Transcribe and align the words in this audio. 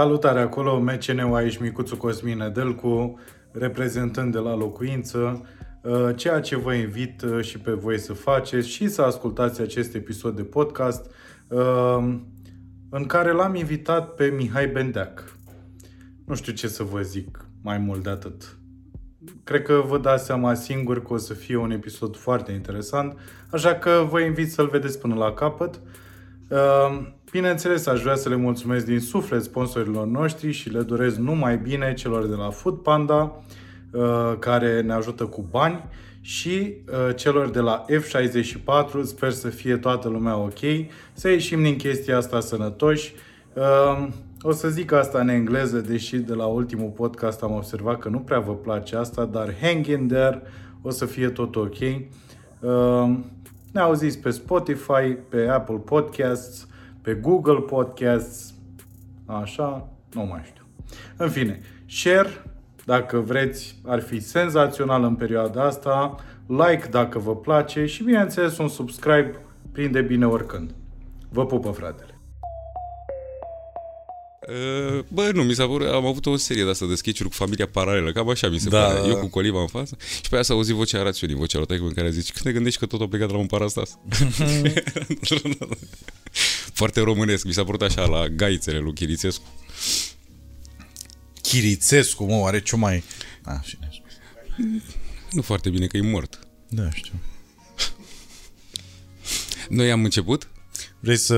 Salutare 0.00 0.40
acolo, 0.40 0.78
MCN-ul 0.78 1.34
aici, 1.34 1.58
Micuțu 1.58 1.96
Cosmin 1.96 2.36
Nedelcu, 2.36 3.18
reprezentând 3.52 4.32
de 4.32 4.38
la 4.38 4.54
locuință, 4.54 5.46
uh, 5.82 6.08
ceea 6.16 6.40
ce 6.40 6.56
vă 6.56 6.74
invit 6.74 7.22
uh, 7.22 7.44
și 7.44 7.58
pe 7.58 7.72
voi 7.72 7.98
să 7.98 8.12
faceți 8.12 8.68
și 8.68 8.88
să 8.88 9.02
ascultați 9.02 9.60
acest 9.60 9.94
episod 9.94 10.36
de 10.36 10.42
podcast 10.42 11.10
uh, 11.48 12.14
în 12.90 13.06
care 13.06 13.32
l-am 13.32 13.54
invitat 13.54 14.14
pe 14.14 14.26
Mihai 14.26 14.66
Bendeac. 14.66 15.36
Nu 16.26 16.34
știu 16.34 16.52
ce 16.52 16.68
să 16.68 16.82
vă 16.82 17.00
zic 17.00 17.44
mai 17.62 17.78
mult 17.78 18.02
de 18.02 18.10
atât. 18.10 18.56
Cred 19.44 19.62
că 19.62 19.82
vă 19.86 19.98
dați 19.98 20.24
seama 20.24 20.54
singur 20.54 21.02
că 21.02 21.12
o 21.12 21.16
să 21.16 21.34
fie 21.34 21.56
un 21.56 21.70
episod 21.70 22.16
foarte 22.16 22.52
interesant, 22.52 23.18
așa 23.50 23.74
că 23.74 24.06
vă 24.10 24.20
invit 24.20 24.52
să-l 24.52 24.68
vedeți 24.68 24.98
până 24.98 25.14
la 25.14 25.32
capăt. 25.32 25.80
Bineînțeles, 27.30 27.86
aș 27.86 28.02
vrea 28.02 28.14
să 28.14 28.28
le 28.28 28.36
mulțumesc 28.36 28.84
din 28.86 29.00
suflet 29.00 29.42
sponsorilor 29.42 30.06
noștri 30.06 30.50
și 30.50 30.70
le 30.70 30.82
doresc 30.82 31.16
numai 31.16 31.58
bine 31.58 31.94
celor 31.94 32.26
de 32.26 32.34
la 32.34 32.50
Food 32.50 32.76
Panda, 32.76 33.42
uh, 33.92 34.34
care 34.38 34.80
ne 34.80 34.92
ajută 34.92 35.24
cu 35.26 35.46
bani, 35.50 35.84
și 36.20 36.74
uh, 36.86 37.14
celor 37.16 37.50
de 37.50 37.60
la 37.60 37.84
F64, 37.84 39.02
sper 39.02 39.30
să 39.30 39.48
fie 39.48 39.76
toată 39.76 40.08
lumea 40.08 40.36
ok, 40.36 40.58
să 41.12 41.28
ieșim 41.28 41.62
din 41.62 41.76
chestia 41.76 42.16
asta 42.16 42.40
sănătoși. 42.40 43.14
Uh, 43.54 44.08
o 44.42 44.52
să 44.52 44.68
zic 44.68 44.92
asta 44.92 45.20
în 45.20 45.28
engleză, 45.28 45.78
deși 45.78 46.16
de 46.16 46.34
la 46.34 46.44
ultimul 46.44 46.88
podcast 46.88 47.42
am 47.42 47.52
observat 47.52 47.98
că 47.98 48.08
nu 48.08 48.18
prea 48.18 48.38
vă 48.38 48.54
place 48.54 48.96
asta, 48.96 49.24
dar 49.24 49.54
hang 49.60 49.86
in 49.86 50.08
there, 50.08 50.42
o 50.82 50.90
să 50.90 51.04
fie 51.04 51.28
tot 51.28 51.56
ok. 51.56 51.78
Ne 53.72 53.80
auziți 53.80 54.18
pe 54.18 54.30
Spotify, 54.30 55.16
pe 55.28 55.48
Apple 55.48 55.80
Podcasts, 55.84 56.68
pe 57.02 57.14
Google 57.14 57.60
Podcasts, 57.60 58.54
așa, 59.26 59.88
nu 60.12 60.24
mai 60.24 60.42
știu. 60.44 60.64
În 61.16 61.30
fine, 61.30 61.60
share, 61.86 62.44
dacă 62.84 63.18
vreți, 63.18 63.76
ar 63.84 64.00
fi 64.00 64.20
senzațional 64.20 65.04
în 65.04 65.14
perioada 65.14 65.64
asta, 65.64 66.14
like 66.46 66.88
dacă 66.90 67.18
vă 67.18 67.36
place 67.36 67.86
și, 67.86 68.02
bineînțeles, 68.02 68.58
un 68.58 68.68
subscribe 68.68 69.40
prinde 69.72 70.00
bine 70.00 70.26
oricând. 70.26 70.74
Vă 71.28 71.46
pupă, 71.46 71.70
fratele! 71.70 72.14
Uh, 74.48 75.04
bă, 75.08 75.30
nu, 75.34 75.42
mi 75.42 75.54
s-a 75.54 75.66
părut, 75.66 75.86
am 75.86 76.06
avut 76.06 76.26
o 76.26 76.36
serie 76.36 76.64
de 76.64 76.70
asta 76.70 76.86
de 76.86 76.94
sketch 76.94 77.22
cu 77.22 77.28
familia 77.28 77.66
paralelă, 77.66 78.12
cam 78.12 78.28
așa 78.28 78.48
mi 78.48 78.58
se 78.58 78.68
da, 78.68 78.82
pare. 78.82 79.08
Eu 79.08 79.16
cu 79.16 79.26
coliva 79.26 79.60
în 79.60 79.66
față 79.66 79.96
și 80.22 80.28
pe 80.28 80.34
aia 80.34 80.42
s-a 80.42 80.54
auzit 80.54 80.74
vocea 80.74 81.02
rațiunii, 81.02 81.36
vocea 81.36 81.58
lui 81.66 81.78
în 81.78 81.92
care 81.92 82.10
zice, 82.10 82.32
când 82.32 82.44
te 82.44 82.52
gândești 82.52 82.78
că 82.78 82.86
tot 82.86 83.00
a 83.00 83.08
plecat 83.08 83.30
la 83.30 83.36
un 83.36 83.46
parastas? 83.46 83.98
Foarte 86.80 87.00
românesc, 87.00 87.44
mi 87.44 87.52
s-a 87.52 87.64
părut 87.64 87.82
așa 87.82 88.04
la 88.04 88.28
gaițele 88.28 88.78
lui 88.78 88.92
Chirițescu. 88.92 89.44
Chirițescu, 91.42 92.24
mă, 92.24 92.46
are 92.46 92.60
ce 92.60 92.76
mai... 92.76 93.02
A, 93.42 93.60
și 93.62 93.78
Nu 95.30 95.42
foarte 95.42 95.70
bine 95.70 95.86
că 95.86 95.96
e 95.96 96.00
mort. 96.00 96.38
Da, 96.68 96.90
știu. 96.90 97.12
Noi 99.68 99.90
am 99.90 100.04
început? 100.04 100.48
Vrei 101.00 101.16
să 101.16 101.34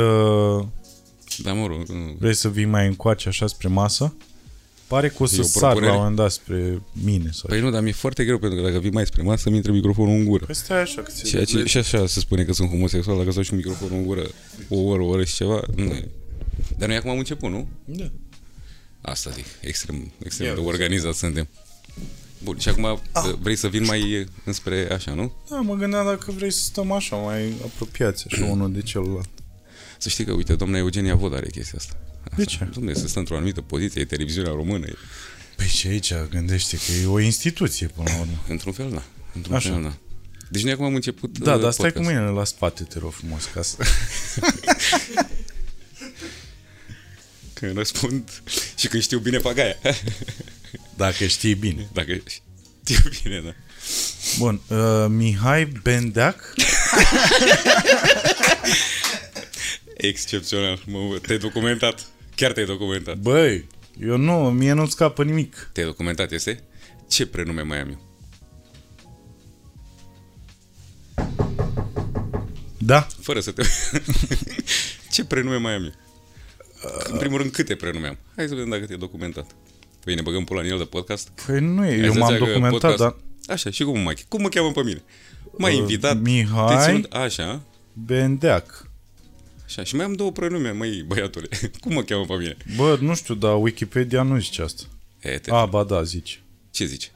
da, 1.39 1.53
mă 1.53 1.67
rog. 1.67 1.87
Vrei 2.19 2.35
să 2.35 2.51
vii 2.51 2.65
mai 2.65 2.87
încoace 2.87 3.29
așa 3.29 3.47
spre 3.47 3.69
masă? 3.69 4.17
Pare 4.93 5.09
că 5.09 5.23
o 5.23 5.27
să 5.27 5.43
sar 5.43 5.81
la 5.81 5.91
un 5.93 5.97
moment 5.97 6.17
dat 6.17 6.31
spre 6.31 6.83
mine. 6.93 7.31
Sau 7.33 7.45
păi 7.49 7.61
nu, 7.61 7.71
dar 7.71 7.83
mi-e 7.83 7.93
foarte 7.93 8.25
greu, 8.25 8.39
pentru 8.39 8.59
că 8.59 8.67
dacă 8.67 8.79
vii 8.79 8.91
mai 8.91 9.07
spre 9.07 9.23
masă, 9.23 9.51
mi 9.51 9.57
intră 9.57 9.73
microfonul 9.73 10.15
în 10.15 10.25
gură. 10.25 10.45
Păi 10.45 10.55
stai 10.55 10.81
așa. 10.81 11.03
Că 11.03 11.11
și, 11.25 11.37
ace- 11.37 11.65
și 11.65 11.77
așa 11.77 12.07
se 12.07 12.21
spune 12.21 12.45
că 12.45 12.53
sunt 12.53 12.69
homosexual, 12.69 13.19
dacă 13.19 13.31
stau 13.31 13.43
și 13.43 13.55
microfonul 13.55 13.97
în 13.97 14.05
gură 14.05 14.27
o 14.69 14.81
oră, 14.81 15.03
o 15.03 15.07
oră 15.07 15.25
și 15.25 15.35
ceva. 15.35 15.61
Nu 15.77 15.83
e. 15.83 16.09
Dar 16.79 16.89
noi 16.89 16.97
acum 16.97 17.11
am 17.11 17.19
început, 17.19 17.51
nu? 17.51 17.69
Da. 17.85 18.11
Asta 19.01 19.31
zic, 19.31 19.45
extrem, 19.61 20.13
extrem 20.25 20.47
Ia 20.49 20.55
de 20.55 20.61
organizat 20.61 21.15
suntem. 21.15 21.49
Bun, 22.43 22.59
și 22.59 22.69
acum 22.69 22.85
ah. 22.85 23.33
vrei 23.41 23.57
să 23.57 23.69
vin 23.69 23.85
mai 23.85 24.27
înspre 24.45 24.93
așa, 24.93 25.15
nu? 25.15 25.33
Da, 25.51 25.61
mă 25.61 25.75
gândeam 25.75 26.05
dacă 26.05 26.33
vrei 26.33 26.51
să 26.51 26.61
stăm 26.61 26.93
așa, 26.93 27.17
mai 27.17 27.55
apropiați, 27.65 28.25
așa, 28.31 28.45
unul 28.45 28.73
de 28.73 28.81
celălalt. 28.83 29.29
Să 29.99 30.09
știi 30.09 30.25
că, 30.25 30.33
uite, 30.33 30.55
doamna 30.55 30.79
Eugenia 30.79 31.15
Vod 31.15 31.35
are 31.35 31.49
chestia 31.51 31.79
asta. 31.79 31.97
De 32.37 32.45
ce? 32.45 32.69
Dom'le, 32.71 32.93
să 32.93 33.09
stă 33.09 33.19
într-o 33.19 33.37
anumită 33.37 33.61
poziție, 33.61 34.01
e 34.01 34.05
televiziunea 34.05 34.53
română. 34.53 34.87
E... 34.87 34.95
Păi 35.57 35.67
ce 35.67 35.89
aici 35.89 36.13
gândește 36.31 36.77
că 36.77 36.93
e 37.03 37.07
o 37.07 37.21
instituție 37.21 37.87
până 37.87 38.11
la 38.11 38.19
urmă. 38.19 38.45
Într-un 38.49 38.73
fel, 38.73 38.91
da. 38.91 39.03
Într-un 39.35 39.55
Așa. 39.55 39.71
fel, 39.71 39.83
da. 39.83 39.97
Deci 40.49 40.63
noi 40.63 40.73
acum 40.73 40.85
am 40.85 40.95
început 40.95 41.39
Da, 41.39 41.57
dar 41.57 41.73
stai 41.73 41.93
cu 41.93 42.03
mâinile 42.03 42.25
la 42.25 42.45
spate, 42.45 42.83
te 42.83 42.99
rog 42.99 43.13
frumos, 43.13 43.45
ca 43.55 43.63
să... 43.63 43.77
când 47.53 47.77
răspund 47.77 48.43
și 48.77 48.89
când 48.89 49.03
știu 49.03 49.19
bine 49.19 49.39
pagaia. 49.39 49.77
Dacă 50.97 51.27
știi 51.27 51.55
bine. 51.55 51.89
Dacă 51.93 52.23
știu 52.85 53.11
bine, 53.23 53.41
da. 53.41 53.55
Bun, 54.39 54.61
uh, 54.69 55.07
Mihai 55.09 55.65
Bendeac 55.65 56.55
Excepțional. 59.97 60.83
Mă, 60.87 61.19
te-ai 61.23 61.39
documentat. 61.39 62.07
Chiar 62.35 62.53
te-ai 62.53 62.67
documentat. 62.67 63.17
Băi, 63.17 63.67
eu 64.01 64.17
nu, 64.17 64.51
mie 64.51 64.73
nu-ți 64.73 64.93
scapă 64.93 65.25
nimic. 65.25 65.71
Te-ai 65.73 65.87
documentat, 65.87 66.33
este? 66.33 66.63
Ce 67.09 67.27
prenume 67.27 67.63
mai 67.63 67.81
am 67.81 67.89
eu? 67.89 68.11
Da. 72.79 73.07
Fără 73.21 73.41
să 73.41 73.51
te... 73.51 73.63
Ce 75.13 75.25
prenume 75.25 75.57
mai 75.57 75.75
am 75.75 75.85
eu? 75.85 75.93
În 77.05 77.19
primul 77.19 77.39
rând, 77.39 77.53
câte 77.53 77.75
prenume 77.75 78.07
am? 78.07 78.19
Hai 78.37 78.49
să 78.49 78.55
vedem 78.55 78.71
dacă 78.71 78.85
te-ai 78.85 78.99
documentat. 78.99 79.47
Păi 80.05 80.15
ne 80.15 80.21
băgăm 80.21 80.45
pula 80.45 80.61
în 80.61 80.67
el 80.67 80.79
de 80.79 80.85
podcast? 80.85 81.29
Păi 81.47 81.61
nu 81.61 81.87
e, 81.87 82.05
eu 82.05 82.15
m-am 82.15 82.39
documentat, 82.39 82.71
podcast... 82.71 82.99
dar... 82.99 83.17
Așa, 83.47 83.71
și 83.71 83.85
cum 83.85 84.01
mă, 84.01 84.15
cum 84.29 84.41
mă 84.41 84.49
cheamă 84.49 84.73
pe 84.73 84.83
mine? 84.83 85.03
M-ai 85.59 85.73
uh, 85.73 85.79
invitat. 85.79 86.21
Mihai 86.21 87.07
Așa. 87.11 87.63
Bendeac. 87.93 88.91
Așa, 89.73 89.85
și 89.85 89.95
mai 89.95 90.05
am 90.05 90.13
două 90.13 90.33
prenume, 90.33 90.71
măi, 90.71 91.03
băiatule. 91.03 91.49
Cum 91.81 91.93
mă 91.93 92.03
cheamă 92.03 92.25
pe 92.25 92.35
mine? 92.35 92.57
Bă, 92.77 92.99
nu 93.01 93.15
știu, 93.15 93.35
dar 93.35 93.63
Wikipedia 93.63 94.23
nu 94.23 94.39
zice 94.39 94.63
asta. 94.63 94.83
E, 95.21 95.39
te 95.39 95.51
A, 95.51 95.65
ba 95.65 95.85
da, 95.85 96.03
zice. 96.03 96.41
Ce 96.71 96.85
zice? 96.85 97.09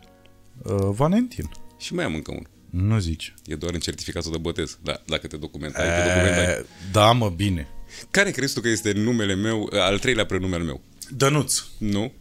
Uh, 0.62 0.88
Valentin. 0.90 1.50
Și 1.78 1.94
mai 1.94 2.04
am 2.04 2.14
încă 2.14 2.30
unul. 2.30 2.46
Nu 2.70 2.98
zice. 2.98 3.34
E 3.46 3.54
doar 3.54 3.74
în 3.74 3.80
certificatul 3.80 4.32
de 4.32 4.38
botez. 4.38 4.78
Da, 4.82 5.02
dacă 5.06 5.26
te 5.26 5.36
documentai, 5.36 5.84
te 5.84 6.08
documentai. 6.08 6.64
Da, 6.92 7.12
mă, 7.12 7.28
bine. 7.28 7.68
Care 8.10 8.30
crezi 8.30 8.54
tu 8.54 8.60
că 8.60 8.68
este 8.68 8.92
numele 8.92 9.34
meu, 9.34 9.68
al 9.72 9.98
treilea 9.98 10.26
prenume 10.26 10.54
al 10.54 10.62
meu? 10.62 10.80
Dănuț. 11.10 11.62
Nu. 11.78 12.12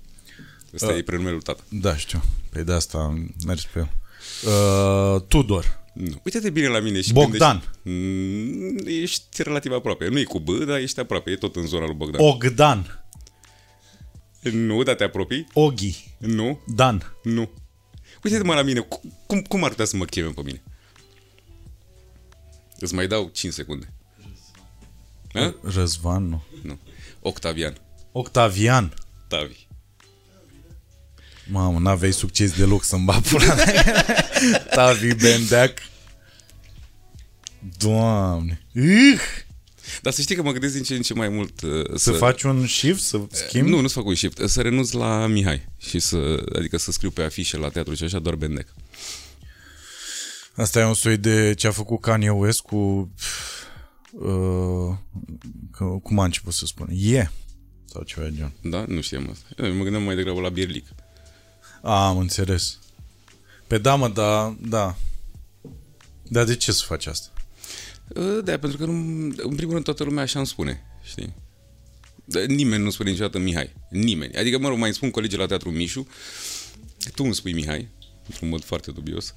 Ăsta 0.73 0.91
uh, 0.91 0.97
e 0.97 1.01
prenumele 1.01 1.37
tata. 1.37 1.63
Da, 1.69 1.95
știu. 1.95 2.23
Pe 2.49 2.63
de 2.63 2.73
asta 2.73 2.97
am 2.97 3.33
mers 3.45 3.63
pe 3.63 3.79
el. 3.79 3.89
Uh, 4.45 5.21
Tudor. 5.27 5.83
Nu. 5.95 6.21
Uite-te 6.23 6.49
bine 6.49 6.67
la 6.67 6.79
mine 6.79 7.01
și 7.01 7.13
Bogdan. 7.13 7.63
Gândești, 7.83 8.87
mm, 8.87 9.01
ești 9.01 9.43
relativ 9.43 9.71
aproape. 9.71 10.07
Nu 10.07 10.19
e 10.19 10.23
cu 10.23 10.39
B, 10.39 10.49
dar 10.49 10.79
ești 10.79 10.99
aproape. 10.99 11.31
E 11.31 11.35
tot 11.35 11.55
în 11.55 11.65
zona 11.65 11.85
lui 11.85 11.95
Bogdan. 11.95 12.21
Ogdan. 12.21 13.05
Nu, 14.41 14.83
dar 14.83 14.95
te 14.95 15.03
apropii? 15.03 15.47
Oghi. 15.53 16.15
Nu. 16.17 16.59
Dan. 16.67 17.15
Nu. 17.23 17.49
Uite-te-mă 18.23 18.53
la 18.53 18.61
mine. 18.61 18.87
Cum, 19.27 19.41
cum 19.41 19.63
ar 19.63 19.69
putea 19.69 19.85
să 19.85 19.97
mă 19.97 20.05
cheme 20.05 20.29
pe 20.29 20.41
mine? 20.43 20.63
Îți 22.79 22.93
mai 22.93 23.07
dau 23.07 23.29
5 23.33 23.53
secunde. 23.53 23.93
Ha? 25.33 25.55
Răzvan, 25.61 26.23
nu. 26.27 26.43
Nu. 26.61 26.79
Octavian. 27.19 27.77
Octavian. 28.11 28.93
Tavi. 29.27 29.67
Mamă, 31.51 31.79
n-aveai 31.79 32.13
succes 32.13 32.51
deloc 32.51 32.83
să-mi 32.83 33.05
bat 33.05 33.27
pula 33.27 33.55
Tavi 34.75 35.13
Bendeac. 35.13 35.77
Doamne. 37.77 38.65
Uh! 38.73 39.19
Dar 40.01 40.13
să 40.13 40.21
știi 40.21 40.35
că 40.35 40.41
mă 40.41 40.51
gândesc 40.51 40.73
din 40.73 40.83
ce 40.83 40.95
în 40.95 41.01
ce 41.01 41.13
mai 41.13 41.29
mult 41.29 41.61
uh, 41.61 41.85
să... 41.89 41.97
Să 41.97 42.11
faci 42.11 42.43
un 42.43 42.67
shift? 42.67 43.01
Să 43.01 43.21
schimbi? 43.29 43.69
Nu, 43.69 43.81
nu 43.81 43.87
să 43.87 43.93
fac 43.93 44.05
un 44.05 44.15
shift. 44.15 44.41
Să 44.45 44.61
renunț 44.61 44.91
la 44.91 45.27
Mihai. 45.27 45.67
Și 45.77 45.99
să, 45.99 46.43
adică 46.55 46.77
să 46.77 46.91
scriu 46.91 47.09
pe 47.09 47.23
afișe 47.23 47.57
la 47.57 47.69
teatru 47.69 47.93
și 47.93 48.03
așa 48.03 48.19
doar 48.19 48.35
Bendec. 48.35 48.67
Asta 50.55 50.79
e 50.79 50.85
un 50.85 50.93
soi 50.93 51.17
de 51.17 51.53
ce 51.53 51.67
a 51.67 51.71
făcut 51.71 52.01
Kanye 52.01 52.29
West 52.29 52.61
cu... 52.61 53.11
Uh, 54.11 54.95
cum 56.03 56.19
a 56.19 56.23
început 56.23 56.53
să 56.53 56.65
spun? 56.65 56.87
E. 56.89 57.09
Yeah. 57.09 57.27
Sau 57.85 58.03
ceva 58.03 58.27
de 58.27 58.35
genul. 58.35 58.51
Da? 58.61 58.85
Nu 58.87 59.01
știam 59.01 59.29
asta. 59.31 59.63
Eu 59.63 59.73
mă 59.73 59.83
gândeam 59.83 60.03
mai 60.03 60.15
degrabă 60.15 60.41
la 60.41 60.49
Bierlic. 60.49 60.85
A, 61.85 62.07
am 62.07 62.17
înțeles. 62.17 62.79
Pe 63.67 63.77
da, 63.77 63.95
mă, 63.95 64.09
da, 64.09 64.55
da. 64.61 64.95
Dar 66.23 66.43
de 66.43 66.55
ce 66.55 66.71
să 66.71 66.83
faci 66.85 67.05
asta? 67.05 67.33
Ă, 68.15 68.41
da, 68.41 68.57
pentru 68.57 68.77
că, 68.77 68.85
nu, 68.85 68.91
în 69.37 69.55
primul 69.55 69.73
rând, 69.73 69.83
toată 69.83 70.03
lumea 70.03 70.23
așa 70.23 70.39
îmi 70.39 70.47
spune, 70.47 70.83
știi? 71.03 71.33
Nimeni 72.47 72.83
nu 72.83 72.89
spune 72.89 73.09
niciodată 73.09 73.39
Mihai. 73.39 73.73
Nimeni. 73.89 74.35
Adică, 74.35 74.57
mă 74.57 74.67
rog, 74.67 74.77
mai 74.77 74.93
spun 74.93 75.11
colegii 75.11 75.37
la 75.37 75.45
Teatru 75.45 75.69
Mișu, 75.71 76.07
tu 77.15 77.23
îmi 77.23 77.35
spui 77.35 77.53
Mihai, 77.53 77.87
într-un 78.27 78.49
mod 78.49 78.63
foarte 78.63 78.91
dubios. 78.91 79.35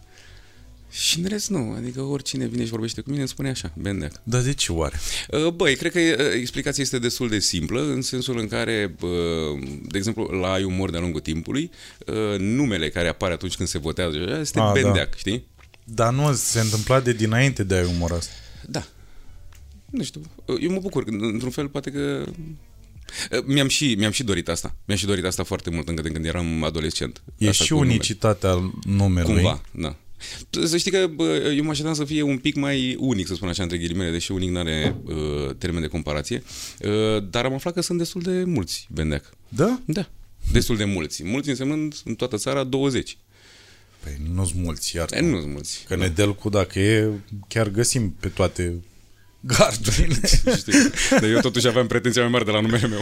Și 0.91 1.19
în 1.19 1.25
rest 1.29 1.51
nu, 1.51 1.75
adică 1.77 2.01
oricine 2.03 2.47
vine 2.47 2.65
și 2.65 2.71
vorbește 2.71 3.01
cu 3.01 3.07
mine 3.09 3.21
îmi 3.21 3.29
spune 3.31 3.49
așa, 3.49 3.73
bendeac. 3.77 4.13
Dar 4.23 4.41
de 4.43 4.53
ce 4.55 4.73
oare? 4.73 4.97
Uh, 5.31 5.49
Băi, 5.49 5.77
cred 5.77 5.93
că 5.93 5.99
uh, 5.99 6.33
explicația 6.35 6.83
este 6.83 6.99
destul 6.99 7.29
de 7.29 7.39
simplă, 7.39 7.81
în 7.83 8.03
sensul 8.03 8.39
în 8.39 8.49
care, 8.49 8.95
uh, 9.01 9.09
de 9.83 9.99
exemplu, 9.99 10.23
la 10.25 10.53
ai 10.53 10.63
umor 10.65 10.91
de-a 10.91 11.01
lungul 11.01 11.21
timpului, 11.21 11.71
uh, 12.07 12.39
numele 12.39 12.89
care 12.91 13.09
apare 13.09 13.33
atunci 13.33 13.57
când 13.57 13.69
se 13.69 13.79
votează 13.79 14.17
este 14.41 14.59
Ah, 14.59 14.65
da. 14.67 14.73
bendeac, 14.81 15.17
știi? 15.17 15.47
Dar 15.85 16.13
nu, 16.13 16.33
se 16.33 16.61
întâmpla 16.61 17.01
de 17.01 17.13
dinainte 17.13 17.65
de 17.65 17.75
ai 17.75 17.85
umor 17.95 18.13
asta. 18.13 18.33
Da. 18.67 18.87
Nu 19.91 20.03
știu. 20.03 20.21
Eu 20.61 20.71
mă 20.73 20.79
bucur. 20.81 21.05
că, 21.05 21.11
Într-un 21.11 21.51
fel, 21.51 21.69
poate 21.69 21.91
că... 21.91 22.25
Mi-am 23.45 23.69
și, 23.69 23.95
mi-am 23.99 24.11
și 24.11 24.23
dorit 24.23 24.49
asta. 24.49 24.75
Mi-am 24.85 24.99
și 24.99 25.07
dorit 25.07 25.25
asta 25.25 25.43
foarte 25.43 25.71
mult 25.71 25.89
încă 25.89 26.03
de 26.03 26.09
când 26.09 26.25
eram 26.25 26.65
adolescent. 26.65 27.23
E 27.39 27.49
Asta 27.49 27.65
și 27.65 27.71
cu 27.71 27.77
numele. 27.77 27.95
unicitatea 27.95 28.73
numelui. 28.85 29.33
Cumva, 29.35 29.63
da. 29.71 29.97
Să 30.65 30.77
știi 30.77 30.91
că 30.91 31.07
bă, 31.07 31.53
eu 31.57 31.65
mă 31.65 31.71
așteptam 31.71 31.95
să 31.95 32.05
fie 32.05 32.23
un 32.23 32.39
pic 32.39 32.55
mai 32.55 32.97
unic, 32.99 33.27
să 33.27 33.35
spun 33.35 33.49
așa, 33.49 33.63
între 33.63 33.79
ghilimele, 33.79 34.11
deși 34.11 34.33
unic 34.33 34.51
nu 34.51 34.59
are 34.59 34.97
uh, 35.05 35.55
termen 35.59 35.81
de 35.81 35.87
comparație, 35.87 36.43
uh, 36.81 37.25
dar 37.31 37.45
am 37.45 37.55
aflat 37.55 37.75
că 37.75 37.81
sunt 37.81 37.99
destul 37.99 38.23
de 38.23 38.45
mulți 38.45 38.89
bendeac. 38.91 39.31
Da? 39.49 39.81
Da, 39.85 40.09
destul 40.53 40.77
de 40.77 40.85
mulți. 40.85 41.25
Mulți 41.25 41.49
însemnând 41.49 41.95
în 42.05 42.15
toată 42.15 42.37
țara 42.37 42.65
20. 42.65 43.19
Păi 44.03 44.13
nu-s 44.35 44.53
mulți, 44.53 44.97
iar. 44.97 45.13
E, 45.13 45.21
nu 45.21 45.41
sunt 45.41 45.53
mulți. 45.53 45.85
Că 45.89 45.97
Nedelcu, 45.97 46.49
dacă 46.49 46.79
e, 46.79 47.11
chiar 47.49 47.69
găsim 47.69 48.11
pe 48.21 48.29
toate 48.29 48.83
gardurile. 49.41 50.21
Știi? 50.59 50.73
Dar 51.11 51.25
eu 51.25 51.41
totuși 51.41 51.67
aveam 51.67 51.87
pretenția 51.87 52.23
mai 52.23 52.31
mare 52.31 52.45
de 52.45 52.51
la 52.51 52.61
numele 52.61 52.87
meu. 52.87 53.01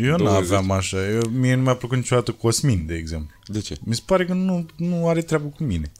Eu 0.00 0.16
nu 0.16 0.24
20. 0.24 0.42
aveam 0.42 0.70
așa. 0.70 1.10
Eu, 1.10 1.28
mie 1.30 1.54
nu 1.54 1.62
mi-a 1.62 1.74
plăcut 1.74 1.96
niciodată 1.96 2.32
Cosmin, 2.32 2.86
de 2.86 2.94
exemplu. 2.94 3.36
De 3.46 3.60
ce? 3.60 3.76
Mi 3.84 3.94
se 3.94 4.02
pare 4.06 4.24
că 4.24 4.32
nu, 4.32 4.66
nu 4.76 5.08
are 5.08 5.22
treabă 5.22 5.46
cu 5.48 5.62
mine. 5.62 5.92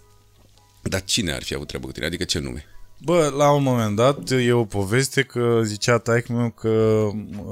Dar 0.88 1.04
cine 1.04 1.32
ar 1.32 1.42
fi 1.42 1.54
avut 1.54 1.66
treabă 1.66 1.86
cu 1.86 1.92
tine? 1.92 2.06
Adică 2.06 2.24
ce 2.24 2.38
nume? 2.38 2.64
Bă, 3.04 3.32
la 3.36 3.50
un 3.50 3.62
moment 3.62 3.96
dat 3.96 4.30
e 4.30 4.52
o 4.52 4.64
poveste 4.64 5.22
că 5.22 5.60
zicea 5.64 5.98
taică 5.98 6.32
meu 6.32 6.50
că 6.50 7.08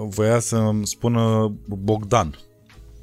voia 0.08 0.38
să-mi 0.38 0.86
spună 0.86 1.54
Bogdan. 1.68 2.38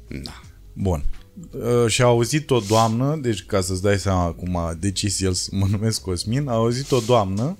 Da. 0.08 0.40
Bun. 0.72 1.04
Uh, 1.50 1.86
și 1.86 2.02
a 2.02 2.04
auzit 2.04 2.50
o 2.50 2.58
doamnă, 2.58 3.18
deci 3.22 3.44
ca 3.44 3.60
să-ți 3.60 3.82
dai 3.82 3.98
seama 3.98 4.32
cum 4.32 4.56
a 4.56 4.74
decis 4.74 5.20
el 5.20 5.32
să 5.32 5.50
mă 5.52 5.66
numesc 5.70 6.00
Cosmin, 6.00 6.48
a 6.48 6.52
auzit 6.52 6.90
o 6.90 7.00
doamnă 7.06 7.58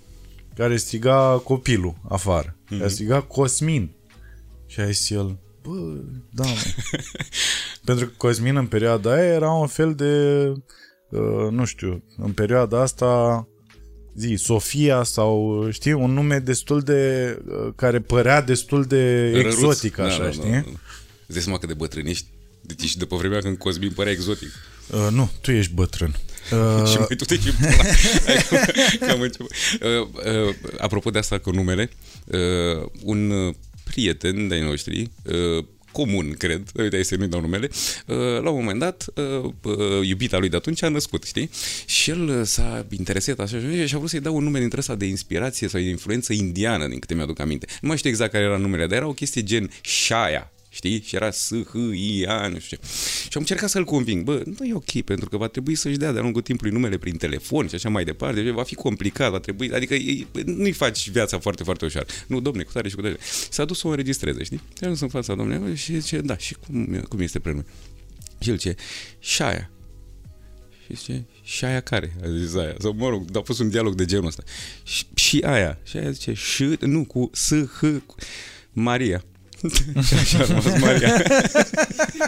care 0.55 0.77
striga 0.77 1.41
copilul 1.45 1.95
afară. 2.09 2.57
Mm-hmm. 2.57 2.85
A 2.85 2.89
strigat 2.89 3.27
Cosmin. 3.27 3.91
Și 4.67 4.81
a 4.81 4.87
zis 4.87 5.11
el, 5.11 5.39
bă, 5.63 6.01
da, 6.31 6.45
mă. 6.45 6.55
Pentru 7.85 8.07
că 8.07 8.13
Cosmin 8.17 8.57
în 8.57 8.67
perioada 8.67 9.13
aia 9.13 9.25
era 9.25 9.51
un 9.51 9.67
fel 9.67 9.95
de, 9.95 10.47
uh, 10.49 10.57
nu 11.51 11.65
știu, 11.65 12.03
în 12.17 12.33
perioada 12.33 12.81
asta 12.81 13.45
zi, 14.15 14.35
Sofia 14.39 15.03
sau, 15.03 15.67
știi, 15.71 15.93
un 15.93 16.13
nume 16.13 16.39
destul 16.39 16.81
de, 16.81 17.39
uh, 17.47 17.73
care 17.77 18.01
părea 18.01 18.41
destul 18.43 18.85
de 18.85 19.31
Răruț. 19.35 19.53
exotic, 19.53 19.99
așa, 19.99 20.23
da, 20.23 20.31
știi? 20.31 20.51
Da, 20.51 20.57
da. 20.57 20.61
Îți 21.27 21.33
dai 21.33 21.41
seama 21.43 21.59
cât 21.59 21.69
de 21.69 21.75
bătrân 21.75 22.07
ești? 22.07 22.27
Deci 22.61 22.89
și 22.89 22.99
după 22.99 23.17
vremea 23.17 23.41
când 23.41 23.57
Cosmin 23.59 23.91
părea 23.91 24.13
exotic. 24.13 24.49
Uh, 24.91 25.09
nu, 25.11 25.31
tu 25.41 25.51
ești 25.51 25.73
bătrân. 25.75 26.15
Uh, 26.53 26.87
și 26.89 26.97
mai 26.99 27.07
tu 27.17 27.25
te 27.25 27.35
și 27.35 27.51
pula. 27.53 27.85
că 29.07 29.11
am 29.13 29.21
început. 29.21 29.51
Uh, 29.83 30.09
uh, 30.49 30.55
apropo 30.79 31.11
de 31.11 31.19
asta 31.19 31.39
cu 31.39 31.51
numele, 31.51 31.91
uh, 32.27 32.89
un 33.03 33.31
uh, 33.31 33.55
prieten 33.85 34.49
de-ai 34.49 34.61
noștri, 34.61 35.11
uh, 35.25 35.65
comun, 35.93 36.35
cred, 36.39 36.63
uite, 36.75 36.95
hai 36.95 37.05
să 37.05 37.17
nu-i 37.17 37.29
dau 37.29 37.41
numele, 37.41 37.69
uh, 38.07 38.17
la 38.17 38.51
un 38.51 38.59
moment 38.59 38.79
dat, 38.79 39.07
uh, 39.15 39.53
uh, 39.63 40.07
iubita 40.07 40.39
lui 40.39 40.49
de 40.49 40.57
atunci 40.57 40.83
a 40.83 40.89
născut, 40.89 41.25
știi? 41.25 41.51
Și 41.87 42.11
el 42.11 42.29
uh, 42.29 42.41
s-a 42.45 42.87
interesat 42.91 43.39
așa 43.39 43.59
și 43.59 43.87
și 43.87 43.95
a 43.95 43.99
vrut 43.99 44.11
să-i 44.11 44.21
dau 44.21 44.37
un 44.37 44.45
nume 44.45 44.59
dintre 44.59 44.79
ăsta 44.79 44.95
de 44.95 45.07
inspirație 45.07 45.69
sau 45.69 45.81
de 45.81 45.89
influență 45.89 46.33
indiană, 46.33 46.89
din 46.89 46.99
câte 46.99 47.15
mi-aduc 47.15 47.39
aminte. 47.39 47.67
Nu 47.81 47.89
mai 47.89 47.97
știu 47.97 48.11
exact 48.11 48.33
care 48.33 48.45
era 48.45 48.57
numele, 48.57 48.87
dar 48.87 48.97
era 48.97 49.07
o 49.07 49.13
chestie 49.13 49.43
gen 49.43 49.71
Shaya, 49.83 50.53
știi? 50.73 51.03
Și 51.03 51.15
era 51.15 51.31
S, 51.31 51.51
H, 51.71 51.75
I, 51.95 52.25
A, 52.29 52.49
nu 52.49 52.59
știu 52.59 52.77
ce. 52.77 52.83
Și 53.23 53.29
am 53.33 53.41
încercat 53.41 53.69
să-l 53.71 53.85
conving, 53.85 54.25
bă, 54.25 54.43
nu 54.59 54.67
e 54.67 54.75
ok, 54.75 55.01
pentru 55.05 55.29
că 55.29 55.37
va 55.37 55.47
trebui 55.47 55.75
să-și 55.75 55.97
dea 55.97 56.13
de-a 56.13 56.23
lungul 56.23 56.43
timpului 56.43 56.73
numele 56.73 56.99
prin 56.99 57.17
telefon 57.17 57.69
și 57.69 57.75
așa 57.75 57.89
mai 57.89 58.05
departe, 58.05 58.43
deci 58.43 58.53
va 58.53 58.63
fi 58.63 58.75
complicat, 58.75 59.31
va 59.31 59.39
trebui, 59.39 59.73
adică 59.73 59.95
e, 59.95 60.27
nu-i 60.45 60.73
faci 60.73 61.11
viața 61.11 61.39
foarte, 61.39 61.63
foarte 61.63 61.85
ușor. 61.85 62.07
Nu, 62.27 62.41
domne, 62.41 62.63
cu 62.63 62.73
tare 62.73 62.89
și 62.89 62.95
cu 62.95 63.01
tare. 63.01 63.17
S-a 63.51 63.65
dus 63.65 63.79
să 63.79 63.87
o 63.87 63.91
înregistreze, 63.91 64.43
știi? 64.45 64.57
Și 64.59 64.79
a 64.81 64.85
ajuns 64.85 65.01
în 65.01 65.09
fața 65.09 65.35
domnului 65.35 65.77
și 65.77 65.99
zice, 65.99 66.21
da, 66.21 66.37
și 66.37 66.55
cum, 66.55 67.05
cum 67.09 67.21
este 67.21 67.39
prenume? 67.39 67.65
Și 68.39 68.51
el 68.51 68.59
ce? 68.59 68.75
Shaya. 69.19 69.71
Și 70.87 70.97
zice, 70.97 71.27
și 71.43 71.65
aia 71.65 71.81
care? 71.81 72.13
A 72.25 72.29
zis 72.39 72.55
aia. 72.55 72.75
Sau, 72.79 72.95
mă 72.97 73.09
rog, 73.09 73.37
a 73.37 73.41
fost 73.41 73.61
un 73.61 73.69
dialog 73.69 73.95
de 73.95 74.05
genul 74.05 74.27
ăsta. 74.27 74.43
Și, 74.83 75.05
și 75.15 75.41
aia. 75.45 75.79
Și 75.85 75.97
aia 75.97 76.11
zice, 76.11 76.33
și, 76.33 76.77
nu, 76.81 77.05
cu 77.05 77.31
S, 77.33 77.53
H, 77.79 77.81
cu- 78.07 78.15
Maria. 78.73 79.25
Și 80.03 80.15
așa 80.15 80.39
a 80.39 80.47
rămas 80.47 80.81
Maria. 80.81 81.23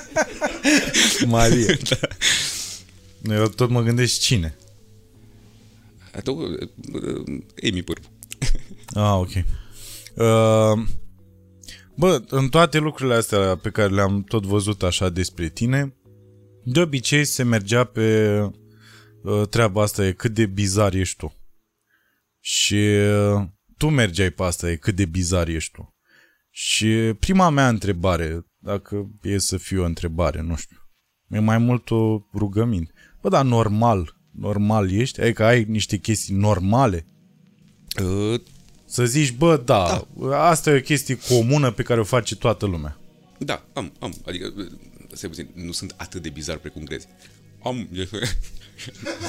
Maria. 1.26 1.76
da. 1.88 3.34
Eu 3.34 3.49
tot 3.49 3.70
mă 3.70 3.82
gândesc 3.82 4.20
cine. 4.20 4.56
Atunci, 6.14 6.58
Amy 7.70 7.82
Pârvu. 7.82 8.11
Ah, 8.87 9.14
ok. 9.19 9.31
Uh, 10.14 10.87
bă, 11.96 12.23
în 12.29 12.49
toate 12.49 12.79
lucrurile 12.79 13.14
astea 13.14 13.56
pe 13.56 13.70
care 13.70 13.94
le-am 13.94 14.23
tot 14.23 14.44
văzut 14.44 14.82
așa 14.82 15.08
despre 15.08 15.49
tine, 15.49 15.94
de 16.64 16.81
obicei 16.81 17.25
se 17.25 17.43
mergea 17.43 17.84
pe 17.84 18.38
uh, 19.23 19.49
treaba 19.49 19.82
asta, 19.82 20.06
e 20.06 20.12
cât 20.12 20.34
de 20.34 20.46
bizar 20.46 20.94
ești 20.94 21.17
tu. 21.17 21.37
Și 22.40 22.75
uh, 23.34 23.43
tu 23.76 23.88
mergeai 23.88 24.31
pe 24.31 24.43
asta, 24.43 24.70
e 24.70 24.76
cât 24.76 24.94
de 24.94 25.05
bizar 25.05 25.49
ești 25.49 25.73
tu. 25.73 25.92
Și 26.55 26.87
prima 27.19 27.51
mea 27.51 27.69
întrebare, 27.69 28.47
dacă 28.59 29.11
e 29.23 29.39
să 29.39 29.57
fie 29.57 29.79
o 29.79 29.85
întrebare, 29.85 30.41
nu 30.41 30.57
știu, 30.57 30.77
e 31.29 31.39
mai 31.39 31.59
mult 31.59 31.91
o 31.91 32.21
rugăminte. 32.35 32.93
Bă, 33.21 33.29
dar 33.29 33.45
normal, 33.45 34.17
normal 34.31 34.93
ești? 34.93 35.21
Adică 35.21 35.45
ai 35.45 35.65
niște 35.69 35.97
chestii 35.97 36.35
normale? 36.35 37.07
Uh, 38.03 38.41
Să 38.85 39.05
zici, 39.05 39.33
bă, 39.33 39.57
da, 39.57 40.07
da, 40.19 40.45
asta 40.47 40.71
e 40.71 40.77
o 40.77 40.81
chestie 40.81 41.19
comună 41.29 41.71
pe 41.71 41.83
care 41.83 42.01
o 42.01 42.05
face 42.05 42.37
toată 42.37 42.67
lumea. 42.67 43.01
da, 43.39 43.65
am, 43.73 43.93
am. 43.99 44.15
Adică, 44.27 44.55
stai 45.13 45.31
puțin, 45.31 45.49
nu 45.55 45.73
sunt 45.73 45.95
atât 45.97 46.23
de 46.23 46.29
bizar 46.29 46.57
precum 46.57 46.85
crezi. 46.85 47.07
Am... 47.63 47.89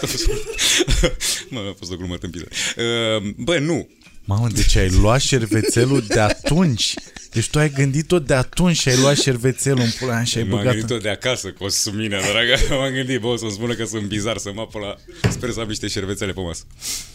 mă, 1.50 1.60
a 1.60 1.74
fost 1.78 1.92
o 1.92 1.96
glumă 1.96 2.18
tâmpită. 2.18 2.48
Uh, 2.78 3.34
bă, 3.38 3.60
nu. 3.60 3.90
Mamă, 4.26 4.48
deci 4.48 4.76
ai 4.76 4.90
luat 4.90 5.22
șervețelul 5.22 6.04
de 6.08 6.20
atunci. 6.20 6.94
Deci 7.32 7.50
tu 7.50 7.60
ai 7.60 7.72
gândit-o 7.72 8.20
de 8.20 8.34
atunci 8.34 8.78
și 8.78 8.90
ai 8.90 8.98
luat 8.98 9.18
șervețelul 9.18 9.80
în 9.80 9.90
pula 10.00 10.14
mea 10.14 10.24
și 10.24 10.38
ai 10.38 10.44
M-am 10.44 10.58
băgat... 10.58 10.72
gândit 10.72 10.90
tot 10.90 11.02
de 11.02 11.10
acasă 11.10 11.52
cu 11.52 11.64
o 11.64 11.70
sumină, 11.70 12.20
dragă. 12.32 12.56
M-am 12.80 12.92
gândit, 12.92 13.20
bă, 13.20 13.28
o 13.28 13.36
să-mi 13.36 13.52
spună 13.52 13.74
că 13.74 13.86
sunt 13.86 14.04
bizar, 14.04 14.38
să 14.38 14.52
mă 14.54 14.68
la... 14.82 14.96
Sper 15.30 15.52
să 15.52 15.60
am 15.60 15.68
niște 15.68 15.88
șervețele 15.88 16.32
pe 16.32 16.42
masă. 16.42 16.64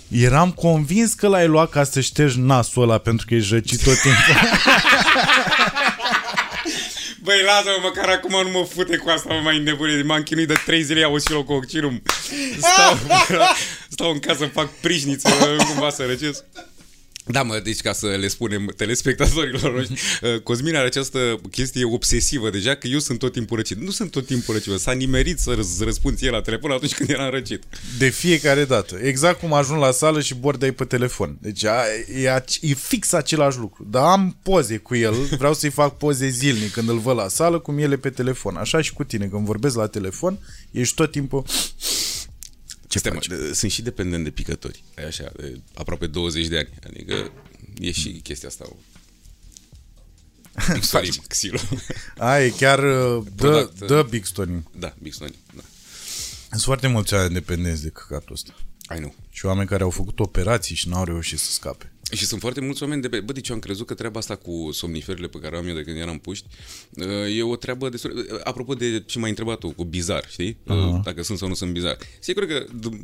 Eram 0.09 0.51
convins 0.51 1.13
că 1.13 1.29
l-ai 1.29 1.47
luat 1.47 1.71
ca 1.71 1.85
să 1.85 2.01
ștergi 2.01 2.41
nasul 2.41 2.83
ăla 2.83 2.99
pentru 2.99 3.27
că 3.27 3.35
ești 3.35 3.53
răcit 3.53 3.83
tot 3.83 4.01
timpul. 4.01 4.35
Băi, 7.23 7.43
lasă-mă, 7.45 7.79
măcar 7.83 8.09
acum 8.09 8.43
nu 8.43 8.59
mă 8.59 8.67
fute 8.75 8.97
cu 8.97 9.09
asta, 9.09 9.35
mă 9.35 9.41
mai 9.43 9.57
înnebunit. 9.57 10.05
M-am 10.05 10.23
chinuit 10.23 10.49
de 10.49 10.55
trei 10.65 10.83
zile, 10.83 11.01
iau 11.01 11.19
și 11.19 11.43
cu 11.47 11.53
occirum. 11.53 12.03
Stau, 12.59 12.99
stau 13.95 14.11
în 14.11 14.19
casă, 14.19 14.47
fac 14.47 14.69
prișniță, 14.81 15.29
cumva 15.69 15.91
să 15.91 16.05
răcesc. 16.07 16.45
Da, 17.31 17.43
mă, 17.43 17.61
deci 17.65 17.81
ca 17.81 17.93
să 17.93 18.07
le 18.07 18.29
spunem 18.29 18.73
telespectatorilor 18.77 19.75
noștri, 19.75 20.01
uh, 20.23 20.41
Cosmin 20.41 20.75
are 20.77 20.87
această 20.87 21.41
chestie 21.51 21.85
obsesivă 21.85 22.51
deja 22.51 22.75
că 22.75 22.87
eu 22.87 22.99
sunt 22.99 23.19
tot 23.19 23.33
timpul 23.33 23.57
răcit. 23.57 23.77
Nu 23.81 23.91
sunt 23.91 24.11
tot 24.11 24.27
timpul 24.27 24.55
răcit, 24.55 24.81
s-a 24.81 24.93
nimerit 24.93 25.39
să 25.39 25.55
răz- 25.55 25.85
răspund 25.85 26.17
ție 26.17 26.31
la 26.31 26.41
telefon 26.41 26.71
atunci 26.71 26.95
când 26.95 27.11
eram 27.11 27.31
răcit. 27.31 27.63
De 27.99 28.09
fiecare 28.09 28.65
dată. 28.65 28.99
Exact 29.03 29.41
cum 29.41 29.53
ajung 29.53 29.81
la 29.81 29.91
sală 29.91 30.21
și 30.21 30.35
bordai 30.35 30.73
pe 30.73 30.85
telefon. 30.85 31.39
Deci 31.41 31.65
a, 31.65 31.83
e, 32.15 32.41
ac- 32.41 32.61
e 32.61 32.75
fix 32.75 33.13
același 33.13 33.59
lucru. 33.59 33.87
Dar 33.91 34.03
am 34.05 34.37
poze 34.43 34.77
cu 34.77 34.95
el, 34.97 35.15
vreau 35.39 35.55
să-i 35.55 35.71
fac 35.71 35.97
poze 35.97 36.29
zilnic 36.29 36.73
când 36.73 36.89
îl 36.89 36.99
văd 36.99 37.17
la 37.17 37.29
sală, 37.29 37.59
cum 37.59 37.79
el 37.79 37.93
e 37.93 37.97
pe 37.97 38.11
telefon. 38.11 38.57
Așa 38.57 38.81
și 38.81 38.93
cu 38.93 39.05
tine, 39.05 39.27
când 39.27 39.45
vorbesc 39.45 39.77
la 39.77 39.87
telefon, 39.87 40.39
ești 40.71 40.95
tot 40.95 41.11
timpul... 41.11 41.45
Ce 42.89 42.99
Stai, 42.99 43.13
mă, 43.13 43.51
sunt 43.53 43.71
și 43.71 43.83
dependent 43.83 44.25
de 44.25 44.31
picători. 44.31 44.85
E 44.97 45.07
așa, 45.07 45.33
de 45.37 45.61
aproape 45.75 46.07
20 46.07 46.47
de 46.47 46.57
ani. 46.57 46.69
Adică 46.87 47.33
e 47.79 47.91
și 47.91 48.11
chestia 48.11 48.49
asta. 48.49 48.69
Bixtonim, 50.73 51.13
xilo. 51.29 51.59
A, 52.19 52.41
e 52.41 52.49
chiar 52.51 52.79
uh, 52.79 53.25
dă, 53.35 53.49
Product, 53.49 53.87
dă 53.87 54.07
Big 54.11 54.25
Stone. 54.25 54.63
Da, 54.79 54.95
Bixtonim, 55.03 55.35
da. 55.55 55.63
Sunt 56.51 56.63
foarte 56.63 56.87
mulți 56.87 57.15
oameni 57.15 57.33
dependenți 57.33 57.83
de 57.83 57.89
căcatul 57.89 58.33
ăsta. 58.33 58.55
Ai 58.87 59.01
nu. 59.01 59.15
Și 59.31 59.47
oameni 59.47 59.69
care 59.69 59.83
au 59.83 59.91
făcut 59.91 60.21
operații 60.21 60.75
și 60.75 60.89
n-au 60.89 61.05
reușit 61.05 61.39
să 61.39 61.51
scape. 61.51 61.93
Și 62.13 62.25
sunt 62.27 62.41
foarte 62.41 62.61
mulți 62.61 62.83
oameni 62.83 63.03
de 63.03 63.09
pe... 63.09 63.21
Bă, 63.21 63.33
deci 63.33 63.49
eu 63.49 63.55
am 63.55 63.61
crezut 63.61 63.87
că 63.87 63.95
treaba 63.95 64.19
asta 64.19 64.37
cu 64.37 64.69
somniferele 64.73 65.27
pe 65.27 65.39
care 65.39 65.57
am 65.57 65.67
eu 65.69 65.75
de 65.75 65.83
când 65.83 65.97
eram 65.97 66.19
puști 66.19 66.47
uh, 66.97 67.37
e 67.37 67.43
o 67.43 67.57
treabă 67.57 67.89
destul... 67.89 68.17
uh, 68.33 68.41
Apropo 68.45 68.75
de 68.75 69.03
ce 69.07 69.19
m-ai 69.19 69.29
întrebat 69.29 69.59
tu, 69.59 69.71
cu 69.71 69.85
bizar, 69.85 70.25
știi? 70.29 70.57
Uh, 70.67 71.01
Dacă 71.05 71.23
sunt 71.23 71.39
sau 71.39 71.49
nu 71.49 71.55
sunt 71.55 71.73
bizar. 71.73 71.97
Sigur 72.21 72.47
că 72.47 72.65
d- 72.65 73.01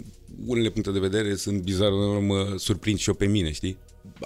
unele 0.47 0.71
puncte 0.71 0.91
de 0.91 0.99
vedere 0.99 1.35
sunt 1.37 1.63
bizar, 1.63 1.91
mă 2.21 2.55
surprind 2.59 2.99
și 2.99 3.09
eu 3.09 3.15
pe 3.15 3.27
mine, 3.27 3.53
știi? 3.53 3.77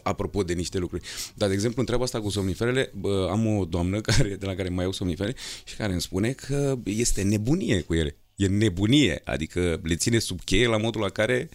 Apropo 0.02 0.42
de 0.42 0.52
niște 0.52 0.78
lucruri. 0.78 1.02
Dar, 1.34 1.48
de 1.48 1.54
exemplu, 1.54 1.80
întreaba 1.80 2.04
asta 2.04 2.20
cu 2.20 2.28
somniferele, 2.30 2.92
bă, 2.94 3.28
am 3.30 3.46
o 3.58 3.64
doamnă 3.64 4.00
care, 4.10 4.28
de 4.28 4.46
la 4.46 4.54
care 4.54 4.68
mai 4.68 4.82
iau 4.84 4.92
somnifere 4.92 5.34
și 5.64 5.76
care 5.76 5.92
îmi 5.92 6.00
spune 6.00 6.32
că 6.32 6.78
este 6.84 7.22
nebunie 7.22 7.80
cu 7.80 7.94
ele. 7.94 8.16
E 8.36 8.46
nebunie, 8.46 9.20
adică 9.24 9.80
le 9.82 9.94
ține 9.96 10.18
sub 10.18 10.40
cheie 10.44 10.66
la 10.66 10.76
modul 10.76 11.00
la 11.00 11.08
care 11.08 11.48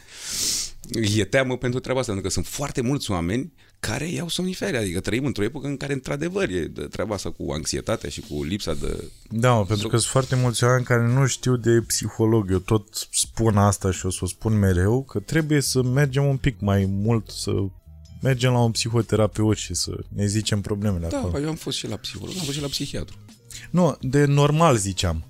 e 1.16 1.26
teamă 1.26 1.58
pentru 1.58 1.80
treaba 1.80 2.00
asta, 2.00 2.12
pentru 2.12 2.30
că 2.30 2.34
sunt 2.36 2.48
foarte 2.48 2.82
mulți 2.82 3.12
oameni 3.12 3.54
care 3.80 4.08
iau 4.10 4.28
somnifere, 4.30 4.78
adică 4.78 5.00
trăim 5.00 5.26
într-o 5.26 5.44
epocă 5.44 5.68
în 5.68 5.78
care 5.78 5.94
într-adevăr 5.94 6.50
e 6.50 6.66
de 6.66 6.82
treaba 6.82 7.14
asta 7.16 7.32
cu 7.32 7.52
anxietatea 7.52 8.10
și 8.10 8.22
cu 8.30 8.44
lipsa 8.44 8.74
de... 8.74 9.04
Da, 9.30 9.54
mă, 9.54 9.66
pentru 9.66 9.88
că 9.88 9.98
sunt 9.98 10.12
foarte 10.12 10.36
mulți 10.36 10.64
oameni 10.64 10.84
care 10.86 11.08
nu 11.08 11.26
știu 11.28 11.56
de 11.56 11.84
psiholog. 11.88 12.52
Eu 12.52 12.58
tot 12.58 13.08
spun 13.12 13.58
asta 13.58 13.92
și 13.92 14.06
o 14.06 14.10
să 14.10 14.20
o 14.22 14.28
spun 14.28 14.60
mereu, 14.60 15.04
că 15.04 15.20
trebuie 15.20 15.62
să 15.62 15.82
mergem 15.84 16.26
un 16.26 16.38
pic 16.38 16.56
mai 16.60 16.86
mult, 16.90 17.30
să 17.30 17.52
mergem 18.22 18.52
la 18.52 18.60
un 18.60 18.72
psihoterapeut 18.72 19.58
și 19.58 19.74
să 19.74 19.92
ne 20.16 20.26
zicem 20.26 20.62
problemele 20.62 21.08
Da, 21.08 21.18
acolo. 21.18 21.40
eu 21.40 21.50
am 21.50 21.56
fost 21.56 21.78
și 21.78 21.88
la 21.88 21.96
psiholog, 21.96 22.34
am 22.38 22.44
fost 22.44 22.56
și 22.56 22.62
la 22.62 22.68
psihiatru. 22.68 23.16
Nu, 23.70 23.98
de 24.02 24.26
normal 24.26 24.78
ziceam. 24.78 25.26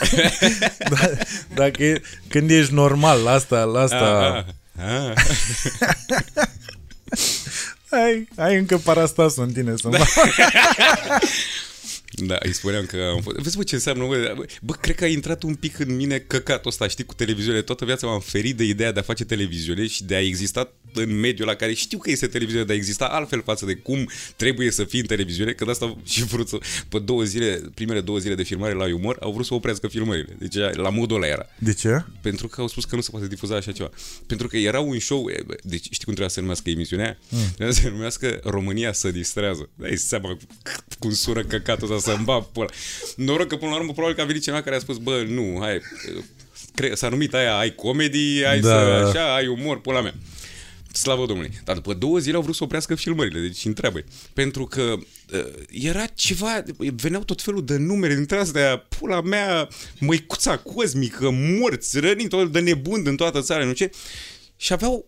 da, 0.90 1.10
dacă 1.54 1.84
e, 1.84 2.02
când 2.28 2.50
ești 2.50 2.74
normal 2.74 3.22
la 3.22 3.30
asta, 3.30 3.64
la 3.64 3.80
asta, 3.80 4.28
Ah, 4.28 4.36
ah. 4.46 4.54
Ai, 7.90 8.28
ai 8.36 8.56
încă 8.56 8.76
parastasul 8.76 9.42
în 9.42 9.52
tine 9.52 9.74
să 9.76 9.88
da. 9.88 9.98
Da, 12.10 12.36
îi 12.42 12.52
spuneam 12.52 12.86
că 12.86 12.96
am 13.14 13.22
fost... 13.22 13.36
Vezi, 13.36 13.56
bă, 13.56 13.62
ce 13.62 13.74
înseamnă, 13.74 14.06
bă, 14.06 14.44
bă, 14.62 14.72
cred 14.72 14.94
că 14.96 15.04
a 15.04 15.06
intrat 15.06 15.42
un 15.42 15.54
pic 15.54 15.78
în 15.78 15.96
mine 15.96 16.18
căcatul 16.18 16.70
ăsta, 16.70 16.88
știi, 16.88 17.04
cu 17.04 17.14
televiziune. 17.14 17.62
Toată 17.62 17.84
viața 17.84 18.06
m-am 18.06 18.20
ferit 18.20 18.56
de 18.56 18.64
ideea 18.64 18.92
de 18.92 19.00
a 19.00 19.02
face 19.02 19.24
televiziune 19.24 19.86
și 19.86 20.04
de 20.04 20.14
a 20.14 20.20
exista 20.20 20.72
în 20.94 21.18
mediul 21.18 21.46
la 21.46 21.54
care 21.54 21.72
știu 21.72 21.98
că 21.98 22.10
este 22.10 22.26
televiziune, 22.26 22.64
de 22.64 22.72
a 22.72 22.76
exista 22.76 23.04
altfel 23.04 23.42
față 23.42 23.66
de 23.66 23.74
cum 23.74 24.10
trebuie 24.36 24.70
să 24.70 24.84
fii 24.84 25.00
în 25.00 25.06
televiziune, 25.06 25.52
că 25.52 25.64
de 25.64 25.70
asta 25.70 25.96
și 26.04 26.24
vrut 26.24 26.48
să... 26.48 26.58
Pe 26.88 26.98
două 26.98 27.22
zile, 27.22 27.62
primele 27.74 28.00
două 28.00 28.18
zile 28.18 28.34
de 28.34 28.42
filmare 28.42 28.72
la 28.74 28.94
umor, 28.94 29.16
au 29.20 29.32
vrut 29.32 29.46
să 29.46 29.54
oprească 29.54 29.88
filmările. 29.88 30.36
Deci 30.38 30.54
la 30.72 30.88
modul 30.88 31.16
ăla 31.16 31.26
era. 31.26 31.46
De 31.58 31.74
ce? 31.74 32.04
Pentru 32.20 32.48
că 32.48 32.60
au 32.60 32.68
spus 32.68 32.84
că 32.84 32.94
nu 32.94 33.00
se 33.00 33.10
poate 33.10 33.26
difuza 33.26 33.56
așa 33.56 33.72
ceva. 33.72 33.90
Pentru 34.26 34.48
că 34.48 34.56
era 34.56 34.80
un 34.80 34.98
show, 34.98 35.28
e, 35.28 35.42
bă, 35.46 35.54
deci 35.62 35.84
știi 35.84 36.04
cum 36.04 36.14
trebuia 36.14 36.28
să 36.28 36.34
se 36.34 36.40
numească 36.40 36.70
emisiunea? 36.70 37.18
Mm. 37.28 37.38
Trebuia 37.54 37.74
să 37.74 37.80
se 37.80 37.88
numească 37.88 38.40
România 38.44 38.92
să 38.92 39.10
distrează. 39.10 39.68
Dai 39.74 39.96
seama 39.96 40.36
cum 40.98 41.12
sună 41.12 41.44
căcatul 41.44 41.92
ăsta 41.92 41.99
să-mi 42.00 42.24
bag 42.24 42.44
pula. 42.52 42.66
Noroc 43.16 43.48
că 43.48 43.56
până 43.56 43.70
la 43.70 43.76
urmă 43.76 43.92
probabil 43.92 44.16
că 44.16 44.22
a 44.22 44.24
venit 44.24 44.42
cineva 44.42 44.62
care 44.62 44.76
a 44.76 44.78
spus, 44.78 44.96
bă, 44.96 45.24
nu, 45.28 45.58
hai, 45.60 45.80
cre- 46.74 46.94
s-a 46.94 47.08
numit 47.08 47.34
aia, 47.34 47.56
ai 47.58 47.74
comedy, 47.74 48.44
ai 48.44 48.60
Da, 48.60 48.68
să, 48.68 48.84
da. 49.02 49.08
așa, 49.08 49.34
ai 49.34 49.46
umor, 49.46 49.80
pula 49.80 50.00
mea. 50.00 50.14
Slavă 50.92 51.26
Domnului. 51.26 51.60
Dar 51.64 51.74
după 51.74 51.94
două 51.94 52.18
zile 52.18 52.36
au 52.36 52.42
vrut 52.42 52.54
să 52.54 52.64
oprească 52.64 52.94
filmările, 52.94 53.40
deci 53.40 53.64
întreabă. 53.64 54.04
Pentru 54.32 54.64
că 54.64 54.94
uh, 55.32 55.46
era 55.70 56.06
ceva, 56.06 56.62
veneau 56.76 57.22
tot 57.24 57.42
felul 57.42 57.64
de 57.64 57.76
numere 57.76 58.14
dintre 58.14 58.36
astea, 58.36 58.76
pula 58.78 59.20
mea, 59.20 59.68
măicuța 59.98 60.58
cosmică, 60.58 61.30
morți, 61.30 61.98
răniți, 61.98 62.28
tot 62.28 62.38
felul 62.38 62.52
de 62.52 62.60
nebuni 62.60 63.04
din 63.04 63.16
toată 63.16 63.40
țara, 63.40 63.64
nu 63.64 63.72
ce. 63.72 63.90
Și 64.56 64.72
aveau 64.72 65.04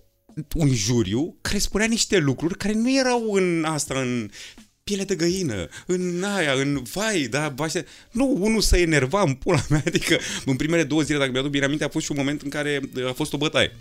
un 0.54 0.74
juriu 0.74 1.36
care 1.40 1.58
spunea 1.58 1.86
niște 1.86 2.18
lucruri 2.18 2.56
care 2.56 2.72
nu 2.74 2.96
erau 2.98 3.32
în 3.32 3.64
asta, 3.68 3.98
în 4.00 4.30
piele 4.84 5.04
de 5.04 5.14
găină, 5.14 5.68
în 5.86 6.24
aia, 6.36 6.52
în 6.52 6.82
vai, 6.92 7.26
da, 7.30 7.48
baște. 7.48 7.86
Nu, 8.10 8.36
unul 8.40 8.60
să 8.60 8.76
enerva 8.76 9.22
în 9.22 9.34
pula 9.34 9.64
mea, 9.68 9.82
adică 9.86 10.18
în 10.44 10.56
primele 10.56 10.84
două 10.84 11.02
zile, 11.02 11.18
dacă 11.18 11.30
mi-aduc 11.30 11.50
bine 11.50 11.64
aminte, 11.64 11.84
a 11.84 11.88
fost 11.88 12.04
și 12.04 12.10
un 12.10 12.16
moment 12.18 12.42
în 12.42 12.48
care 12.50 12.80
uh, 12.96 13.06
a 13.08 13.12
fost 13.12 13.32
o 13.32 13.36
bătaie. 13.36 13.76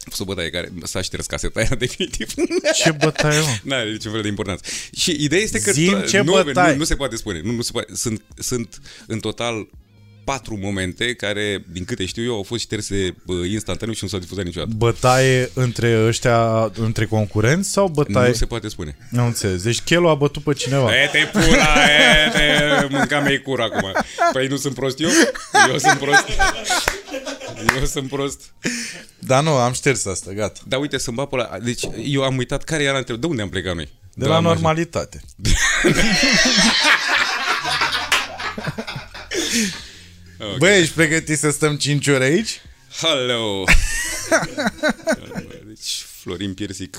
A 0.00 0.06
fost 0.08 0.20
o 0.20 0.24
bătaie 0.24 0.50
care 0.50 0.72
s-a 0.82 1.00
șters 1.02 1.26
caseta 1.26 1.60
aia 1.60 1.68
definitiv. 1.78 2.34
Ce 2.74 2.90
bătaie, 2.90 3.40
mă? 3.40 3.46
N-are 3.62 3.90
niciun 3.90 4.12
fel 4.12 4.22
de 4.22 4.28
importanță. 4.28 4.64
Și 4.96 5.16
ideea 5.18 5.40
este 5.42 5.60
că 5.60 5.72
Zi-mi 5.72 6.02
to- 6.02 6.08
ce 6.08 6.20
nu, 6.20 6.32
bătaie. 6.42 6.72
nu, 6.72 6.78
nu, 6.78 6.84
se 6.84 6.96
poate 6.96 7.16
spune. 7.16 7.40
Nu, 7.44 7.52
nu 7.52 7.62
se 7.62 7.70
poate. 7.72 7.94
Sunt, 7.94 8.22
sunt 8.38 8.80
în 9.06 9.20
total 9.20 9.68
patru 10.30 10.58
momente 10.62 11.14
care, 11.14 11.64
din 11.72 11.84
câte 11.84 12.04
știu 12.04 12.24
eu, 12.24 12.34
au 12.34 12.42
fost 12.42 12.60
șterse 12.60 13.14
bă, 13.22 13.32
instantaneu 13.32 13.94
și 13.94 14.00
nu 14.02 14.08
s-au 14.08 14.18
difuzat 14.18 14.44
niciodată. 14.44 14.72
Bătaie 14.76 15.50
între 15.54 16.04
ăștia, 16.06 16.70
între 16.74 17.04
concurenți 17.04 17.70
sau 17.70 17.88
bătaie? 17.88 18.28
Nu 18.28 18.34
se 18.34 18.46
poate 18.46 18.68
spune. 18.68 18.96
Nu 19.08 19.24
înțeles. 19.24 19.62
Deci 19.62 19.80
Chelu 19.80 20.08
a 20.08 20.14
bătut 20.14 20.42
pe 20.42 20.52
cineva. 20.52 21.02
E 21.02 21.08
te 21.12 21.28
pula, 21.32 21.84
e 21.84 22.30
te 22.30 22.86
mânca 22.90 23.20
mei 23.20 23.42
cur 23.42 23.60
acum. 23.60 23.92
Păi 24.32 24.46
nu 24.46 24.56
sunt 24.56 24.74
prost 24.74 25.00
eu? 25.00 25.08
Eu 25.68 25.78
sunt 25.78 25.98
prost. 25.98 26.24
Eu 27.78 27.84
sunt 27.84 28.08
prost. 28.08 28.40
Dar 29.18 29.42
nu, 29.42 29.50
am 29.50 29.72
șters 29.72 30.06
asta, 30.06 30.32
gata. 30.32 30.60
Dar 30.66 30.80
uite, 30.80 30.98
să-mi 30.98 31.16
bat 31.16 31.28
pe 31.28 31.34
ăla. 31.34 31.58
Deci 31.62 31.82
eu 32.04 32.22
am 32.22 32.36
uitat 32.36 32.64
care 32.64 32.82
era 32.82 32.98
între... 32.98 33.16
De 33.16 33.26
unde 33.26 33.42
am 33.42 33.48
plecat 33.48 33.74
noi? 33.74 33.88
De 34.14 34.26
la 34.26 34.30
mașină. 34.30 34.52
normalitate. 34.52 35.20
Ok. 40.50 40.58
Băi, 40.58 40.80
ești 40.80 40.94
pregătit 40.94 41.38
să 41.38 41.50
stăm 41.50 41.76
5 41.76 42.06
ore 42.08 42.24
aici? 42.24 42.60
Hello! 43.02 43.64
deci, 45.66 46.04
Florin 46.22 46.54
Piersic 46.54 46.96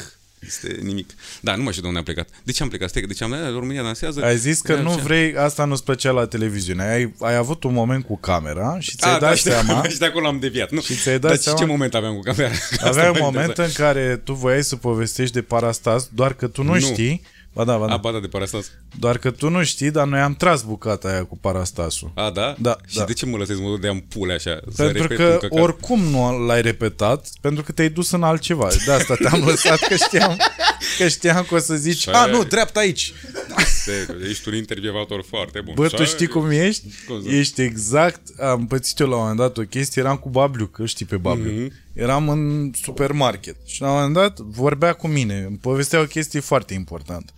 este 0.47 0.79
nimic. 0.83 1.09
Da, 1.41 1.55
nu 1.55 1.61
mai 1.63 1.71
știu 1.71 1.81
de 1.81 1.87
unde 1.87 1.99
am 1.99 2.05
plecat. 2.05 2.29
De 2.43 2.51
ce 2.51 2.63
am 2.63 2.69
plecat? 2.69 2.89
Stai, 2.89 3.01
deci 3.01 3.21
am 3.21 3.29
dat 3.29 3.51
România 3.51 3.83
dansează. 3.83 4.23
Ai 4.23 4.37
zis 4.37 4.61
că 4.61 4.73
Da, 4.73 4.81
nu 4.81 4.91
așa. 4.91 5.01
vrei, 5.03 5.35
asta 5.37 5.65
nu-ți 5.65 5.83
plăcea 5.83 6.11
la 6.11 6.25
televiziune. 6.27 6.83
Ai, 6.83 7.13
ai 7.19 7.35
avut 7.35 7.63
un 7.63 7.73
moment 7.73 8.05
cu 8.05 8.17
camera 8.17 8.77
și 8.79 8.95
ți-ai 8.95 9.15
A, 9.15 9.19
dat 9.19 9.29
da, 9.29 9.35
și 9.35 9.43
de, 9.43 9.49
seama... 9.49 9.83
și 9.89 9.97
de 9.97 10.05
acolo 10.05 10.27
am 10.27 10.39
deviat. 10.39 10.71
Nu. 10.71 10.81
Și 10.81 10.95
ți-ai 10.95 11.19
dat 11.19 11.31
Dar 11.31 11.39
seama- 11.39 11.57
ce 11.59 11.65
moment 11.65 11.95
aveam 11.95 12.13
cu 12.15 12.21
camera? 12.21 12.49
Asta 12.71 12.87
Aveai 12.87 13.07
un 13.07 13.15
mă 13.19 13.25
moment 13.25 13.47
interesa. 13.47 13.83
în 13.83 13.93
care 13.93 14.21
tu 14.23 14.33
voiai 14.33 14.63
să 14.63 14.75
povestești 14.75 15.33
de 15.33 15.41
parastas, 15.41 16.09
doar 16.13 16.33
că 16.33 16.47
tu 16.47 16.63
nu, 16.63 16.73
Nu. 16.73 16.79
știi... 16.79 17.21
Ba 17.53 17.63
da, 17.63 17.77
ba 17.77 17.87
da. 17.87 17.93
A, 17.93 17.97
ba 17.97 18.11
da, 18.11 18.19
de 18.19 18.27
parastas. 18.27 18.71
Doar 18.99 19.17
că 19.17 19.31
tu 19.31 19.49
nu 19.49 19.63
știi, 19.63 19.91
dar 19.91 20.07
noi 20.07 20.19
am 20.19 20.35
tras 20.35 20.61
bucata 20.63 21.07
aia 21.07 21.23
cu 21.25 21.37
parastasul. 21.37 22.11
A, 22.15 22.29
da? 22.29 22.55
Da, 22.59 22.77
Și 22.87 22.97
da. 22.97 23.03
de 23.03 23.13
ce 23.13 23.25
mă 23.25 23.37
lăsezi 23.37 23.61
mă 23.61 23.77
de 23.81 23.87
am 23.87 23.99
pule 23.99 24.33
așa? 24.33 24.59
Să 24.73 24.83
Pentru 24.83 25.01
repet 25.01 25.17
că 25.17 25.23
un 25.31 25.37
căcat? 25.39 25.59
oricum 25.59 26.03
nu 26.03 26.45
l-ai 26.45 26.61
repetat, 26.61 27.27
pentru 27.41 27.63
că 27.63 27.71
te-ai 27.71 27.89
dus 27.89 28.11
în 28.11 28.23
altceva. 28.23 28.67
De 28.85 28.91
asta 28.91 29.15
te-am 29.15 29.43
lăsat, 29.45 29.79
că 29.79 29.95
știam 29.95 30.37
că, 30.97 31.07
știam 31.07 31.45
că 31.49 31.55
o 31.55 31.59
să 31.59 31.75
zici, 31.75 31.97
Ce? 31.99 32.11
a, 32.11 32.25
nu, 32.25 32.43
dreapta 32.43 32.79
aici. 32.79 33.13
Seriu, 33.83 34.25
ești 34.29 34.47
un 34.47 34.55
intervievator 34.55 35.23
foarte 35.27 35.61
bun. 35.61 35.73
Bă, 35.75 35.87
tu 35.87 35.95
Ce? 35.95 36.03
știi 36.03 36.27
cum 36.27 36.49
ești? 36.49 36.83
Cum 37.07 37.21
să- 37.23 37.29
Ești 37.29 37.61
exact, 37.61 38.21
am 38.39 38.67
pățit 38.67 38.99
eu 38.99 39.07
la 39.07 39.13
un 39.15 39.19
moment 39.21 39.39
dat 39.39 39.57
o 39.57 39.61
chestie, 39.61 40.01
eram 40.01 40.17
cu 40.17 40.29
Babliu, 40.29 40.65
că 40.65 40.85
știi 40.85 41.05
pe 41.05 41.17
Babliu. 41.17 41.51
Mhm. 41.51 41.73
Eram 41.93 42.29
în 42.29 42.71
supermarket 42.81 43.55
și 43.65 43.81
la 43.81 43.87
un 43.87 43.93
moment 43.93 44.13
dat 44.13 44.39
vorbea 44.39 44.93
cu 44.93 45.07
mine, 45.07 45.43
îmi 45.47 45.57
povestea 45.57 45.99
o 45.99 46.05
chestie 46.05 46.39
foarte 46.39 46.73
importantă. 46.73 47.33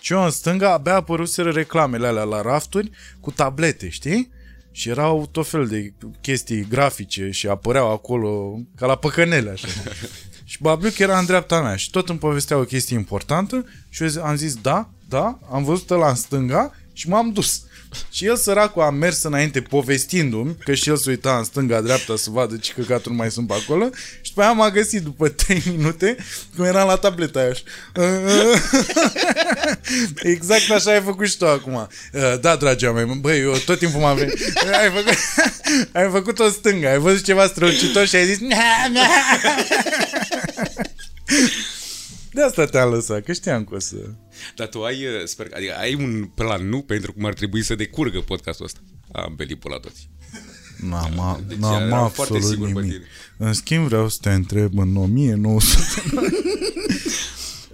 Și 0.00 0.12
eu 0.12 0.24
în 0.24 0.30
stânga 0.30 0.72
abia 0.72 0.94
apăruseră 0.94 1.50
reclamele 1.50 2.06
alea 2.06 2.22
la 2.22 2.42
rafturi 2.42 2.90
cu 3.20 3.30
tablete, 3.30 3.88
știi? 3.88 4.30
Și 4.70 4.88
erau 4.88 5.28
tot 5.32 5.46
fel 5.46 5.66
de 5.66 5.92
chestii 6.20 6.66
grafice 6.68 7.30
și 7.30 7.48
apăreau 7.48 7.92
acolo 7.92 8.58
ca 8.76 8.86
la 8.86 8.96
păcănele 8.96 9.50
așa. 9.50 9.68
și 10.44 10.58
Babliuc 10.60 10.98
era 10.98 11.18
în 11.18 11.24
dreapta 11.24 11.62
mea 11.62 11.76
și 11.76 11.90
tot 11.90 12.08
îmi 12.08 12.18
povestea 12.18 12.56
o 12.56 12.64
chestie 12.64 12.96
importantă 12.96 13.66
și 13.88 14.02
eu 14.02 14.08
zi- 14.08 14.18
am 14.18 14.36
zis 14.36 14.54
da, 14.54 14.88
da, 15.08 15.38
am 15.50 15.64
văzut 15.64 15.88
la 15.88 16.08
în 16.08 16.14
stânga 16.14 16.74
și 16.92 17.08
m-am 17.08 17.32
dus. 17.32 17.64
Și 18.10 18.26
el 18.26 18.36
săracul 18.36 18.82
a 18.82 18.90
mers 18.90 19.22
înainte 19.22 19.60
povestindu-mi 19.60 20.56
că 20.64 20.74
și 20.74 20.88
el 20.88 20.96
se 20.96 21.10
uita 21.10 21.36
în 21.36 21.44
stânga-dreapta 21.44 22.16
să 22.16 22.30
vadă 22.30 22.56
ce 22.56 22.72
căcaturi 22.72 23.14
mai 23.14 23.30
sunt 23.30 23.46
pe 23.46 23.54
acolo 23.62 23.88
și 24.22 24.28
după 24.32 24.42
aia 24.42 24.52
m-a 24.52 24.70
găsit 24.70 25.02
după 25.02 25.28
3 25.28 25.62
minute 25.76 26.16
cum 26.56 26.64
eram 26.64 26.86
la 26.88 26.96
tableta 26.96 27.38
aia 27.40 27.50
așa. 27.50 27.62
Exact 30.22 30.70
așa 30.70 30.90
ai 30.90 31.02
făcut 31.02 31.26
și 31.28 31.36
tu 31.36 31.46
acum. 31.46 31.74
Uh, 32.12 32.40
Da, 32.40 32.56
dragii 32.56 32.92
mei, 32.92 33.04
băi, 33.20 33.40
eu 33.40 33.52
tot 33.66 33.78
timpul 33.78 34.00
m-am 34.00 34.16
venit. 34.16 34.34
Ai 34.82 34.90
făcut, 34.90 35.14
ai 36.02 36.10
făcut 36.10 36.38
o 36.38 36.48
stângă, 36.48 36.88
ai 36.88 36.98
văzut 36.98 37.24
ceva 37.24 37.46
strălucitor 37.46 38.06
și 38.06 38.16
ai 38.16 38.26
zis 38.26 38.38
"Na, 38.38 38.88
na." 38.92 39.00
De 42.34 42.42
asta 42.42 42.64
te-am 42.64 42.90
lăsat, 42.92 43.24
că 43.24 43.32
știam 43.32 43.64
că 43.64 43.74
o 43.74 43.78
să... 43.78 43.96
Dar 44.56 44.66
tu 44.66 44.82
ai, 44.82 45.04
uh, 45.06 45.24
sper, 45.24 45.48
că- 45.48 45.54
adică 45.56 45.74
ai 45.80 45.94
un 45.94 46.30
plan, 46.34 46.68
nu? 46.68 46.80
Pentru 46.82 47.12
cum 47.12 47.24
ar 47.24 47.34
trebui 47.34 47.62
să 47.62 47.74
decurgă 47.74 48.20
podcastul 48.20 48.64
ăsta. 48.64 48.78
Am 49.12 49.32
belit 49.36 49.58
pe 49.60 49.68
la 49.68 49.76
toți. 49.78 50.08
N-am, 50.88 51.44
Deci 51.48 51.56
n-am 51.56 51.82
eram 51.82 52.10
foarte 52.10 52.34
absolut 52.36 52.42
sigur 52.42 52.66
pe 52.66 52.72
nimic. 52.80 52.92
tine. 52.92 53.04
În 53.36 53.52
schimb, 53.52 53.86
vreau 53.86 54.08
să 54.08 54.18
te 54.20 54.30
întreb 54.32 54.78
în 54.78 54.96
1900... 54.96 56.02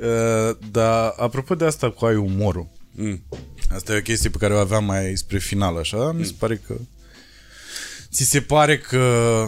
Uh, 0.01 0.57
Dar, 0.73 1.15
apropo 1.17 1.55
de 1.55 1.65
asta 1.65 1.91
cu 1.91 2.05
ai 2.05 2.15
umorul, 2.17 2.69
Mm. 2.95 3.23
Asta 3.75 3.93
e 3.95 3.99
o 3.99 4.03
chestie 4.03 4.31
pe 4.31 4.37
care 4.39 4.55
o 4.55 4.59
aveam 4.59 4.85
mai 4.85 5.13
spre 5.17 5.39
final, 5.39 5.77
așa. 5.77 6.13
Mi 6.13 6.25
se 6.25 6.35
pare 6.39 6.61
că... 6.67 6.75
Ți 8.13 8.25
se 8.25 8.41
pare 8.41 8.79
că... 8.79 9.47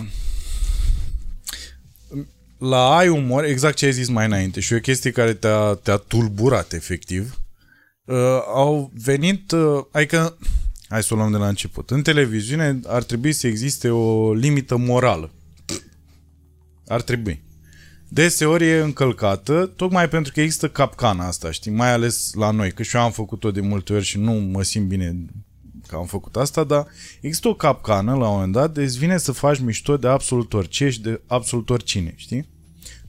la 2.63 2.97
ai 2.97 3.09
umor, 3.09 3.45
exact 3.45 3.77
ce 3.77 3.85
ai 3.85 3.93
zis 3.93 4.09
mai 4.09 4.27
înainte, 4.27 4.61
și 4.61 4.75
o 4.75 4.81
chestie 4.81 5.11
care 5.11 5.35
te-a, 5.35 5.75
te-a 5.75 5.97
tulburat 5.97 6.73
efectiv, 6.73 7.41
uh, 8.05 8.17
au 8.55 8.91
venit, 8.95 9.51
uh, 9.51 9.85
adică, 9.93 10.39
hai 10.89 11.03
să 11.03 11.15
o 11.15 11.17
luăm 11.17 11.31
de 11.31 11.37
la 11.37 11.49
început, 11.49 11.91
în 11.91 12.03
televiziune 12.03 12.81
ar 12.87 13.03
trebui 13.03 13.33
să 13.33 13.47
existe 13.47 13.89
o 13.89 14.35
limită 14.35 14.77
morală. 14.77 15.31
Ar 16.87 17.03
trebui. 17.03 17.43
Deseori 18.09 18.69
e 18.69 18.81
încălcată, 18.81 19.73
tocmai 19.77 20.09
pentru 20.09 20.33
că 20.33 20.41
există 20.41 20.69
capcana 20.69 21.27
asta, 21.27 21.51
știi, 21.51 21.71
mai 21.71 21.93
ales 21.93 22.33
la 22.35 22.51
noi, 22.51 22.73
că 22.73 22.83
și 22.83 22.97
eu 22.97 23.03
am 23.03 23.13
făcut-o 23.13 23.51
de 23.51 23.61
multe 23.61 23.93
ori 23.93 24.05
și 24.05 24.19
nu 24.19 24.33
mă 24.33 24.63
simt 24.63 24.89
bine 24.89 25.25
că 25.87 25.97
am 25.97 26.07
făcut 26.07 26.37
asta, 26.37 26.65
dar 26.65 26.87
există 27.21 27.49
o 27.49 27.55
capcană 27.55 28.15
la 28.15 28.29
un 28.29 28.35
moment 28.35 28.53
dat, 28.53 28.73
deci 28.73 28.93
vine 28.93 29.19
să 29.19 29.33
faci 29.33 29.59
mișto 29.59 29.97
de 29.97 30.09
absolut 30.09 30.53
orice 30.53 30.91
și 30.91 31.01
de 31.01 31.21
absolut 31.27 31.71
oricine, 31.71 32.13
știi? 32.17 32.52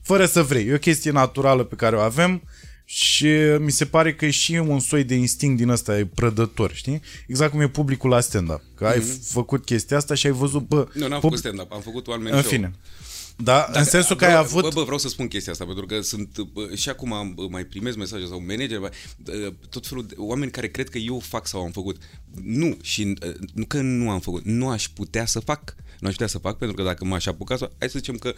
Fără 0.04 0.26
să 0.26 0.42
vrei. 0.42 0.66
E 0.66 0.74
o 0.74 0.78
chestie 0.78 1.10
naturală 1.10 1.64
pe 1.64 1.74
care 1.74 1.96
o 1.96 2.00
avem 2.00 2.42
și 2.84 3.28
mi 3.58 3.70
se 3.70 3.84
pare 3.84 4.14
că 4.14 4.26
e 4.26 4.30
și 4.30 4.52
un 4.52 4.80
soi 4.80 5.04
de 5.04 5.14
instinct 5.14 5.56
din 5.56 5.68
ăsta, 5.68 5.98
e 5.98 6.04
prădător, 6.04 6.72
știi? 6.74 7.00
Exact 7.26 7.50
cum 7.50 7.60
e 7.60 7.68
publicul 7.68 8.10
la 8.10 8.20
stand-up. 8.20 8.62
Că 8.74 8.86
ai 8.86 8.98
mm-hmm. 8.98 9.28
făcut 9.28 9.64
chestia 9.64 9.96
asta 9.96 10.14
și 10.14 10.26
ai 10.26 10.32
văzut, 10.32 10.68
bă... 10.68 10.86
Nu, 10.92 11.00
n-am 11.00 11.10
pub... 11.10 11.20
făcut 11.20 11.38
stand-up, 11.38 11.72
am 11.72 11.80
făcut 11.80 12.06
one 12.06 12.22
man 12.22 12.32
În 12.32 12.38
show. 12.38 12.50
fine. 12.50 12.74
Da, 13.36 13.58
Dacă, 13.66 13.78
în 13.78 13.84
sensul 13.84 14.16
că 14.16 14.24
bă, 14.24 14.30
ai 14.30 14.36
avut... 14.36 14.62
Bă, 14.62 14.68
bă, 14.72 14.82
vreau 14.82 14.98
să 14.98 15.08
spun 15.08 15.28
chestia 15.28 15.52
asta, 15.52 15.64
pentru 15.64 15.86
că 15.86 16.00
sunt 16.00 16.38
bă, 16.38 16.74
și 16.74 16.88
acum 16.88 17.12
am, 17.12 17.48
mai 17.50 17.64
primez 17.64 17.96
mesaje 17.96 18.26
sau 18.26 18.42
manager, 18.46 18.78
bă, 18.78 18.90
tot 19.68 19.86
felul 19.86 20.06
de 20.06 20.14
oameni 20.18 20.50
care 20.50 20.68
cred 20.68 20.88
că 20.88 20.98
eu 20.98 21.18
fac 21.18 21.46
sau 21.46 21.62
am 21.62 21.70
făcut. 21.70 21.96
Nu, 22.42 22.78
și 22.82 23.18
nu 23.54 23.64
că 23.64 23.80
nu 23.80 24.10
am 24.10 24.20
făcut, 24.20 24.44
nu 24.44 24.68
aș 24.68 24.88
putea 24.88 25.26
să 25.26 25.40
fac. 25.40 25.74
Nu 26.00 26.06
aș 26.06 26.12
putea 26.12 26.26
să 26.26 26.38
fac, 26.38 26.58
pentru 26.58 26.76
că 26.76 26.82
dacă 26.82 27.04
m-aș 27.04 27.26
apuca, 27.26 27.56
hai 27.78 27.88
să 27.88 27.98
zicem 27.98 28.16
că 28.16 28.34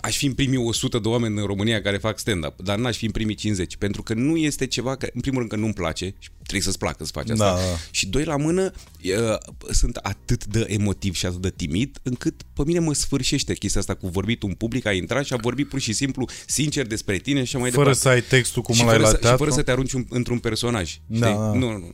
aș 0.00 0.16
fi 0.16 0.26
în 0.26 0.32
primii 0.32 0.58
100 0.58 0.98
de 0.98 1.08
oameni 1.08 1.38
în 1.38 1.46
România 1.46 1.82
care 1.82 1.96
fac 1.96 2.18
stand-up, 2.18 2.60
dar 2.62 2.78
n-aș 2.78 2.96
fi 2.96 3.04
în 3.04 3.10
primii 3.10 3.34
50, 3.34 3.76
pentru 3.76 4.02
că 4.02 4.14
nu 4.14 4.36
este 4.36 4.66
ceva 4.66 4.96
că, 4.96 5.08
în 5.14 5.20
primul 5.20 5.38
rând, 5.38 5.50
că 5.50 5.56
nu-mi 5.56 5.72
place 5.72 6.14
și 6.18 6.30
trebuie 6.42 6.62
să-ți 6.62 6.78
placă 6.78 7.04
să 7.04 7.10
faci 7.12 7.30
asta. 7.30 7.44
Da, 7.44 7.54
da. 7.54 7.76
Și 7.90 8.06
doi 8.06 8.24
la 8.24 8.36
mână, 8.36 8.72
uh, 9.04 9.36
sunt 9.70 9.96
atât 9.96 10.44
de 10.44 10.64
emotiv 10.68 11.14
și 11.14 11.26
atât 11.26 11.40
de 11.40 11.52
timid, 11.56 11.98
încât 12.02 12.42
pe 12.52 12.62
mine 12.66 12.78
mă 12.78 12.94
sfârșește 12.94 13.54
chestia 13.54 13.80
asta 13.80 13.94
cu 13.94 14.08
vorbit 14.08 14.42
un 14.42 14.52
public, 14.52 14.86
a 14.86 14.92
intrat 14.92 15.24
și 15.24 15.32
a 15.32 15.36
vorbit 15.36 15.68
pur 15.68 15.80
și 15.80 15.92
simplu 15.92 16.28
sincer 16.46 16.86
despre 16.86 17.16
tine 17.16 17.44
și 17.44 17.56
mai 17.56 17.70
fără 17.70 17.90
departe. 17.92 18.00
să 18.00 18.08
ai 18.08 18.22
textul 18.22 18.62
cum 18.62 18.74
și 18.74 18.80
l-ai 18.80 18.90
fără 18.90 19.02
la 19.02 19.08
să, 19.08 19.16
teatru. 19.16 19.30
Și 19.30 19.44
fără 19.44 19.50
să 19.50 19.62
te 19.62 19.70
arunci 19.70 19.92
un, 19.92 20.06
într-un 20.08 20.38
personaj. 20.38 20.88
Știi? 20.90 21.20
Da. 21.20 21.28
Nu, 21.28 21.58
nu, 21.58 21.70
nu. 21.70 21.90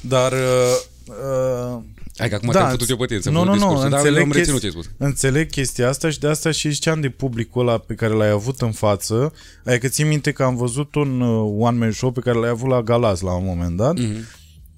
Dar... 0.00 0.32
Uh, 0.32 0.38
uh, 1.06 1.82
Hai 2.18 2.28
că 2.28 2.34
acum 2.34 2.50
da, 2.52 2.58
te-am 2.58 2.70
făcut 2.70 2.88
eu 2.88 2.96
pe 2.96 3.06
tine, 3.06 3.18
ți-am 3.18 3.34
nu, 3.34 3.44
nu, 3.44 3.52
făcut 3.52 3.60
nu, 3.60 3.66
discursul, 3.68 3.90
dar 3.90 3.98
eu 3.98 4.04
înțeleg, 4.06 4.22
am 4.22 4.32
reținut 4.32 4.60
chesti- 4.60 4.70
ce 4.72 4.76
ai 4.78 4.82
spus. 4.84 5.06
înțeleg 5.06 5.50
chestia 5.50 5.88
asta 5.88 6.10
și 6.10 6.18
de 6.18 6.26
asta 6.28 6.50
și 6.50 6.70
ziceam 6.70 7.00
de 7.00 7.08
publicul 7.08 7.68
ăla 7.68 7.78
pe 7.78 7.94
care 7.94 8.12
l-ai 8.12 8.30
avut 8.30 8.60
în 8.60 8.72
față. 8.72 9.32
Adică 9.64 9.88
ții 9.88 10.04
minte 10.04 10.32
că 10.32 10.42
am 10.42 10.56
văzut 10.56 10.94
un 10.94 11.20
uh, 11.20 11.54
one-man 11.58 11.92
show 11.92 12.10
pe 12.10 12.20
care 12.20 12.38
l-ai 12.38 12.48
avut 12.50 12.68
la 12.68 12.82
Galaz 12.82 13.20
la 13.20 13.32
un 13.32 13.44
moment 13.44 13.76
dat 13.76 13.98
Mhm. 13.98 14.24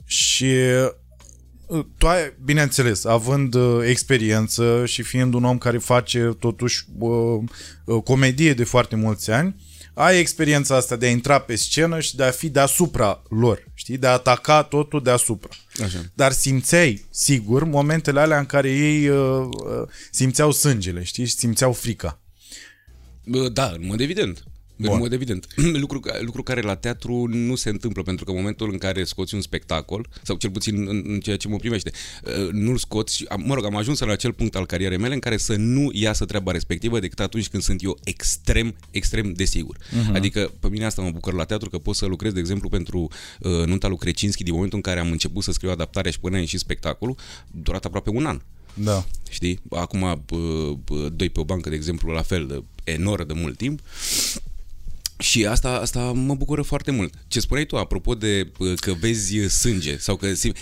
și 0.04 0.44
uh, 1.66 1.84
tu 1.98 2.06
ai, 2.08 2.32
bineînțeles, 2.44 3.04
având 3.04 3.54
uh, 3.54 3.78
experiență 3.88 4.82
și 4.86 5.02
fiind 5.02 5.34
un 5.34 5.44
om 5.44 5.58
care 5.58 5.78
face 5.78 6.18
totuși 6.38 6.84
uh, 6.98 7.10
uh, 7.84 8.02
comedie 8.02 8.54
de 8.54 8.64
foarte 8.64 8.96
mulți 8.96 9.30
ani, 9.30 9.56
ai 9.94 10.18
experiența 10.18 10.76
asta 10.76 10.96
de 10.96 11.06
a 11.06 11.10
intra 11.10 11.38
pe 11.38 11.54
scenă 11.56 12.00
și 12.00 12.16
de 12.16 12.24
a 12.24 12.30
fi 12.30 12.48
deasupra 12.48 13.22
lor, 13.28 13.64
știi? 13.74 13.96
De 13.98 14.06
a 14.06 14.10
ataca 14.12 14.62
totul 14.62 15.02
deasupra. 15.02 15.48
Așa. 15.82 16.04
Dar 16.14 16.32
simțeai, 16.32 17.04
sigur, 17.10 17.64
momentele 17.64 18.20
alea 18.20 18.38
în 18.38 18.46
care 18.46 18.70
ei 18.70 19.08
uh, 19.08 19.48
uh, 19.64 19.88
simțeau 20.10 20.50
sângele, 20.52 21.02
știi? 21.02 21.24
Și 21.24 21.34
simțeau 21.34 21.72
frica. 21.72 22.20
Bă, 23.24 23.48
Da, 23.48 23.66
în 23.66 23.86
mod 23.86 24.00
evident. 24.00 24.44
Bun. 24.80 24.92
În 24.92 24.98
mod 24.98 25.12
evident. 25.12 25.46
lucru, 25.82 26.00
ca- 26.00 26.18
lucru 26.20 26.42
care 26.42 26.60
la 26.60 26.74
teatru 26.74 27.26
nu 27.26 27.54
se 27.54 27.68
întâmplă, 27.68 28.02
pentru 28.02 28.24
că 28.24 28.30
în 28.30 28.36
momentul 28.36 28.70
în 28.72 28.78
care 28.78 29.04
scoți 29.04 29.34
un 29.34 29.40
spectacol, 29.40 30.08
sau 30.22 30.36
cel 30.36 30.50
puțin 30.50 30.88
în, 30.88 31.02
în 31.06 31.20
ceea 31.20 31.36
ce 31.36 31.48
mă 31.48 31.56
primește, 31.56 31.90
uh, 32.24 32.48
nu-l 32.52 32.76
scoți 32.76 33.16
și, 33.16 33.24
am- 33.28 33.42
mă 33.46 33.54
rog, 33.54 33.64
am 33.64 33.76
ajuns 33.76 33.98
la 33.98 34.12
acel 34.12 34.32
punct 34.32 34.54
al 34.56 34.66
carierei 34.66 34.98
mele 34.98 35.14
în 35.14 35.20
care 35.20 35.36
să 35.36 35.54
nu 35.56 35.90
iasă 35.92 36.24
treaba 36.24 36.52
respectivă 36.52 36.98
decât 37.00 37.20
atunci 37.20 37.48
când 37.48 37.62
sunt 37.62 37.82
eu 37.82 37.98
extrem, 38.04 38.74
extrem 38.90 39.32
de 39.32 39.44
sigur. 39.44 39.76
Uh-huh. 39.76 40.12
Adică 40.14 40.52
pe 40.60 40.68
mine 40.68 40.84
asta 40.84 41.02
mă 41.02 41.10
bucur 41.10 41.32
la 41.34 41.44
teatru, 41.44 41.68
că 41.70 41.78
pot 41.78 41.96
să 41.96 42.06
lucrez, 42.06 42.32
de 42.32 42.40
exemplu, 42.40 42.68
pentru 42.68 43.08
uh, 43.40 43.50
nunta 43.66 43.88
lui 43.88 43.96
Crecinski 43.98 44.42
din 44.42 44.52
momentul 44.52 44.76
în 44.76 44.82
care 44.82 45.00
am 45.00 45.10
început 45.10 45.42
să 45.42 45.52
scriu 45.52 45.70
adaptarea 45.70 46.10
și 46.10 46.20
până 46.20 46.36
a 46.36 46.40
ieșit 46.40 46.58
spectacolul, 46.58 47.16
durat 47.50 47.84
aproape 47.84 48.10
un 48.10 48.26
an. 48.26 48.40
Da. 48.74 49.06
Știi? 49.30 49.60
Acum, 49.70 50.22
bă, 50.26 50.72
bă, 50.84 51.08
doi 51.08 51.28
pe 51.30 51.40
o 51.40 51.44
bancă, 51.44 51.68
de 51.68 51.74
exemplu, 51.74 52.12
la 52.12 52.22
fel, 52.22 52.46
de 52.46 52.62
enorm 52.92 53.26
de 53.26 53.32
mult 53.32 53.56
timp. 53.56 53.80
Și 55.20 55.46
asta, 55.46 55.68
asta 55.68 56.00
mă 56.00 56.34
bucură 56.34 56.62
foarte 56.62 56.90
mult. 56.90 57.14
Ce 57.28 57.40
spuneai 57.40 57.66
tu, 57.66 57.76
apropo 57.76 58.14
de 58.14 58.50
bă, 58.58 58.74
că 58.74 58.92
vezi 59.00 59.38
sânge 59.48 59.98
sau 59.98 60.16
că 60.16 60.34
simți... 60.34 60.60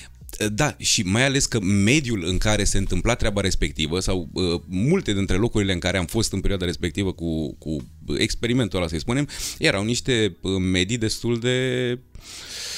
Da, 0.52 0.76
și 0.78 1.02
mai 1.02 1.24
ales 1.24 1.46
că 1.46 1.60
mediul 1.60 2.24
în 2.26 2.38
care 2.38 2.64
se 2.64 2.78
întâmpla 2.78 3.14
treaba 3.14 3.40
respectivă 3.40 4.00
sau 4.00 4.28
uh, 4.32 4.60
multe 4.66 5.12
dintre 5.12 5.36
locurile 5.36 5.72
în 5.72 5.78
care 5.78 5.98
am 5.98 6.06
fost 6.06 6.32
în 6.32 6.40
perioada 6.40 6.64
respectivă 6.64 7.12
cu, 7.12 7.54
cu 7.58 7.76
experimentul 8.18 8.78
ăla, 8.78 8.88
să-i 8.88 9.00
spunem, 9.00 9.28
erau 9.58 9.84
niște 9.84 10.36
uh, 10.40 10.52
medii 10.58 10.98
destul 10.98 11.38
de... 11.38 11.98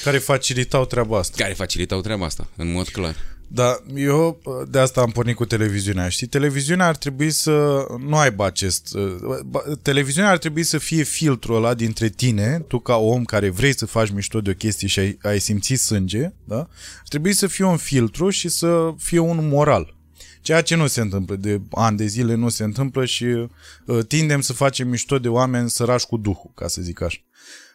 Care 0.04 0.18
facilitau 0.18 0.86
treaba 0.86 1.18
asta. 1.18 1.42
care 1.42 1.54
facilitau 1.54 2.00
treaba 2.00 2.24
asta, 2.24 2.50
în 2.56 2.72
mod 2.72 2.88
clar. 2.88 3.16
Da, 3.52 3.76
eu 3.94 4.40
uh, 4.44 4.68
de 4.70 4.78
asta 4.78 5.00
am 5.00 5.10
pornit 5.10 5.36
cu 5.36 5.44
televiziunea, 5.44 6.08
știi? 6.08 6.26
Televiziunea 6.26 6.86
ar 6.86 6.96
trebui 6.96 7.30
să 7.30 7.86
nu 7.98 8.16
aibă 8.16 8.44
acest... 8.44 8.94
uh, 8.94 9.38
ba- 9.46 9.62
Televiziunea 9.82 10.30
ar 10.30 10.38
trebui 10.38 10.62
să 10.62 10.78
fie 10.78 11.02
filtrul 11.02 11.56
ăla 11.56 11.74
dintre 11.74 12.08
tine, 12.08 12.64
tu 12.68 12.78
ca 12.78 12.96
om 12.96 13.24
care 13.24 13.48
vrei 13.48 13.76
să 13.76 13.86
faci 13.86 14.10
mișto 14.10 14.40
de 14.40 14.50
o 14.50 14.54
chestie 14.54 14.88
și 14.88 14.98
ai, 14.98 15.18
ai 15.22 15.38
simțit 15.38 15.78
sânge, 15.78 16.32
da? 16.44 16.58
Ar 16.58 17.08
trebui 17.08 17.32
să 17.32 17.46
fie 17.46 17.64
un 17.64 17.76
filtru 17.76 18.30
și 18.30 18.48
să 18.48 18.94
fie 18.98 19.18
un 19.18 19.48
moral. 19.48 19.96
Ceea 20.40 20.60
ce 20.62 20.74
nu 20.74 20.86
se 20.86 21.00
întâmplă 21.00 21.36
de 21.36 21.60
ani 21.70 21.96
de 21.96 22.06
zile, 22.06 22.34
nu 22.34 22.48
se 22.48 22.64
întâmplă 22.64 23.04
și 23.04 23.24
uh, 23.24 24.04
tindem 24.08 24.40
să 24.40 24.52
facem 24.52 24.88
mișto 24.88 25.18
de 25.18 25.28
oameni 25.28 25.70
sărași 25.70 26.06
cu 26.06 26.16
duhul, 26.16 26.50
ca 26.54 26.68
să 26.68 26.82
zic 26.82 27.00
așa. 27.02 27.18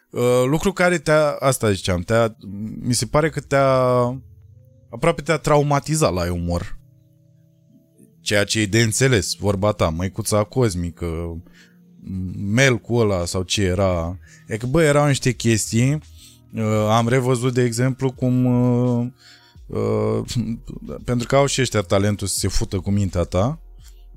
Uh, 0.10 0.44
lucru 0.46 0.74
care 0.74 0.98
te-a, 0.98 1.32
asta 1.32 1.72
ziceam, 1.72 2.02
te-a, 2.02 2.36
mi 2.80 2.94
se 2.94 3.06
pare 3.06 3.30
că 3.30 3.40
te-a 3.40 3.78
aproape 4.96 5.22
te-a 5.22 5.38
traumatizat 5.38 6.14
la 6.14 6.34
umor. 6.34 6.78
Ceea 8.22 8.44
ce 8.44 8.60
e 8.60 8.66
de 8.66 8.82
înțeles, 8.82 9.34
vorba 9.34 9.72
ta, 9.72 9.90
măicuța 9.90 10.44
cosmică, 10.44 11.42
mel 12.38 12.78
cu 12.78 12.96
ăla 12.96 13.26
sau 13.26 13.44
ce 13.44 13.64
era. 13.64 14.20
E 14.48 14.58
că, 14.58 14.66
bă, 14.66 14.84
erau 14.84 15.08
niște 15.08 15.32
chestii. 15.32 16.00
Uh, 16.54 16.88
am 16.90 17.08
revăzut, 17.08 17.54
de 17.54 17.64
exemplu, 17.64 18.12
cum... 18.12 18.46
Uh, 18.46 19.08
uh, 19.66 20.22
pentru 21.04 21.28
că 21.28 21.36
au 21.36 21.46
și 21.46 21.62
ăștia 21.62 21.82
talentul 21.82 22.28
să 22.28 22.38
se 22.38 22.48
fută 22.48 22.80
cu 22.80 22.92
mintea 22.92 23.24
ta. 23.24 23.60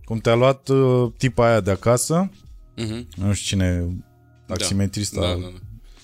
Cum 0.05 0.19
te-a 0.19 0.35
luat 0.35 0.69
uh, 0.69 1.13
tipa 1.17 1.49
aia 1.49 1.61
de 1.61 1.71
acasă, 1.71 2.31
Uh-huh. 2.79 3.07
nu 3.17 3.33
știu 3.33 3.57
cine, 3.57 3.97
taximetrista 4.47 5.21
Da, 5.21 5.27
da, 5.27 5.35
da. 5.35 5.53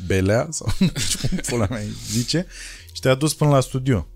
Belea, 0.06 0.48
sau 0.50 0.66
nu 0.78 0.90
știu 0.96 1.28
cum 1.28 1.38
pula 1.46 1.66
mea 1.70 1.80
îi 1.80 1.94
zice, 2.10 2.46
și 2.92 3.00
te-a 3.00 3.14
dus 3.14 3.34
până 3.34 3.50
la 3.50 3.60
studio. 3.60 4.08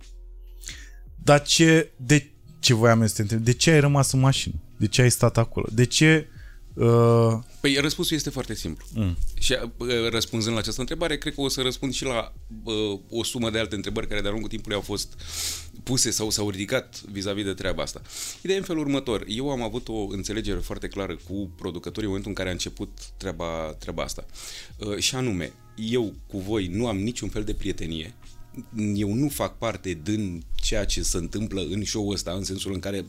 Dar 1.29 1.43
ce, 1.43 1.91
de 1.97 2.31
ce 2.59 2.75
voiam 2.75 3.01
eu 3.01 3.07
să 3.07 3.15
te 3.15 3.23
întreb, 3.23 3.41
de 3.41 3.53
ce 3.53 3.71
ai 3.71 3.81
rămas 3.81 4.13
în 4.13 4.21
mașină? 4.21 4.55
De 4.77 4.87
ce 4.87 5.03
ai 5.03 5.11
stat 5.11 5.39
acolo? 5.39 5.67
De 5.73 5.87
ce... 5.87 6.27
Uh, 6.75 7.39
Păi 7.61 7.77
răspunsul 7.81 8.17
este 8.17 8.31
foarte 8.31 8.55
simplu. 8.55 8.85
Mm. 8.95 9.17
Și 9.39 9.57
uh, 9.79 9.89
răspunzând 10.11 10.55
la 10.55 10.61
această 10.61 10.81
întrebare, 10.81 11.19
cred 11.19 11.35
că 11.35 11.41
o 11.41 11.49
să 11.49 11.61
răspund 11.61 11.93
și 11.93 12.05
la 12.05 12.33
uh, 12.65 13.01
o 13.11 13.25
sumă 13.25 13.51
de 13.51 13.59
alte 13.59 13.75
întrebări 13.75 14.09
care 14.09 14.21
de-a 14.21 14.31
lungul 14.31 14.49
timpului 14.49 14.77
au 14.77 14.83
fost 14.83 15.21
puse 15.83 16.11
sau 16.11 16.31
s-au 16.31 16.51
ridicat 16.51 17.01
vis-a-vis 17.13 17.45
de 17.45 17.53
treaba 17.53 17.83
asta. 17.83 18.03
Ideea 18.43 18.57
e 18.57 18.61
în 18.61 18.67
felul 18.67 18.83
următor. 18.83 19.25
Eu 19.27 19.51
am 19.51 19.63
avut 19.63 19.89
o 19.89 20.07
înțelegere 20.09 20.59
foarte 20.59 20.89
clară 20.89 21.17
cu 21.29 21.51
producătorii 21.57 22.03
în 22.03 22.09
momentul 22.09 22.31
în 22.31 22.37
care 22.37 22.49
a 22.49 22.53
început 22.53 22.99
treaba, 23.17 23.77
treaba 23.79 24.03
asta. 24.03 24.27
Uh, 24.77 24.99
și 24.99 25.15
anume, 25.15 25.53
eu 25.77 26.15
cu 26.27 26.39
voi 26.39 26.67
nu 26.67 26.87
am 26.87 26.99
niciun 26.99 27.29
fel 27.29 27.45
de 27.45 27.55
prietenie, 27.55 28.15
eu 28.95 29.13
nu 29.13 29.29
fac 29.29 29.59
parte 29.59 30.01
din 30.03 30.43
ceea 30.55 30.85
ce 30.85 31.03
se 31.03 31.17
întâmplă 31.17 31.67
în 31.71 31.85
show-ul 31.85 32.15
ăsta, 32.15 32.33
în 32.33 32.45
sensul 32.45 32.73
în 32.73 32.79
care 32.79 33.05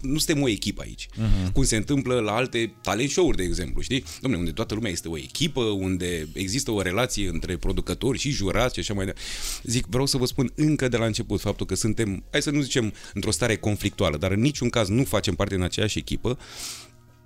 nu 0.00 0.18
suntem 0.18 0.42
o 0.42 0.48
echipă 0.48 0.82
aici. 0.82 1.06
Uh-huh. 1.06 1.52
Cum 1.52 1.64
se 1.64 1.76
întâmplă 1.76 2.20
la 2.20 2.32
alte 2.32 2.74
talent 2.82 3.10
show-uri, 3.10 3.36
de 3.36 3.42
exemplu, 3.42 3.80
știi? 3.80 4.04
Domnule, 4.20 4.42
unde 4.42 4.54
toată 4.54 4.74
lumea 4.74 4.90
este 4.90 5.08
o 5.08 5.16
echipă, 5.16 5.60
unde 5.60 6.28
există 6.32 6.70
o 6.70 6.82
relație 6.82 7.28
între 7.28 7.56
producători 7.56 8.18
și 8.18 8.30
jurați 8.30 8.74
și 8.74 8.80
așa 8.80 8.94
mai 8.94 9.04
departe. 9.04 9.28
Zic, 9.62 9.86
vreau 9.86 10.06
să 10.06 10.16
vă 10.16 10.26
spun 10.26 10.52
încă 10.54 10.88
de 10.88 10.96
la 10.96 11.04
început 11.04 11.40
faptul 11.40 11.66
că 11.66 11.74
suntem, 11.74 12.24
hai 12.30 12.42
să 12.42 12.50
nu 12.50 12.60
zicem, 12.60 12.92
într-o 13.14 13.30
stare 13.30 13.56
conflictuală, 13.56 14.16
dar 14.16 14.30
în 14.30 14.40
niciun 14.40 14.68
caz 14.68 14.88
nu 14.88 15.04
facem 15.04 15.34
parte 15.34 15.54
din 15.54 15.64
aceeași 15.64 15.98
echipă 15.98 16.38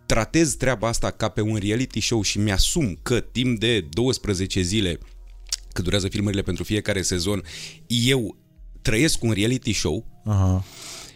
tratez 0.07 0.55
treaba 0.55 0.89
asta 0.89 1.11
ca 1.11 1.29
pe 1.29 1.41
un 1.41 1.57
reality 1.57 2.01
show 2.01 2.23
și 2.23 2.39
mi-asum 2.39 2.99
că 3.03 3.21
timp 3.21 3.59
de 3.59 3.81
12 3.81 4.61
zile 4.61 4.99
cât 5.77 5.85
durează 5.85 6.09
filmările 6.09 6.43
pentru 6.43 6.65
fiecare 6.65 7.03
sezon, 7.03 7.43
eu 7.87 8.37
trăiesc 8.83 9.23
un 9.23 9.31
reality 9.31 9.73
show 9.73 10.07
aha. 10.25 10.65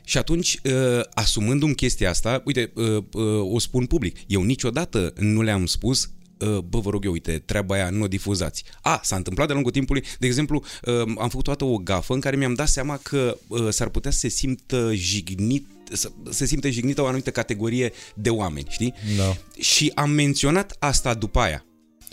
Și 0.05 0.18
atunci, 0.18 0.59
uh, 0.64 1.01
asumându-mi 1.14 1.75
chestia 1.75 2.11
asta, 2.11 2.42
uite, 2.44 2.73
uh, 2.75 2.96
uh, 3.12 3.53
o 3.53 3.59
spun 3.59 3.87
public, 3.87 4.16
eu 4.27 4.42
niciodată 4.42 5.12
nu 5.16 5.42
le-am 5.42 5.66
spus 5.66 6.11
uh, 6.40 6.59
bă, 6.59 6.79
vă 6.79 6.90
rog 6.90 7.05
eu, 7.05 7.12
uite, 7.12 7.42
treaba 7.44 7.75
aia 7.75 7.90
nu 7.90 8.03
o 8.03 8.09
difuzați. 8.09 8.64
A, 8.83 9.01
s-a 9.03 9.16
întâmplat 9.16 9.46
de-a 9.46 9.55
lungul 9.55 9.73
timpului, 9.73 10.05
de 10.18 10.27
exemplu, 10.27 10.64
uh, 10.85 10.94
am 11.18 11.29
făcut 11.29 11.44
toată 11.44 11.64
o 11.64 11.77
gafă 11.77 12.14
în 12.14 12.20
care 12.20 12.37
mi-am 12.37 12.55
dat 12.55 12.68
seama 12.68 12.96
că 13.03 13.38
uh, 13.46 13.68
s-ar 13.70 13.88
putea 13.88 14.11
să 14.11 14.18
se 14.18 14.29
simtă 14.29 14.90
jignit 14.94 15.66
să 15.92 16.11
se 16.31 16.46
simte 16.46 16.70
jignită 16.70 17.03
o 17.03 17.07
anumită 17.07 17.31
categorie 17.31 17.92
de 18.14 18.31
oameni, 18.31 18.66
știi? 18.70 18.94
Da. 19.16 19.37
Și 19.61 19.92
am 19.94 20.11
menționat 20.11 20.77
asta 20.79 21.14
după 21.14 21.40
aia. 21.40 21.64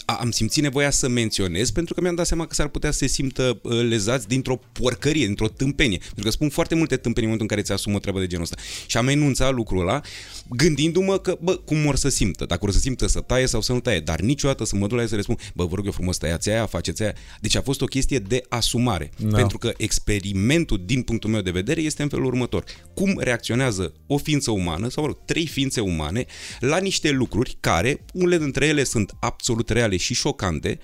A- 0.10 0.14
Am 0.20 0.32
simțit 0.32 0.64
nevoia 0.64 0.90
să 0.90 1.08
menționez 1.08 1.72
pentru 1.72 1.94
că 1.94 2.02
mi-am 2.02 2.16
dat 2.16 2.26
seama 2.28 2.46
că 2.48 2.54
s-ar 2.54 2.68
putea 2.68 2.92
să 2.92 2.98
se 2.98 3.08
simtă 3.08 3.60
uh, 3.64 3.82
lezați 3.82 4.28
dintr-o 4.28 4.60
porcărie, 4.72 5.26
dintr-o 5.26 5.48
tâmpenie. 5.48 5.98
Pentru 5.98 6.24
că 6.24 6.30
spun 6.30 6.50
foarte 6.50 6.76
multe 6.76 6.96
tâmpenii 6.98 7.30
în 7.30 7.36
momentul 7.36 7.48
în 7.50 7.56
care 7.56 7.62
ți 7.62 7.72
asumă 7.72 7.96
o 7.96 8.00
treabă 8.00 8.20
de 8.20 8.28
genul 8.28 8.44
ăsta. 8.44 8.58
Și 8.86 8.98
am 8.98 9.08
enunțat 9.08 9.54
lucrul 9.54 9.82
ăla 9.82 10.02
gândindu-mă 10.50 11.18
că, 11.20 11.38
bă, 11.42 11.56
cum 11.56 11.86
or 11.86 11.96
să 11.96 12.10
simtă. 12.10 12.46
Dacă 12.46 12.66
or 12.66 12.72
să 12.72 12.80
simtă 12.80 13.08
să 13.08 13.20
taie 13.20 13.46
sau 13.46 13.62
să 13.62 13.74
nu 13.74 13.80
taie. 13.80 14.00
Dar 14.00 14.20
niciodată 14.20 14.66
să 14.66 14.76
mă 14.76 14.88
duc 14.88 14.96
la 14.96 15.02
el 15.02 15.08
să 15.08 15.16
le 15.16 15.22
spun, 15.22 15.38
bă, 15.54 15.66
vă 15.66 15.76
rog 15.76 15.86
eu 15.86 15.92
frumos, 15.92 16.18
tăiați 16.18 16.50
aia, 16.50 16.66
faceți 16.66 17.02
aia. 17.04 17.14
Deci 17.42 17.56
a 17.56 17.62
fost 17.62 17.82
o 17.82 17.86
chestie 17.86 18.20
de 18.20 18.44
asumare. 18.50 19.12
Da. 19.18 19.36
Pentru 19.38 19.58
că 19.58 19.74
experimentul, 19.78 20.82
din 20.86 21.02
punctul 21.02 21.30
meu 21.30 21.42
de 21.42 21.52
vedere, 21.52 21.82
este 21.82 22.02
în 22.04 22.10
felul 22.10 22.26
următor. 22.26 22.64
Cum 22.94 23.20
reacționează 23.20 23.94
o 24.08 24.18
ființă 24.18 24.52
umană, 24.52 24.90
sau 24.90 25.04
mă 25.04 25.10
rog, 25.10 25.26
trei 25.26 25.48
ființe 25.48 25.80
umane, 25.82 26.26
la 26.60 26.78
niște 26.78 27.10
lucruri 27.12 27.58
care, 27.60 28.06
unele 28.14 28.38
dintre 28.38 28.66
ele 28.66 28.84
sunt 28.84 29.12
absolut 29.20 29.70
reale 29.70 29.97
și 29.98 30.14
șocante, 30.14 30.80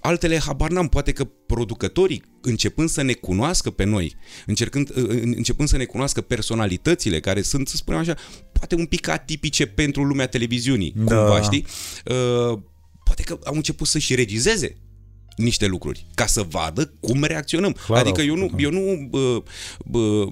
altele, 0.00 0.38
habar 0.38 0.70
n-am, 0.70 0.88
poate 0.88 1.12
că 1.12 1.24
producătorii, 1.24 2.22
începând 2.42 2.88
să 2.88 3.02
ne 3.02 3.12
cunoască 3.12 3.70
pe 3.70 3.84
noi, 3.84 4.16
încercând, 4.46 4.90
în- 4.94 5.32
începând 5.36 5.68
să 5.68 5.76
ne 5.76 5.84
cunoască 5.84 6.20
personalitățile 6.20 7.20
care 7.20 7.42
sunt, 7.42 7.68
să 7.68 7.76
spunem 7.76 8.00
așa, 8.00 8.14
poate 8.52 8.74
un 8.74 8.86
pic 8.86 9.08
atipice 9.08 9.66
pentru 9.66 10.04
lumea 10.04 10.26
televiziunii, 10.28 10.92
Da. 10.96 11.16
cumva, 11.16 11.40
știi? 11.42 11.66
Uh, 12.04 12.58
poate 13.04 13.22
că 13.22 13.38
au 13.44 13.54
început 13.54 13.86
să-și 13.86 14.14
regizeze 14.14 14.76
niște 15.38 15.66
lucruri 15.66 16.06
ca 16.14 16.26
să 16.26 16.42
vadă 16.42 16.92
cum 17.00 17.24
reacționăm. 17.24 17.72
Clar, 17.72 18.00
adică 18.00 18.20
au 18.20 18.26
eu 18.26 18.34
nu, 18.34 18.46
făcut, 18.46 18.62
eu 18.62 18.70
nu 18.70 19.06
bă, 19.10 19.42
bă, 19.84 20.26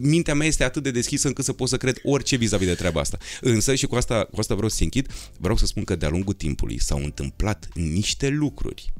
mintea 0.00 0.34
mea 0.34 0.46
este 0.46 0.64
atât 0.64 0.82
de 0.82 0.90
deschisă 0.90 1.26
încât 1.26 1.44
să 1.44 1.52
pot 1.52 1.68
să 1.68 1.76
cred 1.76 1.98
orice 2.02 2.36
vis-a-vis 2.36 2.66
de 2.66 2.74
treaba 2.74 3.00
asta. 3.00 3.18
Însă 3.40 3.74
și 3.74 3.86
cu 3.86 3.94
asta, 3.94 4.28
cu 4.32 4.40
asta 4.40 4.54
vreau 4.54 4.68
să 4.68 4.82
închid, 4.82 5.12
vreau 5.38 5.56
să 5.56 5.66
spun 5.66 5.84
că 5.84 5.96
de-a 5.96 6.08
lungul 6.08 6.34
timpului 6.34 6.80
s-au 6.80 6.98
întâmplat 6.98 7.68
niște 7.74 8.28
lucruri 8.28 8.92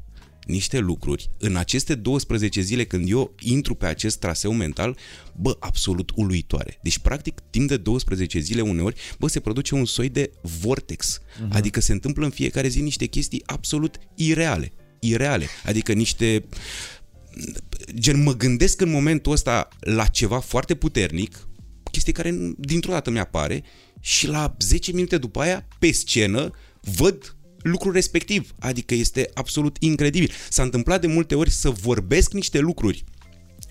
niște 0.46 0.78
lucruri 0.78 1.30
în 1.38 1.56
aceste 1.56 1.94
12 1.94 2.60
zile 2.60 2.84
când 2.84 3.10
eu 3.10 3.34
intru 3.40 3.74
pe 3.74 3.86
acest 3.86 4.18
traseu 4.18 4.52
mental, 4.52 4.96
bă, 5.36 5.56
absolut 5.58 6.12
uluitoare. 6.14 6.78
Deci, 6.82 6.98
practic, 6.98 7.40
timp 7.50 7.68
de 7.68 7.76
12 7.76 8.38
zile 8.38 8.60
uneori, 8.60 8.96
bă, 9.18 9.28
se 9.28 9.40
produce 9.40 9.74
un 9.74 9.84
soi 9.84 10.08
de 10.08 10.30
vortex. 10.60 11.18
Uh-huh. 11.20 11.48
Adică 11.48 11.80
se 11.80 11.92
întâmplă 11.92 12.24
în 12.24 12.30
fiecare 12.30 12.68
zi 12.68 12.80
niște 12.80 13.06
chestii 13.06 13.42
absolut 13.46 13.98
ireale. 14.14 14.72
Ireale. 15.08 15.46
Adică 15.64 15.92
niște 15.92 16.44
gen 17.94 18.22
mă 18.22 18.36
gândesc 18.36 18.80
în 18.80 18.90
momentul 18.90 19.32
ăsta 19.32 19.68
la 19.80 20.06
ceva 20.06 20.38
foarte 20.38 20.74
puternic, 20.74 21.48
chestie 21.90 22.12
care 22.12 22.54
dintr-o 22.58 22.92
dată 22.92 23.10
mi-apare 23.10 23.62
și 24.00 24.26
la 24.26 24.56
10 24.58 24.92
minute 24.92 25.18
după 25.18 25.40
aia, 25.40 25.68
pe 25.78 25.92
scenă, 25.92 26.50
văd 26.80 27.36
lucrul 27.58 27.92
respectiv. 27.92 28.54
Adică 28.58 28.94
este 28.94 29.30
absolut 29.34 29.76
incredibil. 29.80 30.30
S-a 30.48 30.62
întâmplat 30.62 31.00
de 31.00 31.06
multe 31.06 31.34
ori 31.34 31.50
să 31.50 31.70
vorbesc 31.70 32.32
niște 32.32 32.58
lucruri 32.58 33.04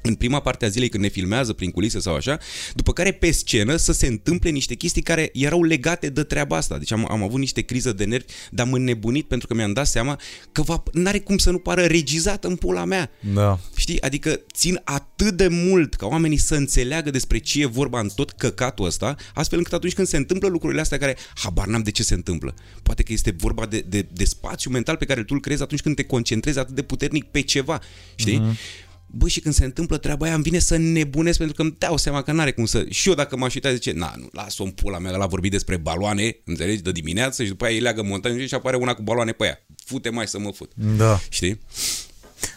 în 0.05 0.15
prima 0.15 0.39
parte 0.39 0.65
a 0.65 0.67
zilei 0.67 0.89
când 0.89 1.03
ne 1.03 1.09
filmează 1.09 1.53
prin 1.53 1.71
culise 1.71 1.99
sau 1.99 2.15
așa, 2.15 2.39
după 2.73 2.93
care 2.93 3.11
pe 3.11 3.31
scenă 3.31 3.75
să 3.75 3.91
se 3.91 4.07
întâmple 4.07 4.49
niște 4.49 4.75
chestii 4.75 5.01
care 5.01 5.29
erau 5.33 5.63
legate 5.63 6.09
de 6.09 6.23
treaba 6.23 6.57
asta. 6.57 6.77
Deci 6.77 6.91
am, 6.91 7.07
am 7.09 7.23
avut 7.23 7.39
niște 7.39 7.61
criză 7.61 7.93
de 7.93 8.03
nervi, 8.03 8.25
dar 8.51 8.65
am 8.65 8.73
înnebunit 8.73 9.27
pentru 9.27 9.47
că 9.47 9.53
mi-am 9.53 9.73
dat 9.73 9.87
seama 9.87 10.19
că 10.51 10.61
va, 10.61 10.83
n-are 10.91 11.19
cum 11.19 11.37
să 11.37 11.51
nu 11.51 11.57
pară 11.57 11.81
regizat 11.81 12.43
în 12.43 12.55
pula 12.55 12.85
mea. 12.85 13.11
Da. 13.33 13.59
Știi? 13.75 14.01
Adică 14.01 14.39
țin 14.53 14.81
atât 14.83 15.37
de 15.37 15.47
mult 15.47 15.93
ca 15.93 16.05
oamenii 16.05 16.37
să 16.37 16.55
înțeleagă 16.55 17.09
despre 17.09 17.37
ce 17.37 17.61
e 17.61 17.65
vorba 17.65 17.99
în 17.99 18.09
tot 18.15 18.31
căcatul 18.31 18.85
ăsta, 18.85 19.15
astfel 19.33 19.57
încât 19.57 19.73
atunci 19.73 19.93
când 19.93 20.07
se 20.07 20.17
întâmplă 20.17 20.47
lucrurile 20.47 20.81
astea 20.81 20.97
care 20.97 21.17
habar 21.35 21.67
n-am 21.67 21.81
de 21.81 21.91
ce 21.91 22.03
se 22.03 22.13
întâmplă. 22.13 22.53
Poate 22.83 23.03
că 23.03 23.13
este 23.13 23.35
vorba 23.37 23.65
de, 23.65 23.85
de, 23.87 24.07
de 24.13 24.25
spațiu 24.25 24.71
mental 24.71 24.95
pe 24.95 25.05
care 25.05 25.23
tu 25.23 25.33
îl 25.33 25.39
creezi 25.39 25.61
atunci 25.61 25.81
când 25.81 25.95
te 25.95 26.03
concentrezi 26.03 26.59
atât 26.59 26.75
de 26.75 26.81
puternic 26.81 27.23
pe 27.23 27.41
ceva. 27.41 27.81
Știi? 28.15 28.39
Uh-huh. 28.39 28.82
Bă, 29.15 29.27
și 29.27 29.39
când 29.39 29.53
se 29.53 29.65
întâmplă 29.65 29.97
treaba 29.97 30.25
aia, 30.25 30.33
îmi 30.33 30.43
vine 30.43 30.59
să 30.59 30.77
nebunesc 30.77 31.37
pentru 31.37 31.55
că 31.55 31.61
îmi 31.61 31.75
dau 31.77 31.97
seama 31.97 32.21
că 32.21 32.31
n-are 32.31 32.51
cum 32.51 32.65
să... 32.65 32.85
Și 32.89 33.09
eu 33.09 33.15
dacă 33.15 33.37
m-aș 33.37 33.53
uita, 33.53 33.73
zice, 33.73 33.91
na, 33.91 34.13
nu, 34.17 34.29
lasă-o 34.31 34.65
în 34.65 34.71
pula 34.71 34.99
mea, 34.99 35.15
la 35.15 35.25
vorbit 35.25 35.51
despre 35.51 35.77
baloane, 35.77 36.37
înțelegi, 36.45 36.81
de 36.81 36.91
dimineață 36.91 37.43
și 37.43 37.49
după 37.49 37.65
aia 37.65 37.73
îi 37.73 37.81
leagă 37.81 38.03
montană 38.03 38.45
și 38.45 38.53
apare 38.53 38.75
una 38.75 38.93
cu 38.93 39.01
baloane 39.01 39.31
pe 39.31 39.45
ea. 39.45 39.65
Fute 39.85 40.09
mai 40.09 40.27
să 40.27 40.39
mă 40.39 40.51
fut. 40.51 40.71
Da. 40.97 41.19
Știi? 41.29 41.59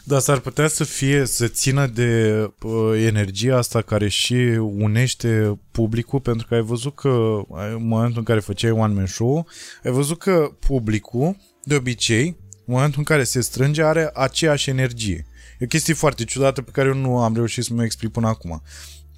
Dar 0.05 0.21
s-ar 0.21 0.38
putea 0.38 0.69
să 0.69 0.85
fie, 0.85 1.25
să 1.27 1.49
țină 1.49 1.87
de 1.87 2.33
uh, 2.62 3.03
energia 3.07 3.57
asta 3.57 3.83
care 3.83 4.09
și 4.09 4.35
unește 4.61 5.59
publicul, 5.71 6.21
pentru 6.21 6.47
că 6.47 6.55
ai 6.55 6.62
văzut 6.62 6.95
că 6.95 7.42
ai- 7.57 7.73
în 7.73 7.87
momentul 7.87 8.19
în 8.19 8.25
care 8.25 8.40
făceai 8.40 8.71
one 8.71 8.95
man 8.95 9.07
show, 9.07 9.47
ai 9.85 9.90
văzut 9.90 10.19
că 10.19 10.51
publicul, 10.59 11.37
de 11.64 11.75
obicei, 11.75 12.37
în 12.66 12.75
momentul 12.75 12.99
în 12.99 13.05
care 13.05 13.25
se 13.25 13.40
strânge, 13.40 13.83
are 13.83 14.11
aceeași 14.14 14.71
energie. 14.71 15.27
E 15.59 15.64
o 15.64 15.66
chestie 15.66 15.95
foarte 15.95 16.25
ciudată 16.25 16.62
pe 16.62 16.71
care 16.71 16.88
eu 16.88 16.95
nu 16.95 17.19
am 17.19 17.35
reușit 17.35 17.64
să 17.64 17.75
mă 17.75 17.85
explic 17.85 18.12
până 18.12 18.29
acum. 18.29 18.62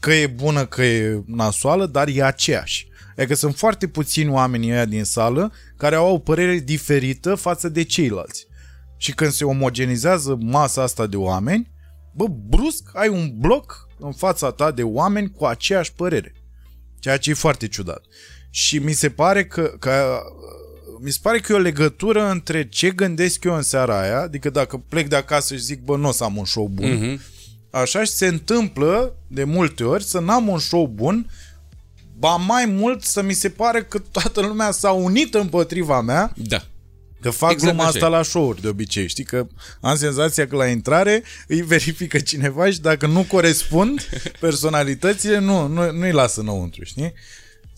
Că 0.00 0.12
e 0.12 0.26
bună, 0.26 0.66
că 0.66 0.84
e 0.84 1.22
nasoală, 1.26 1.86
dar 1.86 2.08
e 2.08 2.22
aceeași. 2.22 2.88
Adică 3.16 3.34
sunt 3.34 3.56
foarte 3.56 3.88
puțini 3.88 4.30
oamenii 4.30 4.70
ăia 4.70 4.84
din 4.84 5.04
sală 5.04 5.52
care 5.76 5.94
au 5.94 6.14
o 6.14 6.18
părere 6.18 6.58
diferită 6.58 7.34
față 7.34 7.68
de 7.68 7.82
ceilalți. 7.82 8.46
Și 8.96 9.12
când 9.12 9.30
se 9.30 9.44
omogenizează 9.44 10.38
masa 10.40 10.82
asta 10.82 11.06
de 11.06 11.16
oameni, 11.16 11.70
bă, 12.14 12.26
brusc 12.28 12.90
ai 12.92 13.08
un 13.08 13.32
bloc 13.38 13.88
în 13.98 14.12
fața 14.12 14.50
ta 14.50 14.70
de 14.70 14.82
oameni 14.82 15.30
cu 15.30 15.44
aceeași 15.44 15.92
părere. 15.92 16.32
Ceea 16.98 17.16
ce 17.16 17.30
e 17.30 17.34
foarte 17.34 17.68
ciudat. 17.68 18.04
Și 18.50 18.78
mi 18.78 18.92
se 18.92 19.10
pare 19.10 19.46
că, 19.46 19.62
că 19.78 20.20
mi 21.00 21.10
se 21.10 21.18
pare 21.22 21.38
că 21.38 21.52
e 21.52 21.56
o 21.56 21.58
legătură 21.58 22.30
între 22.30 22.68
ce 22.68 22.90
gândesc 22.90 23.44
eu 23.44 23.54
în 23.54 23.62
seara 23.62 24.00
aia, 24.00 24.20
adică 24.20 24.50
dacă 24.50 24.82
plec 24.88 25.08
de 25.08 25.16
acasă 25.16 25.54
și 25.54 25.62
zic, 25.62 25.80
bă, 25.80 25.96
nu 25.96 26.08
o 26.08 26.12
să 26.12 26.24
am 26.24 26.36
un 26.36 26.44
show 26.44 26.66
bun, 26.66 26.92
Mhm. 26.94 27.20
așa 27.70 28.04
și 28.04 28.10
se 28.10 28.26
întâmplă 28.26 29.14
de 29.26 29.44
multe 29.44 29.84
ori 29.84 30.04
să 30.04 30.18
n-am 30.20 30.48
un 30.48 30.58
show 30.58 30.86
bun, 30.86 31.30
ba 32.18 32.36
mai 32.36 32.64
mult 32.66 33.02
să 33.02 33.22
mi 33.22 33.32
se 33.32 33.48
pare 33.48 33.82
că 33.82 33.98
toată 33.98 34.40
lumea 34.40 34.70
s-a 34.70 34.90
unit 34.92 35.34
împotriva 35.34 36.00
mea 36.00 36.32
Da. 36.36 36.62
Că 37.20 37.30
fac 37.30 37.50
Exact 37.50 37.52
exact 37.52 37.76
gluma 37.76 37.82
așa 37.88 37.92
asta 37.98 38.06
e. 38.06 38.16
la 38.18 38.22
show-uri 38.22 38.60
de 38.60 38.68
obicei, 38.68 39.08
știi? 39.08 39.24
Că 39.24 39.46
am 39.80 39.96
senzația 39.96 40.46
că 40.48 40.56
la 40.56 40.66
intrare 40.66 41.22
îi 41.46 41.62
verifică 41.62 42.18
cineva 42.18 42.70
și 42.70 42.80
dacă 42.80 43.06
nu 43.06 43.22
corespund 43.22 44.08
personalitățile, 44.40 45.38
nu, 45.38 45.66
nu, 45.66 45.92
nu-i 45.92 46.12
lasă 46.12 46.40
înăuntru, 46.40 46.84
știi? 46.84 47.12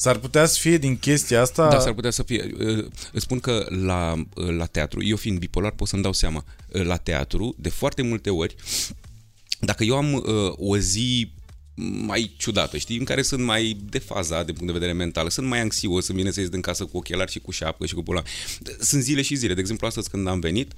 S-ar 0.01 0.17
putea 0.17 0.47
să 0.47 0.59
fie 0.59 0.79
din 0.79 0.99
chestia 0.99 1.41
asta... 1.41 1.69
Da, 1.69 1.79
s-ar 1.79 1.93
putea 1.93 2.11
să 2.11 2.23
fie. 2.23 2.53
Uh, 2.59 2.85
Îți 3.13 3.25
spun 3.25 3.41
că 3.41 3.67
la, 3.85 4.15
uh, 4.35 4.49
la 4.57 4.65
teatru, 4.65 5.03
eu 5.05 5.17
fiind 5.17 5.39
bipolar 5.39 5.71
pot 5.71 5.89
să-mi 5.89 6.03
dau 6.03 6.13
seama, 6.13 6.45
uh, 6.69 6.83
la 6.83 6.97
teatru, 6.97 7.55
de 7.59 7.69
foarte 7.69 8.03
multe 8.03 8.31
ori, 8.31 8.55
dacă 9.59 9.85
eu 9.85 9.97
am 9.97 10.13
uh, 10.13 10.23
o 10.57 10.77
zi 10.77 11.31
mai 12.07 12.31
ciudată, 12.37 12.77
știi, 12.77 12.99
în 12.99 13.05
care 13.05 13.23
sunt 13.23 13.45
mai 13.45 13.77
defazat 13.91 14.45
din 14.45 14.55
punct 14.55 14.73
de 14.73 14.79
vedere 14.79 14.97
mental, 14.99 15.31
sunt 15.31 15.47
mai 15.47 15.61
anxios, 15.61 16.09
îmi 16.09 16.19
vine 16.19 16.31
să 16.31 16.41
ies 16.41 16.49
din 16.49 16.61
casă 16.61 16.85
cu 16.85 16.97
ochelari 16.97 17.31
și 17.31 17.39
cu 17.39 17.51
șapcă 17.51 17.87
și 17.87 17.95
cu 17.95 18.03
pula. 18.03 18.23
Sunt 18.81 19.03
zile 19.03 19.23
și 19.23 19.35
zile. 19.35 19.55
De 19.55 19.61
exemplu, 19.61 19.87
astăzi 19.87 20.11
când 20.11 20.29
am 20.29 20.41
venit, 20.41 20.73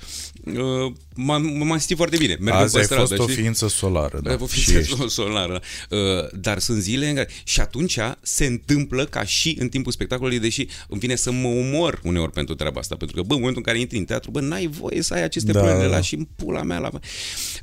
uh, 0.45 0.93
m-am, 1.15 1.43
m-am 1.43 1.79
simțit 1.79 1.97
foarte 1.97 2.17
bine. 2.17 2.37
mergând 2.41 2.65
Azi 2.65 2.73
pe 2.73 2.79
ai 2.79 2.85
stradă, 2.85 3.07
fost 3.07 3.21
o 3.21 3.23
știi? 3.29 3.43
ființă 3.43 3.69
solară, 3.69 4.21
da. 4.23 4.35
Da, 4.37 4.45
o 4.45 4.47
și 4.47 4.61
ființă 4.61 4.79
ești. 4.81 5.09
solară. 5.19 5.63
Uh, 5.91 5.99
dar 6.41 6.59
sunt 6.59 6.83
zile 6.83 7.09
în 7.09 7.15
care... 7.15 7.29
Și 7.45 7.61
atunci 7.61 7.99
se 8.23 8.47
întâmplă 8.47 9.05
ca 9.05 9.25
și 9.25 9.57
în 9.59 9.69
timpul 9.69 9.93
spectacolului, 9.93 10.39
deși 10.39 10.67
îmi 10.89 11.01
vine 11.01 11.15
să 11.15 11.31
mă 11.31 11.49
umor 11.49 12.01
uneori 12.03 12.33
pentru 12.33 12.55
treaba 12.55 12.81
asta. 12.81 12.97
Pentru 12.97 13.17
că, 13.17 13.23
bă, 13.23 13.35
în 13.35 13.41
momentul 13.41 13.63
în 13.67 13.73
care 13.73 13.81
intri 13.83 13.99
în 13.99 14.05
teatru, 14.05 14.31
bă, 14.31 14.41
n-ai 14.41 14.67
voie 14.67 15.03
să 15.03 15.15
ai 15.15 15.23
aceste 15.23 15.53
Da, 15.53 15.59
probleme, 15.59 15.83
da, 15.85 15.89
la 15.89 15.95
da. 15.95 16.01
și 16.01 16.15
în 16.15 16.27
pula 16.37 16.63
mea. 16.63 16.79
La... 16.79 16.91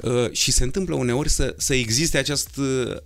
Uh, 0.02 0.32
și 0.32 0.52
se 0.52 0.63
întâmplă 0.63 0.95
uneori 0.95 1.30
să, 1.30 1.56
să 1.58 1.73
existe 1.73 2.17
această... 2.17 3.04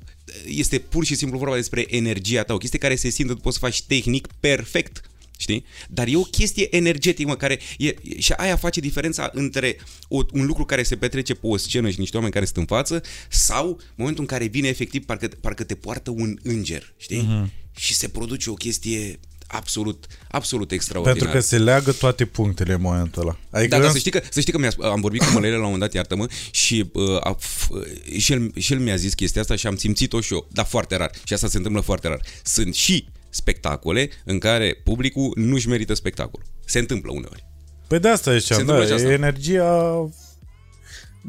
Este 0.48 0.80
pur 0.80 1.06
și 1.06 1.16
simplu 1.16 1.38
vorba 1.38 1.56
despre 1.56 1.96
energia 1.96 2.44
ta, 2.44 2.54
o 2.54 2.58
chestie 2.58 2.80
care 2.80 2.96
se 2.96 3.10
simte, 3.10 3.34
tu 3.34 3.40
poți 3.40 3.58
să 3.58 3.66
faci 3.66 3.84
tehnic 3.84 4.28
perfect. 4.40 5.02
Știi? 5.38 5.66
Dar 5.90 6.08
e 6.08 6.16
o 6.16 6.22
chestie 6.22 6.76
energetică, 6.76 7.28
mă, 7.28 7.36
care 7.36 7.60
e, 7.78 7.94
și 8.18 8.32
aia 8.32 8.56
face 8.56 8.80
diferența 8.80 9.30
între 9.34 9.78
o, 10.08 10.22
un 10.32 10.46
lucru 10.46 10.66
care 10.66 10.84
se 10.84 10.96
petrece 10.96 11.34
pe 11.34 11.48
o 11.48 11.58
scenă 11.58 11.90
și 11.90 12.00
niște 12.00 12.16
oameni 12.16 12.34
care 12.34 12.46
sunt 12.46 12.58
în 12.58 12.66
față 12.66 13.02
sau 13.30 13.82
momentul 13.96 14.22
în 14.22 14.28
care 14.28 14.46
vine 14.46 14.68
efectiv 14.68 15.06
parcă, 15.06 15.30
parcă 15.42 15.64
te 15.64 15.76
poartă 15.76 16.10
un 16.10 16.40
înger, 16.44 16.94
știi? 16.98 17.22
Uh-huh. 17.22 17.62
Și 17.76 17.94
se 17.94 18.08
produce 18.08 18.50
o 18.50 18.54
chestie 18.54 19.20
absolut, 19.48 20.06
absolut 20.28 20.72
extraordinar. 20.72 21.18
Pentru 21.18 21.38
că 21.38 21.46
se 21.46 21.58
leagă 21.58 21.92
toate 21.92 22.26
punctele 22.26 22.74
în 22.74 22.82
momentul 22.82 23.22
ăla. 23.22 23.38
Adică 23.50 23.76
da, 23.76 23.82
dar 23.82 23.92
să 23.92 23.98
știi 23.98 24.12
că, 24.12 24.22
să 24.30 24.40
știi 24.40 24.52
că 24.52 24.60
mi-a, 24.60 24.72
am 24.82 25.02
vorbit 25.02 25.24
cu 25.24 25.32
Mălele 25.34 25.52
la 25.52 25.58
un 25.58 25.64
moment 25.64 25.82
dat, 25.82 25.94
iartă-mă, 25.94 26.28
și, 26.52 26.90
uh, 26.94 27.18
a, 27.20 27.36
f, 27.40 27.70
și, 28.18 28.34
el, 28.34 28.52
și 28.58 28.74
el 28.74 28.80
mi-a 28.80 28.96
zis 28.96 29.14
chestia 29.14 29.42
asta 29.42 29.56
și 29.56 29.68
am 29.68 29.76
simțit-o 29.76 30.22
și 30.22 30.34
eu, 30.34 30.48
dar 30.52 30.66
foarte 30.66 30.96
rar. 30.96 31.12
Și 31.24 31.34
asta 31.34 31.48
se 31.48 31.58
întâmplă 31.58 31.82
foarte 31.82 32.08
rar. 32.08 32.22
Sunt 32.44 32.74
și 32.74 33.08
spectacole 33.30 34.10
în 34.24 34.40
care 34.40 34.82
publicul 34.84 35.32
nu-și 35.36 35.68
merită 35.68 35.94
spectacolul. 35.94 36.46
Se 36.66 36.80
întâmplă 36.80 37.12
uneori. 37.12 37.46
Păi 37.88 38.00
de 38.00 38.08
asta 38.08 38.38
ziceam, 38.38 38.66
da, 38.66 38.84
e 38.84 39.12
energia... 39.12 40.10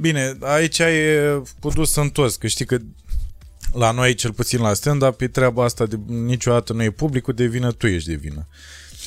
Bine, 0.01 0.37
aici 0.41 0.79
e 0.79 1.43
pudus 1.61 1.95
în 1.95 2.09
toți, 2.09 2.39
că 2.39 2.47
știi 2.47 2.65
că 2.65 2.79
la 3.75 3.91
noi, 3.91 4.15
cel 4.15 4.33
puțin 4.33 4.61
la 4.61 4.75
stand-up, 4.75 5.21
e 5.21 5.29
treaba 5.29 5.65
asta 5.65 5.87
de 5.87 5.99
niciodată 6.07 6.73
nu 6.73 6.83
e 6.83 6.91
publicul 6.91 7.35
de 7.35 7.47
vină, 7.47 7.73
tu 7.73 7.87
ești 7.87 8.09
de 8.09 8.15
vină. 8.15 8.49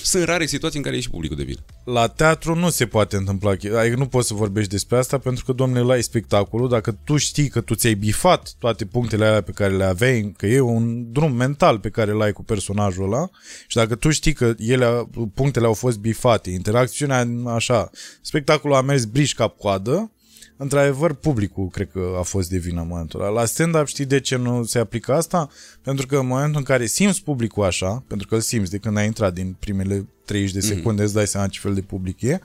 Sunt 0.04 0.24
rare 0.24 0.46
situații 0.46 0.78
în 0.78 0.84
care 0.84 0.98
e 0.98 1.00
și 1.00 1.10
publicul 1.10 1.38
de 1.38 1.44
vină. 1.44 1.60
La 1.84 2.08
teatru 2.08 2.56
nu 2.56 2.70
se 2.70 2.86
poate 2.86 3.16
întâmpla, 3.16 3.50
adică 3.50 3.96
nu 3.98 4.08
poți 4.08 4.28
să 4.28 4.34
vorbești 4.34 4.70
despre 4.70 4.98
asta 4.98 5.18
pentru 5.18 5.46
că, 5.46 5.54
domnule, 5.54 5.96
la 5.96 6.02
spectacolul, 6.02 6.70
dacă 6.70 7.00
tu 7.04 7.18
știi 7.18 7.48
că 7.48 7.62
tu 7.62 7.76
ți-ai 7.76 7.94
bifat 7.94 8.54
toate 8.60 8.86
punctele 8.86 9.26
alea 9.26 9.42
pe 9.42 9.52
care 9.52 9.76
le 9.76 9.84
aveai, 9.84 10.34
că 10.38 10.46
e 10.46 10.60
un 10.60 11.12
drum 11.12 11.34
mental 11.34 11.80
pe 11.80 11.90
care 11.90 12.12
l-ai 12.12 12.32
cu 12.32 12.44
personajul 12.44 13.04
ăla 13.04 13.30
și 13.68 13.76
dacă 13.76 13.96
tu 13.96 14.10
știi 14.10 14.34
că 14.34 14.54
ele, 14.58 15.08
punctele 15.34 15.66
au 15.66 15.74
fost 15.74 15.98
bifate, 15.98 16.50
interacțiunea 16.50 17.28
așa, 17.46 17.90
spectacolul 18.22 18.76
a 18.76 18.82
mers 18.82 19.06
briș 19.06 19.34
cap 19.34 19.58
coadă, 19.58 20.12
într-adevăr, 20.58 21.14
publicul 21.14 21.68
cred 21.68 21.90
că 21.92 22.16
a 22.20 22.22
fost 22.22 22.50
de 22.50 22.58
vină 22.58 22.82
în 22.82 22.88
momentul 22.88 23.22
ăla. 23.22 23.30
La 23.30 23.46
stand-up 23.46 23.88
știi 23.88 24.06
de 24.06 24.20
ce 24.20 24.36
nu 24.36 24.64
se 24.64 24.80
aplică 24.80 25.14
asta? 25.14 25.50
Pentru 25.82 26.06
că 26.06 26.18
în 26.18 26.28
momentul 26.28 26.58
în 26.58 26.64
care 26.64 26.86
simți 26.86 27.24
publicul 27.24 27.64
așa, 27.64 28.04
pentru 28.08 28.28
că 28.28 28.36
îl 28.36 28.42
simți 28.42 28.72
de 28.72 28.78
când 28.78 28.98
ai 28.98 29.06
intrat 29.06 29.34
din 29.34 29.56
primele 29.60 30.08
30 30.26 30.54
de 30.54 30.60
secunde, 30.60 31.02
mm-hmm. 31.02 31.06
îți 31.06 31.14
dai 31.14 31.28
seama 31.28 31.48
ce 31.48 31.60
fel 31.60 31.74
de 31.74 31.82
public 31.82 32.22
e, 32.22 32.42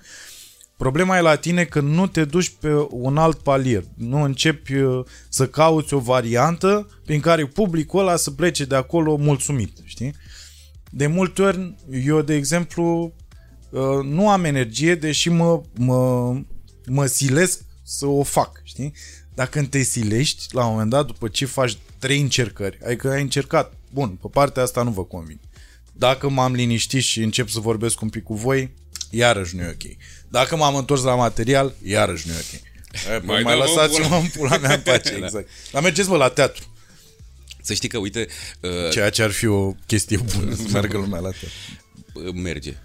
Problema 0.83 1.16
e 1.16 1.20
la 1.20 1.37
tine 1.37 1.64
că 1.64 1.81
nu 1.81 2.07
te 2.07 2.25
duci 2.25 2.53
pe 2.61 2.87
un 2.90 3.16
alt 3.16 3.38
palier. 3.38 3.85
Nu 3.94 4.22
începi 4.22 4.75
uh, 4.75 5.05
să 5.29 5.46
cauți 5.46 5.94
o 5.94 5.98
variantă 5.98 6.88
prin 7.05 7.20
care 7.20 7.46
publicul 7.46 8.01
ăla 8.01 8.16
să 8.16 8.31
plece 8.31 8.64
de 8.64 8.75
acolo 8.75 9.16
mulțumit, 9.16 9.79
știi? 9.85 10.14
De 10.90 11.07
multe 11.07 11.42
ori, 11.42 11.75
eu, 12.05 12.20
de 12.20 12.35
exemplu, 12.35 13.12
uh, 13.70 14.05
nu 14.05 14.31
am 14.31 14.44
energie, 14.44 14.94
deși 14.94 15.29
mă, 15.29 15.62
mă, 15.79 16.35
mă 16.87 17.07
silesc 17.07 17.61
să 17.83 18.07
o 18.07 18.23
fac, 18.23 18.61
știi? 18.64 18.92
Dar 19.35 19.47
când 19.47 19.68
te 19.68 19.83
silești, 19.83 20.55
la 20.55 20.64
un 20.64 20.71
moment 20.71 20.90
dat, 20.90 21.07
după 21.07 21.29
ce 21.29 21.47
faci 21.47 21.77
trei 21.99 22.21
încercări, 22.21 22.79
adică 22.85 23.11
ai 23.11 23.21
încercat, 23.21 23.73
bun, 23.90 24.09
pe 24.09 24.29
partea 24.31 24.62
asta 24.62 24.83
nu 24.83 24.90
vă 24.90 25.05
convin. 25.05 25.40
Dacă 25.92 26.29
m-am 26.29 26.55
liniștit 26.55 27.03
și 27.03 27.23
încep 27.23 27.49
să 27.49 27.61
vorbesc 27.61 28.01
un 28.01 28.09
pic 28.09 28.23
cu 28.23 28.35
voi, 28.35 28.71
iarăși 29.11 29.57
nu 29.57 29.62
e 29.62 29.68
ok. 29.68 29.97
Dacă 30.29 30.57
m-am 30.57 30.77
întors 30.77 31.03
la 31.03 31.14
material, 31.14 31.75
iarăși 31.83 32.29
nu 32.29 32.33
e 32.33 32.37
ok. 32.37 32.61
E, 33.14 33.18
mai, 33.25 33.42
mai 33.42 33.59
lăsați-mă 33.59 34.16
în 34.16 34.27
pula 34.27 34.59
mea 34.59 34.75
în 34.75 34.81
pace, 34.81 35.18
da. 35.18 35.18
exact. 35.27 35.49
Dar 35.73 35.83
mergeți 35.83 36.09
mă 36.09 36.16
la 36.16 36.29
teatru. 36.29 36.64
Să 37.62 37.75
știi 37.75 37.88
că, 37.88 37.99
uite... 37.99 38.27
Uh... 38.61 38.90
Ceea 38.90 39.11
ce 39.11 39.23
ar 39.23 39.31
fi 39.31 39.47
o 39.47 39.73
chestie 39.87 40.16
bună 40.16 40.55
să 40.55 40.62
meargă 40.73 40.97
lumea 40.97 41.21
la 41.21 41.31
teatru. 41.31 42.40
Merge. 42.40 42.77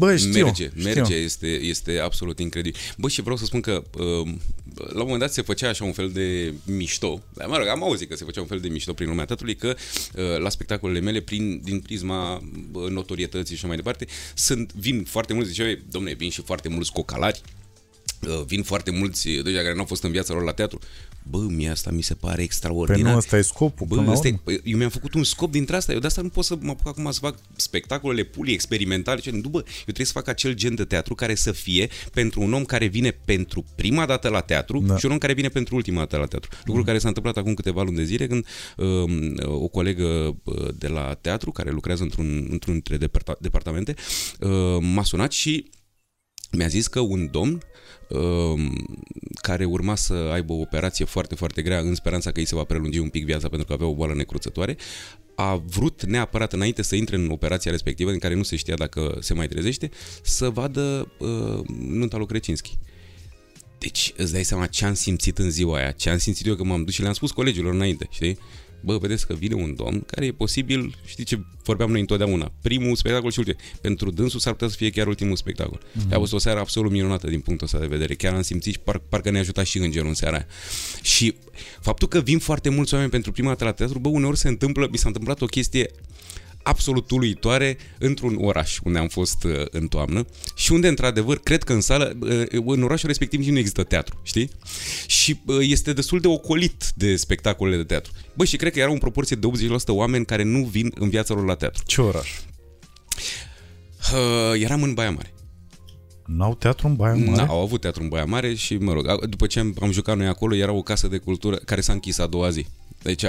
Bă, 0.00 0.16
știu, 0.16 0.44
merge, 0.44 0.68
știu. 0.68 0.82
merge, 0.82 1.14
este, 1.14 1.46
este 1.46 1.98
absolut 1.98 2.38
incredibil. 2.38 2.80
Bă, 2.96 3.08
și 3.08 3.20
vreau 3.20 3.36
să 3.36 3.44
spun 3.44 3.60
că 3.60 3.82
uh, 3.98 4.28
la 4.74 5.00
un 5.00 5.02
moment 5.02 5.20
dat 5.20 5.32
se 5.32 5.42
făcea 5.42 5.68
așa 5.68 5.84
un 5.84 5.92
fel 5.92 6.10
de 6.10 6.54
mișto, 6.64 7.22
dar 7.34 7.48
mă 7.48 7.56
rog, 7.56 7.66
am 7.66 7.82
auzit 7.82 8.08
că 8.08 8.16
se 8.16 8.24
făcea 8.24 8.40
un 8.40 8.46
fel 8.46 8.60
de 8.60 8.68
mișto 8.68 8.92
prin 8.92 9.08
lumea 9.08 9.24
teatrului, 9.24 9.56
că 9.56 9.76
uh, 10.14 10.38
la 10.38 10.48
spectacolele 10.48 11.00
mele, 11.00 11.20
prin, 11.20 11.60
din 11.64 11.80
prisma 11.80 12.42
uh, 12.72 12.88
notorietății 12.88 13.56
și 13.56 13.66
mai 13.66 13.76
departe, 13.76 14.06
sunt, 14.34 14.72
vin 14.72 15.04
foarte 15.04 15.32
mulți, 15.32 15.50
ziceau, 15.50 15.66
domne, 15.90 16.12
vin 16.12 16.30
și 16.30 16.42
foarte 16.42 16.68
mulți 16.68 16.92
cocalari, 16.92 17.40
uh, 18.28 18.42
vin 18.46 18.62
foarte 18.62 18.90
mulți 18.90 19.28
deja 19.28 19.60
care 19.60 19.72
nu 19.72 19.80
au 19.80 19.86
fost 19.86 20.02
în 20.02 20.10
viața 20.10 20.34
lor 20.34 20.42
la 20.42 20.52
teatru. 20.52 20.78
Bă, 21.22 21.38
mie 21.38 21.68
asta 21.68 21.90
mi 21.90 22.02
se 22.02 22.14
pare 22.14 22.42
extraordinar. 22.42 23.02
Păi 23.02 23.10
nu, 23.10 23.16
ăsta 23.16 23.36
e 23.36 23.40
scopul. 23.40 23.86
Bă, 23.86 24.04
ăsta 24.10 24.28
e, 24.28 24.38
păi, 24.44 24.60
eu 24.64 24.76
mi-am 24.76 24.90
făcut 24.90 25.14
un 25.14 25.24
scop 25.24 25.50
dintre 25.50 25.76
asta. 25.76 25.92
Eu 25.92 25.98
de 25.98 26.06
asta 26.06 26.22
nu 26.22 26.28
pot 26.28 26.44
să 26.44 26.56
mă 26.60 26.70
apuc 26.70 26.86
acum 26.86 27.10
să 27.10 27.18
fac 27.18 27.38
spectacolele 27.56 28.22
puli 28.22 28.52
experimentale. 28.52 29.20
Ce, 29.20 29.30
nu, 29.30 29.48
bă, 29.48 29.58
eu 29.58 29.82
trebuie 29.84 30.06
să 30.06 30.12
fac 30.12 30.28
acel 30.28 30.54
gen 30.54 30.74
de 30.74 30.84
teatru 30.84 31.14
care 31.14 31.34
să 31.34 31.52
fie 31.52 31.88
pentru 32.12 32.40
un 32.40 32.52
om 32.52 32.64
care 32.64 32.86
vine 32.86 33.10
pentru 33.10 33.64
prima 33.74 34.06
dată 34.06 34.28
la 34.28 34.40
teatru 34.40 34.80
da. 34.80 34.96
și 34.96 35.06
un 35.06 35.12
om 35.12 35.18
care 35.18 35.32
vine 35.32 35.48
pentru 35.48 35.74
ultima 35.74 35.98
dată 35.98 36.16
la 36.16 36.26
teatru. 36.26 36.50
Lucru 36.64 36.80
mm. 36.80 36.86
care 36.86 36.98
s-a 36.98 37.08
întâmplat 37.08 37.36
acum 37.36 37.54
câteva 37.54 37.82
luni 37.82 37.96
de 37.96 38.04
zile 38.04 38.26
când 38.26 38.46
uh, 38.76 39.46
o 39.46 39.68
colegă 39.68 40.36
uh, 40.44 40.68
de 40.74 40.88
la 40.88 41.14
teatru 41.20 41.50
care 41.50 41.70
lucrează 41.70 42.02
într-un, 42.02 42.46
într-un 42.50 42.72
dintre 42.72 43.08
departamente 43.40 43.94
uh, 44.40 44.76
m-a 44.80 45.04
sunat 45.04 45.32
și 45.32 45.70
mi-a 46.52 46.66
zis 46.66 46.86
că 46.86 47.00
un 47.00 47.28
domn 47.30 47.50
Um, 47.50 47.69
care 49.42 49.64
urma 49.64 49.94
să 49.94 50.14
aibă 50.32 50.52
o 50.52 50.60
operație 50.60 51.04
foarte, 51.04 51.34
foarte 51.34 51.62
grea 51.62 51.78
în 51.78 51.94
speranța 51.94 52.30
că 52.30 52.40
îi 52.40 52.46
se 52.46 52.54
va 52.54 52.64
prelungi 52.64 52.98
un 52.98 53.08
pic 53.08 53.24
viața 53.24 53.48
pentru 53.48 53.66
că 53.66 53.72
avea 53.72 53.86
o 53.86 53.94
boală 53.94 54.14
necruțătoare, 54.14 54.76
a 55.34 55.56
vrut 55.56 56.04
neapărat 56.04 56.52
înainte 56.52 56.82
să 56.82 56.96
intre 56.96 57.16
în 57.16 57.30
operația 57.30 57.70
respectivă, 57.70 58.10
în 58.10 58.18
care 58.18 58.34
nu 58.34 58.42
se 58.42 58.56
știa 58.56 58.74
dacă 58.74 59.16
se 59.20 59.34
mai 59.34 59.48
trezește, 59.48 59.90
să 60.22 60.50
vadă 60.50 61.12
uh, 61.18 61.66
nunta 61.78 62.16
lui 62.16 62.26
Crecinski. 62.26 62.78
Deci 63.78 64.12
îți 64.16 64.32
dai 64.32 64.44
seama 64.44 64.66
ce 64.66 64.84
am 64.84 64.94
simțit 64.94 65.38
în 65.38 65.50
ziua 65.50 65.76
aia, 65.76 65.90
ce 65.90 66.10
am 66.10 66.18
simțit 66.18 66.46
eu 66.46 66.54
că 66.54 66.64
m-am 66.64 66.84
dus 66.84 66.94
și 66.94 67.00
le-am 67.00 67.12
spus 67.12 67.30
colegilor 67.30 67.72
înainte, 67.72 68.06
știi? 68.10 68.38
Bă, 68.80 68.98
vedeți 68.98 69.26
că 69.26 69.34
vine 69.34 69.54
un 69.54 69.74
domn 69.74 70.00
care 70.00 70.26
e 70.26 70.32
posibil, 70.32 70.96
știi 71.04 71.24
ce 71.24 71.40
vorbeam 71.62 71.90
noi 71.90 72.00
întotdeauna, 72.00 72.52
primul 72.62 72.96
spectacol 72.96 73.30
și 73.30 73.38
ultimul. 73.38 73.60
Pentru 73.80 74.10
dânsul 74.10 74.40
s-ar 74.40 74.52
putea 74.52 74.68
să 74.68 74.76
fie 74.76 74.90
chiar 74.90 75.06
ultimul 75.06 75.36
spectacol. 75.36 75.80
Mm-hmm. 75.80 76.12
A 76.12 76.16
fost 76.16 76.32
o 76.32 76.38
seară 76.38 76.58
absolut 76.58 76.90
minunată 76.90 77.28
din 77.28 77.40
punctul 77.40 77.66
ăsta 77.66 77.78
de 77.78 77.86
vedere. 77.86 78.14
Chiar 78.14 78.34
am 78.34 78.42
simțit 78.42 78.72
și 78.72 78.78
par, 78.78 78.98
parcă 78.98 79.30
ne-a 79.30 79.40
ajutat 79.40 79.64
și 79.64 79.78
îngerul 79.78 80.08
în 80.08 80.14
seara 80.14 80.36
aia. 80.36 80.46
Și 81.02 81.34
faptul 81.80 82.08
că 82.08 82.20
vin 82.20 82.38
foarte 82.38 82.68
mulți 82.68 82.92
oameni 82.94 83.10
pentru 83.10 83.32
prima 83.32 83.48
dată 83.48 83.64
la 83.64 83.72
teatru, 83.72 83.98
bă, 83.98 84.08
uneori 84.08 84.38
se 84.38 84.48
întâmplă, 84.48 84.88
mi 84.90 84.98
s-a 84.98 85.08
întâmplat 85.08 85.40
o 85.40 85.46
chestie 85.46 85.90
absolut 86.62 87.10
uluitoare 87.10 87.76
într-un 87.98 88.36
oraș 88.40 88.78
unde 88.84 88.98
am 88.98 89.08
fost 89.08 89.44
uh, 89.44 89.52
în 89.70 89.86
toamnă 89.86 90.24
și 90.54 90.72
unde, 90.72 90.88
într-adevăr, 90.88 91.38
cred 91.38 91.62
că 91.62 91.72
în 91.72 91.80
sală, 91.80 92.16
uh, 92.20 92.62
în 92.66 92.82
orașul 92.82 93.08
respectiv 93.08 93.40
nici 93.40 93.50
nu 93.50 93.58
există 93.58 93.82
teatru, 93.82 94.20
știi? 94.22 94.50
Și 95.06 95.40
uh, 95.46 95.56
este 95.60 95.92
destul 95.92 96.20
de 96.20 96.28
ocolit 96.28 96.92
de 96.94 97.16
spectacolele 97.16 97.76
de 97.76 97.84
teatru. 97.84 98.12
Bă, 98.34 98.44
și 98.44 98.56
cred 98.56 98.72
că 98.72 98.78
era 98.78 98.90
în 98.90 98.98
proporție 98.98 99.36
de 99.36 99.48
80% 99.68 99.86
oameni 99.86 100.24
care 100.24 100.42
nu 100.42 100.64
vin 100.64 100.92
în 100.94 101.08
viața 101.08 101.34
lor 101.34 101.44
la 101.44 101.54
teatru. 101.54 101.82
Ce 101.86 102.00
oraș? 102.00 102.30
Uh, 104.12 104.60
eram 104.60 104.82
în 104.82 104.94
Baia 104.94 105.10
Mare. 105.10 105.34
N-au 106.26 106.54
teatru 106.54 106.86
în 106.86 106.94
Baia 106.94 107.14
Mare? 107.14 107.44
N-au 107.44 107.62
avut 107.62 107.80
teatru 107.80 108.02
în 108.02 108.08
Baia 108.08 108.24
Mare 108.24 108.54
și, 108.54 108.76
mă 108.76 108.92
rog, 108.92 109.24
după 109.24 109.46
ce 109.46 109.58
am, 109.58 109.74
am 109.80 109.90
jucat 109.90 110.16
noi 110.16 110.26
acolo, 110.26 110.54
era 110.54 110.72
o 110.72 110.82
casă 110.82 111.08
de 111.08 111.18
cultură 111.18 111.56
care 111.56 111.80
s-a 111.80 111.92
închis 111.92 112.18
a 112.18 112.26
doua 112.26 112.50
zi. 112.50 112.66
Deci, 113.02 113.24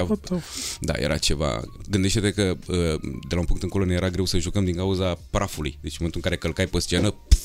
da, 0.80 0.92
era 0.96 1.18
ceva... 1.18 1.62
Gândește-te 1.90 2.30
că 2.30 2.56
uh, 2.66 3.00
de 3.28 3.34
la 3.34 3.38
un 3.38 3.44
punct 3.44 3.62
încolo 3.62 3.84
ne 3.84 3.94
era 3.94 4.10
greu 4.10 4.24
să 4.24 4.38
jucăm 4.38 4.64
din 4.64 4.74
cauza 4.74 5.18
prafului. 5.30 5.78
Deci 5.80 5.92
în 5.92 5.96
momentul 5.98 6.20
în 6.24 6.30
care 6.30 6.40
călcai 6.40 6.66
pe 6.66 6.78
scenă, 6.78 7.10
pf, 7.10 7.38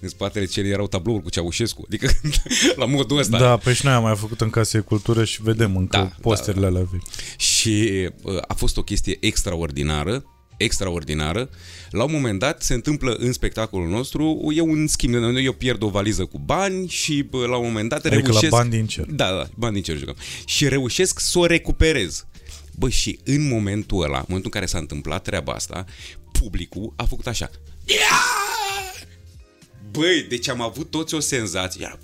în 0.00 0.08
spatele 0.08 0.46
scenei 0.46 0.70
erau 0.70 0.86
tablouri 0.86 1.22
cu 1.22 1.30
Ceaușescu. 1.30 1.82
Adică 1.86 2.10
la 2.80 2.84
modul 2.84 3.18
ăsta. 3.18 3.38
Da, 3.38 3.56
păi 3.56 3.74
și 3.74 3.84
noi 3.84 3.94
am 3.94 4.02
mai 4.02 4.16
făcut 4.16 4.40
în 4.40 4.50
casă 4.50 4.76
de 4.76 4.82
cultură 4.82 5.24
și 5.24 5.42
vedem 5.42 5.76
încă 5.76 5.96
da, 5.96 6.12
posterele 6.20 6.62
da. 6.62 6.68
alea 6.68 6.88
vechi. 6.90 7.02
Și 7.36 8.08
uh, 8.22 8.36
a 8.48 8.54
fost 8.54 8.76
o 8.76 8.82
chestie 8.82 9.16
extraordinară 9.20 10.24
extraordinară. 10.62 11.50
La 11.90 12.04
un 12.04 12.12
moment 12.12 12.38
dat 12.38 12.62
se 12.62 12.74
întâmplă 12.74 13.12
în 13.12 13.32
spectacolul 13.32 13.88
nostru, 13.88 14.52
e 14.54 14.60
un 14.60 14.86
schimb, 14.86 15.14
eu 15.36 15.52
pierd 15.52 15.82
o 15.82 15.88
valiză 15.88 16.24
cu 16.24 16.38
bani 16.38 16.88
și 16.88 17.28
la 17.30 17.56
un 17.56 17.66
moment 17.66 17.88
dat 17.88 18.04
adică 18.04 18.22
reușesc... 18.22 18.52
la 18.52 18.58
bani 18.58 18.70
din 18.70 18.86
cer. 18.86 19.04
Da, 19.04 19.30
da, 19.30 19.48
bani 19.54 19.74
din 19.74 19.82
cer 19.82 19.96
jucăm. 19.96 20.16
Și 20.44 20.68
reușesc 20.68 21.20
să 21.20 21.38
o 21.38 21.46
recuperez. 21.46 22.26
Bă, 22.78 22.88
și 22.88 23.18
în 23.24 23.48
momentul 23.48 24.02
ăla, 24.02 24.18
în 24.18 24.24
momentul 24.28 24.50
în 24.54 24.60
care 24.60 24.66
s-a 24.66 24.78
întâmplat 24.78 25.22
treaba 25.22 25.52
asta, 25.52 25.84
publicul 26.32 26.92
a 26.96 27.04
făcut 27.04 27.26
așa. 27.26 27.50
Băi, 29.90 30.26
deci 30.28 30.48
am 30.48 30.60
avut 30.60 30.90
toți 30.90 31.14
o 31.14 31.20
senzație. 31.20 31.82
Iar, 31.82 31.98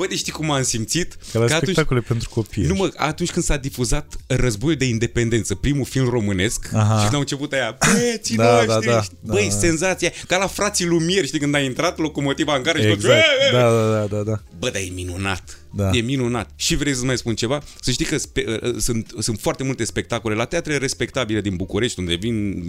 Bă, 0.00 0.06
deci 0.06 0.18
știi 0.18 0.32
cum 0.32 0.50
am 0.50 0.62
simțit? 0.62 1.16
Ca 1.32 1.38
la 1.38 1.44
că 1.44 1.54
spectacole 1.56 1.98
atunci, 1.98 2.06
pentru 2.06 2.28
copii. 2.28 2.64
Nu 2.64 2.74
mă, 2.74 2.90
atunci 2.96 3.30
când 3.30 3.44
s-a 3.44 3.56
difuzat 3.56 4.16
Războiul 4.26 4.76
de 4.76 4.84
Independență, 4.84 5.54
primul 5.54 5.84
film 5.84 6.08
românesc, 6.08 6.68
Aha. 6.74 6.94
și 6.94 7.02
când 7.02 7.14
au 7.14 7.20
început 7.20 7.52
aia, 7.52 7.78
băieții 7.92 8.36
da, 8.46 8.64
noștri, 8.64 8.86
da, 8.86 8.92
da, 8.92 9.02
băi, 9.20 9.48
da, 9.48 9.56
senzația, 9.56 10.10
ca 10.26 10.36
la 10.36 10.46
frații 10.46 10.86
Lumieri, 10.86 11.26
știi, 11.26 11.38
când 11.38 11.54
a 11.54 11.58
intrat 11.58 11.98
locomotiva 11.98 12.56
în 12.56 12.62
care 12.62 12.82
exact. 12.82 13.00
și 13.00 13.06
tot, 13.06 13.60
da, 13.60 13.70
da, 13.70 13.98
da, 13.98 14.16
da, 14.16 14.22
da. 14.22 14.42
Bă, 14.58 14.70
dar 14.70 14.82
e 14.82 14.90
minunat. 14.94 15.59
Da. 15.72 15.90
E 15.92 16.00
minunat. 16.00 16.50
Și 16.56 16.76
vrei 16.76 16.94
să 16.94 17.04
mai 17.04 17.18
spun 17.18 17.34
ceva? 17.34 17.62
Să 17.80 17.90
știi 17.90 18.04
că 18.04 18.16
spe, 18.16 18.44
uh, 18.62 18.74
sunt, 18.78 19.12
sunt 19.18 19.38
foarte 19.40 19.62
multe 19.62 19.84
spectacole 19.84 20.34
la 20.34 20.44
teatre 20.44 20.76
respectabile 20.76 21.40
din 21.40 21.56
București, 21.56 21.98
unde 21.98 22.14
vin, 22.14 22.62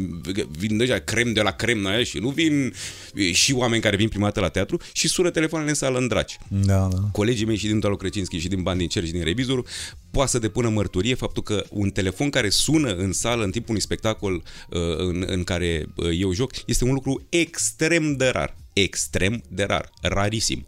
vin 0.58 0.78
deja 0.78 0.98
crem 0.98 1.34
de 1.34 1.42
la 1.42 1.52
crem 1.52 1.86
aia 1.86 2.04
și 2.04 2.18
nu 2.18 2.30
vin 2.30 2.74
uh, 3.16 3.34
și 3.34 3.54
oameni 3.54 3.82
care 3.82 3.96
vin 3.96 4.08
prima 4.08 4.26
dată 4.26 4.40
la 4.40 4.50
teatru 4.50 4.80
și 4.94 5.08
sună 5.08 5.30
telefoanele 5.30 5.70
în 5.70 5.76
sală 5.76 5.98
în 5.98 6.08
draci. 6.08 6.38
Da, 6.48 6.88
da. 6.92 6.98
Colegii 7.12 7.46
mei 7.46 7.58
și 7.58 7.68
din 7.68 7.80
Talo 7.80 7.96
Crecinski 7.96 8.38
și 8.38 8.48
din 8.48 8.62
Bani 8.62 8.80
din 8.80 8.88
Cer 8.88 9.06
și 9.06 9.12
din 9.12 9.24
Revizorul 9.24 9.66
poate 10.12 10.30
să 10.30 10.40
depună 10.40 10.70
mărturie 10.70 11.16
faptul 11.16 11.44
că 11.44 11.64
un 11.70 11.90
telefon 11.90 12.30
care 12.30 12.50
sună 12.50 12.94
în 12.94 13.12
sală 13.12 13.44
în 13.44 13.52
timpul 13.52 13.70
unui 13.70 13.82
spectacol 13.82 14.34
uh, 14.34 14.98
în, 14.98 15.24
în 15.28 15.44
care 15.44 15.86
uh, 15.96 16.10
eu 16.20 16.34
joc 16.34 16.52
este 16.66 16.84
un 16.84 16.94
lucru 16.94 17.26
extrem 17.30 18.16
de 18.16 18.28
rar. 18.28 18.56
Extrem 18.74 19.44
de 19.50 19.64
rar. 19.64 19.90
Rarisim. 20.02 20.66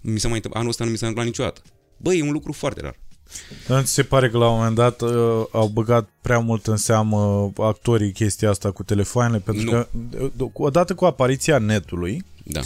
Mi 0.00 0.18
s-a 0.18 0.26
mai 0.28 0.36
întâmplat, 0.36 0.62
anul 0.62 0.68
ăsta 0.70 0.84
nu 0.84 0.90
mi 0.90 0.96
s-a 0.96 1.06
întâmplat 1.06 1.32
niciodată. 1.36 1.60
Băi, 1.96 2.18
e 2.18 2.22
un 2.22 2.32
lucru 2.32 2.52
foarte 2.52 2.80
rar. 2.80 2.98
Dar 3.66 3.78
nu 3.78 3.84
ți 3.84 3.92
se 3.92 4.02
pare 4.02 4.30
că 4.30 4.38
la 4.38 4.48
un 4.48 4.56
moment 4.56 4.74
dat 4.74 5.00
uh, 5.00 5.10
au 5.50 5.66
băgat 5.72 6.08
prea 6.22 6.38
mult 6.38 6.66
în 6.66 6.76
seamă 6.76 7.52
actorii 7.56 8.12
chestia 8.12 8.50
asta 8.50 8.70
cu 8.70 8.82
telefoanele? 8.82 9.42
Pentru 9.44 9.64
Nu. 9.64 9.70
că 9.70 9.88
uh, 10.38 10.50
odată 10.52 10.94
cu 10.94 11.04
apariția 11.04 11.58
netului 11.58 12.24
Da. 12.44 12.60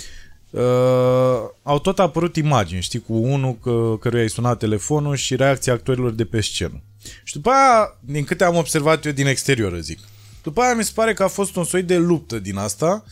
uh, 0.50 1.48
au 1.62 1.78
tot 1.78 1.98
apărut 1.98 2.36
imagini, 2.36 2.82
știi, 2.82 3.00
cu 3.00 3.14
unul 3.14 3.58
că, 3.62 3.96
căruia 4.00 4.22
i 4.24 4.28
sunat 4.28 4.58
telefonul 4.58 5.16
și 5.16 5.36
reacția 5.36 5.72
actorilor 5.72 6.10
de 6.10 6.24
pe 6.24 6.40
scenă. 6.40 6.82
Și 7.24 7.34
după 7.34 7.50
aia, 7.50 7.96
din 8.00 8.24
câte 8.24 8.44
am 8.44 8.56
observat 8.56 9.04
eu 9.04 9.12
din 9.12 9.26
exterior, 9.26 9.78
zic, 9.78 9.98
după 10.42 10.60
aia 10.60 10.74
mi 10.74 10.84
se 10.84 10.92
pare 10.94 11.12
că 11.14 11.22
a 11.22 11.28
fost 11.28 11.56
un 11.56 11.64
soi 11.64 11.82
de 11.82 11.96
luptă 11.96 12.38
din 12.38 12.56
asta 12.56 13.04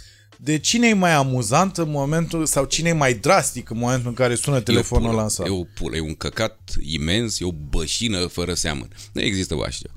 de 0.42 0.58
cine 0.58 0.88
e 0.88 0.92
mai 0.92 1.12
amuzant 1.12 1.76
în 1.76 1.90
momentul, 1.90 2.46
sau 2.46 2.64
cine 2.64 2.88
e 2.88 2.92
mai 2.92 3.14
drastic 3.14 3.70
în 3.70 3.78
momentul 3.78 4.08
în 4.08 4.14
care 4.14 4.34
sună 4.34 4.60
telefonul 4.60 5.06
E 5.06 5.08
o 5.08 5.12
ăla 5.12 5.20
pulă, 5.20 5.22
în 5.22 5.28
sală. 5.28 5.48
E 5.48 5.58
o 5.60 5.64
pulă, 5.74 5.96
e 5.96 6.00
un 6.00 6.14
căcat 6.14 6.58
imens, 6.80 7.40
e 7.40 7.44
o 7.44 7.52
bășină 7.52 8.26
fără 8.26 8.54
seamăn. 8.54 8.88
Nu 9.12 9.20
există 9.20 9.54
o 9.54 9.62
așa. 9.62 9.88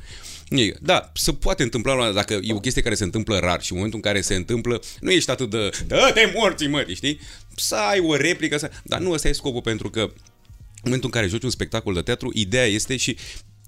E- 0.50 0.74
Da, 0.82 1.12
se 1.14 1.34
poate 1.34 1.64
întâmpla 1.64 1.94
la- 1.94 2.12
dacă 2.12 2.40
e 2.42 2.54
o 2.54 2.60
chestie 2.60 2.82
care 2.82 2.96
se 2.96 3.04
întâmplă 3.04 3.38
rar 3.40 3.62
și 3.62 3.72
în 3.72 3.78
momentul 3.78 4.00
în 4.04 4.12
care 4.12 4.22
se 4.22 4.36
întâmplă, 4.36 4.82
nu 5.00 5.12
ești 5.12 5.30
atât 5.32 5.50
de 5.50 5.70
dă-te 5.88 6.32
morții, 6.36 6.68
mă, 6.68 6.86
știi? 6.94 7.20
Să 7.56 7.76
ai 7.76 8.00
o 8.00 8.16
replică, 8.16 8.58
să... 8.58 8.72
dar 8.84 9.00
nu 9.00 9.12
ăsta 9.12 9.28
e 9.28 9.32
scopul 9.32 9.62
pentru 9.62 9.90
că 9.90 10.00
în 10.00 10.90
momentul 10.90 11.10
în 11.14 11.20
care 11.20 11.28
joci 11.32 11.44
un 11.44 11.50
spectacol 11.50 11.94
de 11.94 12.02
teatru, 12.02 12.30
ideea 12.34 12.66
este 12.66 12.98
și 12.98 13.18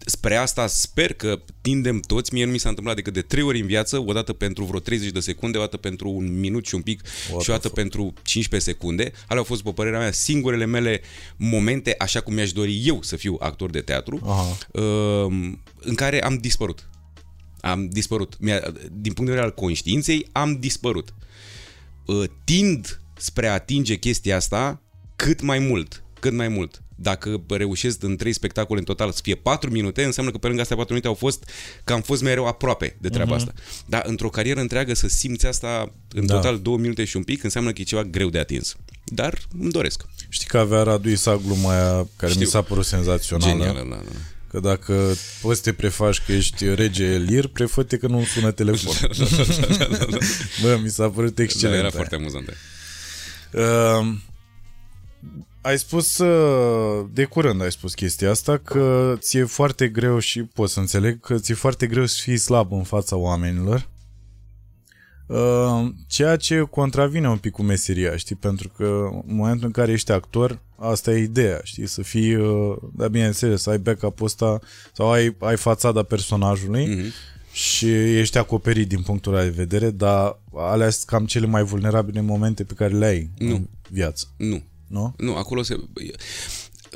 spre 0.05 0.35
asta 0.35 0.67
sper 0.67 1.13
că 1.13 1.41
tindem 1.61 1.99
toți, 1.99 2.33
mie 2.33 2.45
nu 2.45 2.51
mi 2.51 2.57
s-a 2.57 2.69
întâmplat 2.69 2.95
decât 2.95 3.13
de 3.13 3.21
trei 3.21 3.43
ori 3.43 3.59
în 3.59 3.67
viață, 3.67 4.03
o 4.05 4.13
dată 4.13 4.33
pentru 4.33 4.63
vreo 4.63 4.79
30 4.79 5.11
de 5.11 5.19
secunde, 5.19 5.57
o 5.57 5.61
dată 5.61 5.77
pentru 5.77 6.09
un 6.09 6.39
minut 6.39 6.65
și 6.65 6.75
un 6.75 6.81
pic 6.81 7.01
What 7.31 7.43
și 7.43 7.49
o 7.49 7.53
the 7.53 7.61
dată 7.61 7.69
pentru 7.69 8.13
15 8.23 8.71
secunde. 8.71 9.11
Alea 9.27 9.37
au 9.37 9.43
fost, 9.43 9.61
după 9.61 9.73
părerea 9.73 9.99
mea, 9.99 10.11
singurele 10.11 10.65
mele 10.65 11.01
momente, 11.35 11.95
așa 11.97 12.21
cum 12.21 12.33
mi-aș 12.33 12.51
dori 12.51 12.81
eu 12.85 13.01
să 13.01 13.15
fiu 13.15 13.37
actor 13.39 13.69
de 13.69 13.81
teatru, 13.81 14.19
Aha. 14.23 14.57
um, 14.81 15.61
în 15.79 15.95
care 15.95 16.23
am 16.23 16.37
dispărut. 16.37 16.89
Am 17.59 17.89
dispărut. 17.89 18.35
Mi-a, 18.39 18.59
din 18.91 19.13
punct 19.13 19.15
de 19.15 19.35
vedere 19.35 19.41
al 19.41 19.53
conștiinței, 19.53 20.27
am 20.31 20.59
dispărut. 20.59 21.13
Uh, 22.05 22.23
Tind 22.43 23.01
spre 23.17 23.47
a 23.47 23.53
atinge 23.53 23.95
chestia 23.95 24.35
asta 24.35 24.81
cât 25.15 25.41
mai 25.41 25.59
mult. 25.59 26.03
Cât 26.19 26.33
mai 26.33 26.47
mult. 26.47 26.83
Dacă 26.95 27.41
reușesc 27.47 28.03
în 28.03 28.15
trei 28.15 28.33
spectacole 28.33 28.79
în 28.79 28.85
total 28.85 29.11
să 29.11 29.19
fie 29.23 29.35
4 29.35 29.69
minute, 29.71 30.03
înseamnă 30.03 30.31
că 30.31 30.37
pe 30.37 30.47
lângă 30.47 30.61
astea 30.61 30.75
4 30.75 30.93
minute 30.93 31.09
au 31.11 31.17
fost 31.17 31.49
că 31.83 31.93
am 31.93 32.01
fost 32.01 32.21
mereu 32.21 32.45
aproape 32.47 32.95
de 32.99 33.09
treaba 33.09 33.33
uh-huh. 33.33 33.37
asta. 33.37 33.53
Dar 33.85 34.03
într-o 34.05 34.29
carieră 34.29 34.59
întreagă 34.59 34.93
să 34.93 35.07
simți 35.07 35.45
asta 35.45 35.91
în 36.13 36.25
Da. 36.25 36.33
total 36.35 36.59
2 36.59 36.75
minute 36.77 37.03
și 37.03 37.15
un 37.15 37.23
pic, 37.23 37.43
înseamnă 37.43 37.71
că 37.71 37.81
e 37.81 37.83
ceva 37.83 38.03
greu 38.03 38.29
de 38.29 38.39
atins. 38.39 38.75
Dar 39.05 39.39
îmi 39.59 39.71
doresc. 39.71 40.05
Știi 40.29 40.47
că 40.47 40.57
avea 40.57 40.83
Radu 40.83 41.09
Isa 41.09 41.35
gluma 41.45 41.71
aia 41.71 42.07
care 42.15 42.31
Știu. 42.31 42.43
mi 42.43 42.49
s-a 42.51 42.61
părut 42.61 42.85
senzațională. 42.85 43.51
Genial. 43.51 43.73
Da, 43.73 43.95
da. 43.95 44.01
Că 44.47 44.59
dacă 44.59 45.15
poți 45.41 45.57
să 45.57 45.63
te 45.63 45.73
prefaci 45.73 46.21
că 46.25 46.31
ești 46.31 46.73
rege 46.73 47.03
Elir, 47.03 47.47
prefă-te 47.47 47.97
că 47.97 48.07
nu 48.07 48.23
sună 48.23 48.51
telefon. 48.51 48.93
Bă, 50.61 50.79
mi 50.83 50.89
s-a 50.89 51.09
părut 51.09 51.35
Da, 51.35 51.43
excelent. 51.43 51.73
era 51.73 51.81
aia. 51.83 51.91
foarte 51.91 52.15
amuzant. 52.15 52.53
Uh, 53.51 54.15
ai 55.65 55.77
spus 55.77 56.17
uh, 56.17 57.05
de 57.13 57.23
curând 57.23 57.61
ai 57.61 57.71
spus 57.71 57.93
chestia 57.93 58.29
asta 58.29 58.57
că 58.57 59.15
ți-e 59.19 59.43
foarte 59.43 59.87
greu 59.87 60.19
și 60.19 60.43
pot 60.43 60.69
să 60.69 60.79
înțeleg 60.79 61.19
că 61.19 61.35
ți-e 61.37 61.53
foarte 61.53 61.87
greu 61.87 62.05
să 62.05 62.17
fii 62.21 62.37
slab 62.37 62.71
în 62.71 62.83
fața 62.83 63.15
oamenilor. 63.15 63.89
Uh, 65.27 65.87
ceea 66.07 66.35
ce 66.35 66.59
contravine 66.59 67.29
un 67.29 67.37
pic 67.37 67.51
cu 67.51 67.63
meseria, 67.63 68.15
știi? 68.17 68.35
Pentru 68.35 68.69
că 68.77 69.07
în 69.27 69.35
momentul 69.35 69.65
în 69.65 69.71
care 69.71 69.91
ești 69.91 70.11
actor, 70.11 70.59
asta 70.77 71.11
e 71.11 71.17
ideea, 71.23 71.59
știi? 71.63 71.87
Să 71.87 72.01
fii, 72.01 72.35
uh, 72.35 72.75
da, 72.93 73.07
bineînțeles, 73.07 73.61
să 73.61 73.69
ai 73.69 73.77
backup-ul 73.77 74.25
ăsta 74.25 74.59
sau 74.93 75.11
ai, 75.11 75.35
ai 75.39 75.57
fațada 75.57 76.03
personajului 76.03 76.85
Mhm. 76.95 77.05
și 77.51 78.17
ești 78.17 78.37
acoperit 78.37 78.87
din 78.87 79.01
punctul 79.01 79.33
ăla 79.33 79.43
de 79.43 79.49
vedere, 79.49 79.89
dar 79.91 80.39
alea 80.55 80.89
sunt 80.89 81.05
cam 81.05 81.25
cele 81.25 81.45
mai 81.45 81.63
vulnerabile 81.63 82.21
momente 82.21 82.63
pe 82.63 82.73
care 82.73 82.93
le 82.93 83.05
ai 83.05 83.29
Nu. 83.37 83.55
în 83.55 83.67
viață, 83.89 84.25
Nu. 84.37 84.63
Nu? 84.95 85.13
Nu, 85.17 85.35
acolo 85.35 85.61
se... 85.61 85.75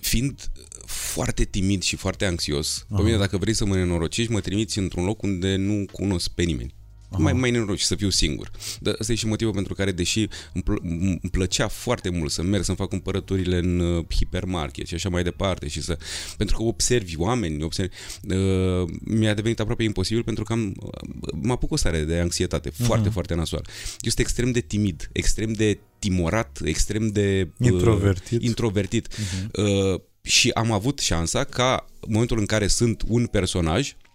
Fiind 0.02 0.52
foarte 0.86 1.44
timid 1.44 1.82
și 1.82 1.96
foarte 1.96 2.26
anxios, 2.26 2.86
pe 2.96 3.02
mine 3.02 3.18
dacă 3.18 3.38
vrei 3.38 3.54
să 3.54 3.66
mă 3.66 3.76
nenorocești, 3.76 4.32
mă 4.32 4.40
trimiți 4.40 4.78
într-un 4.78 5.06
loc 5.06 5.22
unde 5.22 5.56
nu 5.56 5.86
cunosc 5.92 6.30
pe 6.30 6.44
nimeni. 6.44 6.74
Mai, 7.18 7.34
mai 7.34 7.52
nenoroci 7.52 7.82
să 7.82 7.96
fiu 7.96 8.10
singur. 8.10 8.52
Dar 8.80 8.96
ăsta 9.00 9.12
e 9.12 9.16
și 9.16 9.26
motivul 9.26 9.54
pentru 9.54 9.74
care, 9.74 9.92
deși 9.92 10.28
îmi, 10.54 10.64
plă- 10.64 10.82
îmi 10.82 11.20
plăcea 11.32 11.68
foarte 11.68 12.10
mult 12.10 12.32
să 12.32 12.42
merg 12.42 12.64
să-mi 12.64 12.78
fac 12.78 12.90
cumpărăturile 12.90 13.58
în 13.58 13.80
uh, 13.80 14.06
hipermarket 14.16 14.88
și 14.88 14.94
așa 14.94 15.10
mai 15.10 15.24
departe 15.24 15.68
și 15.68 15.82
să... 15.82 15.98
Pentru 16.38 16.58
că 16.58 16.64
observi 16.64 17.18
oameni, 17.18 17.64
observi... 17.64 17.96
Uh, 18.30 18.90
mi-a 19.00 19.34
devenit 19.34 19.60
aproape 19.60 19.84
imposibil 19.84 20.24
pentru 20.24 20.44
că 20.44 20.54
am, 20.54 20.76
uh, 20.80 21.32
mă 21.42 21.52
apuc 21.52 21.72
o 21.72 21.76
stare 21.76 22.04
de 22.04 22.20
anxietate 22.20 22.70
foarte, 22.70 23.10
foarte 23.10 23.34
nasoală. 23.34 23.66
Eu 23.68 24.12
sunt 24.12 24.20
extrem 24.20 24.52
de 24.52 24.60
timid, 24.62 25.10
extrem 25.12 25.54
de 25.54 25.80
timorat, 26.00 26.60
extrem 26.64 27.08
de... 27.08 27.50
uh, 27.58 27.68
Introvertit. 27.68 28.44
introvertit. 28.44 29.08
Uh, 29.54 30.02
și 30.22 30.50
am 30.50 30.72
avut 30.72 31.00
șansa 31.00 31.44
ca 31.44 31.86
în 32.00 32.12
momentul 32.12 32.40
în 32.40 32.46
care 32.46 32.68
sunt 32.68 33.04
un 33.08 33.26
personaj 33.26 33.90
uh, 33.90 34.09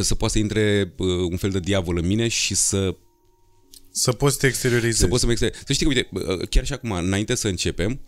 să 0.00 0.14
poată 0.14 0.32
să 0.34 0.38
intre 0.38 0.94
uh, 0.98 1.06
un 1.30 1.36
fel 1.36 1.50
de 1.50 1.60
diavol 1.60 1.96
în 1.96 2.06
mine 2.06 2.28
și 2.28 2.54
să, 2.54 2.96
Să 3.90 4.12
poți 4.12 4.34
să 4.34 4.40
te 4.40 4.46
exteriorizezi. 4.46 4.98
să 4.98 5.06
pot 5.06 5.20
să 5.20 5.26
mă 5.26 5.32
exter- 5.32 5.54
Să 5.66 5.72
știi 5.72 5.86
că, 5.86 5.92
uite, 5.94 6.08
uh, 6.32 6.48
chiar 6.48 6.64
și 6.66 6.72
acum, 6.72 6.90
înainte 6.92 7.34
să 7.34 7.48
începem, 7.48 8.00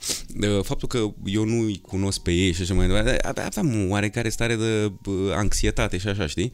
uh, 0.43 0.63
faptul 0.63 0.89
că 0.89 1.15
eu 1.25 1.45
nu-i 1.45 1.81
cunosc 1.81 2.21
pe 2.21 2.33
ei 2.33 2.53
și 2.53 2.63
așa 2.63 2.75
mai 2.75 2.87
departe, 2.87 3.19
ave- 3.27 3.41
aveam 3.41 3.85
o 3.85 3.89
oarecare 3.89 4.29
stare 4.29 4.57
de 4.57 4.93
uh, 5.05 5.15
anxietate 5.33 5.99
și 5.99 6.09
așa, 6.09 6.27
știi? 6.27 6.53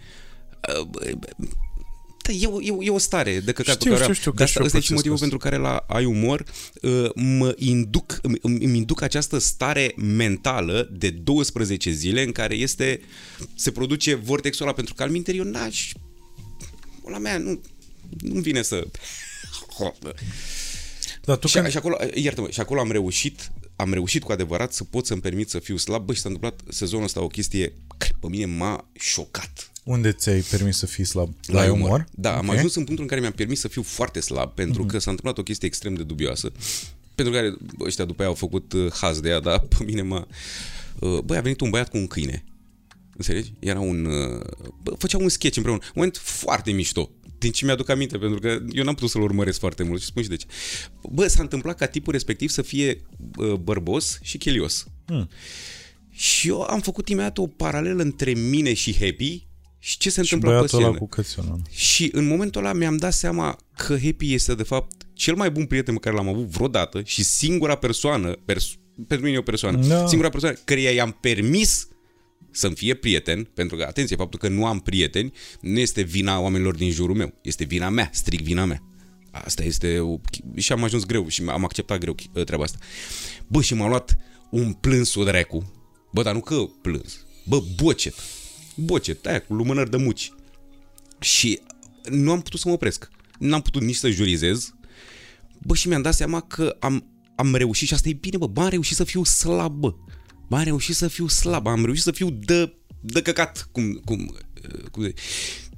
Uh, 2.28 2.40
bă, 2.40 2.46
Da, 2.46 2.46
e, 2.46 2.46
o, 2.46 2.62
e, 2.62 2.70
o, 2.70 2.82
e 2.82 2.90
o 2.90 2.98
stare 2.98 3.40
de 3.40 3.52
căcat 3.52 3.74
Știu, 3.74 3.90
pe 3.90 3.96
care 3.96 3.96
știu, 3.96 4.06
am. 4.06 4.12
știu, 4.12 4.30
că 4.30 4.36
Dar 4.36 4.48
și 4.48 4.58
eu 4.58 4.64
asta 4.64 4.76
e 4.76 4.80
și 4.80 4.86
procesez 4.86 5.10
motivul 5.10 5.14
asta. 5.14 5.28
pentru 5.28 5.48
care 5.48 5.62
la 5.62 5.94
Ai 5.96 6.04
Umor 6.04 6.44
uh, 6.82 7.10
mă 7.14 7.54
induc, 7.58 8.18
îmi, 8.22 8.38
îmi 8.42 8.64
îmi 8.64 8.76
induc 8.76 9.02
această 9.02 9.38
stare 9.38 9.94
mentală 9.96 10.88
de 10.92 11.10
12 11.10 11.90
zile 11.90 12.22
în 12.22 12.32
care 12.32 12.54
este, 12.54 13.00
se 13.54 13.70
produce 13.70 14.14
vortexul 14.14 14.64
ăla, 14.64 14.74
pentru 14.74 14.94
că 14.94 15.02
al 15.02 15.10
minter 15.10 15.34
eu 15.34 15.44
n-aș, 15.44 15.92
la 17.10 17.18
mea, 17.18 17.38
nu, 17.38 17.60
nu 18.20 18.40
vine 18.40 18.62
să... 18.62 18.86
Dar 21.24 21.36
tu 21.36 21.46
Și, 21.46 21.54
când... 21.54 21.68
și 21.68 21.76
acolo, 21.76 21.96
iartă-mă, 22.14 22.50
și 22.50 22.60
acolo 22.60 22.80
am 22.80 22.90
reușit, 22.90 23.50
am 23.76 23.92
reușit 23.92 24.22
cu 24.22 24.32
adevărat 24.32 24.72
să 24.72 24.84
pot 24.84 25.06
să-mi 25.06 25.20
permit 25.20 25.48
să 25.48 25.58
fiu 25.58 25.76
slab. 25.76 26.04
Bă, 26.04 26.12
și 26.12 26.20
s-a 26.20 26.28
întâmplat 26.28 26.60
sezonul 26.74 27.04
ăsta 27.04 27.22
o 27.22 27.26
chestie 27.26 27.72
care 27.98 28.12
pe 28.20 28.26
mine 28.28 28.44
m-a 28.44 28.88
șocat. 28.92 29.70
Unde 29.86 30.12
ți-ai 30.12 30.40
permis 30.40 30.76
să 30.76 30.86
fii 30.86 31.04
slab? 31.04 31.34
La 31.46 31.64
La 31.64 31.72
umor. 31.72 31.86
umor? 31.86 32.06
Da, 32.14 32.30
am 32.32 32.36
Ok. 32.38 32.44
Mhm. 32.44 32.56
ajuns 32.56 32.74
în 32.74 32.82
punctul 32.84 33.02
în 33.02 33.08
care 33.08 33.20
mi-am 33.20 33.32
permis 33.32 33.60
să 33.60 33.68
fiu 33.68 33.82
foarte 33.82 34.20
slab, 34.20 34.54
pentru 34.54 34.84
că 34.86 34.98
s-a 34.98 35.10
întâmplat 35.10 35.38
o 35.38 35.42
chestie 35.42 35.68
extrem 35.68 35.94
de 35.94 36.02
dubioasă, 36.02 36.52
pentru 37.14 37.34
care 37.34 37.56
ăștia 37.80 38.04
după 38.04 38.20
aia 38.20 38.28
au 38.30 38.36
făcut 38.36 38.72
uh, 38.72 38.92
haz 38.92 39.20
de 39.20 39.28
ea, 39.28 39.40
dar 39.40 39.58
pe 39.58 39.84
mine 39.84 40.02
m-a... 40.02 40.26
Uh, 41.00 41.18
Băi, 41.18 41.36
a 41.36 41.40
venit 41.40 41.60
un 41.60 41.70
băiat 41.70 41.88
cu 41.88 41.96
un 41.96 42.06
câine. 42.06 42.44
Înțelegi? 43.16 43.52
Era 43.58 43.80
un... 43.80 44.04
uh, 44.04 44.40
Bă, 44.82 44.94
făcea 44.98 45.18
un 45.18 45.28
sketch 45.28 45.56
împreună. 45.56 45.80
Un 45.84 45.90
moment 45.94 46.16
foarte 46.16 46.70
mișto. 46.70 47.10
Din 47.38 47.50
ce 47.50 47.64
mi-aduc 47.64 47.88
aminte, 47.88 48.18
pentru 48.18 48.38
că 48.40 48.58
eu 48.72 48.84
n-am 48.84 48.94
putut 48.94 49.10
să-l 49.10 49.22
urmăresc 49.22 49.58
foarte 49.58 49.82
mult 49.82 50.00
și 50.00 50.06
spun 50.06 50.22
și 50.22 50.28
de 50.28 50.36
ce. 50.36 50.46
Bă, 51.10 51.26
s-a 51.26 51.42
întâmplat 51.42 51.76
ca 51.78 51.86
tipul 51.86 52.12
respectiv 52.12 52.48
să 52.50 52.62
fie 52.62 53.00
uh, 53.36 53.52
bărbos 53.52 54.18
și 54.22 54.38
chelios. 54.38 54.86
Hmm. 55.06 55.28
Și 56.10 56.48
eu 56.48 56.60
am 56.62 56.80
făcut 56.80 57.08
imediat 57.08 57.38
o 57.38 57.46
paralelă 57.46 58.02
între 58.02 58.32
mine 58.34 58.72
și 58.74 58.96
Happy 58.98 59.45
și 59.86 59.98
ce 59.98 60.10
se 60.10 60.22
Și 60.22 60.32
întâmplă 60.34 60.48
pe 60.50 60.56
băiatul 60.56 60.78
ăla 60.78 60.86
scenă. 60.88 60.98
cu 60.98 61.08
căționul. 61.08 61.60
Și 61.70 62.08
în 62.12 62.26
momentul 62.26 62.60
ăla 62.64 62.72
mi-am 62.72 62.96
dat 62.96 63.12
seama 63.12 63.58
că 63.76 63.98
Happy 64.02 64.34
este 64.34 64.54
de 64.54 64.62
fapt 64.62 65.06
cel 65.12 65.34
mai 65.34 65.50
bun 65.50 65.66
prieten 65.66 65.94
pe 65.94 66.00
care 66.00 66.16
l-am 66.16 66.28
avut 66.28 66.44
vreodată 66.46 67.02
și 67.04 67.24
singura 67.24 67.74
persoană, 67.74 68.32
pers- 68.44 68.74
pentru 69.06 69.24
mine 69.24 69.36
e 69.36 69.40
o 69.40 69.42
persoană, 69.42 69.86
Da. 69.86 70.06
singura 70.06 70.28
persoană 70.30 70.56
căreia 70.64 70.90
i-am 70.90 71.18
permis 71.20 71.88
să-mi 72.50 72.74
fie 72.74 72.94
prieten, 72.94 73.44
pentru 73.44 73.76
că, 73.76 73.84
atenție, 73.88 74.16
faptul 74.16 74.38
că 74.38 74.48
nu 74.48 74.66
am 74.66 74.80
prieteni 74.80 75.32
nu 75.60 75.78
este 75.78 76.02
vina 76.02 76.40
oamenilor 76.40 76.74
din 76.74 76.90
jurul 76.90 77.16
meu, 77.16 77.34
este 77.42 77.64
vina 77.64 77.88
mea, 77.88 78.10
strict 78.12 78.42
vina 78.44 78.64
mea. 78.64 78.82
Asta 79.30 79.62
este... 79.64 79.98
O... 79.98 80.16
Și 80.56 80.72
am 80.72 80.82
ajuns 80.84 81.04
greu 81.04 81.28
și 81.28 81.42
am 81.48 81.64
acceptat 81.64 81.98
greu 81.98 82.14
treaba 82.44 82.62
asta. 82.64 82.78
Bă, 83.46 83.62
și 83.62 83.74
m-a 83.74 83.88
luat 83.88 84.16
un 84.50 84.72
plâns 84.72 85.14
o 85.14 85.24
dracu. 85.24 85.72
Bă, 86.12 86.22
dar 86.22 86.34
nu 86.34 86.40
că 86.40 86.56
plâns. 86.82 87.24
Bă, 87.44 87.62
bocet. 87.82 88.14
Bocet, 88.76 89.26
aia 89.26 89.40
cu 89.40 89.54
lumânări 89.54 89.90
de 89.90 89.96
muci. 89.96 90.32
Și 91.20 91.60
nu 92.10 92.30
am 92.30 92.40
putut 92.42 92.60
să 92.60 92.68
mă 92.68 92.74
opresc. 92.74 93.08
N-am 93.38 93.62
putut 93.62 93.82
nici 93.82 93.96
să 93.96 94.10
jurizez. 94.10 94.74
Bă, 95.58 95.74
și 95.74 95.88
mi-am 95.88 96.02
dat 96.02 96.14
seama 96.14 96.40
că 96.40 96.76
am, 96.80 97.04
am 97.34 97.54
reușit 97.54 97.88
și 97.88 97.94
asta 97.94 98.08
e 98.08 98.12
bine, 98.12 98.36
bă, 98.36 98.46
bă, 98.46 98.60
am 98.60 98.68
reușit 98.68 98.96
să 98.96 99.04
fiu 99.04 99.24
slab, 99.24 99.72
bă. 99.72 99.94
Bă, 100.48 100.56
am 100.56 100.62
reușit 100.62 100.94
să 100.94 101.08
fiu 101.08 101.26
slab, 101.26 101.66
am 101.66 101.84
reușit 101.84 102.02
să 102.02 102.10
fiu 102.10 102.30
de, 102.30 102.74
de 103.00 103.22
căcat, 103.22 103.68
cum, 103.72 103.92
cum, 104.04 104.36
cum... 104.90 105.12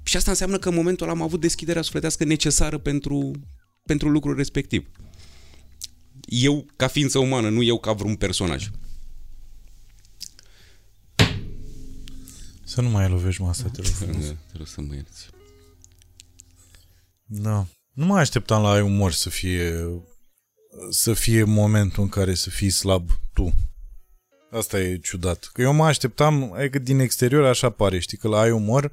Și 0.03 0.17
asta 0.17 0.31
înseamnă 0.31 0.59
că 0.59 0.69
în 0.69 0.75
momentul 0.75 1.07
ăla 1.07 1.15
am 1.17 1.23
avut 1.23 1.41
deschiderea 1.41 1.83
sufletească 1.83 2.25
necesară 2.25 2.79
pentru, 2.79 3.31
pentru 3.85 4.09
lucrul 4.09 4.37
respectiv. 4.37 4.87
Eu 6.21 6.67
ca 6.77 6.87
ființă 6.87 7.19
umană, 7.19 7.49
nu 7.49 7.63
eu 7.63 7.79
ca 7.79 7.93
vreun 7.93 8.15
personaj. 8.15 8.69
Să 12.79 12.85
nu 12.85 12.91
mai 12.91 13.09
lovești 13.09 13.43
masa, 13.43 13.69
te 13.69 13.81
rog. 13.83 14.17
Te 14.51 14.57
rog 14.57 14.67
să 14.67 14.81
mă 14.81 14.95
ierți. 14.95 15.29
Da. 17.25 17.67
Nu 17.93 18.07
mai 18.07 18.21
așteptam 18.21 18.63
la 18.63 18.71
ai 18.71 18.81
umor 18.81 19.13
să 19.13 19.31
fie 19.31 19.85
să 20.91 21.13
fie 21.13 21.43
momentul 21.43 22.03
în 22.03 22.09
care 22.09 22.35
să 22.35 22.51
fii 22.51 22.71
slab 22.71 23.11
tu. 23.33 23.53
Asta 24.51 24.81
e 24.81 24.99
ciudat. 24.99 25.51
Că 25.53 25.63
eu 25.63 25.73
mă 25.73 25.85
așteptam, 25.85 26.53
adică 26.53 26.79
din 26.79 26.99
exterior 26.99 27.45
așa 27.45 27.71
pare, 27.71 27.99
știi, 27.99 28.17
că 28.17 28.29
la 28.29 28.41
ai 28.41 28.51
umor, 28.51 28.93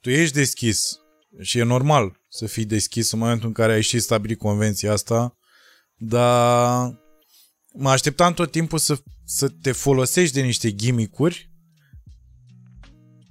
tu 0.00 0.10
ești 0.10 0.34
deschis 0.34 0.98
și 1.40 1.58
e 1.58 1.62
normal 1.62 2.20
să 2.28 2.46
fii 2.46 2.64
deschis 2.64 3.10
în 3.10 3.18
momentul 3.18 3.46
în 3.46 3.54
care 3.54 3.72
ai 3.72 3.82
și 3.82 3.98
stabilit 3.98 4.38
convenția 4.38 4.92
asta, 4.92 5.36
dar 5.96 6.98
mă 7.72 7.90
așteptam 7.90 8.34
tot 8.34 8.50
timpul 8.50 8.78
să, 8.78 8.98
să 9.24 9.48
te 9.48 9.72
folosești 9.72 10.34
de 10.34 10.40
niște 10.40 10.70
ghimicuri 10.70 11.49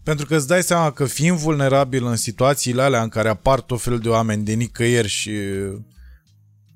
pentru 0.10 0.28
că 0.28 0.36
îți 0.36 0.48
dai 0.48 0.64
seama 0.64 0.92
că 0.92 1.06
fiind 1.06 1.38
vulnerabil 1.38 2.06
în 2.06 2.16
situațiile 2.16 2.82
alea 2.82 3.04
în 3.04 3.10
care 3.10 3.30
apar 3.30 3.62
tot 3.62 3.82
felul 3.82 4.00
de 4.00 4.10
oameni 4.10 4.44
de 4.44 4.54
nicăieri 4.54 5.08
și 5.08 5.32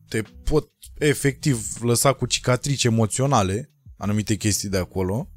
te 0.08 0.22
pot 0.44 0.70
efectiv 0.98 1.68
lăsa 1.82 2.14
cu 2.14 2.26
cicatrici 2.26 2.84
emoționale, 2.84 3.72
anumite 3.98 4.36
chestii 4.36 4.70
de 4.70 4.78
acolo, 4.78 5.30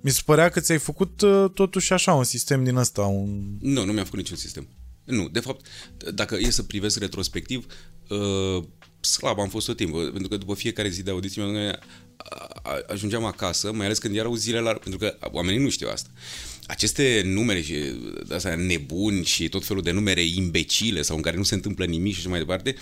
mi 0.00 0.10
se 0.10 0.20
părea 0.24 0.48
că 0.48 0.60
ți-ai 0.60 0.78
făcut 0.78 1.20
uh, 1.20 1.50
totuși 1.54 1.92
așa 1.92 2.14
un 2.14 2.24
sistem 2.24 2.64
din 2.64 2.76
ăsta. 2.76 3.02
Un... 3.02 3.56
Nu, 3.60 3.84
nu 3.84 3.92
mi-am 3.92 4.04
făcut 4.04 4.18
niciun 4.18 4.36
sistem. 4.36 4.68
Nu, 5.04 5.28
de 5.28 5.40
fapt, 5.40 5.66
dacă 6.14 6.36
e 6.36 6.50
să 6.50 6.62
privesc 6.62 6.98
retrospectiv, 6.98 7.66
uh, 8.08 8.64
slab 9.00 9.38
am 9.38 9.48
fost 9.48 9.66
tot 9.66 9.76
timpul, 9.76 10.10
pentru 10.10 10.28
că 10.28 10.36
după 10.36 10.54
fiecare 10.54 10.88
zi 10.88 11.02
de 11.02 11.10
audiție 11.10 11.42
ajungeam 12.86 13.24
acasă, 13.24 13.72
mai 13.72 13.84
ales 13.84 13.98
când 13.98 14.16
erau 14.16 14.34
zile 14.34 14.58
la... 14.58 14.72
pentru 14.72 14.98
că 14.98 15.16
oamenii 15.20 15.60
nu 15.60 15.68
știu 15.68 15.88
asta. 15.88 16.10
Aceste 16.70 17.22
numere 17.24 17.60
și 17.60 17.74
astea 18.28 18.54
nebuni 18.54 19.24
și 19.24 19.48
tot 19.48 19.64
felul 19.64 19.82
de 19.82 19.90
numere 19.90 20.22
imbecile 20.22 21.02
sau 21.02 21.16
în 21.16 21.22
care 21.22 21.36
nu 21.36 21.42
se 21.42 21.54
întâmplă 21.54 21.84
nimic 21.84 22.12
și 22.12 22.18
așa 22.18 22.28
mai 22.28 22.38
departe, 22.38 22.74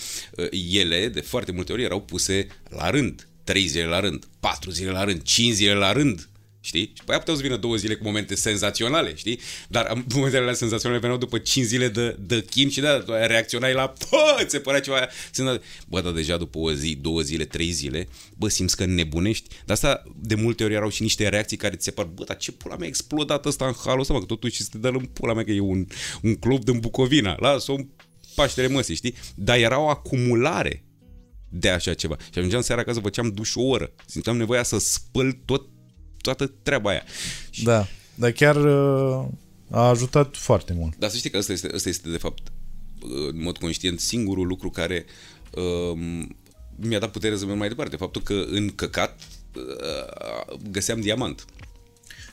ele 0.73 1.09
de 1.09 1.21
foarte 1.21 1.53
multe 1.53 1.73
ori 1.73 1.83
erau 1.83 2.01
puse 2.01 2.47
la 2.69 2.91
rând. 2.91 3.29
Trei 3.45 3.67
zile 3.67 3.85
la 3.85 4.01
rând, 4.01 4.29
patru 4.41 4.71
zile 4.71 4.91
la 4.91 5.05
rând, 5.05 5.23
cinci 5.23 5.55
zile 5.55 5.73
la 5.73 5.93
rând 5.93 6.29
știi? 6.69 6.93
Și 6.95 7.05
pe 7.05 7.11
aia 7.11 7.19
puteau 7.19 7.37
să 7.37 7.43
vină 7.43 7.57
două 7.57 7.77
zile 7.77 7.95
cu 7.95 8.05
momente 8.05 8.35
senzaționale, 8.35 9.15
știi? 9.15 9.41
Dar 9.69 9.93
momentele 10.15 10.43
alea 10.43 10.55
senzaționale 10.55 11.01
veneau 11.01 11.19
după 11.19 11.39
5 11.39 11.67
zile 11.67 11.89
de, 11.89 12.17
de 12.21 12.45
chin 12.51 12.69
și 12.69 12.81
da, 12.81 13.01
tu 13.01 13.13
reacționai 13.13 13.73
la, 13.73 13.89
pă, 14.11 14.45
se 14.47 14.59
părea 14.59 14.81
ceva 14.81 15.09
senzațional. 15.33 15.63
Bă, 15.89 16.01
dar 16.01 16.13
deja 16.13 16.37
după 16.37 16.59
o 16.59 16.73
zi, 16.73 16.95
două 16.95 17.21
zile, 17.21 17.45
trei 17.45 17.71
zile, 17.71 18.09
bă, 18.37 18.49
simți 18.49 18.77
că 18.77 18.85
nebunești. 18.85 19.49
Dar 19.49 19.77
asta 19.77 20.03
de 20.17 20.35
multe 20.35 20.65
ori 20.65 20.75
erau 20.75 20.89
și 20.89 21.03
niște 21.03 21.29
reacții 21.29 21.57
care 21.57 21.77
ți 21.77 21.85
se 21.85 21.91
par, 21.91 22.05
bă, 22.05 22.25
dar 22.25 22.37
ce 22.37 22.53
pula 22.53 22.77
mea 22.77 22.85
a 22.85 22.89
explodat 22.89 23.47
ăsta 23.47 23.67
în 23.67 23.75
halul 23.85 24.01
ăsta, 24.01 24.13
mă, 24.13 24.19
că 24.19 24.25
totuși 24.25 24.63
se 24.63 24.79
dă 24.79 24.89
în 24.89 25.05
pula 25.05 25.35
mea 25.35 25.45
că 25.45 25.51
e 25.51 25.61
un, 25.61 25.87
un 26.23 26.35
club 26.35 26.65
din 26.65 26.79
Bucovina, 26.79 27.37
lasă 27.39 27.73
un 27.73 27.89
Paștele 28.35 28.69
măsii, 28.69 28.95
știi? 28.95 29.15
Dar 29.35 29.59
era 29.59 29.79
o 29.79 29.89
acumulare 29.89 30.85
de 31.49 31.69
așa 31.69 31.95
ceva. 31.95 32.17
Și 32.33 32.39
ajungeam 32.39 32.63
seara 32.63 32.81
acasă, 32.81 33.01
făceam 33.01 33.29
duș 33.29 33.55
o 33.55 33.63
oră. 33.63 33.93
Simțeam 34.07 34.37
nevoia 34.37 34.63
să 34.63 34.79
spăl 34.79 35.33
tot 35.33 35.69
toată 36.35 36.55
treaba 36.63 36.91
aia. 36.91 37.03
Da, 37.63 37.87
dar 38.15 38.31
chiar 38.31 38.57
uh, 38.57 39.27
a 39.71 39.89
ajutat 39.89 40.37
foarte 40.37 40.73
mult. 40.73 40.97
Dar 40.97 41.11
să 41.11 41.17
știi 41.17 41.31
că 41.31 41.37
asta 41.37 41.53
este, 41.53 41.71
asta 41.75 41.89
este 41.89 42.11
de 42.11 42.17
fapt, 42.17 42.49
uh, 43.03 43.29
în 43.31 43.43
mod 43.43 43.59
conștient, 43.59 44.01
singurul 44.01 44.47
lucru 44.47 44.71
care 44.71 45.05
uh, 45.51 45.99
mi-a 46.77 46.99
dat 46.99 47.11
putere 47.11 47.37
să 47.37 47.47
merg 47.47 47.59
mai 47.59 47.69
departe. 47.69 47.97
Faptul 47.97 48.23
că 48.23 48.45
în 48.51 48.69
căcat 48.69 49.21
uh, 49.57 50.59
găseam 50.71 51.01
diamant. 51.01 51.45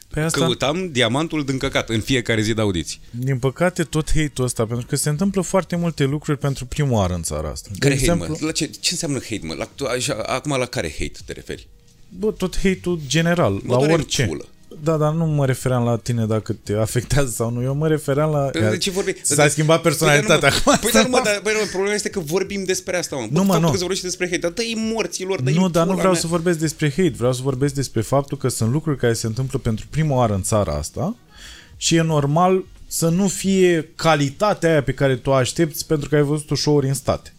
Pe 0.07 0.19
asta... 0.19 0.39
Căutam 0.39 0.91
diamantul 0.91 1.45
din 1.45 1.57
căcat 1.57 1.89
în 1.89 2.01
fiecare 2.01 2.41
zi 2.41 2.53
de 2.53 2.61
audiții. 2.61 2.99
Din 3.11 3.39
păcate, 3.39 3.83
tot 3.83 4.07
hate-ul 4.07 4.47
ăsta, 4.47 4.65
pentru 4.65 4.85
că 4.85 4.95
se 4.95 5.09
întâmplă 5.09 5.41
foarte 5.41 5.75
multe 5.75 6.03
lucruri 6.03 6.37
pentru 6.37 6.65
prima 6.65 6.91
oară 6.91 7.13
în 7.13 7.21
țara 7.21 7.49
asta. 7.49 7.69
Care 7.79 7.93
de 7.93 7.99
hate, 7.99 8.11
exemplu... 8.11 8.37
mă? 8.39 8.45
La 8.45 8.51
ce, 8.51 8.65
ce 8.65 8.89
înseamnă 8.91 9.19
hate, 9.19 9.39
mă? 9.43 9.53
La, 9.53 9.87
așa, 9.87 10.13
acum 10.13 10.57
la 10.57 10.65
care 10.65 10.91
hate 10.91 11.19
te 11.25 11.33
referi? 11.33 11.67
Bă, 12.09 12.31
tot 12.31 12.55
hate-ul 12.55 12.99
general, 13.07 13.61
mă 13.63 13.73
la 13.73 13.93
orice. 13.93 14.25
Pulă. 14.25 14.45
Da, 14.83 14.97
dar 14.97 15.13
nu 15.13 15.25
mă 15.25 15.45
refeream 15.45 15.83
la 15.83 15.97
tine 15.97 16.25
dacă 16.25 16.53
te 16.63 16.73
afectează 16.73 17.29
sau 17.29 17.49
nu. 17.51 17.61
Eu 17.61 17.75
mă 17.75 17.87
refeream 17.87 18.31
la... 18.31 18.49
De 18.51 18.59
păi, 18.59 18.77
ce 18.77 18.89
vorbi? 18.89 19.15
S-a 19.21 19.43
de... 19.43 19.49
schimbat 19.49 19.81
personalitatea 19.81 20.49
păi, 20.49 20.57
acum. 20.57 20.77
Păi, 20.81 20.91
dar, 20.91 21.07
mă, 21.13 21.21
dar, 21.23 21.39
băi, 21.43 21.53
nu, 21.53 21.67
problema 21.71 21.93
este 21.93 22.09
că 22.09 22.19
vorbim 22.19 22.63
despre 22.63 22.97
asta, 22.97 23.15
mă. 23.15 23.27
Bă, 23.31 23.39
nu, 23.39 23.43
mă, 23.43 23.57
nu. 23.57 23.65
că 23.65 23.71
se 23.71 23.79
vorbește 23.79 24.05
despre 24.05 24.25
hate, 24.25 24.37
dar 24.37 24.51
dă-i 24.51 24.73
morților, 24.93 25.41
dă 25.41 25.49
Nu, 25.49 25.69
dar 25.69 25.85
nu 25.85 25.93
vreau 25.93 26.11
mea. 26.11 26.21
să 26.21 26.27
vorbesc 26.27 26.59
despre 26.59 26.89
hate. 26.89 27.13
Vreau 27.17 27.33
să 27.33 27.41
vorbesc 27.43 27.73
despre 27.73 28.01
faptul 28.01 28.37
că 28.37 28.47
sunt 28.47 28.71
lucruri 28.71 28.97
care 28.97 29.13
se 29.13 29.27
întâmplă 29.27 29.59
pentru 29.59 29.85
prima 29.89 30.15
oară 30.15 30.33
în 30.33 30.41
țara 30.41 30.73
asta 30.73 31.15
și 31.77 31.95
e 31.95 32.01
normal 32.01 32.63
să 32.87 33.09
nu 33.09 33.27
fie 33.27 33.91
calitatea 33.95 34.69
aia 34.69 34.83
pe 34.83 34.93
care 34.93 35.15
tu 35.15 35.29
o 35.29 35.33
aștepți 35.33 35.87
pentru 35.87 36.09
că 36.09 36.15
ai 36.15 36.21
văzut 36.21 36.57
show-uri 36.57 36.87
în 36.87 36.93
state. 36.93 37.33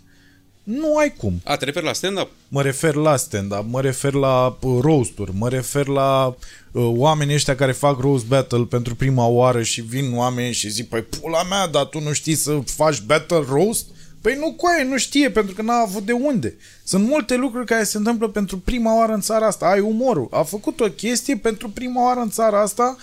Nu 0.67 0.97
ai 0.97 1.13
cum. 1.17 1.41
A, 1.45 1.57
te 1.57 1.65
referi 1.65 1.85
la 1.85 1.93
stand-up? 1.93 2.31
Mă 2.49 2.63
refer 2.63 2.95
la 2.95 3.17
stand-up, 3.17 3.65
mă 3.69 3.81
refer 3.81 4.13
la 4.13 4.57
uh, 4.61 4.79
roast-uri, 4.81 5.31
mă 5.35 5.49
refer 5.49 5.87
la 5.87 6.27
uh, 6.27 6.91
oamenii 6.97 7.35
ăștia 7.35 7.55
care 7.55 7.73
fac 7.73 8.01
roast 8.01 8.25
battle 8.25 8.65
pentru 8.65 8.95
prima 8.95 9.27
oară 9.27 9.63
și 9.63 9.81
vin 9.81 10.17
oameni 10.17 10.53
și 10.53 10.71
zic, 10.71 10.89
păi 10.89 11.03
pula 11.03 11.43
mea, 11.43 11.67
dar 11.67 11.85
tu 11.85 12.01
nu 12.01 12.13
știi 12.13 12.35
să 12.35 12.61
faci 12.65 13.01
battle 13.01 13.45
roast? 13.49 13.87
Păi 14.21 14.35
nu 14.35 14.53
coaie, 14.53 14.85
nu 14.85 14.97
știe, 14.97 15.31
pentru 15.31 15.55
că 15.55 15.63
n-a 15.63 15.81
avut 15.81 16.03
de 16.03 16.13
unde. 16.13 16.57
Sunt 16.85 17.07
multe 17.09 17.37
lucruri 17.37 17.67
care 17.67 17.85
se 17.85 17.97
întâmplă 17.97 18.29
pentru 18.29 18.59
prima 18.59 18.99
oară 18.99 19.13
în 19.13 19.21
țara 19.21 19.47
asta. 19.47 19.67
Ai 19.67 19.81
umorul. 19.81 20.29
A 20.31 20.43
făcut 20.43 20.81
o 20.81 20.91
chestie 20.91 21.37
pentru 21.37 21.71
prima 21.71 22.05
oară 22.05 22.21
în 22.21 22.31
țara 22.31 22.61
asta, 22.61 22.97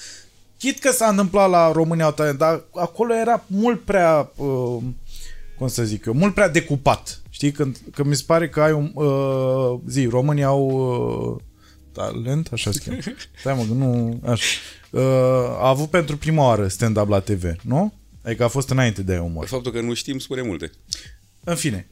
chit 0.58 0.80
că 0.80 0.92
s-a 0.92 1.08
întâmplat 1.08 1.50
la 1.50 1.72
România 1.72 2.10
Talent, 2.10 2.38
dar 2.38 2.64
acolo 2.74 3.14
era 3.14 3.44
mult 3.48 3.82
prea, 3.82 4.32
uh, 4.36 4.78
cum 5.58 5.68
să 5.68 5.84
zic 5.84 6.06
eu, 6.06 6.14
mult 6.14 6.34
prea 6.34 6.50
decupat 6.50 7.24
Știi, 7.34 7.52
când, 7.52 7.78
că 7.94 8.04
mi 8.04 8.16
se 8.16 8.24
pare 8.26 8.50
că 8.50 8.62
ai 8.62 8.72
un... 8.72 8.92
Uh, 8.94 9.80
zi, 9.88 10.06
românii 10.06 10.44
au 10.44 10.70
uh, 11.36 11.42
talent, 11.92 12.50
așa 12.52 12.72
se 12.72 12.80
cheamă. 12.86 13.00
Stai 13.40 13.56
mă, 13.56 13.76
nu... 13.76 14.20
Așa. 14.26 14.46
Uh, 14.90 15.02
a 15.60 15.68
avut 15.68 15.90
pentru 15.90 16.18
prima 16.18 16.46
oară 16.46 16.68
stand-up 16.68 17.10
la 17.10 17.20
TV, 17.20 17.56
nu? 17.62 17.94
Adică 18.24 18.44
a 18.44 18.48
fost 18.48 18.70
înainte 18.70 19.02
de 19.02 19.18
umor. 19.18 19.48
Faptul 19.48 19.72
că 19.72 19.82
nu 19.82 19.94
știm 19.94 20.20
spune 20.20 20.42
multe. 20.42 20.72
În 21.44 21.56
fine. 21.56 21.88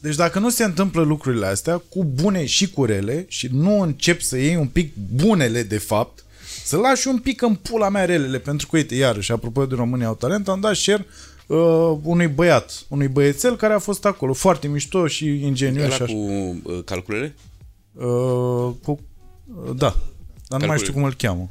Deci 0.00 0.14
dacă 0.14 0.38
nu 0.38 0.50
se 0.50 0.64
întâmplă 0.64 1.02
lucrurile 1.02 1.46
astea, 1.46 1.78
cu 1.78 2.04
bune 2.04 2.44
și 2.44 2.70
cu 2.70 2.84
rele, 2.84 3.24
și 3.28 3.48
nu 3.52 3.80
încep 3.80 4.20
să 4.20 4.36
iei 4.36 4.56
un 4.56 4.68
pic 4.68 4.94
bunele 5.14 5.62
de 5.62 5.78
fapt, 5.78 6.24
să 6.64 6.76
lași 6.76 7.08
un 7.08 7.18
pic 7.18 7.42
în 7.42 7.54
pula 7.54 7.88
mea 7.88 8.04
relele, 8.04 8.38
pentru 8.38 8.66
că, 8.66 8.76
uite, 8.76 8.94
iarăși, 8.94 9.32
apropo 9.32 9.66
de 9.66 9.74
România 9.74 10.06
au 10.06 10.14
talent, 10.14 10.48
am 10.48 10.60
dat 10.60 10.74
share 10.74 11.06
uh, 11.56 11.98
unui 12.02 12.26
băiat, 12.26 12.84
unui 12.88 13.08
băiețel 13.08 13.56
care 13.56 13.74
a 13.74 13.78
fost 13.78 14.04
acolo, 14.04 14.32
foarte 14.32 14.68
mișto 14.68 15.06
și 15.06 15.44
ingenios. 15.44 15.84
Era 15.84 15.94
și 15.94 16.02
așa. 16.02 16.12
cu 16.12 16.18
uh, 16.18 16.84
calculele? 16.84 17.34
Uh, 17.92 18.70
cu, 18.82 19.00
uh, 19.64 19.70
da, 19.76 19.96
dar 20.48 20.58
Calcule. 20.58 20.60
nu 20.60 20.66
mai 20.66 20.78
știu 20.78 20.92
cum 20.92 21.04
îl 21.04 21.14
cheamă. 21.14 21.48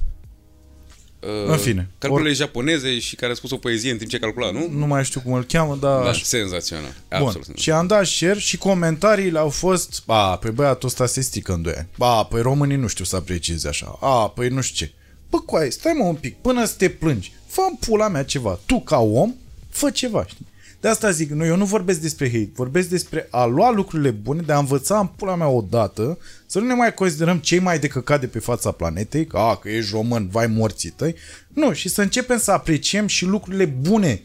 Uh, 1.19 1.51
în 1.51 1.57
fine. 1.57 1.89
Calculele 1.97 2.29
or... 2.29 2.35
japoneze 2.35 2.99
și 2.99 3.15
care 3.15 3.31
a 3.31 3.35
spus 3.35 3.51
o 3.51 3.57
poezie 3.57 3.91
în 3.91 3.97
timp 3.97 4.09
ce 4.09 4.19
calcula, 4.19 4.51
nu? 4.51 4.67
Nu 4.71 4.87
mai 4.87 5.03
știu 5.03 5.21
cum 5.21 5.33
îl 5.33 5.43
cheamă, 5.43 5.75
dar... 5.75 6.03
Da, 6.03 6.11
senzațional. 6.13 6.83
Bun. 6.83 6.95
Absolut 7.09 7.45
senzațional. 7.45 7.61
Și 7.61 7.71
am 7.71 7.87
dat 7.87 8.05
share 8.05 8.39
și 8.39 8.57
comentariile 8.57 9.39
au 9.39 9.49
fost 9.49 10.03
Ba, 10.05 10.35
pe 10.35 10.49
băiatul 10.49 10.87
ăsta 10.87 11.05
se 11.05 11.21
strică 11.21 11.53
în 11.53 11.61
doi 11.61 11.73
ani. 11.77 11.87
Ba, 11.97 12.23
păi 12.23 12.41
românii 12.41 12.77
nu 12.77 12.87
știu 12.87 13.03
să 13.03 13.15
aprecieze 13.15 13.67
așa. 13.67 13.97
A, 14.01 14.29
păi 14.29 14.49
nu 14.49 14.61
știu 14.61 14.85
ce. 14.85 14.93
Bă, 15.29 15.39
coaie, 15.39 15.69
stai 15.69 15.93
mă 15.97 16.03
un 16.03 16.15
pic, 16.15 16.37
până 16.41 16.65
să 16.65 16.73
te 16.77 16.89
plângi. 16.89 17.31
fă 17.47 17.61
pula 17.79 18.07
mea 18.07 18.23
ceva. 18.23 18.59
Tu 18.65 18.79
ca 18.79 18.97
om 18.99 19.33
fă 19.77 19.89
ceva, 19.89 20.25
știi? 20.25 20.45
De 20.81 20.87
asta 20.87 21.11
zic, 21.11 21.29
nu, 21.29 21.45
eu 21.45 21.55
nu 21.55 21.65
vorbesc 21.65 21.99
despre 21.99 22.27
hate, 22.27 22.51
vorbesc 22.53 22.89
despre 22.89 23.27
a 23.29 23.45
lua 23.45 23.71
lucrurile 23.71 24.09
bune, 24.09 24.41
de 24.41 24.53
a 24.53 24.57
învăța 24.57 24.99
în 24.99 25.07
pula 25.07 25.35
mea 25.35 25.47
odată, 25.47 26.17
să 26.45 26.59
nu 26.59 26.65
ne 26.65 26.73
mai 26.73 26.93
considerăm 26.93 27.37
cei 27.37 27.59
mai 27.59 27.79
de 27.79 27.87
căcat 27.87 28.19
de 28.19 28.27
pe 28.27 28.39
fața 28.39 28.71
planetei, 28.71 29.27
că, 29.27 29.37
a, 29.37 29.55
că 29.55 29.69
ești 29.69 29.91
român, 29.91 30.27
vai 30.27 30.47
morții 30.47 30.89
tăi. 30.89 31.15
Nu, 31.47 31.73
și 31.73 31.89
să 31.89 32.01
începem 32.01 32.39
să 32.39 32.51
apreciem 32.51 33.07
și 33.07 33.25
lucrurile 33.25 33.65
bune 33.65 34.21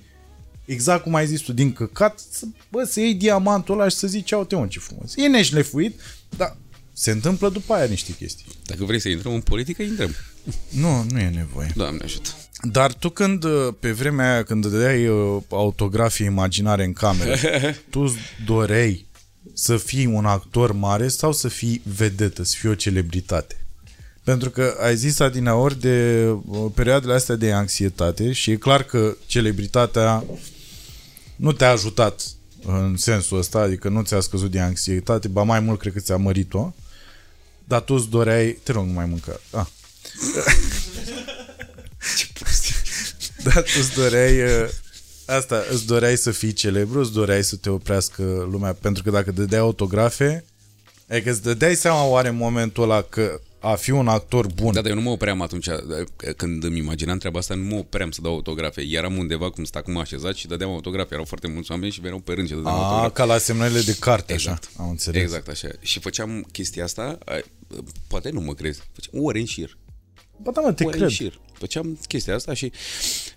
exact 0.64 1.02
cum 1.02 1.14
ai 1.14 1.26
zis 1.26 1.40
tu, 1.40 1.52
din 1.52 1.72
căcat, 1.72 2.20
să, 2.30 2.46
bă, 2.68 2.84
să 2.84 3.00
iei 3.00 3.14
diamantul 3.14 3.74
ăla 3.74 3.88
și 3.88 3.96
să 3.96 4.06
zici, 4.06 4.32
uite 4.32 4.56
mă, 4.56 4.66
ce 4.66 4.78
frumos. 4.78 5.16
E 5.16 5.26
neșlefuit, 5.26 6.00
dar 6.36 6.56
se 6.92 7.10
întâmplă 7.10 7.48
după 7.48 7.74
aia 7.74 7.84
niște 7.84 8.12
chestii. 8.12 8.46
Dacă 8.64 8.84
vrei 8.84 9.00
să 9.00 9.08
intrăm 9.08 9.32
în 9.34 9.40
politică, 9.40 9.82
intrăm. 9.82 10.14
Nu, 10.68 11.06
nu 11.10 11.18
e 11.18 11.30
nevoie. 11.30 11.72
Doamne 11.74 12.04
ajută. 12.04 12.28
Dar 12.62 12.92
tu 12.92 13.10
când, 13.10 13.44
uh, 13.44 13.74
pe 13.80 13.92
vremea 13.92 14.32
aia, 14.32 14.42
când 14.42 14.66
dădeai 14.66 15.06
uh, 15.06 15.42
autografii 15.50 16.26
imaginare 16.26 16.84
în 16.84 16.92
cameră, 16.92 17.36
tu 17.90 18.00
îți 18.00 18.16
doreai 18.46 19.06
să 19.52 19.76
fii 19.76 20.06
un 20.06 20.24
actor 20.24 20.72
mare 20.72 21.08
sau 21.08 21.32
să 21.32 21.48
fii 21.48 21.82
vedetă, 21.96 22.42
să 22.42 22.56
fii 22.58 22.68
o 22.68 22.74
celebritate? 22.74 23.56
Pentru 24.24 24.50
că 24.50 24.76
ai 24.80 24.96
zis 24.96 25.18
adineori 25.18 25.80
de 25.80 26.28
uh, 26.46 26.70
perioadele 26.74 27.14
astea 27.14 27.34
de 27.34 27.52
anxietate 27.52 28.32
și 28.32 28.50
e 28.50 28.56
clar 28.56 28.82
că 28.82 29.16
celebritatea 29.26 30.24
nu 31.36 31.52
te-a 31.52 31.70
ajutat 31.70 32.22
în 32.66 32.96
sensul 32.96 33.38
ăsta, 33.38 33.58
adică 33.58 33.88
nu 33.88 34.02
ți-a 34.02 34.20
scăzut 34.20 34.50
de 34.50 34.60
anxietate, 34.60 35.28
ba 35.28 35.42
mai 35.42 35.60
mult 35.60 35.78
cred 35.78 35.92
că 35.92 36.00
ți-a 36.00 36.16
mărit-o, 36.16 36.72
dar 37.64 37.80
tu 37.80 37.94
îți 37.94 38.08
doreai, 38.08 38.58
te 38.62 38.72
rog, 38.72 38.86
nu 38.86 38.92
mai 38.92 39.06
mânca. 39.06 39.40
Ah. 39.50 39.66
Ce 42.18 42.26
prostie. 42.38 42.74
Dar 43.42 43.62
tu 43.62 43.70
îți 43.78 43.94
doreai 43.94 44.42
uh, 44.42 44.68
asta, 45.26 45.64
îți 45.70 45.86
doreai 45.86 46.16
să 46.16 46.30
fii 46.30 46.52
celebru, 46.52 47.00
îți 47.00 47.12
doreai 47.12 47.44
să 47.44 47.56
te 47.56 47.70
oprească 47.70 48.22
lumea, 48.50 48.72
pentru 48.72 49.02
că 49.02 49.10
dacă 49.10 49.30
dădeai 49.30 49.60
autografe, 49.60 50.44
adică 51.10 51.30
îți 51.30 51.42
dădeai 51.42 51.74
seama 51.74 52.04
oare 52.04 52.28
în 52.28 52.36
momentul 52.36 52.82
ăla 52.82 53.02
că 53.02 53.40
a 53.60 53.74
fi 53.74 53.90
un 53.90 54.08
actor 54.08 54.46
bun. 54.46 54.72
Da, 54.72 54.80
dar 54.80 54.90
eu 54.90 54.96
nu 54.96 55.02
mă 55.02 55.10
opream 55.10 55.40
atunci, 55.40 55.68
când 56.36 56.64
îmi 56.64 56.78
imaginam 56.78 57.18
treaba 57.18 57.38
asta, 57.38 57.54
nu 57.54 57.62
mă 57.62 57.76
opream 57.76 58.10
să 58.10 58.20
dau 58.22 58.32
autografe. 58.32 58.82
Eram 58.90 59.16
undeva 59.16 59.50
cum 59.50 59.64
sta 59.64 59.78
acum 59.78 59.96
așezat 59.96 60.34
și 60.34 60.46
dădeam 60.46 60.70
autografe. 60.70 61.08
Erau 61.12 61.24
foarte 61.24 61.48
mulți 61.48 61.70
oameni 61.70 61.92
și 61.92 62.00
veneau 62.00 62.18
pe 62.18 62.32
rând 62.32 62.48
ce 62.48 62.54
dădeam 62.54 62.74
a, 62.74 62.78
autografe. 62.78 63.12
ca 63.12 63.24
la 63.24 63.38
semnările 63.38 63.80
de 63.80 63.96
carte, 64.00 64.32
Exact. 64.32 64.64
așa. 64.74 64.82
Am 64.82 64.90
înțeles. 64.90 65.22
Exact 65.22 65.48
așa. 65.48 65.68
Și 65.80 66.00
făceam 66.00 66.46
chestia 66.52 66.84
asta, 66.84 67.18
ai, 67.24 67.44
poate 68.06 68.30
nu 68.30 68.40
mă 68.40 68.54
crezi, 68.54 68.80
făceam 68.92 69.24
ore 69.24 69.38
în 69.38 69.44
șir. 69.44 69.76
Ba 70.42 70.50
da, 70.50 70.60
mă, 70.60 70.72
te 70.72 70.84
ore 70.84 70.96
cred. 70.96 71.08
în 71.08 71.14
șir. 71.14 71.40
Făceam 71.52 71.98
chestia 72.08 72.34
asta 72.34 72.54
și... 72.54 72.72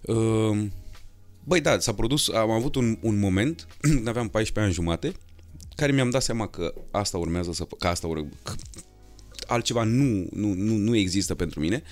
Uh, 0.02 0.66
băi, 1.44 1.62
da, 1.62 1.80
s-a 1.80 1.94
produs, 1.94 2.30
am 2.30 2.50
avut 2.50 2.76
un, 2.76 2.98
un 3.02 3.20
moment, 3.20 3.68
când 3.80 4.08
aveam 4.14 4.28
14 4.28 4.60
ani 4.60 4.74
jumate, 4.74 5.14
care 5.76 5.92
mi-am 5.92 6.10
dat 6.10 6.24
seama 6.24 6.48
că 6.48 6.74
asta 6.92 7.18
urmează 7.18 7.52
să 7.54 7.64
fac, 7.64 7.78
că 7.78 7.88
asta 7.88 8.08
urmează, 8.08 8.38
că 8.44 8.54
altceva 9.48 9.84
nu, 9.84 10.28
nu, 10.32 10.54
nu, 10.54 10.76
nu 10.76 10.96
există 10.96 11.36
pentru 11.36 11.60
mine 11.60 11.84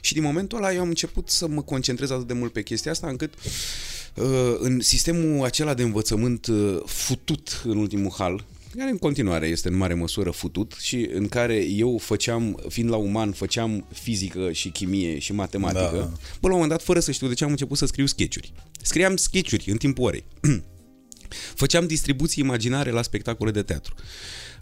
și 0.00 0.12
din 0.12 0.22
momentul 0.22 0.58
ăla 0.58 0.72
eu 0.72 0.80
am 0.80 0.88
început 0.88 1.28
să 1.28 1.48
mă 1.48 1.62
concentrez 1.62 2.10
atât 2.10 2.26
de 2.26 2.32
mult 2.32 2.52
pe 2.52 2.62
chestia 2.62 2.90
asta 2.90 3.08
încât 3.08 3.34
uh, 4.14 4.56
în 4.58 4.80
sistemul 4.80 5.44
acela 5.44 5.74
de 5.74 5.82
învățământ 5.82 6.46
uh, 6.46 6.80
futut 6.84 7.62
în 7.64 7.76
ultimul 7.76 8.12
hal, 8.18 8.44
care 8.78 8.90
în 8.90 8.98
continuare 8.98 9.46
este 9.46 9.68
în 9.68 9.76
mare 9.76 9.94
măsură 9.94 10.30
futut 10.30 10.72
și 10.80 11.08
în 11.12 11.28
care 11.28 11.64
eu 11.64 11.98
făceam, 11.98 12.62
fiind 12.68 12.90
la 12.90 12.96
uman, 12.96 13.32
făceam 13.32 13.86
fizică 13.92 14.52
și 14.52 14.68
chimie 14.68 15.18
și 15.18 15.32
matematică, 15.32 15.90
Da. 15.92 15.98
da. 15.98 16.04
până 16.04 16.18
la 16.40 16.48
un 16.48 16.50
moment 16.50 16.70
dat, 16.70 16.82
fără 16.82 17.00
să 17.00 17.10
știu 17.12 17.28
de 17.28 17.34
ce, 17.34 17.44
am 17.44 17.50
început 17.50 17.78
să 17.78 17.86
scriu 17.86 18.06
sketchuri. 18.06 18.52
Scriam 18.82 19.16
sketchuri 19.16 19.70
în 19.70 19.76
timpul 19.76 20.04
orei. 20.04 20.24
Făceam 21.54 21.86
distribuții 21.86 22.42
imaginare 22.44 22.90
la 22.90 23.02
spectacole 23.02 23.50
de 23.50 23.62
teatru. 23.62 23.94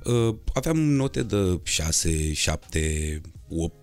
Uh, 0.05 0.35
aveam 0.53 0.79
note 0.79 1.23
de 1.23 1.61
6, 1.63 2.33
7, 2.33 3.21
8, 3.49 3.75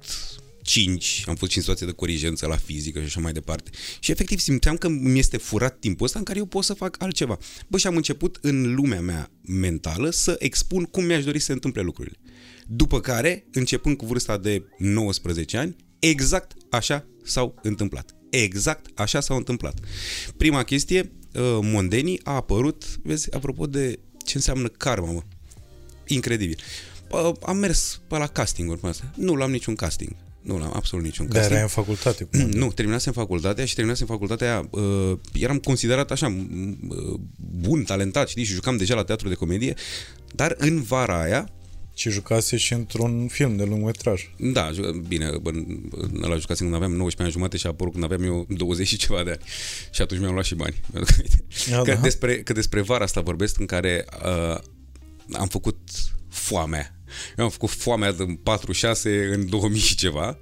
5, 0.63 1.23
am 1.27 1.35
fost 1.35 1.51
și 1.51 1.57
în 1.57 1.63
situație 1.63 1.85
de 1.85 1.91
corigență 1.91 2.47
la 2.47 2.55
fizică 2.55 2.99
și 2.99 3.05
așa 3.05 3.19
mai 3.19 3.31
departe. 3.31 3.69
Și 3.99 4.11
efectiv 4.11 4.39
simțeam 4.39 4.75
că 4.75 4.87
mi 4.87 5.19
este 5.19 5.37
furat 5.37 5.79
timpul 5.79 6.05
ăsta 6.05 6.19
în 6.19 6.25
care 6.25 6.39
eu 6.39 6.45
pot 6.45 6.63
să 6.63 6.73
fac 6.73 7.01
altceva. 7.01 7.37
Bă, 7.67 7.77
și 7.77 7.87
am 7.87 7.95
început 7.95 8.37
în 8.41 8.73
lumea 8.73 9.01
mea 9.01 9.31
mentală 9.41 10.09
să 10.09 10.35
expun 10.39 10.83
cum 10.83 11.05
mi-aș 11.05 11.23
dori 11.23 11.39
să 11.39 11.45
se 11.45 11.51
întâmple 11.51 11.81
lucrurile. 11.81 12.17
După 12.67 12.99
care, 12.99 13.45
începând 13.51 13.97
cu 13.97 14.05
vârsta 14.05 14.37
de 14.37 14.63
19 14.77 15.57
ani, 15.57 15.75
exact 15.99 16.53
așa 16.69 17.07
s-au 17.23 17.59
întâmplat. 17.61 18.15
Exact 18.29 18.99
așa 18.99 19.19
s-au 19.19 19.37
întâmplat. 19.37 19.79
Prima 20.37 20.63
chestie, 20.63 21.11
uh, 21.33 21.59
Mondeni 21.61 22.19
a 22.23 22.31
apărut, 22.31 22.99
vezi, 23.03 23.33
apropo 23.33 23.65
de 23.65 23.99
ce 24.25 24.37
înseamnă 24.37 24.67
karma, 24.67 25.11
mă. 25.11 25.21
Incredibil. 26.07 26.57
Bă, 27.09 27.33
Am 27.45 27.57
mers 27.57 28.01
pe 28.07 28.17
la 28.17 28.27
castinguri 28.27 28.79
pe 28.79 28.87
asta. 28.87 29.11
Nu 29.15 29.35
l-am 29.35 29.51
niciun 29.51 29.75
casting. 29.75 30.15
Nu 30.43 30.57
l-am 30.57 30.71
absolut 30.75 31.05
niciun 31.05 31.25
Dar 31.25 31.33
casting. 31.35 31.51
erai 31.53 31.63
în 31.63 31.83
facultate. 31.83 32.23
Cum? 32.23 32.39
Nu, 32.49 32.71
terminasem 32.71 33.13
facultatea 33.13 33.65
și 33.65 33.73
terminasem 33.75 34.07
facultatea 34.07 34.47
aia, 34.51 34.67
uh, 34.71 35.17
eram 35.33 35.57
considerat 35.57 36.11
așa 36.11 36.35
m- 36.35 36.77
uh, 36.89 37.19
bun, 37.35 37.83
talentat, 37.83 38.27
știi, 38.29 38.43
și 38.43 38.53
jucam 38.53 38.77
deja 38.77 38.95
la 38.95 39.03
teatru 39.03 39.27
de 39.29 39.33
comedie, 39.35 39.73
dar 40.35 40.55
în 40.57 40.81
vara 40.81 41.21
aia, 41.21 41.49
Și 41.95 42.09
jucase 42.09 42.57
și 42.57 42.73
într-un 42.73 43.27
film 43.27 43.55
de 43.55 43.63
lungmetraj. 43.63 44.21
da, 44.37 44.71
ju- 44.73 45.03
bine, 45.07 45.29
bă, 45.41 45.51
ăla 46.23 46.35
jucasem 46.37 46.65
când 46.65 46.73
aveam 46.75 46.91
19 46.91 47.21
ani 47.23 47.31
jumate 47.31 47.57
și 47.57 47.65
a 47.65 47.69
apărut 47.69 47.91
când 47.93 48.03
aveam 48.03 48.23
eu 48.23 48.45
20 48.49 48.87
și 48.87 48.97
ceva 48.97 49.23
de 49.23 49.29
ani. 49.29 49.39
Și 49.91 50.01
atunci 50.01 50.19
mi-am 50.19 50.33
luat 50.33 50.45
și 50.45 50.55
bani. 50.55 50.75
Pentru 50.91 51.13
că, 51.15 51.21
uite, 51.21 51.43
Da, 51.69 51.81
că, 51.81 51.93
da. 51.93 51.99
despre, 52.01 52.41
că 52.43 52.53
despre 52.53 52.81
vara 52.81 53.03
asta 53.03 53.21
vorbesc 53.21 53.59
în 53.59 53.65
care 53.65 54.05
uh, 54.25 54.57
am 55.31 55.47
făcut 55.47 55.77
foamea. 56.29 56.95
Eu 57.37 57.43
am 57.43 57.49
făcut 57.51 57.69
foamea 57.69 58.11
din 58.11 58.35
46 58.35 59.33
în 59.33 59.49
2000 59.49 59.79
și 59.79 59.95
ceva. 59.95 60.37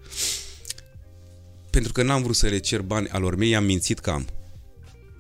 Pentru 1.69 1.91
că 1.91 2.03
n-am 2.03 2.22
vrut 2.22 2.36
să 2.36 2.47
le 2.47 2.59
cer 2.59 2.82
bani 2.82 3.07
alor 3.07 3.36
mei, 3.36 3.49
i-am 3.49 3.63
mințit 3.63 3.99
că 3.99 4.09
am. 4.09 4.28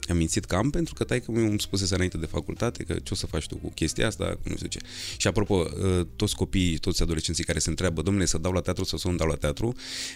Am 0.09 0.17
mințit 0.17 0.45
că 0.45 0.55
am 0.55 0.69
pentru 0.69 0.93
că 0.93 1.03
taică 1.03 1.31
mi 1.31 1.47
îmi 1.47 1.59
spusese 1.59 1.93
înainte 1.93 2.17
de 2.17 2.25
facultate 2.25 2.83
că 2.83 2.93
ce 2.93 3.09
o 3.13 3.15
să 3.15 3.25
faci 3.25 3.47
tu 3.47 3.55
cu 3.55 3.69
chestia 3.69 4.07
asta, 4.07 4.25
cu 4.25 4.49
nu 4.49 4.55
știu 4.55 4.67
ce. 4.67 4.79
Și 5.17 5.27
apropo, 5.27 5.55
uh, 5.55 6.05
toți 6.15 6.35
copiii, 6.35 6.77
toți 6.77 7.01
adolescenții 7.01 7.43
care 7.43 7.59
se 7.59 7.69
întreabă, 7.69 8.01
domnule, 8.01 8.25
să 8.25 8.37
dau 8.37 8.51
la 8.51 8.61
teatru 8.61 8.83
sau 8.83 8.97
să 8.97 9.07
nu 9.07 9.15
dau 9.15 9.27
la 9.27 9.35
teatru, 9.35 9.75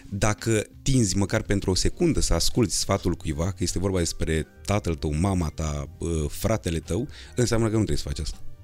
dacă 0.09 0.63
tinzi 0.81 1.17
măcar 1.17 1.41
pentru 1.41 1.71
o 1.71 1.75
secundă 1.75 2.19
să 2.19 2.33
asculti 2.33 2.73
sfatul 2.73 3.13
cuiva, 3.13 3.51
că 3.51 3.57
este 3.63 3.79
vorba 3.79 3.97
despre 3.97 4.47
tatăl 4.65 4.95
tău, 4.95 5.13
mama 5.13 5.49
ta, 5.49 5.89
uh, 5.97 6.25
fratele 6.29 6.79
tău, 6.79 7.07
înseamnă 7.35 7.65
că 7.65 7.77
nu 7.77 7.83
trebuie 7.83 7.97
să 7.97 8.07
faci 8.07 8.19
asta. 8.19 8.54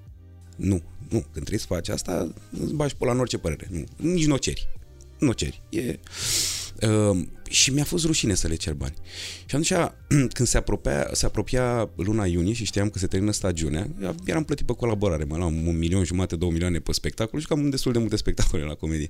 Nu, 0.61 0.81
nu, 1.09 1.19
când 1.19 1.31
trebuie 1.31 1.59
să 1.59 1.65
faci 1.67 1.89
asta, 1.89 2.33
îți 2.61 2.73
bagi 2.73 2.95
pe 2.95 3.05
la 3.05 3.11
în 3.11 3.19
orice 3.19 3.37
părere. 3.37 3.67
Nu, 3.69 3.83
nici 3.95 4.25
nu 4.25 4.33
o 4.33 4.37
ceri. 4.37 4.67
Nu 5.19 5.29
o 5.29 5.33
ceri. 5.33 5.61
E... 5.69 5.99
Uh, 6.87 7.27
și 7.49 7.73
mi-a 7.73 7.83
fost 7.83 8.05
rușine 8.05 8.33
să 8.33 8.47
le 8.47 8.55
cer 8.55 8.73
bani. 8.73 8.93
Și 9.45 9.55
atunci, 9.55 9.73
când 10.35 10.47
se 10.47 10.57
apropia, 10.57 11.09
se 11.11 11.25
apropia 11.25 11.89
luna 11.95 12.25
iunie 12.25 12.53
și 12.53 12.65
știam 12.65 12.89
că 12.89 12.99
se 12.99 13.07
termină 13.07 13.31
stagiunea, 13.31 13.89
eram 14.25 14.43
plătit 14.43 14.65
pe 14.65 14.73
colaborare, 14.73 15.23
mă 15.23 15.37
luam 15.37 15.67
un 15.67 15.77
milion 15.77 16.03
jumate, 16.03 16.35
două 16.35 16.51
milioane 16.51 16.79
pe 16.79 16.91
spectacol 16.91 17.39
și 17.39 17.47
cam 17.47 17.69
destul 17.69 17.91
de 17.91 17.99
multe 17.99 18.15
spectacole 18.15 18.63
la 18.63 18.73
comedie. 18.73 19.09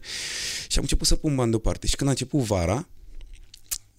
Și 0.68 0.78
am 0.78 0.82
început 0.82 1.08
să 1.08 1.16
pun 1.16 1.36
bani 1.36 1.50
deoparte. 1.50 1.88
Și 1.88 1.96
când 1.96 2.10
a 2.10 2.12
început 2.12 2.40
vara, 2.40 2.88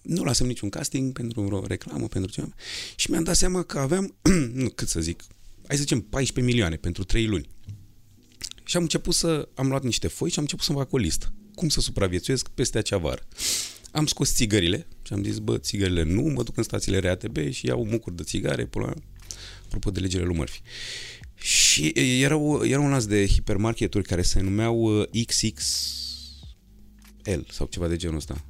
nu 0.01 0.23
lasăm 0.23 0.47
niciun 0.47 0.69
casting 0.69 1.13
pentru 1.13 1.41
o 1.41 1.65
reclamă, 1.67 2.07
pentru 2.07 2.31
ceva. 2.31 2.49
Și 2.95 3.11
mi-am 3.11 3.23
dat 3.23 3.35
seama 3.35 3.63
că 3.63 3.79
aveam, 3.79 4.15
nu, 4.63 4.69
cât 4.69 4.87
să 4.87 4.99
zic, 4.99 5.23
hai 5.73 5.81
să 5.81 5.87
zicem 5.87 6.09
14 6.09 6.53
milioane 6.53 6.75
pentru 6.75 7.03
3 7.03 7.25
luni. 7.25 7.47
Și 8.63 8.75
am 8.75 8.81
început 8.81 9.13
să, 9.13 9.49
am 9.53 9.67
luat 9.67 9.83
niște 9.83 10.07
foi 10.07 10.29
și 10.29 10.37
am 10.37 10.43
început 10.43 10.65
să 10.65 10.73
fac 10.73 10.93
o 10.93 10.97
listă. 10.97 11.33
Cum 11.55 11.69
să 11.69 11.79
supraviețuiesc 11.79 12.47
peste 12.47 12.77
acea 12.77 12.97
vară. 12.97 13.27
Am 13.91 14.05
scos 14.05 14.33
țigările 14.33 14.87
și 15.01 15.13
am 15.13 15.23
zis, 15.23 15.37
bă, 15.37 15.57
țigările 15.57 16.03
nu, 16.03 16.21
mă 16.21 16.43
duc 16.43 16.57
în 16.57 16.63
stațiile 16.63 16.97
RATB 16.97 17.51
și 17.51 17.65
iau 17.65 17.85
mucuri 17.85 18.15
de 18.15 18.23
țigare, 18.23 18.65
până 18.65 18.85
la, 18.85 18.93
apropo 19.65 19.91
de 19.91 19.99
legile 19.99 20.23
lui 20.23 20.35
Murphy. 20.35 20.61
Și 21.35 21.87
erau, 21.95 22.65
era 22.65 22.79
un 22.79 22.89
lanț 22.89 23.03
de 23.03 23.27
hipermarketuri 23.27 24.07
care 24.07 24.21
se 24.21 24.41
numeau 24.41 24.99
uh, 24.99 25.25
XXL 25.25 25.53
sau 27.49 27.67
ceva 27.69 27.87
de 27.87 27.95
genul 27.95 28.17
ăsta 28.17 28.45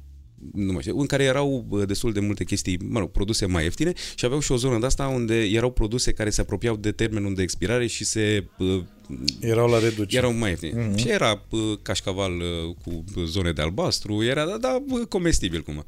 nu 0.52 0.72
mai 0.72 0.82
știu, 0.82 0.98
în 0.98 1.06
care 1.06 1.22
erau 1.24 1.64
bă, 1.68 1.84
destul 1.84 2.12
de 2.12 2.20
multe 2.20 2.44
chestii, 2.44 2.78
mă 2.88 2.98
rog, 2.98 3.10
produse 3.10 3.46
mai 3.46 3.62
ieftine 3.62 3.92
și 4.14 4.24
aveau 4.24 4.40
și 4.40 4.52
o 4.52 4.56
zonă 4.56 4.78
de 4.78 4.86
asta 4.86 5.06
unde 5.06 5.42
erau 5.44 5.70
produse 5.70 6.12
care 6.12 6.30
se 6.30 6.40
apropiau 6.40 6.76
de 6.76 6.92
termenul 6.92 7.34
de 7.34 7.42
expirare 7.42 7.86
și 7.86 8.04
se 8.04 8.46
bă, 8.58 8.82
Erau 9.40 9.68
la 9.68 9.78
reducere. 9.78 10.16
erau 10.26 10.32
mai 10.32 10.50
ieftine. 10.50 10.90
Mm-hmm. 10.90 10.98
Și 10.98 11.08
era 11.08 11.44
bă, 11.48 11.76
cașcaval 11.82 12.32
uh, 12.40 12.74
cu 12.84 13.04
zone 13.24 13.52
de 13.52 13.62
albastru, 13.62 14.24
era, 14.24 14.46
da, 14.46 14.56
da 14.56 14.82
bă, 14.88 15.04
comestibil 15.04 15.62
cumva. 15.62 15.84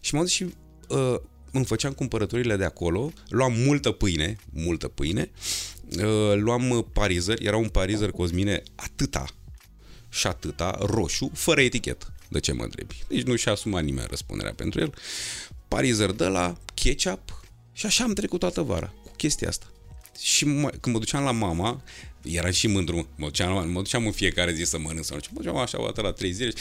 Și 0.00 0.14
m-am 0.14 0.22
dus 0.22 0.32
și 0.32 0.46
uh, 0.88 1.14
îmi 1.52 1.64
făceam 1.64 1.92
cumpărăturile 1.92 2.56
de 2.56 2.64
acolo, 2.64 3.12
luam 3.28 3.52
multă 3.56 3.90
pâine, 3.90 4.36
multă 4.52 4.88
pâine, 4.88 5.30
uh, 5.98 6.34
luam 6.36 6.88
parizări, 6.92 7.44
era 7.44 7.56
un 7.56 7.68
parizăr 7.68 8.10
Cosmine 8.10 8.62
atâta 8.74 9.24
și 10.08 10.26
atâta, 10.26 10.78
roșu, 10.80 11.30
fără 11.34 11.60
etichetă. 11.60 12.14
De 12.30 12.40
ce 12.40 12.52
mă 12.52 12.62
întrebi? 12.62 13.02
Deci 13.08 13.22
nu 13.22 13.36
și-a 13.36 13.52
asumat 13.52 13.84
nimeni 13.84 14.06
răspunderea 14.10 14.54
pentru 14.54 14.80
el. 14.80 14.94
Parizăr 15.68 16.12
de 16.12 16.26
la 16.26 16.56
ketchup 16.74 17.42
și 17.72 17.86
așa 17.86 18.04
am 18.04 18.12
trecut 18.12 18.40
toată 18.40 18.60
vara 18.62 18.92
cu 19.02 19.10
chestia 19.16 19.48
asta. 19.48 19.66
Și 20.20 20.44
mă, 20.44 20.68
când 20.68 20.94
mă 20.94 21.00
duceam 21.00 21.24
la 21.24 21.30
mama, 21.30 21.82
eram 22.22 22.50
și 22.50 22.66
mândru, 22.66 22.96
mă, 22.96 23.04
mă, 23.16 23.26
duceam, 23.26 23.70
mă 23.70 23.82
duceam 23.82 24.06
în 24.06 24.12
fiecare 24.12 24.52
zi 24.52 24.62
să 24.62 24.78
mănânc 24.78 25.04
sau 25.04 25.16
mă 25.30 25.40
duceam 25.40 25.56
așa 25.56 25.80
o 25.80 25.84
dată 25.84 26.00
la 26.00 26.12
trei 26.12 26.32
zile 26.32 26.52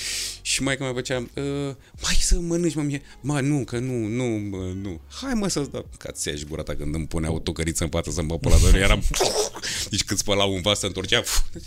și 0.41 0.64
mai 0.64 0.78
că 0.78 0.84
mai 0.84 0.93
făcea, 0.93 1.18
uh, 1.18 1.76
mai 2.01 2.18
să 2.20 2.39
mănânci, 2.39 2.76
mă, 2.76 2.82
mie, 2.82 3.01
mă, 3.22 3.39
nu, 3.39 3.64
că 3.64 3.78
nu, 3.78 3.93
nu, 3.93 4.24
mă, 4.24 4.72
nu, 4.82 5.01
hai 5.22 5.34
mă 5.34 5.47
să-ți 5.47 5.72
dau, 5.72 5.89
ca 5.97 6.12
ți 6.12 6.45
gura 6.47 6.64
ta 6.64 6.76
când 6.76 6.95
îmi 6.95 7.07
punea 7.07 7.32
o 7.32 7.39
tocăriță 7.39 7.84
în 7.84 7.89
față 7.89 8.12
să-mi 8.12 8.28
bă 8.28 8.49
la 8.49 8.57
doar, 8.62 8.76
eram, 8.76 9.03
deci 9.89 10.03
când 10.03 10.20
spălau 10.20 10.53
un 10.53 10.62
vas, 10.62 10.80
se 10.80 10.86
întorcea, 10.86 11.24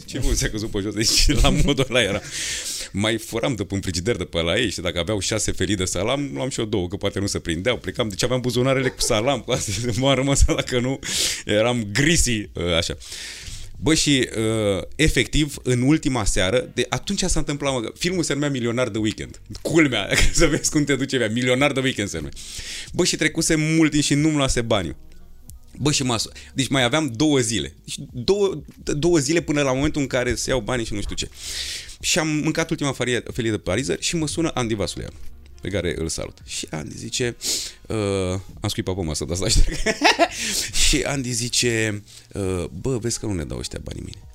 ce 0.06 0.18
bun, 0.18 0.34
se-a 0.34 0.50
căzut 0.50 0.70
pe 0.70 0.78
jos, 0.78 0.94
deci 0.94 1.40
la 1.42 1.50
modul 1.50 1.86
ăla 1.88 2.02
era. 2.02 2.20
Mai 2.92 3.18
furam 3.18 3.54
de 3.54 3.64
pe 3.64 3.74
un 3.74 3.80
frigider 3.80 4.16
de 4.16 4.24
pe 4.24 4.40
la 4.40 4.58
ei 4.58 4.70
și 4.70 4.80
dacă 4.80 4.98
aveau 4.98 5.18
șase 5.18 5.52
felii 5.52 5.76
de 5.76 5.84
salam, 5.84 6.30
luam 6.34 6.48
și 6.48 6.60
eu 6.60 6.66
două, 6.66 6.88
că 6.88 6.96
poate 6.96 7.18
nu 7.18 7.26
se 7.26 7.38
prindeau, 7.38 7.76
plecam, 7.76 8.08
deci 8.08 8.22
aveam 8.22 8.40
buzunarele 8.40 8.88
cu 8.88 9.00
salam, 9.00 9.40
cu 9.44 9.50
astea, 9.50 9.92
m-am 9.96 10.14
rămas, 10.14 10.44
dacă 10.44 10.80
nu, 10.80 10.98
eram 11.44 11.86
grisi, 11.92 12.48
uh, 12.52 12.74
așa. 12.76 12.96
Bă, 13.82 13.94
și 13.94 14.28
uh, 14.36 14.82
efectiv, 14.96 15.56
în 15.62 15.82
ultima 15.82 16.24
seară, 16.24 16.70
de 16.74 16.86
atunci 16.88 17.22
s-a 17.22 17.38
întâmplat, 17.38 17.72
mă, 17.72 17.92
filmul 17.98 18.22
se 18.22 18.32
numea 18.32 18.50
Milionar 18.50 18.88
de 18.88 18.98
Weekend. 18.98 19.40
Culmea, 19.62 20.08
să 20.32 20.46
vezi 20.46 20.70
cum 20.70 20.84
te 20.84 20.96
duce 20.96 21.16
via, 21.16 21.28
Milionar 21.28 21.72
de 21.72 21.80
Weekend 21.80 22.08
se 22.08 22.16
numea. 22.16 22.32
Bă, 22.92 23.04
și 23.04 23.16
trecuse 23.16 23.54
mult 23.54 23.90
timp 23.90 24.02
și 24.02 24.14
nu-mi 24.14 24.36
luase 24.36 24.60
banii. 24.60 24.96
Bă, 25.78 25.92
și 25.92 26.02
masă. 26.02 26.30
Deci 26.54 26.68
mai 26.68 26.82
aveam 26.82 27.12
două 27.16 27.38
zile. 27.38 27.74
Deci 27.84 27.96
două, 28.12 28.62
două 28.84 29.18
zile 29.18 29.40
până 29.40 29.62
la 29.62 29.72
momentul 29.72 30.00
în 30.00 30.06
care 30.06 30.34
se 30.34 30.50
iau 30.50 30.60
banii 30.60 30.84
și 30.84 30.94
nu 30.94 31.00
știu 31.00 31.14
ce. 31.14 31.28
Și 32.00 32.18
am 32.18 32.28
mâncat 32.28 32.70
ultima 32.70 32.92
felie, 32.92 33.22
felie 33.32 33.50
de 33.50 33.58
parizări 33.58 34.02
și 34.02 34.16
mă 34.16 34.26
sună 34.26 34.50
Andy 34.54 34.74
Vasuleanu 34.74 35.16
pe 35.62 35.68
care 35.68 35.94
îl 35.98 36.08
salut. 36.08 36.38
Și 36.44 36.66
Andy 36.70 36.96
zice, 36.96 37.36
uh, 37.86 37.96
am 38.60 38.68
scuipat 38.68 38.94
pe 38.94 39.02
masă, 39.02 39.24
dar 39.24 39.38
asta 39.42 39.60
Și 40.88 41.02
Andy 41.02 41.32
zice, 41.32 42.02
uh, 42.32 42.64
bă, 42.80 42.98
vezi 42.98 43.18
că 43.18 43.26
nu 43.26 43.32
ne 43.32 43.44
dau 43.44 43.58
ăștia 43.58 43.78
banii 43.82 44.02
mâine. 44.02 44.28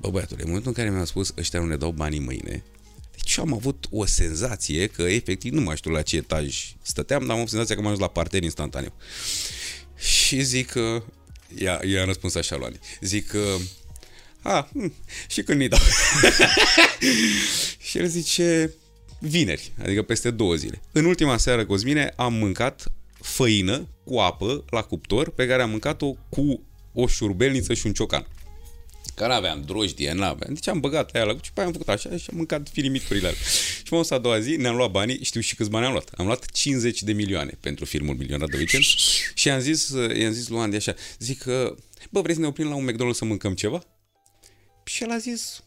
Bă, 0.00 0.10
băiatule, 0.10 0.42
în 0.42 0.46
momentul 0.46 0.72
în 0.76 0.82
care 0.82 0.94
mi-a 0.94 1.04
spus 1.04 1.34
ăștia 1.38 1.60
nu 1.60 1.66
ne 1.66 1.76
dau 1.76 1.90
banii 1.90 2.20
mâine, 2.20 2.64
deci 3.10 3.38
am 3.38 3.52
avut 3.52 3.86
o 3.90 4.06
senzație 4.06 4.86
că 4.86 5.02
efectiv 5.02 5.52
nu 5.52 5.60
mai 5.60 5.76
știu 5.76 5.90
la 5.90 6.02
ce 6.02 6.16
etaj 6.16 6.74
stăteam, 6.82 7.20
dar 7.20 7.30
am 7.30 7.36
avut 7.36 7.48
senzația 7.48 7.74
că 7.74 7.80
m-am 7.80 7.90
ajuns 7.90 8.06
la 8.06 8.12
parter 8.12 8.42
instantaneu. 8.42 8.92
Și 9.96 10.42
zic 10.42 10.70
că, 10.70 11.02
ia, 11.54 11.80
i-am 11.84 12.06
răspuns 12.06 12.34
așa 12.34 12.56
lui 12.56 12.66
Andy, 12.66 12.78
zic 13.00 13.26
că, 13.26 13.56
a, 14.42 14.68
hm, 14.72 14.94
și 15.28 15.42
când 15.42 15.60
îi 15.60 15.68
dau. 15.68 15.80
și 17.86 17.98
el 17.98 18.06
zice, 18.06 18.74
vineri, 19.26 19.72
adică 19.82 20.02
peste 20.02 20.30
două 20.30 20.54
zile. 20.54 20.80
În 20.92 21.04
ultima 21.04 21.36
seară, 21.36 21.66
Cosmine, 21.66 22.12
am 22.16 22.34
mâncat 22.34 22.92
făină 23.20 23.88
cu 24.04 24.18
apă 24.18 24.64
la 24.70 24.82
cuptor 24.82 25.30
pe 25.30 25.46
care 25.46 25.62
am 25.62 25.70
mâncat-o 25.70 26.14
cu 26.28 26.60
o 26.92 27.06
șurbelniță 27.06 27.74
și 27.74 27.86
un 27.86 27.92
ciocan. 27.92 28.26
Că 29.14 29.26
n-aveam 29.26 29.62
drojdie, 29.66 30.12
n-aveam. 30.12 30.54
Deci 30.54 30.68
am 30.68 30.80
băgat 30.80 31.10
aia 31.10 31.24
la 31.24 31.36
și 31.42 31.52
pe 31.52 31.60
am 31.60 31.72
făcut 31.72 31.88
așa 31.88 32.16
și 32.16 32.26
am 32.30 32.36
mâncat 32.36 32.68
firimiturile 32.72 33.26
alea. 33.26 33.38
Și 33.84 33.92
m-am 33.92 34.04
a 34.08 34.18
doua 34.18 34.40
zi, 34.40 34.56
ne-am 34.56 34.76
luat 34.76 34.90
banii, 34.90 35.24
știu 35.24 35.40
și 35.40 35.54
câți 35.54 35.70
bani 35.70 35.86
am 35.86 35.92
luat. 35.92 36.10
Am 36.16 36.26
luat 36.26 36.50
50 36.50 37.02
de 37.02 37.12
milioane 37.12 37.58
pentru 37.60 37.84
filmul 37.84 38.14
Milionar 38.14 38.48
de 38.48 38.56
Weekend 38.56 38.84
și 39.34 39.50
am 39.50 39.60
zis, 39.60 39.88
i-am 40.18 40.32
zis 40.32 40.48
lui 40.48 40.58
Andy 40.58 40.76
așa, 40.76 40.94
zic 41.18 41.38
că, 41.38 41.74
bă, 42.10 42.20
vrei 42.20 42.34
să 42.34 42.40
ne 42.40 42.46
oprim 42.46 42.68
la 42.68 42.74
un 42.74 42.90
McDonald's 42.90 43.16
să 43.16 43.24
mâncăm 43.24 43.54
ceva? 43.54 43.84
Și 44.84 45.02
el 45.02 45.10
a 45.10 45.18
zis, 45.18 45.63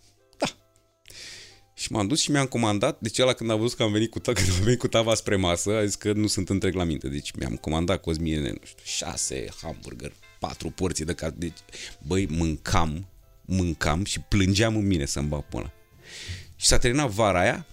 și 1.77 1.91
m-am 1.91 2.07
dus 2.07 2.19
și 2.19 2.31
mi-am 2.31 2.45
comandat, 2.45 2.99
deci 2.99 3.19
ăla 3.19 3.33
când 3.33 3.49
a 3.49 3.55
văzut 3.55 3.77
că 3.77 3.83
am 3.83 3.91
venit 3.91 4.11
cu, 4.11 4.19
când 4.39 4.49
am 4.57 4.63
venit 4.63 4.79
cu 4.79 4.87
tava 4.87 5.13
spre 5.13 5.35
masă, 5.35 5.71
a 5.75 5.85
zis 5.85 5.95
că 5.95 6.13
nu 6.13 6.27
sunt 6.27 6.49
întreg 6.49 6.73
la 6.73 6.83
minte. 6.83 7.07
Deci 7.07 7.31
mi-am 7.31 7.55
comandat 7.55 8.01
Cosmine, 8.01 8.49
nu 8.49 8.57
știu, 8.63 8.83
șase 8.83 9.45
hamburger, 9.61 10.13
patru 10.39 10.69
porții 10.69 11.05
de 11.05 11.13
cat. 11.13 11.33
Deci, 11.33 11.57
băi, 12.07 12.27
mâncam, 12.29 13.07
mâncam 13.45 14.03
și 14.03 14.19
plângeam 14.19 14.75
în 14.75 14.87
mine 14.87 15.05
să-mi 15.05 15.27
bag 15.27 15.43
până. 15.43 15.73
Și 16.55 16.67
s-a 16.67 16.77
terminat 16.77 17.09
vara 17.09 17.39
aia 17.39 17.65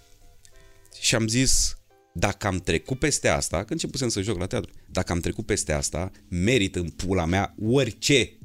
și 0.99 1.15
am 1.15 1.27
zis, 1.27 1.77
dacă 2.13 2.47
am 2.47 2.59
trecut 2.59 2.99
peste 2.99 3.27
asta, 3.27 3.57
când 3.57 3.71
începusem 3.71 4.09
să 4.09 4.21
joc 4.21 4.39
la 4.39 4.47
teatru, 4.47 4.71
dacă 4.91 5.11
am 5.11 5.19
trecut 5.19 5.45
peste 5.45 5.73
asta, 5.73 6.11
merit 6.27 6.75
în 6.75 6.89
pula 6.89 7.25
mea 7.25 7.55
orice. 7.61 8.37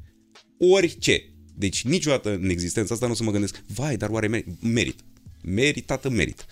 Orice. 0.59 1.25
Deci 1.55 1.83
niciodată 1.83 2.33
în 2.33 2.49
existența 2.49 2.93
asta 2.93 3.05
nu 3.05 3.11
o 3.11 3.15
să 3.15 3.23
mă 3.23 3.31
gândesc, 3.31 3.63
vai, 3.67 3.97
dar 3.97 4.09
oare 4.09 4.27
merit? 4.27 4.61
Merit 4.61 4.99
meritată 5.41 6.09
merit. 6.09 6.45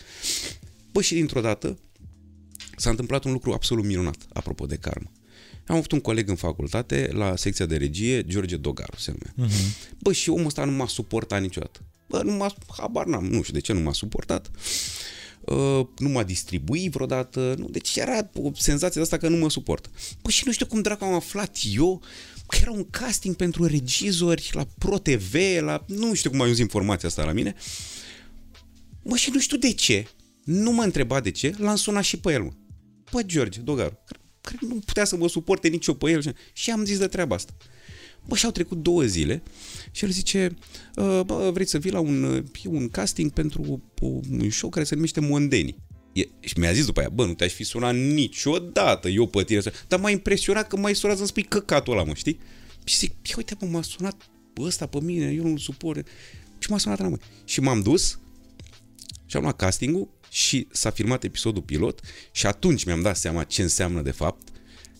Păi 0.91 1.03
și 1.03 1.13
dintr-o 1.13 1.41
dată 1.41 1.77
s-a 2.75 2.89
întâmplat 2.89 3.23
un 3.23 3.31
lucru 3.31 3.51
absolut 3.51 3.85
minunat, 3.85 4.17
apropo 4.33 4.65
de 4.65 4.75
karmă. 4.75 5.11
Am 5.65 5.75
avut 5.75 5.91
un 5.91 5.99
coleg 5.99 6.29
în 6.29 6.35
facultate, 6.35 7.09
la 7.13 7.35
secția 7.35 7.65
de 7.65 7.77
regie, 7.77 8.23
George 8.23 8.57
Dogaru 8.57 8.97
se 8.97 9.11
numea. 9.11 9.49
Uh-huh. 9.49 9.95
Bă, 9.97 10.11
și 10.11 10.29
omul 10.29 10.45
ăsta 10.45 10.65
nu 10.65 10.71
m-a 10.71 10.87
suportat 10.87 11.41
niciodată. 11.41 11.79
Bă, 12.07 12.21
nu 12.23 12.31
m-a, 12.31 12.55
habar 12.77 13.05
n-am, 13.05 13.25
nu 13.25 13.41
știu 13.41 13.53
de 13.53 13.59
ce 13.59 13.73
nu 13.73 13.79
m-a 13.79 13.93
suportat. 13.93 14.51
Uh, 15.39 15.85
nu 15.97 16.09
m-a 16.09 16.23
distribuit 16.23 16.91
vreodată, 16.91 17.55
nu, 17.57 17.69
deci 17.69 17.95
era 17.95 18.29
o 18.33 18.51
senzație 18.55 18.95
de 18.95 19.01
asta 19.01 19.17
că 19.17 19.27
nu 19.27 19.37
mă 19.37 19.49
suportă. 19.49 19.89
Bă, 20.21 20.29
și 20.29 20.43
nu 20.45 20.51
știu 20.51 20.65
cum 20.65 20.81
dracu 20.81 21.03
am 21.03 21.13
aflat 21.13 21.57
eu 21.75 22.01
că 22.47 22.57
era 22.61 22.71
un 22.71 22.89
casting 22.89 23.35
pentru 23.35 23.65
regizori 23.65 24.49
la 24.53 24.67
ProTV, 24.77 25.35
la, 25.59 25.85
nu 25.87 26.13
știu 26.13 26.29
cum 26.29 26.39
a 26.39 26.43
ajuns 26.43 26.59
informația 26.59 27.07
asta 27.07 27.23
la 27.23 27.31
mine. 27.31 27.55
Uh, 27.55 27.63
Mă, 29.03 29.15
și 29.15 29.29
nu 29.33 29.39
știu 29.39 29.57
de 29.57 29.71
ce. 29.73 30.07
Nu 30.43 30.71
m-a 30.71 30.83
întrebat 30.83 31.23
de 31.23 31.31
ce, 31.31 31.55
l-am 31.57 31.75
sunat 31.75 32.03
și 32.03 32.17
pe 32.17 32.31
el, 32.31 32.41
mă. 32.41 32.51
Păi, 33.11 33.25
George, 33.25 33.59
Dogaru, 33.59 33.99
care 34.41 34.57
nu 34.61 34.75
putea 34.85 35.05
să 35.05 35.15
mă 35.15 35.27
suporte 35.27 35.67
nici 35.67 35.85
eu 35.85 35.93
pe 35.93 36.11
el. 36.11 36.35
Și 36.53 36.71
am 36.71 36.85
zis 36.85 36.97
de 36.97 37.07
treaba 37.07 37.35
asta. 37.35 37.53
Bă, 38.27 38.35
și-au 38.35 38.51
trecut 38.51 38.77
două 38.77 39.03
zile 39.03 39.43
și 39.91 40.03
el 40.03 40.11
zice, 40.11 40.55
ă, 40.97 41.23
bă, 41.23 41.49
vreți 41.53 41.71
să 41.71 41.77
vii 41.77 41.91
la 41.91 41.99
un, 41.99 42.45
un 42.65 42.89
casting 42.89 43.31
pentru 43.31 43.83
un 44.29 44.49
show 44.49 44.69
care 44.69 44.85
se 44.85 44.95
numește 44.95 45.19
Mondeni. 45.19 45.75
E, 46.13 46.21
și 46.39 46.59
mi-a 46.59 46.71
zis 46.71 46.85
după 46.85 46.99
aia, 46.99 47.09
bă, 47.09 47.25
nu 47.25 47.33
te-aș 47.33 47.53
fi 47.53 47.63
sunat 47.63 47.95
niciodată 47.95 49.09
eu 49.09 49.27
pe 49.27 49.43
tine, 49.43 49.61
dar 49.87 49.99
m-a 49.99 50.09
impresionat 50.09 50.67
că 50.67 50.77
mai 50.77 50.95
sunat 50.95 51.15
să-mi 51.15 51.27
spui 51.27 51.43
căcatul 51.43 51.93
ăla, 51.93 52.03
mă, 52.03 52.13
știi? 52.13 52.39
Și 52.83 52.97
zic, 52.97 53.13
uite, 53.37 53.55
mă, 53.59 53.67
m-a 53.67 53.81
sunat 53.81 54.29
ăsta 54.59 54.85
pe 54.85 54.99
mine, 55.01 55.31
eu 55.31 55.43
nu-l 55.43 55.57
suport. 55.57 56.07
Și 56.59 56.71
m-a 56.71 56.77
sunat 56.77 56.99
la 56.99 57.07
mă. 57.07 57.17
Și 57.45 57.59
m-am 57.59 57.81
dus 57.81 58.19
și 59.29 59.35
am 59.35 59.41
luat 59.41 59.55
castingul 59.55 60.07
și 60.29 60.67
s-a 60.71 60.89
filmat 60.89 61.23
episodul 61.23 61.61
pilot 61.61 62.01
și 62.31 62.45
atunci 62.45 62.85
mi-am 62.85 63.01
dat 63.01 63.17
seama 63.17 63.43
ce 63.43 63.61
înseamnă 63.61 64.01
de 64.01 64.11
fapt 64.11 64.47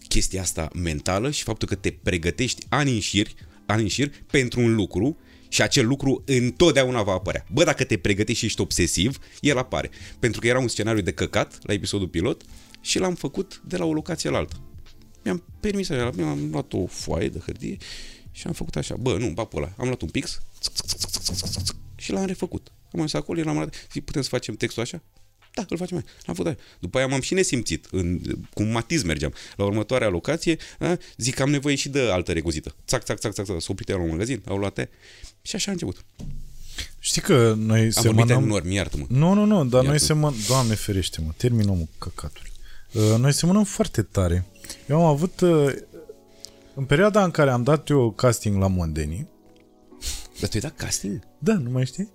chestia 0.08 0.42
asta 0.42 0.70
mentală 0.74 1.32
și 1.32 1.44
faptul 1.44 1.68
că 1.68 1.76
te 1.76 1.92
pregătești 1.92 2.66
ani 2.70 2.92
în 2.92 3.00
șir, 3.00 3.28
ani 3.66 3.82
în 3.82 3.88
șir 3.88 4.12
pentru 4.32 4.60
un 4.60 4.76
lucru 4.76 5.18
și 5.48 5.62
acel 5.62 5.88
lucru 5.88 6.24
întotdeauna 6.26 7.04
va 7.04 7.12
apărea. 7.12 7.46
Bă, 7.52 7.64
dacă 7.64 7.84
te 7.84 7.98
pregătești 7.98 8.40
și 8.40 8.46
ești 8.46 8.62
obsesiv, 8.62 9.18
el 9.42 9.58
apare. 9.58 9.90
Pentru 10.20 10.42
că 10.42 10.48
era 10.48 10.60
un 10.60 10.68
scenariu 10.68 11.02
de 11.02 11.12
căcat 11.12 11.60
la 11.62 11.74
episodul 11.74 12.08
pilot 12.08 12.42
și 12.82 13.00
l-am 13.00 13.16
făcut 13.16 13.62
de 13.66 13.78
la 13.78 13.86
o 13.86 13.94
locație 13.94 14.30
la 14.30 14.38
alta. 14.38 14.62
Mi-am 15.24 15.44
permis 15.60 15.90
așa, 15.90 16.12
mi-am 16.16 16.50
luat 16.52 16.74
o 16.74 16.86
foaie 16.86 17.30
de 17.30 17.40
hârtie 17.40 17.78
și 18.32 18.48
am 18.48 18.54
făcut 18.54 18.76
așa, 18.76 18.96
bă, 18.96 19.18
nu, 19.18 19.30
bapul 19.30 19.62
ăla. 19.62 19.74
Am 19.78 19.86
luat 19.86 20.02
un 20.02 20.10
pix 20.10 20.42
și 21.96 22.12
l-am 22.12 22.26
refăcut. 22.26 22.72
Am 22.94 23.00
ajuns 23.02 23.14
acolo, 23.14 23.40
eram 23.40 23.58
la... 23.58 23.70
Zic, 23.92 24.06
putem 24.06 24.22
să 24.22 24.30
facem 24.30 24.56
textul 24.56 24.82
așa? 24.82 25.02
Da, 25.54 25.66
îl 25.70 25.78
facem 25.78 25.96
mai. 25.96 26.06
L-am 26.26 26.36
făcut 26.36 26.46
aia. 26.46 26.58
După 26.80 26.98
aia 26.98 27.08
m-am 27.08 27.22
și 27.22 27.34
nesimțit. 27.34 27.88
În, 27.92 28.22
cu 28.54 28.64
matiz 28.64 29.04
mergeam. 29.04 29.34
La 29.56 29.66
următoarea 29.66 30.10
locație, 30.10 30.58
a, 30.80 30.98
zic 31.18 31.36
că 31.36 31.42
am 31.42 31.50
nevoie 31.50 31.76
și 31.76 31.90
de 31.90 32.00
altă 32.00 32.32
recuzită. 32.32 32.76
Țac, 32.88 33.04
țac, 33.04 33.20
țac, 33.20 33.34
țac, 33.34 33.46
țac. 33.46 33.62
S-a 33.62 33.68
oprit 33.70 33.90
la 33.90 33.98
un 33.98 34.10
magazin, 34.10 34.42
au 34.48 34.58
luat 34.58 34.78
aia. 34.78 34.90
Și 35.42 35.56
așa 35.56 35.70
a 35.70 35.72
început. 35.72 36.06
Știi 37.00 37.22
că 37.22 37.54
noi 37.58 37.82
Am 37.82 37.90
semănăm... 37.90 38.44
enorm, 38.44 38.72
iartă-mă. 38.72 39.06
Nu, 39.08 39.34
nu, 39.34 39.46
nu, 39.46 39.66
dar 39.66 39.74
iartă 39.74 39.90
noi 39.90 40.00
semănăm... 40.00 40.36
Doamne 40.48 40.76
ferește, 40.76 41.22
mă, 41.22 41.32
terminăm 41.38 41.78
cu 41.78 41.90
căcaturi. 41.98 42.52
Uh, 42.94 43.16
noi 43.18 43.34
semănăm 43.34 43.64
foarte 43.64 44.02
tare. 44.02 44.46
Eu 44.88 44.98
am 44.98 45.06
avut... 45.06 45.42
Uh, 45.42 45.74
în 46.76 46.86
perioada 46.86 47.24
în 47.24 47.32
care 47.32 47.50
am 47.50 47.64
dat 47.64 47.90
eu 47.90 48.12
casting 48.12 48.62
la 48.62 48.68
Mondeni... 48.68 49.28
Dar 50.40 50.50
tu 50.50 50.56
ai 50.56 50.62
dat 50.62 50.76
casting? 50.76 51.20
Da, 51.40 51.54
nu 51.54 51.70
mai 51.70 51.86
știi? 51.86 52.10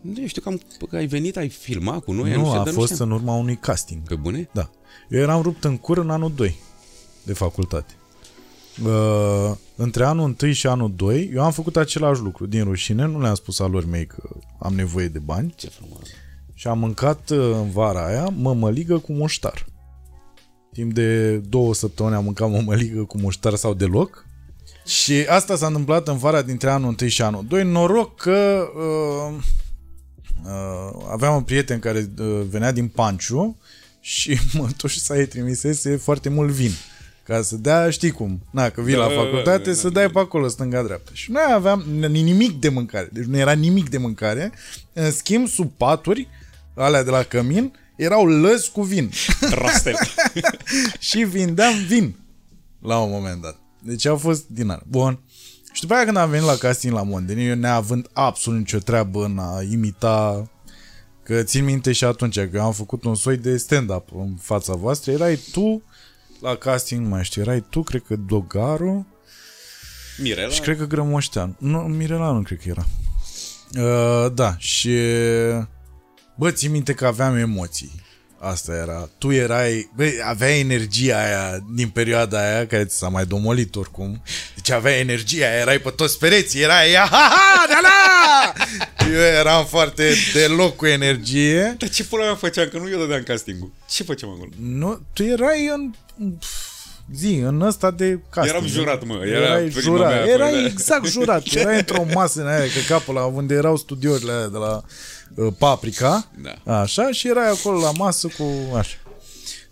Nu 0.00 0.26
știu 0.26 0.42
că, 0.42 0.48
am, 0.48 0.60
că 0.88 0.96
ai 0.96 1.06
venit, 1.06 1.36
ai 1.36 1.48
filmat 1.48 2.04
cu 2.04 2.12
noi. 2.12 2.32
Nu, 2.32 2.40
nu 2.40 2.50
a 2.50 2.60
știu, 2.60 2.72
fost 2.72 3.00
în 3.00 3.10
urma 3.10 3.34
unui 3.34 3.56
casting. 3.56 4.02
Pe 4.08 4.14
bune? 4.14 4.48
Da. 4.52 4.70
Eu 5.08 5.20
eram 5.20 5.42
rupt 5.42 5.64
în 5.64 5.76
cur 5.76 5.98
în 5.98 6.10
anul 6.10 6.32
2 6.34 6.58
de 7.22 7.32
facultate. 7.32 7.94
Uh, 8.84 9.56
între 9.76 10.04
anul 10.04 10.36
1 10.42 10.52
și 10.52 10.66
anul 10.66 10.92
2, 10.96 11.30
eu 11.34 11.42
am 11.42 11.52
făcut 11.52 11.76
același 11.76 12.20
lucru 12.20 12.46
din 12.46 12.64
rușine, 12.64 13.04
nu 13.04 13.20
le-am 13.20 13.34
spus 13.34 13.58
alor 13.60 13.86
mei 13.86 14.06
că 14.06 14.22
am 14.58 14.74
nevoie 14.74 15.08
de 15.08 15.18
bani. 15.18 15.54
Ce 15.56 15.68
frumos. 15.68 16.00
Și 16.54 16.68
am 16.68 16.78
mâncat 16.78 17.30
uh, 17.30 17.38
în 17.38 17.70
vara 17.70 18.06
aia 18.06 18.28
mămăligă 18.36 18.98
cu 18.98 19.12
muștar. 19.12 19.66
Timp 20.72 20.92
de 20.92 21.36
două 21.36 21.74
săptămâni 21.74 22.14
am 22.14 22.24
mâncat 22.24 22.50
mămăligă 22.50 23.02
cu 23.02 23.18
muștar 23.18 23.54
sau 23.54 23.74
deloc. 23.74 24.26
Și 24.86 25.12
asta 25.28 25.56
s-a 25.56 25.66
întâmplat 25.66 26.08
în 26.08 26.16
vara 26.16 26.42
dintre 26.42 26.70
anul 26.70 26.94
1 27.00 27.08
și 27.08 27.22
anul 27.22 27.44
2. 27.48 27.64
Noroc 27.64 28.16
că 28.16 28.68
uh, 28.76 29.34
uh, 29.36 29.44
aveam 31.10 31.34
un 31.34 31.42
prieten 31.42 31.78
care 31.78 32.10
uh, 32.18 32.42
venea 32.48 32.72
din 32.72 32.88
Panciu 32.88 33.56
și 34.00 34.38
mătușa 34.58 34.98
sa 35.00 35.14
îi 35.14 35.26
trimisese 35.26 35.96
foarte 35.96 36.28
mult 36.28 36.50
vin. 36.50 36.70
Ca 37.22 37.42
să 37.42 37.56
dea, 37.56 37.90
știi 37.90 38.10
cum, 38.10 38.40
na, 38.50 38.70
că 38.70 38.80
vii 38.80 38.94
Da, 38.94 39.06
la 39.06 39.14
facultate, 39.14 39.70
da, 39.70 39.76
să 39.76 39.88
da, 39.88 40.00
dai 40.00 40.10
pe 40.10 40.18
acolo, 40.18 40.48
stânga-dreapta. 40.48 41.10
Și 41.14 41.30
noi 41.30 41.42
aveam 41.52 41.80
nimic 42.08 42.60
de 42.60 42.68
mâncare, 42.68 43.08
deci 43.12 43.24
nu 43.24 43.36
era 43.36 43.52
nimic 43.52 43.88
de 43.88 43.98
mâncare. 43.98 44.52
În 44.92 45.10
schimb, 45.12 45.48
sub 45.48 45.72
paturi, 45.76 46.28
alea 46.74 47.02
de 47.02 47.10
la 47.10 47.22
cămin, 47.22 47.72
erau 47.96 48.26
lăzi 48.26 48.70
cu 48.70 48.82
vin. 48.82 49.10
Rastel. 49.62 49.94
și 51.08 51.18
vindeam 51.18 51.74
vin 51.86 52.14
la 52.80 52.98
un 52.98 53.10
moment 53.10 53.42
dat. 53.42 53.58
Deci 53.82 54.06
a 54.06 54.16
fost 54.16 54.48
din 54.48 54.68
alea. 54.68 54.84
Bun. 54.88 55.20
Și 55.76 55.82
după 55.82 55.94
aia 55.94 56.04
când 56.04 56.16
am 56.16 56.30
venit 56.30 56.46
la 56.46 56.56
casting 56.56 56.94
la 56.94 57.02
Mondeni, 57.02 57.46
eu 57.46 57.54
neavând 57.54 58.08
absolut 58.12 58.58
nicio 58.58 58.78
treabă 58.78 59.24
în 59.24 59.38
a 59.38 59.62
imita 59.70 60.50
că 61.22 61.42
țin 61.42 61.64
minte 61.64 61.92
și 61.92 62.04
atunci 62.04 62.34
că 62.34 62.50
eu 62.54 62.64
am 62.64 62.72
făcut 62.72 63.04
un 63.04 63.14
soi 63.14 63.36
de 63.36 63.56
stand-up 63.56 64.08
în 64.14 64.36
fața 64.40 64.74
voastră, 64.74 65.12
erai 65.12 65.38
tu 65.52 65.82
la 66.40 66.54
casting, 66.54 67.02
nu 67.02 67.08
mai 67.08 67.24
știu, 67.24 67.42
erai 67.42 67.64
tu, 67.70 67.82
cred 67.82 68.02
că 68.06 68.16
Dogaru 68.16 69.06
Mirela? 70.18 70.50
și 70.50 70.60
cred 70.60 70.76
că 70.76 70.84
Grămoștean. 70.84 71.56
Nu, 71.58 71.78
Mirela 71.78 72.32
nu 72.32 72.42
cred 72.42 72.58
că 72.58 72.68
era. 72.68 72.86
Uh, 73.78 74.32
da, 74.34 74.54
și 74.58 74.98
bă, 76.36 76.50
ții 76.50 76.68
minte 76.68 76.92
că 76.92 77.06
aveam 77.06 77.36
emoții. 77.36 77.92
Asta 78.38 78.72
era. 78.72 79.08
Tu 79.18 79.32
erai, 79.32 79.90
bă, 79.96 80.04
aveai 80.24 80.58
energia 80.60 81.16
aia 81.24 81.58
din 81.74 81.88
perioada 81.88 82.38
aia, 82.52 82.66
care 82.66 82.84
ți 82.84 82.96
s-a 82.96 83.08
mai 83.08 83.24
domolit 83.26 83.76
oricum. 83.76 84.22
Deci 84.54 84.70
aveai 84.70 85.00
energia 85.00 85.46
aia, 85.46 85.58
erai 85.60 85.78
pe 85.78 85.90
toți 85.90 86.18
pereții, 86.18 86.62
erai 86.62 86.94
ha, 86.94 87.06
ha, 87.10 87.28
ha, 87.34 87.66
da, 87.68 87.78
la! 87.82 88.52
Eu 89.12 89.20
eram 89.20 89.64
foarte 89.66 90.12
deloc 90.32 90.76
cu 90.76 90.86
energie. 90.86 91.74
Dar 91.78 91.88
ce 91.88 92.04
pula 92.04 92.24
mea 92.24 92.34
făceam? 92.34 92.68
Că 92.68 92.78
nu 92.78 92.88
eu 92.90 92.98
dădeam 92.98 93.22
castingul. 93.22 93.72
Ce 93.90 94.02
făceam 94.02 94.30
acolo? 94.30 94.48
Nu, 94.60 95.00
tu 95.12 95.22
erai 95.22 95.70
în 95.74 95.92
zi, 97.14 97.34
în 97.34 97.60
ăsta 97.60 97.90
de 97.90 98.18
casting. 98.30 98.56
Eram 98.56 98.66
jurat, 98.68 99.04
mă. 99.04 99.22
Era 99.26 99.46
erai 99.46 99.64
prima 99.64 99.80
jurat. 99.80 100.10
mea 100.10 100.24
Erai 100.24 100.52
fără- 100.52 100.66
exact 100.66 101.06
jurat. 101.06 101.42
Erai 101.54 101.76
într-o 101.76 102.06
masă 102.12 102.40
în 102.40 102.46
aia, 102.46 102.60
că 102.64 102.78
capul 102.88 103.14
la 103.14 103.24
unde 103.24 103.54
erau 103.54 103.76
studiourile 103.76 104.32
alea 104.32 104.48
de 104.48 104.56
la 104.56 104.74
uh, 104.76 104.82
Paprika. 105.58 106.30
Da. 106.42 106.80
Așa, 106.80 107.12
și 107.12 107.28
erai 107.28 107.50
acolo 107.50 107.80
la 107.80 107.90
masă 107.90 108.28
cu... 108.28 108.74
Așa. 108.74 108.96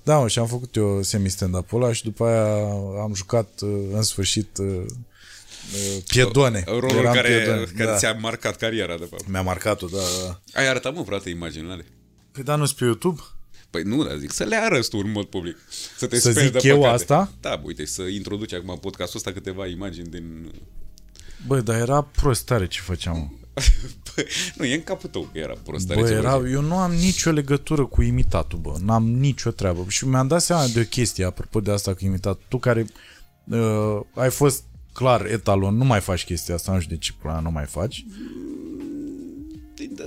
Da, 0.03 0.19
mă, 0.19 0.29
și 0.29 0.39
am 0.39 0.47
făcut 0.47 0.77
eu 0.77 1.03
semi-stand-up 1.03 1.73
ăla 1.73 1.93
și 1.93 2.03
după 2.03 2.25
aia 2.25 2.65
am 3.03 3.13
jucat 3.15 3.61
uh, 3.61 3.71
în 3.93 4.03
sfârșit 4.03 4.59
uh, 4.59 4.67
uh, 4.67 6.03
Piedone. 6.07 6.65
Rolul 6.67 6.91
Eram 6.91 7.15
care, 7.15 7.29
Piedone, 7.29 7.65
care 7.77 7.91
da. 7.91 7.97
ți-a 7.97 8.13
marcat 8.13 8.57
cariera, 8.57 8.97
de 8.97 9.07
fapt. 9.11 9.29
Mi-a 9.29 9.43
marcat-o, 9.43 9.87
da, 9.87 9.99
da. 10.27 10.41
Ai 10.61 10.69
arătat, 10.69 10.95
mă, 10.95 11.03
frate, 11.03 11.31
imaginile 11.31 11.85
Păi 12.33 12.43
da, 12.43 12.57
nu 12.57 12.67
pe 12.79 12.85
YouTube? 12.85 13.21
Păi 13.71 13.83
nu, 13.83 14.05
dar 14.05 14.17
zic 14.17 14.33
să 14.33 14.45
le 14.45 14.57
arăți 14.57 14.91
tu 14.91 14.99
în 15.05 15.11
mod 15.11 15.25
public. 15.25 15.57
Să 15.97 16.07
te 16.07 16.19
Să 16.19 16.31
speli 16.31 16.47
zic 16.47 16.61
de 16.61 16.69
eu 16.69 16.77
păcate. 16.77 16.95
asta? 16.95 17.33
Da, 17.41 17.57
bă, 17.57 17.67
uite, 17.67 17.85
să 17.85 18.03
introduci 18.03 18.53
acum 18.53 18.69
în 18.69 18.77
podcastul 18.77 19.19
ăsta 19.19 19.33
câteva 19.33 19.67
imagini 19.67 20.09
din... 20.09 20.53
Băi, 21.47 21.63
dar 21.63 21.81
era 21.81 22.03
prostare 22.03 22.67
ce 22.67 22.81
făceam. 22.81 23.39
Mă. 23.55 23.63
Bă, 24.15 24.25
nu, 24.55 24.65
e 24.65 24.75
în 24.75 24.83
capul 24.83 25.09
tău 25.09 25.29
că 25.33 25.39
era 25.39 25.55
prostare. 25.65 26.01
Bă, 26.01 26.07
ce 26.07 26.13
era, 26.13 26.31
vorbeai. 26.31 26.53
eu 26.53 26.61
nu 26.61 26.77
am 26.77 26.93
nicio 26.93 27.31
legătură 27.31 27.87
cu 27.87 28.03
imitatul, 28.03 28.59
bă. 28.59 28.77
N-am 28.85 29.11
nicio 29.11 29.51
treabă. 29.51 29.85
Și 29.89 30.07
mi-am 30.07 30.27
dat 30.27 30.43
seama 30.43 30.67
de 30.67 30.81
o 30.81 30.85
chestie, 30.85 31.25
apropo 31.25 31.61
de 31.61 31.71
asta 31.71 31.95
cu 31.95 32.05
imitatul. 32.05 32.45
Tu 32.49 32.59
care 32.59 32.87
uh, 33.45 34.01
ai 34.15 34.31
fost 34.31 34.65
clar 34.93 35.27
etalon, 35.27 35.77
nu 35.77 35.85
mai 35.85 36.01
faci 36.01 36.25
chestia 36.25 36.55
asta, 36.55 36.73
nu 36.73 36.81
știu 36.81 36.95
de 36.95 37.01
ce 37.01 37.13
pula 37.13 37.33
mea 37.33 37.43
nu 37.43 37.51
mai 37.51 37.65
faci. 37.65 38.05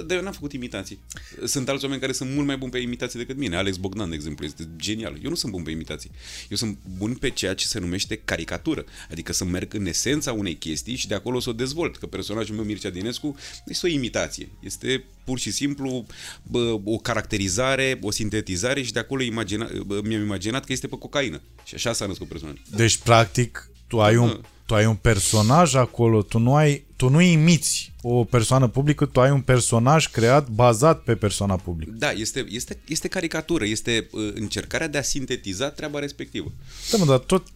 Dar 0.05 0.18
eu 0.18 0.24
n-am 0.24 0.34
făcut 0.34 0.53
imitații. 0.53 0.99
Sunt 1.45 1.70
alți 1.70 1.84
oameni 1.84 2.01
care 2.01 2.13
sunt 2.13 2.34
mult 2.34 2.47
mai 2.47 2.57
buni 2.57 2.72
pe 2.72 2.78
imitații 2.78 3.20
decât 3.20 3.38
mine. 3.38 3.55
Alex 3.55 3.78
Bogdan, 3.78 4.09
de 4.09 4.15
exemplu, 4.15 4.45
este 4.45 4.70
genial. 4.76 5.20
Eu 5.24 5.30
nu 5.30 5.36
sunt 5.36 5.51
bun 5.51 5.63
pe 5.63 5.72
imitații. 5.72 6.11
Eu 6.49 6.57
sunt 6.57 6.78
bun 6.97 7.13
pe 7.13 7.30
ceea 7.30 7.53
ce 7.53 7.65
se 7.65 7.80
numește 7.80 8.15
caricatură. 8.15 8.86
Adică 9.11 9.34
să 9.34 9.45
merg 9.45 9.74
în 9.74 9.86
esența 9.86 10.32
unei 10.32 10.55
chestii 10.55 10.95
și 10.95 11.07
de 11.07 11.15
acolo 11.15 11.39
să 11.39 11.49
o 11.49 11.53
dezvolt. 11.53 11.97
Că 11.97 12.05
personajul 12.05 12.55
meu, 12.55 12.63
Mircea 12.63 12.89
Dinescu, 12.89 13.36
este 13.65 13.86
o 13.86 13.89
imitație. 13.89 14.49
Este 14.59 15.03
pur 15.24 15.39
și 15.39 15.51
simplu 15.51 16.05
bă, 16.43 16.80
o 16.84 16.97
caracterizare, 16.97 17.99
o 18.01 18.11
sintetizare 18.11 18.82
și 18.82 18.93
de 18.93 18.99
acolo 18.99 19.22
imagina, 19.22 19.70
bă, 19.86 20.01
mi-am 20.03 20.22
imaginat 20.22 20.65
că 20.65 20.72
este 20.72 20.88
pe 20.88 20.97
cocaină. 20.97 21.41
Și 21.65 21.76
așa 21.76 21.93
s-a 21.93 22.05
născut 22.05 22.28
personajul. 22.28 22.61
Deci, 22.76 22.97
practic, 22.97 23.70
tu 23.88 24.01
ai 24.01 24.15
un, 24.15 24.41
tu 24.68 24.76
ai 24.76 24.86
un 24.86 24.95
personaj 24.95 25.76
acolo, 25.76 26.22
tu 26.22 26.39
nu 26.39 26.55
ai, 26.55 26.86
tu 26.95 27.09
nu 27.09 27.22
imiți 27.22 27.93
o 28.01 28.24
persoană 28.24 28.68
publică, 28.68 29.05
tu 29.05 29.22
ai 29.22 29.32
un 29.32 29.41
personaj 29.41 30.07
creat 30.07 30.47
bazat 30.49 31.03
pe 31.03 31.15
persoana 31.15 31.55
publică. 31.55 31.91
Da, 31.97 32.11
este, 32.11 32.45
este, 32.49 32.78
este 32.88 33.07
caricatură, 33.07 33.65
este 33.65 34.07
uh, 34.11 34.32
încercarea 34.34 34.88
de 34.88 34.97
a 34.97 35.01
sintetiza 35.01 35.70
treaba 35.70 35.99
respectivă. 35.99 36.51
Da, 36.91 36.97
mă, 36.97 37.05
dar 37.05 37.18
tot 37.18 37.47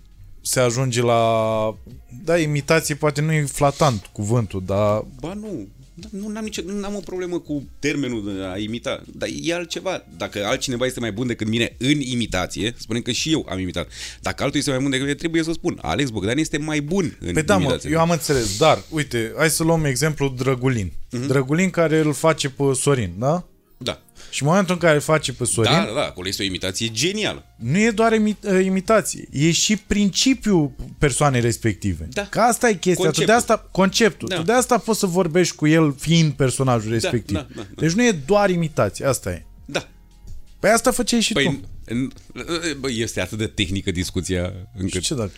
se 0.42 0.60
ajunge 0.60 1.02
la... 1.02 1.22
Da, 2.24 2.38
imitație 2.38 2.96
poate 2.96 3.22
nu 3.22 3.32
e 3.32 3.46
flatant 3.46 4.10
cuvântul, 4.12 4.64
dar 4.66 5.06
Ba 5.20 5.34
nu, 5.34 5.48
Da, 5.48 5.81
nu 6.10 6.32
am 6.36 6.44
nicio, 6.44 6.62
nu 6.66 6.86
am 6.86 6.96
o 6.96 7.00
problemă 7.00 7.40
cu 7.40 7.64
termenul 7.80 8.34
de 8.36 8.44
a 8.44 8.58
imita, 8.58 9.02
dar 9.18 9.30
e 9.44 9.54
altceva. 9.54 10.06
Dacă 10.18 10.46
altcineva 10.46 10.86
este 10.86 11.00
mai 11.00 11.12
bun 11.12 11.28
decât 11.28 11.48
mine 11.48 11.76
în 11.78 12.00
imitație, 12.00 12.74
spunem 12.78 13.02
că 13.02 13.12
și 13.12 13.32
eu 13.32 13.46
am 13.50 13.60
imitat. 13.60 13.88
Dacă 14.22 14.44
altul 14.44 14.60
este 14.60 14.72
mai 14.72 14.80
bun 14.80 14.90
decât 14.90 15.06
mine, 15.06 15.18
trebuie 15.18 15.44
să 15.44 15.52
spun. 15.52 15.80
Alex 15.82 16.10
Bogdan 16.10 16.38
este 16.38 16.58
mai 16.58 16.82
bun 16.82 17.18
în 17.20 17.34
Păi 17.34 17.44
da, 17.44 17.56
mă, 17.58 17.62
imitație. 17.64 17.90
eu 17.90 18.00
am 18.00 18.10
înțeles, 18.10 18.58
dar, 18.58 18.84
uite, 18.90 19.34
hai 19.38 19.50
să 19.50 19.64
luăm 19.64 19.86
exemplu 19.86 20.34
Drăgulin. 20.38 20.92
Mhm. 21.12 21.24
Uh-huh. 21.24 21.28
Drăgulin 21.28 21.70
care 21.70 22.00
îl 22.00 22.14
face 22.14 22.50
pe 22.50 22.64
Sorin, 22.74 23.12
da? 23.18 23.46
Da. 24.32 24.38
Și 24.38 24.44
în 24.44 24.48
momentul 24.50 24.74
în 24.74 24.80
care 24.80 24.94
îl 24.96 25.02
face 25.02 25.34
pe 25.34 25.46
Sorin, 25.46 25.72
Da, 25.72 25.86
da, 25.86 25.94
da, 25.94 26.02
acolo 26.06 26.28
este 26.28 26.42
o 26.44 26.46
imitație 26.46 26.88
genială. 26.88 27.46
nu 27.56 27.78
e 27.78 27.92
doar 27.92 28.14
imi- 28.14 28.40
uh, 28.54 28.66
imitație, 28.66 29.28
e 29.32 29.52
și 29.52 29.76
principiul 29.78 30.72
persoanei 30.98 31.42
respective. 31.42 32.08
Da. 32.12 32.28
Că 32.30 32.40
asta 32.40 32.70
e 32.70 32.74
chestia, 32.74 32.94
Conceptul. 32.94 33.22
tu 33.24 33.30
de 33.30 33.32
asta, 33.38 33.68
conceptul, 33.72 34.28
Da. 34.28 34.36
tu 34.36 34.42
de 34.42 34.52
asta 34.52 34.78
poți 34.78 35.00
să 35.00 35.06
vorbești 35.06 35.56
cu 35.56 35.68
el 35.68 35.96
fiind 36.00 36.32
personajul 36.34 36.92
respectiv. 36.92 37.36
da, 37.36 37.48
da, 37.56 37.62
da. 37.62 37.82
Deci 37.82 37.92
nu 37.92 38.04
e 38.06 38.12
doar 38.26 38.50
imitație, 38.50 39.06
asta 39.06 39.32
e. 39.32 39.46
Da. 39.66 39.88
Păi 40.60 40.70
asta 40.70 40.92
făceai 40.92 41.22
și 41.22 41.34
tu. 41.34 41.40
Păi, 41.40 41.60
în, 41.86 42.12
bă, 42.80 42.90
este 42.92 43.22
atât 43.22 43.38
de 43.38 43.48
tehnică 43.48 43.92
discuția 43.92 44.48
Și 44.48 44.82
încât... 44.82 45.02
ce 45.02 45.14
dacă? 45.16 45.32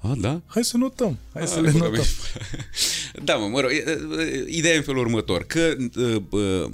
A, 0.00 0.14
da? 0.20 0.40
Hai 0.46 0.64
să 0.64 0.76
notăm, 0.76 1.18
hai 1.34 1.46
să 1.46 1.54
Ah, 1.58 1.62
le 1.64 1.70
bă, 1.70 1.78
notăm. 1.78 2.04
Da, 3.24 3.34
mă, 3.34 3.46
mă 3.46 3.60
rog, 3.60 3.70
e- 3.70 3.84
e- 4.22 4.44
ideea 4.48 4.74
e 4.74 4.76
în 4.76 4.82
felul 4.82 5.00
următor, 5.00 5.44
că 5.46 5.74
uh, 5.96 6.16
uh, 6.30 6.70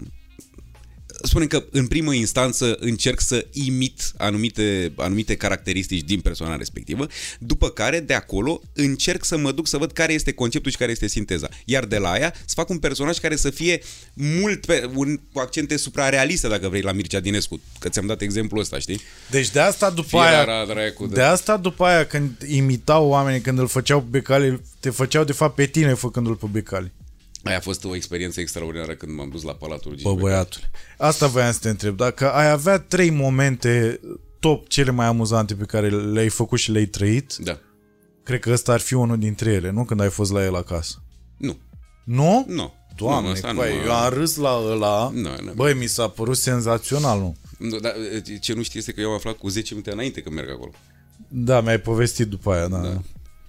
spunem 1.27 1.47
că 1.49 1.64
în 1.70 1.87
primă 1.87 2.14
instanță 2.14 2.77
încerc 2.81 3.20
să 3.20 3.47
imit 3.53 4.12
anumite, 4.16 4.93
anumite 4.97 5.37
caracteristici 5.37 6.03
din 6.05 6.20
persoana 6.20 6.57
respectivă, 6.57 7.07
după 7.39 7.68
care 7.68 8.01
de 8.01 8.14
acolo 8.14 8.61
încerc 8.72 9.25
să 9.25 9.37
mă 9.37 9.53
duc 9.53 9.66
să 9.66 9.77
văd 9.77 9.93
care 9.93 10.12
este 10.12 10.33
conceptul 10.33 10.70
și 10.70 10.77
care 10.77 10.91
este 10.91 11.07
sinteza. 11.09 11.49
Iar 11.64 11.85
de 11.85 11.99
la 11.99 12.11
aia 12.11 12.35
să 12.45 12.53
fac 12.57 12.68
un 12.68 12.79
personaj 12.79 13.18
care 13.18 13.37
să 13.37 13.51
fie 13.51 13.81
mult 14.14 14.66
pe, 14.66 14.91
un, 14.95 15.20
cu 15.33 15.39
accente 15.41 15.77
suprarealiste, 15.77 16.49
dacă 16.49 16.68
vrei, 16.68 16.81
la 16.83 16.93
Mircea 16.93 17.20
Dinescu, 17.20 17.61
că 17.79 17.89
ți-am 17.89 18.07
dat 18.07 18.20
exemplul 18.20 18.61
ăsta, 18.61 18.79
știi? 18.79 19.01
Deci 19.31 19.51
de 19.51 19.61
asta 19.61 19.91
după 19.91 20.09
Fiera 20.09 20.57
aia... 20.57 20.64
dracu 20.66 21.07
de- 21.07 21.14
De 21.14 21.22
asta 21.22 21.57
după 21.57 21.85
aia 21.85 22.07
când 22.07 22.31
imitau 22.49 23.09
oamenii, 23.09 23.41
când 23.41 23.59
îl 23.59 23.68
făceau 23.68 24.01
pe 24.01 24.07
becali, 24.11 24.61
te 24.81 24.91
făceau 24.91 25.25
de 25.25 25.33
fapt 25.33 25.55
pe 25.55 25.66
tine 25.66 25.95
făcându-l 25.95 26.35
pe 26.35 26.47
becali. 26.51 26.93
Aia 27.45 27.57
a 27.57 27.61
fost 27.61 27.84
o 27.84 27.95
experiență 27.95 28.40
extraordinară 28.40 28.95
când 28.95 29.16
m-am 29.16 29.28
dus 29.28 29.42
la 29.42 29.53
Palatul 29.53 29.90
Gigi 29.90 30.03
Bă, 30.03 30.09
Becali. 30.14 30.30
băiatule. 30.30 30.70
Asta 30.99 31.26
voiam 31.26 31.53
să 31.53 31.59
te 31.59 31.68
întreb. 31.68 31.97
Dacă 31.97 32.32
ai 32.32 32.51
avea 32.51 32.78
trei 32.78 33.11
momente 33.11 34.01
top 34.40 34.68
cele 34.68 34.90
mai 34.90 35.07
amuzante 35.07 35.55
pe 35.55 35.64
care 35.64 35.88
le-ai 35.90 36.28
făcut 36.28 36.59
și 36.59 36.70
le-ai 36.70 36.86
trăit, 36.86 37.36
Da. 37.36 37.59
cred 38.22 38.40
că 38.40 38.51
ăsta 38.53 38.72
ar 38.72 38.80
fi 38.80 38.95
unul 38.95 39.18
dintre 39.18 39.53
ele, 39.53 39.70
nu? 39.70 39.84
Când 39.84 40.01
ai 40.01 40.11
fost 40.11 40.32
la 40.32 40.45
el 40.45 40.55
acasă. 40.57 41.03
Nu. 41.36 41.59
Nu? 42.05 42.45
Nu. 42.49 42.72
Doamne, 42.97 43.20
nu, 43.20 43.26
nu, 43.26 43.32
asta 43.32 43.53
nu, 43.53 43.59
băi, 43.59 43.72
mă- 43.76 43.84
eu 43.84 43.92
am 43.92 44.12
râs 44.12 44.36
la 44.36 44.61
ăla. 44.66 45.11
Nu, 45.14 45.30
nu. 45.45 45.53
Băi, 45.55 45.74
mi 45.74 45.86
s-a 45.86 46.09
părut 46.09 46.36
senzațional, 46.36 47.18
nu? 47.18 47.36
Nu, 47.59 47.78
dar 47.78 47.95
ce 48.40 48.53
nu 48.53 48.62
știi 48.62 48.78
este 48.78 48.92
că 48.92 49.01
eu 49.01 49.09
am 49.09 49.14
aflat 49.14 49.36
cu 49.36 49.49
10 49.49 49.72
minute 49.74 49.92
înainte 49.92 50.20
că 50.20 50.30
merg 50.30 50.51
acolo. 50.51 50.70
Da, 51.28 51.61
mi-ai 51.61 51.80
povestit 51.80 52.26
după 52.26 52.53
aia, 52.53 52.68
da. 52.68 52.78
da. 52.78 53.01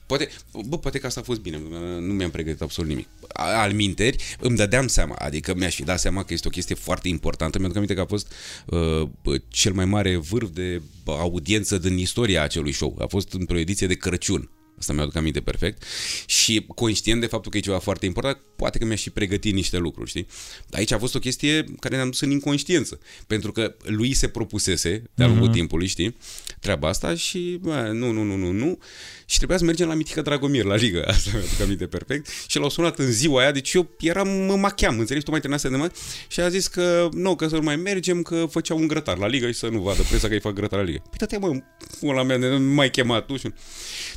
Poate, 0.05 0.29
bă, 0.67 0.77
poate 0.77 0.99
că 0.99 1.05
asta 1.07 1.19
a 1.19 1.23
fost 1.23 1.39
bine, 1.39 1.61
nu 1.99 2.13
mi-am 2.13 2.29
pregătit 2.29 2.61
absolut 2.61 2.89
nimic. 2.89 3.07
Al 3.37 3.73
minteri, 3.73 4.35
îmi 4.39 4.57
dădeam 4.57 4.87
seama, 4.87 5.15
adică 5.15 5.53
mi-aș 5.53 5.75
fi 5.75 5.83
dat 5.83 5.99
seama 5.99 6.23
că 6.23 6.33
este 6.33 6.47
o 6.47 6.51
chestie 6.51 6.75
foarte 6.75 7.07
importantă. 7.07 7.57
Mi-aduc 7.57 7.75
aminte 7.75 7.93
că 7.93 8.01
a 8.01 8.05
fost 8.05 8.33
uh, 8.65 9.41
cel 9.47 9.73
mai 9.73 9.85
mare 9.85 10.15
vârf 10.15 10.49
de 10.49 10.81
audiență 11.05 11.77
din 11.77 11.97
istoria 11.97 12.43
acelui 12.43 12.71
show. 12.71 12.97
A 12.99 13.05
fost 13.05 13.33
într-o 13.33 13.57
ediție 13.57 13.87
de 13.87 13.93
Crăciun. 13.93 14.49
Asta 14.79 14.93
mi-aduc 14.93 15.15
aminte 15.15 15.41
perfect. 15.41 15.83
Și 16.25 16.65
conștient 16.75 17.21
de 17.21 17.27
faptul 17.27 17.51
că 17.51 17.57
e 17.57 17.61
ceva 17.61 17.79
foarte 17.79 18.05
important, 18.05 18.37
poate 18.55 18.77
că 18.77 18.85
mi-aș 18.85 19.01
și 19.01 19.09
pregătit 19.09 19.53
niște 19.53 19.77
lucruri, 19.77 20.09
știi? 20.09 20.27
Dar 20.67 20.79
aici 20.79 20.91
a 20.91 20.97
fost 20.97 21.15
o 21.15 21.19
chestie 21.19 21.63
care 21.79 21.95
ne-am 21.95 22.09
dus 22.09 22.19
în 22.19 22.29
inconștiență. 22.31 22.99
Pentru 23.27 23.51
că 23.51 23.75
lui 23.83 24.13
se 24.13 24.27
propusese 24.27 25.03
de-a 25.13 25.27
lungul 25.27 25.49
uh-huh. 25.49 25.53
timpului, 25.53 25.87
știi? 25.87 26.17
Treaba 26.59 26.87
asta 26.87 27.15
și 27.15 27.57
bă, 27.61 27.89
nu, 27.93 28.11
nu, 28.11 28.23
nu, 28.23 28.35
nu, 28.35 28.51
nu. 28.51 28.79
Și 29.25 29.37
trebuia 29.37 29.57
să 29.57 29.63
mergem 29.63 29.87
la 29.87 29.93
Mitica 29.93 30.21
Dragomir, 30.21 30.63
la 30.63 30.75
Liga, 30.75 31.03
asta 31.07 31.29
mi-aduc 31.33 31.61
aminte 31.61 31.87
perfect, 31.87 32.27
și 32.47 32.57
l-au 32.57 32.69
sunat 32.69 32.99
în 32.99 33.11
ziua 33.11 33.41
aia, 33.41 33.51
deci 33.51 33.73
eu 33.73 33.89
eram, 33.99 34.27
mă 34.27 34.55
macheam, 34.55 34.99
înțelegi, 34.99 35.25
tu 35.25 35.31
mai 35.31 35.39
terminase 35.39 35.69
de 35.69 35.75
mă, 35.75 35.91
și 36.27 36.39
a 36.39 36.49
zis 36.49 36.67
că 36.67 37.09
nu, 37.11 37.35
că 37.35 37.47
să 37.47 37.55
nu 37.55 37.61
mai 37.61 37.75
mergem, 37.75 38.21
că 38.21 38.45
făceau 38.49 38.77
un 38.77 38.87
grătar 38.87 39.17
la 39.17 39.27
Liga 39.27 39.47
și 39.47 39.53
să 39.53 39.67
nu 39.67 39.79
vadă 39.79 40.01
presa 40.01 40.27
că 40.27 40.33
îi 40.33 40.39
fac 40.39 40.53
grătar 40.53 40.79
la 40.79 40.85
Liga. 40.85 41.01
Păi 41.17 41.27
te 41.27 41.37
mă, 41.37 42.13
la 42.13 42.23
mea, 42.23 42.37
nu 42.37 42.59
mai 42.59 42.89
chemat 42.89 43.25
tu. 43.25 43.37
Și 43.37 43.47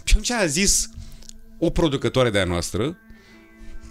și 0.04 0.12
atunci 0.14 0.30
a 0.30 0.46
zis 0.46 0.90
o 1.58 1.70
producătoare 1.70 2.30
de-a 2.30 2.44
noastră, 2.44 2.98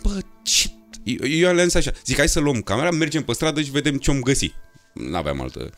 bă, 0.02 0.20
ce... 0.44 0.70
Eu, 1.04 1.28
eu 1.28 1.54
le-am 1.54 1.68
zis 1.68 1.76
așa, 1.76 1.92
zic, 2.06 2.18
hai 2.18 2.30
să 2.30 2.40
luăm 2.40 2.62
camera, 2.62 2.92
mergem 2.92 3.24
pe 3.24 3.34
stradă 3.34 3.62
și 3.62 3.72
vedem 3.72 3.98
ce-om 3.98 4.22
găsi. 4.22 4.54
N-aveam 4.94 5.42
altă... 5.42 5.72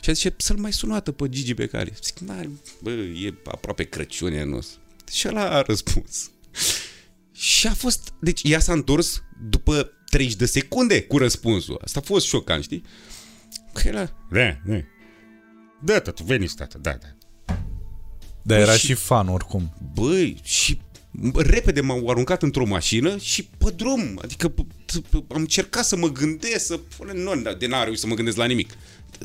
Și 0.00 0.10
a 0.10 0.12
zis, 0.12 0.30
să-l 0.36 0.56
mai 0.56 0.72
sunată 0.72 1.12
pe 1.12 1.28
Gigi 1.28 1.54
Becali. 1.54 1.92
Zic, 2.02 2.20
bă, 2.80 2.90
e 2.90 3.34
aproape 3.44 3.84
Crăciun 3.84 4.32
e 4.32 4.44
nostru. 4.44 4.80
Și 5.12 5.28
ăla 5.28 5.50
a 5.50 5.62
răspuns. 5.62 6.30
Și 7.32 7.66
a 7.66 7.72
fost... 7.74 8.12
Deci 8.20 8.40
ea 8.44 8.58
s-a 8.60 8.72
întors 8.72 9.22
după 9.48 9.90
30 10.10 10.36
de 10.36 10.46
secunde 10.46 11.02
cu 11.02 11.18
răspunsul. 11.18 11.80
Asta 11.84 11.98
a 11.98 12.06
fost 12.06 12.26
șocant, 12.26 12.62
știi? 12.62 12.82
Că 13.72 13.88
era... 13.88 14.16
Da, 14.30 14.58
da. 14.66 14.76
Da, 15.82 16.00
tată, 16.00 16.22
veniți, 16.26 16.56
tată, 16.56 16.78
da, 16.78 16.90
da. 16.90 17.06
Dar 18.42 18.56
Bă, 18.58 18.62
era 18.62 18.72
și- 18.76 18.86
și 18.86 18.94
fan 18.94 19.28
oricum. 19.28 19.74
Băi, 19.94 20.40
și 20.42 20.80
repede 21.34 21.80
m-au 21.80 22.08
aruncat 22.08 22.42
într-o 22.42 22.66
mașină 22.66 23.16
și 23.18 23.42
pe 23.58 23.70
drum. 23.76 24.18
Adică 24.22 24.52
p- 24.52 24.66
p- 25.08 25.12
am 25.34 25.40
încercat 25.40 25.84
să 25.84 25.96
mă 25.96 26.08
gândesc, 26.08 26.64
să 26.66 26.76
pune... 26.96 27.12
Nu, 27.12 27.36
dar 27.36 27.54
de 27.54 27.66
n-am 27.66 27.82
reușit 27.82 28.00
să 28.00 28.06
mă 28.06 28.14
gândesc 28.14 28.36
la 28.36 28.44
nimic. 28.44 28.72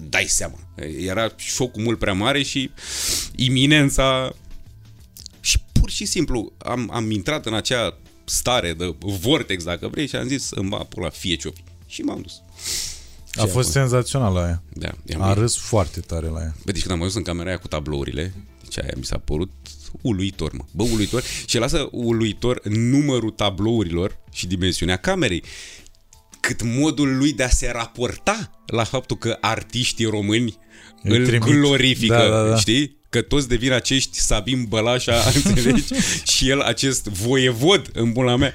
Dai 0.10 0.26
seama. 0.28 0.60
Era 1.00 1.34
șocul 1.36 1.82
mult 1.84 2.00
prea 2.00 2.14
mare 2.14 2.44
și 2.44 2.72
iminența... 3.36 4.36
Și 6.00 6.06
pur 6.06 6.12
și 6.14 6.18
simplu 6.18 6.54
am, 6.58 6.90
am 6.94 7.12
intrat 7.12 7.46
în 7.46 7.54
acea 7.54 7.98
stare 8.26 8.74
de 8.74 8.96
vortex, 9.00 9.64
dacă 9.64 9.88
vrei, 9.88 10.08
și 10.08 10.16
am 10.16 10.28
zis 10.28 10.44
să-mi 10.44 10.70
va 10.70 10.88
la 10.96 11.10
fie 11.10 11.36
ce 11.36 11.54
Și 11.88 12.02
m-am 12.02 12.22
dus. 12.22 12.42
A 13.36 13.46
fost 13.46 13.72
senzațională 13.72 14.40
aia. 14.40 14.64
Da, 14.74 14.90
i-am 15.06 15.22
A 15.22 15.34
râs 15.34 15.58
foarte 15.58 16.00
tare 16.00 16.28
la 16.28 16.40
ea. 16.40 16.56
Bă, 16.66 16.72
deci 16.72 16.82
când 16.82 16.94
am 16.94 17.00
ajuns 17.00 17.16
în 17.16 17.24
camera 17.24 17.48
aia 17.50 17.58
cu 17.58 17.68
tablourile, 17.68 18.34
deci 18.64 18.80
aia 18.80 18.94
mi 18.98 19.04
s-a 19.06 19.18
părut 19.18 19.52
uluitor, 20.02 20.52
mă. 20.52 20.64
Bă, 20.72 20.84
uluitor. 20.84 21.24
Și 21.46 21.58
lasă 21.58 21.88
uluitor 21.92 22.62
numărul 22.68 23.32
tablourilor 23.32 24.20
și 24.32 24.48
dimensiunea 24.48 24.98
camerei. 24.98 25.44
Cât 26.40 26.62
modul 26.64 27.18
lui 27.18 27.34
de 27.34 27.44
a 27.44 27.50
se 27.50 27.72
raporta 27.74 28.64
la 28.66 28.84
faptul 28.84 29.18
că 29.18 29.38
artiștii 29.42 30.06
români 30.06 30.58
Îl 31.04 31.14
îl, 31.14 31.26
trimit. 31.26 31.48
glorifică, 31.50 32.14
Da, 32.16 32.30
da, 32.30 32.50
da. 32.50 32.56
știi? 32.56 32.99
Că 33.10 33.22
toți 33.22 33.48
devin 33.48 33.72
acești 33.72 34.20
Sabin 34.20 34.64
Bălașa, 34.68 35.24
înțelegi? 35.44 35.84
și 36.24 36.50
el 36.50 36.62
acest 36.62 37.04
voievod 37.06 37.90
în 37.94 38.12
bula 38.12 38.36
mea. 38.36 38.54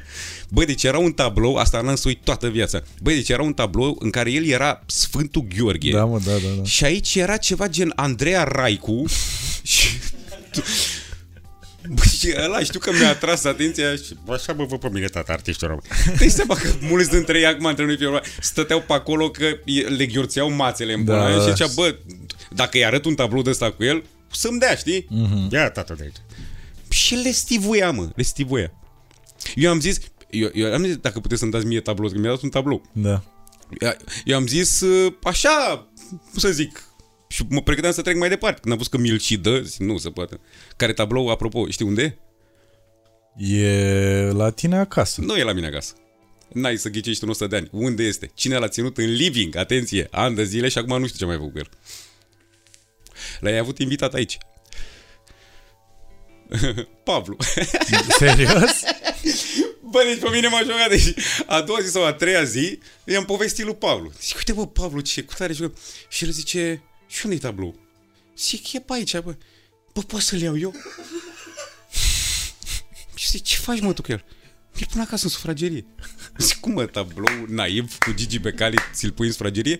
Băi, 0.49 0.67
deci 0.67 0.83
era 0.83 0.99
un 0.99 1.13
tablou, 1.13 1.57
asta 1.57 1.81
n-am 1.81 1.95
să 1.95 2.05
uit 2.09 2.19
toată 2.25 2.49
viața. 2.49 2.83
Băi, 3.03 3.15
deci 3.15 3.29
era 3.29 3.43
un 3.43 3.53
tablou 3.53 3.97
în 4.01 4.11
care 4.11 4.31
el 4.33 4.45
era 4.47 4.83
Sfântul 4.87 5.47
Gheorghe. 5.57 5.91
Da, 5.91 6.05
mă, 6.05 6.19
da, 6.25 6.33
da, 6.33 6.49
da. 6.57 6.63
Și 6.65 6.85
aici 6.85 7.15
era 7.15 7.37
ceva 7.37 7.69
gen 7.69 7.93
Andreea 7.97 8.43
Raicu 8.45 9.05
și... 9.63 9.87
Bă, 11.89 12.03
și 12.19 12.33
ăla 12.45 12.61
știu 12.61 12.79
că 12.79 12.91
mi-a 12.93 13.09
atras 13.09 13.45
atenția 13.45 13.95
și 13.95 14.15
Așa 14.29 14.53
mă 14.53 14.65
văd 14.65 14.79
pe 14.81 14.89
mine, 14.93 15.07
tată, 15.07 15.33
artiștii 15.33 15.67
români. 15.67 15.87
dai 16.19 16.29
seama 16.29 16.55
că 16.55 16.69
mulți 16.81 17.11
dintre 17.11 17.39
ei 17.39 17.47
acum 17.47 17.65
între 17.65 17.85
noi 17.85 17.97
fie 17.97 18.07
vorba, 18.07 18.27
stăteau 18.41 18.81
pe 18.87 18.93
acolo 18.93 19.31
că 19.31 19.45
e- 19.65 19.81
le 19.81 20.07
ghiorțeau 20.07 20.51
mațele 20.51 20.93
în 20.93 21.05
Da, 21.05 21.17
da, 21.17 21.31
și 21.31 21.37
da. 21.47 21.51
zicea, 21.53 21.67
bă, 21.75 21.95
dacă 22.51 22.71
îi 22.77 22.85
arăt 22.85 23.05
un 23.05 23.15
tablou 23.15 23.43
de 23.43 23.51
ăsta 23.51 23.71
cu 23.71 23.85
el, 23.85 24.05
să-mi 24.35 24.59
dea, 24.59 24.75
știi? 24.75 25.07
Mm. 25.09 25.49
Ia, 25.51 25.71
tată, 25.71 25.95
de 25.95 26.03
aici. 26.03 26.17
Și 26.89 27.15
le 27.15 27.31
stivuia, 27.31 27.91
mă, 27.91 28.11
le 28.15 28.23
stivuia. 28.23 28.73
Eu 29.55 29.71
am 29.71 29.81
zis, 29.81 29.99
eu, 30.31 30.51
eu 30.53 30.73
am 30.73 30.85
zis, 30.85 30.97
dacă 30.97 31.21
puteți 31.21 31.41
să-mi 31.41 31.53
dați 31.53 31.67
mie 31.67 31.81
tablou, 31.81 32.11
că 32.11 32.19
mi-a 32.19 32.31
dat 32.31 32.43
un 32.43 32.49
tablou. 32.49 32.83
Da. 32.93 33.23
Eu 34.25 34.37
am 34.37 34.47
zis 34.47 34.81
uh, 34.81 35.13
așa, 35.23 35.89
cum 36.09 36.39
să 36.39 36.51
zic, 36.51 36.85
și 37.29 37.43
mă 37.49 37.63
pregăteam 37.63 37.93
să 37.93 38.03
trec 38.03 38.17
mai 38.17 38.29
departe. 38.29 38.61
Când 38.61 38.73
am 38.73 38.79
văzut 38.79 38.93
că 38.93 38.99
mi-l 38.99 39.19
și 39.19 39.37
dă, 39.37 39.61
zic, 39.61 39.81
nu 39.81 39.99
se 39.99 40.11
poate. 40.11 40.41
Care 40.77 40.93
tablou, 40.93 41.29
apropo, 41.29 41.71
știi 41.71 41.87
unde 41.87 42.03
e? 42.03 42.19
E 43.57 44.31
la 44.33 44.51
tine 44.51 44.77
acasă. 44.77 45.21
Nu 45.21 45.37
e 45.37 45.43
la 45.43 45.53
mine 45.53 45.67
acasă. 45.67 45.95
N-ai 46.53 46.77
să 46.77 46.89
ghicești 46.89 47.25
în 47.25 47.31
100 47.31 47.47
de 47.47 47.57
ani. 47.57 47.69
Unde 47.73 48.03
este? 48.03 48.31
Cine 48.35 48.57
l-a 48.57 48.69
ținut 48.69 48.99
în 48.99 49.13
living? 49.13 49.57
Atenție, 49.57 50.09
ani 50.11 50.35
de 50.35 50.45
zile 50.45 50.69
și 50.69 50.79
acum 50.79 50.99
nu 50.99 51.07
știu 51.07 51.19
ce 51.19 51.25
mai 51.25 51.37
făcut 51.37 51.53
cu 51.53 51.59
el. 51.59 51.69
L-ai 53.41 53.59
avut 53.59 53.79
invitat 53.79 54.15
aici. 54.15 54.39
Pablo. 57.05 57.37
Serios? 58.19 58.83
Bă, 59.83 60.03
deci 60.07 60.19
pe 60.19 60.29
mine 60.31 60.49
m-a 60.49 60.63
jucat. 60.63 60.89
Deci, 60.89 61.15
a 61.47 61.61
doua 61.61 61.81
zi 61.81 61.91
sau 61.91 62.05
a 62.05 62.13
treia 62.13 62.45
zi, 62.45 62.79
i-am 63.05 63.25
povestit 63.25 63.65
lui 63.65 63.75
Pablo. 63.75 64.11
Zic, 64.21 64.37
uite 64.37 64.53
bă, 64.53 64.67
Pablo, 64.67 65.01
ce 65.01 65.23
cu 65.23 65.35
tare 65.35 65.53
jucăm. 65.53 65.77
Și 66.09 66.25
el 66.25 66.31
zice, 66.31 66.83
și 67.07 67.25
unde 67.25 67.37
e 67.37 67.39
tablou? 67.39 67.81
Zic, 68.37 68.73
e 68.73 68.81
pe 68.81 68.93
aici, 68.93 69.19
bă. 69.19 69.37
Bă, 69.93 70.01
pot 70.01 70.21
să-l 70.21 70.41
iau 70.41 70.59
eu? 70.59 70.75
și 73.15 73.31
zic, 73.31 73.43
ce 73.43 73.57
faci, 73.57 73.81
mă, 73.81 73.93
tu 73.93 74.03
cu 74.03 74.13
el? 74.13 74.25
Mi-l 74.75 74.87
pun 74.91 75.01
acasă 75.01 75.25
în 75.25 75.31
sufragerie. 75.31 75.87
Zic, 76.39 76.61
cum, 76.61 76.73
mă, 76.73 76.87
tablou 76.87 77.45
naiv 77.49 77.99
cu 77.99 78.13
Gigi 78.13 78.39
Becali, 78.39 78.77
ți-l 78.93 79.13
pui 79.13 79.27
în 79.27 79.33
sufragerie? 79.33 79.79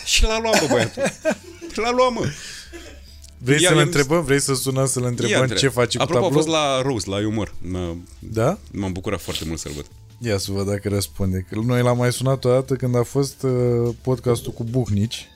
Da. 0.00 0.04
Și 0.06 0.22
l-a 0.22 0.38
luat, 0.40 0.60
bă, 0.60 0.66
băiatul. 0.72 1.02
L-a 1.74 1.90
luat, 1.90 2.12
mă. 2.12 2.26
Vrei 3.38 3.60
Ia, 3.62 3.68
să-l 3.68 3.76
i-am 3.76 3.86
întrebăm? 3.86 4.24
Vrei 4.24 4.40
să 4.40 4.54
sunăm 4.54 4.86
să-l 4.86 5.04
întrebăm 5.04 5.40
între- 5.40 5.56
ce 5.58 5.68
face 5.68 5.96
cu 5.96 6.02
Apropo, 6.02 6.20
tablou? 6.22 6.40
a 6.40 6.42
fost 6.42 6.54
la 6.54 6.82
Rose, 6.82 7.10
la 7.10 7.26
umor. 7.26 7.54
M-a, 7.60 7.96
Da? 8.18 8.58
m-am 8.72 8.92
bucurat 8.92 9.20
foarte 9.20 9.44
mult 9.44 9.58
să-l 9.58 9.72
văd. 9.72 9.86
Ia 10.22 10.38
să 10.38 10.52
văd 10.52 10.66
dacă 10.66 10.88
răspunde. 10.88 11.46
Că 11.50 11.58
Noi 11.58 11.82
l-am 11.82 11.96
mai 11.96 12.12
sunat 12.12 12.44
o 12.44 12.50
dată 12.50 12.74
când 12.74 12.96
a 12.96 13.02
fost 13.02 13.42
uh, 13.42 13.94
podcastul 14.02 14.52
cu 14.52 14.64
Buhnici 14.64 15.28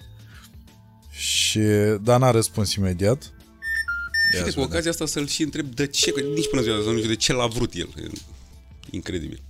și 1.11 1.61
dar 2.01 2.19
n-a 2.21 2.31
răspuns 2.31 2.75
imediat. 2.75 3.23
Și 3.23 4.39
uite, 4.45 4.51
cu 4.51 4.61
ocazia 4.61 4.91
asta 4.91 5.07
să-l 5.07 5.27
și 5.27 5.43
întreb 5.43 5.67
de 5.67 5.87
ce, 5.87 6.13
că 6.13 6.21
nici 6.21 6.49
până 6.49 6.63
ziua 6.63 6.75
de 6.75 6.81
azi 6.81 6.91
nu 6.91 6.97
știu 6.97 7.09
de 7.09 7.17
ce 7.17 7.33
l-a 7.33 7.47
vrut 7.47 7.73
el. 7.75 7.89
E 7.97 8.11
Incredibil. 8.91 9.43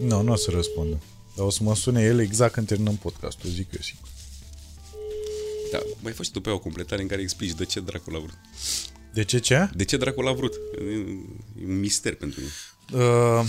Nu, 0.00 0.22
nu 0.22 0.32
o 0.32 0.36
să 0.36 0.50
răspundă. 0.50 0.98
Dar 1.36 1.46
o 1.46 1.50
să 1.50 1.62
mă 1.62 1.74
sune 1.74 2.02
el 2.02 2.20
exact 2.20 2.52
când 2.52 2.66
terminăm 2.66 2.96
podcastul, 2.96 3.50
zic 3.50 3.72
eu 3.72 3.80
sigur. 3.80 4.08
Da, 5.72 5.78
mai 6.00 6.12
faci 6.12 6.30
tu 6.30 6.40
pe 6.40 6.50
o 6.50 6.58
completare 6.58 7.02
în 7.02 7.08
care 7.08 7.22
explici 7.22 7.52
de 7.52 7.64
ce 7.64 7.80
dracu 7.80 8.10
l-a 8.10 8.18
vrut. 8.18 8.38
De 9.12 9.24
ce 9.24 9.38
ce? 9.38 9.70
De 9.74 9.84
ce 9.84 9.96
dracu 9.96 10.20
l-a 10.20 10.32
vrut? 10.32 10.54
E 10.78 10.82
e 11.62 11.66
un 11.66 11.78
mister 11.78 12.14
pentru 12.14 12.40
mine. 12.40 12.52
Uh, 13.04 13.44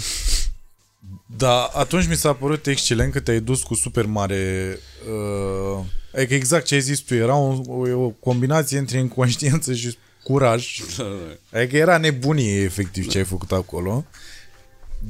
da, 1.37 1.63
atunci 1.63 2.07
mi 2.07 2.15
s-a 2.15 2.33
părut 2.33 2.67
excelent 2.67 3.11
că 3.11 3.19
te-ai 3.19 3.39
dus 3.39 3.63
cu 3.63 3.73
super 3.73 4.05
mare... 4.05 4.79
Uh, 5.09 5.85
adică 6.15 6.33
exact 6.33 6.65
ce 6.65 6.73
ai 6.73 6.81
zis 6.81 6.99
tu, 6.99 7.13
era 7.13 7.35
o, 7.35 7.61
o, 7.67 8.03
o 8.03 8.09
combinație 8.09 8.77
între 8.77 8.97
inconștiență 8.97 9.73
și 9.73 9.97
curaj. 10.23 10.79
Da, 10.97 11.03
da, 11.03 11.09
da. 11.49 11.59
Adică 11.59 11.77
era 11.77 11.97
nebunie 11.97 12.61
efectiv 12.61 13.07
ce 13.07 13.17
ai 13.17 13.23
făcut 13.23 13.51
acolo. 13.51 14.05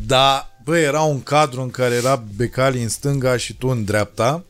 Dar, 0.06 0.55
bă, 0.66 0.78
era 0.78 1.01
un 1.01 1.24
cadru 1.24 1.61
în 1.61 1.70
care 1.70 1.95
era 1.95 2.24
Becali 2.36 2.82
în 2.82 2.89
stânga 2.89 3.38
și 3.38 3.53
tu 3.53 3.68
în 3.68 3.84
dreapta. 3.84 4.43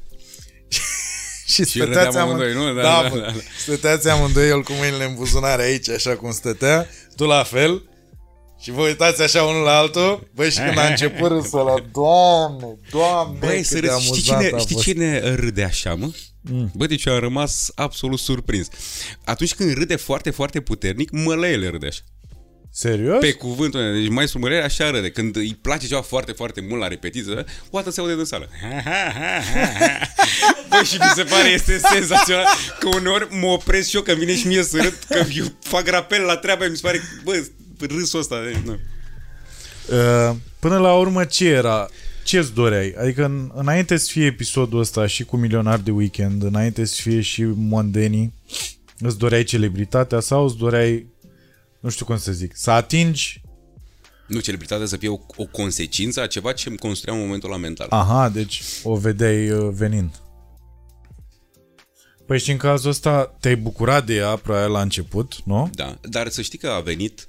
și 1.46 1.62
râdeam 1.62 1.88
stăteați 1.88 2.18
amândoi, 2.18 2.52
amândoi, 2.52 2.74
nu? 2.74 2.82
Da, 2.82 2.82
da, 2.82 3.02
da, 3.02 3.10
bă, 3.10 3.20
da, 3.20 3.26
da. 3.26 3.40
stăteați 3.58 4.10
amândoi 4.10 4.48
el 4.48 4.64
cu 4.64 4.72
mâinile 4.74 5.06
în 5.06 5.16
buzunare 5.16 5.64
aici, 5.64 5.90
așa 5.90 6.16
cum 6.16 6.32
stătea, 6.32 6.88
tu 7.16 7.26
la 7.26 7.44
fel. 7.44 7.84
Și 8.62 8.72
vă 8.72 8.82
uitați 8.82 9.22
așa 9.22 9.44
unul 9.44 9.64
la 9.64 9.78
altul, 9.78 10.30
băi, 10.36 10.52
și 10.52 10.58
când 10.58 10.78
a 10.78 10.88
început 10.94 11.28
râsul 11.28 11.60
ăla, 11.60 11.76
doamne, 11.92 12.78
doamne, 12.92 13.38
Băi, 13.40 13.56
cât 13.56 13.66
să 13.66 13.80
de 13.80 13.88
râzi, 13.88 14.06
știi 14.06 14.32
amuzant 14.32 14.44
cine, 14.44 14.56
a 14.56 14.58
știi 14.58 14.76
fost. 14.76 14.88
cine 14.88 15.36
râde 15.36 15.64
așa, 15.64 15.96
mă? 15.96 16.10
Mm. 16.42 16.72
Bă, 16.74 16.86
deci 16.86 17.06
eu 17.06 17.14
am 17.14 17.20
rămas 17.20 17.72
absolut 17.76 18.20
surprins. 18.20 18.68
Atunci 19.24 19.56
când 19.56 19.74
râde 19.74 19.96
foarte, 19.96 20.30
foarte 20.30 20.62
puternic, 20.62 21.12
mălăele 21.12 21.68
râde 21.68 21.88
așa. 21.88 22.02
Serios? 22.78 23.20
Pe 23.20 23.32
cuvântul 23.32 23.80
meu, 23.80 23.94
deci 23.94 24.10
mai 24.10 24.32
Mărere 24.34 24.64
așa 24.64 24.90
râde. 24.90 25.12
Când 25.12 25.36
îi 25.36 25.58
place 25.62 25.88
ceva 25.88 26.02
foarte, 26.02 26.32
foarte 26.32 26.66
mult 26.70 26.82
la 26.82 26.88
repetiție, 26.88 27.34
o 27.70 27.78
dată 27.78 27.92
se 27.92 28.00
aude 28.00 28.16
din 28.16 28.24
sală. 28.24 28.50
Bă, 30.70 30.82
și 30.86 30.96
mi 30.98 31.12
se 31.16 31.24
pare 31.24 31.50
este 31.50 31.80
senzațional 31.94 32.46
că 32.80 32.88
uneori 32.88 33.28
mă 33.36 33.48
opresc 33.48 33.90
și 33.90 33.96
eu, 33.96 34.02
că 34.02 34.14
vine 34.14 34.36
și 34.36 34.48
mie 34.48 34.64
să 34.64 34.78
râd, 34.82 35.00
că 35.10 35.24
eu 35.36 35.46
fac 35.60 35.88
rapel 35.88 36.22
la 36.22 36.38
treabă, 36.38 36.68
mi 36.70 36.76
se 36.76 36.82
pare, 36.84 37.02
bă, 37.24 37.46
râsul 37.80 38.20
ăsta. 38.20 38.36
de- 38.44 38.62
Nu. 38.66 38.80
Uh, 40.30 40.36
Până 40.60 40.78
la 40.78 40.94
urmă, 40.94 41.26
ce 41.26 41.48
era? 41.48 41.90
Ce-ți 42.24 42.54
doreai? 42.54 42.96
Adică 43.00 43.26
în, 43.26 43.52
înainte 43.56 43.98
să 43.98 44.10
fie 44.12 44.26
episodul 44.26 44.80
ăsta 44.80 45.08
și 45.08 45.24
cu 45.26 45.38
Milionar 45.38 45.80
de 45.80 45.92
Weekend, 45.92 46.44
înainte 46.44 46.86
să 46.86 47.02
fie 47.02 47.22
și 47.22 47.44
Mondenii, 47.56 48.34
îți 49.00 49.18
doreai 49.18 49.44
celebritatea 49.44 50.20
sau 50.20 50.46
îți 50.46 50.58
doreai, 50.58 51.06
nu 51.86 51.92
știu 51.92 52.06
cum 52.06 52.18
să 52.18 52.32
zic, 52.32 52.52
să 52.56 52.72
atingi, 52.72 53.42
Nu, 54.28 54.40
celebritatea 54.40 54.86
să 54.86 54.98
fie 54.98 55.10
o, 55.10 55.20
o 55.36 55.46
consecință 55.46 56.22
a 56.22 56.28
ceva 56.28 56.52
ce 56.54 56.70
îmi 56.70 56.78
construiam 56.78 57.18
în 57.18 57.26
momentul 57.26 57.50
ăla 57.52 57.60
mental. 57.60 57.88
aha, 57.90 58.30
deci 58.30 58.62
o 58.84 58.96
vedeai 58.96 59.50
uh, 59.50 59.70
venind. 59.74 60.22
Păi 62.26 62.40
și 62.40 62.52
în 62.52 62.58
cazul 62.58 62.90
ăsta 62.90 63.36
te-ai 63.40 63.56
bucurat 63.56 64.06
de 64.06 64.16
ea, 64.16 64.36
probabil 64.36 64.72
la 64.72 64.82
început, 64.82 65.36
nu? 65.44 65.70
Da, 65.74 66.00
dar 66.02 66.30
să 66.30 66.42
știi 66.42 66.58
că 66.58 66.70
a 66.70 66.80
venit 66.80 67.28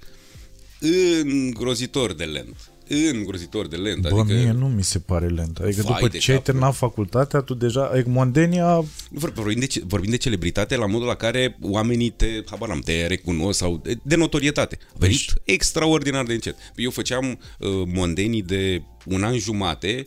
îngrozitor 1.22 2.12
de 2.14 2.24
lent. 2.24 2.70
Îngrozitor 3.12 3.66
de 3.68 3.76
lent. 3.76 4.08
Bă, 4.08 4.18
adică 4.20 4.38
mie 4.38 4.52
nu 4.52 4.66
mi 4.68 4.84
se 4.84 4.98
pare 4.98 5.26
lent. 5.26 5.58
Adică 5.58 5.82
Vai 5.82 5.94
după 5.94 6.08
de 6.08 6.18
ce 6.18 6.30
ai 6.30 6.36
capul 6.36 6.52
terminat 6.52 6.74
facultatea, 6.76 7.40
tu 7.40 7.54
deja... 7.54 7.88
Adică 7.92 8.08
Mondenia... 8.08 8.84
Vor- 9.10 9.32
Vorbim 9.34 9.58
de, 9.58 9.66
ce- 9.66 9.82
vorbim 9.86 10.10
de 10.10 10.16
celebritate 10.16 10.76
la 10.76 10.86
modul 10.86 11.06
la 11.06 11.14
care 11.14 11.56
oamenii 11.62 12.10
te, 12.10 12.26
habar 12.50 12.68
n-am, 12.68 12.80
te 12.80 13.06
recunosc 13.06 13.58
sau 13.58 13.80
de, 13.82 13.96
de 14.02 14.16
notorietate. 14.16 14.78
A 14.88 14.96
venit 14.98 15.32
extraordinar 15.44 16.24
de 16.24 16.32
încet. 16.32 16.56
Eu 16.76 16.90
făceam 16.90 17.24
uh, 17.58 17.68
mondenii 17.86 18.42
de 18.42 18.82
un 19.04 19.22
an 19.22 19.38
jumate 19.38 20.06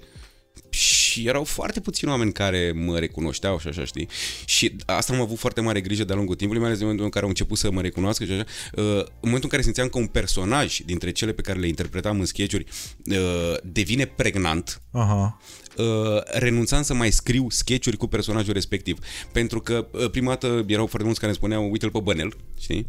și 1.20 1.28
erau 1.28 1.44
foarte 1.44 1.80
puțini 1.80 2.12
oameni 2.12 2.32
care 2.32 2.72
mă 2.76 3.00
recunoșteau 3.00 3.60
și 3.60 3.68
așa, 3.68 3.86
știi? 3.86 4.08
Și 4.46 4.76
asta 4.86 5.14
am 5.14 5.22
avut 5.22 5.38
foarte 5.38 5.62
mare 5.62 5.82
grijă 5.82 6.04
de-a 6.04 6.16
lungul 6.16 6.36
timpului, 6.36 6.62
mai 6.62 6.70
ales 6.70 6.80
în 6.82 6.86
momentul 6.86 7.06
în 7.06 7.12
care 7.12 7.24
au 7.24 7.30
început 7.30 7.58
să 7.58 7.72
mă 7.72 7.82
recunoască 7.82 8.26
și 8.26 8.32
așa. 8.32 8.46
Uh, 8.76 8.84
în 8.98 9.30
momentul 9.30 9.44
în 9.44 9.50
care 9.50 9.62
simțeam 9.62 9.88
că 9.88 9.98
un 9.98 10.08
personaj 10.08 10.80
dintre 10.80 11.12
cele 11.12 11.32
pe 11.32 11.42
care 11.42 11.60
le 11.60 11.68
interpretam 11.68 12.20
în 12.20 12.26
sketch-uri 12.26 12.66
uh, 13.06 13.18
devine 13.64 14.06
pregnant, 14.06 14.82
Aha. 14.92 15.42
Uh, 15.78 15.86
renunțam 16.24 16.82
să 16.82 16.94
mai 16.94 17.12
scriu 17.12 17.50
sketch-uri 17.50 17.98
cu 17.98 18.08
personajul 18.08 18.54
respectiv. 18.54 18.98
Pentru 19.32 19.62
că 19.62 19.88
uh, 19.92 20.10
prima 20.10 20.30
dată 20.30 20.66
erau 20.68 20.86
foarte 20.86 21.04
mulți 21.04 21.20
care 21.20 21.32
îmi 21.32 21.36
spuneau 21.36 21.72
uite-l 21.72 21.92
pe 21.92 22.00
Bănel, 22.00 22.34
știi? 22.60 22.88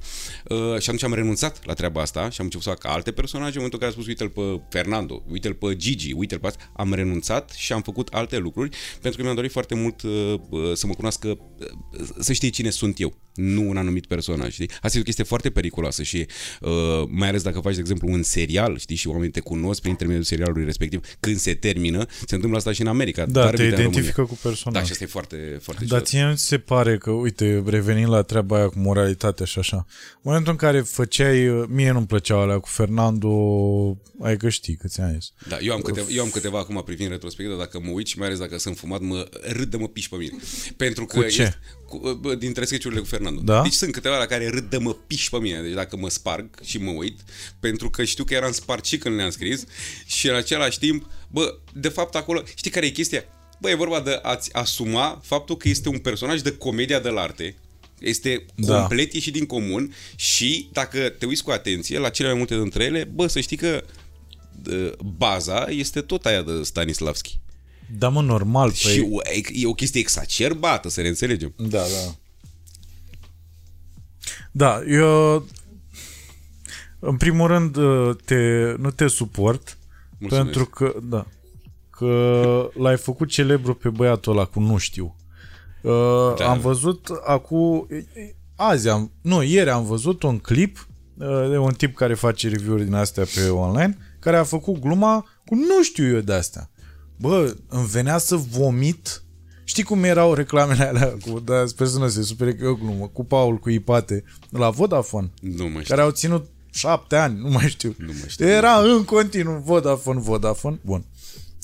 Uh, 0.48 0.58
și 0.58 0.88
atunci 0.88 1.02
am 1.02 1.14
renunțat 1.14 1.66
la 1.66 1.74
treaba 1.74 2.00
asta 2.00 2.30
și 2.30 2.40
am 2.40 2.44
început 2.44 2.62
să 2.62 2.70
fac 2.70 2.86
alte 2.86 3.12
personaje. 3.12 3.58
În 3.58 3.62
momentul 3.62 3.78
în 3.82 3.86
care 3.86 3.96
am 3.96 4.02
spus 4.02 4.06
uite-l 4.06 4.28
pe 4.28 4.62
Fernando, 4.68 5.22
uite-l 5.28 5.54
pe 5.54 5.76
Gigi, 5.76 6.12
uite-l 6.12 6.38
pe 6.38 6.46
asta, 6.46 6.70
am 6.76 6.94
renunțat 6.94 7.50
și 7.50 7.72
am 7.72 7.82
făcut 7.82 8.08
alte 8.08 8.38
lucruri 8.38 8.76
pentru 9.00 9.18
că 9.18 9.22
mi-am 9.22 9.34
dorit 9.34 9.50
foarte 9.50 9.74
mult 9.74 10.02
uh, 10.02 10.34
uh, 10.50 10.72
să 10.74 10.86
mă 10.86 10.94
cunoască, 10.94 11.28
uh, 11.28 12.08
să 12.18 12.32
știe 12.32 12.48
cine 12.48 12.70
sunt 12.70 13.00
eu, 13.00 13.14
nu 13.40 13.68
un 13.68 13.76
anumit 13.76 14.06
personaj, 14.06 14.52
știi? 14.52 14.70
Asta 14.82 14.96
e 14.96 15.00
o 15.00 15.04
chestie 15.04 15.24
foarte 15.24 15.50
periculoasă 15.50 16.02
și 16.02 16.26
uh, 16.60 16.70
mai 17.08 17.28
ales 17.28 17.42
dacă 17.42 17.60
faci, 17.60 17.74
de 17.74 17.80
exemplu, 17.80 18.08
un 18.12 18.22
serial, 18.22 18.78
știi, 18.78 18.96
și 18.96 19.08
oamenii 19.08 19.30
te 19.30 19.40
cunosc 19.40 19.78
prin 19.80 19.90
intermediul 19.90 20.24
serialului 20.24 20.64
respectiv, 20.64 21.06
când 21.20 21.36
se 21.36 21.54
termină, 21.54 22.06
se 22.26 22.34
întâmplă 22.34 22.58
asta 22.58 22.72
și 22.72 22.80
în 22.80 22.86
America. 22.86 23.26
Da, 23.26 23.40
dar 23.42 23.54
te 23.54 23.62
bine 23.62 23.74
în 23.74 23.80
identifică 23.80 24.12
România. 24.16 24.36
cu 24.36 24.48
personaj. 24.48 24.74
Da, 24.80 24.84
și 24.86 24.92
asta 24.92 25.04
e 25.04 25.06
foarte, 25.06 25.58
foarte 25.62 25.84
Dar 25.84 25.98
ciudat. 26.00 26.06
ție 26.06 26.24
nu 26.24 26.34
ți 26.34 26.46
se 26.46 26.58
pare 26.58 26.98
că, 26.98 27.10
uite, 27.10 27.62
revenind 27.66 28.08
la 28.08 28.22
treaba 28.22 28.56
aia 28.56 28.68
cu 28.68 28.78
moralitatea 28.78 29.46
și 29.46 29.58
așa, 29.58 29.76
în 29.76 30.20
momentul 30.22 30.52
în 30.52 30.58
care 30.58 30.80
făceai, 30.80 31.66
mie 31.68 31.90
nu-mi 31.90 32.06
plăceau 32.06 32.40
alea 32.40 32.58
cu 32.58 32.68
Fernando, 32.68 33.30
ai 34.20 34.36
că 34.36 34.48
știi 34.48 34.74
câți 34.76 35.00
ani 35.00 35.16
ești. 35.16 35.32
Da, 35.48 35.58
eu 35.60 35.72
am, 35.72 35.80
câteva, 35.80 36.06
eu 36.10 36.22
am 36.22 36.30
câteva 36.30 36.58
acum 36.58 36.82
privind 36.84 37.10
retrospectivă, 37.10 37.58
dacă 37.58 37.80
mă 37.80 37.90
uit 37.90 38.06
și 38.06 38.18
mai 38.18 38.26
ales 38.26 38.38
dacă 38.38 38.58
sunt 38.58 38.76
fumat, 38.78 39.00
mă 39.00 39.28
râd 39.52 39.70
de 39.70 39.76
mă 39.76 39.88
piși 39.88 40.08
pe 40.08 40.16
mine. 40.16 40.36
Pentru 40.76 41.04
că 41.04 41.16
Cu 41.20 41.22
ce? 41.28 41.42
Este, 41.42 41.58
cu, 41.90 42.18
bă, 42.20 42.34
dintre 42.34 42.64
sketchurile 42.64 43.00
cu 43.00 43.06
Fernando. 43.06 43.40
Da? 43.40 43.62
Deci 43.62 43.72
sunt 43.72 43.92
câteva 43.92 44.18
la 44.18 44.26
care 44.26 44.48
râd 44.48 44.70
de 44.70 44.76
mă 44.76 44.92
piși 45.06 45.30
pe 45.30 45.38
mine. 45.38 45.62
Deci 45.62 45.72
dacă 45.72 45.96
mă 45.96 46.08
sparg 46.08 46.48
și 46.64 46.78
mă 46.78 46.90
uit, 46.90 47.20
pentru 47.60 47.90
că 47.90 48.04
știu 48.04 48.24
că 48.24 48.34
eram 48.34 48.52
spart 48.52 48.84
și 48.84 48.98
când 48.98 49.14
le-am 49.16 49.30
scris 49.30 49.64
și 50.06 50.28
în 50.28 50.34
același 50.34 50.78
timp, 50.78 51.10
bă, 51.28 51.58
de 51.72 51.88
fapt 51.88 52.14
acolo, 52.14 52.42
știi 52.54 52.70
care 52.70 52.86
e 52.86 52.90
chestia? 52.90 53.24
Bă, 53.60 53.70
e 53.70 53.74
vorba 53.74 54.00
de 54.00 54.18
a-ți 54.22 54.54
asuma 54.54 55.20
faptul 55.24 55.56
că 55.56 55.68
este 55.68 55.88
un 55.88 55.98
personaj 55.98 56.40
de 56.40 56.56
comedia 56.56 57.00
de 57.00 57.08
la 57.08 57.20
arte, 57.20 57.56
este 57.98 58.44
Da. 58.54 58.78
complet 58.78 59.12
ieșit 59.12 59.32
din 59.32 59.46
comun 59.46 59.94
și 60.16 60.68
dacă 60.72 60.98
te 61.18 61.26
uiți 61.26 61.42
cu 61.42 61.50
atenție 61.50 61.98
la 61.98 62.08
cele 62.08 62.28
mai 62.28 62.36
multe 62.36 62.56
dintre 62.56 62.84
ele, 62.84 63.04
bă, 63.14 63.26
să 63.26 63.40
știi 63.40 63.56
că 63.56 63.84
uh, 64.70 64.92
baza 65.16 65.66
este 65.68 66.00
tot 66.00 66.26
aia 66.26 66.42
de 66.42 66.62
Stanislavski. 66.62 67.38
Da, 67.98 68.08
mă, 68.08 68.22
normal, 68.22 68.68
Păi... 68.70 68.78
păi... 68.82 68.92
Și 68.92 69.06
o- 69.10 69.20
e 69.52 69.66
o 69.66 69.72
chestie 69.74 70.00
exacerbată, 70.00 70.88
să 70.88 71.00
ne 71.00 71.08
înțelegem. 71.08 71.52
Da, 71.56 71.78
da. 71.78 72.14
Da, 74.52 74.82
eu 74.88 75.46
în 76.98 77.16
primul 77.16 77.46
rând 77.46 77.76
te, 78.24 78.34
nu 78.78 78.90
te 78.90 79.06
suport 79.08 79.78
Mulțumesc. 80.18 80.44
pentru 80.44 80.66
că 80.66 80.94
da, 81.02 81.26
că 81.90 82.70
l-ai 82.74 82.96
făcut 82.96 83.28
celebru 83.28 83.74
pe 83.74 83.88
băiatul 83.88 84.32
ăla 84.32 84.44
cu 84.44 84.60
nu 84.60 84.76
știu. 84.76 85.16
Uh, 85.82 86.34
Da. 86.38 86.50
Am 86.50 86.60
văzut 86.60 87.08
acum 87.26 87.86
azi 88.56 88.88
am, 88.88 89.10
nu, 89.20 89.42
ieri 89.42 89.70
am 89.70 89.84
văzut 89.84 90.22
un 90.22 90.38
clip 90.38 90.88
uh, 91.18 91.48
de 91.50 91.56
un 91.58 91.72
tip 91.72 91.94
care 91.96 92.14
face 92.14 92.48
review-uri 92.48 92.84
din 92.84 92.94
astea 92.94 93.24
pe 93.34 93.48
online, 93.48 93.96
care 94.18 94.36
a 94.36 94.44
făcut 94.44 94.78
gluma 94.80 95.26
cu 95.46 95.54
nu 95.54 95.82
știu 95.82 96.14
eu 96.14 96.20
de 96.20 96.32
astea. 96.32 96.69
Bă, 97.20 97.56
îmi 97.68 97.86
venea 97.86 98.18
să 98.18 98.36
vomit 98.36 99.22
Știi 99.64 99.82
cum 99.82 100.04
erau 100.04 100.34
reclamele 100.34 100.84
alea 100.84 101.16
cu, 101.26 101.40
da, 101.40 101.66
sper 101.66 101.86
să 101.86 101.98
nu 101.98 102.08
se 102.08 102.22
supere 102.22 102.54
că 102.54 102.64
e 102.64 102.68
o 102.68 102.74
glumă, 102.74 103.06
cu 103.12 103.24
Paul, 103.24 103.56
cu 103.58 103.70
Ipate, 103.70 104.24
la 104.50 104.70
Vodafone, 104.70 105.30
Nu 105.40 105.62
mai 105.64 105.70
știu. 105.82 105.82
care 105.94 106.00
au 106.00 106.10
ținut 106.10 106.48
șapte 106.70 107.16
ani, 107.16 107.38
nu 107.40 107.48
mai 107.48 107.68
știu. 107.68 107.94
Nu 107.98 108.06
mai 108.12 108.28
știu. 108.28 108.46
Era 108.46 108.78
în 108.80 109.04
continuu 109.04 109.62
Vodafone, 109.64 110.20
Vodafone, 110.20 110.78
bun. 110.84 111.04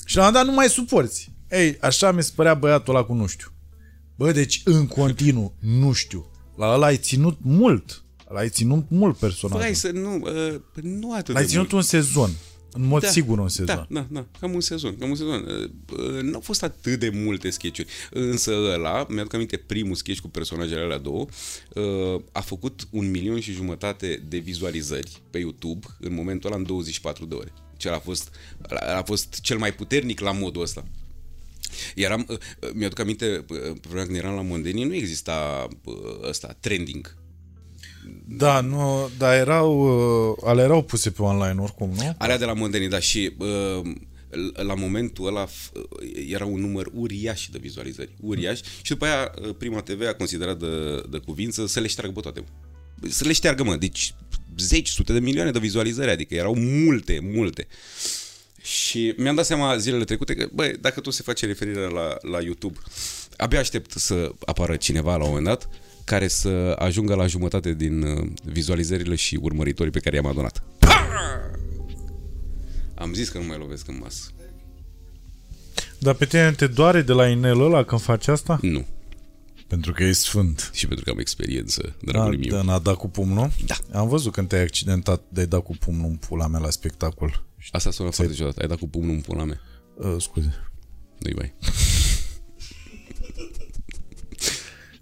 Și 0.05 0.15
la 0.15 0.21
un 0.21 0.27
moment 0.27 0.33
dat 0.33 0.45
nu 0.45 0.51
mai 0.59 0.69
suporți. 0.69 1.31
Ei, 1.49 1.77
așa 1.81 2.11
mi 2.11 2.23
se 2.23 2.31
părea 2.35 2.53
băiatul 2.53 2.95
ăla 2.95 3.03
cu 3.05 3.13
nu 3.13 3.25
știu. 3.25 3.47
Bă, 4.15 4.31
deci 4.31 4.61
în 4.65 4.87
continuu, 4.87 5.53
nu 5.59 5.91
știu. 5.91 6.25
La 6.55 6.73
ăla 6.73 6.85
ai 6.85 6.97
ținut 6.97 7.37
mult. 7.41 8.03
La 8.29 8.39
ai 8.39 8.49
ținut 8.49 8.85
mult 8.89 9.17
personajul. 9.17 9.63
Hai 9.63 9.75
să 9.75 9.89
nu, 9.91 10.15
uh, 10.15 10.55
nu 10.81 11.13
atât 11.13 11.33
L-ai 11.33 11.43
de 11.43 11.49
ținut 11.49 11.71
mult. 11.71 11.75
un 11.75 11.81
sezon. 11.89 12.29
În 12.77 12.87
mod 12.87 13.03
sigur 13.03 13.39
un 13.39 13.49
sezon. 13.49 13.75
Da, 13.75 13.87
da, 13.89 14.07
da, 14.09 14.25
cam 14.39 14.53
un 14.53 14.61
sezon, 14.61 14.97
cam 14.97 15.09
un 15.09 15.15
sezon. 15.15 15.45
Uh, 15.47 15.99
uh, 15.99 16.21
Nu 16.21 16.33
au 16.33 16.39
fost 16.39 16.63
atât 16.63 16.99
de 16.99 17.09
multe 17.09 17.49
sketch-uri, 17.49 17.87
însă 18.11 18.51
ăla, 18.73 19.05
mi-aduc 19.09 19.33
aminte 19.33 19.57
primul 19.57 19.95
sketch 19.95 20.21
cu 20.21 20.27
personajele 20.27 20.81
alea 20.81 20.97
două, 20.97 21.25
uh, 21.73 22.21
a 22.31 22.41
făcut 22.41 22.87
un 22.91 23.11
milion 23.11 23.39
și 23.39 23.51
jumătate 23.51 24.23
de 24.27 24.37
vizualizări 24.37 25.21
pe 25.29 25.37
YouTube 25.37 25.87
în 25.99 26.13
momentul 26.13 26.49
ăla 26.49 26.59
în 26.59 26.65
24 26.65 27.25
de 27.25 27.35
ore. 27.35 27.53
Cel 27.77 27.93
a 27.93 27.99
fost, 27.99 28.35
a 28.97 29.01
fost 29.05 29.39
cel 29.41 29.57
mai 29.57 29.73
puternic 29.73 30.19
la 30.19 30.31
modul 30.31 30.61
ăsta. 30.61 30.83
Eram, 31.95 32.25
uh, 32.29 32.37
uh, 32.61 32.69
mi-aduc 32.73 32.99
aminte, 32.99 33.45
uh, 33.49 33.57
pe 33.59 33.87
vremea 33.87 34.05
când 34.05 34.17
eram 34.17 34.35
la 34.35 34.41
Mondeni, 34.41 34.83
nu 34.83 34.93
exista 34.93 35.67
uh, 35.83 35.95
ăsta, 36.29 36.57
trending. 36.59 37.16
Da, 38.27 38.61
nu, 38.61 39.09
dar 39.17 39.35
erau, 39.35 39.79
uh, 40.29 40.37
ale 40.43 40.61
erau 40.61 40.81
puse 40.81 41.11
pe 41.11 41.21
online 41.21 41.61
oricum, 41.61 41.91
nu? 41.95 42.15
Alea 42.17 42.37
de 42.37 42.45
la 42.45 42.53
Mondeni, 42.53 42.89
da, 42.89 42.99
și 42.99 43.31
uh, 43.37 43.81
la 44.53 44.73
momentul 44.73 45.27
ăla 45.27 45.47
f- 45.47 45.71
era 46.29 46.45
un 46.45 46.59
număr 46.59 46.89
uriaș 46.93 47.47
de 47.51 47.57
vizualizări, 47.61 48.09
uriaș, 48.19 48.59
și 48.81 48.91
după 48.91 49.05
aia 49.05 49.31
uh, 49.41 49.55
Prima 49.57 49.81
TV 49.81 50.01
a 50.07 50.13
considerat 50.13 50.57
de, 50.59 51.03
de 51.09 51.17
cuvință 51.17 51.67
să 51.67 51.79
le 51.79 51.87
șteargă 51.87 52.13
pe 52.13 52.19
toate. 52.19 52.43
Să 53.09 53.23
le 53.25 53.33
șteargă, 53.33 53.63
mă, 53.63 53.75
deci 53.75 54.13
zeci, 54.57 54.89
sute 54.89 55.13
de 55.13 55.19
milioane 55.19 55.51
de 55.51 55.59
vizualizări, 55.59 56.11
adică 56.11 56.35
erau 56.35 56.55
multe, 56.55 57.19
multe. 57.21 57.67
Și 58.61 59.13
mi-am 59.17 59.35
dat 59.35 59.45
seama 59.45 59.77
zilele 59.77 60.03
trecute 60.03 60.35
că, 60.35 60.49
băi, 60.53 60.73
dacă 60.81 60.99
tot 60.99 61.13
se 61.13 61.21
face 61.23 61.45
referire 61.45 61.87
la, 61.89 62.17
la 62.21 62.41
YouTube, 62.41 62.79
abia 63.37 63.59
aștept 63.59 63.91
să 63.91 64.31
apară 64.45 64.75
cineva 64.75 65.15
la 65.15 65.23
un 65.23 65.29
moment 65.29 65.45
dat 65.45 65.69
care 66.07 66.27
să 66.27 66.75
ajungă 66.79 67.15
la 67.15 67.27
jumătate 67.27 67.73
din 67.73 68.01
uh, 68.01 68.27
vizualizările 68.43 69.15
și 69.15 69.39
urmăritorii 69.41 69.91
pe 69.91 69.99
care 69.99 70.15
i-am 70.15 70.25
adunat. 70.25 70.63
Am 72.95 73.13
zis 73.13 73.29
că 73.29 73.37
nu 73.37 73.45
mai 73.45 73.57
lovesc 73.57 73.87
în 73.87 73.97
masă. 74.01 74.31
Dar 75.99 76.13
pe 76.13 76.25
tine 76.25 76.51
te 76.51 76.67
doare 76.67 77.01
de 77.01 77.11
la 77.13 77.27
inelul 77.27 77.65
ăla 77.65 77.83
când 77.83 78.01
faci 78.01 78.27
asta? 78.27 78.59
Nu. 78.61 78.85
Pentru 79.67 79.91
că 79.93 80.03
e 80.03 80.11
sfânt. 80.11 80.69
Și 80.73 80.87
pentru 80.87 81.05
că 81.05 81.11
am 81.11 81.19
experiență, 81.19 81.81
Da, 82.01 82.11
dragul 82.11 82.37
meu. 82.37 82.49
da, 82.49 82.61
n-a 82.61 82.79
dat 82.79 82.95
cu 82.95 83.07
pumnul? 83.09 83.51
Da. 83.65 83.75
Am 83.99 84.07
văzut 84.07 84.31
când 84.33 84.47
te-ai 84.47 84.61
accidentat 84.61 85.21
de 85.29 85.39
ai 85.39 85.47
dat 85.47 85.63
cu 85.63 85.75
pumnul 85.79 86.05
în 86.09 86.15
pula 86.15 86.47
mea 86.47 86.59
la 86.59 86.69
spectacol. 86.69 87.45
Asta 87.71 87.91
sună 87.91 88.09
foarte 88.09 88.33
ciudat. 88.33 88.57
Ai 88.57 88.67
dat 88.67 88.77
cu 88.77 88.87
pumnul 88.89 89.13
în 89.13 89.21
pula 89.21 89.43
mea. 89.43 89.59
Uh, 89.95 90.15
scuze. 90.19 90.53
Nu-i 91.19 91.33
bai. 91.33 91.53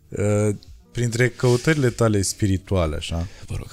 Uh, 0.10 0.56
printre 0.96 1.30
căutările 1.30 1.90
tale 1.90 2.22
spirituale, 2.22 2.96
așa, 2.96 3.28
Vă 3.46 3.56
rog. 3.56 3.70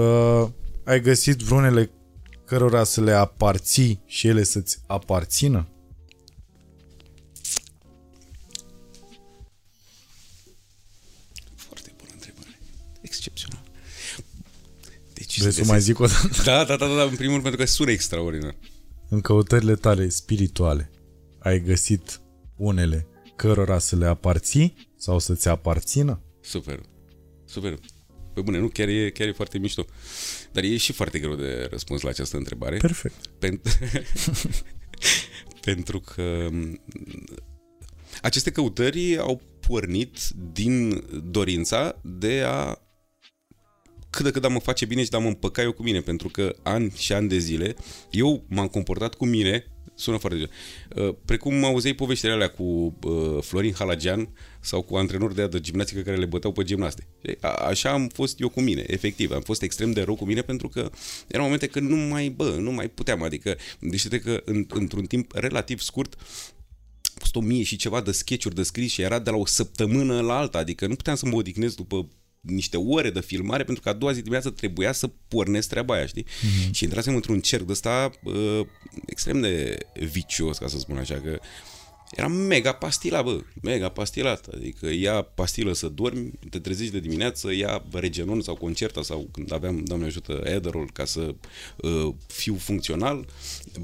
uh, 0.00 0.50
ai 0.84 1.00
găsit 1.00 1.38
vreunele 1.38 1.90
cărora 2.44 2.84
să 2.84 3.00
le 3.00 3.12
aparții 3.12 4.02
și 4.06 4.26
ele 4.26 4.42
să-ți 4.42 4.78
aparțină? 4.86 5.68
Foarte 11.56 11.92
bună 11.96 12.10
întrebare. 12.12 12.58
Excepțional. 13.00 13.62
Deci 15.14 15.40
Vrei 15.40 15.52
să 15.52 15.64
mai 15.64 15.80
zic 15.80 15.98
o 15.98 16.06
dată? 16.06 16.42
Da, 16.44 16.64
da, 16.64 16.76
da, 16.76 16.86
da, 16.94 17.02
în 17.02 17.16
primul 17.16 17.32
rând 17.32 17.42
pentru 17.42 17.60
că 17.60 17.66
sună 17.66 17.90
extraordinar. 17.90 18.56
În 19.08 19.20
căutările 19.20 19.74
tale 19.74 20.08
spirituale 20.08 20.90
ai 21.38 21.60
găsit 21.60 22.20
unele 22.56 23.06
cărora 23.36 23.78
să 23.78 23.96
le 23.96 24.06
aparții 24.06 24.87
sau 24.98 25.18
să-ți 25.18 25.48
aparțină? 25.48 26.22
Super. 26.40 26.80
Super. 27.44 27.78
Pe 28.34 28.40
bune, 28.40 28.58
nu, 28.58 28.68
chiar 28.68 28.88
e, 28.88 29.10
chiar 29.10 29.28
e 29.28 29.32
foarte 29.32 29.58
mișto. 29.58 29.84
Dar 30.52 30.62
e 30.64 30.76
și 30.76 30.92
foarte 30.92 31.18
greu 31.18 31.34
de 31.34 31.66
răspuns 31.70 32.00
la 32.00 32.08
această 32.08 32.36
întrebare. 32.36 32.76
Perfect. 32.76 33.26
Pentru, 33.38 33.72
pentru 35.68 36.00
că 36.00 36.48
m, 36.50 36.80
aceste 38.22 38.50
căutări 38.50 39.18
au 39.18 39.40
pornit 39.66 40.18
din 40.52 41.04
dorința 41.30 42.00
de 42.02 42.42
a 42.46 42.78
cât 44.10 44.24
de 44.24 44.30
cât 44.30 44.44
am 44.44 44.52
mă 44.52 44.58
face 44.58 44.84
bine 44.84 45.04
și 45.04 45.10
de 45.10 45.16
a 45.16 45.20
mă 45.20 45.28
împăca 45.28 45.62
eu 45.62 45.72
cu 45.72 45.82
mine, 45.82 46.00
pentru 46.00 46.28
că 46.28 46.54
ani 46.62 46.92
și 46.96 47.12
ani 47.12 47.28
de 47.28 47.38
zile 47.38 47.76
eu 48.10 48.44
m-am 48.48 48.68
comportat 48.68 49.14
cu 49.14 49.26
mine, 49.26 49.64
sună 49.98 50.16
foarte 50.16 50.38
bine, 50.38 50.50
uh, 51.06 51.14
precum 51.24 51.64
auzeai 51.64 51.92
poveștile 51.92 52.32
alea 52.32 52.48
cu 52.48 52.62
uh, 53.02 53.38
Florin 53.40 53.74
Halagian 53.74 54.28
sau 54.60 54.82
cu 54.82 54.96
antrenori 54.96 55.34
de, 55.34 55.46
de 55.46 55.60
gimnastică 55.60 56.00
care 56.00 56.16
le 56.16 56.24
băteau 56.24 56.52
pe 56.52 56.62
gimnaste. 56.62 57.06
A, 57.40 57.48
așa 57.48 57.90
am 57.90 58.08
fost 58.08 58.40
eu 58.40 58.48
cu 58.48 58.60
mine, 58.60 58.84
efectiv, 58.86 59.30
am 59.30 59.40
fost 59.40 59.62
extrem 59.62 59.92
de 59.92 60.02
rău 60.02 60.14
cu 60.14 60.24
mine 60.24 60.42
pentru 60.42 60.68
că 60.68 60.90
erau 61.26 61.44
momente 61.44 61.66
când 61.66 61.88
nu 61.88 61.96
mai, 61.96 62.28
bă, 62.28 62.56
nu 62.58 62.72
mai 62.72 62.88
puteam, 62.88 63.22
adică, 63.22 63.56
deci 63.78 64.08
că 64.08 64.42
în, 64.44 64.66
într-un 64.68 65.04
timp 65.04 65.32
relativ 65.34 65.80
scurt 65.80 66.16
fost 67.18 67.36
o 67.36 67.40
mie 67.40 67.62
și 67.62 67.76
ceva 67.76 68.00
de 68.00 68.12
sketch-uri 68.12 68.54
de 68.54 68.62
scris 68.62 68.92
și 68.92 69.02
era 69.02 69.18
de 69.18 69.30
la 69.30 69.36
o 69.36 69.46
săptămână 69.46 70.20
la 70.20 70.38
alta, 70.38 70.58
adică 70.58 70.86
nu 70.86 70.94
puteam 70.94 71.16
să 71.16 71.26
mă 71.26 71.36
odihnesc 71.36 71.76
după 71.76 72.08
niște 72.50 72.76
ore 72.76 73.10
de 73.10 73.20
filmare 73.20 73.64
pentru 73.64 73.82
că 73.82 73.88
a 73.88 73.92
doua 73.92 74.12
zi 74.12 74.18
dimineață 74.18 74.50
trebuia 74.50 74.92
să 74.92 75.10
pornesc 75.28 75.68
treaba 75.68 75.94
aia, 75.94 76.06
știi? 76.06 76.24
Mm-hmm. 76.24 76.70
Și 76.70 76.84
intrasem 76.84 77.14
într-un 77.14 77.40
cerc 77.40 77.62
de 77.62 77.72
ăsta 77.72 78.10
uh, 78.22 78.60
extrem 79.06 79.40
de 79.40 79.78
vicios, 80.10 80.58
ca 80.58 80.68
să 80.68 80.78
spun 80.78 80.96
așa, 80.96 81.14
că 81.14 81.38
era 82.16 82.28
mega 82.28 82.72
pastila, 82.72 83.22
bă, 83.22 83.40
mega 83.62 83.88
pastilat. 83.88 84.46
Adică 84.54 84.86
ia 84.92 85.22
pastilă 85.22 85.72
să 85.72 85.88
dormi, 85.88 86.30
te 86.50 86.58
trezești 86.58 86.92
de 86.92 87.00
dimineață, 87.00 87.52
ia 87.52 87.82
regenon 87.92 88.40
sau 88.40 88.54
concerta 88.54 89.02
sau 89.02 89.28
când 89.32 89.52
aveam, 89.52 89.84
Doamne 89.84 90.06
ajută, 90.06 90.40
Ederol 90.44 90.90
ca 90.92 91.04
să 91.04 91.34
uh, 91.76 92.14
fiu 92.26 92.54
funcțional, 92.54 93.26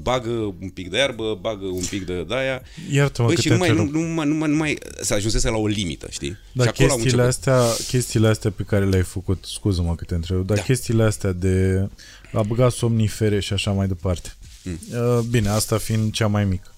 bagă 0.01 0.29
un 0.59 0.69
pic 0.69 0.89
de 0.89 0.97
iarbă, 0.97 1.37
bagă 1.41 1.65
un 1.65 1.83
pic 1.89 2.05
de 2.05 2.23
daia. 2.23 2.61
Iartă-mă 2.91 3.27
Băi, 3.27 3.37
și 3.37 3.49
nu 3.49 3.57
mai, 3.57 3.69
nu, 3.69 3.83
nu, 3.83 3.99
mai, 3.99 4.27
nu, 4.27 4.33
mai, 4.35 4.49
nu 4.49 4.55
mai 4.55 4.77
s-a 5.01 5.15
ajunsese 5.15 5.49
la 5.49 5.57
o 5.57 5.67
limită, 5.67 6.07
știi? 6.09 6.37
Dar 6.51 6.65
și 6.65 6.71
acolo 6.71 6.91
am 6.91 6.99
chestiile, 6.99 7.23
început. 7.23 7.53
astea, 7.53 7.85
chestiile 7.87 8.27
astea 8.27 8.51
pe 8.51 8.63
care 8.63 8.85
le-ai 8.85 9.03
făcut, 9.03 9.45
scuză-mă 9.47 9.95
că 9.95 10.03
te 10.03 10.15
întreb, 10.15 10.45
dar 10.45 10.57
Da. 10.57 10.63
chestiile 10.63 11.03
astea 11.03 11.31
de 11.31 11.87
a 12.33 12.41
băga 12.43 12.69
somnifere 12.69 13.39
și 13.39 13.53
așa 13.53 13.71
mai 13.71 13.87
departe. 13.87 14.33
Mm. 14.63 14.79
Uh, 14.91 15.19
Bine, 15.29 15.49
asta 15.49 15.77
fiind 15.77 16.11
cea 16.13 16.27
mai 16.27 16.45
mică. 16.45 16.69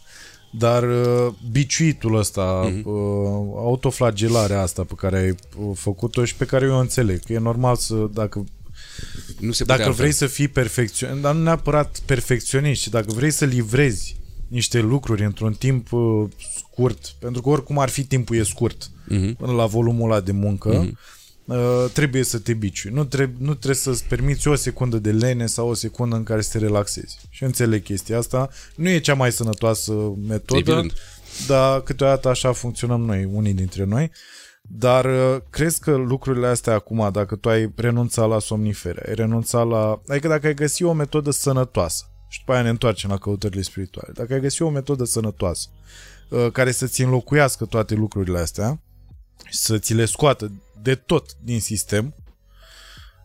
Dar 0.51 0.83
uh, 0.83 1.33
biciuitul 1.51 2.15
ăsta, 2.17 2.71
Mhm. 2.73 2.89
uh, 2.89 2.93
autoflagelarea 3.55 4.61
asta 4.61 4.83
pe 4.83 4.93
care 4.97 5.17
ai 5.17 5.29
uh, 5.29 5.71
făcut-o 5.75 6.25
și 6.25 6.35
pe 6.35 6.45
care 6.45 6.65
eu 6.65 6.73
o 6.75 6.79
înțeleg, 6.79 7.19
că 7.23 7.33
e 7.33 7.37
normal 7.37 7.75
să, 7.75 7.95
dacă 8.13 8.43
Nu 9.39 9.51
se 9.51 9.61
putea 9.61 9.75
Dacă 9.75 9.87
altfel. 9.87 9.93
vrei 9.93 10.11
să 10.11 10.27
fii 10.27 10.47
perfecționist, 10.47 11.21
dar 11.21 11.33
nu 11.35 11.41
neapărat 11.43 11.99
perfecționist, 12.05 12.81
ci 12.81 12.87
dacă 12.87 13.11
vrei 13.13 13.31
să 13.31 13.45
livrezi 13.45 14.15
niște 14.47 14.79
lucruri 14.79 15.23
într-un 15.25 15.53
timp 15.53 15.91
uh, 15.91 16.23
scurt, 16.57 17.15
pentru 17.19 17.41
că 17.41 17.49
oricum 17.49 17.79
ar 17.79 17.89
fi 17.89 18.03
timpul 18.03 18.35
e 18.35 18.43
scurt 18.43 18.89
Mhm. 19.07 19.35
până 19.35 19.51
la 19.51 19.65
volumul 19.65 20.11
ăla 20.11 20.19
de 20.21 20.31
muncă, 20.31 20.69
uh, 20.69 20.89
trebuie 21.93 22.23
să 22.23 22.39
te 22.39 22.53
biciui. 22.53 22.91
Nu, 22.91 23.05
treb- 23.05 23.37
nu 23.37 23.53
trebuie 23.53 23.75
să-ți 23.75 24.05
permiți 24.05 24.47
o 24.47 24.55
secundă 24.55 24.97
de 24.97 25.11
lene 25.11 25.45
sau 25.45 25.69
o 25.69 25.73
secundă 25.73 26.15
în 26.15 26.23
care 26.23 26.41
să 26.41 26.49
te 26.51 26.57
relaxezi. 26.57 27.17
Și 27.29 27.43
eu 27.43 27.47
înțeleg 27.49 27.83
chestia 27.83 28.17
asta. 28.17 28.49
Nu 28.75 28.89
e 28.89 28.99
cea 28.99 29.13
mai 29.13 29.31
sănătoasă 29.31 29.93
metodă, 30.27 30.59
Evident. 30.71 30.93
dar 31.47 31.81
câteodată 31.81 32.29
așa 32.29 32.51
funcționăm 32.51 33.01
noi, 33.01 33.29
unii 33.31 33.53
dintre 33.53 33.83
noi. 33.83 34.11
Dar 34.69 35.05
uh, 35.05 35.41
crezi 35.49 35.79
că 35.79 35.95
lucrurile 35.95 36.47
astea 36.47 36.73
acum, 36.73 37.09
dacă 37.11 37.35
tu 37.35 37.49
ai 37.49 37.71
renunțat 37.75 38.29
la 38.29 38.39
somnifere, 38.39 39.03
ai 39.07 39.13
renunțat 39.13 39.67
la... 39.67 40.01
Adică 40.07 40.27
dacă 40.27 40.47
ai 40.47 40.53
găsit 40.53 40.85
o 40.85 40.93
metodă 40.93 41.31
sănătoasă, 41.31 42.05
și 42.29 42.39
după 42.39 42.53
aia 42.53 42.61
ne 42.61 42.69
întoarcem 42.69 43.09
la 43.09 43.17
căutările 43.17 43.61
spirituale, 43.61 44.11
dacă 44.13 44.33
ai 44.33 44.39
găsit 44.39 44.61
o 44.61 44.69
metodă 44.69 45.03
sănătoasă 45.03 45.67
uh, 46.29 46.51
care 46.51 46.71
să-ți 46.71 47.01
înlocuiască 47.01 47.65
toate 47.65 47.93
lucrurile 47.95 48.39
astea 48.39 48.81
și 49.45 49.57
să 49.57 49.77
ți 49.77 49.93
le 49.93 50.05
scoată 50.05 50.51
de 50.81 50.95
tot 50.95 51.33
din 51.43 51.59
sistem, 51.59 52.15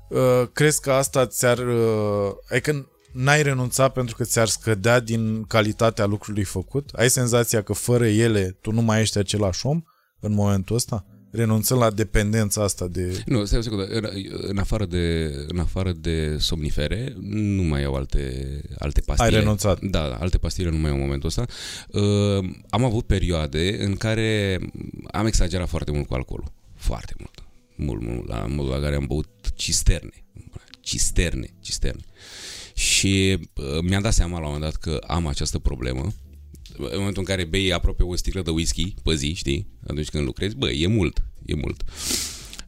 uh, 0.08 0.48
crezi 0.52 0.80
că 0.80 0.92
asta 0.92 1.26
ți-ar... 1.26 1.58
Uh, 1.58 2.32
adică 2.50 2.86
n-ai 3.12 3.42
renunțat 3.42 3.92
pentru 3.92 4.16
că 4.16 4.24
ți-ar 4.24 4.48
scădea 4.48 5.00
din 5.00 5.42
calitatea 5.42 6.06
lucrului 6.06 6.44
făcut? 6.44 6.90
Ai 6.92 7.10
senzația 7.10 7.62
că 7.62 7.72
fără 7.72 8.06
ele 8.06 8.56
tu 8.60 8.70
nu 8.70 8.82
mai 8.82 9.00
ești 9.00 9.18
același 9.18 9.66
om 9.66 9.82
în 10.20 10.32
momentul 10.32 10.76
ăsta? 10.76 11.06
Renunțând 11.30 11.80
la 11.80 11.90
dependența 11.90 12.62
asta 12.62 12.86
de... 12.88 13.22
Nu, 13.26 13.44
stai 13.44 13.58
o 13.58 13.62
secundă. 13.62 13.84
În, 13.84 14.08
în, 14.40 14.58
afară 14.58 14.86
de, 14.86 15.34
în 15.48 15.58
afară 15.58 15.92
de 15.92 16.36
somnifere, 16.38 17.14
nu 17.20 17.62
mai 17.62 17.80
iau 17.80 17.94
alte, 17.94 18.46
alte 18.78 19.00
pastile. 19.00 19.28
Ai 19.28 19.34
renunțat. 19.34 19.80
Da, 19.80 20.08
da, 20.08 20.14
alte 20.14 20.38
pastile 20.38 20.70
nu 20.70 20.76
mai 20.76 20.90
iau 20.90 20.94
în 20.94 21.00
momentul 21.00 21.28
ăsta. 21.28 21.44
Uh, 21.88 22.50
am 22.70 22.84
avut 22.84 23.06
perioade 23.06 23.84
în 23.84 23.96
care 23.96 24.58
am 25.10 25.26
exagerat 25.26 25.68
foarte 25.68 25.90
mult 25.90 26.06
cu 26.06 26.14
alcoolul. 26.14 26.52
Foarte 26.74 27.14
mult. 27.18 27.41
Mult, 27.84 28.02
mult. 28.02 28.28
La 28.28 28.46
modul 28.46 28.70
la 28.70 28.80
care 28.80 28.94
am 28.94 29.06
băut 29.06 29.28
cisterne. 29.54 30.24
Cisterne, 30.80 31.46
cisterne. 31.60 32.00
Și 32.74 33.38
uh, 33.54 33.80
mi-am 33.82 34.02
dat 34.02 34.12
seama 34.12 34.38
la 34.38 34.46
un 34.46 34.52
moment 34.52 34.62
dat 34.62 34.76
că 34.76 34.98
am 35.06 35.26
această 35.26 35.58
problemă. 35.58 36.12
În 36.76 36.96
momentul 36.96 37.18
în 37.18 37.24
care 37.24 37.44
bei 37.44 37.72
aproape 37.72 38.02
o 38.02 38.16
sticlă 38.16 38.42
de 38.42 38.50
whisky 38.50 38.94
pe 39.02 39.14
zi, 39.14 39.34
știi? 39.34 39.66
Atunci 39.86 40.08
când 40.08 40.24
lucrezi, 40.24 40.56
bă, 40.56 40.70
e 40.70 40.86
mult, 40.86 41.22
e 41.46 41.54
mult. 41.54 41.82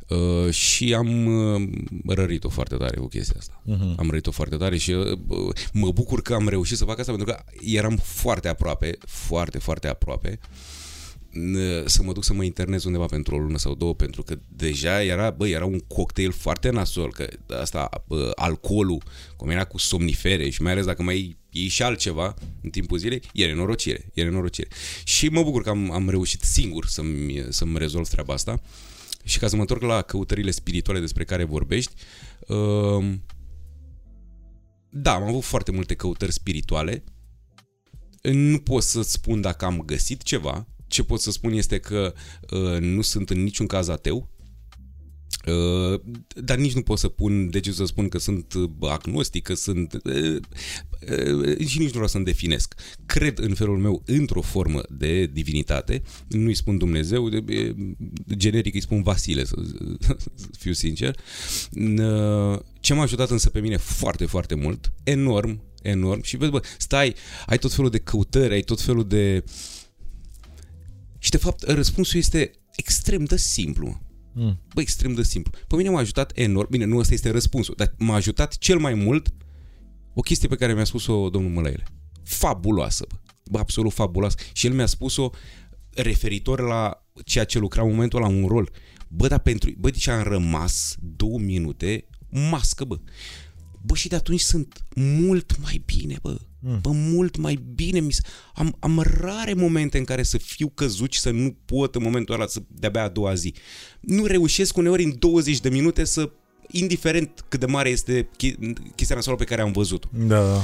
Uh, 0.09 0.53
și 0.53 0.95
am 0.95 1.27
uh, 1.27 1.69
rărit-o 2.07 2.49
foarte 2.49 2.77
tare 2.77 2.97
cu 2.97 3.07
chestia 3.07 3.37
asta. 3.39 3.63
Uh-huh. 3.63 3.97
Am 3.97 4.07
rărit-o 4.07 4.31
foarte 4.31 4.57
tare 4.57 4.77
și 4.77 4.91
uh, 4.91 5.19
mă 5.73 5.91
bucur 5.91 6.23
că 6.23 6.35
am 6.35 6.49
reușit 6.49 6.77
să 6.77 6.85
fac 6.85 6.99
asta 6.99 7.13
pentru 7.13 7.35
că 7.35 7.43
eram 7.61 7.97
foarte 7.97 8.49
aproape, 8.49 8.99
foarte, 9.07 9.59
foarte 9.59 9.89
aproape 9.89 10.31
n- 10.31 10.39
să 11.85 12.03
mă 12.03 12.13
duc 12.13 12.25
să 12.25 12.33
mă 12.33 12.45
internez 12.45 12.85
undeva 12.85 13.07
pentru 13.07 13.35
o 13.35 13.39
lună 13.39 13.59
sau 13.59 13.75
două, 13.75 13.95
pentru 13.95 14.23
că 14.23 14.39
deja 14.49 15.03
era, 15.03 15.31
bă, 15.31 15.49
era 15.49 15.65
un 15.65 15.79
cocktail 15.79 16.33
foarte 16.33 16.71
nasol, 16.71 17.13
că 17.13 17.29
asta, 17.61 18.05
bă, 18.07 18.33
alcoolul, 18.35 19.03
cum 19.37 19.51
era 19.51 19.65
cu 19.65 19.79
somnifere 19.79 20.49
și 20.51 20.63
mai 20.63 20.73
ales 20.73 20.85
dacă 20.85 21.03
mai 21.03 21.37
iei 21.51 21.69
și 21.69 21.83
altceva 21.83 22.35
în 22.63 22.71
timpul 22.71 22.99
zilei, 22.99 23.23
e 23.33 23.47
nenorocire, 23.47 24.11
e 24.15 24.23
nenorocire. 24.23 24.69
Și 25.05 25.29
mă 25.29 25.43
bucur 25.43 25.63
că 25.63 25.69
am, 25.69 25.91
am 25.91 26.09
reușit 26.09 26.41
singur 26.41 26.87
să-mi, 26.87 27.47
să-mi 27.49 27.79
rezolv 27.79 28.09
treaba 28.09 28.33
asta 28.33 28.61
și 29.25 29.39
ca 29.39 29.49
să 29.49 29.55
mă 29.55 29.61
întorc 29.61 29.83
la 29.83 30.03
căutările 30.03 30.51
spirituale 30.51 31.01
despre 31.01 31.25
care 31.25 31.45
vorbești, 31.45 31.93
uh, 32.49 33.15
da, 34.91 35.15
am 35.15 35.23
avut 35.23 35.43
foarte 35.43 35.71
multe 35.71 35.95
căutări 35.95 36.33
spirituale, 36.33 37.05
nu 38.23 38.59
pot 38.59 38.83
să 38.83 39.03
spun 39.03 39.41
dacă 39.41 39.65
am 39.65 39.81
găsit 39.81 40.23
ceva. 40.23 40.67
Ce 40.95 41.03
pot 41.03 41.21
să 41.21 41.31
spun 41.31 41.53
este 41.53 41.79
că 41.79 42.15
uh, 42.51 42.81
nu 42.81 43.03
sunt 43.03 43.31
în 43.31 43.43
niciun 43.43 43.67
caz 43.67 43.89
ateu. 43.89 44.29
Uh, 45.47 46.01
dar 46.35 46.57
nici 46.57 46.75
nu 46.75 46.83
pot 46.83 46.99
să 46.99 47.09
pun, 47.09 47.51
deci 47.51 47.69
să 47.69 47.85
spun 47.85 48.09
că 48.09 48.19
sunt 48.19 48.53
uh, 48.53 48.71
agnostic, 48.81 49.43
că 49.43 49.55
sunt 49.55 50.01
uh, 50.05 50.37
uh, 51.11 51.67
și 51.67 51.79
nici 51.79 51.87
nu 51.87 51.93
vreau 51.93 52.07
să-mi 52.07 52.25
definesc. 52.25 52.75
Cred 53.07 53.39
în 53.39 53.55
felul 53.55 53.79
meu 53.79 54.03
într-o 54.07 54.41
formă 54.41 54.83
de 54.91 55.27
divinitate, 55.27 56.03
nu-i 56.29 56.55
spun 56.55 56.79
Dumnezeu, 56.79 57.29
de, 57.29 57.41
de, 57.41 57.75
generic 58.35 58.75
îi 58.75 58.83
spun 58.83 59.03
Vasile, 59.03 59.45
să, 59.45 59.55
să 60.01 60.17
fiu 60.59 60.73
sincer. 60.73 61.17
Uh, 61.73 62.59
ce 62.81 62.95
m-a 62.95 63.03
ajutat 63.03 63.31
însă 63.31 63.51
pe 63.51 63.61
mine 63.61 63.77
foarte, 63.77 64.27
foarte 64.27 64.55
mult, 64.55 64.93
enorm, 65.03 65.63
enorm, 65.83 66.23
și 66.23 66.37
vezi, 66.37 66.51
bă, 66.51 66.63
stai, 66.79 67.15
ai 67.47 67.59
tot 67.59 67.73
felul 67.73 67.91
de 67.91 67.99
căutări, 67.99 68.55
ai 68.55 68.63
tot 68.63 68.81
felul 68.81 69.07
de... 69.07 69.45
Și 71.25 71.31
de 71.31 71.37
fapt 71.37 71.63
răspunsul 71.63 72.19
este 72.19 72.51
extrem 72.77 73.25
de 73.25 73.37
simplu. 73.37 73.87
mă. 74.33 74.43
Mm. 74.43 74.61
Bă, 74.75 74.81
extrem 74.81 75.15
de 75.15 75.23
simplu. 75.23 75.53
Pe 75.67 75.77
mine 75.77 75.89
m-a 75.89 75.99
ajutat 75.99 76.33
enorm, 76.35 76.71
bine, 76.71 76.85
nu 76.85 76.99
ăsta 76.99 77.15
este 77.15 77.31
răspunsul, 77.31 77.75
dar 77.77 77.95
m-a 77.99 78.15
ajutat 78.15 78.59
cel 78.59 78.79
mai 78.79 78.95
mult 78.95 79.35
o 80.15 80.21
chestie 80.21 80.49
pe 80.49 80.57
care 80.57 80.75
mi-a 80.75 80.85
spus-o 80.85 81.31
domnul 81.31 81.51
Mălăile. 81.51 81.85
Fabuloasă, 82.23 83.07
bă. 83.09 83.17
bă, 83.51 83.59
absolut 83.59 83.93
fabuloasă. 83.93 84.37
Și 84.53 84.67
el 84.67 84.73
mi-a 84.73 84.87
spus-o 84.87 85.31
referitor 85.91 86.61
la 86.61 87.07
ceea 87.25 87.45
ce 87.45 87.59
lucra 87.59 87.83
în 87.83 87.91
momentul 87.91 88.21
la 88.21 88.29
un 88.29 88.47
rol. 88.47 88.71
Bă, 89.09 89.29
dar 89.29 89.39
pentru... 89.39 89.71
Bă, 89.79 89.91
deci 89.91 90.07
am 90.07 90.23
rămas 90.23 90.97
două 91.17 91.39
minute 91.39 92.07
mască, 92.51 92.85
bă. 92.85 92.99
Bă, 93.83 93.95
și 93.95 94.09
de 94.09 94.17
atunci 94.17 94.41
sunt 94.41 94.85
mult 94.95 95.57
mai 95.63 95.83
bine, 95.85 96.19
bă. 96.23 96.37
Mm. 96.67 96.79
Bă, 96.81 96.91
mult 96.93 97.37
mai 97.37 97.59
bine. 97.75 98.01
Mi 98.01 98.13
s- 98.13 98.21
am, 98.55 98.77
am 98.81 99.01
rare 99.21 99.55
momente 99.55 99.99
în 99.99 100.05
care 100.05 100.23
să 100.23 100.39
fiu 100.39 100.69
căzut 100.69 101.13
și 101.13 101.21
să 101.21 101.31
nu 101.31 101.57
pot 101.65 101.95
în 101.95 102.03
momentul 102.03 102.35
ăla 102.35 102.47
să 102.47 102.63
de-abia 102.69 103.03
a 103.03 103.09
doua 103.09 103.35
zi. 103.35 103.55
Nu 104.01 104.25
reușesc 104.27 104.77
uneori 104.77 105.05
în 105.05 105.19
20 105.19 105.61
de 105.61 105.69
minute 105.69 106.05
să, 106.05 106.31
indiferent 106.71 107.45
cât 107.49 107.61
de 107.61 107.67
mare 107.67 107.89
este 107.89 108.29
chi- 108.37 108.73
chestia 108.95 109.17
nasoală 109.17 109.39
pe 109.39 109.45
care 109.45 109.61
am 109.63 109.73
văzut-o. 109.73 110.09
Da, 110.13 110.47
da. 110.53 110.63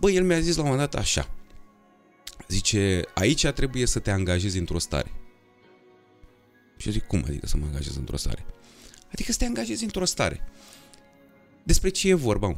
Bă, 0.00 0.10
el 0.10 0.24
mi-a 0.24 0.40
zis 0.40 0.56
la 0.56 0.62
un 0.62 0.68
moment 0.68 0.90
dat 0.90 1.00
așa. 1.00 1.34
Zice, 2.48 3.00
aici 3.14 3.46
trebuie 3.46 3.86
să 3.86 3.98
te 3.98 4.10
angajezi 4.10 4.58
într-o 4.58 4.78
stare. 4.78 5.10
Și 6.76 6.86
eu 6.86 6.92
zic, 6.92 7.06
cum 7.06 7.24
adică 7.28 7.46
să 7.46 7.56
mă 7.56 7.64
angajez 7.66 7.96
într-o 7.96 8.16
stare? 8.16 8.44
Adică 9.12 9.32
să 9.32 9.38
te 9.38 9.44
angajezi 9.44 9.84
într-o 9.84 10.04
stare. 10.04 10.40
Despre 11.62 11.88
ce 11.88 12.08
e 12.08 12.14
vorba, 12.14 12.46
mă? 12.46 12.56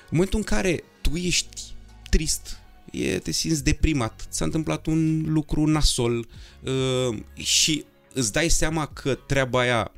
În 0.00 0.08
momentul 0.10 0.38
în 0.38 0.44
care 0.44 0.82
tu 1.00 1.16
ești 1.16 1.74
trist, 2.16 2.58
e, 2.92 3.18
te 3.18 3.30
simți 3.30 3.64
deprimat, 3.64 4.26
s-a 4.28 4.44
întâmplat 4.44 4.86
un 4.86 5.24
lucru 5.26 5.66
nasol. 5.66 6.28
Uh, 6.62 7.18
și 7.34 7.84
îți 8.12 8.32
dai 8.32 8.48
seama 8.48 8.86
că 8.86 9.14
treaba 9.14 9.60
aia 9.60 9.92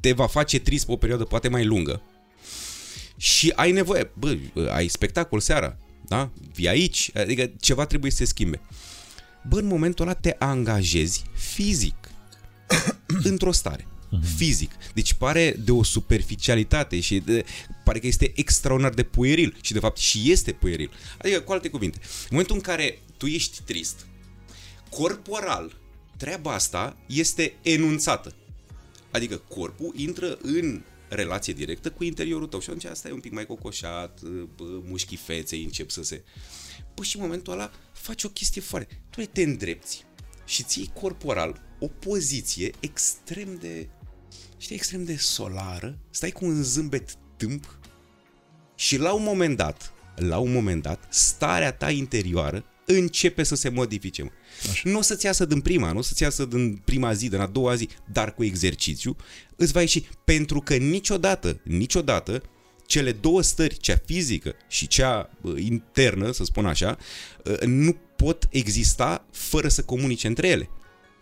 te 0.00 0.12
va 0.12 0.26
face 0.26 0.58
trist 0.58 0.86
pe 0.86 0.92
o 0.92 0.96
perioadă 0.96 1.24
poate 1.24 1.48
mai 1.48 1.64
lungă. 1.64 2.02
Și 3.16 3.52
ai 3.56 3.72
nevoie, 3.72 4.10
bă, 4.14 4.38
ai 4.70 4.88
spectacol 4.88 5.40
seara, 5.40 5.76
da? 6.06 6.30
Vii 6.54 6.68
aici, 6.68 7.10
adică 7.14 7.50
ceva 7.60 7.86
trebuie 7.86 8.10
să 8.10 8.16
se 8.16 8.24
schimbe. 8.24 8.60
Bă, 9.48 9.58
în 9.58 9.66
momentul 9.66 10.06
ăla 10.06 10.14
te 10.14 10.36
angajezi 10.38 11.24
fizic. 11.34 12.10
Într-o 13.30 13.52
stare. 13.52 13.86
Fizic. 14.36 14.70
Deci 14.94 15.12
pare 15.12 15.56
de 15.64 15.70
o 15.70 15.82
superficialitate 15.82 17.00
și 17.00 17.18
de, 17.18 17.44
pare 17.84 17.98
că 17.98 18.06
este 18.06 18.32
extraordinar 18.34 18.94
de 18.94 19.02
pueril 19.02 19.56
și 19.60 19.72
de 19.72 19.78
fapt 19.78 19.98
și 19.98 20.30
este 20.30 20.52
pueril. 20.52 20.90
Adică, 21.18 21.40
cu 21.40 21.52
alte 21.52 21.68
cuvinte, 21.68 21.98
în 22.02 22.28
momentul 22.30 22.56
în 22.56 22.62
care 22.62 22.98
tu 23.16 23.26
ești 23.26 23.62
trist, 23.62 24.06
corporal, 24.90 25.80
treaba 26.16 26.54
asta 26.54 26.96
este 27.06 27.54
enunțată. 27.62 28.34
Adică 29.10 29.36
corpul 29.36 29.92
intră 29.96 30.38
în 30.42 30.82
relație 31.08 31.52
directă 31.52 31.90
cu 31.90 32.04
interiorul 32.04 32.46
tău 32.46 32.60
și 32.60 32.68
atunci 32.68 32.84
asta 32.84 33.08
e 33.08 33.12
un 33.12 33.20
pic 33.20 33.32
mai 33.32 33.46
cocoșat, 33.46 34.20
bă, 34.56 34.64
mușchii 34.84 35.16
feței 35.16 35.62
încep 35.62 35.90
să 35.90 36.02
se... 36.02 36.22
Bă, 36.94 37.02
și 37.02 37.16
în 37.16 37.22
momentul 37.22 37.52
ăla 37.52 37.70
faci 37.92 38.24
o 38.24 38.28
chestie 38.28 38.60
foarte... 38.60 39.02
Tu 39.10 39.20
te 39.20 39.42
îndrepți 39.42 40.04
și 40.44 40.62
ții 40.62 40.90
corporal 40.94 41.60
o 41.78 41.86
poziție 41.86 42.70
extrem 42.80 43.56
de... 43.60 43.88
Știi, 44.62 44.74
extrem 44.76 45.04
de 45.04 45.16
solară, 45.16 45.98
stai 46.10 46.30
cu 46.30 46.44
un 46.44 46.62
zâmbet 46.62 47.14
tâmp 47.36 47.78
și 48.74 48.96
la 48.96 49.12
un 49.12 49.22
moment 49.22 49.56
dat, 49.56 49.92
la 50.16 50.38
un 50.38 50.52
moment 50.52 50.82
dat, 50.82 51.06
starea 51.10 51.72
ta 51.72 51.90
interioară 51.90 52.64
începe 52.86 53.42
să 53.42 53.54
se 53.54 53.68
modifice. 53.68 54.22
Mă. 54.22 54.30
Nu 54.82 54.98
o 54.98 55.02
să-ți 55.02 55.24
iasă 55.24 55.44
din 55.44 55.60
prima, 55.60 55.92
nu 55.92 55.98
o 55.98 56.02
să-ți 56.02 56.22
iasă 56.22 56.44
din 56.44 56.76
prima 56.84 57.12
zi, 57.12 57.28
din 57.28 57.38
a 57.38 57.46
doua 57.46 57.74
zi, 57.74 57.88
dar 58.12 58.34
cu 58.34 58.44
exercițiu 58.44 59.16
îți 59.56 59.72
va 59.72 59.80
ieși. 59.80 60.04
Pentru 60.24 60.60
că 60.60 60.76
niciodată, 60.76 61.60
niciodată, 61.64 62.42
cele 62.86 63.12
două 63.12 63.42
stări, 63.42 63.76
cea 63.76 63.96
fizică 64.04 64.54
și 64.68 64.86
cea 64.86 65.30
uh, 65.40 65.62
internă, 65.62 66.32
să 66.32 66.44
spun 66.44 66.66
așa, 66.66 66.98
uh, 67.44 67.60
nu 67.60 67.96
pot 68.16 68.48
exista 68.50 69.26
fără 69.30 69.68
să 69.68 69.82
comunice 69.82 70.26
între 70.26 70.48
ele. 70.48 70.68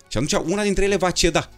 Și 0.08 0.16
atunci 0.16 0.32
una 0.32 0.62
dintre 0.62 0.84
ele 0.84 0.96
va 0.96 1.10
ceda. 1.10 1.50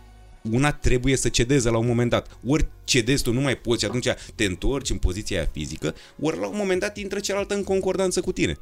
Una 0.51 0.73
trebuie 0.73 1.17
să 1.17 1.29
cedeze 1.29 1.71
la 1.71 1.79
un 1.79 1.87
moment 1.87 2.11
dat. 2.11 2.39
Ori 2.47 2.67
cedezi 2.85 3.23
tu, 3.23 3.33
nu 3.33 3.41
mai 3.41 3.57
poți 3.57 3.81
și 3.81 3.87
atunci 3.87 4.09
te 4.35 4.45
întorci 4.45 4.91
în 4.91 4.97
poziția 4.97 5.39
aia 5.39 5.49
fizică, 5.53 5.95
ori 6.21 6.39
la 6.39 6.47
un 6.47 6.57
moment 6.57 6.81
dat 6.81 6.97
intră 6.97 7.19
cealaltă 7.19 7.55
în 7.55 7.65
concordanță 7.65 8.21
cu 8.21 8.33
tine. 8.33 8.59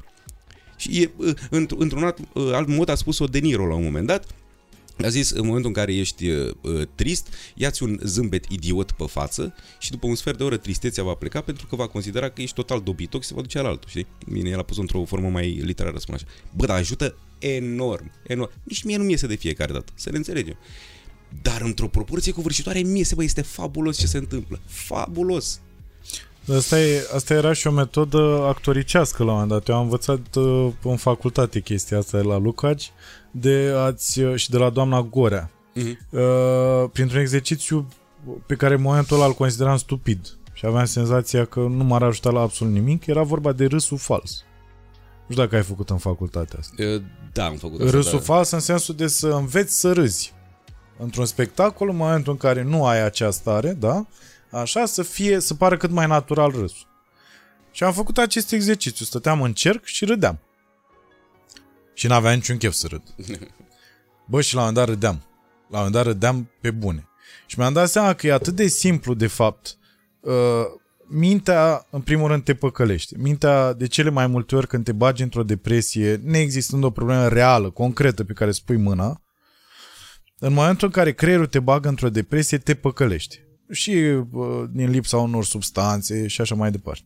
Și 0.77 1.01
e, 1.01 1.11
uh, 1.17 1.33
într- 1.35 1.77
într-un 1.77 2.03
alt, 2.03 2.17
uh, 2.33 2.51
alt 2.53 2.67
mod 2.67 2.89
a 2.89 2.95
spus-o 2.95 3.25
De 3.25 3.39
Niro 3.39 3.67
la 3.67 3.75
un 3.75 3.83
moment 3.83 4.07
dat, 4.07 4.25
a 5.03 5.09
zis, 5.09 5.29
în 5.29 5.45
momentul 5.45 5.67
în 5.67 5.73
care 5.73 5.93
ești 5.93 6.29
uh, 6.29 6.53
uh, 6.61 6.87
trist, 6.95 7.27
ia-ți 7.55 7.83
un 7.83 7.99
zâmbet 8.03 8.45
idiot 8.45 8.91
pe 8.91 9.05
față 9.07 9.53
și 9.79 9.91
după 9.91 10.07
un 10.07 10.15
sfert 10.15 10.37
de 10.37 10.43
oră 10.43 10.57
tristețea 10.57 11.03
va 11.03 11.13
pleca 11.13 11.41
pentru 11.41 11.67
că 11.67 11.75
va 11.75 11.87
considera 11.87 12.29
că 12.29 12.41
ești 12.41 12.55
total 12.55 12.81
dobitoc 12.81 13.21
și 13.21 13.27
se 13.27 13.33
va 13.33 13.41
duce 13.41 13.61
la 13.61 13.67
altul, 13.67 13.89
știi? 13.89 14.07
Bine, 14.31 14.49
el 14.49 14.59
a 14.59 14.63
pus 14.63 14.77
într-o 14.77 15.05
formă 15.05 15.29
mai 15.29 15.49
literară, 15.49 15.97
spun 15.97 16.15
așa. 16.15 16.25
Bă, 16.55 16.65
dar 16.65 16.77
ajută 16.77 17.15
enorm, 17.39 18.11
enorm. 18.27 18.51
Nici 18.63 18.83
mie 18.83 18.97
nu 18.97 19.03
mi 19.03 19.11
iese 19.11 19.27
de 19.27 19.35
fiecare 19.35 19.73
dată, 19.73 19.91
să 19.95 20.09
ne 20.09 20.17
înțelegem. 20.17 20.57
Dar 21.41 21.61
într-o 21.61 21.87
proporție 21.87 22.31
covârșitoare, 22.31 22.79
mie 22.79 23.03
se 23.03 23.15
bă, 23.15 23.23
este 23.23 23.41
fabulos 23.41 23.97
ce 23.97 24.07
se 24.07 24.17
întâmplă. 24.17 24.59
Fabulos. 24.65 25.59
Asta, 26.55 26.79
e, 26.79 27.07
asta 27.15 27.33
era 27.33 27.53
și 27.53 27.67
o 27.67 27.71
metodă 27.71 28.43
actoricească 28.47 29.23
la 29.23 29.31
un 29.31 29.39
moment 29.39 29.51
dat. 29.51 29.67
Eu 29.67 29.75
am 29.75 29.81
învățat 29.81 30.35
uh, 30.35 30.71
în 30.83 30.97
facultate 30.97 31.59
chestia 31.59 31.97
asta 31.97 32.17
de 32.17 32.23
la 32.23 32.37
Lucaci 32.37 32.91
de 33.31 33.73
ați, 33.77 34.19
uh, 34.19 34.35
și 34.35 34.49
de 34.49 34.57
la 34.57 34.69
doamna 34.69 35.01
Gorea. 35.01 35.51
Mhm. 35.73 35.99
Uh, 36.09 36.89
printr-un 36.91 37.19
exercițiu 37.19 37.87
pe 38.45 38.55
care 38.55 38.73
în 38.73 38.81
momentul 38.81 39.15
ăla 39.15 39.25
îl 39.25 39.33
consideram 39.33 39.77
stupid 39.77 40.37
și 40.53 40.65
aveam 40.65 40.85
senzația 40.85 41.45
că 41.45 41.59
nu 41.59 41.83
m-ar 41.83 42.03
ajuta 42.03 42.29
la 42.29 42.41
absolut 42.41 42.73
nimic, 42.73 43.05
era 43.05 43.21
vorba 43.23 43.51
de 43.51 43.65
râsul 43.65 43.97
fals. 43.97 44.43
Nu 45.27 45.33
știu 45.33 45.43
dacă 45.43 45.55
ai 45.55 45.63
făcut 45.63 45.89
în 45.89 45.97
facultatea 45.97 46.59
asta. 46.59 46.83
Uh, 46.83 47.01
Da, 47.33 47.45
am 47.45 47.55
făcut 47.55 47.79
asta. 47.79 47.95
Râsul 47.95 48.17
da. 48.17 48.23
fals 48.23 48.51
în 48.51 48.59
sensul 48.59 48.95
de 48.95 49.07
să 49.07 49.27
înveți 49.27 49.79
să 49.79 49.91
râzi. 49.91 50.33
Într-un 51.03 51.25
spectacol, 51.25 51.89
în 51.89 51.95
momentul 51.95 52.31
în 52.31 52.37
care 52.37 52.61
nu 52.61 52.85
ai 52.85 53.03
acea 53.03 53.31
stare, 53.31 53.73
da? 53.73 54.05
Așa, 54.49 54.85
să 54.85 55.03
fie, 55.03 55.39
să 55.39 55.53
pară 55.53 55.77
cât 55.77 55.89
mai 55.89 56.07
natural 56.07 56.51
râsul. 56.51 56.87
Și 57.71 57.83
am 57.83 57.93
făcut 57.93 58.17
acest 58.17 58.51
exercițiu. 58.51 59.05
Stăteam 59.05 59.41
în 59.41 59.53
cerc 59.53 59.85
și 59.85 60.05
râdeam. 60.05 60.39
Și 61.93 62.07
n-aveam 62.07 62.35
niciun 62.35 62.57
chef 62.57 62.73
să 62.73 62.87
râd. 62.87 63.03
Bă, 64.29 64.41
și 64.41 64.55
la 64.55 64.61
un 64.61 64.67
moment 64.67 64.85
dat 64.85 64.95
râdeam. 64.95 65.21
La 65.69 65.77
un 65.77 65.83
moment 65.83 65.93
dat 65.93 66.05
râdeam 66.05 66.49
pe 66.61 66.71
bune. 66.71 67.07
Și 67.45 67.59
mi-am 67.59 67.73
dat 67.73 67.89
seama 67.89 68.13
că 68.13 68.27
e 68.27 68.33
atât 68.33 68.55
de 68.55 68.67
simplu, 68.67 69.13
de 69.13 69.27
fapt. 69.27 69.77
Uh, 70.19 70.33
mintea, 71.07 71.87
în 71.89 72.01
primul 72.01 72.27
rând, 72.27 72.43
te 72.43 72.53
păcălește. 72.53 73.15
Mintea, 73.19 73.73
de 73.73 73.87
cele 73.87 74.09
mai 74.09 74.27
multe 74.27 74.55
ori, 74.55 74.67
când 74.67 74.83
te 74.83 74.91
bagi 74.91 75.23
într-o 75.23 75.43
depresie, 75.43 76.21
neexistând 76.23 76.83
o 76.83 76.89
problemă 76.89 77.27
reală, 77.27 77.69
concretă, 77.69 78.23
pe 78.23 78.33
care 78.33 78.51
spui 78.51 78.77
mâna, 78.77 79.21
în 80.43 80.53
momentul 80.53 80.87
în 80.87 80.93
care 80.93 81.13
creierul 81.13 81.45
te 81.45 81.59
bagă 81.59 81.89
într-o 81.89 82.09
depresie, 82.09 82.57
te 82.57 82.73
păcălește. 82.73 83.47
Și 83.71 83.91
uh, 83.91 84.63
din 84.71 84.89
lipsa 84.89 85.17
unor 85.17 85.45
substanțe 85.45 86.27
și 86.27 86.41
așa 86.41 86.55
mai 86.55 86.71
departe. 86.71 87.01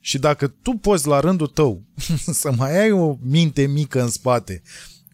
Și 0.00 0.18
dacă 0.18 0.46
tu 0.46 0.70
poți 0.70 1.06
la 1.06 1.20
rândul 1.20 1.46
tău 1.46 1.82
să 2.40 2.52
mai 2.56 2.78
ai 2.80 2.90
o 2.90 3.16
minte 3.22 3.66
mică 3.66 4.02
în 4.02 4.08
spate 4.08 4.62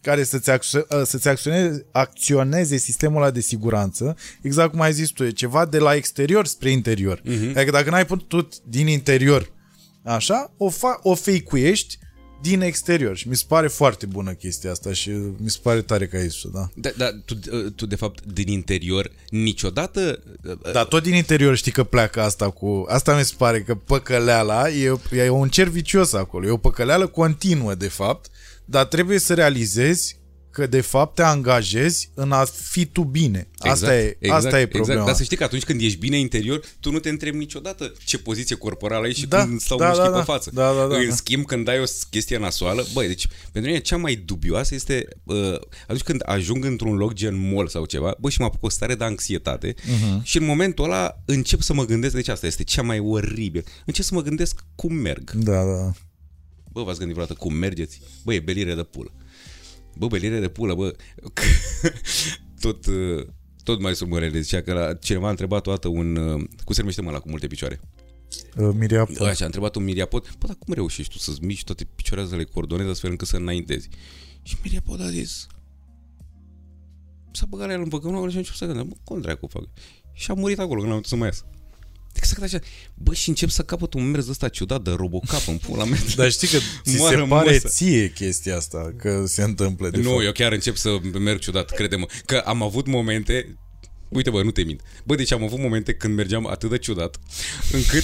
care 0.01 0.23
să-ți, 0.23 0.51
acțio- 0.51 0.87
uh, 0.89 1.01
să-ți 1.03 1.27
acționeze, 1.27 1.85
acționeze 1.91 2.77
sistemul 2.77 3.21
ăla 3.21 3.31
de 3.31 3.39
siguranță, 3.39 4.15
exact 4.41 4.71
cum 4.71 4.81
ai 4.81 4.93
zis 4.93 5.09
tu, 5.09 5.23
e 5.23 5.29
ceva 5.29 5.65
de 5.65 5.77
la 5.77 5.95
exterior 5.95 6.45
spre 6.45 6.69
interior. 6.69 7.21
Uh-huh. 7.21 7.55
Adică 7.55 7.71
dacă 7.71 7.89
n-ai 7.89 8.05
putut 8.05 8.53
din 8.63 8.87
interior 8.87 9.51
așa, 10.03 10.53
o, 10.57 10.69
fa- 10.69 11.01
o 11.01 11.15
fake-uiești 11.15 11.97
din 12.41 12.61
exterior. 12.61 13.15
Și 13.17 13.27
mi 13.27 13.35
se 13.35 13.43
pare 13.47 13.67
foarte 13.67 14.05
bună 14.05 14.31
chestia 14.31 14.71
asta 14.71 14.93
și 14.93 15.09
mi 15.37 15.49
se 15.49 15.57
pare 15.61 15.81
tare 15.81 16.07
că 16.07 16.15
ai 16.15 16.27
zis 16.27 16.41
da. 16.53 16.69
Da, 16.75 16.89
da 16.97 17.09
tu, 17.25 17.39
uh, 17.51 17.71
tu, 17.75 17.85
de 17.85 17.95
fapt, 17.95 18.23
din 18.33 18.47
interior, 18.47 19.11
niciodată... 19.29 20.23
uh, 20.47 20.71
Dar 20.71 20.85
tot 20.85 21.03
din 21.03 21.13
interior 21.13 21.55
știi 21.55 21.71
că 21.71 21.83
pleacă 21.83 22.21
asta 22.21 22.49
cu... 22.49 22.85
Asta 22.87 23.17
mi 23.17 23.23
se 23.25 23.33
pare 23.37 23.61
că 23.61 23.75
păcăleala 23.75 24.69
e, 24.69 24.99
e 25.11 25.29
un 25.29 25.49
cer 25.49 25.67
vicios 25.67 26.13
acolo. 26.13 26.47
E 26.47 26.51
o 26.51 26.57
păcăleală 26.57 27.07
continuă, 27.07 27.75
de 27.75 27.87
fapt, 27.87 28.29
dar 28.65 28.85
trebuie 28.85 29.19
să 29.19 29.33
realizezi 29.33 30.19
că 30.51 30.67
de 30.67 30.81
fapt 30.81 31.15
te 31.15 31.21
angajezi 31.21 32.11
în 32.13 32.31
a 32.31 32.45
fi 32.45 32.85
tu 32.85 33.03
bine. 33.03 33.47
Asta, 33.57 33.97
e, 33.97 34.17
asta 34.29 34.59
e 34.59 34.65
problema. 34.65 34.91
Exact. 34.91 35.05
Dar 35.05 35.15
să 35.15 35.23
știi 35.23 35.37
că 35.37 35.43
atunci 35.43 35.63
când 35.63 35.81
ești 35.81 35.97
bine 35.97 36.19
interior, 36.19 36.61
tu 36.79 36.91
nu 36.91 36.99
te 36.99 37.09
întrebi 37.09 37.37
niciodată 37.37 37.93
ce 38.05 38.17
poziție 38.17 38.55
corporală 38.55 39.05
ai 39.05 39.13
și 39.13 39.27
Da, 39.27 39.43
cum 39.43 39.57
stau 39.57 39.77
da, 39.77 39.87
mușchii 39.87 40.03
da, 40.03 40.09
pe 40.09 40.17
da. 40.17 40.23
față. 40.23 40.49
Da, 40.53 40.73
da, 40.73 40.87
da, 40.87 40.97
în 40.97 41.09
da. 41.09 41.15
schimb, 41.15 41.45
când 41.45 41.67
ai 41.67 41.79
o 41.79 41.83
chestie 42.09 42.37
nasoală, 42.37 42.85
băi, 42.93 43.07
deci 43.07 43.27
pentru 43.51 43.71
mine 43.71 43.83
cea 43.83 43.97
mai 43.97 44.15
dubioasă 44.15 44.75
este 44.75 45.07
uh, 45.23 45.59
atunci 45.81 46.01
când 46.01 46.21
ajung 46.25 46.65
într-un 46.65 46.95
loc 46.95 47.13
gen 47.13 47.49
mall 47.53 47.67
sau 47.67 47.85
ceva, 47.85 48.15
bă, 48.19 48.29
și 48.29 48.39
mă 48.39 48.45
apuc 48.45 48.63
o 48.63 48.69
stare 48.69 48.95
de 48.95 49.03
anxietate 49.03 49.73
uh-huh. 49.73 50.21
și 50.23 50.37
în 50.37 50.45
momentul 50.45 50.83
ăla 50.83 51.21
încep 51.25 51.61
să 51.61 51.73
mă 51.73 51.85
gândesc, 51.85 52.15
deci 52.15 52.27
asta 52.27 52.45
este 52.45 52.63
cea 52.63 52.81
mai 52.81 52.99
oribil, 52.99 53.65
încep 53.85 54.05
să 54.05 54.13
mă 54.13 54.21
gândesc 54.21 54.63
cum 54.75 54.93
merg. 54.93 55.31
Da, 55.31 55.63
da. 55.63 55.91
Bă, 56.71 56.83
v-ați 56.83 56.97
gândit 56.97 57.15
vreodată 57.15 57.39
cum 57.39 57.53
mergeți? 57.53 58.01
Bă, 58.23 58.33
e 58.33 58.39
belire 58.39 58.75
de 58.75 58.83
pulă. 58.83 59.11
Bă, 59.97 60.07
belire 60.07 60.39
de 60.39 60.47
pulă, 60.49 60.75
bă. 60.75 60.95
tot, 62.61 62.85
uh, 62.85 63.27
tot 63.63 63.81
mai 63.81 63.95
surmărele 63.95 64.39
zicea 64.39 64.61
că 64.61 64.73
la, 64.73 64.93
cineva 64.93 65.27
a 65.27 65.29
întrebat 65.29 65.61
toată 65.61 65.87
un... 65.87 66.15
uh, 66.15 66.43
Cum 66.63 66.73
se 66.73 66.79
numește 66.79 67.01
mă 67.01 67.11
la 67.11 67.19
cu 67.19 67.29
multe 67.29 67.47
picioare? 67.47 67.79
Uh, 68.57 68.69
Miriam, 68.73 69.09
Așa, 69.19 69.43
a 69.43 69.45
întrebat 69.45 69.75
un 69.75 69.83
miriapod. 69.83 70.35
Bă, 70.39 70.47
dar 70.47 70.55
cum 70.59 70.73
reușești 70.73 71.11
tu 71.11 71.17
să-ți 71.17 71.43
miști 71.43 71.65
toate 71.65 71.83
picioarele 71.95 72.29
să 72.29 72.35
le 72.35 72.43
coordonezi 72.43 72.89
astfel 72.89 73.09
încât 73.09 73.27
să 73.27 73.35
înaintezi? 73.35 73.89
Și 74.41 74.55
miriapod 74.63 75.01
a 75.01 75.09
zis... 75.09 75.47
S-a 77.33 77.45
băgat 77.49 77.67
la 77.67 77.73
el 77.73 77.81
în 77.81 77.89
văgăună 77.89 78.29
și 78.29 78.35
a 78.35 78.37
început 78.37 78.59
să 78.59 78.65
gândă, 78.65 78.83
bă, 78.83 78.95
cum 79.03 79.21
dracu 79.21 79.47
fac? 79.47 79.63
Și 80.13 80.31
a 80.31 80.33
murit 80.33 80.59
acolo 80.59 80.79
când 80.79 80.91
a 80.91 80.95
putut 80.95 81.09
să 81.09 81.15
mai 81.15 81.27
iasă. 81.27 81.45
Exact 82.13 82.41
așa. 82.43 82.59
Bă, 82.93 83.13
și 83.13 83.29
încep 83.29 83.49
să 83.49 83.61
capăt 83.61 83.93
un 83.93 84.09
mers 84.09 84.27
ăsta 84.27 84.49
ciudat 84.49 84.81
de 84.81 84.91
robocap 84.91 85.47
în 85.47 85.57
pula 85.57 85.83
mea. 85.83 85.99
Dar 86.15 86.31
știi 86.31 86.47
că 86.47 86.57
ți 86.89 86.97
Mă 86.97 87.07
se 87.07 87.15
rămâsă. 87.15 87.43
pare 87.43 87.57
ție 87.57 88.11
chestia 88.11 88.55
asta, 88.55 88.93
că 88.97 89.23
se 89.27 89.43
întâmplă 89.43 89.89
de 89.89 89.97
nu, 89.97 90.09
fapt. 90.09 90.23
eu 90.23 90.31
chiar 90.31 90.51
încep 90.51 90.75
să 90.75 90.99
merg 91.19 91.39
ciudat, 91.39 91.69
crede-mă. 91.69 92.05
Că 92.25 92.37
am 92.37 92.63
avut 92.63 92.87
momente 92.87 93.55
Uite 94.11 94.29
bă, 94.29 94.43
nu 94.43 94.51
te 94.51 94.63
mint. 94.63 94.81
Bă, 95.03 95.15
deci 95.15 95.31
am 95.31 95.43
avut 95.43 95.59
momente 95.59 95.93
când 95.93 96.15
mergeam 96.15 96.47
atât 96.47 96.69
de 96.69 96.77
ciudat, 96.77 97.17
încât 97.71 98.03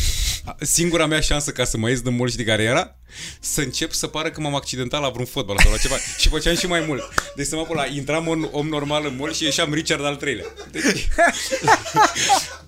singura 0.60 1.06
mea 1.06 1.20
șansă 1.20 1.52
ca 1.52 1.64
să 1.64 1.78
mă 1.78 1.90
ies 1.90 2.02
din 2.02 2.16
mall, 2.16 2.30
știi 2.30 2.44
care 2.44 2.64
era? 2.64 2.96
Să 3.40 3.62
încep 3.62 3.92
să 3.92 4.08
pară 4.08 4.30
că 4.30 4.42
m-am 4.42 4.56
accidentat 4.56 5.02
la 5.02 5.10
vreun 5.10 5.26
fotbal 5.26 5.58
sau 5.62 5.72
la 5.72 5.78
ceva. 5.78 5.96
și 6.20 6.30
făceam 6.30 6.56
și 6.56 6.68
mai 6.68 6.84
mult. 6.88 7.04
Deci 7.36 7.46
să 7.48 7.56
mă 7.56 7.68
la 7.74 7.86
intram 7.86 8.28
un 8.28 8.48
om 8.52 8.68
normal 8.68 9.06
în 9.06 9.16
mall 9.16 9.34
și 9.34 9.44
ieșeam 9.44 9.74
Richard 9.74 10.06
al 10.06 10.16
treilea. 10.16 10.46
Deci... 10.72 10.84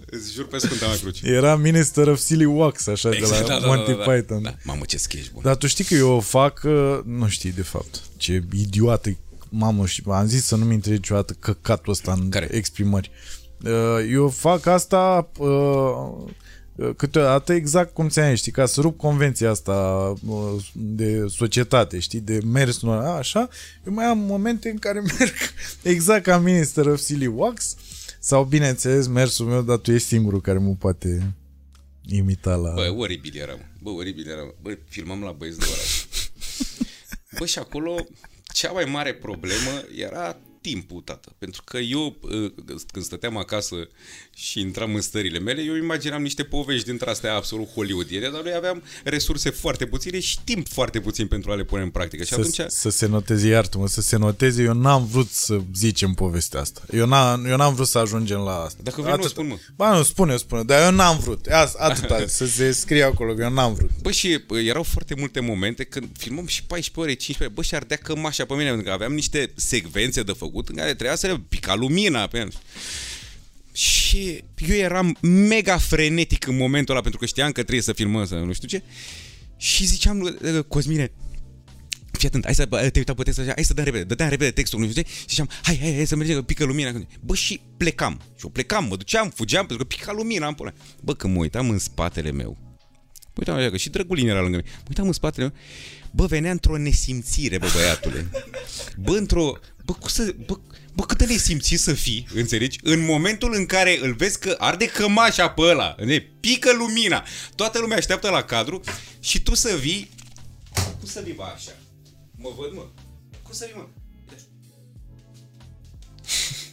Îți 0.09 0.33
jur 0.33 0.47
pe 0.47 0.57
Sfânta 0.57 0.85
mea 0.85 0.97
cruce. 0.97 1.27
Era 1.37 1.55
Minister 1.55 2.07
of 2.07 2.19
Silly 2.19 2.45
Wax, 2.45 2.87
așa, 2.87 3.09
de 3.09 3.17
la 3.19 3.47
da, 3.47 3.59
da, 3.59 3.67
Monty 3.67 3.91
da, 3.91 3.97
da. 3.97 4.11
Python. 4.11 4.41
Da. 4.41 4.55
Mamă, 4.63 4.85
ce 4.85 4.97
sketch 4.97 5.29
bun. 5.33 5.41
Dar 5.43 5.55
tu 5.55 5.67
știi 5.67 5.83
că 5.83 5.93
eu 5.93 6.09
o 6.09 6.19
fac, 6.19 6.61
uh, 6.63 6.99
nu 7.03 7.27
știi 7.27 7.51
de 7.51 7.61
fapt, 7.61 8.01
ce 8.17 8.43
idiotă 8.53 9.17
mamă, 9.49 9.85
și 9.85 10.03
am 10.07 10.27
zis 10.27 10.45
să 10.45 10.55
nu-mi 10.55 10.73
intre 10.73 10.91
niciodată 10.91 11.35
căcatul 11.39 11.91
ăsta 11.91 12.11
în 12.11 12.29
Care? 12.29 12.47
exprimări. 12.51 13.11
Uh, 13.65 14.09
Eu 14.11 14.29
fac 14.29 14.65
asta 14.65 15.29
uh, 15.37 16.31
câteodată 16.95 17.53
exact 17.53 17.93
cum 17.93 18.09
ți-am 18.09 18.29
zis, 18.29 18.39
știi, 18.39 18.51
ca 18.51 18.65
să 18.65 18.81
rup 18.81 18.97
convenția 18.97 19.49
asta 19.49 19.73
uh, 20.27 20.63
de 20.73 21.25
societate, 21.27 21.99
știi, 21.99 22.19
de 22.19 22.39
mers 22.45 22.81
nu, 22.81 22.91
așa, 22.91 23.49
eu 23.87 23.93
mai 23.93 24.05
am 24.05 24.17
momente 24.17 24.69
în 24.69 24.77
care 24.77 24.99
merg 25.19 25.33
exact 25.81 26.23
ca 26.23 26.37
Minister 26.37 26.85
of 26.85 26.99
Silly 26.99 27.27
Wax 27.27 27.75
sau, 28.19 28.43
bineînțeles, 28.43 29.07
mersul 29.07 29.45
meu, 29.45 29.61
dar 29.61 29.77
tu 29.77 29.91
ești 29.91 30.07
singurul 30.07 30.41
care 30.41 30.57
mă 30.57 30.75
poate 30.79 31.33
imita 32.05 32.55
la... 32.55 32.73
Bă, 32.73 32.93
oribil 32.97 33.37
era, 33.37 33.53
mă. 33.53 33.65
Bă, 33.81 33.89
oribil 33.89 34.29
era, 34.29 34.43
mă. 34.43 34.53
Bă, 34.61 34.77
filmam 34.87 35.21
la 35.21 35.31
băieți 35.31 35.59
de 35.59 35.65
oraș. 35.65 36.05
Bă, 37.39 37.45
și 37.45 37.59
acolo 37.59 38.05
cea 38.53 38.71
mai 38.71 38.85
mare 38.85 39.13
problemă 39.13 39.83
era 39.95 40.37
timpul, 40.61 41.01
tată. 41.01 41.35
Pentru 41.37 41.63
că 41.65 41.77
eu, 41.77 42.17
uh, 42.21 42.51
când 42.91 43.05
stăteam 43.05 43.37
acasă 43.37 43.87
și 44.41 44.59
intram 44.59 44.95
în 44.95 45.01
stările 45.01 45.39
mele, 45.39 45.61
eu 45.61 45.75
imaginam 45.75 46.21
niște 46.21 46.43
povești 46.43 46.85
dintre 46.85 47.09
astea 47.09 47.35
absolut 47.35 47.67
hollywoodiene, 47.73 48.29
dar 48.29 48.41
noi 48.41 48.53
aveam 48.55 48.83
resurse 49.03 49.49
foarte 49.49 49.85
puține 49.85 50.19
și 50.19 50.37
timp 50.43 50.67
foarte 50.67 50.99
puțin 50.99 51.27
pentru 51.27 51.51
a 51.51 51.55
le 51.55 51.63
pune 51.63 51.81
în 51.81 51.89
practică. 51.89 52.23
Și 52.23 52.29
să, 52.29 52.39
atunci... 52.39 52.61
să 52.67 52.89
se 52.89 53.05
noteze, 53.05 53.47
iartă-mă, 53.47 53.87
să 53.87 54.01
se 54.01 54.17
noteze, 54.17 54.63
eu 54.63 54.73
n-am 54.73 55.05
vrut 55.05 55.31
să 55.31 55.59
zicem 55.75 56.13
povestea 56.13 56.59
asta. 56.59 56.81
Eu, 56.91 57.05
n-am, 57.05 57.45
eu 57.45 57.57
n-am 57.57 57.73
vrut 57.73 57.87
să 57.87 57.97
ajungem 57.97 58.39
la 58.39 58.55
asta. 58.55 58.79
Dacă 58.83 59.01
vrei, 59.01 59.15
nu 59.15 59.23
o 59.23 59.27
spun, 59.27 59.47
mă. 59.47 59.57
Ba, 59.75 59.97
nu, 59.97 60.03
spune, 60.03 60.37
spune, 60.37 60.63
dar 60.63 60.83
eu 60.83 60.91
n-am 60.91 61.19
vrut. 61.19 61.45
Asta, 61.47 61.83
atâta, 61.83 62.25
să 62.37 62.47
se 62.47 62.71
scrie 62.71 63.03
acolo, 63.03 63.33
că 63.33 63.41
eu 63.41 63.51
n-am 63.51 63.73
vrut. 63.73 63.89
Bă, 64.01 64.11
și 64.11 64.39
bă, 64.47 64.59
erau 64.59 64.83
foarte 64.83 65.15
multe 65.17 65.39
momente 65.39 65.83
când 65.83 66.07
filmăm 66.17 66.45
și 66.45 66.63
14 66.63 66.99
ore, 66.99 67.13
15 67.13 67.43
ore, 67.43 67.53
bă, 67.53 67.61
și 67.61 67.75
ardea 67.75 67.97
cămașa 67.97 68.45
pe 68.45 68.53
mine, 68.53 68.67
pentru 68.67 68.85
că 68.85 68.91
aveam 68.91 69.13
niște 69.13 69.51
secvențe 69.55 70.23
de 70.23 70.31
făcut 70.31 70.69
în 70.69 70.75
care 70.75 70.93
trebuia 70.93 71.15
să 71.15 71.27
le 71.27 71.41
pica 71.49 71.75
lumina 71.75 72.27
pe 72.27 72.37
el. 72.37 72.51
Și 73.71 74.43
eu 74.55 74.75
eram 74.75 75.17
mega 75.21 75.77
frenetic 75.77 76.47
în 76.47 76.57
momentul 76.57 76.93
ăla, 76.93 77.01
pentru 77.01 77.19
că 77.19 77.25
știam 77.25 77.51
că 77.51 77.61
trebuie 77.61 77.81
să 77.81 77.93
filmăm, 77.93 78.25
să 78.25 78.35
nu 78.35 78.53
știu 78.53 78.67
ce. 78.67 78.83
Și 79.57 79.85
ziceam 79.85 80.19
lui 80.19 80.65
Cosmine, 80.67 81.11
fii 82.19 82.27
atent, 82.27 82.43
hai 82.43 82.55
să 82.55 82.65
bă, 82.65 82.89
te 82.89 82.99
uita 82.99 83.13
pe 83.13 83.23
text, 83.23 83.39
așa, 83.39 83.51
hai 83.55 83.63
să 83.63 83.73
dăm 83.73 83.83
repede, 83.83 84.03
dădeam 84.03 84.29
repede 84.29 84.51
textul, 84.51 84.79
nu 84.79 84.89
știu 84.89 85.01
ce, 85.01 85.07
și 85.09 85.25
ziceam, 85.27 85.49
hai, 85.63 85.77
hai, 85.81 85.93
hai 85.95 86.07
să 86.07 86.15
mergem, 86.15 86.35
că 86.35 86.41
pică 86.41 86.63
lumina. 86.63 87.01
Bă, 87.19 87.35
și 87.35 87.61
plecam. 87.77 88.21
Și 88.37 88.43
eu 88.43 88.49
plecam, 88.49 88.85
mă 88.85 88.95
duceam, 88.95 89.29
fugeam, 89.29 89.65
pentru 89.65 89.87
că 89.87 89.95
pica 89.95 90.11
lumina 90.11 90.47
în 90.47 90.53
pula. 90.53 90.73
Bă, 91.01 91.13
când 91.13 91.33
mă 91.33 91.39
uitam 91.39 91.69
în 91.69 91.77
spatele 91.77 92.31
meu, 92.31 92.57
mă 93.23 93.35
uitam 93.35 93.55
așa, 93.55 93.69
că 93.69 93.77
și 93.77 93.89
Drăgulin 93.89 94.27
era 94.27 94.41
lângă 94.41 94.57
mine, 94.57 94.69
mă 94.77 94.85
uitam 94.87 95.05
în 95.05 95.13
spatele 95.13 95.45
meu, 95.45 95.55
bă, 96.11 96.25
venea 96.25 96.51
într-o 96.51 96.77
nesimțire, 96.77 97.57
bă, 97.57 97.67
băiatule. 97.73 98.27
Bă, 98.97 99.17
într-o, 99.17 99.57
bă, 99.85 99.93
cum 99.93 100.07
să, 100.07 100.35
bă, 100.45 100.59
bă, 100.93 101.05
cât 101.05 101.17
de 101.17 101.25
nesimțit 101.25 101.79
să 101.79 101.93
fii, 101.93 102.27
înțelegi? 102.33 102.79
În 102.83 103.05
momentul 103.05 103.53
în 103.53 103.65
care 103.65 103.99
îl 104.01 104.13
vezi 104.13 104.39
că 104.39 104.55
arde 104.57 104.85
cămașa 104.85 105.49
pe 105.49 105.61
ăla, 105.61 105.95
ne 105.99 106.19
pică 106.19 106.73
lumina, 106.73 107.25
toată 107.55 107.79
lumea 107.79 107.97
așteaptă 107.97 108.29
la 108.29 108.43
cadru 108.43 108.81
și 109.19 109.41
tu 109.41 109.55
să 109.55 109.75
vii, 109.75 110.09
cum 110.99 111.07
să 111.07 111.21
vii, 111.23 111.33
bă, 111.33 111.43
așa? 111.55 111.71
Mă 112.35 112.49
văd, 112.57 112.73
mă. 112.73 112.85
Cum 113.43 113.53
să 113.53 113.65
vii, 113.65 113.75
mă? 113.77 113.87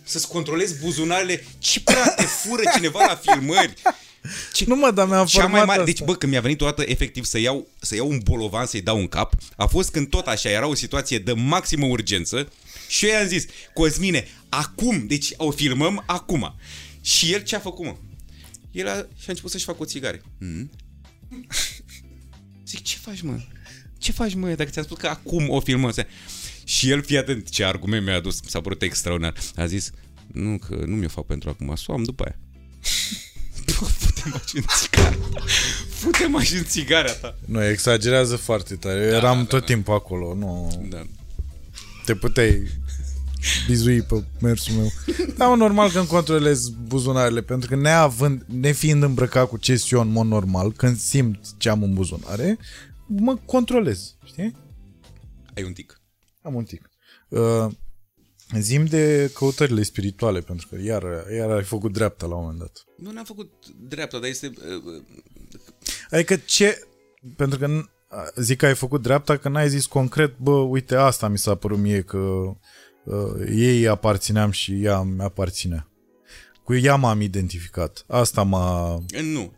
Să-ți 0.05 0.29
controlezi 0.29 0.79
buzunarele. 0.81 1.45
Ce 1.59 1.81
prea 1.81 2.15
te 2.15 2.23
fură 2.23 2.63
cineva 2.75 3.05
la 3.05 3.17
filmări? 3.17 3.75
Ce... 4.53 4.65
Nu 4.69 4.77
mă, 4.77 4.91
dar 4.91 5.07
mi-am 5.09 5.27
Cea 5.27 5.39
mai 5.39 5.49
format 5.49 5.67
mare, 5.67 5.81
asta. 5.81 5.93
deci 5.93 6.03
bă, 6.03 6.15
când 6.15 6.33
mi-a 6.33 6.41
venit 6.41 6.59
toată 6.59 6.83
efectiv 6.87 7.25
să 7.25 7.39
iau, 7.39 7.69
să 7.81 7.95
iau 7.95 8.09
un 8.09 8.21
bolovan, 8.25 8.67
să-i 8.67 8.81
dau 8.83 8.99
un 8.99 9.09
cap, 9.09 9.35
a 9.57 9.67
fost 9.67 9.91
când 9.91 10.09
tot 10.09 10.27
așa 10.27 10.49
era 10.51 10.67
o 10.67 10.75
situație 10.75 11.19
de 11.19 11.33
maximă 11.33 11.87
urgență 11.87 12.53
și 12.89 13.07
eu 13.07 13.13
i-am 13.13 13.27
zis, 13.29 13.45
Cosmine, 13.75 14.29
acum, 14.49 15.07
deci 15.07 15.33
o 15.37 15.51
filmăm 15.51 16.03
acum. 16.07 16.55
Și 17.01 17.33
el 17.33 17.43
ce 17.43 17.57
a 17.57 17.59
făcut, 17.59 17.85
mă? 17.87 17.97
El 18.71 18.89
a, 18.89 18.93
și-a 18.95 19.07
început 19.29 19.51
să-și 19.51 19.65
facă 19.65 19.79
o 19.81 19.85
țigare. 19.85 20.23
Mm? 20.39 20.71
Zic, 22.67 22.83
ce 22.83 22.97
faci, 22.97 23.21
mă? 23.21 23.41
Ce 23.99 24.13
faci, 24.13 24.35
mă, 24.35 24.49
dacă 24.55 24.71
ți-am 24.71 24.85
spus 24.85 24.99
că 24.99 25.07
acum 25.07 25.49
o 25.51 25.61
filmăm? 25.61 25.91
Să- 25.91 26.07
Și 26.65 26.91
el, 26.91 27.03
fii 27.03 27.17
atent, 27.17 27.49
ce 27.49 27.65
argument 27.65 28.05
mi-a 28.05 28.15
adus, 28.17 28.41
s-a 28.47 28.61
părut 28.61 28.83
extraordinar. 28.83 29.35
A 29.57 29.67
zis, 29.67 29.91
nu, 30.33 30.59
că 30.59 30.83
nu 30.87 30.97
mi-o 30.97 31.09
fac 31.09 31.27
pentru 31.27 31.49
acum, 31.49 31.75
să 31.77 31.85
o 31.87 31.93
am 31.93 32.03
după 32.03 32.25
aia. 32.25 32.39
Bă, 33.81 33.87
Fute-mă 33.87 34.41
și 34.45 34.57
în 34.57 34.63
țigara 34.67 35.11
ta. 35.11 35.45
Fute-mă 35.89 36.43
și 36.43 36.55
în 36.57 36.65
țigara 36.65 37.13
ta. 37.13 37.39
Nu, 37.45 37.65
exagerează 37.65 38.37
foarte 38.37 38.75
tare. 38.75 39.01
Eu 39.01 39.15
eram 39.15 39.37
da, 39.37 39.45
tot 39.45 39.61
da. 39.61 39.67
timpul 39.67 39.95
acolo. 39.95 40.35
Nu, 40.35 40.83
Da. 40.89 41.03
te 42.05 42.15
puteai 42.15 42.69
bizui 43.67 44.03
pe 44.03 44.25
mersul 44.41 44.75
meu. 44.75 44.93
Dar 45.37 45.49
mă, 45.49 45.57
normal 45.57 45.91
că 45.91 45.99
îmi 45.99 46.07
controlez 46.07 46.69
buzunarele, 46.69 47.41
pentru 47.43 47.69
că 47.69 47.77
neavând, 47.77 48.45
nefiind 48.47 49.03
îmbrăcat 49.03 49.49
cu 49.49 49.57
ce 49.57 49.85
eu 49.91 50.01
în 50.01 50.09
mod 50.09 50.27
normal, 50.27 50.73
când 50.73 50.99
simt 50.99 51.39
ce 51.57 51.69
am 51.69 51.83
în 51.83 51.95
buzunare, 51.95 52.59
mă 53.07 53.37
controlez, 53.45 54.15
știi? 54.25 54.57
Ai 55.57 55.63
un 55.65 55.73
tic. 55.73 56.01
Am 56.43 56.55
un 56.55 56.65
tic. 56.65 56.91
Uh, 57.29 57.67
zim 58.61 58.85
de 58.85 59.31
căutările 59.35 59.83
spirituale, 59.83 60.41
pentru 60.41 60.67
că 60.71 60.77
iar, 60.83 61.05
iar 61.37 61.51
ai 61.51 61.63
făcut 61.65 61.93
dreapta 61.93 62.27
la 62.27 62.35
un 62.35 62.41
moment 62.41 62.59
dat. 62.59 62.85
Nu 62.97 63.11
n-am 63.11 63.25
făcut 63.25 63.53
dreapta, 63.89 64.19
dar 64.19 64.29
este... 64.29 64.47
uh, 64.47 64.83
uh, 64.85 65.03
Adică 66.11 66.37
ce... 66.37 66.79
Pentru 67.37 67.59
că 67.59 67.67
n- 67.67 67.91
zic 68.37 68.59
că 68.59 68.67
ai 68.67 68.75
făcut 68.75 69.03
dreapta, 69.03 69.37
că 69.37 69.49
n-ai 69.49 69.69
zis 69.69 69.87
concret, 69.87 70.39
bă, 70.39 70.51
uite, 70.51 70.95
asta 70.95 71.29
mi 71.29 71.39
s-a 71.39 71.55
părut 71.55 71.79
mie 71.79 72.03
că 72.03 72.19
uh, 73.05 73.47
ei 73.51 73.89
aparțineam 73.89 74.51
și 74.51 74.83
ea 74.83 75.03
mi 75.03 75.23
aparținea. 75.23 75.89
Cu 76.65 76.75
ea 76.75 76.97
m-am 76.97 77.21
identificat. 77.21 78.05
Asta 78.09 78.43
m-a... 78.43 78.95
uh, 78.95 79.21
Nu. 79.23 79.53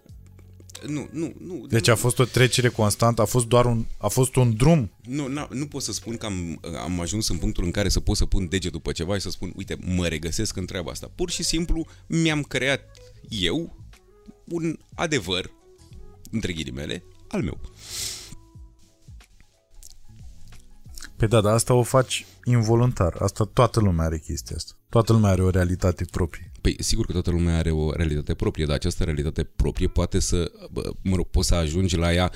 Nu, 0.87 1.09
nu, 1.13 1.35
nu. 1.39 1.67
Deci 1.69 1.89
a 1.89 1.95
fost 1.95 2.19
o 2.19 2.25
trecere 2.25 2.69
constantă, 2.69 3.23
a 3.23 3.25
fost 3.25 3.47
doar 3.47 3.65
un, 3.65 3.85
a 3.99 4.09
fost 4.09 4.37
un 4.37 4.57
drum. 4.57 4.91
Nu, 5.03 5.29
nu, 5.29 5.47
nu 5.51 5.67
pot 5.67 5.83
să 5.83 5.93
spun 5.93 6.17
că 6.17 6.27
am, 6.27 6.61
am 6.83 7.01
ajuns 7.01 7.29
în 7.29 7.37
punctul 7.37 7.65
în 7.65 7.71
care 7.71 7.89
să 7.89 8.01
pot 8.01 8.17
să 8.17 8.27
pun 8.27 8.49
degetul 8.49 8.81
pe 8.81 8.93
ceva 8.93 9.15
și 9.15 9.21
să 9.21 9.31
spun, 9.31 9.53
uite, 9.57 9.77
mă 9.97 10.07
regăsesc 10.07 10.57
în 10.57 10.67
treaba 10.67 10.91
asta. 10.91 11.11
Pur 11.15 11.31
și 11.31 11.43
simplu 11.43 11.87
mi-am 12.07 12.43
creat 12.43 12.81
eu 13.29 13.77
un 14.45 14.79
adevăr, 14.95 15.51
între 16.31 16.53
ghilimele, 16.53 17.05
al 17.29 17.43
meu. 17.43 17.61
Pe 21.17 21.27
da, 21.27 21.41
dar 21.41 21.53
asta 21.53 21.75
o 21.75 21.83
faci 21.83 22.27
involuntar. 22.45 23.17
Asta 23.21 23.45
toată 23.45 23.81
lumea 23.81 24.05
are 24.05 24.19
chestia 24.19 24.57
asta. 24.57 24.73
Toată 24.89 25.13
lumea 25.13 25.31
are 25.31 25.43
o 25.43 25.51
realitate 25.51 26.05
proprie. 26.11 26.48
Păi 26.69 26.77
sigur 26.81 27.07
că 27.07 27.13
toată 27.13 27.31
lumea 27.31 27.57
are 27.57 27.71
o 27.71 27.93
realitate 27.93 28.35
proprie, 28.35 28.65
dar 28.65 28.75
această 28.75 29.05
realitate 29.05 29.45
proprie 29.45 29.89
poate 29.89 30.19
să, 30.19 30.53
bă, 30.73 30.91
mă 31.03 31.17
rog, 31.17 31.27
poți 31.27 31.49
să 31.49 31.55
ajungi 31.55 31.97
la 31.97 32.13
ea 32.13 32.33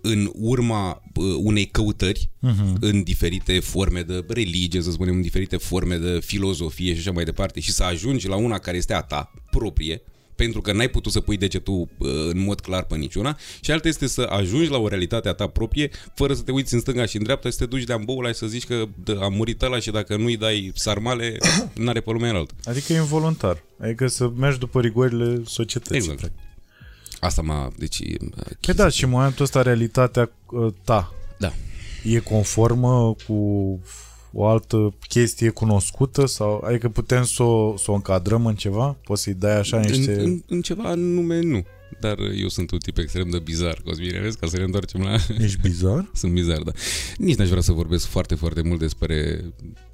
în 0.00 0.30
urma 0.34 1.02
bă, 1.12 1.22
unei 1.22 1.66
căutări 1.66 2.30
uh-huh. 2.42 2.78
în 2.80 3.02
diferite 3.02 3.60
forme 3.60 4.02
de 4.02 4.24
religie, 4.28 4.80
să 4.80 4.90
spunem, 4.90 5.14
în 5.14 5.22
diferite 5.22 5.56
forme 5.56 5.96
de 5.96 6.20
filozofie 6.20 6.92
și 6.92 6.98
așa 6.98 7.10
mai 7.10 7.24
departe 7.24 7.60
și 7.60 7.72
să 7.72 7.82
ajungi 7.82 8.28
la 8.28 8.36
una 8.36 8.58
care 8.58 8.76
este 8.76 8.94
a 8.94 9.00
ta 9.00 9.32
proprie, 9.50 10.02
pentru 10.34 10.60
că 10.60 10.72
n-ai 10.72 10.88
putut 10.88 11.12
să 11.12 11.20
pui 11.20 11.36
degetul 11.36 11.88
uh, 11.98 12.08
în 12.30 12.38
mod 12.38 12.60
clar 12.60 12.84
pe 12.84 12.96
niciuna 12.96 13.38
și 13.60 13.70
alta 13.70 13.88
este 13.88 14.06
să 14.06 14.26
ajungi 14.30 14.70
la 14.70 14.78
o 14.78 14.88
realitate 14.88 15.28
a 15.28 15.32
ta 15.32 15.46
proprie 15.46 15.90
fără 16.14 16.34
să 16.34 16.42
te 16.42 16.52
uiți 16.52 16.74
în 16.74 16.80
stânga 16.80 17.06
și 17.06 17.16
în 17.16 17.22
dreapta 17.22 17.48
și 17.48 17.54
să 17.54 17.64
te 17.64 17.70
duci 17.76 17.84
de-a 17.84 18.00
ăla 18.08 18.28
și 18.28 18.34
să 18.34 18.46
zici 18.46 18.66
că 18.66 18.84
dă, 19.04 19.18
a 19.22 19.28
murit 19.28 19.62
ăla 19.62 19.78
și 19.78 19.90
dacă 19.90 20.16
nu-i 20.16 20.36
dai 20.36 20.72
sarmale, 20.74 21.36
n-are 21.74 22.00
pe 22.00 22.10
lumea 22.10 22.30
înaltă. 22.30 22.54
Adică 22.64 22.92
e 22.92 22.96
involuntar. 22.96 23.64
Adică 23.80 24.06
să 24.06 24.32
mergi 24.36 24.58
după 24.58 24.80
rigorile 24.80 25.42
societății. 25.46 25.96
Exact. 25.96 26.18
practic. 26.18 26.40
Asta 27.20 27.42
m-a... 27.42 27.72
Deci... 27.76 28.02
Păi 28.60 28.74
da, 28.74 28.88
și 28.88 29.04
în 29.04 29.10
momentul 29.10 29.44
ăsta 29.44 29.62
realitatea 29.62 30.30
uh, 30.46 30.72
ta 30.84 31.12
Da. 31.38 31.52
e 32.02 32.18
conformă 32.18 33.16
cu 33.26 33.80
o 34.34 34.46
altă 34.46 34.94
chestie 35.08 35.50
cunoscută 35.50 36.26
sau 36.26 36.62
adică 36.66 36.88
putem 36.88 37.24
să 37.24 37.42
o, 37.42 37.76
să 37.76 37.90
o 37.90 37.94
încadrăm 37.94 38.46
în 38.46 38.54
ceva? 38.54 38.96
Poți 39.04 39.22
să-i 39.22 39.34
dai 39.34 39.58
așa 39.58 39.80
niște... 39.80 40.14
În, 40.14 40.24
în, 40.24 40.42
în 40.48 40.62
ceva 40.62 40.82
anume 40.82 41.40
nu. 41.40 41.64
Dar 42.00 42.18
eu 42.18 42.48
sunt 42.48 42.70
un 42.70 42.78
tip 42.78 42.98
extrem 42.98 43.30
de 43.30 43.38
bizar, 43.38 43.80
Cosmine, 43.84 44.20
vezi, 44.20 44.38
ca 44.38 44.46
să 44.46 44.56
ne 44.56 44.62
întoarcem 44.62 45.00
la... 45.00 45.16
Ești 45.38 45.60
bizar? 45.60 46.10
sunt 46.14 46.32
bizar, 46.32 46.58
da. 46.58 46.72
Nici 47.16 47.36
n-aș 47.36 47.48
vrea 47.48 47.60
să 47.60 47.72
vorbesc 47.72 48.06
foarte, 48.06 48.34
foarte 48.34 48.62
mult 48.62 48.78
despre, 48.78 49.44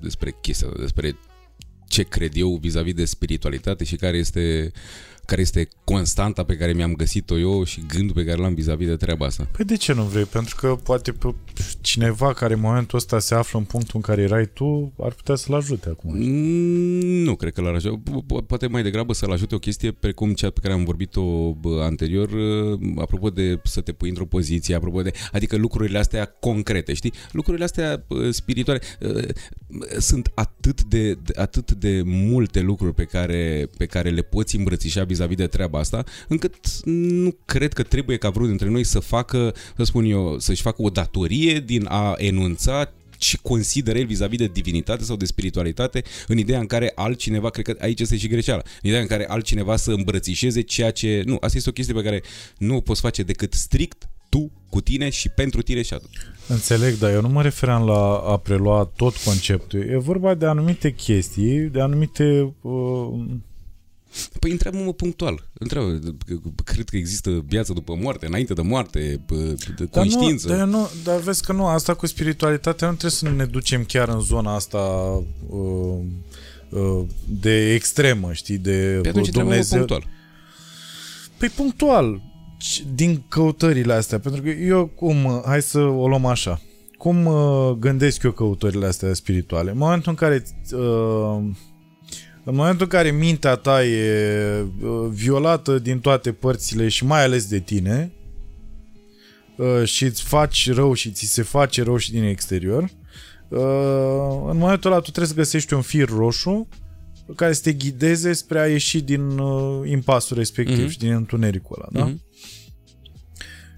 despre 0.01 0.37
chestia, 0.41 0.67
asta, 0.67 0.81
despre 0.81 1.17
ce 1.89 2.03
cred 2.03 2.33
eu 2.35 2.59
vis-a-vis 2.61 2.95
de 2.95 3.05
spiritualitate 3.05 3.85
și 3.85 3.97
care 3.97 4.17
este, 4.17 4.73
care 5.31 5.43
este 5.43 5.69
constanta 5.85 6.43
pe 6.43 6.57
care 6.57 6.73
mi-am 6.73 6.93
găsit-o 6.95 7.39
eu 7.39 7.65
și 7.65 7.83
gândul 7.89 8.15
pe 8.15 8.25
care 8.25 8.41
l-am 8.41 8.55
vis-a-vis 8.55 8.87
de 8.87 8.97
treaba 8.97 9.27
asta. 9.27 9.49
Păi 9.57 9.65
de 9.65 9.77
ce 9.77 9.93
nu 9.93 10.03
vrei? 10.03 10.25
Pentru 10.25 10.57
că 10.57 10.77
poate 10.83 11.13
pe 11.13 11.35
cineva 11.81 12.33
care 12.33 12.55
în 12.55 12.61
momentul 12.61 12.99
ăsta 12.99 13.19
se 13.19 13.35
află 13.35 13.59
în 13.59 13.65
punctul 13.65 13.93
în 13.95 14.01
care 14.01 14.23
erai 14.23 14.51
tu 14.53 14.93
ar 15.03 15.13
putea 15.13 15.35
să-l 15.35 15.55
ajute 15.55 15.89
acum. 15.89 16.11
Mm, 16.17 17.23
Nu 17.23 17.35
cred 17.37 17.53
că 17.53 17.61
l-ar 17.61 17.75
ajuta. 17.75 18.01
Po- 18.11 18.25
po- 18.25 18.47
Poate 18.47 18.67
mai 18.67 18.83
degrabă 18.83 19.13
să-l 19.13 19.33
ajute 19.33 19.55
o 19.55 19.59
chestie 19.59 19.91
precum 19.93 20.33
cea 20.33 20.51
pe 20.51 20.61
care 20.61 20.75
am 20.75 20.85
vorbit-o 20.85 21.53
bă, 21.53 21.81
anterior, 21.83 22.31
uh, 22.31 22.81
apropo 22.99 23.31
de 23.31 23.61
să 23.65 23.81
te 23.81 23.93
pui 23.93 24.09
într-o 24.09 24.25
poziție, 24.25 24.75
apropo 24.75 25.03
de, 25.03 25.11
adică 25.33 25.57
lucrurile 25.57 25.99
astea 25.99 26.25
concrete, 26.25 26.93
știi? 26.95 27.13
Lucrurile 27.33 27.65
astea 27.65 28.05
uh, 28.09 28.31
spirituale 28.31 28.81
uh, 29.01 29.29
sunt 29.99 30.31
atât 30.35 30.83
de, 30.85 31.13
de 31.13 31.33
atât 31.37 31.73
de 31.73 32.03
multe 32.05 32.61
lucruri 32.61 32.95
pe 32.95 33.05
care, 33.05 33.69
pe 33.79 33.87
care 33.87 34.11
le 34.11 34.23
poți 34.23 34.57
îmbrățișa 34.57 35.05
vis-a-vis 35.27 35.37
de 35.37 35.57
treaba 35.57 35.79
asta, 35.79 36.05
încât 36.29 36.57
nu 36.85 37.37
cred 37.45 37.73
că 37.73 37.83
trebuie 37.83 38.17
ca 38.17 38.29
vreunul 38.29 38.57
dintre 38.57 38.69
noi 38.69 38.85
să 38.85 38.99
facă, 38.99 39.55
să 39.77 39.85
spun 39.85 40.05
eu, 40.05 40.39
să-și 40.39 40.63
facă 40.63 40.83
o 40.83 40.89
datorie 40.89 41.61
din 41.61 41.87
a 41.89 42.15
enunța 42.17 42.93
ce 43.19 43.39
consideră 43.43 43.99
el 43.99 44.07
vis-a-vis 44.07 44.39
de 44.39 44.51
divinitate 44.53 45.05
sau 45.05 45.17
de 45.17 45.25
spiritualitate 45.25 46.03
în 46.27 46.39
ideea 46.39 46.59
în 46.59 46.67
care 46.67 46.93
altcineva, 46.95 47.51
cred 47.51 47.65
că 47.65 47.77
aici 47.81 48.01
este 48.01 48.17
și 48.17 48.29
greșeala, 48.29 48.63
în 48.83 48.89
ideea 48.89 49.01
în 49.01 49.07
care 49.07 49.25
altcineva 49.29 49.77
să 49.77 49.91
îmbrățișeze 49.91 50.61
ceea 50.61 50.91
ce... 50.91 51.23
Nu, 51.27 51.37
asta 51.41 51.57
este 51.57 51.69
o 51.69 51.73
chestie 51.73 51.95
pe 51.95 52.03
care 52.03 52.23
nu 52.59 52.77
o 52.77 52.81
poți 52.81 53.01
face 53.01 53.23
decât 53.23 53.53
strict 53.53 54.09
tu, 54.29 54.51
cu 54.69 54.81
tine 54.81 55.11
și 55.11 55.29
pentru 55.29 55.63
tine 55.63 55.83
și 55.83 55.95
atât. 55.95 56.11
Înțeleg, 56.47 56.99
dar 56.99 57.13
eu 57.13 57.21
nu 57.21 57.29
mă 57.29 57.43
referam 57.43 57.87
la 57.87 58.17
a 58.17 58.37
prelua 58.37 58.91
tot 58.97 59.17
conceptul. 59.17 59.81
E 59.81 59.97
vorba 59.99 60.35
de 60.35 60.47
anumite 60.47 60.93
chestii, 60.93 61.59
de 61.59 61.81
anumite... 61.81 62.55
Uh, 62.61 63.09
Păi 64.39 64.51
întreabă-mă 64.51 64.93
punctual. 64.93 65.49
Întreabă, 65.53 66.01
cred 66.65 66.89
că 66.89 66.97
există 66.97 67.45
viață 67.47 67.73
după 67.73 67.95
moarte, 68.01 68.27
înainte 68.27 68.53
de 68.53 68.63
moarte, 68.63 69.21
bă, 69.27 69.35
de 69.35 69.55
dar 69.77 69.89
conștiință. 69.91 70.49
Nu, 70.49 70.55
dar, 70.55 70.63
eu 70.63 70.71
nu, 70.71 70.89
dar 71.05 71.21
vezi 71.21 71.45
că 71.45 71.53
nu, 71.53 71.67
asta 71.67 71.95
cu 71.95 72.07
spiritualitatea 72.07 72.87
nu 72.89 72.95
trebuie 72.95 73.11
să 73.11 73.29
ne 73.29 73.45
ducem 73.45 73.85
chiar 73.85 74.09
în 74.09 74.21
zona 74.21 74.55
asta 74.55 74.79
uh, 75.49 75.99
uh, 76.69 77.03
de 77.27 77.73
extremă, 77.75 78.33
știi, 78.33 78.59
de 78.59 78.99
Pe 79.03 79.09
atunci 79.09 79.27
întreabă-mă 79.27 79.65
punctual. 79.69 80.07
Păi 81.37 81.49
punctual, 81.49 82.23
ci- 82.59 82.85
din 82.95 83.25
căutările 83.29 83.93
astea, 83.93 84.19
pentru 84.19 84.43
că 84.43 84.49
eu 84.49 84.87
cum, 84.87 85.43
hai 85.47 85.63
să 85.63 85.81
o 85.81 86.09
luăm 86.09 86.25
așa, 86.27 86.61
cum 86.99 87.27
uh, 87.27 87.71
gândesc 87.79 88.23
eu 88.23 88.33
căutările 88.33 88.87
astea 88.87 89.15
spirituale? 89.15 89.71
În 89.71 89.79
momentul 89.79 90.11
în 90.11 90.17
care 90.17 90.45
uh, 90.73 91.51
în 92.45 92.55
momentul 92.55 92.83
în 92.83 92.89
care 92.89 93.11
mintea 93.11 93.55
ta 93.55 93.85
e 93.85 94.61
uh, 94.83 95.07
violată 95.11 95.79
din 95.79 96.01
toate 96.01 96.33
părțile 96.33 96.89
și 96.89 97.05
mai 97.05 97.23
ales 97.23 97.47
de 97.49 97.59
tine 97.59 98.13
uh, 99.57 99.85
și 99.85 100.05
îți 100.05 100.23
faci 100.23 100.73
rău 100.73 100.93
și 100.93 101.11
ți 101.11 101.25
se 101.27 101.43
face 101.43 101.83
rău 101.83 101.97
și 101.97 102.11
din 102.11 102.23
exterior, 102.25 102.83
uh, 102.83 103.59
în 104.51 104.57
momentul 104.57 104.91
ăla 104.91 105.01
tu 105.01 105.11
trebuie 105.11 105.27
să 105.27 105.35
găsești 105.35 105.75
un 105.75 105.83
fir 105.83 106.09
roșu 106.09 106.69
care 107.37 107.53
să 107.53 107.61
te 107.63 107.73
ghideze 107.73 108.33
spre 108.33 108.61
a 108.61 108.67
ieși 108.67 109.01
din 109.01 109.39
uh, 109.39 109.91
impasul 109.91 110.37
respectiv 110.37 110.79
Mhm. 110.79 110.89
și 110.89 110.99
din 110.99 111.13
întunericul 111.13 111.77
ăla, 111.79 112.05
da? 112.05 112.11
Mhm. 112.11 112.23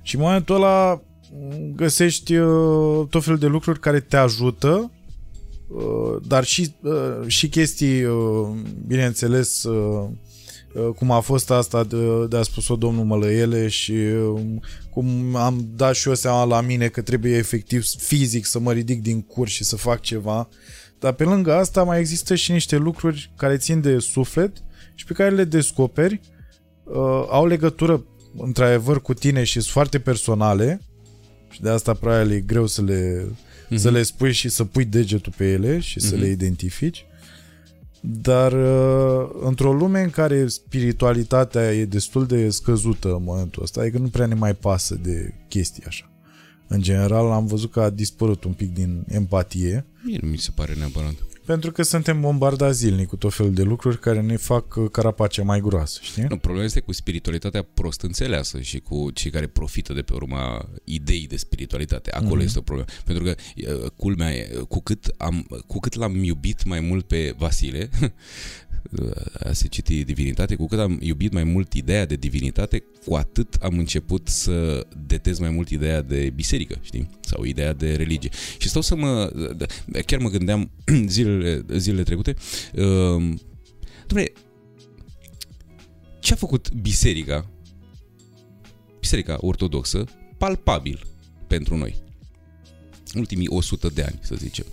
Și 0.03 0.15
în 0.17 0.21
momentul 0.21 0.55
ăla 0.55 1.03
m, 1.33 1.73
găsești 1.77 2.37
uh, 2.37 3.07
tot 3.11 3.23
felul 3.25 3.39
de 3.39 3.47
lucruri 3.47 3.81
care 3.81 4.01
te 4.01 4.17
ajută, 4.17 4.69
uh, 4.69 4.91
dar 6.27 6.45
și, 6.45 6.75
uh, 6.83 7.27
și 7.27 7.49
chestii, 7.49 8.05
uh, 8.05 8.49
bineînțeles, 8.87 9.63
uh, 9.63 10.09
uh, 10.75 10.95
cum 10.97 11.11
a 11.11 11.21
fost 11.21 11.51
asta 11.51 11.85
de, 11.85 12.27
de 12.27 12.37
a 12.37 12.43
spus-o 12.43 12.77
domnul 12.77 13.05
Mălăiele 13.05 13.69
și 13.69 13.93
uh, 13.93 14.41
cum 14.91 15.37
am 15.37 15.69
dat 15.75 15.95
și 15.95 16.09
eu 16.09 16.15
seama 16.15 16.45
la 16.45 16.61
mine 16.61 16.89
că 16.89 17.03
trebuie 17.03 17.37
efectiv 17.37 17.85
fizic 17.85 18.47
să 18.47 18.59
mă 18.59 18.73
ridic 18.73 19.03
din 19.03 19.23
cur 19.23 19.49
și 19.49 19.65
să 19.65 19.77
fac 19.77 20.01
ceva. 20.01 20.49
Dar 20.99 21.13
pe 21.13 21.25
lângă 21.25 21.55
asta 21.55 21.83
mai 21.83 21.99
există 21.99 22.35
și 22.35 22.53
niște 22.53 22.77
lucruri 22.77 23.33
care 23.37 23.57
țin 23.57 23.81
de 23.81 23.99
suflet 23.99 24.53
și 24.95 25.05
pe 25.05 25.13
care 25.13 25.35
le 25.35 25.45
descoperi, 25.45 26.21
uh, 26.85 27.27
au 27.29 27.47
legătură 27.47 28.05
într-adevăr 28.37 29.03
cu 29.03 29.15
tine 29.15 29.45
și 29.45 29.53
sunt 29.53 29.73
foarte 29.73 29.99
personale 29.99 30.81
și 31.51 31.61
de 31.61 31.69
asta 31.69 31.95
probabil 31.95 32.33
e 32.33 32.41
greu 32.41 32.67
să 32.67 32.83
le, 32.83 33.29
mm-hmm. 33.75 33.81
să 33.81 33.91
le 33.91 34.03
spui 34.03 34.33
și 34.33 34.49
să 34.49 34.65
pui 34.65 34.85
degetul 34.85 35.33
pe 35.37 35.51
ele 35.51 35.79
și 35.79 36.01
să 36.01 36.15
Mhm. 36.15 36.25
le 36.25 36.31
identifici. 36.31 37.05
Dar 38.01 38.53
uh, 38.53 39.31
într-o 39.43 39.73
lume 39.73 40.01
în 40.03 40.11
care 40.11 40.47
spiritualitatea 40.49 41.75
e 41.75 41.85
destul 41.85 42.27
de 42.27 42.51
scăzută 42.51 43.09
în 43.09 43.23
momentul 43.25 43.63
ăsta, 43.63 43.81
adică 43.81 43.99
nu 43.99 44.09
prea 44.09 44.27
ne 44.27 44.35
mai 44.35 44.55
pasă 44.55 44.95
de 45.03 45.35
chestii 45.49 45.83
așa. 45.87 46.11
În 46.67 46.81
general 46.83 47.31
am 47.31 47.47
văzut 47.47 47.71
că 47.73 47.81
a 47.81 47.91
dispărut 47.91 48.45
un 48.45 48.53
pic 48.53 48.75
din 48.75 49.05
empatie, 49.09 49.85
Mie 50.05 50.19
nu 50.23 50.29
mi 50.29 50.39
se 50.39 50.51
pare 50.55 50.75
neapărat. 50.75 51.15
Pentru 51.45 51.73
că 51.73 51.83
suntem 51.83 52.21
bombardați 52.21 52.79
zilnic 52.79 53.09
cu 53.09 53.17
tot 53.17 53.35
felul 53.35 53.53
de 53.53 53.63
lucruri 53.63 53.99
care 53.99 54.21
ne 54.21 54.37
fac 54.37 54.77
uh, 54.77 54.91
carapacea 54.91 55.43
mai 55.43 55.61
groasă, 55.61 55.99
știi? 56.03 56.23
Nu, 56.29 56.37
problema 56.37 56.65
este 56.65 56.81
cu 56.81 56.93
spiritualitatea 56.93 57.63
prost 57.63 58.03
înțeleasă 58.03 58.61
și 58.61 58.81
cu 58.81 59.11
cei 59.11 59.31
care 59.31 59.47
profită 59.47 59.93
de 59.93 60.03
pe 60.03 60.15
urma 60.15 60.69
ideii 60.85 61.27
de 61.27 61.37
spiritualitate. 61.37 62.11
Acolo 62.11 62.41
mm-hmm. 62.41 62.45
este 62.45 62.59
o 62.59 62.63
problemă. 62.63 62.89
Pentru 63.05 63.25
că, 63.25 63.35
uh, 63.57 63.91
culmea 63.97 64.35
e, 64.35 64.49
cu 64.69 64.81
cât, 64.81 65.15
am, 65.17 65.47
cu 65.67 65.79
cât 65.79 65.95
l-am 65.95 66.25
iubit 66.25 66.65
mai 66.65 66.81
mult 66.81 67.07
pe 67.07 67.35
Vasile, 67.39 67.91
a 69.33 69.53
se 69.53 69.69
citi 69.69 70.05
divinitate, 70.05 70.55
cu 70.55 70.67
cât 70.67 70.79
am 70.79 70.99
iubit 71.01 71.33
mai 71.33 71.45
mult 71.45 71.73
ideea 71.73 72.07
de 72.07 72.17
divinitate, 72.17 72.83
cu 73.07 73.15
atât 73.15 73.55
am 73.55 73.79
început 73.79 74.29
să 74.29 74.87
detez 75.07 75.39
mai 75.39 75.51
mult 75.51 75.69
ideea 75.69 76.03
de 76.03 76.31
biserică, 76.35 76.79
știi? 76.83 77.09
Sau 77.21 77.45
ideea 77.45 77.73
de 77.73 77.95
religie. 77.95 78.31
Și 78.59 78.69
stau 78.69 78.83
să 78.83 78.97
mă... 78.97 79.33
Chiar 80.07 80.21
mă 80.21 80.29
gândeam 80.29 80.71
zilele, 81.07 81.65
zilele 81.77 82.03
trecute, 82.03 82.35
uh, 82.75 83.35
Dom'le, 84.07 84.33
ce 86.21 86.33
a 86.33 86.37
făcut 86.37 86.73
biserica, 86.73 87.51
biserica 89.01 89.37
ortodoxă, 89.41 90.05
palpabil 90.39 91.07
pentru 91.47 91.77
noi? 91.77 92.03
Ultimii 93.15 93.49
100 93.49 93.89
de 93.89 94.03
ani, 94.03 94.19
să 94.21 94.35
zicem. 94.35 94.65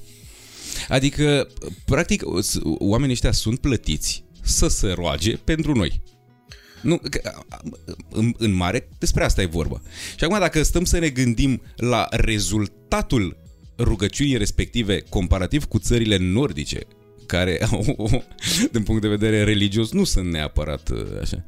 Adică, 0.88 1.48
practic, 1.86 2.24
s- 2.42 2.60
oamenii 2.64 3.14
ăștia 3.14 3.32
sunt 3.32 3.60
plătiți 3.60 4.24
să 4.42 4.68
se 4.68 4.92
roage 4.92 5.38
pentru 5.38 5.74
noi. 5.74 6.02
Nu, 6.82 6.98
că, 7.10 7.32
în, 8.10 8.34
în 8.38 8.52
mare, 8.52 8.90
despre 8.98 9.24
asta 9.24 9.42
e 9.42 9.46
vorba. 9.46 9.82
Și 10.18 10.24
acum, 10.24 10.40
dacă 10.40 10.64
stăm 10.64 10.84
să 10.86 11.00
ne 11.00 11.10
gândim 11.10 11.62
la 11.76 12.08
rezultatul 12.12 13.38
rugăciunii 13.78 14.38
respective 14.38 15.00
comparativ 15.10 15.66
cu 15.66 15.80
țările 15.80 16.18
nordice, 16.18 16.80
care 17.26 17.60
au, 17.72 18.24
din 18.72 18.84
punct 18.84 19.02
de 19.02 19.08
vedere 19.08 19.44
religios, 19.44 19.92
nu 19.92 20.04
sunt 20.04 20.32
neapărat 20.32 20.90
uh, 20.90 21.06
așa. 21.22 21.46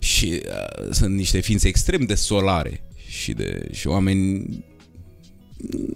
Și 0.00 0.40
uh, 0.46 0.90
sunt 0.90 1.14
niște 1.14 1.40
ființe 1.40 1.68
extrem 1.68 2.04
de 2.04 2.14
solare 2.14 2.84
și 3.08 3.32
de 3.32 3.68
și 3.72 3.86
oameni 3.86 4.44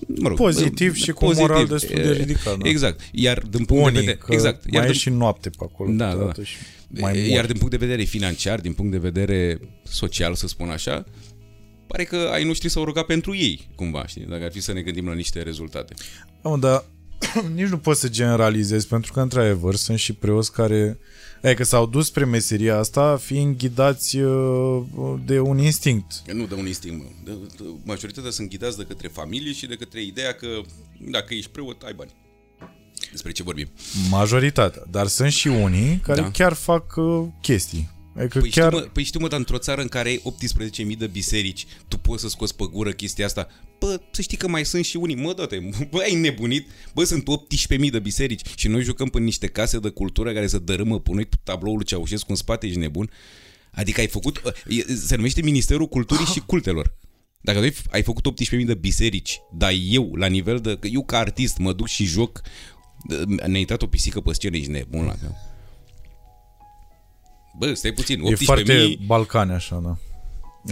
mă 0.07 0.29
rog, 0.29 0.37
Pozitiv 0.37 0.91
uh, 0.91 0.97
și 0.97 1.11
cu 1.11 1.27
un 1.27 1.35
moral 1.37 1.67
destul 1.67 2.03
de 2.03 2.11
uh, 2.11 2.17
ridicat, 2.17 2.59
da. 2.59 2.69
Exact. 2.69 3.01
Iar 3.13 3.39
din 3.39 3.65
punct 3.65 3.83
de 3.83 3.89
Unii, 3.89 4.01
vedere, 4.01 4.17
că 4.17 4.33
exact. 4.33 4.63
mai 4.63 4.75
Iar 4.75 4.85
e 4.85 4.87
din, 4.87 4.97
și 4.97 5.11
noapte 5.11 5.51
pe 5.51 5.65
acolo. 5.71 5.93
Da, 5.93 6.09
câteodată 6.09 6.41
da. 6.41 6.47
Și 6.47 6.57
mai 6.89 7.13
mor. 7.13 7.23
iar 7.23 7.47
din 7.47 7.57
punct 7.57 7.71
de 7.71 7.87
vedere 7.87 8.03
financiar, 8.03 8.61
din 8.61 8.73
punct 8.73 8.91
de 8.93 8.99
vedere 8.99 9.61
social, 9.83 10.35
să 10.35 10.47
spun 10.47 10.69
așa, 10.69 11.05
pare 11.87 12.05
că 12.05 12.31
ai 12.33 12.45
noștri 12.45 12.69
s-au 12.69 12.85
rugat 12.85 13.07
pentru 13.07 13.35
ei, 13.35 13.69
cumva, 13.75 14.07
știi? 14.07 14.27
Dacă 14.29 14.45
ar 14.45 14.51
fi 14.51 14.61
să 14.61 14.73
ne 14.73 14.81
gândim 14.81 15.07
la 15.07 15.15
niște 15.15 15.43
rezultate. 15.43 15.95
Da, 16.43 16.49
mă, 16.49 16.59
dar 16.59 16.85
nici 17.55 17.69
nu 17.69 17.79
poți 17.79 18.01
să 18.01 18.09
generalizezi, 18.09 18.87
pentru 18.87 19.13
că, 19.13 19.21
într-adevăr, 19.21 19.75
sunt 19.75 19.99
și 19.99 20.13
preoți 20.13 20.53
care 20.53 20.99
adică 21.43 21.65
s-au 21.65 21.87
dus 21.87 22.07
spre 22.07 22.25
meseria 22.25 22.79
asta 22.79 23.17
fiind 23.17 23.57
ghidați 23.57 24.17
uh, 24.19 24.83
de 25.25 25.41
un 25.41 25.59
instinct. 25.59 26.23
Nu 26.33 26.47
de 26.47 26.55
un 26.55 26.67
instinct, 26.67 26.99
mă. 26.99 27.05
De, 27.25 27.33
de, 27.57 27.65
majoritatea 27.85 28.31
sunt 28.31 28.49
ghidați 28.49 28.77
de 28.77 28.85
către 28.85 29.09
familie 29.09 29.53
și 29.53 29.67
de 29.67 29.75
către 29.75 30.03
ideea 30.03 30.33
că 30.33 30.47
dacă 31.11 31.35
ești 31.35 31.51
preot, 31.51 31.83
ai 31.83 31.93
bani. 31.97 32.11
Despre 33.11 33.33
ce 33.33 33.43
vorbim? 33.43 33.69
Majoritatea. 34.11 34.83
Dar 34.91 35.07
sunt 35.07 35.33
și 35.33 35.49
unii 35.49 36.01
care 36.03 36.21
Da. 36.21 36.31
chiar 36.31 36.53
fac 36.53 36.97
uh, 36.97 37.27
chestii. 37.41 37.91
Adică 38.19 38.39
Păi, 38.39 38.51
chiar... 38.51 38.73
știu, 38.73 38.79
mă, 38.85 38.91
păi 38.93 39.03
știu, 39.03 39.21
mă, 39.21 39.29
dar 39.29 39.39
într-o 39.39 39.59
țară 39.59 39.81
în 39.81 39.89
care 39.89 40.09
ai 40.09 40.23
18.000 40.91 40.97
de 40.99 41.07
biserici, 41.07 41.67
tu 41.89 41.99
poți 41.99 42.23
să 42.23 42.29
scoți 42.29 42.57
pe 42.57 42.65
gură 42.73 42.91
chestia 42.91 43.25
asta. 43.25 43.49
Bă, 43.79 44.01
să 44.11 44.23
știi 44.23 44.37
că 44.37 44.49
mai 44.49 44.65
sunt 44.65 44.85
și 44.85 44.97
unii, 44.97 45.15
mă, 45.15 45.33
dă 45.33 45.49
bă, 45.91 45.99
ai 46.01 46.15
nebunit? 46.15 46.69
Bă, 46.95 47.05
sunt 47.05 47.25
18.000 47.85 47.91
de 47.91 47.99
biserici 47.99 48.41
și 48.57 48.69
noi 48.69 48.83
jucăm 48.83 49.09
în 49.13 49.25
niște 49.25 49.47
case 49.47 49.79
de 49.79 49.89
cultură 49.89 50.33
care 50.33 50.47
să 50.47 50.59
dărâmă 50.59 51.01
pe 51.01 51.11
noi 51.13 51.25
cu 51.25 51.37
tabloul 51.43 51.77
lui 51.77 51.85
Ceaușescu 51.87 52.27
în 52.31 52.37
spate, 52.37 52.67
ești 52.67 52.79
nebun? 52.79 53.11
Adică 53.71 54.01
ai 54.01 54.07
făcut, 54.07 54.43
e- 54.69 54.95
se 54.95 55.17
numește 55.17 55.43
Ministerul 55.43 55.87
Culturii 55.87 56.27
și 56.27 56.41
Cultelor. 56.41 56.95
Dacă 57.41 57.59
tu 57.59 57.65
ai- 57.65 57.75
ai 57.91 58.03
făcut 58.03 58.27
18.000 58.59 58.65
de 58.65 58.75
biserici, 58.75 59.39
dar 59.53 59.73
eu, 59.89 60.15
la 60.15 60.27
nivel 60.27 60.59
de, 60.59 60.77
că 60.81 60.87
eu 60.87 61.05
ca 61.05 61.19
artist 61.19 61.57
mă 61.59 61.73
duc 61.73 61.87
și 61.87 62.05
joc, 62.05 62.41
ne-a 63.47 63.59
intrat 63.59 63.83
o 63.83 63.87
pisică 63.87 64.21
pe 64.21 64.33
scenă, 64.33 64.57
ești 64.57 64.71
nebun 64.71 65.05
la 65.05 65.15
cap. 65.23 65.35
Bă, 67.59 67.75
stai 67.75 67.93
puțin, 67.93 68.19
18.000... 68.19 68.31
E 68.31 68.35
foarte 68.45 68.99
balcane 69.07 69.55
așa, 69.55 69.81
da. 69.85 69.97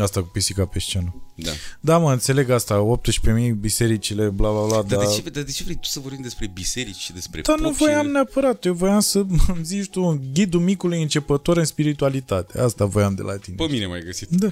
Asta 0.02 0.20
cu 0.20 0.26
pisica 0.26 0.64
pe 0.64 0.78
scenă. 0.78 1.14
Da. 1.34 1.50
Da, 1.80 1.98
mă, 1.98 2.12
înțeleg 2.12 2.50
asta, 2.50 2.98
18.000 3.48 3.52
bisericile, 3.60 4.28
bla, 4.28 4.50
bla, 4.50 4.66
bla, 4.66 4.82
Dar 4.82 4.98
da. 4.98 5.04
de, 5.04 5.14
ce, 5.14 5.30
dar 5.30 5.42
de 5.42 5.50
ce 5.50 5.62
vrei 5.64 5.74
tu 5.74 5.88
să 5.88 6.00
vorbim 6.00 6.22
despre 6.22 6.50
biserici 6.54 6.96
și 6.96 7.12
despre 7.12 7.40
Dar 7.40 7.58
nu 7.58 7.68
pop 7.68 7.76
voiam 7.76 8.06
și... 8.06 8.12
neapărat, 8.12 8.64
eu 8.64 8.72
voiam 8.74 9.00
să 9.00 9.18
îmi 9.54 9.64
zici 9.64 9.90
tu 9.90 10.20
ghidul 10.32 10.60
micului 10.60 11.02
începător 11.02 11.56
în 11.56 11.64
spiritualitate. 11.64 12.60
Asta 12.60 12.84
voiam 12.84 13.14
de 13.14 13.22
la 13.22 13.36
tine. 13.36 13.56
Pe 13.56 13.66
mine 13.70 13.86
m-ai 13.86 14.02
găsit. 14.04 14.28
Da. 14.28 14.48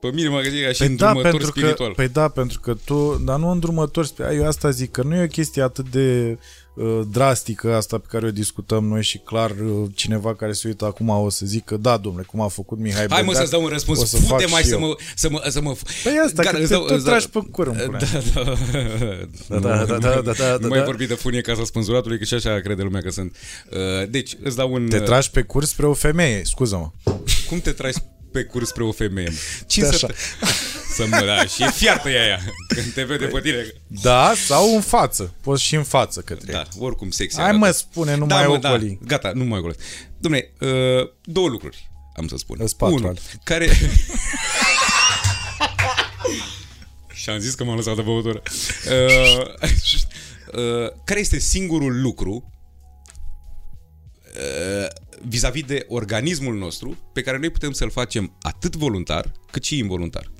Pe 0.00 0.10
mine 0.14 0.28
m-ai 0.28 0.42
găsit 0.42 0.64
ca 0.64 0.72
și 0.72 0.78
Păi 0.78 0.96
da, 0.96 1.08
îndrumător 1.08 1.30
pentru 1.30 1.50
spiritual. 1.50 1.88
că, 1.88 1.94
păi 1.94 2.08
da, 2.08 2.28
pentru 2.28 2.60
că 2.60 2.76
tu, 2.84 3.22
dar 3.24 3.38
nu 3.38 3.50
îndrumător 3.50 4.04
spiritual, 4.04 4.38
eu 4.38 4.46
asta 4.46 4.70
zic, 4.70 4.90
că 4.90 5.02
nu 5.02 5.14
e 5.14 5.22
o 5.22 5.26
chestie 5.26 5.62
atât 5.62 5.88
de 5.90 6.30
uh, 6.30 6.38
drastică 7.10 7.74
asta 7.74 7.98
pe 7.98 8.06
care 8.10 8.26
o 8.26 8.30
discutăm 8.30 8.84
noi 8.84 9.02
și 9.02 9.18
clar 9.18 9.50
uh, 9.50 9.88
cineva 9.94 10.34
care 10.34 10.52
se 10.52 10.68
uită 10.68 10.84
acum 10.84 11.08
o 11.08 11.28
să 11.30 11.46
zică, 11.46 11.76
da, 11.76 11.96
domnule, 11.96 12.24
cum 12.30 12.40
a 12.40 12.48
făcut 12.48 12.78
Mihai 12.78 13.06
Hai 13.08 13.20
mă 13.20 13.26
Bădeac, 13.26 13.36
să-ți 13.36 13.50
dau 13.50 13.60
un 13.60 13.66
o 13.66 13.70
răspuns. 13.70 13.98
să 14.08 14.16
Fute 14.16 14.28
fac 14.42 14.50
mai 14.50 14.62
și 14.62 14.68
să 14.68 14.74
eu. 14.74 14.80
mă, 14.80 14.96
să 15.16 15.28
mă, 15.30 15.42
să 15.48 15.60
mă... 15.60 15.76
Păi 16.02 16.12
asta, 16.26 16.42
că 16.42 16.50
te 16.56 16.60
îți 16.62 16.70
dau- 16.70 16.80
tot 16.80 16.90
îți 16.90 17.04
dau- 17.04 17.12
tragi 17.14 17.28
pe 17.30 17.40
cur, 17.50 17.66
în 17.66 17.72
pula 17.84 17.98
Da, 17.98 18.08
mea. 18.42 18.56
da, 19.48 19.58
Da, 19.58 19.84
da, 19.84 19.98
da, 19.98 20.20
da, 20.20 20.32
da, 20.32 20.50
Nu 20.52 20.58
da, 20.58 20.68
mai 20.68 20.78
da. 20.78 20.84
vorbi 20.84 21.06
de 21.06 21.14
funie 21.14 21.40
ca 21.40 21.54
să 21.54 21.62
spânzuratului, 21.64 22.18
că 22.18 22.24
și 22.24 22.34
așa 22.34 22.60
crede 22.60 22.82
lumea 22.82 23.00
că 23.00 23.10
sunt. 23.10 23.36
Uh, 23.70 24.08
Deci, 24.10 24.36
îți 24.42 24.56
dau 24.56 24.72
un... 24.72 24.86
Te 24.88 24.98
tragi 25.00 25.30
pe 25.30 25.42
curs 25.42 25.68
spre 25.68 25.86
o 25.86 25.92
femeie, 25.94 26.40
scuză-mă. 26.44 26.90
Cum 27.48 27.60
te 27.60 27.70
tragi 27.70 27.98
pe 28.34 28.44
curs 28.44 28.68
spre 28.68 28.84
o 28.84 28.92
femeie? 28.92 29.32
Cine 29.66 29.84
Da, 29.84 29.92
să, 29.92 30.04
așa. 30.04 30.06
te... 30.06 30.14
să 30.94 31.06
mă, 31.06 31.22
da, 31.26 31.44
și 31.44 31.62
e 31.62 31.70
fiartă 31.70 32.08
ea 32.08 32.22
aia 32.22 32.40
când 32.68 32.92
te 32.92 33.02
vede 33.04 33.26
pe 33.26 33.40
tine. 33.40 33.72
Da, 33.86 34.32
sau 34.46 34.74
în 34.74 34.80
față. 34.80 35.34
Poți 35.40 35.62
și 35.62 35.74
în 35.74 35.82
față 35.82 36.20
către 36.20 36.52
ea. 36.52 36.62
Da, 36.62 36.68
oricum 36.84 37.10
sexy 37.10 37.36
Hai 37.36 37.44
arată. 37.44 37.58
mă, 37.58 37.70
spune, 37.70 38.16
nu 38.16 38.26
da, 38.26 38.34
mai 38.34 38.46
mă, 38.46 38.52
ocoli. 38.52 38.98
Da, 39.00 39.06
gata, 39.06 39.32
nu 39.34 39.44
mai 39.44 39.58
ocoli. 39.58 39.76
Dom'le, 40.16 40.58
uh, 40.60 41.10
două 41.22 41.48
lucruri 41.48 41.90
am 42.16 42.28
să 42.28 42.36
spun. 42.36 42.56
Îs 42.60 42.72
patru 42.72 42.94
Unu, 42.94 43.06
ale. 43.06 43.18
care... 43.42 43.68
și 47.22 47.30
am 47.30 47.38
zis 47.38 47.54
că 47.54 47.64
m-am 47.64 47.76
lăsat 47.76 47.96
de 47.96 48.02
băutură. 48.02 48.42
Uh, 48.88 49.40
uh, 50.60 50.90
care 51.04 51.20
este 51.20 51.38
singurul 51.38 52.00
lucru 52.00 52.52
uh, 54.36 54.88
vis-a-vis 55.28 55.64
de 55.64 55.84
organismul 55.88 56.54
nostru 56.54 56.98
pe 57.12 57.22
care 57.22 57.38
noi 57.38 57.50
putem 57.50 57.72
să-l 57.72 57.90
facem 57.90 58.36
atât 58.42 58.76
voluntar 58.76 59.32
cât 59.50 59.64
și 59.64 59.78
involuntar? 59.78 60.30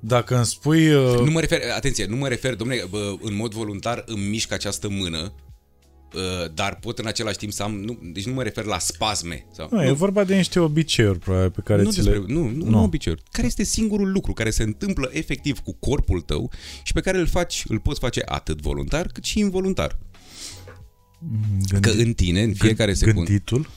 Dacă 0.00 0.36
îmi 0.36 0.46
spui... 0.46 0.94
Uh, 0.94 1.18
Nu 1.18 1.30
mă 1.30 1.40
refer, 1.40 1.60
atenție, 1.74 2.06
nu 2.06 2.16
mă 2.16 2.28
refer, 2.28 2.54
domnule, 2.54 2.86
bă, 2.90 3.14
în 3.20 3.34
mod 3.34 3.52
voluntar 3.52 4.02
îmi 4.06 4.28
mișc 4.28 4.52
această 4.52 4.88
mână, 4.88 5.32
uh, 5.36 5.51
dar 6.54 6.78
pot 6.80 6.98
în 6.98 7.06
același 7.06 7.36
timp 7.36 7.52
să 7.52 7.62
am, 7.62 7.74
nu, 7.74 7.98
deci 8.02 8.26
nu 8.26 8.32
mă 8.32 8.42
refer 8.42 8.64
la 8.64 8.78
spasme. 8.78 9.46
Sau, 9.52 9.68
nu, 9.70 9.84
e 9.84 9.90
vorba 9.90 10.24
de 10.24 10.36
niște 10.36 10.58
obiceiuri, 10.58 11.18
probabil, 11.18 11.50
pe 11.50 11.60
care 11.64 11.82
nu, 11.82 11.90
ți 11.90 11.96
despre, 11.96 12.18
le... 12.18 12.24
nu, 12.26 12.48
nu, 12.48 12.64
Nu. 12.64 12.70
nu 12.70 12.82
obiceiuri. 12.82 13.22
Care 13.30 13.46
este 13.46 13.64
singurul 13.64 14.12
lucru 14.12 14.32
care 14.32 14.50
se 14.50 14.62
întâmplă 14.62 15.10
efectiv 15.12 15.58
cu 15.58 15.76
corpul 15.78 16.20
tău 16.20 16.50
și 16.82 16.92
pe 16.92 17.00
care 17.00 17.18
îl 17.18 17.26
faci, 17.26 17.64
îl 17.68 17.78
poți 17.78 18.00
face 18.00 18.22
atât 18.24 18.60
voluntar 18.60 19.06
cât 19.06 19.24
și 19.24 19.38
involuntar? 19.38 19.98
Că 21.80 21.90
în 21.90 22.12
tine, 22.12 22.42
în 22.42 22.54
fiecare 22.54 22.94
secundă... 22.94 23.20
Gânditul? 23.24 23.68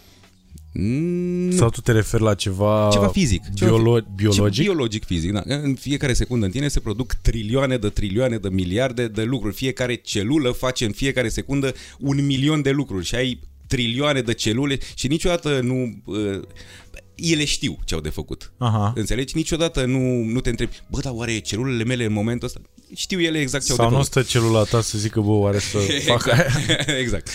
Mm, 0.77 1.52
Sau 1.52 1.69
tu 1.69 1.81
te 1.81 1.91
referi 1.91 2.23
la 2.23 2.34
ceva... 2.34 2.89
ceva 2.91 3.07
fizic. 3.07 3.41
Ceva 3.53 3.72
Biolo- 3.77 3.99
fi- 4.06 4.11
biologic? 4.15 4.53
Ce- 4.53 4.61
biologic, 4.61 5.06
fizic, 5.06 5.31
da. 5.31 5.41
În 5.45 5.76
fiecare 5.76 6.14
secundă 6.14 6.45
în 6.45 6.52
tine 6.52 6.68
se 6.68 6.80
produc 6.80 7.14
trilioane 7.14 7.77
de 7.77 7.89
trilioane 7.89 8.38
de 8.38 8.49
miliarde 8.49 9.07
de 9.07 9.23
lucruri. 9.23 9.56
Fiecare 9.56 9.95
celulă 9.95 10.52
face 10.52 10.85
în 10.85 10.91
fiecare 10.91 11.30
secundă 11.30 11.73
un 11.99 12.26
milion 12.26 12.61
de 12.61 12.72
lucruri 12.72 13.06
și 13.06 13.15
ai 13.15 13.39
trilioane 13.68 14.22
de 14.22 14.34
celule 14.34 14.77
și 14.95 15.07
niciodată 15.07 15.60
nu... 15.64 16.02
Uh, 16.06 16.39
ele 17.15 17.45
știu 17.45 17.77
ce 17.85 17.93
au 17.93 17.99
de 18.02 18.10
făcut. 18.10 18.52
Aha. 18.57 18.93
Înțelegi? 18.95 19.35
Niciodată 19.35 19.85
nu, 19.85 20.23
nu 20.23 20.39
te 20.39 20.49
întrebi, 20.49 20.72
bă, 20.89 20.99
dar 21.02 21.11
oare 21.15 21.39
celulele 21.39 21.84
mele 21.84 22.03
în 22.06 22.14
momentul 22.14 22.47
ăsta? 22.47 22.61
Știu 22.95 23.22
ele 23.22 23.39
exact 23.39 23.65
ce 23.65 23.72
Sau 23.73 23.84
au 23.85 23.89
de 23.91 23.97
nu 23.97 24.03
făcut. 24.03 24.23
stă 24.23 24.38
celula 24.38 24.64
ta 24.64 24.81
să 24.81 24.97
zică, 24.97 25.19
bă, 25.19 25.31
oare 25.31 25.60
să 25.60 25.77
fac 26.11 26.27
aia? 26.27 26.45
exact. 27.02 27.30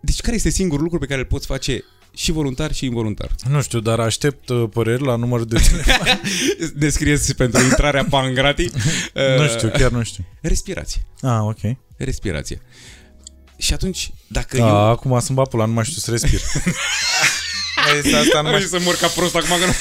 Exact. 0.00 0.16
Deci 0.16 0.20
care 0.20 0.36
este 0.36 0.50
singurul 0.50 0.82
lucru 0.82 0.98
pe 0.98 1.06
care 1.06 1.20
îl 1.20 1.26
poți 1.26 1.46
face 1.46 1.84
și 2.16 2.32
voluntar 2.32 2.72
și 2.72 2.84
involuntar? 2.84 3.30
Nu 3.48 3.62
știu, 3.62 3.80
dar 3.80 4.00
aștept 4.00 4.48
uh, 4.48 4.68
păreri 4.72 5.04
la 5.04 5.16
numărul 5.16 5.46
de 5.46 5.58
telefon. 5.70 6.20
Descrieți 6.74 7.34
pentru 7.34 7.62
intrarea 7.62 8.06
pangrati. 8.10 8.70
nu 9.38 9.46
știu, 9.48 9.68
chiar 9.68 9.90
nu 9.90 10.02
știu. 10.02 10.24
Respirație. 10.40 11.00
Ah, 11.20 11.38
ok. 11.40 11.76
Respirație. 11.96 12.62
Și 13.56 13.72
atunci, 13.72 14.10
dacă 14.26 14.56
Da, 14.56 14.66
eu... 14.66 14.90
acum 14.90 15.20
sunt 15.20 15.36
bapula, 15.36 15.64
nu 15.64 15.72
mai 15.72 15.84
știu 15.84 16.00
să 16.00 16.10
respir. 16.10 16.40
Ai 17.92 18.00
zis 18.00 18.14
asta, 18.14 18.40
nu 18.40 18.48
mai 18.48 18.60
Ai 18.60 18.66
să 18.70 18.78
mor 18.80 18.96
ca 18.96 19.06
prost 19.06 19.34
acum, 19.34 19.48
că 19.58 19.66
nu... 19.66 19.72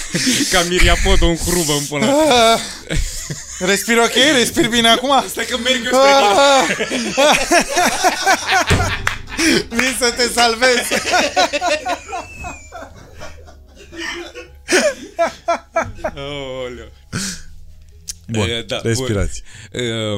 ca 0.51 0.63
Miriapod, 0.69 1.21
un 1.21 1.35
hrubă 1.35 1.73
în 1.73 1.85
până. 1.89 2.15
Respir 3.59 3.97
ok? 3.97 4.13
Respir 4.35 4.67
bine 4.67 4.87
acum? 4.87 5.23
Stai 5.27 5.45
că 5.45 5.57
merg 5.57 5.85
eu 5.85 5.91
spre 6.71 6.85
tine. 6.87 7.13
Vin 9.69 9.95
să 9.99 10.13
te 10.17 10.27
salvez. 10.27 10.77
Aoleu. 16.15 16.91
Bun, 18.31 18.49
E, 18.49 18.63
da, 18.67 18.79
respirație. 18.83 19.43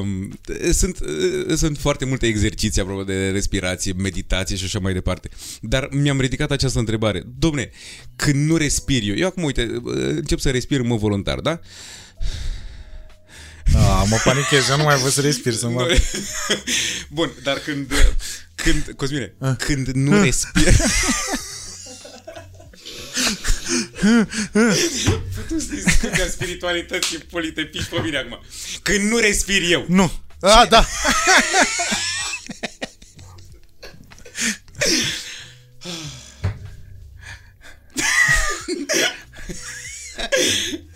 Um, 0.00 0.38
Sunt, 0.72 0.98
uh, 1.00 1.56
sunt 1.56 1.78
foarte 1.78 2.04
multe 2.04 2.26
exerciții 2.26 2.80
apropo 2.80 3.02
de 3.04 3.30
respirație, 3.30 3.92
meditație 3.96 4.56
și 4.56 4.64
așa 4.64 4.78
mai 4.78 4.92
departe. 4.92 5.28
Dar 5.60 5.88
mi-am 5.90 6.20
ridicat 6.20 6.50
această 6.50 6.78
întrebare. 6.78 7.22
Domne, 7.38 7.70
când 8.16 8.48
nu 8.48 8.56
respir 8.56 9.02
eu, 9.02 9.14
eu 9.14 9.26
acum, 9.26 9.42
uite, 9.42 9.80
uh, 9.82 9.94
încep 9.94 10.38
să 10.38 10.50
respir 10.50 10.80
în 10.80 10.86
mod 10.86 10.98
voluntar, 10.98 11.38
da? 11.40 11.60
Ah, 13.74 14.02
mă 14.08 14.16
panichez, 14.24 14.68
eu 14.68 14.76
nu 14.76 14.82
mai 14.82 14.96
văd 14.98 15.10
să 15.10 15.20
respir, 15.20 15.52
să 15.52 15.68
mă... 15.68 15.96
Bun, 17.10 17.32
dar 17.42 17.58
când, 17.58 17.92
când 18.62 18.92
Cosmine, 18.96 19.34
când 19.58 19.88
nu 19.88 20.22
respir... 20.22 20.74
Tu 25.48 25.58
să 25.58 25.74
discuți 25.74 26.30
spiritualități 26.30 27.08
și 27.08 27.18
poli, 27.18 27.52
te 27.52 27.62
piși 27.62 27.88
pe 27.88 28.00
mine 28.02 28.16
acum. 28.16 28.40
Când 28.82 29.10
nu 29.10 29.16
respir 29.16 29.62
eu. 29.70 29.84
Nu. 29.88 30.12
Ah, 30.40 30.68
da. 30.68 30.86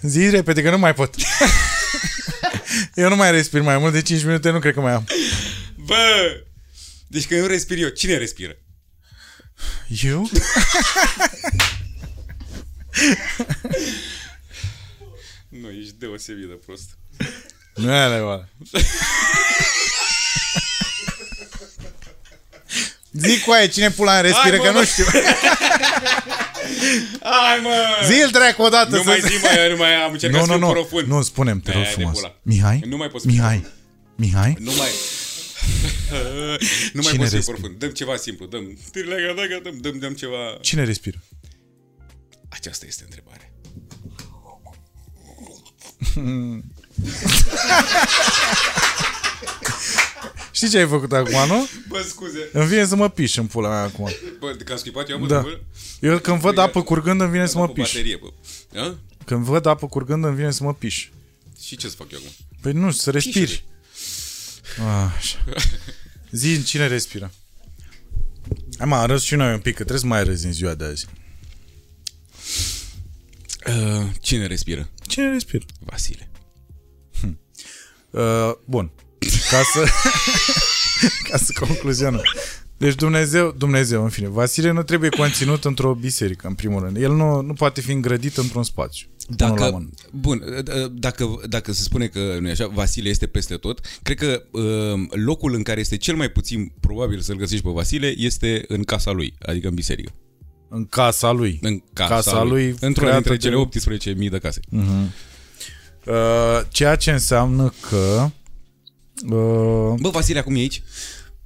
Zi 0.00 0.28
repede 0.28 0.62
că 0.62 0.70
nu 0.70 0.78
mai 0.78 0.94
pot. 0.94 1.14
Eu 2.94 3.08
nu 3.08 3.16
mai 3.16 3.30
respir 3.30 3.60
mai 3.60 3.78
mult 3.78 3.92
de 3.92 4.02
5 4.02 4.24
minute, 4.24 4.50
nu 4.50 4.58
cred 4.58 4.74
că 4.74 4.80
mai 4.80 4.92
am. 4.92 5.06
Bă! 5.76 6.40
Deci 7.06 7.26
când 7.26 7.40
nu 7.40 7.46
respir 7.46 7.78
eu, 7.78 7.88
cine 7.88 8.16
respiră? 8.16 8.56
Eu? 10.02 10.28
Nu, 15.48 15.70
ești 15.70 15.94
deosebit 15.98 16.48
de 16.48 16.58
prost. 16.66 16.98
Nu 17.74 17.90
e 17.92 17.96
adevărat. 17.96 18.48
Zic 23.12 23.44
cu 23.44 23.50
aia, 23.50 23.66
cine 23.66 23.90
pula 23.90 24.16
în 24.16 24.22
respiră, 24.22 24.56
Hai, 24.56 24.58
mă, 24.58 24.64
că 24.64 24.72
mă. 24.72 24.78
nu 24.78 24.84
știu. 24.84 25.04
Hai, 27.22 27.60
mă! 27.62 27.74
Zi-l 28.06 28.28
dracu 28.32 28.62
odată 28.62 28.96
Nu 28.96 29.02
să 29.02 29.08
mai 29.08 29.20
zi, 29.20 29.32
mă, 29.42 29.48
eu 29.64 29.70
nu 29.70 29.76
mai 29.76 29.94
am 29.94 30.12
încercat 30.12 30.40
Nu, 30.40 30.46
să 30.46 30.52
nu, 30.52 30.58
fiu 30.58 30.66
nu. 30.66 30.72
profund. 30.72 31.06
Nu, 31.06 31.22
spune-mi, 31.22 31.60
te 31.60 31.72
rog 31.72 31.82
Hai, 31.82 31.90
de 31.94 31.96
frumos. 32.00 32.16
pula. 32.18 32.34
Mihai? 32.42 32.82
Nu 32.86 32.96
mai 32.96 33.08
pot 33.08 33.20
să 33.20 33.26
fiu 33.28 33.36
Mihai? 33.36 33.66
Mihai? 34.16 34.56
Nu 34.58 34.72
mai... 34.76 34.88
nu 36.92 37.00
mai 37.02 37.02
Cine 37.02 37.02
pot 37.02 37.10
să 37.12 37.12
fiu 37.14 37.36
respiră? 37.36 37.40
profund. 37.56 37.78
Dăm 37.78 37.90
ceva 37.90 38.16
simplu, 38.16 38.46
dăm... 38.46 38.78
Tirlega, 38.92 39.32
daga, 39.32 39.58
dăm, 39.62 39.78
dăm, 39.80 39.98
dăm 39.98 40.14
ceva... 40.14 40.58
Cine 40.60 40.84
respiră? 40.84 41.22
Aceasta 42.48 42.86
este 42.86 43.02
întrebarea. 43.04 43.50
Știi 50.52 50.68
ce 50.68 50.78
ai 50.78 50.86
făcut 50.86 51.12
acum, 51.12 51.46
nu? 51.46 51.68
Bă, 51.88 52.04
scuze. 52.08 52.48
Îmi 52.52 52.66
vine 52.66 52.84
să 52.86 52.96
mă 52.96 53.08
piș 53.08 53.36
în 53.36 53.46
pula 53.46 53.68
mea 53.68 53.82
acum. 53.82 54.10
Bă, 54.38 54.54
de 54.58 54.64
că 54.64 54.72
am 54.72 54.78
schipat 54.78 55.10
eu, 55.10 55.18
mă, 55.18 55.26
Da. 55.26 55.40
bă, 55.40 55.58
Eu 56.00 56.18
când 56.18 56.40
văd 56.40 56.58
apă 56.58 56.82
curgând 56.82 57.20
îmi 57.20 57.30
vine 57.30 57.46
să 57.46 57.58
mă 57.58 57.66
pe 57.66 57.72
piș. 57.72 57.92
baterie, 57.92 58.18
bă. 58.22 58.28
A? 58.80 58.98
Când 59.24 59.44
văd 59.44 59.66
apă 59.66 59.86
curgând 59.86 60.24
îmi 60.24 60.34
vine 60.36 60.50
să 60.50 60.62
mă 60.62 60.74
piș. 60.74 61.08
Și 61.62 61.76
ce 61.76 61.88
să 61.88 61.94
fac 61.96 62.12
eu 62.12 62.18
acum? 62.18 62.30
Păi 62.60 62.72
nu, 62.72 62.90
să 62.90 63.10
respiri. 63.10 63.64
Așa. 65.16 65.44
Zi 66.30 66.62
cine 66.62 66.86
respiră. 66.86 67.32
Hai 68.78 68.86
mă, 68.86 69.06
râs 69.06 69.22
și 69.22 69.34
noi 69.34 69.52
un 69.52 69.60
pic, 69.60 69.74
că 69.74 69.82
trebuie 69.82 69.98
să 69.98 70.06
mai 70.06 70.24
râzi 70.24 70.46
în 70.46 70.52
ziua 70.52 70.74
de 70.74 70.84
azi. 70.84 71.06
Uh, 73.66 74.06
cine 74.20 74.46
respiră? 74.46 74.90
Cine 75.06 75.30
respiră? 75.30 75.64
Vasile. 75.80 76.30
Uh, 78.10 78.52
bun. 78.64 78.92
Ca 79.50 79.62
să... 79.72 79.84
ca 81.30 81.36
să 81.36 81.52
concluzionăm. 81.58 82.22
Deci 82.78 82.94
Dumnezeu, 82.94 83.54
Dumnezeu, 83.58 84.02
în 84.02 84.08
fine, 84.08 84.28
Vasile 84.28 84.70
nu 84.70 84.82
trebuie 84.82 85.10
conținut 85.10 85.64
într-o 85.64 85.94
biserică, 85.94 86.46
în 86.46 86.54
primul 86.54 86.80
rând. 86.82 86.96
El 86.96 87.12
nu, 87.12 87.40
nu 87.40 87.52
poate 87.52 87.80
fi 87.80 87.92
îngrădit 87.92 88.36
într-un 88.36 88.62
spațiu. 88.62 89.06
Unul 89.40 89.54
la 89.54 89.56
Dacă, 89.58 89.70
mână. 89.72 89.88
bun, 90.12 90.42
dacă, 90.92 91.40
dacă 91.48 91.72
se 91.72 91.82
spune 91.82 92.06
că 92.06 92.36
nu 92.40 92.48
e 92.48 92.50
așa, 92.50 92.66
Vasile 92.66 93.08
este 93.08 93.26
peste 93.26 93.54
tot, 93.56 93.80
cred 94.02 94.18
că 94.18 94.42
uh, 94.50 94.62
locul 95.10 95.54
în 95.54 95.62
care 95.62 95.80
este 95.80 95.96
cel 95.96 96.16
mai 96.16 96.28
puțin 96.28 96.72
probabil 96.80 97.20
să-l 97.20 97.36
găsești 97.36 97.64
pe 97.64 97.70
Vasile 97.70 98.14
este 98.16 98.64
în 98.68 98.82
casa 98.84 99.10
lui, 99.10 99.34
adică 99.42 99.68
în 99.68 99.74
biserică. 99.74 100.12
În 100.68 100.84
casa 100.86 101.30
lui. 101.30 101.58
În 101.62 101.82
casa, 101.92 102.14
Casa 102.14 102.42
lui 102.42 102.74
Într-una 102.80 103.08
creată 103.08 103.28
dintre 103.28 103.50
de- 103.50 103.56
cele 103.96 104.16
18.000 104.26 104.30
de 104.30 104.38
case. 104.38 104.60
Uh, 106.06 106.60
ceea 106.68 106.96
ce 106.96 107.10
înseamnă 107.10 107.72
că... 107.88 108.30
Uh, 109.30 109.94
Bă, 110.00 110.08
Vasile 110.10 110.38
acum 110.38 110.54
e 110.54 110.58
aici? 110.58 110.82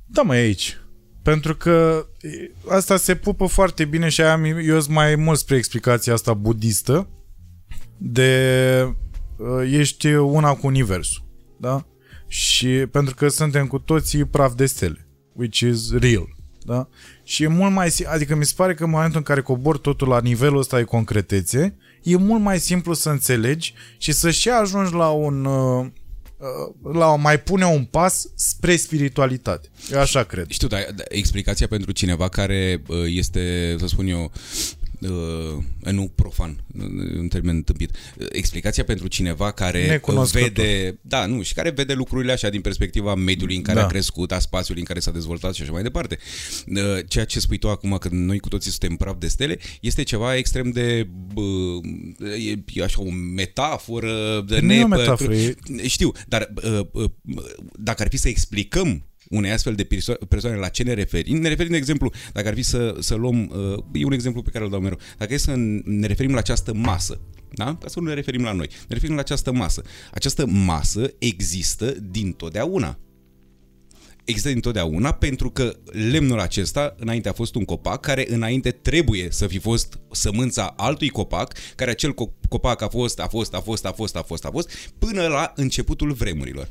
da, 0.07 0.23
mai 0.23 0.39
aici. 0.39 0.77
Pentru 1.23 1.57
că 1.57 2.07
e, 2.21 2.51
asta 2.69 2.97
se 2.97 3.15
pupă 3.15 3.47
foarte 3.47 3.85
bine 3.85 4.09
și 4.09 4.21
aia 4.21 4.33
am, 4.33 4.45
eu 4.45 4.81
sunt 4.81 4.95
mai 4.95 5.15
mult 5.15 5.39
spre 5.39 5.57
explicația 5.57 6.13
asta 6.13 6.35
budistă 6.35 7.09
de 7.97 8.95
uh, 9.37 9.71
ești 9.73 10.07
una 10.15 10.55
cu 10.55 10.67
universul. 10.67 11.25
Da? 11.57 11.87
Și 12.27 12.69
pentru 12.69 13.15
că 13.15 13.29
suntem 13.29 13.67
cu 13.67 13.79
toții 13.79 14.25
praf 14.25 14.55
de 14.55 14.67
stele, 14.67 15.09
which 15.33 15.59
is 15.59 15.93
real. 15.93 16.39
Da? 16.65 16.89
Și 17.25 17.43
e 17.43 17.47
mult 17.47 17.73
mai 17.73 17.91
sim- 17.91 18.07
adică 18.07 18.35
mi 18.35 18.45
se 18.45 18.53
pare 18.57 18.75
că 18.75 18.85
în 18.85 18.91
momentul 18.91 19.17
în 19.17 19.23
care 19.23 19.41
cobor 19.41 19.79
totul 19.79 20.09
la 20.09 20.21
nivelul 20.21 20.59
ăsta 20.59 20.77
de 20.77 20.85
concretețe, 20.85 21.77
e 22.03 22.17
mult 22.17 22.43
mai 22.43 22.59
simplu 22.59 22.93
să 22.93 23.11
înțelegi 23.11 23.75
și 23.99 24.13
să 24.13 24.31
și 24.31 24.49
ajungi 24.49 24.93
la 24.93 25.09
un 25.09 25.45
uh, 25.45 25.85
uh, 25.85 25.87
la 26.93 27.07
a 27.07 27.17
mai 27.17 27.41
pune 27.41 27.65
un 27.65 27.85
pas 27.85 28.27
spre 28.35 28.77
spiritualitate. 28.77 29.69
Eu 29.91 30.01
așa 30.01 30.23
cred. 30.23 30.51
Știu, 30.51 30.69
dar 30.69 30.87
dar 30.95 31.07
explicația 31.09 31.67
pentru 31.67 31.93
cineva 31.93 32.29
care 32.29 32.83
uh, 32.87 32.97
este, 33.07 33.77
să 33.79 33.87
spun 33.87 34.07
eu, 34.07 34.33
uh, 35.01 35.93
nu 35.93 36.13
profan, 36.15 36.65
în 37.19 37.29
termen 37.29 37.63
tâmpit, 37.63 37.91
uh, 37.91 38.27
explicația 38.33 38.85
pentru 38.85 39.07
cineva 39.09 39.51
care 39.53 39.87
Necunoscător. 39.87 40.49
vede, 40.49 40.99
da, 41.03 41.27
nu, 41.27 41.43
și 41.43 41.55
care 41.55 41.71
vede 41.71 41.93
lucrurile 41.93 42.33
așa 42.33 42.49
din 42.49 42.61
perspectiva 42.61 43.15
mediului 43.15 43.57
în 43.57 43.63
care 43.63 43.79
Da. 43.79 43.85
a 43.85 43.89
crescut, 43.89 44.33
a 44.33 44.39
spațiului 44.39 44.81
în 44.83 44.87
care 44.87 45.01
s-a 45.01 45.11
dezvoltat 45.11 45.55
și 45.55 45.63
așa 45.63 45.73
mai 45.73 45.83
departe. 45.83 46.19
Uh, 46.67 46.99
Ceea 47.09 47.25
ce 47.25 47.41
spui 47.41 47.59
tu 47.59 47.69
acum, 47.71 47.97
că 48.01 48.09
noi 48.13 48.39
cu 48.39 48.49
toții 48.49 48.71
suntem 48.71 48.97
praf 48.97 49.17
de 49.19 49.29
stele, 49.29 49.59
este 49.81 50.03
ceva 50.03 50.37
extrem 50.37 50.71
de, 50.71 51.09
bă, 51.35 51.43
e, 52.49 52.57
e 52.73 52.83
așa 52.85 53.03
o 53.03 53.11
metaforă 53.11 54.45
de 54.49 54.61
Nu 54.61 54.73
e 54.73 54.83
o 54.83 54.87
nepă- 54.89 54.97
metaforă, 54.97 55.35
e- 55.35 55.55
Știu, 55.87 56.13
dar 56.29 56.53
uh, 56.65 56.81
uh, 56.93 57.11
dacă 57.79 58.03
ar 58.03 58.09
fi 58.09 58.17
să 58.17 58.29
explicăm 58.29 59.05
unei 59.31 59.51
astfel 59.51 59.75
de 59.75 59.85
perso- 59.85 60.19
persoane 60.29 60.57
la 60.57 60.69
ce 60.69 60.83
ne 60.83 60.93
referim, 60.93 61.41
ne 61.41 61.49
referim, 61.49 61.71
de 61.71 61.77
exemplu, 61.77 62.13
dacă 62.33 62.49
ar 62.49 62.55
fi 62.55 62.63
să, 62.63 62.97
să 62.99 63.15
luăm, 63.15 63.51
uh, 63.93 64.01
e 64.01 64.05
un 64.05 64.13
exemplu 64.13 64.43
pe 64.43 64.51
care 64.51 64.65
îl 64.65 64.71
dau 64.71 64.81
mereu, 64.81 64.99
dacă 65.19 65.35
e 65.35 65.37
să 65.37 65.55
ne 65.85 66.07
referim 66.07 66.33
la 66.33 66.39
această 66.39 66.75
masă, 66.75 67.21
da? 67.55 67.77
Ca 67.77 67.89
să 67.89 68.01
nu 68.01 68.07
ne 68.07 68.15
referim 68.15 68.43
la 68.43 68.53
noi. 68.53 68.69
Ne 68.71 68.95
referim 68.95 69.15
la 69.15 69.21
această 69.21 69.53
masă. 69.53 69.83
Această 70.13 70.47
masă 70.47 71.15
există 71.19 71.91
din 72.11 72.33
totdeauna. 72.33 72.99
Există 74.25 74.49
dintotdeauna 74.49 75.13
pentru 75.13 75.51
că 75.51 75.77
lemnul 76.11 76.41
acesta 76.41 76.95
înainte 76.99 77.29
a 77.29 77.33
fost 77.33 77.55
un 77.55 77.65
copac 77.65 78.01
care 78.01 78.27
înainte 78.29 78.71
trebuie 78.71 79.29
să 79.31 79.47
fi 79.47 79.59
fost 79.59 79.99
sămânța 80.11 80.75
altui 80.77 81.09
copac, 81.09 81.53
care 81.75 81.91
acel 81.91 82.13
co- 82.13 82.49
copac 82.49 82.83
a 82.83 82.89
fost, 82.89 83.21
a 83.21 83.27
fost, 83.27 83.55
a 83.55 83.61
fost, 83.61 83.87
a 83.87 83.93
fost, 83.93 84.17
a 84.17 84.23
fost, 84.23 84.45
a 84.45 84.51
fost, 84.51 84.71
până 84.99 85.27
la 85.27 85.53
începutul 85.57 86.13
vremurilor. 86.13 86.69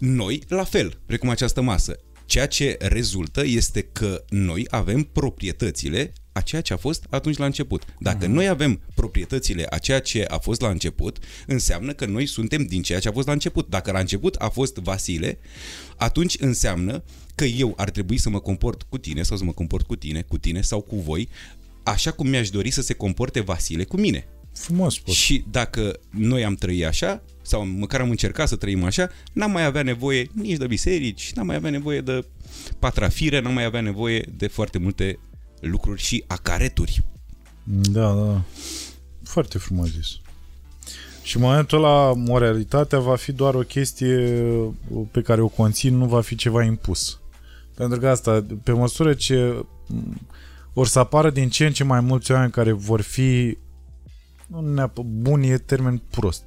Noi, 0.00 0.42
la 0.48 0.64
fel, 0.64 1.00
precum 1.06 1.28
această 1.28 1.60
masă. 1.60 1.98
Ceea 2.26 2.46
ce 2.46 2.76
rezultă 2.80 3.44
este 3.44 3.82
că 3.82 4.24
noi 4.28 4.66
avem 4.70 5.02
proprietățile 5.02 6.12
a 6.32 6.40
ceea 6.40 6.60
ce 6.60 6.72
a 6.72 6.76
fost 6.76 7.06
atunci 7.10 7.36
la 7.36 7.44
început. 7.44 7.84
Dacă 7.98 8.26
noi 8.26 8.48
avem 8.48 8.80
proprietățile 8.94 9.66
a 9.70 9.78
ceea 9.78 10.00
ce 10.00 10.24
a 10.24 10.38
fost 10.38 10.60
la 10.60 10.68
început, 10.68 11.18
înseamnă 11.46 11.92
că 11.92 12.06
noi 12.06 12.26
suntem 12.26 12.66
din 12.66 12.82
ceea 12.82 12.98
ce 12.98 13.08
a 13.08 13.12
fost 13.12 13.26
la 13.26 13.32
început. 13.32 13.68
Dacă 13.68 13.90
la 13.92 13.98
început 13.98 14.34
a 14.34 14.48
fost 14.48 14.76
Vasile, 14.76 15.38
atunci 15.96 16.36
înseamnă 16.38 17.02
că 17.34 17.44
eu 17.44 17.74
ar 17.76 17.90
trebui 17.90 18.18
să 18.18 18.30
mă 18.30 18.40
comport 18.40 18.82
cu 18.82 18.98
tine 18.98 19.22
sau 19.22 19.36
să 19.36 19.44
mă 19.44 19.52
comport 19.52 19.86
cu 19.86 19.96
tine, 19.96 20.22
cu 20.22 20.38
tine 20.38 20.60
sau 20.60 20.80
cu 20.80 20.96
voi, 20.96 21.28
așa 21.82 22.10
cum 22.10 22.28
mi-aș 22.28 22.50
dori 22.50 22.70
să 22.70 22.82
se 22.82 22.94
comporte 22.94 23.40
Vasile 23.40 23.84
cu 23.84 23.96
mine. 23.96 24.26
Frumos 24.52 24.94
spus. 24.94 25.14
Și 25.14 25.44
dacă 25.50 26.00
noi 26.10 26.44
am 26.44 26.54
trăit 26.54 26.84
așa, 26.84 27.22
sau 27.50 27.66
măcar 27.66 28.00
am 28.00 28.10
încercat 28.10 28.48
să 28.48 28.56
trăim 28.56 28.84
așa, 28.84 29.08
n-am 29.32 29.50
mai 29.50 29.64
avea 29.64 29.82
nevoie 29.82 30.30
nici 30.32 30.56
de 30.56 30.66
biserici, 30.66 31.32
n-am 31.32 31.46
mai 31.46 31.56
avea 31.56 31.70
nevoie 31.70 32.00
de 32.00 32.24
patrafire, 32.78 33.40
n-am 33.40 33.52
mai 33.52 33.64
avea 33.64 33.80
nevoie 33.80 34.28
de 34.36 34.46
foarte 34.46 34.78
multe 34.78 35.18
lucruri 35.60 36.00
și 36.02 36.24
acareturi. 36.26 37.04
Da, 37.64 38.12
da. 38.12 38.42
Foarte 39.22 39.58
frumos 39.58 39.88
zis. 39.88 40.08
Și 41.22 41.36
în 41.36 41.42
momentul 41.42 41.78
ăla, 41.78 42.12
moralitatea 42.12 42.98
va 42.98 43.16
fi 43.16 43.32
doar 43.32 43.54
o 43.54 43.60
chestie 43.60 44.34
pe 45.10 45.22
care 45.22 45.40
o 45.40 45.48
conțin, 45.48 45.96
nu 45.96 46.06
va 46.06 46.20
fi 46.20 46.34
ceva 46.34 46.62
impus. 46.64 47.20
Pentru 47.74 48.00
că 48.00 48.08
asta, 48.08 48.46
pe 48.62 48.72
măsură 48.72 49.14
ce 49.14 49.64
m, 49.86 50.20
or 50.74 50.86
să 50.86 50.98
apară 50.98 51.30
din 51.30 51.48
ce 51.48 51.66
în 51.66 51.72
ce 51.72 51.84
mai 51.84 52.00
mulți 52.00 52.32
oameni 52.32 52.50
care 52.50 52.72
vor 52.72 53.00
fi 53.00 53.58
nu 54.46 54.60
neapă, 54.60 55.02
buni 55.02 55.48
e 55.48 55.58
termen 55.58 56.02
prost. 56.10 56.42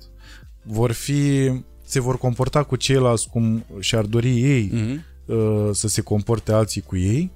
Vor 0.64 0.92
fi 0.92 1.52
se 1.86 2.00
vor 2.02 2.18
comporta 2.18 2.64
cu 2.64 2.76
ceilalți 2.76 3.30
cum 3.30 3.66
și-ar 3.80 4.06
dori 4.06 4.42
ei 4.42 4.72
Mm-hmm. 4.74 5.26
uh, 5.26 5.70
să 5.72 5.88
se 5.88 6.02
comporte 6.02 6.52
alții 6.52 6.82
cu 6.82 6.98
ei. 6.98 7.32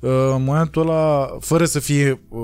Uh, 0.00 0.32
în 0.34 0.44
momentul 0.44 0.82
ăla, 0.82 1.36
fără 1.40 1.64
să 1.64 1.78
fie 1.78 2.20
uh, 2.28 2.40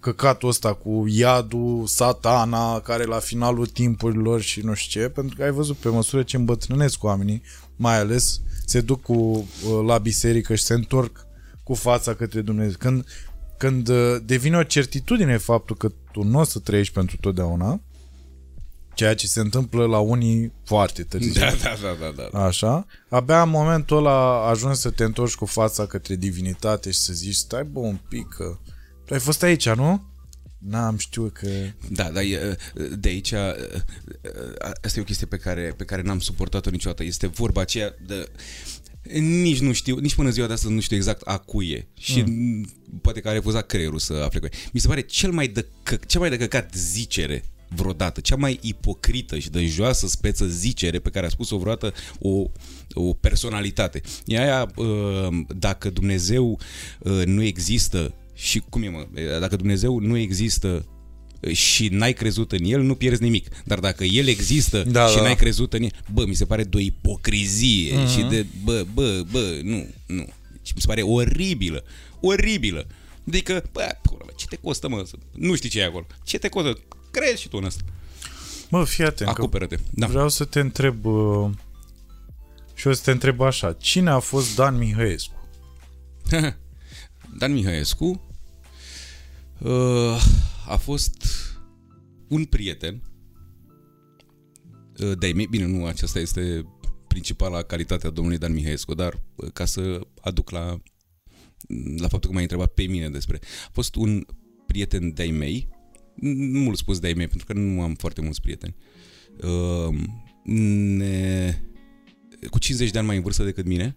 căcatul 0.00 0.48
ăsta 0.48 0.74
cu 0.74 1.04
iadul, 1.08 1.82
satana, 1.86 2.80
care 2.80 3.04
la 3.04 3.18
finalul 3.18 3.66
timpurilor 3.66 4.40
și 4.40 4.60
nu 4.60 4.74
știu 4.74 5.00
ce, 5.00 5.08
pentru 5.08 5.36
că 5.36 5.42
ai 5.42 5.50
văzut 5.50 5.76
pe 5.76 5.88
măsură 5.88 6.22
ce 6.22 6.36
îmbătrânesc 6.36 7.04
oamenii, 7.04 7.42
mai 7.76 7.98
ales 7.98 8.40
se 8.64 8.80
duc 8.80 9.02
cu, 9.02 9.12
uh, 9.12 9.46
la 9.86 9.98
biserică 9.98 10.54
și 10.54 10.64
se 10.64 10.74
întorc 10.74 11.26
cu 11.62 11.74
fața 11.74 12.14
către 12.14 12.40
Dumnezeu. 12.40 12.76
Când, 12.78 13.04
când 13.56 13.88
uh, 13.88 14.16
devine 14.24 14.56
o 14.56 14.62
certitudine 14.62 15.36
faptul 15.36 15.76
că 15.76 15.88
tu 16.12 16.22
nu 16.22 16.38
o 16.38 16.44
să 16.44 16.58
trăiești 16.58 16.92
pentru 16.92 17.16
totdeauna, 17.20 17.80
ceea 18.96 19.14
ce 19.14 19.26
se 19.26 19.40
întâmplă 19.40 19.86
la 19.86 19.98
unii 19.98 20.52
foarte 20.64 21.02
târziu. 21.02 21.40
Da, 21.40 21.54
da, 21.62 21.76
da, 21.82 22.12
da, 22.16 22.28
da. 22.32 22.44
Așa, 22.44 22.86
abia 23.08 23.42
în 23.42 23.48
momentul 23.48 23.96
ăla 23.96 24.48
ajungi 24.48 24.78
să 24.78 24.90
te 24.90 25.04
întorci 25.04 25.34
cu 25.34 25.44
fața 25.44 25.86
către 25.86 26.14
divinitate 26.14 26.90
și 26.90 26.98
să 26.98 27.12
zici, 27.12 27.34
stai 27.34 27.64
bă 27.64 27.78
un 27.78 27.98
pic 28.08 28.28
că 28.28 28.58
tu 29.04 29.14
ai 29.14 29.20
fost 29.20 29.42
aici, 29.42 29.68
nu? 29.68 30.04
N-am 30.58 30.96
știut 30.96 31.32
că... 31.32 31.48
Da, 31.88 32.10
dar 32.10 32.22
e, 32.22 32.56
de 32.98 33.08
aici 33.08 33.32
asta 34.82 34.98
e 34.98 35.00
o 35.00 35.04
chestie 35.04 35.26
pe 35.26 35.36
care, 35.36 35.74
pe 35.76 35.84
care 35.84 36.02
n-am 36.02 36.20
suportat-o 36.20 36.70
niciodată. 36.70 37.04
Este 37.04 37.26
vorba 37.26 37.60
aceea 37.60 37.94
de 38.06 38.30
nici 39.20 39.60
nu 39.60 39.72
știu, 39.72 39.96
nici 39.96 40.14
până 40.14 40.30
ziua 40.30 40.46
de 40.46 40.52
astăzi 40.52 40.72
nu 40.72 40.80
știu 40.80 40.96
exact 40.96 41.22
a 41.24 41.38
cui 41.38 41.70
e. 41.70 41.88
Și 41.94 42.22
mm. 42.22 42.70
poate 43.02 43.20
că 43.20 43.28
a 43.28 43.32
refuzat 43.32 43.66
creierul 43.66 43.98
să 43.98 44.12
afle 44.12 44.38
cu 44.38 44.44
ea. 44.44 44.58
Mi 44.72 44.80
se 44.80 44.88
pare 44.88 45.00
cel 45.00 45.30
mai 45.30 45.48
de, 45.48 45.66
că, 45.82 45.96
cea 46.06 46.18
mai 46.18 46.30
de 46.30 46.36
căcat 46.36 46.74
zicere 46.74 47.44
vreodată, 47.68 48.20
cea 48.20 48.36
mai 48.36 48.58
ipocrită 48.62 49.38
și 49.38 49.50
de 49.50 49.66
joasă 49.66 50.06
speță 50.06 50.46
zicere 50.46 50.98
pe 50.98 51.10
care 51.10 51.26
a 51.26 51.28
spus-o 51.28 51.58
vreodată 51.58 51.94
o, 52.18 52.44
o 52.94 53.12
personalitate. 53.12 54.00
E 54.24 54.40
aia, 54.40 54.72
uh, 54.76 55.28
dacă 55.58 55.90
Dumnezeu 55.90 56.58
uh, 56.98 57.22
nu 57.24 57.42
există 57.42 58.14
și 58.34 58.62
cum 58.68 58.82
e 58.82 58.88
mă, 58.88 59.06
dacă 59.40 59.56
Dumnezeu 59.56 59.98
nu 59.98 60.16
există 60.16 60.86
și 61.52 61.88
n-ai 61.88 62.12
crezut 62.12 62.52
în 62.52 62.64
el, 62.64 62.80
nu 62.82 62.94
pierzi 62.94 63.22
nimic. 63.22 63.48
Dar 63.64 63.78
dacă 63.78 64.04
el 64.04 64.28
există 64.28 64.82
Da, 64.82 65.06
și 65.06 65.16
da. 65.16 65.22
n-ai 65.22 65.36
crezut 65.36 65.72
în 65.72 65.82
el, 65.82 65.90
bă, 66.12 66.24
mi 66.26 66.34
se 66.34 66.44
pare 66.44 66.64
de 66.64 66.76
o 66.76 66.80
ipocrizie 66.80 67.92
Mhm. 67.94 68.04
uh-huh. 68.06 68.10
și 68.16 68.22
de, 68.22 68.46
bă, 68.64 68.86
bă, 68.94 69.22
bă, 69.30 69.58
nu, 69.62 69.86
nu. 70.06 70.26
Și 70.62 70.72
mi 70.74 70.80
se 70.80 70.86
pare 70.86 71.02
oribilă, 71.02 71.84
oribilă. 72.20 72.86
Adică, 73.28 73.68
bă, 73.72 73.86
pula 74.02 74.20
mea, 74.24 74.34
ce 74.36 74.46
te 74.46 74.56
costă, 74.56 74.88
mă? 74.88 75.02
să- 75.06 75.16
Nu 75.32 75.54
știi 75.54 75.68
ce 75.68 75.80
e 75.80 75.84
acolo. 75.84 76.06
Ce 76.24 76.38
te 76.38 76.48
costă? 76.48 76.78
Crezi 77.20 77.40
și 77.40 77.48
tu 77.48 77.56
în 77.56 77.64
asta. 77.64 77.82
Mă, 78.70 78.84
fii 78.84 79.04
atent, 79.04 79.30
că 79.30 79.40
Acoperă-te. 79.40 79.78
Da. 79.90 80.06
vreau 80.06 80.28
să 80.28 80.44
te 80.44 80.60
întreb 80.60 81.04
uh, 81.04 81.50
și 82.74 82.86
o 82.86 82.92
să 82.92 83.02
te 83.02 83.10
întreb 83.10 83.40
așa, 83.40 83.72
cine 83.72 84.10
a 84.10 84.18
fost 84.18 84.54
Dan 84.54 84.76
Mihăescu? 84.76 85.48
Dan 87.38 87.52
Mihăescu 87.52 88.22
uh, 89.58 90.26
a 90.68 90.76
fost 90.76 91.24
un 92.28 92.44
prieten 92.44 93.02
uh, 94.98 95.18
de-ai 95.18 95.32
mei. 95.32 95.46
Bine, 95.46 95.66
nu, 95.66 95.86
aceasta 95.86 96.18
este 96.18 96.66
principala 97.06 97.62
calitate 97.62 98.06
a 98.06 98.10
domnului 98.10 98.38
Dan 98.38 98.52
Mihăescu, 98.52 98.94
dar 98.94 99.22
uh, 99.34 99.50
ca 99.52 99.64
să 99.64 100.00
aduc 100.20 100.50
la, 100.50 100.80
la 101.96 102.08
faptul 102.08 102.28
că 102.28 102.32
m-ai 102.32 102.42
întrebat 102.42 102.72
pe 102.72 102.82
mine 102.82 103.10
despre... 103.10 103.38
A 103.66 103.70
fost 103.72 103.94
un 103.94 104.26
prieten 104.66 105.12
de-ai 105.14 105.30
mei, 105.30 105.68
nu 105.70 105.75
mult 106.52 106.78
spus 106.78 106.98
de-ai 106.98 107.12
mei, 107.12 107.28
pentru 107.28 107.46
că 107.46 107.52
nu 107.52 107.82
am 107.82 107.94
foarte 107.94 108.20
mulți 108.20 108.40
prieteni. 108.40 108.74
Uh, 109.42 109.94
ne, 110.96 111.58
cu 112.50 112.58
50 112.58 112.90
de 112.90 112.98
ani 112.98 113.06
mai 113.06 113.16
în 113.16 113.22
vârstă 113.22 113.44
decât 113.44 113.66
mine, 113.66 113.96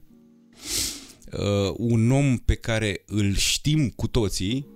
uh, 1.31 1.73
un 1.77 2.11
om 2.11 2.37
pe 2.37 2.55
care 2.55 3.03
îl 3.05 3.35
știm 3.35 3.89
cu 3.89 4.07
toții, 4.07 4.67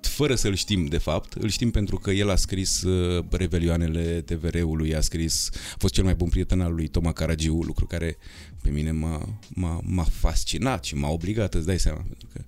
fără 0.00 0.34
să-l 0.34 0.54
știm 0.54 0.84
de 0.84 0.98
fapt, 0.98 1.32
îl 1.32 1.48
știm 1.48 1.70
pentru 1.70 1.96
că 1.96 2.10
el 2.10 2.30
a 2.30 2.36
scris 2.36 2.82
uh, 2.82 3.24
revelioanele 3.30 4.20
TVR-ului, 4.20 4.94
a 4.94 5.00
scris, 5.00 5.50
a 5.74 5.76
fost 5.78 5.94
cel 5.94 6.04
mai 6.04 6.14
bun 6.14 6.28
prieten 6.28 6.60
al 6.60 6.74
lui 6.74 6.88
Toma 6.88 7.12
Caragiu, 7.12 7.62
lucru 7.62 7.86
care 7.86 8.16
pe 8.62 8.70
mine 8.70 8.90
m-a, 8.90 9.38
m-a, 9.48 9.80
m-a 9.84 10.04
fascinat 10.04 10.84
și 10.84 10.94
m-a 10.94 11.08
obligat, 11.08 11.54
îți 11.54 11.66
dai 11.66 11.78
seama, 11.78 12.00
pentru 12.00 12.28
că 12.32 12.44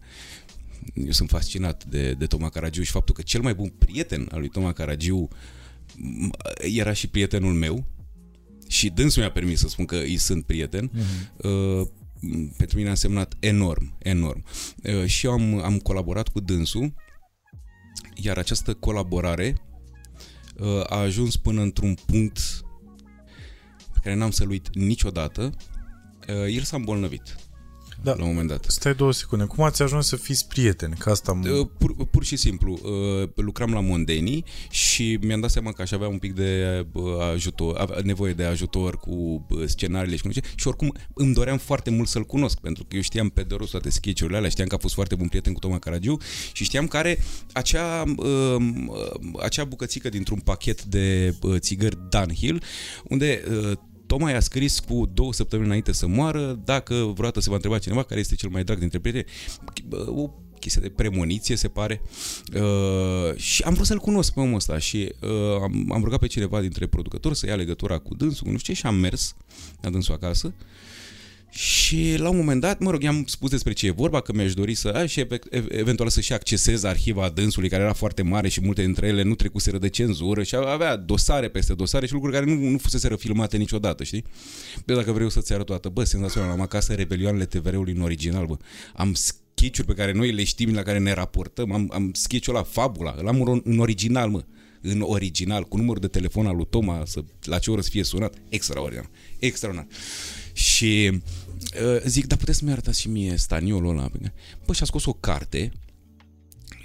eu 0.94 1.10
sunt 1.10 1.28
fascinat 1.28 1.84
de, 1.84 2.12
de 2.12 2.26
Toma 2.26 2.48
Caragiu 2.48 2.82
și 2.82 2.90
faptul 2.90 3.14
că 3.14 3.22
cel 3.22 3.40
mai 3.40 3.54
bun 3.54 3.68
prieten 3.68 4.28
al 4.30 4.38
lui 4.38 4.48
Toma 4.48 4.72
Caragiu 4.72 5.28
m- 5.28 6.30
era 6.58 6.92
și 6.92 7.08
prietenul 7.08 7.52
meu 7.52 7.84
și 8.68 8.90
dânsul 8.90 9.22
mi-a 9.22 9.30
permis 9.30 9.58
să 9.58 9.68
spun 9.68 9.84
că 9.84 9.96
îi 9.96 10.16
sunt 10.16 10.44
prieten. 10.44 10.90
Uh, 11.36 11.86
pentru 12.56 12.76
mine 12.76 12.88
a 12.88 12.90
însemnat 12.90 13.34
enorm, 13.40 13.94
enorm. 13.98 14.44
Uh, 14.82 15.06
și 15.06 15.26
eu 15.26 15.32
am, 15.32 15.58
am 15.58 15.78
colaborat 15.78 16.28
cu 16.28 16.40
dânsul, 16.40 16.94
iar 18.14 18.38
această 18.38 18.74
colaborare 18.74 19.56
uh, 20.58 20.82
a 20.86 20.96
ajuns 20.96 21.36
până 21.36 21.60
într-un 21.62 21.94
punct 22.06 22.38
pe 23.92 23.98
care 24.02 24.14
n-am 24.14 24.30
să-l 24.30 24.48
uit 24.48 24.74
niciodată. 24.74 25.56
Uh, 26.28 26.54
el 26.54 26.62
s-a 26.62 26.76
îmbolnăvit 26.76 27.36
Da. 28.04 28.14
la 28.14 28.22
un 28.22 28.28
moment 28.28 28.48
dat. 28.48 28.64
Stai 28.68 28.94
două 28.94 29.12
secunde. 29.12 29.44
Cum 29.44 29.64
ați 29.64 29.82
ajuns 29.82 30.06
să 30.06 30.16
fiți 30.16 30.48
prieteni? 30.48 30.94
Că 30.98 31.10
asta... 31.10 31.30
am- 31.30 31.42
Uh, 31.60 31.66
Pur, 31.78 32.06
pur 32.06 32.24
și 32.24 32.36
simplu, 32.36 32.72
uh, 33.22 33.28
lucram 33.34 33.72
la 33.72 33.80
Mondeni 33.80 34.44
și 34.70 35.18
mi-am 35.22 35.40
dat 35.40 35.50
seama 35.50 35.72
că 35.72 35.82
aș 35.82 35.90
avea 35.92 36.08
un 36.08 36.18
pic 36.18 36.34
de 36.34 36.86
uh, 36.92 37.02
ajutor, 37.32 37.76
avea 37.76 37.96
nevoie 38.04 38.32
de 38.32 38.44
ajutor 38.44 38.96
cu 38.96 39.46
uh, 39.50 39.62
scenariile 39.66 40.16
și 40.16 40.22
cu 40.22 40.26
nu 40.28 40.32
știu 40.32 40.48
ce. 40.48 40.54
și 40.56 40.68
oricum 40.68 40.92
îmi 41.14 41.34
doream 41.34 41.58
foarte 41.58 41.90
mult 41.90 42.08
să-l 42.08 42.24
cunosc, 42.24 42.58
pentru 42.58 42.84
că 42.84 42.96
eu 42.96 43.02
știam 43.02 43.28
pe 43.28 43.42
de 43.42 43.54
rost 43.54 43.70
toate 43.70 43.90
sketch-urile 43.90 44.36
alea, 44.36 44.48
știam 44.50 44.68
că 44.68 44.74
a 44.74 44.78
fost 44.78 44.94
foarte 44.94 45.14
bun 45.14 45.28
prieten 45.28 45.52
cu 45.52 45.58
Toma 45.58 45.78
Caragiu 45.78 46.16
și 46.52 46.64
știam 46.64 46.86
că 46.86 46.96
are 46.96 47.18
acea, 47.52 48.02
uh, 48.16 48.56
acea 49.42 49.64
bucățică 49.64 50.08
dintr-un 50.08 50.38
pachet 50.38 50.82
de 50.84 51.34
uh, 51.42 51.56
țigări 51.58 51.96
Dunhill, 52.08 52.62
unde 53.04 53.42
uh, 54.04 54.14
Toma 54.16 54.30
i-a 54.30 54.40
scris 54.40 54.80
cu 54.80 55.10
două 55.14 55.32
săptămâni 55.32 55.66
înainte 55.68 55.92
să 55.92 56.06
moară 56.06 56.60
dacă 56.64 56.94
vreodată 56.94 57.40
se 57.40 57.48
va 57.48 57.54
întreba 57.54 57.78
cineva 57.78 58.02
care 58.02 58.20
este 58.20 58.34
cel 58.34 58.48
mai 58.48 58.64
drag 58.64 58.78
dintre 58.78 58.98
prieteni. 58.98 59.26
O 60.06 60.30
chestie 60.60 60.82
de 60.82 60.88
premoniție, 60.88 61.56
se 61.56 61.68
pare. 61.68 62.02
Uh, 62.54 63.36
și 63.36 63.62
am 63.62 63.74
vrut 63.74 63.86
să-l 63.86 63.98
cunosc 63.98 64.32
pe 64.32 64.40
omul 64.40 64.54
ăsta 64.54 64.78
și 64.78 65.12
uh, 65.20 65.60
am, 65.62 65.92
am 65.92 66.02
rugat 66.04 66.18
pe 66.18 66.26
cineva 66.26 66.60
dintre 66.60 66.86
producători 66.86 67.36
să 67.36 67.46
ia 67.46 67.54
legătura 67.54 67.98
cu 67.98 68.14
dânsul, 68.14 68.50
nu 68.50 68.58
știu 68.58 68.72
ce, 68.72 68.78
și 68.78 68.86
am 68.86 68.94
mers 68.94 69.36
la 69.80 69.90
dânsul 69.90 70.14
acasă. 70.14 70.54
Și 71.56 72.14
la 72.18 72.28
un 72.28 72.36
moment 72.36 72.60
dat, 72.60 72.78
mă 72.80 72.90
rog, 72.90 73.02
i-am 73.02 73.24
spus 73.26 73.50
despre 73.50 73.72
ce 73.72 73.86
e 73.86 73.90
vorba, 73.90 74.20
că 74.20 74.32
mi-aș 74.32 74.54
dori 74.54 74.74
să 74.74 74.88
a, 74.88 75.06
și 75.06 75.20
e- 75.20 75.26
e- 75.50 75.64
eventual 75.68 76.08
să 76.08 76.20
și 76.20 76.32
accesez 76.32 76.82
arhiva 76.84 77.28
dânsului, 77.28 77.68
care 77.68 77.82
era 77.82 77.92
foarte 77.92 78.22
mare 78.22 78.48
și 78.48 78.60
multe 78.60 78.82
dintre 78.82 79.06
ele 79.06 79.22
nu 79.22 79.34
trecuseră 79.34 79.78
de 79.78 79.88
cenzură 79.88 80.42
și 80.42 80.56
avea 80.56 80.96
dosare 80.96 81.48
peste 81.48 81.74
dosare 81.74 82.06
și 82.06 82.12
lucruri 82.12 82.34
care 82.34 82.44
nu, 82.54 82.68
nu 82.70 82.78
fuseseră 82.78 83.16
filmate 83.16 83.56
niciodată, 83.56 84.04
știi? 84.04 84.24
Bă, 84.86 84.94
dacă 84.94 85.12
vreau 85.12 85.28
să-ți 85.28 85.52
arăt 85.52 85.66
toată, 85.66 85.88
bă, 85.88 86.04
senzațional, 86.04 86.50
am 86.50 86.60
acasă 86.60 86.92
rebelioanele 86.92 87.44
TVR-ului 87.44 87.92
în 87.92 88.00
original, 88.00 88.46
bă. 88.46 88.56
Am 88.94 89.14
sketch 89.14 89.80
pe 89.86 89.92
care 89.94 90.12
noi 90.12 90.32
le 90.32 90.44
știm, 90.44 90.74
la 90.74 90.82
care 90.82 90.98
ne 90.98 91.12
raportăm, 91.12 91.72
am, 91.72 91.90
am 91.94 92.10
sketch-ul 92.14 92.54
la 92.54 92.62
Fabula, 92.62 93.14
îl 93.18 93.28
am 93.28 93.42
în- 93.42 93.60
în 93.64 93.78
original, 93.78 94.28
mă 94.28 94.44
în 94.86 95.00
original, 95.00 95.62
cu 95.62 95.76
numărul 95.76 96.00
de 96.00 96.06
telefon 96.08 96.46
al 96.46 96.56
lui 96.56 96.66
Toma, 96.70 97.02
să, 97.06 97.20
la 97.42 97.58
ce 97.58 97.70
oră 97.70 97.80
să 97.80 97.88
fie 97.90 98.04
sunat, 98.04 98.34
extraordinar, 98.48 99.10
extraordinar. 99.38 99.88
Și 100.52 101.10
uh, 101.12 101.18
zic, 102.04 102.26
dar 102.26 102.38
puteți 102.38 102.58
să-mi 102.58 102.70
arătați 102.70 103.00
și 103.00 103.08
mie 103.08 103.36
staniolul 103.36 103.90
ăla? 103.90 104.10
Bă, 104.66 104.72
și 104.72 104.82
a 104.82 104.86
scos 104.86 105.04
o 105.04 105.12
carte 105.12 105.72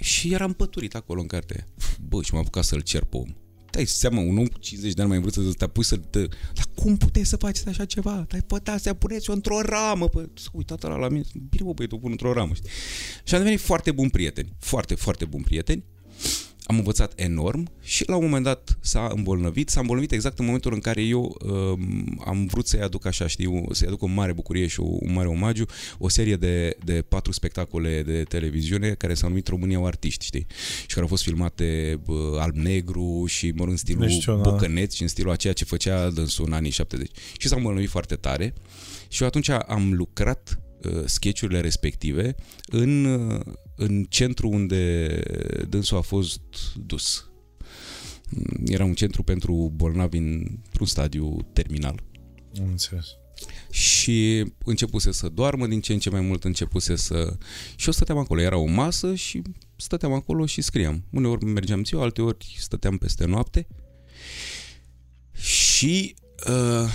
și 0.00 0.32
era 0.32 0.44
împăturit 0.44 0.94
acolo 0.94 1.20
în 1.20 1.26
carte. 1.26 1.66
Bă, 2.08 2.22
și 2.22 2.32
m-am 2.32 2.42
apucat 2.42 2.64
să-l 2.64 2.80
cer 2.80 3.04
pe 3.04 3.16
om. 3.16 3.34
Dai 3.70 3.84
seama, 3.84 4.20
un 4.20 4.38
om 4.38 4.46
cu 4.46 4.58
50 4.58 4.92
de 4.92 5.00
ani 5.00 5.08
mai 5.08 5.18
în 5.18 5.22
vârstă 5.22 5.42
să 5.42 5.52
te 5.52 5.64
apuci 5.64 5.84
să 5.84 5.96
te... 5.96 6.18
Dar 6.54 6.64
cum 6.74 6.96
puteți 6.96 7.28
să 7.28 7.36
faceți 7.36 7.68
așa 7.68 7.84
ceva? 7.84 8.26
Dar 8.28 8.42
păi, 8.42 8.60
să 8.78 8.94
puneți-o 8.94 9.32
într-o 9.32 9.60
ramă, 9.60 10.08
bă. 10.12 10.28
S-a 10.34 10.50
uitat 10.52 10.84
ăla 10.84 10.96
la 10.96 11.08
mine. 11.08 11.24
Bine, 11.48 11.64
bă, 11.64 11.72
băi, 11.72 11.86
o 11.90 11.96
pun 11.96 12.10
într-o 12.10 12.32
ramă. 12.32 12.54
Știi? 12.54 12.70
Și 13.24 13.34
am 13.34 13.40
devenit 13.40 13.60
foarte 13.60 13.92
buni 13.92 14.10
prieteni. 14.10 14.52
Foarte, 14.58 14.94
foarte 14.94 15.24
buni 15.24 15.44
prieteni. 15.44 15.84
Am 16.70 16.76
învățat 16.76 17.12
enorm 17.16 17.70
și 17.80 18.04
la 18.06 18.16
un 18.16 18.22
moment 18.22 18.44
dat 18.44 18.78
s-a 18.80 19.12
îmbolnăvit. 19.14 19.68
S-a 19.68 19.80
îmbolnăvit 19.80 20.12
exact 20.12 20.38
în 20.38 20.44
momentul 20.44 20.72
în 20.72 20.80
care 20.80 21.02
eu 21.02 21.36
um, 21.42 22.22
am 22.26 22.46
vrut 22.46 22.66
să-i 22.66 22.80
aduc 22.80 23.06
așa, 23.06 23.26
știu, 23.26 23.64
să-i 23.70 23.86
aduc 23.86 24.02
o 24.02 24.06
mare 24.06 24.32
bucurie 24.32 24.66
și 24.66 24.80
o, 24.80 24.86
un 24.86 25.12
mare 25.12 25.28
omagiu, 25.28 25.64
o 25.98 26.08
serie 26.08 26.36
de, 26.36 26.76
de 26.84 27.04
patru 27.08 27.32
spectacole 27.32 28.02
de 28.02 28.22
televiziune 28.22 28.90
care 28.90 29.14
s-au 29.14 29.28
numit 29.28 29.48
România 29.48 29.76
au 29.76 29.86
artiști, 29.86 30.24
știi? 30.24 30.46
Și 30.80 30.86
care 30.86 31.00
au 31.00 31.06
fost 31.06 31.22
filmate 31.22 32.00
bă, 32.04 32.36
alb-negru 32.40 33.24
și, 33.26 33.50
mă 33.50 33.62
rog, 33.62 33.70
în 33.70 33.76
stilul 33.76 34.02
Nu 34.02 34.10
știu, 34.10 34.36
da. 34.36 34.50
bocăneț 34.50 34.94
și 34.94 35.02
în 35.02 35.08
stilul 35.08 35.32
a 35.32 35.36
ceea 35.36 35.52
ce 35.52 35.64
făcea 35.64 36.10
dânsul 36.10 36.46
în 36.46 36.52
anii 36.52 36.70
70. 36.70 37.10
Și 37.38 37.48
s-a 37.48 37.56
îmbolnăvit 37.56 37.88
foarte 37.88 38.14
tare 38.14 38.54
și 39.08 39.22
eu 39.22 39.28
atunci 39.28 39.48
am 39.48 39.92
lucrat 39.92 40.58
uh, 40.84 41.02
sketchurile 41.04 41.60
respective 41.60 42.34
în, 42.66 43.04
uh, 43.04 43.40
în 43.80 44.04
centru 44.08 44.48
unde 44.48 45.06
dânsul 45.68 45.96
a 45.96 46.00
fost 46.00 46.40
dus. 46.86 47.30
Mm, 48.30 48.64
Era 48.66 48.84
un 48.84 48.94
centru 48.94 49.22
pentru 49.22 49.72
bolnavi 49.74 50.18
într-un 50.18 50.86
stadiu 50.86 51.36
terminal. 51.52 52.02
Am 52.60 52.68
înțeles. 52.68 53.06
Și 53.70 54.44
începuse 54.64 55.12
să 55.12 55.28
doarmă 55.28 55.66
din 55.66 55.80
ce 55.80 55.92
în 55.92 55.98
ce 55.98 56.10
mai 56.10 56.20
mult, 56.20 56.44
începuse 56.44 56.96
să... 56.96 57.36
Și 57.76 57.86
eu 57.86 57.92
stăteam 57.92 58.18
acolo, 58.18 58.40
era 58.40 58.56
o 58.56 58.66
masă 58.66 59.14
și 59.14 59.42
stăteam 59.76 60.12
acolo 60.12 60.46
și 60.46 60.60
scriam. 60.60 61.04
Uneori 61.10 61.44
mergeam 61.44 61.84
ziua, 61.84 62.02
alteori 62.02 62.56
stăteam 62.58 62.96
peste 62.96 63.24
noapte. 63.24 63.66
Și... 65.32 66.14
Uh, 66.48 66.90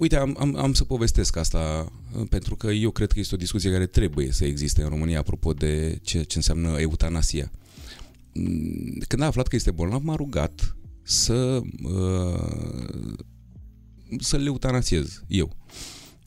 uite, 0.00 0.16
am, 0.16 0.36
am, 0.38 0.56
am 0.56 0.72
să 0.72 0.84
povestesc 0.84 1.36
asta 1.36 1.92
uh, 2.16 2.26
pentru 2.28 2.56
că 2.56 2.70
eu 2.70 2.90
cred 2.90 3.12
că 3.12 3.18
este 3.18 3.34
o 3.34 3.38
discuție 3.38 3.70
care 3.70 3.86
trebuie 3.86 4.32
să 4.32 4.44
existe 4.44 4.82
în 4.82 4.88
România 4.88 5.18
apropo 5.18 5.52
de 5.52 5.98
ce, 6.02 6.22
ce 6.22 6.36
înseamnă 6.36 6.80
eutanasia. 6.80 7.50
Mm, 8.32 8.98
Când 9.08 9.22
a 9.22 9.26
aflat 9.26 9.46
că 9.48 9.56
este 9.56 9.70
bolnav, 9.70 10.02
m-a 10.02 10.14
rugat 10.14 10.76
să 11.02 11.60
uh, 11.82 13.18
să-l 14.18 14.46
eutanasiez 14.46 15.22
eu. 15.26 15.56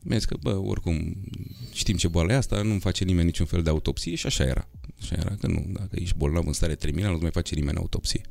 Mi-a 0.03 0.17
zis 0.17 0.25
că, 0.25 0.37
bă, 0.41 0.59
oricum, 0.63 1.15
știm 1.71 1.95
ce 1.95 2.07
boală 2.07 2.31
e 2.31 2.35
asta, 2.35 2.61
nu-mi 2.61 2.79
face 2.79 3.03
nimeni 3.03 3.25
niciun 3.25 3.45
fel 3.45 3.63
de 3.63 3.69
autopsie 3.69 4.15
și 4.15 4.25
așa 4.25 4.43
era. 4.43 4.69
Așa 5.01 5.15
era, 5.19 5.35
că 5.39 5.47
nu, 5.47 5.65
dacă 5.73 5.89
ești 5.91 6.17
bolnav 6.17 6.47
în 6.47 6.53
stare 6.53 6.75
terminală, 6.75 7.11
nu-ți 7.11 7.21
mai 7.21 7.31
face 7.31 7.55
nimeni 7.55 7.77
autopsie. 7.77 8.21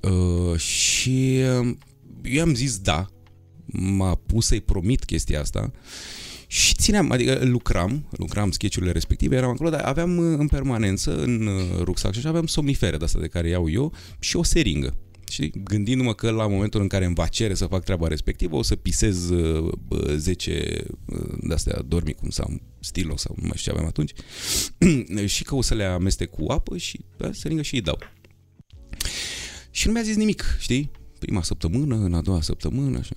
Uh, 0.00 0.58
și 0.58 1.40
uh, 1.60 1.76
eu 2.22 2.42
am 2.42 2.54
zis 2.54 2.78
da, 2.78 3.06
m-a 3.66 4.14
pus 4.14 4.46
să-i 4.46 4.60
promit 4.60 5.04
chestia 5.04 5.40
asta 5.40 5.72
și 6.46 6.74
țineam, 6.74 7.10
adică 7.10 7.44
lucram, 7.44 8.06
lucram 8.10 8.50
sketchurile 8.50 8.92
respective, 8.92 9.36
eram 9.36 9.50
acolo, 9.50 9.70
dar 9.70 9.80
aveam 9.80 10.16
uh, 10.16 10.38
în 10.38 10.46
permanență 10.46 11.16
în 11.16 11.46
uh, 11.46 11.80
rucsac 11.80 12.12
și 12.12 12.18
așa 12.18 12.28
aveam 12.28 12.46
somnifere 12.46 12.96
de 12.96 13.04
asta 13.04 13.20
de 13.20 13.26
care 13.26 13.48
iau 13.48 13.70
eu 13.70 13.92
și 14.18 14.36
o 14.36 14.42
seringă. 14.42 14.96
Și 15.28 15.52
gândindu-mă 15.64 16.14
că 16.14 16.30
la 16.30 16.46
momentul 16.46 16.80
în 16.80 16.86
care 16.86 17.04
îmi 17.04 17.14
va 17.14 17.26
cere 17.26 17.54
să 17.54 17.66
fac 17.66 17.84
treaba 17.84 18.08
respectivă, 18.08 18.56
o 18.56 18.62
să 18.62 18.76
pisez 18.76 19.30
uh, 19.30 19.72
bă, 19.86 20.14
10 20.16 20.84
uh, 21.06 21.18
de-astea 21.40 21.82
dormicum 21.86 22.30
sau 22.30 22.60
stilo 22.80 23.16
sau 23.16 23.34
nu 23.40 23.46
mai 23.46 23.56
știu 23.56 23.72
ce 23.72 23.78
aveam 23.78 23.86
atunci 23.86 24.12
și 25.34 25.44
că 25.44 25.54
o 25.54 25.62
să 25.62 25.74
le 25.74 25.84
amestec 25.84 26.30
cu 26.30 26.44
apă 26.50 26.76
și 26.76 27.00
da, 27.16 27.30
seringă 27.32 27.62
și 27.62 27.74
îi 27.74 27.80
dau. 27.80 27.98
Și 29.70 29.86
nu 29.86 29.92
mi-a 29.92 30.02
zis 30.02 30.16
nimic, 30.16 30.56
știi? 30.58 30.90
Prima 31.18 31.42
săptămână, 31.42 31.96
în 31.96 32.14
a 32.14 32.20
doua 32.20 32.40
săptămână, 32.40 32.98
așa. 32.98 33.14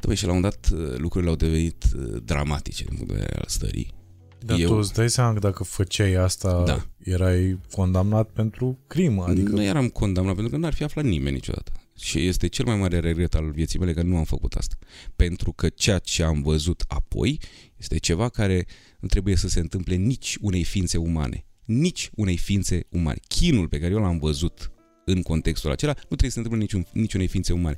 După 0.00 0.14
și 0.14 0.26
la 0.26 0.32
un 0.32 0.40
dat 0.40 0.68
uh, 0.72 0.96
lucrurile 0.96 1.30
au 1.30 1.36
devenit 1.36 1.84
uh, 1.96 2.22
dramatice 2.24 2.84
din 2.84 2.96
punct 2.96 3.12
de 3.12 3.18
vedere 3.18 3.36
al 3.38 3.44
stării. 3.48 3.98
Dar 4.44 4.58
Eu- 4.58 4.68
tu 4.68 4.74
îți 4.74 4.92
dai 4.92 5.10
seama 5.10 5.32
că 5.32 5.38
dacă 5.38 5.64
făceai 5.64 6.12
asta, 6.14 6.62
Da. 6.66 6.86
erai 6.98 7.58
condamnat 7.70 8.30
pentru 8.30 8.78
crimă. 8.86 9.22
Adică... 9.22 9.40
Adică 9.40 9.52
Nu 9.52 9.62
eram 9.62 9.88
condamnat 9.88 10.34
pentru 10.34 10.52
că 10.52 10.58
n-ar 10.58 10.72
fi 10.72 10.82
aflat 10.82 11.04
nimeni 11.04 11.34
niciodată. 11.34 11.72
Și 11.98 12.26
este 12.26 12.46
cel 12.46 12.64
mai 12.64 12.76
mare 12.76 12.98
regret 13.00 13.34
al 13.34 13.50
vieții 13.50 13.78
mele 13.78 13.92
că 13.92 14.02
nu 14.02 14.16
am 14.16 14.24
făcut 14.24 14.54
asta. 14.54 14.74
Pentru 15.16 15.52
că 15.52 15.68
ceea 15.68 15.98
ce 15.98 16.22
am 16.22 16.42
văzut 16.42 16.84
apoi 16.88 17.40
este 17.76 17.98
ceva 17.98 18.28
care 18.28 18.66
nu 19.00 19.08
trebuie 19.08 19.36
să 19.36 19.48
se 19.48 19.60
întâmple 19.60 19.94
nici 19.94 20.36
unei 20.40 20.64
ființe 20.64 20.96
umane. 20.98 21.44
Nici 21.64 22.10
unei 22.14 22.36
ființe 22.36 22.86
umane. 22.90 23.18
Chinul 23.28 23.68
pe 23.68 23.78
care 23.78 23.92
eu 23.92 24.00
l-am 24.00 24.18
văzut 24.18 24.72
în 25.04 25.22
contextul 25.22 25.70
acela 25.70 25.92
nu 25.92 26.16
trebuie 26.16 26.30
să 26.30 26.40
se 26.40 26.42
întâmple 26.42 26.60
niciun, 26.62 26.86
nici 26.92 27.14
unei 27.14 27.26
ființe 27.26 27.52
umane. 27.52 27.76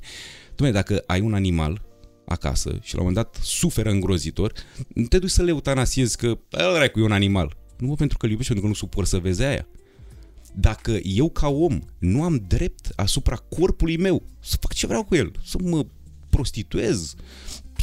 Dumne, 0.55 0.71
dacă 0.71 1.03
ai 1.05 1.21
un 1.21 1.33
animal 1.33 1.81
acasă 2.25 2.79
și 2.81 2.95
la 2.95 3.01
un 3.01 3.07
moment 3.07 3.25
dat 3.25 3.43
suferă 3.43 3.89
îngrozitor, 3.89 4.53
nu 4.87 5.05
te 5.05 5.19
duci 5.19 5.29
să 5.29 5.43
le 5.43 5.49
eutanasiezi 5.49 6.17
că 6.17 6.37
ăla 6.53 6.87
cu 6.87 6.99
e 6.99 7.03
un 7.03 7.11
animal. 7.11 7.57
Nu 7.77 7.87
mă 7.87 7.95
pentru 7.95 8.17
că 8.17 8.25
îl 8.25 8.31
iubești, 8.31 8.53
pentru 8.53 8.71
că 8.71 8.75
nu 8.77 8.87
suport 8.87 9.07
să 9.07 9.17
vezi 9.17 9.43
aia 9.43 9.67
dacă 10.53 10.99
eu 11.03 11.29
ca 11.29 11.47
om 11.47 11.79
nu 11.99 12.23
am 12.23 12.43
drept 12.47 12.89
asupra 12.95 13.35
corpului 13.35 13.97
meu 13.97 14.23
să 14.39 14.57
fac 14.59 14.73
ce 14.73 14.87
vreau 14.87 15.03
cu 15.03 15.15
el, 15.15 15.31
să 15.45 15.57
mă 15.63 15.85
prostituez, 16.29 17.15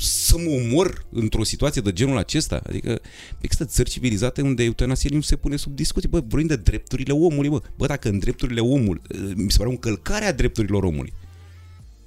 să 0.01 0.39
mă 0.39 0.51
omor 0.51 1.07
într-o 1.11 1.45
situație 1.45 1.83
de 1.83 1.93
genul 1.93 2.17
acesta? 2.17 2.63
Adică 2.67 3.01
există 3.41 3.65
țări 3.65 3.91
civilizate 3.91 4.43
unde 4.43 4.63
eutanasia 4.63 5.11
nu 5.13 5.21
se 5.21 5.37
pune 5.37 5.57
sub 5.57 5.75
discuție. 5.75 6.09
Bă, 6.09 6.21
vorbim 6.21 6.47
de 6.47 6.57
drepturile 6.57 7.13
omului, 7.13 7.49
bă. 7.49 7.63
Bă, 7.77 7.87
dacă 7.87 8.09
în 8.09 8.19
drepturile 8.19 8.61
omului, 8.61 9.03
mi 9.35 9.51
se 9.51 9.57
pare 9.57 9.69
o 9.69 9.73
încălcare 9.73 10.25
a 10.25 10.33
drepturilor 10.33 10.83
omului. 10.83 11.13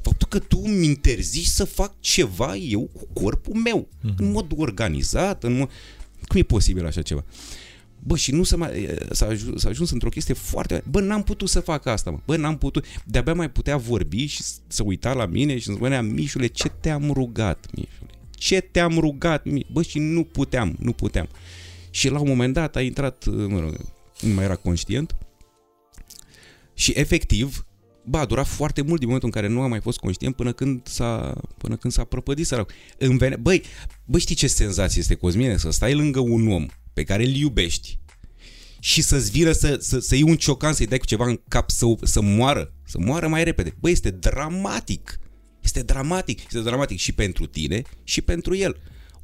Faptul 0.03 0.27
că 0.27 0.39
tu 0.39 0.61
îmi 0.63 0.85
interzici 0.85 1.45
să 1.45 1.63
fac 1.63 1.93
ceva 1.99 2.55
eu 2.55 2.89
cu 2.93 3.21
corpul 3.21 3.55
meu, 3.55 3.87
mm-hmm. 3.87 4.15
în 4.17 4.31
mod 4.31 4.51
organizat, 4.55 5.43
în 5.43 5.57
mod... 5.57 5.69
Cum 6.27 6.39
e 6.39 6.43
posibil 6.43 6.85
așa 6.85 7.01
ceva? 7.01 7.23
Bă, 7.99 8.15
și 8.15 8.31
nu 8.31 8.43
să 8.43 8.57
mai, 8.57 8.89
s-a, 9.11 9.25
ajuns, 9.25 9.61
s-a 9.61 9.69
ajuns 9.69 9.91
într-o 9.91 10.09
chestie 10.09 10.33
foarte... 10.33 10.83
Bă, 10.89 11.01
n-am 11.01 11.23
putut 11.23 11.49
să 11.49 11.59
fac 11.59 11.85
asta, 11.85 12.11
mă. 12.11 12.19
Bă, 12.25 12.37
n-am 12.37 12.57
putut... 12.57 12.85
De-abia 13.05 13.33
mai 13.33 13.49
putea 13.49 13.77
vorbi 13.77 14.25
și 14.25 14.43
să 14.67 14.83
uita 14.83 15.13
la 15.13 15.25
mine 15.25 15.57
și 15.57 15.65
să 15.65 15.71
spunea, 15.71 16.01
Mișule, 16.01 16.47
ce 16.47 16.69
te-am 16.69 17.11
rugat, 17.11 17.67
Mișule? 17.71 18.09
Ce 18.31 18.61
te-am 18.61 18.97
rugat? 18.97 19.45
Mi-? 19.45 19.65
Bă, 19.71 19.81
și 19.81 19.99
nu 19.99 20.23
puteam, 20.23 20.75
nu 20.79 20.91
puteam. 20.91 21.27
Și 21.89 22.09
la 22.09 22.19
un 22.19 22.27
moment 22.27 22.53
dat 22.53 22.75
a 22.75 22.81
intrat, 22.81 23.25
mă 23.25 23.59
rog, 23.59 23.75
nu 24.21 24.33
mai 24.33 24.43
era 24.43 24.55
conștient 24.55 25.15
și 26.73 26.91
efectiv, 26.95 27.65
Ba, 28.05 28.19
a 28.19 28.25
durat 28.25 28.47
foarte 28.47 28.81
mult 28.81 28.97
din 28.97 29.05
momentul 29.05 29.29
în 29.33 29.41
care 29.41 29.53
nu 29.53 29.61
am 29.61 29.69
mai 29.69 29.81
fost 29.81 29.97
conștient 29.97 30.35
până 30.35 30.51
când 30.51 30.87
s-a, 30.87 31.41
până 31.57 31.75
când 31.75 31.93
s-a 31.93 32.03
prăpădit 32.03 32.45
sărac. 32.45 32.71
vene... 32.97 33.35
Băi, 33.35 33.63
băi, 34.05 34.19
știi 34.19 34.35
ce 34.35 34.47
senzație 34.47 35.01
este, 35.01 35.15
Cosmine? 35.15 35.57
Să 35.57 35.69
stai 35.69 35.93
lângă 35.93 36.19
un 36.19 36.51
om 36.51 36.65
pe 36.93 37.03
care 37.03 37.23
îl 37.23 37.35
iubești 37.35 37.99
și 38.79 39.01
să-ți 39.01 39.31
viră 39.31 39.51
să, 39.51 39.77
să, 39.79 39.99
să 39.99 40.15
iei 40.15 40.23
un 40.23 40.35
ciocan, 40.35 40.73
să-i 40.73 40.85
dai 40.85 40.97
cu 40.97 41.05
ceva 41.05 41.25
în 41.25 41.39
cap, 41.47 41.69
să, 41.69 41.85
să 42.01 42.21
moară, 42.21 42.73
să 42.85 42.97
moară 42.99 43.27
mai 43.27 43.43
repede. 43.43 43.75
Băi, 43.79 43.91
este 43.91 44.09
dramatic. 44.09 45.19
Este 45.61 45.83
dramatic. 45.83 46.39
Este 46.39 46.59
dramatic 46.59 46.97
și 46.99 47.11
pentru 47.11 47.45
tine 47.45 47.81
și 48.03 48.21
pentru 48.21 48.55
el. 48.55 48.77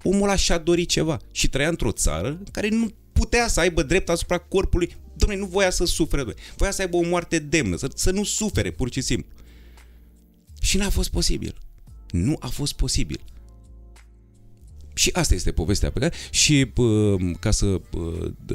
Omul 0.04 0.30
așa 0.30 0.58
dori 0.58 0.86
ceva 0.86 1.20
și 1.32 1.50
trăia 1.50 1.70
într-o 1.70 1.92
țară 1.92 2.28
în 2.28 2.48
care 2.52 2.70
nu 2.70 2.88
putea 3.14 3.48
să 3.48 3.60
aibă 3.60 3.84
drept 3.84 4.10
asupra 4.10 4.38
corpului. 4.38 4.96
Dom'le, 5.26 5.38
nu 5.38 5.46
voia 5.46 5.70
să 5.70 5.86
sufere, 5.86 6.22
domne. 6.22 6.40
voia 6.58 6.72
să 6.72 6.82
aibă 6.82 6.98
o 6.98 7.08
moarte 7.08 7.40
demnă, 7.40 7.76
să, 7.76 7.90
să 7.96 8.12
nu 8.12 8.24
sufere, 8.24 8.72
pur 8.72 8.92
și 8.92 9.02
simplu. 9.02 9.32
Și 10.62 10.78
n-a 10.78 10.90
fost 10.90 11.10
posibil. 11.10 11.56
Nu 12.12 12.36
a 12.40 12.48
fost 12.48 12.74
posibil. 12.74 13.20
Și 14.94 15.10
asta 15.14 15.34
este 15.34 15.52
povestea 15.52 15.92
pe 15.92 16.00
care... 16.00 16.14
Și 16.32 16.72
ca 17.40 17.52
să 17.52 17.82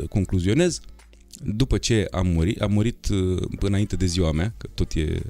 concluzionez, 0.08 0.80
după 1.44 1.78
ce 1.78 2.06
am 2.10 2.26
murit, 2.26 2.60
am 2.60 2.72
murit 2.72 3.06
înainte 3.60 3.96
de 3.96 4.06
ziua 4.06 4.32
mea, 4.32 4.54
că 4.56 4.68
tot 4.74 4.92
e 4.92 5.22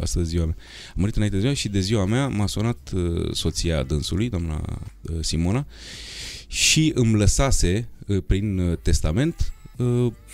astăzi 0.00 0.28
ziua 0.28 0.44
mea. 0.44 0.56
Am 0.88 0.94
murit 0.94 1.16
înainte 1.16 1.36
de 1.36 1.42
ziua 1.42 1.54
și 1.54 1.68
de 1.68 1.80
ziua 1.80 2.04
mea 2.04 2.28
m-a 2.28 2.46
sunat 2.46 2.92
soția 3.32 3.82
dânsului, 3.82 4.28
doamna 4.28 4.82
Simona, 5.20 5.66
și 6.46 6.92
îmi 6.94 7.14
lăsase 7.14 7.88
prin 8.26 8.78
testament 8.82 9.53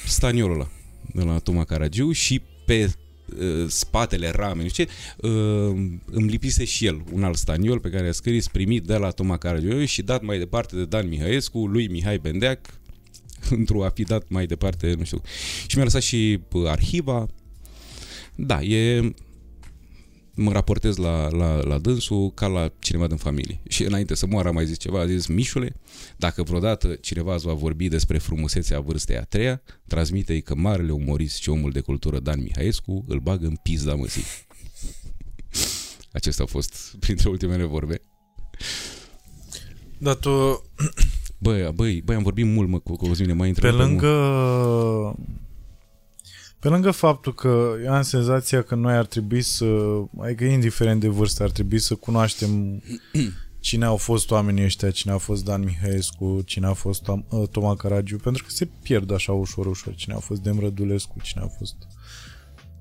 staniolul 0.06 0.54
ăla 0.54 0.68
de 1.14 1.22
la 1.22 1.38
Toma 1.38 1.64
Caragiu 1.64 2.12
și 2.12 2.42
pe 2.64 2.94
spatele 3.68 4.30
ramei, 4.30 4.62
nu 4.62 4.68
știu 4.68 4.84
ce, 4.84 4.90
îmi 6.10 6.30
lipise 6.30 6.64
și 6.64 6.86
el 6.86 7.02
un 7.12 7.24
alt 7.24 7.36
staniol 7.36 7.78
pe 7.78 7.88
care 7.90 8.08
a 8.08 8.12
scris 8.12 8.48
primit 8.48 8.84
de 8.84 8.96
la 8.96 9.10
Toma 9.10 9.36
Caragiu 9.36 9.84
și 9.84 10.02
dat 10.02 10.22
mai 10.22 10.38
departe 10.38 10.76
de 10.76 10.84
Dan 10.84 11.08
Mihaescu, 11.08 11.66
lui 11.66 11.88
Mihai 11.88 12.18
Bendeac, 12.18 12.58
într-o 13.58 13.84
a 13.84 13.88
fi 13.88 14.02
dat 14.02 14.24
mai 14.28 14.46
departe, 14.46 14.94
nu 14.98 15.04
știu. 15.04 15.20
Și 15.66 15.76
mi-a 15.76 15.84
lăsat 15.84 16.02
și 16.02 16.40
arhiva. 16.66 17.26
Da, 18.34 18.62
e 18.62 19.12
mă 20.34 20.52
raportez 20.52 20.96
la, 20.96 21.28
la, 21.28 21.62
la 21.62 21.78
dânsul 21.78 22.30
ca 22.34 22.46
la 22.46 22.72
cineva 22.78 23.06
din 23.06 23.16
familie. 23.16 23.60
Și 23.68 23.84
înainte 23.84 24.14
să 24.14 24.26
moară 24.26 24.50
mai 24.50 24.66
zis 24.66 24.78
ceva, 24.78 25.00
a 25.00 25.06
zis, 25.06 25.26
Mișule, 25.26 25.76
dacă 26.16 26.42
vreodată 26.42 26.94
cineva 26.94 27.34
îți 27.34 27.46
va 27.46 27.52
vorbi 27.52 27.88
despre 27.88 28.18
frumusețea 28.18 28.80
vârstei 28.80 29.16
a 29.16 29.22
treia, 29.22 29.62
transmite-i 29.86 30.42
că 30.42 30.54
marele 30.54 30.92
umorist 30.92 31.36
și 31.36 31.48
omul 31.48 31.70
de 31.70 31.80
cultură 31.80 32.18
Dan 32.18 32.42
Mihaescu 32.42 33.04
îl 33.08 33.18
bagă 33.18 33.46
în 33.46 33.56
pizda 33.62 33.94
măsii. 33.94 34.24
Acestea 36.12 36.44
au 36.44 36.50
fost 36.50 36.96
printre 36.98 37.28
ultimele 37.28 37.64
vorbe. 37.64 38.00
Dar 39.98 40.14
tu... 40.14 40.62
Băi, 41.38 41.72
băi, 41.74 42.02
băi, 42.04 42.16
am 42.16 42.22
vorbit 42.22 42.46
mult, 42.46 42.68
mă, 42.68 42.78
cu 42.78 42.96
Cosmine, 42.96 43.32
mai 43.32 43.52
Pe 43.52 43.70
lângă... 43.70 44.06
Mult 44.06 45.39
pe 46.60 46.68
lângă 46.68 46.90
faptul 46.90 47.34
că 47.34 47.74
eu 47.84 47.92
am 47.92 48.02
senzația 48.02 48.62
că 48.62 48.74
noi 48.74 48.94
ar 48.94 49.06
trebui 49.06 49.42
să, 49.42 49.64
adică 50.20 50.44
indiferent 50.44 51.00
de 51.00 51.08
vârstă, 51.08 51.42
ar 51.42 51.50
trebui 51.50 51.78
să 51.78 51.94
cunoaștem 51.94 52.82
cine 53.60 53.84
au 53.84 53.96
fost 53.96 54.30
oamenii 54.30 54.64
ăștia, 54.64 54.90
cine 54.90 55.12
a 55.12 55.18
fost 55.18 55.44
Dan 55.44 55.62
Mihaescu, 55.64 56.42
cine 56.44 56.66
a 56.66 56.72
fost 56.72 57.02
Tom, 57.02 57.24
uh, 57.28 57.48
Toma 57.48 57.76
Caragiu, 57.76 58.16
pentru 58.16 58.42
că 58.42 58.50
se 58.50 58.68
pierd 58.82 59.12
așa 59.12 59.32
ușor, 59.32 59.66
ușor, 59.66 59.94
cine 59.94 60.14
a 60.14 60.18
fost 60.18 60.42
Dem 60.42 60.60
Rădulescu, 60.60 61.20
cine 61.22 61.42
a 61.42 61.46
fost... 61.46 61.76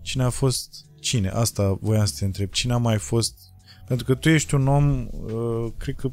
Cine 0.01 0.23
a 0.23 0.29
fost... 0.29 0.85
Cine? 0.99 1.29
Asta 1.29 1.77
voiam 1.81 2.05
să 2.05 2.15
te 2.19 2.25
întreb. 2.25 2.49
Cine 2.49 2.73
a 2.73 2.77
mai 2.77 2.97
fost... 2.97 3.39
Pentru 3.87 4.05
că 4.05 4.15
tu 4.15 4.29
ești 4.29 4.55
un 4.55 4.67
om, 4.67 5.07
uh, 5.11 5.71
cred 5.77 5.95
că 5.95 6.11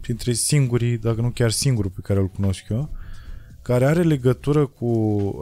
printre 0.00 0.32
singurii, 0.32 0.98
dacă 0.98 1.20
nu 1.20 1.30
chiar 1.30 1.50
singurul 1.50 1.90
pe 1.90 2.00
care 2.02 2.20
îl 2.20 2.28
cunosc 2.28 2.68
eu, 2.68 2.90
care 3.62 3.84
are 3.84 4.02
legătură 4.02 4.66
cu, 4.66 4.90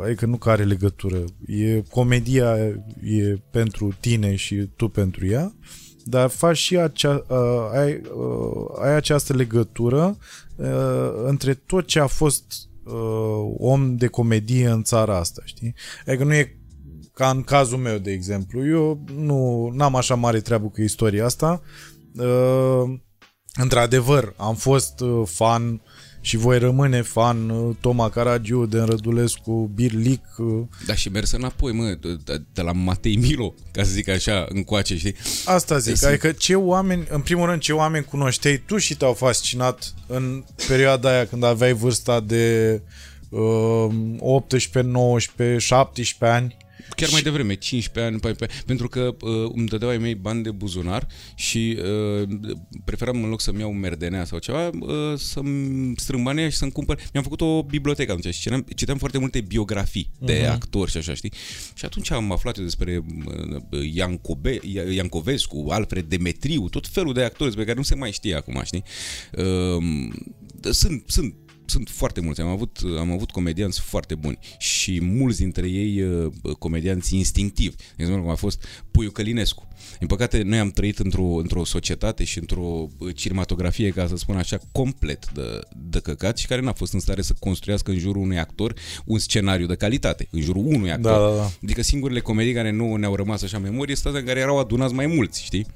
adică 0.04 0.26
nu 0.26 0.36
care 0.36 0.60
are 0.60 0.68
legătură, 0.68 1.24
e 1.46 1.82
comedia 1.90 2.56
e 3.02 3.38
pentru 3.50 3.94
tine 4.00 4.34
și 4.34 4.54
tu 4.76 4.88
pentru 4.88 5.26
ea, 5.26 5.54
dar 6.04 6.28
faci 6.28 6.56
și 6.56 6.76
acea, 6.76 7.24
uh, 7.28 7.70
ai, 7.72 8.00
uh, 8.14 8.82
ai 8.82 8.94
această 8.94 9.32
legătură 9.32 10.16
uh, 10.56 10.66
între 11.24 11.54
tot 11.54 11.86
ce 11.86 12.00
a 12.00 12.06
fost 12.06 12.44
uh, 12.84 13.54
om 13.58 13.96
de 13.96 14.06
comedie 14.06 14.68
în 14.68 14.82
țara 14.82 15.16
asta, 15.16 15.42
știi? 15.44 15.74
Adică 16.06 16.24
nu 16.24 16.34
e 16.34 16.58
ca 17.18 17.30
în 17.30 17.42
cazul 17.42 17.78
meu, 17.78 17.98
de 17.98 18.10
exemplu. 18.10 18.66
Eu 18.66 19.04
nu 19.72 19.84
am 19.84 19.96
așa 19.96 20.14
mare 20.14 20.40
treabă 20.40 20.68
cu 20.68 20.80
istoria 20.80 21.24
asta. 21.24 21.62
Uh, 22.16 22.98
într-adevăr, 23.54 24.34
am 24.36 24.54
fost 24.54 25.00
uh, 25.00 25.22
fan 25.24 25.80
și 26.28 26.36
voi 26.36 26.58
rămâne 26.58 27.02
fan 27.02 27.48
uh, 27.48 27.76
Toma 27.80 28.10
Caragiu, 28.10 28.66
de 28.66 28.78
Rădulescu, 28.78 29.70
Birlic. 29.74 30.24
Uh. 30.38 30.62
Da, 30.86 30.94
și 30.94 31.08
mers 31.08 31.30
înapoi, 31.30 31.72
mă, 31.72 31.98
de, 32.24 32.42
de 32.52 32.62
la 32.62 32.72
Matei 32.72 33.16
Milo, 33.16 33.54
ca 33.72 33.82
să 33.82 33.90
zic 33.90 34.08
așa, 34.08 34.46
încoace, 34.48 34.96
știi? 34.96 35.14
Asta 35.44 35.78
zic, 35.78 35.96
Sunt... 35.96 36.10
adică 36.10 36.32
ce 36.32 36.54
oameni, 36.54 37.06
în 37.10 37.20
primul 37.20 37.46
rând, 37.46 37.60
ce 37.60 37.72
oameni 37.72 38.04
cunoșteai 38.04 38.62
tu 38.66 38.76
și 38.76 38.96
te-au 38.96 39.12
fascinat 39.12 39.94
în 40.06 40.44
perioada 40.66 41.10
aia 41.10 41.26
când 41.26 41.44
aveai 41.44 41.72
vârsta 41.72 42.20
de 42.20 42.80
uh, 43.28 43.88
18, 44.18 44.92
19, 44.92 45.58
17 45.58 46.38
ani? 46.38 46.56
Chiar 46.96 47.08
mai 47.12 47.22
devreme, 47.22 47.54
15 47.54 48.14
ani, 48.14 48.36
pentru 48.66 48.88
că 48.88 49.16
uh, 49.20 49.50
îmi 49.54 49.66
dădeau 49.66 49.90
ai 49.90 49.98
mei 49.98 50.14
bani 50.14 50.42
de 50.42 50.50
buzunar 50.50 51.06
și 51.34 51.78
uh, 52.22 52.28
preferam 52.84 53.22
în 53.22 53.28
loc 53.28 53.40
să-mi 53.40 53.60
iau 53.60 53.72
merdenea 53.72 54.24
sau 54.24 54.38
ceva, 54.38 54.70
uh, 54.80 55.16
să-mi 55.16 55.94
strâng 55.96 56.24
banii 56.24 56.50
și 56.50 56.56
să-mi 56.56 56.72
cumpăr. 56.72 57.00
Mi-am 57.12 57.24
făcut 57.24 57.40
o 57.40 57.62
bibliotecă 57.62 58.12
atunci 58.12 58.34
și 58.34 58.40
citeam, 58.40 58.66
citeam 58.76 58.98
foarte 58.98 59.18
multe 59.18 59.40
biografii 59.40 60.10
uh-huh. 60.14 60.26
de 60.26 60.40
mhm. 60.42 60.50
actori 60.50 60.90
și 60.90 60.96
așa, 60.96 61.14
știi? 61.14 61.32
Și 61.74 61.84
atunci 61.84 62.10
am 62.10 62.32
aflat 62.32 62.58
despre 62.58 63.04
uh, 63.26 63.94
Iancobe, 63.94 64.60
Iancovescu, 64.94 65.66
Alfred 65.70 66.04
Demetriu, 66.04 66.68
tot 66.68 66.86
felul 66.86 67.12
de 67.12 67.22
actori 67.22 67.54
pe 67.54 67.64
care 67.64 67.76
nu 67.76 67.82
se 67.82 67.94
mai 67.94 68.12
știe 68.12 68.34
acum, 68.34 68.60
știi? 68.64 68.82
Uh, 69.36 70.72
sunt, 70.72 71.02
sunt 71.06 71.34
sunt 71.70 71.88
foarte 71.88 72.20
mulți. 72.20 72.40
Am 72.40 72.48
avut, 72.48 72.78
am 72.98 73.12
avut 73.12 73.30
comedianți 73.30 73.80
foarte 73.80 74.14
buni 74.14 74.38
și 74.58 75.00
mulți 75.02 75.38
dintre 75.38 75.68
ei 75.68 76.02
uh, 76.02 76.32
comedianți 76.58 77.16
instinctivi. 77.16 77.76
De 77.76 77.82
exemplu, 77.96 78.22
cum 78.22 78.32
a 78.32 78.34
fost 78.34 78.64
Puiu 78.90 79.10
Călinescu. 79.10 79.68
Din 79.98 80.06
păcate, 80.06 80.42
noi 80.42 80.58
am 80.58 80.70
trăit 80.70 80.98
într-o, 80.98 81.22
într-o 81.22 81.64
societate 81.64 82.24
și 82.24 82.38
într-o 82.38 82.88
uh, 82.98 83.14
cinematografie, 83.14 83.90
ca 83.90 84.06
să 84.06 84.16
spun 84.16 84.36
așa, 84.36 84.58
complet 84.72 85.30
de, 85.32 85.60
de 85.76 86.00
căcat 86.00 86.38
și 86.38 86.46
care 86.46 86.60
n-a 86.60 86.72
fost 86.72 86.92
în 86.92 87.00
stare 87.00 87.22
să 87.22 87.34
construiască 87.38 87.90
în 87.90 87.98
jurul 87.98 88.22
unui 88.22 88.38
actor 88.38 88.74
un 89.04 89.18
scenariu 89.18 89.66
de 89.66 89.74
calitate, 89.74 90.28
în 90.30 90.40
jurul 90.40 90.66
unui 90.66 90.92
actor. 90.92 91.12
Da, 91.12 91.18
da, 91.18 91.36
da. 91.36 91.50
Adică 91.62 91.82
singurele 91.82 92.20
comedii 92.20 92.52
care 92.52 92.70
nu 92.70 92.96
ne-au 92.96 93.14
rămas 93.14 93.42
așa 93.42 93.56
în 93.56 93.62
memorie 93.62 93.96
sunt 93.96 94.14
în 94.14 94.24
care 94.24 94.40
erau 94.40 94.58
adunați 94.58 94.94
mai 94.94 95.06
mulți, 95.06 95.42
știi? 95.42 95.66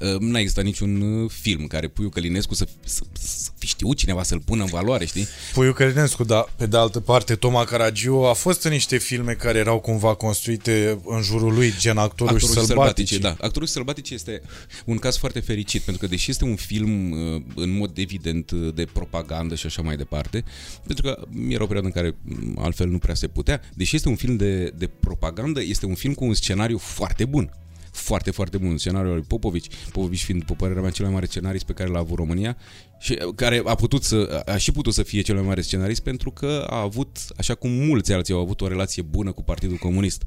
Ă, 0.00 0.16
n-a 0.20 0.38
existat 0.38 0.64
niciun 0.64 1.22
ă, 1.24 1.28
film 1.28 1.66
care 1.66 1.88
Puiu 1.88 2.08
Călinescu 2.08 2.54
să, 2.54 2.66
să, 2.84 3.02
să 3.12 3.50
fi 3.58 3.66
știut 3.66 3.96
cineva 3.96 4.22
să-l 4.22 4.40
pună 4.40 4.62
în 4.62 4.68
valoare, 4.68 5.04
știi? 5.04 5.26
Puiu 5.52 5.72
Călinescu, 5.72 6.24
da. 6.24 6.46
Pe 6.56 6.66
de 6.66 6.76
altă 6.76 7.00
parte, 7.00 7.34
Toma 7.34 7.64
Caragiu 7.64 8.14
a 8.14 8.32
fost 8.32 8.62
în 8.62 8.70
niște 8.70 8.98
filme 8.98 9.32
care 9.32 9.58
erau 9.58 9.80
cumva 9.80 10.14
construite 10.14 10.98
în 11.04 11.22
jurul 11.22 11.54
lui, 11.54 11.74
gen 11.78 11.96
actorul, 11.96 12.34
actorul 12.34 12.60
și 12.60 12.66
sălbatice. 12.66 13.18
Da, 13.18 13.36
actorul 13.40 13.66
și 13.66 13.72
sălbatice 13.72 14.14
este 14.14 14.42
un 14.84 14.96
caz 14.96 15.16
foarte 15.16 15.40
fericit, 15.40 15.82
pentru 15.82 16.02
că 16.02 16.08
deși 16.08 16.30
este 16.30 16.44
un 16.44 16.56
film 16.56 17.12
ă, 17.12 17.42
în 17.54 17.76
mod 17.76 17.98
evident 17.98 18.52
de 18.52 18.84
propagandă 18.92 19.54
și 19.54 19.66
așa 19.66 19.82
mai 19.82 19.96
departe, 19.96 20.44
pentru 20.86 21.04
că 21.04 21.26
era 21.48 21.62
o 21.62 21.66
perioadă 21.66 21.86
în 21.86 22.02
care 22.02 22.16
altfel 22.56 22.88
nu 22.88 22.98
prea 22.98 23.14
se 23.14 23.26
putea, 23.26 23.60
deși 23.74 23.96
este 23.96 24.08
un 24.08 24.16
film 24.16 24.36
de, 24.36 24.72
de 24.76 24.86
propagandă, 24.86 25.62
este 25.62 25.86
un 25.86 25.94
film 25.94 26.14
cu 26.14 26.24
un 26.24 26.34
scenariu 26.34 26.78
foarte 26.78 27.24
bun 27.24 27.50
foarte, 27.94 28.30
foarte 28.30 28.58
mult. 28.58 28.80
Scenariul 28.80 29.14
lui 29.14 29.22
Popovici, 29.22 29.66
Popovici 29.92 30.24
fiind, 30.24 30.40
după 30.40 30.54
părerea 30.54 30.82
mea, 30.82 30.90
cel 30.90 31.04
mai 31.04 31.14
mare 31.14 31.26
scenarist 31.26 31.64
pe 31.64 31.72
care 31.72 31.90
l-a 31.90 31.98
avut 31.98 32.16
România 32.16 32.56
și 32.98 33.14
care 33.34 33.62
a 33.64 33.74
putut 33.74 34.02
să, 34.02 34.42
a 34.46 34.56
și 34.56 34.72
putut 34.72 34.94
să 34.94 35.02
fie 35.02 35.20
cel 35.20 35.34
mai 35.34 35.44
mare 35.44 35.60
scenarist 35.60 36.02
pentru 36.02 36.30
că 36.30 36.66
a 36.70 36.80
avut, 36.80 37.18
așa 37.36 37.54
cum 37.54 37.70
mulți 37.70 38.12
alții 38.12 38.34
au 38.34 38.40
avut 38.40 38.60
o 38.60 38.68
relație 38.68 39.02
bună 39.02 39.32
cu 39.32 39.42
Partidul 39.42 39.76
Comunist. 39.76 40.22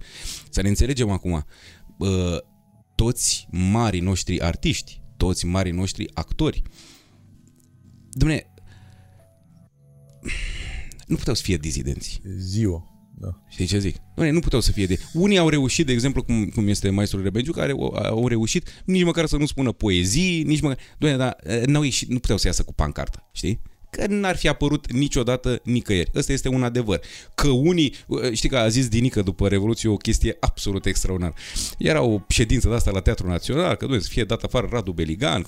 Să 0.50 0.62
ne 0.62 0.68
înțelegem 0.68 1.10
acum, 1.10 1.46
uh, 1.98 2.38
toți 2.96 3.48
marii 3.52 4.02
noștri 4.02 4.42
artiști, 4.42 5.02
toți 5.18 5.46
marii 5.46 5.72
noștri 5.72 6.10
actori, 6.14 6.64
Dumne, 8.18 8.54
nu 11.08 11.16
puteau 11.16 11.36
să 11.36 11.44
fie 11.44 11.58
dizidenți. 11.58 12.22
Ziua. 12.38 12.97
Da. 13.20 13.44
Știi 13.50 13.66
ce 13.66 13.80
zic? 13.80 13.96
Doamne, 14.16 14.34
nu 14.34 14.40
puteau 14.40 14.62
să 14.62 14.72
fie 14.72 14.86
de... 14.86 15.00
Unii 15.14 15.38
au 15.38 15.50
reușit, 15.50 15.86
de 15.86 15.92
exemplu, 15.92 16.24
cum, 16.24 16.46
cum 16.46 16.68
este 16.68 16.90
maestrul 16.90 17.24
Rebenciu, 17.24 17.52
care 17.52 17.72
au, 17.72 17.96
au 18.04 18.28
reușit 18.28 18.84
nici 18.86 19.04
măcar 19.04 19.26
să 19.26 19.38
nu 19.38 19.46
spună 19.46 19.72
poezii, 19.72 20.44
nici 20.44 20.62
măcar... 20.62 20.78
Doamne, 20.98 21.18
dar 21.18 21.38
n-au 21.66 21.84
ieșit, 21.84 22.10
nu 22.10 22.20
puteau 22.20 22.38
să 22.38 22.48
iasă 22.48 22.64
cu 22.64 22.74
pancartă, 22.74 23.30
știi? 23.32 23.62
Că 23.92 24.08
n-ar 24.08 24.36
fi 24.36 24.48
apărut 24.48 24.92
niciodată 24.92 25.62
nicăieri. 25.64 26.12
Ăsta 26.16 26.32
este 26.32 26.50
un 26.50 26.64
adevăr. 26.64 27.02
Că 27.36 27.48
unii, 27.48 27.94
știi 28.32 28.50
că 28.50 28.58
a 28.58 28.68
zis 28.68 28.88
Dinică 28.88 29.22
după 29.22 29.48
Revoluție 29.48 29.90
o 29.90 29.96
chestie 29.96 30.38
absolut 30.40 30.86
extraordinară. 30.86 31.36
Era 31.78 32.02
o 32.02 32.20
ședință 32.28 32.68
de 32.68 32.74
asta 32.74 32.92
la 32.92 33.00
Teatrul 33.00 33.30
Național, 33.30 33.76
că 33.76 33.86
doamne, 33.86 34.04
să 34.04 34.10
fie 34.12 34.24
dat 34.24 34.44
afară 34.44 34.68
Radu 34.72 34.92
Beligan, 34.92 35.46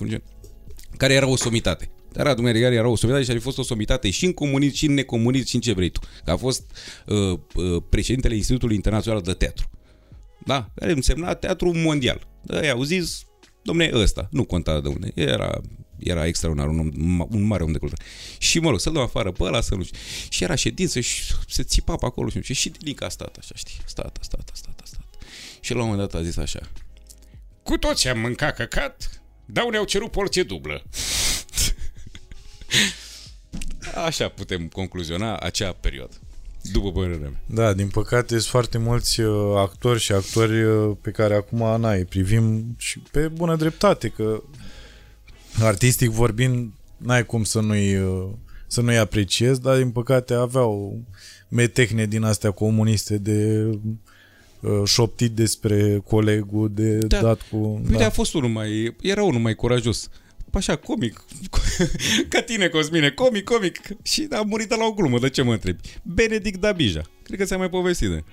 care 0.96 1.14
era 1.14 1.26
o 1.26 1.36
somitate. 1.36 1.90
Dar 2.12 2.26
Radu 2.26 2.42
Merigari 2.42 2.74
era 2.74 2.88
o 2.88 2.96
somitate 2.96 3.24
și 3.24 3.30
a 3.30 3.40
fost 3.40 3.58
o 3.58 3.62
somitate 3.62 4.10
și 4.10 4.24
în 4.24 4.32
comunism, 4.32 4.74
și 4.74 4.86
în 4.86 4.94
necomunism, 4.94 5.46
și 5.46 5.54
în 5.54 5.60
ce 5.60 5.72
vrei 5.72 5.88
tu. 5.88 6.00
Că 6.24 6.30
a 6.30 6.36
fost 6.36 6.70
uh, 7.06 7.38
uh, 7.54 7.82
președintele 7.88 8.34
Institutului 8.34 8.74
Internațional 8.74 9.20
de 9.20 9.32
Teatru. 9.32 9.70
Da? 10.44 10.70
Care 10.74 10.92
însemna 10.92 11.34
teatru 11.34 11.72
mondial. 11.74 12.26
Da, 12.42 12.70
au 12.70 12.82
zis, 12.82 13.24
domne, 13.62 13.90
ăsta, 13.92 14.28
nu 14.30 14.44
conta 14.44 14.80
de 14.80 14.88
unde. 14.88 15.12
Era, 15.14 15.60
era 15.98 16.26
extraordinar, 16.26 16.68
un, 16.68 16.78
om, 16.78 17.26
un 17.30 17.42
mare 17.42 17.62
om 17.62 17.72
de 17.72 17.78
cultură. 17.78 18.02
Și 18.38 18.58
mă 18.58 18.70
rog, 18.70 18.80
să-l 18.80 18.92
dăm 18.92 19.02
afară 19.02 19.32
pe 19.32 19.42
ăla, 19.42 19.60
să 19.60 19.74
nu 19.74 19.82
știu. 19.82 19.98
Și 20.28 20.44
era 20.44 20.54
ședință 20.54 21.00
și 21.00 21.22
se 21.48 21.62
țipa 21.62 21.96
pe 21.96 22.06
acolo 22.06 22.28
și, 22.28 22.54
și 22.54 22.70
Dilica 22.70 23.06
a 23.06 23.08
stat 23.08 23.36
așa, 23.36 23.54
știi, 23.54 23.78
a 23.78 23.86
stat, 23.86 24.16
a 24.20 24.22
stat, 24.22 24.50
a 24.52 24.54
stat, 24.54 24.80
a 24.82 24.84
stat. 24.84 25.04
Și 25.60 25.72
la 25.72 25.82
un 25.82 25.88
moment 25.88 26.10
dat 26.10 26.20
a 26.20 26.24
zis 26.24 26.36
așa. 26.36 26.60
Cu 27.62 27.76
toți 27.76 28.08
am 28.08 28.18
mâncat 28.18 28.56
căcat, 28.56 29.22
dar 29.46 29.64
unii 29.64 29.78
au 29.78 29.84
cerut 29.84 30.10
porție 30.10 30.42
dublă. 30.42 30.82
Așa 34.06 34.28
putem 34.28 34.68
concluziona 34.68 35.36
acea 35.36 35.72
perioadă. 35.72 36.14
După 36.62 36.92
părerea 36.92 37.18
mea. 37.18 37.40
Da, 37.46 37.72
din 37.72 37.88
păcate 37.88 38.28
sunt 38.28 38.42
foarte 38.42 38.78
mulți 38.78 39.20
uh, 39.20 39.56
actori 39.56 40.00
și 40.00 40.12
actori 40.12 40.62
uh, 40.62 40.96
pe 41.00 41.10
care 41.10 41.34
acum 41.34 41.80
n-ai 41.80 42.04
privim 42.04 42.74
și 42.78 42.98
pe 43.10 43.28
bună 43.28 43.56
dreptate 43.56 44.08
că 44.08 44.42
artistic 45.60 46.10
vorbind 46.10 46.72
n-ai 46.96 47.26
cum 47.26 47.44
să 47.44 47.60
nu-i 47.60 47.96
uh, 47.96 48.28
să 48.66 48.80
nu-i 48.80 48.98
apreciezi, 48.98 49.60
dar 49.60 49.76
din 49.76 49.90
păcate 49.90 50.34
aveau 50.34 51.00
metehne 51.48 52.06
din 52.06 52.22
astea 52.22 52.50
comuniste 52.50 53.18
de 53.18 53.68
uh, 54.60 54.82
șoptit 54.84 55.30
despre 55.30 56.02
colegul, 56.06 56.70
de 56.74 56.98
Da. 56.98 57.20
dat 57.20 57.40
cu... 57.50 57.82
Uite, 57.90 58.02
a 58.04 58.10
fost 58.10 58.34
unul 58.34 58.48
mai... 58.50 58.96
Era 59.00 59.22
unul 59.22 59.40
mai 59.40 59.54
curajos. 59.54 60.08
Așa, 60.52 60.76
comic. 60.76 61.24
Ca 62.28 62.42
tine, 62.42 62.68
Cosmine. 62.68 63.10
Comic, 63.10 63.44
comic. 63.44 63.80
Și 64.02 64.26
a 64.30 64.40
murit 64.40 64.68
de 64.68 64.74
la 64.74 64.84
o 64.84 64.92
glumă. 64.92 65.18
De 65.18 65.28
ce 65.28 65.42
mă 65.42 65.52
întrebi? 65.52 65.80
Benedict 66.02 66.60
Dabija. 66.60 67.02
Cred 67.22 67.38
că 67.38 67.44
ți-am 67.44 67.58
mai 67.58 67.68
povestit 67.68 68.08
de 68.08 68.24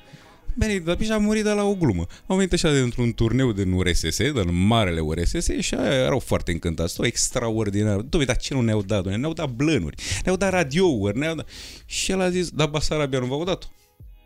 Benedict 0.57 0.85
Dabija 0.85 1.13
a 1.13 1.17
murit 1.17 1.43
de 1.43 1.51
la 1.51 1.63
o 1.63 1.75
glumă. 1.75 2.05
Au 2.25 2.35
venit 2.35 2.53
așa 2.53 2.73
dintr-un 2.73 3.13
turneu 3.13 3.51
din 3.51 3.71
URSS, 3.71 4.17
din 4.17 4.65
marele 4.67 4.99
URSS 4.99 5.49
și 5.59 5.75
aia 5.75 5.93
erau 5.93 6.19
foarte 6.19 6.51
încântați. 6.51 6.95
Tot 6.95 7.05
extraordinar. 7.05 7.99
Doamne, 7.99 8.27
dar 8.27 8.37
ce 8.37 8.53
nu 8.53 8.61
ne-au 8.61 8.81
dat, 8.81 9.01
doamne? 9.01 9.19
Ne-au 9.19 9.33
dat 9.33 9.49
blănuri, 9.49 9.95
ne-au 10.23 10.37
dat 10.37 10.51
radiouri, 10.51 11.17
ne-au 11.17 11.35
dat... 11.35 11.49
Și 11.85 12.11
el 12.11 12.21
a 12.21 12.29
zis, 12.29 12.49
da, 12.49 12.65
Basarabia 12.65 13.19
nu 13.19 13.25
v-au 13.25 13.43
dat 13.43 13.69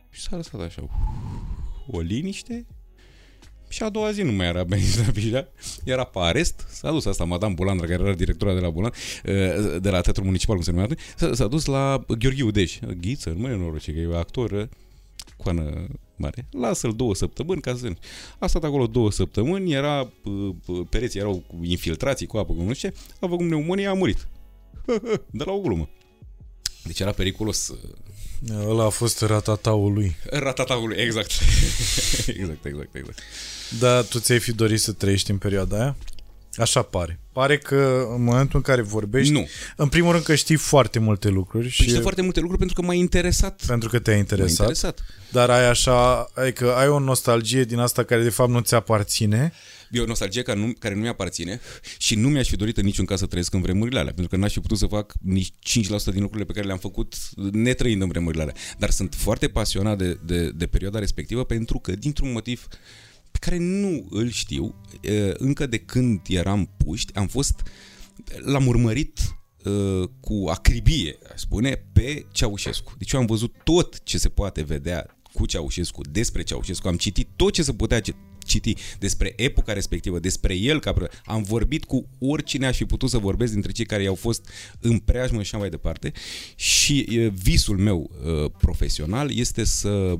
Și 0.09 0.21
s-a 0.21 0.35
lăsat 0.35 0.61
așa. 0.61 0.89
O 1.87 1.99
liniște, 1.99 2.65
și 3.71 3.83
a 3.83 3.89
doua 3.89 4.11
zi 4.11 4.21
nu 4.21 4.31
mai 4.31 4.47
era 4.47 4.63
Benedict 4.63 5.05
Dabija, 5.05 5.47
era 5.83 6.03
pe 6.03 6.19
arest, 6.19 6.67
s-a 6.69 6.91
dus 6.91 7.05
asta, 7.05 7.23
Madame 7.23 7.53
Bulandra, 7.53 7.87
care 7.87 8.03
era 8.03 8.13
directora 8.13 8.53
de 8.53 8.59
la 8.59 8.69
Bulan, 8.69 8.91
de 9.79 9.89
la 9.89 10.01
Teatrul 10.01 10.25
Municipal, 10.25 10.55
cum 10.55 10.63
se 10.63 10.71
numea 10.71 10.85
atunci, 10.85 10.99
s-a, 11.15 11.33
s-a 11.33 11.47
dus 11.47 11.65
la 11.65 12.05
Gheorghe 12.17 12.43
Udeș, 12.43 12.79
Ghiță, 12.99 13.29
nu 13.29 13.39
mai 13.39 13.51
e 13.51 13.55
noroce, 13.55 13.93
că 13.93 13.99
e 13.99 14.17
actor, 14.17 14.69
coană 15.37 15.87
mare. 16.15 16.47
Lasă-l 16.51 16.95
două 16.95 17.15
săptămâni 17.15 17.61
ca 17.61 17.75
să... 17.75 17.93
A 18.39 18.47
stat 18.47 18.63
acolo 18.63 18.87
două 18.87 19.11
săptămâni, 19.11 19.73
era, 19.73 20.11
pereții 20.89 21.19
erau 21.19 21.43
cu 21.47 21.59
infiltrații 21.63 22.27
cu 22.27 22.37
apă, 22.37 22.53
cu 22.53 22.61
nu 22.61 22.73
știu 22.73 22.89
ce, 22.89 22.95
a 23.19 23.27
făcut 23.27 23.45
pneumonie, 23.45 23.87
a 23.87 23.93
murit. 23.93 24.27
De 25.39 25.43
la 25.43 25.51
o 25.51 25.59
glumă. 25.59 25.89
Deci 26.83 26.99
era 26.99 27.11
periculos. 27.11 27.73
Ăla 28.67 28.85
a 28.85 28.89
fost 28.89 29.21
ratataul 29.21 29.93
lui. 29.93 30.15
Ratataul, 30.31 30.93
exact. 31.05 31.31
exact, 32.27 32.65
exact, 32.65 32.95
exact. 32.95 33.19
Dar 33.79 34.03
tu 34.03 34.19
ți-ai 34.19 34.39
fi 34.39 34.51
dorit 34.51 34.79
să 34.81 34.91
trăiești 34.91 35.31
în 35.31 35.37
perioada 35.37 35.79
aia? 35.79 35.95
Așa 36.55 36.81
pare. 36.81 37.19
Pare 37.33 37.57
că 37.57 38.05
în 38.15 38.23
momentul 38.23 38.55
în 38.55 38.61
care 38.61 38.81
vorbești, 38.81 39.33
Nu. 39.33 39.47
în 39.75 39.87
primul 39.87 40.11
rând 40.11 40.23
că 40.23 40.35
știi 40.35 40.55
foarte 40.55 40.99
multe 40.99 41.29
lucruri 41.29 41.69
și 41.69 41.77
Păi 41.77 41.87
știu 41.87 42.01
foarte 42.01 42.21
multe 42.21 42.39
lucruri 42.39 42.59
pentru 42.59 42.81
că 42.81 42.87
m-a 42.87 42.93
interesat. 42.93 43.61
pentru 43.67 43.89
că 43.89 43.99
te-a 43.99 44.13
M-a 44.13 44.19
interesat, 44.19 44.49
interesat. 44.59 44.99
dar 45.31 45.49
ai 45.49 45.69
așa, 45.69 46.29
adică 46.35 46.75
ai 46.75 46.87
o 46.87 46.99
nostalgie 46.99 47.63
din 47.63 47.77
asta 47.77 48.03
care 48.03 48.23
de 48.23 48.29
fapt 48.29 48.49
nu 48.49 48.59
ți 48.59 48.75
aparține. 48.75 49.53
E 49.91 49.99
o 49.99 50.05
nostalgie 50.05 50.41
care 50.41 50.59
nu, 50.59 50.73
care 50.79 50.95
nu 50.95 51.01
mi-aparține 51.01 51.59
și 51.97 52.15
nu 52.15 52.29
mi-aș 52.29 52.47
fi 52.49 52.55
dorit 52.55 52.77
în 52.77 52.85
niciun 52.85 53.05
caz 53.05 53.19
să 53.19 53.25
trăiesc 53.25 53.53
în 53.53 53.61
vremurile 53.61 53.99
alea, 53.99 54.13
pentru 54.13 54.35
că 54.35 54.41
n-aș 54.41 54.53
fi 54.53 54.59
putut 54.59 54.77
să 54.77 54.85
fac 54.85 55.13
nici 55.21 55.47
5% 55.49 55.53
din 56.05 56.21
lucrurile 56.21 56.45
pe 56.45 56.53
care 56.53 56.65
le-am 56.65 56.77
făcut 56.77 57.15
netrăind 57.51 58.01
în 58.01 58.07
vremurile 58.07 58.41
alea. 58.41 58.55
Dar 58.77 58.89
sunt 58.89 59.13
foarte 59.13 59.47
pasionat 59.47 59.97
de, 59.97 60.19
de, 60.25 60.49
de 60.49 60.67
perioada 60.67 60.99
respectivă 60.99 61.43
pentru 61.43 61.79
că, 61.79 61.95
dintr-un 61.95 62.31
motiv 62.31 62.67
pe 63.31 63.37
care 63.39 63.57
nu 63.57 64.07
îl 64.09 64.29
știu, 64.29 64.75
e, 65.01 65.31
încă 65.37 65.65
de 65.65 65.77
când 65.77 66.21
eram 66.27 66.69
puști, 66.77 67.15
am 67.15 67.27
fost, 67.27 67.61
l-am 68.37 68.67
urmărit 68.67 69.19
e, 69.19 69.69
cu 70.19 70.45
acribie, 70.49 71.17
aș 71.33 71.39
spune, 71.39 71.85
pe 71.93 72.25
Ceaușescu. 72.31 72.93
Deci 72.97 73.11
eu 73.11 73.19
am 73.19 73.25
văzut 73.25 73.53
tot 73.63 74.03
ce 74.03 74.17
se 74.17 74.29
poate 74.29 74.63
vedea 74.63 75.17
cu 75.33 75.45
Ceaușescu, 75.45 76.01
despre 76.09 76.43
Ceaușescu, 76.43 76.87
am 76.87 76.97
citit 76.97 77.27
tot 77.35 77.53
ce 77.53 77.63
se 77.63 77.73
putea 77.73 77.99
ce- 77.99 78.15
citi 78.51 78.73
despre 78.99 79.33
epoca 79.35 79.73
respectivă, 79.73 80.19
despre 80.19 80.55
el, 80.55 80.79
ca 80.79 80.93
pre- 80.93 81.09
am 81.25 81.43
vorbit 81.43 81.83
cu 81.83 82.07
oricine 82.19 82.67
aș 82.67 82.77
fi 82.77 82.85
putut 82.85 83.09
să 83.09 83.17
vorbesc 83.17 83.51
dintre 83.53 83.71
cei 83.71 83.85
care 83.85 84.03
i-au 84.03 84.15
fost 84.15 84.49
în 84.79 84.97
preajmă 84.99 85.35
și 85.35 85.41
așa 85.41 85.57
mai 85.57 85.69
departe. 85.69 86.11
Și 86.55 86.99
e, 86.99 87.27
visul 87.27 87.77
meu 87.77 88.09
uh, 88.25 88.51
profesional 88.57 89.37
este 89.37 89.63
să 89.63 89.89
uh, 89.89 90.17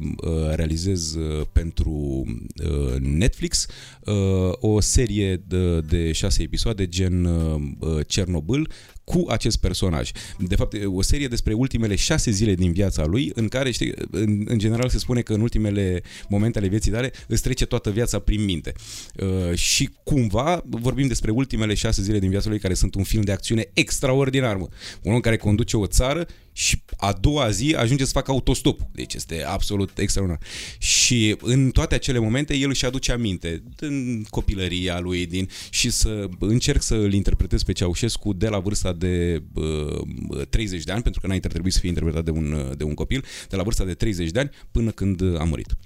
realizez 0.56 1.14
uh, 1.14 1.46
pentru 1.52 2.24
uh, 2.64 2.96
Netflix 3.00 3.66
uh, 4.02 4.14
o 4.60 4.80
serie 4.80 5.44
de, 5.48 5.80
de 5.80 6.12
șase 6.12 6.42
episoade 6.44 6.88
gen 6.88 7.26
uh, 7.26 7.62
uh, 7.80 8.00
Cernobâl 8.08 8.70
cu 9.12 9.26
acest 9.30 9.58
personaj. 9.58 10.12
De 10.38 10.56
fapt, 10.56 10.74
e 10.74 10.86
o 10.86 11.02
serie 11.02 11.28
despre 11.28 11.54
ultimele 11.54 11.96
șase 11.96 12.32
zile 12.32 12.54
din 12.54 12.72
viața 12.72 13.06
lui, 13.06 13.32
în 13.36 13.48
care, 13.48 13.72
știi, 13.72 13.94
în, 14.12 14.44
în 14.46 14.58
general 14.58 14.90
se 14.90 14.98
spune 14.98 15.22
că 15.22 15.34
în 15.34 15.42
ultimele 15.42 16.02
momente 16.30 16.58
ale 16.58 16.68
vieții 16.68 16.92
tale 16.92 17.12
îți 17.28 17.42
trece 17.42 17.66
toată 17.66 17.90
viața 17.90 18.20
prin 18.20 18.44
minte. 18.44 18.74
Uh, 19.16 19.56
și 19.56 19.90
cumva 20.04 20.64
vorbim 20.66 21.08
despre 21.08 21.32
ultimele 21.32 21.74
șase 21.74 22.02
zile 22.02 22.20
din 22.20 22.30
viața 22.30 22.50
lui, 22.50 22.60
care 22.60 22.74
sunt 22.74 22.96
un 22.96 23.04
film 23.04 23.22
de 23.22 23.32
acțiune 23.32 23.70
extraordinar, 23.74 24.56
mă. 24.56 24.68
Un 25.04 25.14
om 25.14 25.20
care 25.20 25.38
conduce 25.38 25.78
o 25.78 25.86
țară 25.86 26.28
și 26.54 26.84
a 26.98 27.12
doua 27.12 27.50
zi 27.50 27.76
ajunge 27.78 28.06
să 28.06 28.12
facă 28.12 28.32
autostop. 28.32 28.80
Deci 28.92 29.14
este 29.14 29.44
absolut 29.44 29.98
extraordinar. 29.98 30.44
Și 30.78 31.36
în 31.42 31.70
toate 31.70 31.96
acele 31.96 32.20
momente 32.20 32.56
el 32.56 32.70
își 32.70 32.86
aduce 32.86 33.12
aminte 33.12 33.64
din 33.76 34.26
copilăria 34.30 35.00
lui 35.00 35.26
din 35.26 35.50
și 35.70 35.90
să 35.90 36.30
încerc 36.40 36.82
să 36.82 36.96
îl 36.96 37.14
interpretez 37.14 37.64
pe 37.64 37.72
Ceaușescu 37.72 38.34
de 38.34 38.48
la 38.48 38.60
vârsta 38.60 38.94
de 38.94 39.44
uh, 39.54 40.48
30 40.50 40.84
de 40.84 40.92
ani, 40.92 41.02
pentru 41.02 41.20
că 41.20 41.26
înainte 41.26 41.48
ar 41.48 41.54
trebui 41.54 41.72
să 41.72 41.80
fie 41.80 41.90
interpretat 41.90 42.24
de 42.24 42.32
un, 42.32 42.52
uh, 42.52 42.78
de 42.78 42.84
un 42.84 42.94
copil, 42.94 43.26
de 43.50 43.56
la 43.56 43.64
vârsta 43.64 43.84
de 43.86 43.94
30 43.94 44.30
de 44.30 44.40
ani 44.40 44.50
până 44.72 44.92
când 44.92 45.22
a 45.40 45.44
murit. 45.44 45.78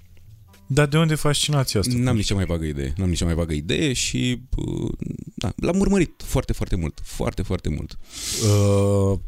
Dar 0.67 0.87
de 0.87 0.97
unde 0.97 1.15
fascinația 1.15 1.79
asta? 1.79 1.93
N-am 1.97 2.15
nici 2.15 2.25
cea 2.25 2.35
mai 2.35 2.45
vagă 2.45 2.65
idee. 2.65 2.93
N-am 2.97 3.09
nici 3.09 3.17
cea 3.17 3.25
mai 3.25 3.33
vagă 3.33 3.53
idee 3.53 3.93
și 3.93 4.41
uh, 4.55 4.91
da, 5.35 5.53
l-am 5.55 5.79
urmărit 5.79 6.21
foarte, 6.25 6.53
foarte 6.53 6.75
mult. 6.75 6.99
Foarte, 7.03 7.41
foarte 7.41 7.69
mult. 7.69 7.97
Uh, 8.43 9.19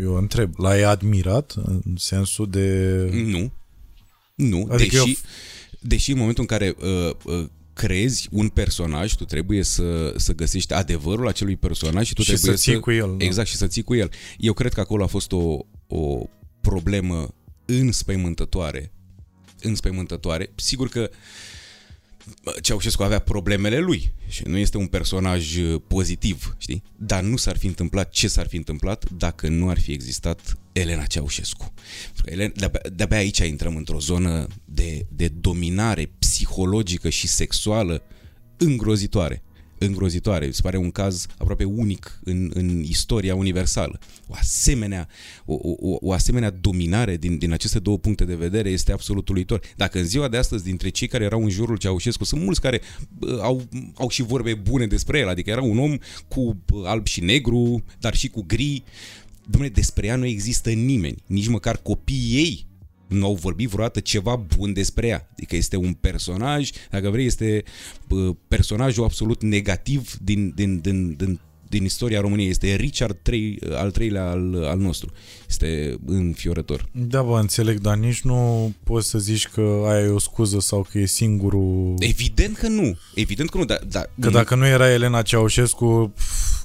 eu 0.00 0.14
întreb, 0.14 0.58
l-ai 0.58 0.82
admirat 0.82 1.54
în 1.64 1.82
sensul 1.96 2.50
de... 2.50 3.08
Nu. 3.12 3.52
Nu, 4.34 4.66
Adică 4.70 4.96
deși, 4.96 5.08
eu- 5.08 5.16
deși 5.80 6.10
în 6.10 6.18
momentul 6.18 6.46
în 6.48 6.58
care 6.58 6.74
uh, 6.82 7.14
uh, 7.24 7.48
creezi 7.72 8.28
un 8.30 8.48
personaj, 8.48 9.14
tu 9.14 9.24
trebuie 9.24 9.62
să, 9.62 10.14
să 10.16 10.34
găsești 10.34 10.72
adevărul 10.72 11.28
acelui 11.28 11.56
personaj 11.56 12.06
și 12.06 12.14
tu 12.14 12.22
Și 12.22 12.32
trebuie 12.32 12.56
să 12.56 12.62
ții 12.62 12.80
cu 12.80 12.90
el, 12.90 13.14
da. 13.18 13.24
Exact, 13.24 13.48
și 13.48 13.56
să 13.56 13.66
ții 13.66 13.82
cu 13.82 13.94
el. 13.94 14.10
Eu 14.38 14.52
cred 14.52 14.72
că 14.72 14.80
acolo 14.80 15.02
a 15.02 15.06
fost 15.06 15.32
o, 15.32 15.58
o 15.86 16.26
problemă 16.60 17.34
înspăimântătoare. 17.64 18.92
Înspăimântătoare. 19.62 20.52
Sigur 20.54 20.88
că 20.88 21.10
Ceaușescu 22.60 23.02
avea 23.02 23.18
problemele 23.18 23.78
lui 23.78 24.12
și 24.28 24.42
nu 24.46 24.56
este 24.56 24.76
un 24.76 24.86
personaj 24.86 25.56
uh, 25.56 25.80
pozitiv, 25.86 26.56
știi? 26.58 26.82
Dar 26.96 27.22
nu 27.22 27.36
s-ar 27.36 27.56
fi 27.56 27.66
întâmplat 27.66 28.10
ce 28.10 28.28
s-ar 28.28 28.46
fi 28.46 28.56
întâmplat 28.56 29.10
dacă 29.10 29.48
nu 29.48 29.68
ar 29.68 29.80
fi 29.80 29.92
existat 29.92 30.58
Elena 30.72 31.04
Ceaușescu. 31.04 31.72
Pentru 32.04 32.24
că 32.24 32.30
Elena, 32.30 32.52
de-abia, 32.54 32.80
de-abia 32.94 33.16
aici 33.16 33.38
intrăm 33.38 33.76
într-o 33.76 33.98
zonă 33.98 34.46
de, 34.64 35.06
de 35.08 35.28
dominare 35.28 36.12
psihologică 36.18 37.08
și 37.08 37.26
sexuală 37.26 38.02
îngrozitoare 38.56 39.42
îngrozitoare. 39.84 40.50
Se 40.50 40.62
pare 40.62 40.76
un 40.76 40.90
caz 40.90 41.26
aproape 41.38 41.64
unic 41.64 42.20
în, 42.24 42.50
în 42.54 42.82
istoria 42.82 43.34
universală. 43.34 43.98
O 44.26 44.34
asemenea, 44.36 45.08
o, 45.44 45.54
o, 45.54 45.96
o 46.00 46.12
asemenea 46.12 46.50
dominare 46.50 47.16
din, 47.16 47.38
din 47.38 47.52
aceste 47.52 47.78
două 47.78 47.98
puncte 47.98 48.24
de 48.24 48.34
vedere 48.34 48.70
este 48.70 48.92
absolut 48.92 49.28
uluitor. 49.28 49.60
Dacă 49.76 49.98
în 49.98 50.04
ziua 50.04 50.28
de 50.28 50.36
astăzi, 50.36 50.64
dintre 50.64 50.88
cei 50.88 51.08
care 51.08 51.24
erau 51.24 51.42
în 51.42 51.50
jurul 51.50 51.76
Ceaușescu, 51.76 52.24
sunt 52.24 52.42
mulți 52.42 52.60
care 52.60 52.80
uh, 53.20 53.38
au, 53.40 53.68
au 53.94 54.08
și 54.08 54.22
vorbe 54.22 54.54
bune 54.54 54.86
despre 54.86 55.18
el, 55.18 55.28
adică 55.28 55.50
era 55.50 55.62
un 55.62 55.78
om 55.78 55.96
cu 56.28 56.56
alb 56.84 57.06
și 57.06 57.20
negru, 57.20 57.84
dar 58.00 58.14
și 58.14 58.28
cu 58.28 58.44
gri. 58.46 58.82
Dom'le, 59.42 59.72
despre 59.72 60.06
ea 60.06 60.16
nu 60.16 60.26
există 60.26 60.70
nimeni, 60.70 61.22
nici 61.26 61.48
măcar 61.48 61.76
copiii 61.76 62.36
ei 62.36 62.66
nu 63.12 63.26
au 63.26 63.34
vorbit 63.34 63.68
vreodată 63.68 64.00
ceva 64.00 64.36
bun 64.56 64.72
despre 64.72 65.06
ea. 65.06 65.28
Adică 65.32 65.56
este 65.56 65.76
un 65.76 65.92
personaj, 65.92 66.70
dacă 66.90 67.10
vrei, 67.10 67.26
este 67.26 67.62
personajul 68.48 69.04
absolut 69.04 69.42
negativ 69.42 70.16
din, 70.22 70.52
din, 70.54 70.80
din, 70.80 71.14
din 71.16 71.40
din 71.72 71.84
istoria 71.84 72.20
României. 72.20 72.48
Este 72.48 72.74
Richard 72.74 73.16
III, 73.32 73.58
al 73.72 73.90
treilea 73.90 74.30
al, 74.30 74.64
al 74.64 74.78
nostru. 74.78 75.12
Este 75.48 75.98
înfiorător. 76.06 76.88
Da, 76.92 77.22
bă, 77.22 77.38
înțeleg, 77.38 77.78
dar 77.78 77.96
nici 77.96 78.20
nu 78.20 78.72
poți 78.84 79.08
să 79.08 79.18
zici 79.18 79.48
că 79.48 79.84
aia 79.86 80.04
e 80.04 80.08
o 80.08 80.18
scuză 80.18 80.60
sau 80.60 80.86
că 80.90 80.98
e 80.98 81.06
singurul... 81.06 81.94
Evident 81.98 82.56
că 82.56 82.68
nu. 82.68 82.98
Evident 83.14 83.50
că 83.50 83.58
nu, 83.58 83.64
dar... 83.64 83.80
dar 83.88 84.10
că 84.20 84.30
dacă 84.30 84.54
nu 84.54 84.66
era 84.66 84.90
Elena 84.90 85.22
Ceaușescu, 85.22 86.14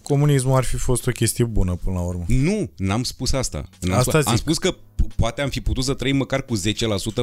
comunismul 0.08 0.56
ar 0.56 0.64
fi 0.64 0.78
fost 0.78 1.08
o 1.08 1.12
chestie 1.12 1.46
bună 1.46 1.76
până 1.84 1.96
la 1.96 2.02
urmă. 2.02 2.24
Nu, 2.28 2.72
n-am 2.78 3.04
spus 3.04 3.32
asta. 3.32 3.70
N-am 3.82 3.98
asta 3.98 4.12
spus, 4.12 4.22
zic. 4.22 4.30
Am 4.30 4.36
spus 4.36 4.58
că 4.58 4.76
poate 5.16 5.42
am 5.42 5.50
fi 5.50 5.62
putut 5.62 5.84
să 5.84 5.94
trăim 5.94 6.16
măcar 6.16 6.46
cu 6.46 6.58
10% 6.58 6.62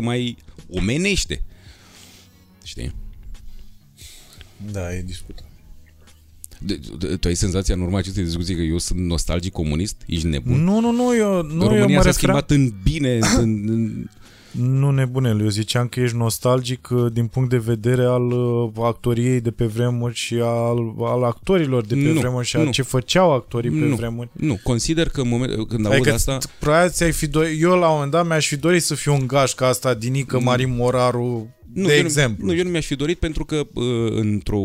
mai 0.00 0.36
omenește. 0.70 1.42
Știi? 2.62 2.94
Da, 4.72 4.94
e 4.94 5.02
discutat. 5.02 5.48
De, 6.58 6.80
de, 6.98 7.16
tu 7.16 7.28
ai 7.28 7.34
senzația 7.34 7.74
în 7.74 7.80
urma 7.80 7.98
acestei 7.98 8.24
discuții 8.24 8.54
că 8.54 8.62
eu 8.62 8.78
sunt 8.78 8.98
nostalgic 8.98 9.52
comunist? 9.52 9.96
Ești 10.06 10.26
nebun? 10.26 10.64
Nu, 10.64 10.80
nu, 10.80 10.90
nu, 10.90 11.16
eu, 11.16 11.42
nu, 11.42 11.68
România 11.68 11.96
eu 11.96 12.02
s-a 12.02 12.12
schimbat 12.12 12.50
în 12.50 12.72
bine. 12.82 13.18
în, 13.36 13.68
în... 13.68 14.10
Nu 14.58 14.90
nebunel, 14.90 15.40
eu 15.40 15.48
ziceam 15.48 15.88
că 15.88 16.00
ești 16.00 16.16
nostalgic 16.16 16.88
uh, 16.90 17.12
din 17.12 17.26
punct 17.26 17.50
de 17.50 17.56
vedere 17.56 18.04
al 18.04 18.30
uh, 18.30 18.70
actoriei 18.82 19.40
de 19.40 19.50
pe 19.50 19.64
vremuri 19.64 20.14
și 20.14 20.34
al, 20.34 20.94
al 20.98 21.22
actorilor 21.22 21.84
de 21.84 21.94
pe 21.94 22.00
nu, 22.00 22.20
vremuri 22.20 22.46
și 22.46 22.56
al 22.56 22.64
nu. 22.64 22.70
ce 22.70 22.82
făceau 22.82 23.32
actorii 23.32 23.70
pe 23.70 23.76
nu, 23.76 23.94
vremuri. 23.94 24.28
Nu, 24.32 24.58
consider 24.62 25.08
că 25.08 25.20
în 25.20 25.28
moment, 25.28 25.68
când 25.68 25.86
adică 25.86 26.08
aud 26.08 26.08
asta... 26.08 26.38
ai 27.00 27.12
fi 27.12 27.26
dori, 27.26 27.60
eu 27.60 27.78
la 27.78 27.86
un 27.86 27.92
moment 27.92 28.10
dat 28.10 28.26
mi-aș 28.26 28.48
fi 28.48 28.56
dorit 28.56 28.82
să 28.82 28.94
fiu 28.94 29.12
un 29.12 29.26
ca 29.54 29.66
asta 29.66 29.94
Dinică 29.94 30.40
Marin 30.40 30.74
Moraru, 30.76 31.54
nu, 31.72 31.86
de 31.86 31.94
exemplu. 31.94 32.46
Nu, 32.46 32.54
eu 32.54 32.64
nu 32.64 32.70
mi-aș 32.70 32.86
fi 32.86 32.94
dorit 32.94 33.18
pentru 33.18 33.44
că 33.44 33.66
uh, 33.74 33.84
într-o 34.10 34.64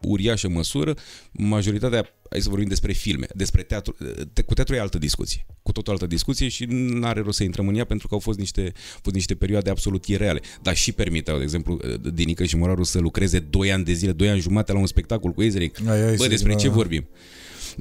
uriașă 0.00 0.48
măsură, 0.48 0.94
majoritatea, 1.32 2.04
hai 2.30 2.40
să 2.40 2.48
vorbim 2.48 2.68
despre 2.68 2.92
filme, 2.92 3.26
despre 3.34 3.62
teatru, 3.62 3.96
te, 4.32 4.42
cu 4.42 4.54
teatru 4.54 4.74
e 4.74 4.80
altă 4.80 4.98
discuție, 4.98 5.46
cu 5.62 5.72
tot 5.72 5.88
o 5.88 5.90
altă 5.90 6.06
discuție 6.06 6.48
și 6.48 6.64
nu 6.68 7.06
are 7.06 7.20
rost 7.20 7.36
să 7.36 7.44
intrăm 7.44 7.68
în 7.68 7.74
ea 7.74 7.84
pentru 7.84 8.08
că 8.08 8.14
au 8.14 8.20
fost 8.20 8.38
niște, 8.38 8.72
fost 9.02 9.14
niște 9.14 9.34
perioade 9.34 9.70
absolut 9.70 10.04
ireale, 10.04 10.40
dar 10.62 10.76
și 10.76 10.92
permiteau, 10.92 11.36
de 11.36 11.42
exemplu, 11.42 11.78
Dinică 12.14 12.44
și 12.44 12.56
Moraru 12.56 12.82
să 12.82 12.98
lucreze 12.98 13.38
2 13.38 13.72
ani 13.72 13.84
de 13.84 13.92
zile, 13.92 14.12
2 14.12 14.28
ani 14.28 14.40
jumate 14.40 14.72
la 14.72 14.78
un 14.78 14.86
spectacol 14.86 15.30
cu 15.30 15.42
Ezeric. 15.42 15.80
Bă, 16.16 16.26
despre 16.26 16.54
ce 16.54 16.68
vorbim? 16.68 17.08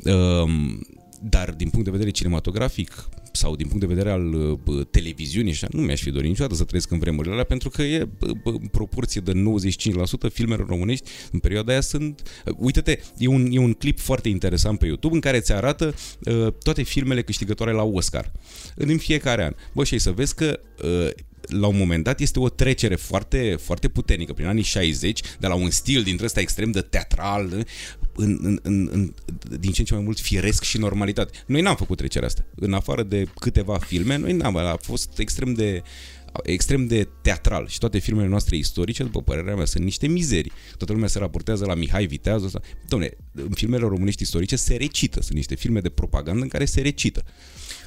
Um, 0.04 0.88
dar 1.22 1.52
din 1.52 1.70
punct 1.70 1.86
de 1.86 1.92
vedere 1.92 2.10
cinematografic 2.10 3.10
sau 3.38 3.56
din 3.56 3.68
punct 3.68 3.82
de 3.88 3.94
vedere 3.94 4.12
al 4.12 4.34
uh, 4.34 4.88
televiziunii, 4.92 5.52
așa, 5.52 5.68
nu 5.72 5.82
mi-aș 5.82 6.02
fi 6.02 6.12
dorit 6.12 6.30
niciodată 6.30 6.56
să 6.56 6.64
trăiesc 6.64 6.92
în 6.92 7.00
vremurile 7.00 7.34
alea, 7.34 7.46
pentru 7.46 7.70
că 7.70 7.82
e 7.82 8.08
în 8.44 8.68
proporție 8.72 9.22
de 9.22 9.32
95% 10.30 10.32
filmele 10.34 10.66
românești 10.68 11.10
în 11.32 11.40
perioada 11.40 11.72
aia 11.72 11.82
sunt... 11.82 12.22
Uh, 12.46 12.54
uite-te, 12.58 13.00
e 13.18 13.28
un, 13.28 13.48
e 13.52 13.60
un 13.60 13.74
clip 13.74 14.00
foarte 14.00 14.30
interesant 14.30 14.80
pe 14.80 14.86
YouTube 14.86 15.16
în 15.16 15.22
care 15.22 15.40
ți 15.40 15.54
arată 15.54 15.94
uh, 16.24 16.54
toate 16.64 16.84
filmele 16.84 17.22
câștigătoare 17.22 17.72
la 17.72 17.84
Oscar 17.84 18.32
în 18.76 18.98
fiecare 18.98 19.44
an. 19.44 19.54
Bă, 19.74 19.84
și 19.84 19.98
să 19.98 20.12
vezi 20.12 20.36
că 20.36 20.60
uh, 20.84 21.10
la 21.42 21.68
un 21.68 21.78
moment 21.78 22.04
dat 22.04 22.20
este 22.20 22.40
o 22.40 22.50
trecere 22.50 22.96
foarte, 22.96 23.58
foarte 23.62 23.88
puternică 23.88 24.34
prin 24.34 24.48
anii 24.48 24.64
60, 24.64 25.20
de 25.40 25.48
la 25.48 25.56
un 25.56 25.70
stil 25.70 26.04
dintre 26.04 26.26
ăsta 26.26 26.40
extrem 26.40 26.72
de 26.72 26.82
teatral, 26.82 27.66
în, 28.18 28.40
în, 28.42 28.60
în, 28.62 28.90
în, 28.92 29.14
din 29.60 29.72
ce 29.72 29.80
în 29.80 29.86
ce 29.86 29.94
mai 29.94 30.04
mult 30.04 30.20
firesc 30.20 30.64
și 30.64 30.78
normalitate. 30.78 31.32
Noi 31.46 31.62
n-am 31.62 31.76
făcut 31.76 31.98
trecerea 31.98 32.28
asta. 32.28 32.46
În 32.56 32.74
afară 32.74 33.04
de 33.04 33.28
câteva 33.40 33.78
filme, 33.78 34.18
noi 34.18 34.34
n-am, 34.34 34.56
a 34.56 34.78
fost 34.82 35.20
extrem 35.20 35.54
de 35.54 35.82
extrem 36.44 36.88
de 36.88 37.08
teatral 37.22 37.68
și 37.68 37.78
toate 37.78 37.98
filmele 37.98 38.28
noastre 38.28 38.56
istorice, 38.56 39.04
după 39.04 39.22
părerea 39.22 39.56
mea, 39.56 39.66
sunt 39.66 39.84
niște 39.84 40.08
mizerii. 40.08 40.52
Toată 40.78 40.94
lumea 40.94 41.08
se 41.08 41.20
raportează 41.20 41.66
la 41.66 41.74
Mihai 41.74 42.06
Vitează. 42.06 42.62
Dom'le, 42.62 43.18
în 43.32 43.52
filmele 43.54 43.88
românești 43.88 44.22
istorice 44.22 44.56
se 44.56 44.76
recită. 44.76 45.22
Sunt 45.22 45.36
niște 45.36 45.56
filme 45.56 45.80
de 45.80 45.90
propagandă 45.90 46.42
în 46.42 46.48
care 46.48 46.66
se 46.66 46.82
recită. 46.82 47.24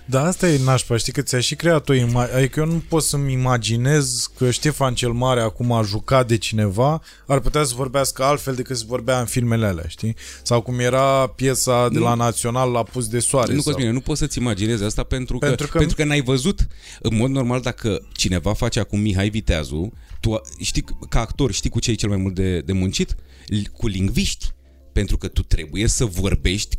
Da, 0.04 0.24
asta 0.24 0.48
e 0.48 0.60
nașpa, 0.64 0.96
știi 0.96 1.12
că 1.12 1.22
ți-a 1.22 1.40
și 1.40 1.54
creat 1.54 1.88
o 1.88 1.94
imagine, 1.94 2.36
adică 2.36 2.60
eu 2.60 2.66
nu 2.66 2.82
pot 2.88 3.02
să-mi 3.02 3.32
imaginez 3.32 4.30
că 4.36 4.50
Ștefan 4.50 4.94
cel 4.94 5.12
Mare 5.12 5.40
acum 5.40 5.72
a 5.72 5.82
jucat 5.82 6.28
de 6.28 6.36
cineva, 6.36 7.02
ar 7.26 7.40
putea 7.40 7.64
să 7.64 7.74
vorbească 7.76 8.22
altfel 8.22 8.54
decât 8.54 8.76
să 8.76 8.84
vorbea 8.86 9.20
în 9.20 9.26
filmele 9.26 9.66
alea, 9.66 9.84
știi? 9.88 10.16
Sau 10.42 10.60
cum 10.60 10.78
era 10.78 11.26
piesa 11.26 11.88
de 11.88 11.98
la 11.98 12.14
Național 12.14 12.70
la 12.70 12.82
pus 12.82 13.08
de 13.08 13.18
soare. 13.18 13.54
Nu, 13.54 13.60
sau... 13.60 13.72
Cosmine, 13.72 13.92
nu 13.92 14.00
poți 14.00 14.18
să-ți 14.18 14.38
imaginezi 14.38 14.84
asta 14.84 15.02
pentru 15.02 15.38
că, 15.38 15.46
pentru 15.46 15.66
că, 15.66 15.78
pentru 15.78 15.96
că 15.96 16.04
n-ai 16.04 16.22
văzut. 16.22 16.66
În 17.00 17.16
mod 17.16 17.30
normal, 17.30 17.60
dacă 17.60 18.08
cineva 18.12 18.52
face 18.52 18.80
acum 18.80 19.00
Mihai 19.00 19.28
Viteazu, 19.28 19.92
tu 20.20 20.40
știi, 20.58 20.84
ca 21.08 21.20
actor, 21.20 21.52
știi 21.52 21.70
cu 21.70 21.80
ce 21.80 21.90
e 21.90 21.94
cel 21.94 22.08
mai 22.08 22.18
mult 22.18 22.34
de, 22.34 22.60
de 22.60 22.72
muncit? 22.72 23.16
Cu 23.72 23.86
lingviști 23.86 24.52
pentru 24.92 25.16
că 25.16 25.28
tu 25.28 25.42
trebuie 25.42 25.86
să 25.86 26.04
vorbești 26.04 26.78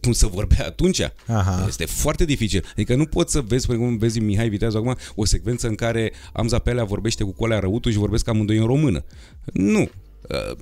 cum 0.00 0.12
să 0.12 0.26
vorbea 0.26 0.66
atunci. 0.66 1.00
Aha. 1.26 1.64
Este 1.68 1.84
foarte 1.84 2.24
dificil. 2.24 2.64
Adică 2.72 2.94
nu 2.94 3.06
poți 3.06 3.32
să 3.32 3.40
vezi, 3.40 3.66
până 3.66 3.78
cum 3.78 3.96
vezi 3.96 4.18
Mihai 4.18 4.48
Viteazu 4.48 4.76
acum, 4.76 4.96
o 5.14 5.24
secvență 5.24 5.68
în 5.68 5.74
care 5.74 6.12
Amza 6.32 6.58
Pelea 6.58 6.84
vorbește 6.84 7.24
cu 7.24 7.32
Colea 7.32 7.58
Răutu 7.58 7.90
și 7.90 7.96
vorbesc 7.96 8.28
amândoi 8.28 8.56
în 8.56 8.66
română. 8.66 9.04
Nu. 9.52 9.90
Uh, 10.28 10.56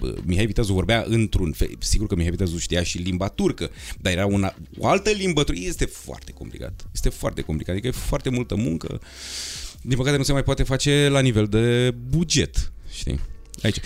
uh, 0.00 0.14
Mihai 0.24 0.46
Viteazu 0.46 0.72
vorbea 0.72 1.04
într-un 1.08 1.52
fel, 1.52 1.70
sigur 1.78 2.06
că 2.06 2.14
Mihai 2.14 2.30
Viteazu 2.30 2.58
știa 2.58 2.82
și 2.82 2.98
limba 2.98 3.28
turcă, 3.28 3.70
dar 4.00 4.12
era 4.12 4.26
una, 4.26 4.54
o 4.78 4.86
altă 4.86 5.10
limbă 5.10 5.44
turcă, 5.44 5.60
este 5.64 5.84
foarte 5.84 6.32
complicat, 6.32 6.86
este 6.92 7.08
foarte 7.08 7.40
complicat, 7.40 7.72
adică 7.72 7.88
e 7.88 7.90
foarte 7.90 8.30
multă 8.30 8.54
muncă, 8.54 9.00
din 9.82 9.96
păcate 9.96 10.16
nu 10.16 10.22
se 10.22 10.32
mai 10.32 10.42
poate 10.42 10.62
face 10.62 11.08
la 11.08 11.20
nivel 11.20 11.46
de 11.46 11.94
buget, 12.08 12.72
știi? 12.90 13.20
Aici. 13.62 13.76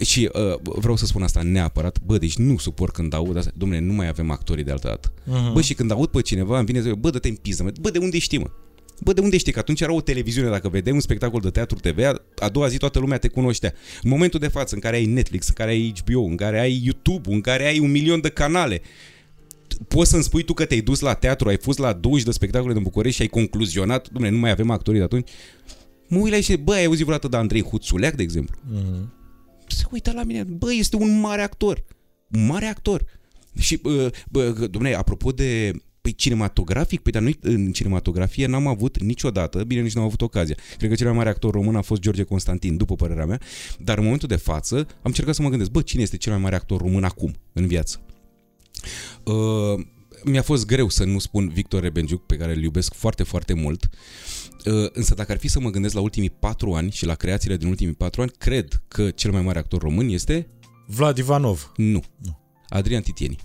Și 0.00 0.30
uh, 0.32 0.58
vreau 0.62 0.96
să 0.96 1.06
spun 1.06 1.22
asta 1.22 1.42
neapărat, 1.42 2.00
bă, 2.04 2.18
deci 2.18 2.36
nu 2.36 2.58
suport 2.58 2.92
când 2.92 3.14
aud 3.14 3.36
asta, 3.36 3.50
domnule, 3.56 3.80
nu 3.80 3.92
mai 3.92 4.08
avem 4.08 4.30
actorii 4.30 4.64
de 4.64 4.70
altă 4.70 4.88
dată. 4.88 5.12
Uh-huh. 5.12 5.52
Bă, 5.52 5.60
și 5.60 5.74
când 5.74 5.90
aud 5.90 6.08
pe 6.08 6.20
cineva, 6.20 6.56
îmi 6.56 6.66
vine 6.66 6.80
să 6.80 6.92
bă, 6.98 7.10
dă-te 7.10 7.28
în 7.28 7.34
piză, 7.34 7.62
mă. 7.62 7.72
bă, 7.80 7.90
de 7.90 7.98
unde 7.98 8.18
știi, 8.18 8.38
mă? 8.38 8.50
Bă, 9.00 9.12
de 9.12 9.20
unde 9.20 9.36
știi? 9.36 9.52
Că 9.52 9.58
atunci 9.58 9.80
era 9.80 9.92
o 9.92 10.00
televiziune, 10.00 10.48
dacă 10.48 10.68
vedeai 10.68 10.94
un 10.94 11.00
spectacol 11.00 11.40
de 11.40 11.50
teatru 11.50 11.78
TV, 11.78 11.98
a 12.38 12.48
doua 12.48 12.68
zi 12.68 12.76
toată 12.76 12.98
lumea 12.98 13.18
te 13.18 13.28
cunoștea. 13.28 13.74
În 14.02 14.10
momentul 14.10 14.40
de 14.40 14.48
față, 14.48 14.74
în 14.74 14.80
care 14.80 14.96
ai 14.96 15.06
Netflix, 15.06 15.48
în 15.48 15.54
care 15.54 15.70
ai 15.70 15.92
HBO, 16.04 16.20
în 16.20 16.36
care 16.36 16.60
ai 16.60 16.80
YouTube, 16.84 17.32
în 17.32 17.40
care 17.40 17.66
ai 17.66 17.78
un 17.78 17.90
milion 17.90 18.20
de 18.20 18.28
canale, 18.28 18.82
poți 19.88 20.10
să-mi 20.10 20.22
spui 20.22 20.42
tu 20.42 20.54
că 20.54 20.64
te-ai 20.64 20.80
dus 20.80 21.00
la 21.00 21.14
teatru, 21.14 21.48
ai 21.48 21.58
fost 21.58 21.78
la 21.78 21.92
20 21.92 22.24
de 22.24 22.32
spectacole 22.32 22.72
din 22.72 22.82
București 22.82 23.16
și 23.16 23.22
ai 23.22 23.28
concluzionat, 23.28 24.08
domnule, 24.08 24.34
nu 24.34 24.40
mai 24.40 24.50
avem 24.50 24.70
actorii 24.70 24.98
de 24.98 25.04
atunci? 25.04 25.28
Mă 26.08 26.18
uit 26.18 26.32
la 26.32 26.40
și 26.40 26.56
bă, 26.56 26.72
ai 26.72 26.84
auzit 26.84 27.04
vreodată 27.04 27.28
de 27.28 27.36
Andrei 27.36 27.62
Huțuleac, 27.62 28.14
de 28.14 28.22
exemplu? 28.22 28.56
Uh-huh 28.56 29.20
se 29.72 29.84
uită 29.90 30.12
la 30.12 30.22
mine, 30.22 30.42
bă, 30.42 30.74
este 30.74 30.96
un 30.96 31.20
mare 31.20 31.42
actor, 31.42 31.84
un 32.30 32.46
mare 32.46 32.66
actor. 32.66 33.04
Și, 33.58 33.76
bă, 33.76 34.10
bă 34.30 34.66
domnule, 34.70 34.96
apropo 34.96 35.30
de 35.30 35.72
Păi 36.02 36.14
cinematografic, 36.14 37.00
păi 37.00 37.12
dar 37.12 37.22
noi 37.22 37.38
în 37.40 37.72
cinematografie 37.72 38.46
n-am 38.46 38.66
avut 38.66 39.02
niciodată, 39.02 39.64
bine 39.64 39.80
nici 39.80 39.94
n-am 39.94 40.04
avut 40.04 40.20
ocazia. 40.20 40.56
Cred 40.76 40.90
că 40.90 40.96
cel 40.96 41.06
mai 41.06 41.16
mare 41.16 41.28
actor 41.28 41.52
român 41.52 41.76
a 41.76 41.80
fost 41.80 42.00
George 42.00 42.22
Constantin, 42.22 42.76
după 42.76 42.94
părerea 42.94 43.26
mea, 43.26 43.40
dar 43.78 43.98
în 43.98 44.04
momentul 44.04 44.28
de 44.28 44.36
față 44.36 44.76
am 44.76 44.86
încercat 45.02 45.34
să 45.34 45.42
mă 45.42 45.48
gândesc, 45.48 45.70
bă, 45.70 45.82
cine 45.82 46.02
este 46.02 46.16
cel 46.16 46.32
mai 46.32 46.40
mare 46.40 46.54
actor 46.54 46.80
român 46.80 47.04
acum, 47.04 47.34
în 47.52 47.66
viață? 47.66 48.00
Uh, 49.24 49.84
mi-a 50.24 50.42
fost 50.42 50.66
greu 50.66 50.88
să 50.88 51.04
nu 51.04 51.18
spun 51.18 51.48
Victor 51.48 51.82
Rebenjuc, 51.82 52.26
pe 52.26 52.36
care 52.36 52.54
îl 52.54 52.62
iubesc 52.62 52.94
foarte, 52.94 53.22
foarte 53.22 53.52
mult. 53.52 53.84
Uh, 53.84 54.41
însă 54.92 55.14
dacă 55.14 55.32
ar 55.32 55.38
fi 55.38 55.48
să 55.48 55.60
mă 55.60 55.70
gândesc 55.70 55.94
la 55.94 56.00
ultimii 56.00 56.30
patru 56.30 56.72
ani 56.72 56.90
și 56.90 57.06
la 57.06 57.14
creațiile 57.14 57.56
din 57.56 57.68
ultimii 57.68 57.94
patru 57.94 58.20
ani, 58.20 58.30
cred 58.38 58.82
că 58.88 59.10
cel 59.10 59.30
mai 59.30 59.42
mare 59.42 59.58
actor 59.58 59.80
român 59.80 60.08
este... 60.08 60.48
Vlad 60.86 61.18
Ivanov. 61.18 61.72
Nu. 61.76 62.02
nu. 62.18 62.38
Adrian 62.68 63.02
Titieni. 63.02 63.36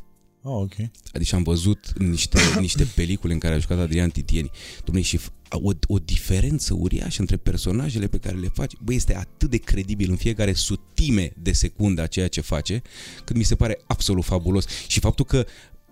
Ah, 0.48 0.54
ok. 0.54 0.74
Adică 1.14 1.36
am 1.36 1.44
văzut 1.44 1.94
niște, 1.98 2.40
niște 2.60 2.88
pelicule 2.96 3.34
în 3.34 3.40
care 3.40 3.54
a 3.54 3.58
jucat 3.58 3.80
Adrian 3.80 4.10
Titieni. 4.10 4.52
Dom'le, 4.82 5.04
și 5.04 5.18
f- 5.18 5.32
o, 5.50 5.72
o 5.88 5.98
diferență 5.98 6.74
uriașă 6.74 7.22
între 7.22 7.38
personajele 7.38 8.08
pe 8.08 8.18
care 8.18 8.38
le 8.38 8.48
face. 8.54 8.78
Băi, 8.84 8.96
este 8.96 9.16
atât 9.16 9.50
de 9.50 9.58
credibil 9.58 10.10
în 10.10 10.16
fiecare 10.16 10.54
sutime 10.54 11.32
de 11.42 11.52
secundă 11.52 12.02
a 12.02 12.08
ceea 12.08 12.28
ce 12.28 12.42
face, 12.42 12.82
cât 13.24 13.36
mi 13.36 13.44
se 13.44 13.56
pare 13.56 13.80
absolut 13.88 14.24
fabulos. 14.24 14.66
Și 14.88 15.00
faptul 15.00 15.26
că 15.26 15.46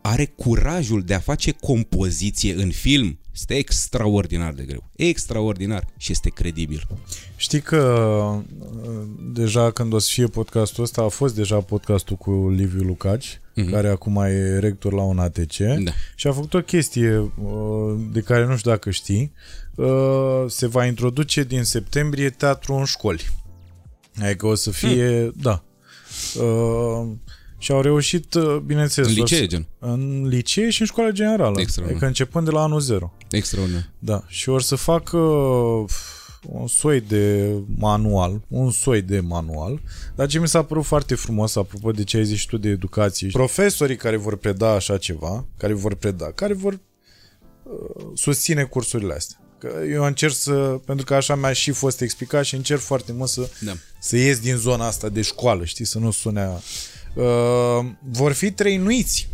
are 0.08 0.26
curajul 0.26 1.02
de 1.04 1.14
a 1.14 1.20
face 1.20 1.52
compoziție 1.52 2.54
în 2.54 2.72
film 2.72 3.20
este 3.34 3.54
extraordinar 3.54 4.54
de 4.54 4.64
greu. 4.64 4.84
Extraordinar 4.96 5.88
și 5.98 6.12
este 6.12 6.30
credibil. 6.30 6.88
Știi 7.36 7.62
că 7.62 7.78
uh, 7.78 9.08
deja 9.34 9.72
când 9.72 9.94
o 9.94 9.98
să 10.00 10.10
fie 10.14 10.26
podcastul 10.26 10.84
ăsta, 10.84 11.02
a 11.02 11.08
fost 11.08 11.36
deja 11.36 11.60
podcastul 11.60 12.16
cu 12.16 12.50
Liviu 12.50 12.82
Lucaci, 12.84 13.40
Mhm. 13.56 13.72
care 13.72 13.88
acum 13.90 14.16
e 14.18 14.60
rector 14.60 14.94
la 14.94 15.02
un 15.02 15.20
ATC 15.20 15.58
Da. 15.58 15.92
și 16.16 16.28
a 16.28 16.32
făcut 16.32 16.54
o 16.54 16.62
chestie 16.62 17.18
uh, 17.18 17.96
de 18.12 18.22
care 18.22 18.46
nu 18.46 18.58
știu 18.58 18.72
dacă 18.72 18.90
știi. 18.92 19.32
Uh, 19.76 20.44
Se 20.48 20.68
va 20.68 20.86
introduce 20.86 21.44
din 21.44 21.64
septembrie 21.64 22.30
teatru 22.30 22.74
în 22.74 22.86
școli. 22.86 23.30
Adică 24.22 24.46
o 24.48 24.56
să 24.56 24.72
fie, 24.72 25.20
Hmm. 25.20 25.32
da. 25.42 25.64
Uh, 27.58 27.62
și 27.64 27.72
au 27.72 27.82
reușit, 27.82 28.34
uh, 28.34 28.58
bineînțeles, 28.66 29.10
În 29.16 29.22
o 29.22 29.26
să- 29.26 29.34
licee, 29.34 29.48
gen. 29.48 29.68
în 29.80 30.28
licee 30.28 30.70
și 30.70 30.82
în 30.82 30.88
școala 30.88 31.10
generală. 31.12 31.60
Extraordinar. 31.60 31.90
Adică 31.90 32.06
începând 32.06 32.46
de 32.46 32.52
la 32.52 32.62
anul 32.62 32.80
zero. 32.80 33.14
Extraordinar. 33.30 33.90
Da, 34.00 34.24
și 34.28 34.50
or 34.50 34.62
să 34.62 34.76
facă 34.76 35.18
uh, 35.18 35.90
un 36.50 36.68
soi 36.68 37.02
de 37.02 37.52
manual, 37.78 38.42
un 38.48 38.72
soi 38.72 39.02
de 39.02 39.20
manual, 39.20 39.82
dar 40.16 40.28
ce 40.28 40.40
mi 40.40 40.48
s-a 40.48 40.64
părut 40.64 40.86
foarte 40.86 41.16
frumos, 41.16 41.56
apropo 41.56 41.92
de 41.92 42.04
ce 42.04 42.18
ai 42.18 42.26
zis 42.26 42.38
și 42.38 42.48
tu 42.48 42.58
de 42.58 42.70
educație, 42.70 43.30
profesorii 43.32 43.96
care 43.96 44.16
vor 44.18 44.38
preda 44.38 44.70
așa 44.72 44.98
ceva, 44.98 45.46
care 45.58 45.74
vor 45.74 45.96
preda, 45.96 46.32
care 46.32 46.54
vor 46.54 46.74
uh, 46.74 48.06
susține 48.14 48.64
cursurile 48.64 49.14
astea. 49.14 49.40
Că 49.60 49.72
eu 49.92 50.04
încerc 50.04 50.34
să, 50.34 50.52
pentru 50.86 51.06
că 51.06 51.14
așa 51.16 51.36
mi-a 51.36 51.54
și 51.54 51.72
fost 51.72 52.02
explicat 52.02 52.44
și 52.46 52.56
încerc 52.56 52.80
foarte 52.82 53.12
mult 53.12 53.30
să, 53.30 53.50
Da. 53.60 53.72
să 54.00 54.18
ies 54.18 54.40
din 54.40 54.56
zona 54.56 54.86
asta 54.88 55.10
de 55.10 55.22
școală, 55.22 55.66
știi, 55.66 55.86
să 55.86 56.00
nu 56.00 56.12
sune 56.12 56.42
a... 56.42 56.52
Uh, 57.16 57.86
vor 58.10 58.32
fi 58.32 58.52
trăinuiți 58.52 59.30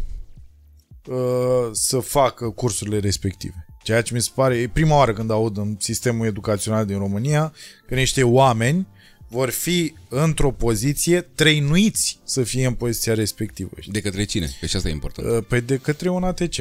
uh, 1.07 1.69
să 1.71 1.99
facă 1.99 2.49
cursurile 2.49 2.99
respective. 2.99 3.65
Ceea 3.83 4.01
ce 4.01 4.13
mi 4.13 4.21
se 4.21 4.29
pare, 4.35 4.57
e 4.57 4.67
prima 4.67 4.95
oară 4.95 5.13
când 5.13 5.31
aud 5.31 5.57
în 5.57 5.75
sistemul 5.79 6.25
educațional 6.25 6.85
din 6.85 6.97
România 6.97 7.53
că 7.87 7.95
niște 7.95 8.23
oameni 8.23 8.87
vor 9.27 9.49
fi 9.49 9.93
într-o 10.09 10.51
poziție 10.51 11.21
trăinuiți 11.21 12.19
să 12.23 12.43
fie 12.43 12.65
în 12.65 12.73
poziția 12.73 13.13
respectivă. 13.13 13.69
știi? 13.79 13.91
De 13.91 14.01
către 14.01 14.23
cine? 14.23 14.49
Că 14.59 14.65
și 14.65 14.75
asta 14.75 14.89
e 14.89 14.91
important. 14.91 15.27
Uh, 15.27 15.45
Păi 15.47 15.61
de 15.61 15.77
către 15.77 16.09
un 16.09 16.23
ATC. 16.23 16.57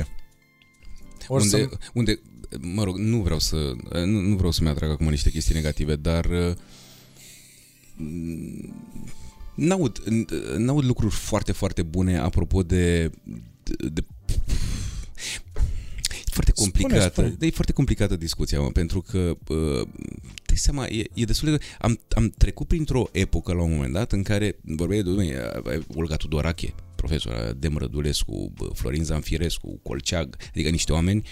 Or 1.28 1.40
unde, 1.40 1.56
să... 1.56 1.68
unde, 1.94 2.20
mă 2.60 2.84
rog, 2.84 2.96
nu 2.96 3.22
vreau 3.22 3.38
să 3.38 3.56
nu, 3.90 4.20
nu 4.20 4.36
vreau 4.36 4.50
să-mi 4.50 4.68
atrag 4.68 4.90
acum 4.90 5.08
niște 5.08 5.30
chestii 5.30 5.54
negative, 5.54 5.96
dar 5.96 6.24
uh, 6.24 6.56
n-aud, 9.60 9.98
n-aud 10.56 10.84
lucruri 10.84 11.14
foarte, 11.14 11.52
foarte 11.52 11.82
bune 11.82 12.18
apropo 12.18 12.62
de, 12.62 13.10
de, 13.62 13.88
de 13.88 14.04
E 16.10 16.32
foarte 16.32 16.52
complicată. 16.52 17.08
Spune, 17.08 17.28
spune. 17.28 17.46
E 17.48 17.50
foarte 17.50 17.72
complicată 17.72 18.16
discuția, 18.16 18.60
mă, 18.60 18.70
pentru 18.70 19.00
că 19.00 19.36
uh, 19.48 19.88
dai 20.46 20.56
seama, 20.56 20.86
e, 20.86 21.04
e 21.14 21.24
destul 21.24 21.50
de... 21.50 21.64
Am, 21.78 22.00
am 22.10 22.28
trecut 22.28 22.66
printr-o 22.66 23.08
epocă 23.12 23.52
la 23.52 23.62
un 23.62 23.70
moment 23.70 23.92
dat 23.92 24.12
în 24.12 24.22
care 24.22 24.58
vorbeai 24.62 25.02
de 25.02 25.08
domnule, 25.08 25.62
Olga 25.94 26.16
Tudorache, 26.16 26.74
profesor 26.94 27.52
Dem 27.58 27.76
Rădulescu, 27.76 28.52
bă, 28.54 28.70
Florin 28.74 29.04
Zanfirescu, 29.04 29.80
Colceag, 29.82 30.36
adică 30.48 30.68
niște 30.68 30.92
oameni 30.92 31.22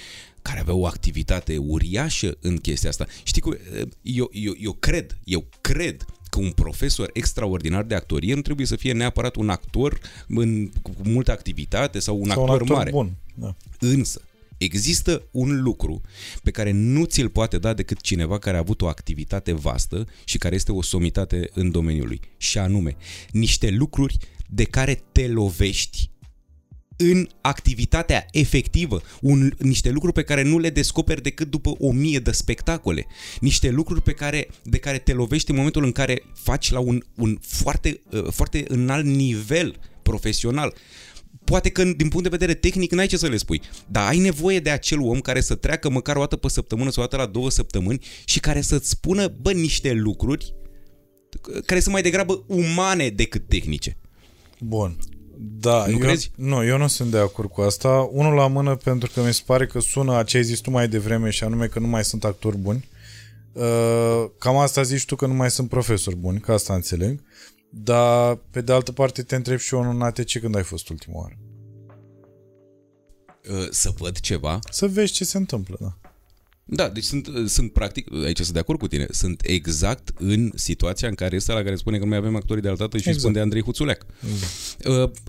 care 0.43 0.61
aveau 0.61 0.81
o 0.81 0.87
activitate 0.87 1.57
uriașă 1.57 2.37
în 2.41 2.57
chestia 2.57 2.89
asta. 2.89 3.07
Știi 3.23 3.43
că 3.43 3.57
eu, 4.03 4.31
eu, 4.33 4.55
eu 4.59 4.73
cred, 4.73 5.19
eu 5.25 5.49
cred 5.61 6.05
că 6.39 6.45
un 6.45 6.51
profesor 6.51 7.11
extraordinar 7.13 7.85
de 7.85 7.95
actorie 7.95 8.35
nu 8.35 8.41
trebuie 8.41 8.67
să 8.67 8.77
fie 8.77 8.93
neapărat 8.93 9.37
un 9.37 9.49
actor 9.49 10.01
în, 10.29 10.71
cu 10.83 10.93
multă 11.03 11.31
activitate 11.31 11.99
sau 11.99 12.19
un, 12.21 12.29
sau 12.29 12.43
actor, 12.43 12.55
un 12.55 12.61
actor 12.61 12.77
mare. 12.77 12.91
bun. 12.91 13.17
Da. 13.35 13.55
Însă, 13.79 14.21
există 14.59 15.23
un 15.31 15.63
lucru 15.63 16.01
pe 16.43 16.51
care 16.51 16.71
nu 16.71 17.05
ți-l 17.05 17.29
poate 17.29 17.59
da 17.59 17.75
decât 17.75 18.01
cineva 18.01 18.39
care 18.39 18.57
a 18.57 18.61
avut 18.61 18.83
o 18.83 18.87
activitate 18.87 19.53
vastă 19.53 20.07
și 20.25 20.39
care 20.39 20.55
este 20.55 20.73
o 20.73 20.83
somitate 20.83 21.51
în 21.55 21.71
domeniul 21.71 22.07
lui. 22.07 22.21
Și 22.37 22.59
anume, 22.59 22.97
niște 23.31 23.71
lucruri 23.71 24.17
de 24.49 24.65
care 24.65 25.03
te 25.13 25.29
lovești 25.29 26.11
în 27.01 27.29
activitatea 27.41 28.27
efectivă, 28.33 29.01
un, 29.21 29.53
niște 29.59 29.91
lucruri 29.91 30.15
pe 30.15 30.23
care 30.23 30.43
nu 30.43 30.59
le 30.59 30.71
descoperi 30.71 31.23
decât 31.23 31.51
după 31.51 31.75
o 31.79 31.93
mie 31.93 32.19
de 32.19 32.31
spectacole, 32.31 33.07
niște 33.41 33.71
lucruri 33.71 34.03
pe 34.03 34.13
care, 34.13 34.49
de 34.63 34.79
care 34.79 34.99
te 34.99 35.13
lovești 35.13 35.51
în 35.51 35.57
momentul 35.57 35.85
în 35.85 35.93
care 35.93 36.23
faci 36.35 36.71
la 36.71 36.79
un, 36.79 37.03
un 37.17 37.39
foarte, 37.41 38.01
uh, 38.11 38.27
foarte 38.31 38.65
înalt 38.69 39.05
nivel 39.05 39.79
profesional. 40.03 40.75
Poate 41.45 41.69
că 41.69 41.85
din 41.85 42.09
punct 42.09 42.23
de 42.23 42.29
vedere 42.29 42.55
tehnic 42.55 42.93
n-ai 42.93 43.07
ce 43.07 43.17
să 43.17 43.29
le 43.29 43.37
spui, 43.37 43.61
dar 43.89 44.09
ai 44.09 44.19
nevoie 44.19 44.61
de 44.61 44.71
acel 44.71 45.01
om 45.01 45.21
care 45.21 45.41
să 45.41 45.55
treacă 45.55 45.91
măcar 45.91 46.17
o 46.17 46.21
dată 46.21 46.37
pe 46.37 46.49
săptămână 46.49 46.91
sau 46.91 47.03
o 47.03 47.07
dată 47.07 47.23
la 47.23 47.31
două 47.31 47.51
săptămâni 47.51 48.05
și 48.25 48.41
care 48.41 48.61
să-ți 48.61 48.89
spună, 48.89 49.29
bă, 49.41 49.53
niște 49.53 49.93
lucruri 49.93 50.55
care 51.67 51.81
sunt 51.81 51.93
mai 51.93 52.03
degrabă 52.03 52.45
umane 52.47 53.09
decât 53.09 53.49
tehnice. 53.49 53.97
Bun. 54.61 54.99
Da, 55.41 55.87
Nu 55.87 55.93
eu, 55.93 55.99
crezi? 55.99 56.31
Nu, 56.37 56.65
eu 56.65 56.79
nu 56.79 56.87
sunt 56.87 57.11
de 57.11 57.19
acord 57.19 57.51
cu 57.51 57.61
asta. 57.61 58.09
Unul 58.13 58.35
la 58.35 58.47
mână 58.47 58.77
pentru 58.77 59.11
că 59.15 59.21
mi 59.23 59.35
se 59.35 59.43
pare 59.47 59.67
că 59.67 59.81
sună 59.81 60.17
a 60.17 60.23
ce 60.23 60.37
ai 60.37 60.43
zis 60.43 60.59
tu 60.59 60.71
mai 60.71 60.89
devreme 60.89 61.31
și 61.31 61.45
anume 61.45 61.67
că 61.67 61.79
nu 61.79 61.87
mai 61.87 62.05
sunt 62.05 62.25
actori 62.25 62.57
buni. 62.57 62.89
Uh, 63.53 64.25
cam 64.39 64.57
asta 64.57 64.83
zici 64.83 65.05
tu 65.05 65.17
că 65.17 65.27
nu 65.27 65.35
mai 65.35 65.51
sunt 65.51 65.69
profesori 65.69 66.17
buni, 66.17 66.41
că 66.41 66.53
asta 66.53 66.75
înțeleg. 66.75 67.23
Dar 67.71 68.35
pe 68.51 68.61
de 68.61 68.73
altă 68.73 68.93
parte 68.93 69.23
te 69.23 69.37
întreb 69.37 69.59
și 69.59 69.75
eu 69.75 69.91
în 69.91 70.03
ATC 70.03 70.39
când 70.39 70.57
ai 70.57 70.63
fost 70.63 70.89
ultima 70.89 71.19
oară. 71.19 71.39
Uh, 73.51 73.67
Să 73.71 73.91
văd 73.99 74.19
ceva. 74.19 74.59
Să 74.71 74.87
vezi 74.87 75.13
ce 75.13 75.25
se 75.25 75.37
întâmplă, 75.37 75.77
da. 75.81 76.08
Da, 76.71 76.89
deci 76.89 77.05
sunt, 77.05 77.29
sunt 77.47 77.73
practic, 77.73 78.13
aici 78.25 78.37
sunt 78.41 78.53
de 78.53 78.59
acord 78.59 78.79
cu 78.79 78.89
tine, 78.89 79.07
sunt 79.11 79.41
exact 79.45 80.11
în 80.19 80.53
situația 80.55 81.09
în 81.09 81.15
care 81.15 81.37
este 81.37 81.53
la 81.53 81.63
care 81.63 81.77
spune 81.77 81.97
că 81.97 82.03
nu 82.03 82.09
mai 82.09 82.19
avem 82.19 82.37
actorii 82.37 82.63
de 82.63 82.69
altă 82.69 82.83
și 82.83 82.89
exact. 82.89 83.07
Exact. 83.07 83.19
spune 83.19 83.35
de 83.35 83.41
Andrei 83.41 83.63
Huțuleac. 83.63 84.07
Exact. 84.33 85.23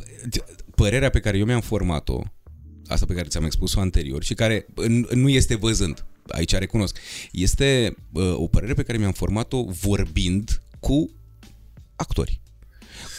Părerea 0.76 1.10
pe 1.10 1.20
care 1.20 1.38
eu 1.38 1.46
mi-am 1.46 1.62
format-o, 1.62 2.22
asta 2.88 3.06
pe 3.06 3.14
care 3.14 3.28
ți-am 3.28 3.46
expus-o 3.46 3.80
anterior 3.80 4.24
și 4.24 4.34
care 4.34 4.66
n- 4.66 5.10
nu 5.14 5.30
este 5.30 5.56
văzând, 5.56 6.06
aici 6.28 6.52
recunosc, 6.52 6.98
este 7.32 7.96
uh, 8.12 8.34
o 8.36 8.48
părere 8.48 8.74
pe 8.74 8.84
care 8.84 8.98
mi-am 8.98 9.12
format-o 9.12 9.64
vorbind 9.66 10.62
cu 10.80 11.10
actori. 11.96 12.42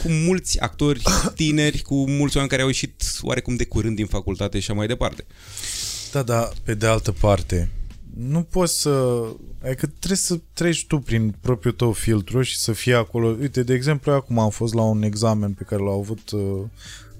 Cu 0.03 0.09
mulți 0.11 0.59
actori 0.61 1.03
tineri, 1.35 1.83
cu 1.83 2.09
mulți 2.11 2.35
oameni 2.37 2.51
care 2.51 2.63
au 2.63 2.69
ieșit 2.69 3.03
oarecum 3.21 3.57
de 3.57 3.65
curând 3.65 3.97
din 3.97 4.07
facultate 4.07 4.59
și 4.59 4.71
așa 4.71 4.79
mai 4.79 4.87
departe. 4.87 5.25
Da, 6.13 6.23
da, 6.23 6.51
pe 6.65 6.75
de 6.75 6.87
altă 6.87 7.13
parte, 7.13 7.71
nu 8.17 8.43
poți 8.43 8.81
să... 8.81 9.23
Adică 9.65 9.87
trebuie 9.87 10.17
să 10.19 10.41
treci 10.53 10.87
tu 10.87 10.99
prin 10.99 11.35
propriul 11.41 11.75
tău 11.75 11.93
filtru 11.93 12.43
și 12.43 12.57
să 12.59 12.73
fie 12.73 12.95
acolo... 12.95 13.29
Uite, 13.41 13.63
de 13.63 13.75
exemplu, 13.75 14.11
eu 14.11 14.17
acum 14.17 14.39
am 14.39 14.51
fost 14.51 14.75
la 14.75 14.83
un 14.83 15.03
examen 15.03 15.53
pe 15.53 15.65
care 15.65 15.83
l-au 15.83 15.99
avut 15.99 16.31
uh, 16.31 16.41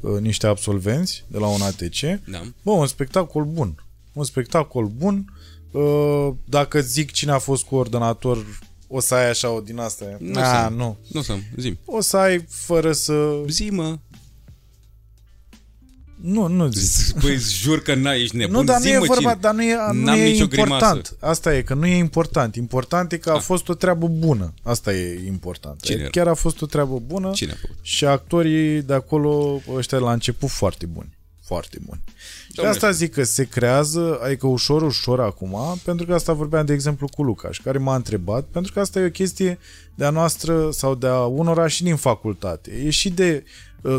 uh, 0.01 0.21
niște 0.21 0.47
absolvenți 0.47 1.25
de 1.29 1.39
la 1.39 1.47
un 1.47 1.61
ATC. 1.61 2.29
Da. 2.31 2.43
Bă, 2.63 2.71
un 2.71 2.87
spectacol 2.87 3.45
bun. 3.45 3.85
Un 4.13 4.25
spectacol 4.25 4.87
bun. 4.87 5.33
Uh, 5.71 6.29
dacă 6.45 6.81
zic 6.81 7.11
cine 7.13 7.31
a 7.33 7.39
fost 7.39 7.65
coordonator, 7.65 8.47
o 8.89 9.01
să 9.01 9.15
ai 9.15 9.29
așa 9.29 9.51
o 9.51 9.61
din 9.61 9.79
asta. 9.79 10.17
Nu 10.19 10.41
A, 10.41 10.45
să- 10.45 10.75
nu. 10.75 10.97
Nu 11.13 11.21
o 11.21 11.23
să 11.23 11.35
zi 11.57 11.77
O 11.85 12.01
să 12.01 12.17
ai 12.17 12.45
fără 12.49 12.93
să... 12.93 13.43
Zi, 13.49 13.71
mă. 13.71 13.99
Nu, 16.23 16.47
nu 16.47 16.67
zic. 16.71 17.21
Păi 17.21 17.37
jur 17.37 17.83
că 17.83 17.95
n-ai, 17.95 18.21
ești 18.23 18.37
nebun. 18.37 18.55
Nu, 18.55 18.65
dar 18.65 18.77
nu 18.77 18.83
Zi, 18.83 18.89
e 18.91 18.99
mă, 18.99 19.05
vorba, 19.07 19.21
cine? 19.31 19.39
dar 19.41 19.55
nu 19.55 19.63
e, 19.63 19.75
nu 19.93 20.03
N-am 20.05 20.19
e 20.19 20.23
nicio 20.25 20.43
important. 20.43 20.81
grimasă. 20.81 21.17
Asta 21.21 21.57
e, 21.57 21.63
că 21.63 21.75
nu 21.75 21.87
e 21.87 21.97
important. 21.97 22.55
Important 22.57 23.13
e 23.13 23.17
că 23.17 23.31
a 23.31 23.35
Ah. 23.35 23.41
fost 23.41 23.69
o 23.69 23.75
treabă 23.75 24.07
bună. 24.07 24.55
Asta 24.63 24.93
e 24.95 25.21
important. 25.27 25.81
Cine 25.81 25.97
E, 25.97 26.01
era? 26.01 26.11
Chiar 26.11 26.29
a 26.29 26.35
fost 26.35 26.63
o 26.63 26.67
treabă 26.67 26.99
bună 27.07 27.31
Cine 27.31 27.51
a 27.53 27.55
făcut? 27.61 27.77
și 27.83 28.05
actorii 28.05 28.83
de 28.83 28.95
acolo, 28.95 29.61
ăștia 29.75 29.99
la 29.99 30.13
început 30.13 30.49
foarte 30.49 30.87
buni. 30.87 31.19
Foarte 31.45 31.79
buni. 31.87 32.01
Și 32.47 32.53
de 32.55 32.63
Dom'le. 32.63 32.69
asta 32.69 32.91
zic 32.91 33.13
că 33.13 33.23
se 33.25 33.45
creează, 33.45 34.19
adică 34.25 34.47
ușor, 34.47 34.83
ușor 34.83 35.21
acum, 35.21 35.57
pentru 35.85 36.07
că 36.07 36.15
asta 36.15 36.33
vorbeam 36.33 36.67
de 36.67 36.73
exemplu 36.73 37.09
cu 37.17 37.23
Lucaș, 37.23 37.61
care 37.61 37.79
m-a 37.79 37.95
întrebat, 37.95 38.45
pentru 38.45 38.73
că 38.73 38.81
asta 38.81 39.01
e 39.01 39.05
o 39.07 39.11
chestie 39.11 39.59
de-a 39.95 40.11
noastră 40.11 40.69
sau 40.73 40.95
de-a 40.95 41.21
unora 41.21 41.67
și 41.67 41.83
din 41.83 41.97
facultate. 41.97 42.71
E 42.85 42.91
și 42.91 43.11
de 43.11 43.45
uh, 43.45 43.51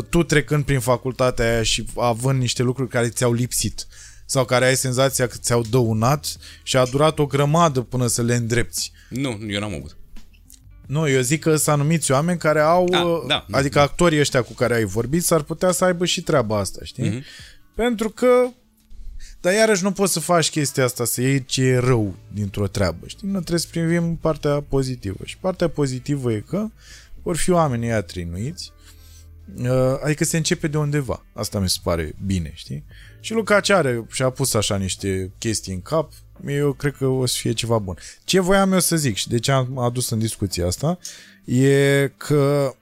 tu 0.08 0.22
trecând 0.22 0.64
prin 0.64 0.80
facultatea 0.80 1.52
aia 1.52 1.62
și 1.62 1.84
având 1.96 2.40
niște 2.40 2.62
lucruri 2.62 2.88
care 2.90 3.08
ți-au 3.08 3.32
lipsit 3.32 3.86
sau 4.26 4.44
care 4.44 4.64
ai 4.64 4.76
senzația 4.76 5.26
că 5.26 5.36
ți-au 5.38 5.62
dăunat 5.70 6.36
și 6.62 6.76
a 6.76 6.84
durat 6.84 7.18
o 7.18 7.26
grămadă 7.26 7.80
până 7.80 8.06
să 8.06 8.22
le 8.22 8.34
îndrepți. 8.34 8.92
Nu, 9.08 9.38
eu 9.48 9.60
n-am 9.60 9.74
avut. 9.74 9.96
Nu, 10.86 11.08
eu 11.08 11.20
zic 11.20 11.40
că 11.40 11.56
sunt 11.56 11.68
anumiți 11.68 12.12
oameni 12.12 12.38
care 12.38 12.60
au, 12.60 12.88
Da, 12.88 13.02
uh, 13.02 13.22
da. 13.26 13.46
adică 13.50 13.80
actorii 13.80 14.20
ăștia 14.20 14.42
cu 14.42 14.52
care 14.52 14.74
ai 14.74 14.84
vorbit 14.84 15.24
s-ar 15.24 15.42
putea 15.42 15.72
să 15.72 15.84
aibă 15.84 16.04
și 16.04 16.22
treaba 16.22 16.58
asta, 16.58 16.80
știi? 16.84 17.08
Mhm. 17.08 17.22
Pentru 17.74 18.10
că 18.10 18.48
dar 19.40 19.52
iarăși 19.52 19.82
nu 19.82 19.92
poți 19.92 20.12
să 20.12 20.20
faci 20.20 20.50
chestia 20.50 20.84
asta, 20.84 21.04
să 21.04 21.20
iei 21.20 21.44
ce 21.44 21.62
e 21.62 21.78
rău 21.78 22.14
dintr-o 22.32 22.66
treabă, 22.66 23.06
știi? 23.06 23.28
Nu 23.28 23.38
trebuie 23.38 23.58
să 23.58 23.66
privim 23.70 24.16
partea 24.16 24.60
pozitivă. 24.68 25.18
Și 25.24 25.38
partea 25.38 25.68
pozitivă 25.68 26.32
e 26.32 26.44
că 26.48 26.66
vor 27.22 27.36
fi 27.36 27.50
oamenii 27.50 27.88
ăia 27.88 28.02
trinuiți, 28.02 28.72
uh, 28.74 28.81
adică 30.02 30.24
se 30.24 30.36
începe 30.36 30.66
de 30.68 30.78
undeva. 30.78 31.24
Asta 31.32 31.58
mi 31.58 31.68
se 31.68 31.78
pare 31.82 32.14
bine, 32.26 32.52
știi? 32.54 32.84
Și 33.20 33.32
Luca 33.32 33.60
ce 33.60 33.72
are 33.72 34.06
și-a 34.10 34.30
pus 34.30 34.54
așa 34.54 34.76
niște 34.76 35.32
chestii 35.38 35.72
în 35.72 35.82
cap, 35.82 36.12
eu 36.46 36.72
cred 36.72 36.96
că 36.96 37.06
o 37.06 37.26
să 37.26 37.36
fie 37.38 37.52
ceva 37.52 37.78
bun. 37.78 37.96
Ce 38.24 38.40
voiam 38.40 38.72
eu 38.72 38.80
să 38.80 38.96
zic 38.96 39.16
și 39.16 39.28
de 39.28 39.38
ce 39.38 39.52
am 39.52 39.78
adus 39.78 40.10
în 40.10 40.18
discuția 40.18 40.66
asta 40.66 40.98
e 41.44 42.08
că 42.16 42.74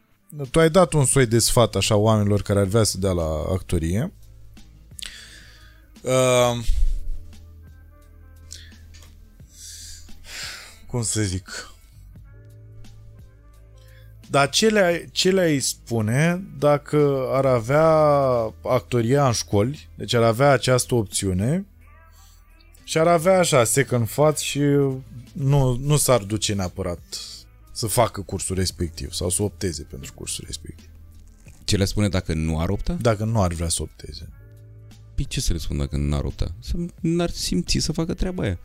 tu 0.50 0.60
ai 0.60 0.70
dat 0.70 0.92
un 0.92 1.04
soi 1.04 1.26
de 1.26 1.38
sfat 1.38 1.74
așa 1.74 1.96
oamenilor 1.96 2.42
care 2.42 2.58
ar 2.58 2.66
vrea 2.66 2.82
să 2.82 2.98
dea 2.98 3.12
la 3.12 3.44
actorie. 3.52 4.12
Uh, 6.02 6.64
cum 10.86 11.02
să 11.02 11.22
zic? 11.22 11.70
Dar 14.30 14.48
ce 14.48 14.68
le, 14.68 15.08
ce 15.12 15.30
le-ai 15.30 15.58
spune 15.58 16.44
dacă 16.58 17.28
ar 17.30 17.46
avea 17.46 17.86
actoria 18.62 19.26
în 19.26 19.32
școli, 19.32 19.88
deci 19.94 20.14
ar 20.14 20.22
avea 20.22 20.50
această 20.50 20.94
opțiune 20.94 21.66
și 22.84 22.98
ar 22.98 23.06
avea 23.06 23.38
așa 23.38 23.64
second 23.64 24.08
faț 24.08 24.40
și 24.40 24.60
nu, 25.32 25.76
nu 25.80 25.96
s-ar 25.96 26.22
duce 26.22 26.54
neapărat 26.54 27.00
să 27.72 27.86
facă 27.86 28.20
cursul 28.20 28.56
respectiv 28.56 29.12
sau 29.12 29.28
să 29.28 29.42
opteze 29.42 29.82
pentru 29.82 30.12
cursul 30.14 30.44
respectiv. 30.46 30.88
Ce 31.64 31.76
le 31.76 31.84
spune 31.84 32.08
dacă 32.08 32.34
nu 32.34 32.60
ar 32.60 32.68
opta? 32.68 32.92
Dacă 32.92 33.24
nu 33.24 33.42
ar 33.42 33.52
vrea 33.52 33.68
să 33.68 33.82
opteze. 33.82 34.28
Păi 35.14 35.24
ce 35.24 35.40
să 35.40 35.52
le 35.52 35.58
spun 35.58 35.76
dacă 35.76 35.96
n-ar 35.96 36.24
opta? 36.24 36.54
Să 36.58 36.72
n-ar 37.00 37.30
simți 37.30 37.78
să 37.78 37.92
facă 37.92 38.14
treaba 38.14 38.42
aia. 38.42 38.58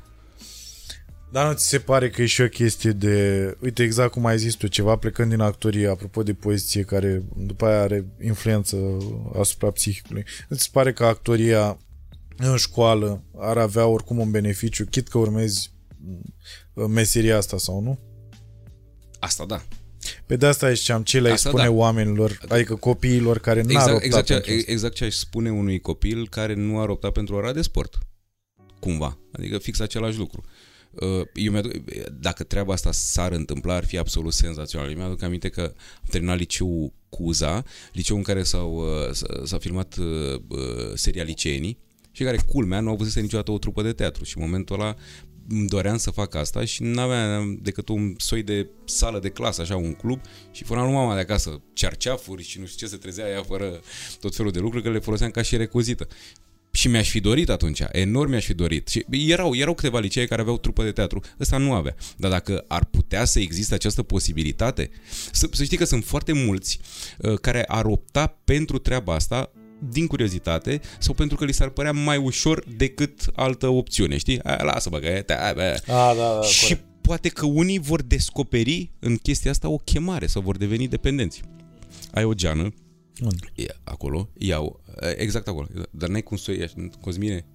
Dar 1.35 1.47
nu 1.47 1.53
ți 1.53 1.67
se 1.67 1.79
pare 1.79 2.09
că 2.09 2.21
e 2.21 2.25
și 2.25 2.41
o 2.41 2.47
chestie 2.47 2.91
de... 2.91 3.57
Uite, 3.61 3.83
exact 3.83 4.11
cum 4.11 4.25
ai 4.25 4.37
zis 4.37 4.53
tu, 4.53 4.67
ceva 4.67 4.95
plecând 4.95 5.29
din 5.29 5.39
actorie, 5.39 5.87
apropo 5.87 6.23
de 6.23 6.33
poziție 6.33 6.83
care 6.83 7.23
după 7.37 7.65
aia 7.65 7.81
are 7.81 8.05
influență 8.23 8.77
asupra 9.39 9.71
psihicului. 9.71 10.25
Nu 10.49 10.55
ți 10.55 10.63
se 10.63 10.69
pare 10.71 10.93
că 10.93 11.05
actoria 11.05 11.77
în 12.37 12.55
școală 12.55 13.23
ar 13.37 13.57
avea 13.57 13.85
oricum 13.85 14.19
un 14.19 14.31
beneficiu, 14.31 14.85
chit 14.85 15.07
că 15.07 15.17
urmezi 15.17 15.71
uh, 16.73 16.85
meseria 16.87 17.37
asta 17.37 17.57
sau 17.57 17.81
nu? 17.81 17.99
Asta 19.19 19.45
da. 19.45 19.63
Pe 20.25 20.35
de 20.35 20.45
asta 20.45 20.73
ziceam, 20.73 21.03
ce 21.03 21.19
le-ai 21.19 21.33
Asta 21.33 21.49
spune 21.49 21.63
da. 21.63 21.71
oamenilor, 21.71 22.39
adică 22.47 22.75
copiilor 22.75 23.39
care 23.39 23.61
n-ar 23.61 23.71
Exact, 23.71 23.93
opta 23.93 24.05
exact, 24.05 24.25
ce, 24.25 24.33
pentru 24.33 24.53
asta. 24.53 24.71
exact 24.71 24.93
ce 24.93 25.05
aș 25.05 25.13
spune 25.13 25.51
unui 25.51 25.79
copil 25.79 26.27
care 26.29 26.53
nu 26.53 26.79
ar 26.81 26.89
opta 26.89 27.11
pentru 27.11 27.35
ora 27.35 27.53
de 27.53 27.61
sport. 27.61 27.97
Cumva. 28.79 29.17
Adică 29.31 29.57
fix 29.57 29.79
același 29.79 30.17
lucru. 30.17 30.43
Uh, 30.45 30.64
Eu 31.33 31.51
mi 31.51 31.61
dacă 32.19 32.43
treaba 32.43 32.73
asta 32.73 32.91
s-ar 32.91 33.31
întâmpla, 33.31 33.73
ar 33.75 33.85
fi 33.85 33.97
absolut 33.97 34.33
senzațional. 34.33 34.89
Eu 34.89 34.95
mi-aduc 34.95 35.21
aminte 35.21 35.49
că 35.49 35.61
am 35.95 36.09
terminat 36.09 36.37
liceul 36.37 36.93
Cuza, 37.09 37.63
liceu 37.93 38.15
în 38.15 38.23
care 38.23 38.43
s-au, 38.43 38.75
uh, 38.75 39.11
s- 39.11 39.23
s-a 39.43 39.57
filmat 39.57 39.95
uh, 39.97 40.05
uh, 40.47 40.59
seria 40.93 41.23
Liceenii 41.23 41.77
și 42.11 42.23
care, 42.23 42.37
culmea, 42.47 42.79
nu 42.79 42.89
au 42.89 42.95
văzut 42.95 43.21
niciodată 43.21 43.51
o 43.51 43.57
trupă 43.57 43.81
de 43.81 43.91
teatru 43.93 44.23
și 44.23 44.37
în 44.37 44.43
momentul 44.43 44.75
ăla 44.79 44.95
îmi 45.49 45.67
doream 45.67 45.97
să 45.97 46.11
fac 46.11 46.35
asta 46.35 46.65
și 46.65 46.83
nu 46.83 47.01
aveam 47.01 47.59
decât 47.61 47.87
un 47.89 48.13
soi 48.17 48.43
de 48.43 48.69
sală 48.85 49.19
de 49.19 49.29
clasă, 49.29 49.61
așa, 49.61 49.75
un 49.75 49.93
club 49.93 50.19
și 50.51 50.63
fără 50.63 50.81
lui 50.81 50.91
mama 50.91 51.13
de 51.13 51.19
acasă 51.19 51.61
cerceafuri 51.73 52.43
și 52.43 52.59
nu 52.59 52.65
știu 52.65 52.87
ce 52.87 52.93
se 52.93 52.99
trezea 52.99 53.27
ea 53.27 53.43
fără 53.43 53.79
tot 54.19 54.35
felul 54.35 54.51
de 54.51 54.59
lucruri, 54.59 54.83
că 54.83 54.89
le 54.89 54.99
foloseam 54.99 55.31
ca 55.31 55.41
și 55.41 55.57
recuzită. 55.57 56.07
Și 56.75 56.87
mi-aș 56.87 57.09
fi 57.09 57.19
dorit 57.19 57.49
atunci, 57.49 57.81
enorm 57.91 58.29
mi-aș 58.29 58.45
fi 58.45 58.53
dorit. 58.53 58.87
Și 58.87 59.05
erau, 59.09 59.55
erau 59.55 59.73
câteva 59.73 59.99
licee 59.99 60.25
care 60.25 60.41
aveau 60.41 60.57
trupă 60.57 60.83
de 60.83 60.91
teatru, 60.91 61.21
ăsta 61.39 61.57
nu 61.57 61.73
avea. 61.73 61.95
Dar 62.17 62.31
dacă 62.31 62.65
ar 62.67 62.85
putea 62.85 63.25
să 63.25 63.39
existe 63.39 63.73
această 63.73 64.03
posibilitate, 64.03 64.89
să, 65.31 65.47
să 65.51 65.63
știi 65.63 65.77
că 65.77 65.85
sunt 65.85 66.03
foarte 66.05 66.33
mulți 66.33 66.79
uh, 67.17 67.39
care 67.39 67.63
ar 67.67 67.85
opta 67.85 68.37
pentru 68.43 68.77
treaba 68.77 69.13
asta 69.13 69.51
din 69.89 70.07
curiozitate 70.07 70.81
sau 70.99 71.13
pentru 71.13 71.37
că 71.37 71.45
li 71.45 71.53
s-ar 71.53 71.69
părea 71.69 71.91
mai 71.91 72.17
ușor 72.17 72.63
decât 72.77 73.21
altă 73.35 73.67
opțiune, 73.67 74.17
știi? 74.17 74.43
Aia, 74.43 74.63
lasă 74.63 74.89
bă, 74.89 74.99
că 74.99 75.07
e, 75.07 75.21
te, 75.21 75.33
bă. 75.53 75.81
A, 75.87 76.13
da, 76.13 76.39
da, 76.39 76.41
Și 76.41 76.61
corect. 76.61 76.83
poate 77.01 77.29
că 77.29 77.45
unii 77.45 77.79
vor 77.79 78.01
descoperi 78.01 78.91
în 78.99 79.15
chestia 79.15 79.51
asta 79.51 79.69
o 79.69 79.77
chemare 79.77 80.27
sau 80.27 80.41
vor 80.41 80.57
deveni 80.57 80.87
dependenți. 80.87 81.41
Ai 82.11 82.23
o 82.23 82.33
geană, 82.33 82.73
Unde? 83.21 83.51
e 83.55 83.65
acolo, 83.83 84.29
iau, 84.37 84.83
exact 85.15 85.47
acolo, 85.47 85.67
dar 85.91 86.09
n-ai 86.09 86.23
cum 86.23 86.37
să 86.37 86.51
o 86.51 86.53
iei, 86.53 86.63
așa, 86.63 86.89
Cosmine, 87.01 87.45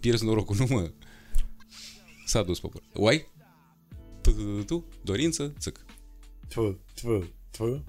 pierzi 0.00 0.24
norocul, 0.24 0.56
nu 0.56 0.66
mă. 0.68 0.92
S-a 2.26 2.42
dus 2.42 2.60
popor. 2.60 2.82
O 2.92 3.06
ai? 3.06 3.26
Tu, 4.20 4.30
tu, 4.30 4.42
tu, 4.42 4.62
tu, 4.62 4.84
dorință, 5.02 5.54
țâc. 5.58 5.84
Tfu, 6.48 6.80
tfu, 6.94 7.30
tfu. 7.50 7.84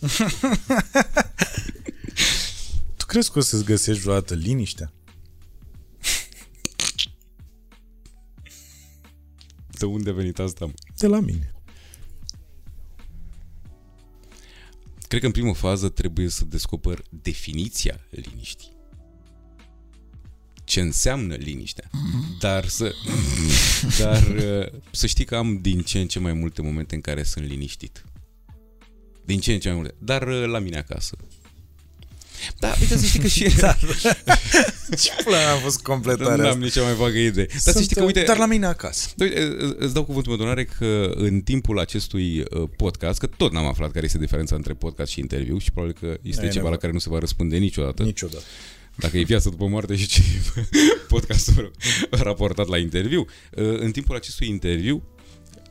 tu 2.96 3.06
crezi 3.06 3.32
că 3.32 3.38
o 3.38 3.42
să-ți 3.42 3.64
găsești 3.64 4.02
vreodată 4.02 4.34
liniștea? 4.34 4.92
De 9.78 9.84
unde 9.84 10.10
a 10.10 10.12
venit 10.12 10.38
asta, 10.38 10.64
mă? 10.64 10.72
De 10.96 11.06
la 11.06 11.20
mine. 11.20 11.55
Cred 15.08 15.20
că 15.20 15.26
în 15.26 15.32
primă 15.32 15.54
fază 15.54 15.88
trebuie 15.88 16.28
să 16.28 16.44
descoper 16.44 17.02
definiția 17.08 18.00
liniștii. 18.10 18.74
Ce 20.64 20.80
înseamnă 20.80 21.34
liniștea. 21.34 21.90
Dar 22.40 22.66
să 22.66 22.94
dar 24.00 24.26
uh, 24.26 24.80
să 24.90 25.06
știi 25.06 25.24
că 25.24 25.36
am 25.36 25.60
din 25.60 25.80
ce 25.80 26.00
în 26.00 26.08
ce 26.08 26.18
mai 26.18 26.32
multe 26.32 26.62
momente 26.62 26.94
în 26.94 27.00
care 27.00 27.22
sunt 27.22 27.46
liniștit. 27.46 28.04
Din 29.24 29.40
ce 29.40 29.52
în 29.52 29.60
ce 29.60 29.68
mai 29.68 29.76
multe. 29.76 29.94
Dar 29.98 30.22
uh, 30.22 30.44
la 30.46 30.58
mine 30.58 30.76
acasă. 30.76 31.16
Da, 32.58 32.74
uite 32.80 32.96
să 32.98 33.04
știi 33.06 33.20
că 33.20 33.26
și 33.26 33.48
Da. 33.60 33.76
Ce 35.02 35.10
plan 35.24 35.48
a 35.48 35.58
fost 35.58 35.80
completarea 35.82 36.34
nu 36.36 36.42
am 36.42 36.48
asta? 36.48 36.58
nici 36.58 36.72
cea 36.72 36.82
mai 36.82 36.94
vagă 36.94 37.18
idee. 37.18 37.44
Dar 37.46 37.58
să 37.58 37.70
Sunt, 37.70 37.84
știi 37.84 37.96
că, 37.96 38.02
uite, 38.04 38.22
Dar 38.22 38.36
la 38.36 38.46
mine 38.46 38.66
acasă. 38.66 39.08
Da, 39.16 39.24
Uite, 39.24 39.56
îți 39.78 39.94
dau 39.94 40.04
cuvântul 40.04 40.28
meu 40.30 40.36
de 40.36 40.42
onoare 40.42 40.64
că 40.78 41.10
în 41.14 41.40
timpul 41.40 41.78
acestui 41.78 42.40
uh, 42.40 42.68
podcast, 42.76 43.18
că 43.18 43.26
tot 43.26 43.52
n-am 43.52 43.66
aflat 43.66 43.90
care 43.90 44.04
este 44.04 44.18
diferența 44.18 44.54
între 44.54 44.72
podcast 44.72 45.10
și 45.10 45.20
interviu 45.20 45.58
și 45.58 45.70
probabil 45.72 45.96
că 46.00 46.06
este 46.22 46.40
Ai 46.40 46.46
ceva 46.46 46.54
nevoie. 46.54 46.72
la 46.72 46.76
care 46.80 46.92
nu 46.92 46.98
se 46.98 47.08
va 47.08 47.18
răspunde 47.18 47.56
niciodată. 47.56 48.02
Niciodată. 48.02 48.44
Dacă 48.96 49.18
e 49.18 49.22
viață 49.22 49.48
după 49.48 49.66
moarte 49.66 49.96
și 49.96 50.06
ce 50.06 50.22
podcastul 51.08 51.70
raportat 52.10 52.66
la 52.68 52.78
interviu. 52.78 53.20
Uh, 53.56 53.78
În 53.80 53.90
timpul 53.90 54.16
acestui 54.16 54.48
interviu, 54.48 55.02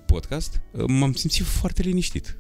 podcast, 0.06 0.62
uh, 0.72 0.84
m-am 0.88 1.14
simțit 1.14 1.46
foarte 1.46 1.82
liniștit. 1.82 2.36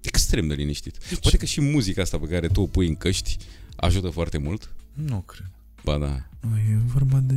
Extrem 0.00 0.46
de 0.48 0.54
liniștit. 0.54 0.96
Poate 1.20 1.36
că 1.36 1.44
și 1.44 1.60
muzica 1.60 2.02
asta 2.02 2.18
pe 2.18 2.26
care 2.26 2.46
tu 2.46 2.60
o 2.60 2.66
pui 2.66 2.86
în 2.88 2.94
căști 2.96 3.36
ajută 3.76 4.08
foarte 4.10 4.38
mult. 4.38 4.68
Nu 4.92 5.20
cred. 5.20 5.46
Ba 5.84 5.98
da. 5.98 6.26
E 6.70 6.76
vorba 6.92 7.18
de 7.22 7.34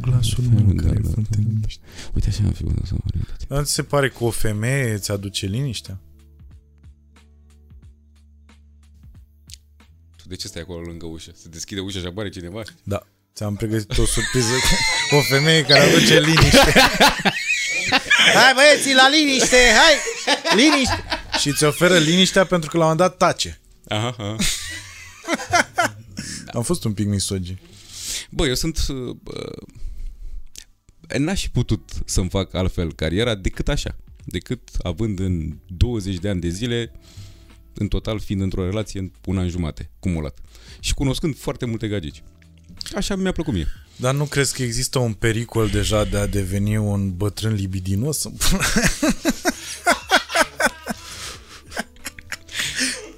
glasul 0.00 0.44
meu 0.44 0.72
Da, 0.72 0.82
care 0.82 0.98
da, 1.00 1.08
e 1.08 1.12
foarte 1.12 1.36
da. 1.38 1.48
liniște. 1.48 1.84
Uite 2.14 2.28
așa 2.28 2.42
am 2.44 2.52
fi 2.52 2.64
să 2.86 2.94
orientat. 3.06 3.46
Dar 3.48 3.64
ți 3.64 3.72
se 3.72 3.82
pare 3.82 4.08
că 4.08 4.24
o 4.24 4.30
femeie 4.30 4.92
îți 4.92 5.10
aduce 5.10 5.46
liniștea? 5.46 5.98
Tu 10.16 10.24
de 10.28 10.34
ce 10.36 10.46
stai 10.46 10.62
acolo 10.62 10.80
lângă 10.80 11.06
ușă? 11.06 11.30
Se 11.34 11.48
deschide 11.48 11.80
ușa 11.80 11.98
și 11.98 12.06
apare 12.06 12.28
cineva? 12.28 12.62
Da. 12.82 13.06
Ți-am 13.34 13.54
pregătit 13.56 13.98
o 13.98 14.04
surpriză 14.04 14.52
cu 15.10 15.14
o 15.14 15.20
femeie 15.20 15.62
care 15.62 15.80
aduce 15.80 16.20
liniște. 16.20 16.72
hai 18.34 18.52
băieții, 18.54 18.94
la 18.94 19.08
liniște, 19.08 19.56
hai! 19.56 19.94
Liniște! 20.56 21.04
Și 21.40 21.48
îți 21.48 21.64
oferă 21.64 21.98
liniștea 21.98 22.44
pentru 22.44 22.70
că 22.70 22.76
la 22.76 22.84
un 22.84 22.90
moment 22.90 23.10
dat 23.10 23.28
tace. 23.28 23.60
Aha, 23.88 24.14
aha. 24.18 24.36
Am 26.58 26.64
fost 26.64 26.84
un 26.84 26.92
pic 26.92 27.06
misogin. 27.06 27.58
Bă, 28.30 28.46
eu 28.46 28.54
sunt... 28.54 28.86
uh, 28.88 29.16
bă, 29.22 29.52
N-aș 31.18 31.42
fi 31.42 31.48
putut 31.48 31.90
să-mi 32.04 32.28
fac 32.28 32.54
altfel 32.54 32.92
cariera 32.92 33.34
decât 33.34 33.68
așa. 33.68 33.96
Decât 34.24 34.68
având 34.82 35.18
în 35.18 35.56
20 35.66 36.16
de 36.18 36.28
ani 36.28 36.40
de 36.40 36.48
zile, 36.48 36.92
în 37.74 37.88
total 37.88 38.20
fiind 38.20 38.40
într-o 38.40 38.64
relație 38.64 39.00
în 39.00 39.10
un 39.24 39.38
an 39.38 39.48
jumate, 39.48 39.90
cumulat. 40.00 40.38
Și 40.80 40.94
cunoscând 40.94 41.36
foarte 41.36 41.64
multe 41.64 41.88
gagici. 41.88 42.22
Așa 42.94 43.16
mi-a 43.16 43.32
plăcut 43.32 43.54
mie. 43.54 43.66
Dar 43.96 44.14
nu 44.14 44.24
crezi 44.24 44.54
că 44.54 44.62
există 44.62 44.98
un 44.98 45.12
pericol 45.12 45.68
deja 45.68 46.04
de 46.04 46.16
a 46.16 46.26
deveni 46.26 46.76
un 46.76 47.16
bătrân 47.16 47.54
libidinos? 47.54 48.22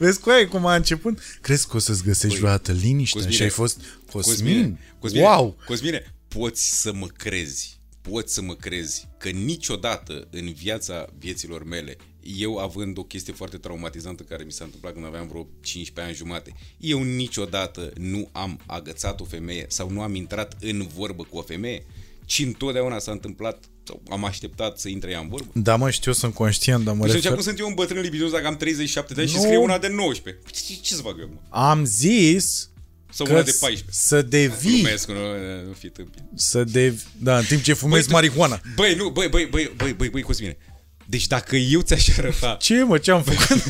Vezi 0.01 0.21
cu 0.21 0.31
aia 0.31 0.49
cum 0.49 0.67
a 0.67 0.75
început? 0.75 1.19
Crezi 1.41 1.69
că 1.69 1.77
o 1.77 1.79
să-ți 1.79 2.03
găsești 2.03 2.39
vreodată 2.39 2.73
liniștea? 2.73 3.21
Cosmine, 3.21 3.37
și 3.37 3.43
ai 3.43 3.49
fost 3.49 3.81
Cosmin? 4.11 4.79
Cosmine, 4.99 5.25
Wow! 5.25 5.57
Cosmine, 5.67 6.15
poți 6.29 6.81
să 6.81 6.93
mă 6.93 7.07
crezi 7.07 7.81
poți 8.03 8.35
să 8.35 8.43
mă 8.43 8.55
crezi 8.55 9.09
că 9.19 9.29
niciodată 9.29 10.29
în 10.31 10.53
viața 10.53 11.07
vieților 11.19 11.65
mele, 11.65 11.97
eu 12.23 12.57
având 12.57 12.99
o 12.99 13.03
chestie 13.03 13.33
foarte 13.33 13.57
traumatizantă 13.57 14.23
care 14.23 14.45
mi 14.45 14.53
s-a 14.53 14.65
întâmplat 14.65 14.93
când 14.93 15.07
aveam 15.07 15.29
vreo 15.29 15.49
15 15.61 16.01
ani 16.01 16.15
jumate, 16.15 16.55
eu 16.79 17.03
niciodată 17.03 17.93
nu 17.97 18.29
am 18.33 18.61
agățat 18.67 19.21
o 19.21 19.25
femeie 19.25 19.65
sau 19.69 19.91
nu 19.91 20.03
am 20.03 20.15
intrat 20.15 20.57
în 20.61 20.87
vorbă 20.95 21.23
cu 21.23 21.37
o 21.37 21.43
femeie, 21.43 21.87
ci 22.25 22.39
întotdeauna 22.39 22.99
s-a 22.99 23.13
întâmplat 23.13 23.65
sau 23.91 24.03
am 24.11 24.25
așteptat 24.25 24.79
să 24.79 24.89
intre 24.89 25.11
ea 25.11 25.19
în 25.19 25.29
vorbă. 25.29 25.51
Da, 25.55 25.77
mă, 25.77 25.91
știu, 25.91 26.13
sunt 26.13 26.35
conștient, 26.35 26.85
dar 26.85 26.95
mă 26.95 27.05
Deci 27.05 27.15
refer... 27.15 27.31
acum 27.31 27.43
sunt 27.43 27.59
eu 27.59 27.67
un 27.67 27.75
bătrân 27.75 28.03
libidos 28.03 28.31
dacă 28.31 28.47
am 28.47 28.57
37 28.57 29.15
de 29.15 29.21
ani 29.21 29.31
și 29.31 29.37
Nu. 29.37 29.43
scrie 29.43 29.57
una 29.57 29.79
de 29.79 29.89
19. 29.89 30.43
Ce, 30.53 30.75
ce 30.83 30.95
să 30.95 31.03
fac 31.03 31.15
eu? 31.19 31.29
mă? 31.33 31.59
Am 31.59 31.85
zis 31.85 32.71
Sau 33.13 33.27
că 33.27 33.33
una 33.33 33.43
de 33.43 33.51
s- 33.51 33.59
14. 33.59 34.01
să 34.07 34.23
devii, 34.23 34.71
Glumesc, 34.81 35.09
nu, 35.09 35.15
nu 35.67 35.73
fi 35.79 35.89
tâmpit. 35.89 36.23
să 36.35 36.65
devi... 36.65 37.03
Da, 37.17 37.39
în 37.39 37.45
timp 37.45 37.63
ce 37.63 37.73
fumezi 37.73 38.07
tu- 38.07 38.13
marihuana. 38.13 38.61
Băi, 38.75 38.95
nu, 38.95 39.09
băi, 39.11 39.29
băi, 39.29 39.47
băi, 39.51 39.73
băi, 39.77 39.93
băi, 39.93 40.09
băi, 40.09 40.23
Cosmine. 40.23 40.57
Deci 41.07 41.27
dacă 41.27 41.57
eu 41.57 41.81
ți-aș 41.81 42.09
arăta, 42.19 42.57
Ce, 42.61 42.83
mă, 42.83 42.99
ce 42.99 43.11
am 43.11 43.23
făcut? 43.23 43.65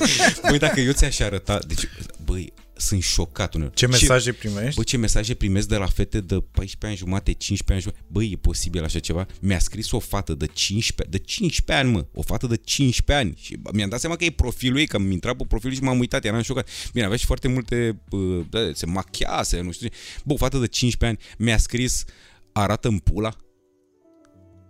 băi, 0.48 0.59
dacă 0.59 0.80
eu 0.80 0.92
ți-aș 0.92 1.18
arăta, 1.20 1.59
deci, 1.66 1.80
băi, 2.24 2.52
sunt 2.81 3.02
șocat 3.02 3.55
uneori. 3.55 3.74
Ce 3.74 3.86
mesaje 3.86 4.32
primești? 4.32 4.74
Băi, 4.74 4.85
ce 4.85 4.97
mesaje 4.97 5.35
primesc 5.35 5.69
de 5.69 5.77
la 5.77 5.86
fete 5.86 6.20
de 6.20 6.35
14 6.35 6.86
ani 6.86 6.97
jumate, 6.97 7.32
15 7.32 7.73
ani 7.73 7.81
jumate. 7.81 8.12
Băi, 8.12 8.31
e 8.32 8.36
posibil 8.36 8.85
așa 8.85 8.98
ceva? 8.98 9.27
Mi-a 9.40 9.59
scris 9.59 9.90
o 9.90 9.98
fată 9.98 10.35
de 10.35 10.47
15, 10.47 11.16
de 11.16 11.24
15 11.24 11.85
ani, 11.85 11.93
mă. 11.93 12.07
O 12.15 12.23
fată 12.23 12.47
de 12.47 12.57
15 12.57 13.27
ani. 13.27 13.36
Și 13.40 13.57
mi-am 13.73 13.89
dat 13.89 14.01
seama 14.01 14.16
că 14.16 14.24
e 14.24 14.31
profilul 14.31 14.78
ei, 14.78 14.86
că 14.86 14.97
am 14.97 15.11
intrat 15.11 15.36
pe 15.36 15.44
profilul 15.48 15.74
și 15.74 15.82
m-am 15.82 15.98
uitat, 15.98 16.24
eram 16.24 16.43
șocat. 16.43 16.69
Bine, 16.93 17.05
avea 17.05 17.16
și 17.16 17.27
foarte 17.27 17.48
multe, 17.48 18.02
uh, 18.11 18.47
da, 18.51 18.59
se 18.73 18.86
machiase, 18.86 19.61
nu 19.61 19.73
știu 19.73 19.89
ce. 19.89 19.94
Bă, 20.24 20.32
o 20.32 20.36
fată 20.36 20.59
de 20.59 20.66
15 20.66 21.19
ani 21.19 21.36
mi-a 21.39 21.59
scris 21.59 22.05
arată-mi 22.52 23.01
pula. 23.01 23.36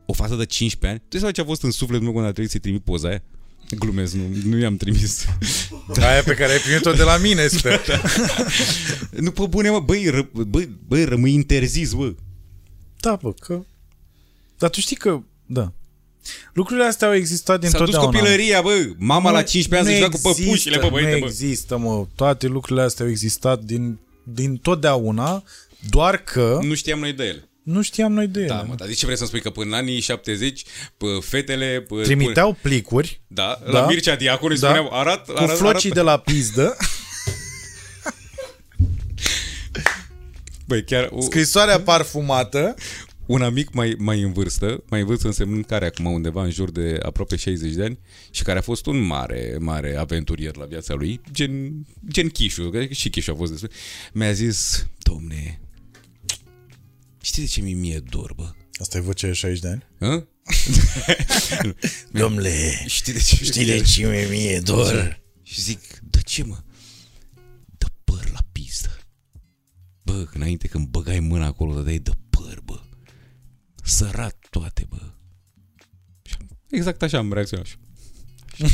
O 0.06 0.12
fată 0.12 0.34
de 0.34 0.44
15 0.44 1.00
ani. 1.00 1.08
Tu 1.08 1.18
sau 1.18 1.30
ce 1.30 1.40
a 1.40 1.44
fost 1.44 1.62
în 1.62 1.70
sufletul 1.70 2.04
meu 2.04 2.12
când 2.12 2.24
a 2.24 2.30
trebuit 2.30 2.50
să-i 2.50 2.60
trimit 2.60 2.84
poza 2.84 3.08
aia? 3.08 3.22
Glumesc, 3.78 4.14
nu, 4.14 4.22
nu 4.44 4.58
i-am 4.58 4.76
trimis. 4.76 5.24
Aia 6.00 6.22
pe 6.22 6.34
care 6.34 6.52
ai 6.52 6.58
primit-o 6.58 6.92
de 6.92 7.02
la 7.02 7.16
mine, 7.16 7.46
sper. 7.46 7.80
nu, 9.24 9.30
pe 9.30 9.46
bune, 9.46 9.70
mă, 9.70 9.80
băi, 9.80 10.08
ră, 10.08 10.28
băi, 10.46 10.78
băi, 10.86 11.04
rămâi 11.04 11.32
interzis, 11.32 11.92
bă. 11.92 12.14
Da, 13.00 13.18
bă, 13.22 13.32
că... 13.32 13.60
Dar 14.58 14.70
tu 14.70 14.80
știi 14.80 14.96
că... 14.96 15.20
Da. 15.46 15.72
Lucrurile 16.52 16.86
astea 16.86 17.08
au 17.08 17.14
existat 17.14 17.62
S-a 17.62 17.68
dus 17.68 17.70
dintotdeauna. 17.70 18.10
copilăria, 18.10 18.62
bă. 18.62 18.90
Mama 18.98 19.30
la 19.30 19.42
15 19.42 19.76
ani 19.78 19.88
Nu 19.88 19.92
să 19.92 19.98
joacă 19.98 20.16
cu 20.22 20.28
există, 20.28 20.44
păpușile, 20.44 20.78
bă, 20.78 20.88
băieți, 20.90 21.12
Nu 21.12 21.18
bă. 21.18 21.26
există, 21.26 21.78
mă. 21.78 22.06
Toate 22.14 22.46
lucrurile 22.46 22.84
astea 22.84 23.04
au 23.04 23.10
existat 23.10 23.60
din, 23.60 23.98
din 24.22 24.56
totdeauna, 24.56 25.42
doar 25.90 26.16
că 26.16 26.58
Nu 26.62 26.74
știam 26.74 26.98
noi 26.98 27.12
de 27.12 27.24
ele. 27.24 27.49
Nu 27.62 27.82
știam 27.82 28.12
noi 28.12 28.26
de 28.26 28.38
ele. 28.38 28.48
Da, 28.48 28.62
mă, 28.62 28.74
dar 28.74 28.86
de 28.88 28.92
ce 28.94 29.04
vrei 29.04 29.16
să-mi 29.16 29.28
spui 29.28 29.40
că 29.40 29.50
până 29.50 29.66
în 29.66 29.72
anii 29.72 30.00
70 30.00 30.62
pă, 30.96 31.06
fetele... 31.22 31.84
Pă, 31.88 32.02
Trimiteau 32.02 32.56
plicuri 32.62 33.20
Până, 33.26 33.40
da, 33.42 33.60
Da. 33.72 33.80
la 33.80 33.86
Mircea 33.86 34.16
Diaconu 34.16 34.52
îi 34.52 34.58
Da. 34.58 34.66
spuneau, 34.66 34.92
arat, 34.98 35.24
cu 35.26 35.32
arat, 35.36 35.56
flocii 35.56 35.90
arat. 35.90 36.04
de 36.04 36.10
la 36.10 36.18
pizdă, 36.18 36.76
Băi, 40.66 40.84
chiar 40.84 41.08
o, 41.12 41.20
scrisoarea 41.20 41.80
parfumată. 41.80 42.74
un 43.26 43.42
amic 43.42 43.72
mai, 43.72 43.94
mai 43.98 44.20
în 44.22 44.32
vârstă, 44.32 44.82
mai 44.88 45.00
în 45.00 45.06
vârstă 45.06 45.26
însemnând 45.26 45.64
care 45.66 45.86
acum 45.86 46.04
undeva 46.04 46.42
în 46.42 46.50
jur 46.50 46.70
de 46.70 46.98
aproape 47.02 47.36
60 47.36 47.72
de 47.72 47.84
ani 47.84 47.98
și 48.30 48.42
care 48.42 48.58
a 48.58 48.62
fost 48.62 48.86
un 48.86 48.98
mare, 49.00 49.56
mare 49.60 49.96
aventurier 49.96 50.56
la 50.56 50.64
viața 50.64 50.94
lui, 50.94 51.20
gen, 51.32 51.72
gen 52.08 52.28
Chișu, 52.28 52.62
că 52.70 52.84
și 52.84 53.10
Chișu 53.10 53.30
a 53.30 53.34
fost 53.34 53.50
destul, 53.50 53.70
mi-a 54.12 54.32
zis, 54.32 54.86
domne, 54.98 55.60
știi 57.20 57.42
de 57.42 57.48
ce 57.48 57.60
mi 57.60 57.74
mie 57.74 57.98
dor, 57.98 58.32
bă? 58.34 58.50
Asta 58.80 58.98
e 58.98 59.00
vocea 59.00 59.26
de 59.26 59.32
60 59.32 59.60
de 59.60 59.68
ani. 59.68 59.86
Hă? 59.98 60.26
Domnule, 62.20 62.84
Știi 62.86 63.12
de 63.12 63.18
ce? 63.18 63.44
știi 63.44 63.64
de 63.64 63.80
ce 63.80 64.06
mi 64.06 64.26
mie 64.36 64.60
dor? 64.60 65.20
Și 65.42 65.60
zic, 65.60 65.98
de 66.10 66.20
ce 66.24 66.44
mă? 66.44 66.56
Dă 67.78 67.86
păr 68.04 68.30
la 68.32 68.38
pistă. 68.52 68.98
Bă, 70.02 70.26
înainte 70.34 70.68
când 70.68 70.88
băgai 70.88 71.20
mâna 71.20 71.46
acolo, 71.46 71.74
dădeai 71.74 71.98
de 71.98 72.10
păr, 72.30 72.60
bă. 72.64 72.80
Sărat 73.84 74.36
toate, 74.50 74.86
bă. 74.88 75.00
Și 76.22 76.34
am- 76.40 76.58
Exact 76.70 77.02
așa 77.02 77.18
am 77.18 77.32
reacționat 77.32 77.66
și 77.66 77.74
eu. 77.78 77.88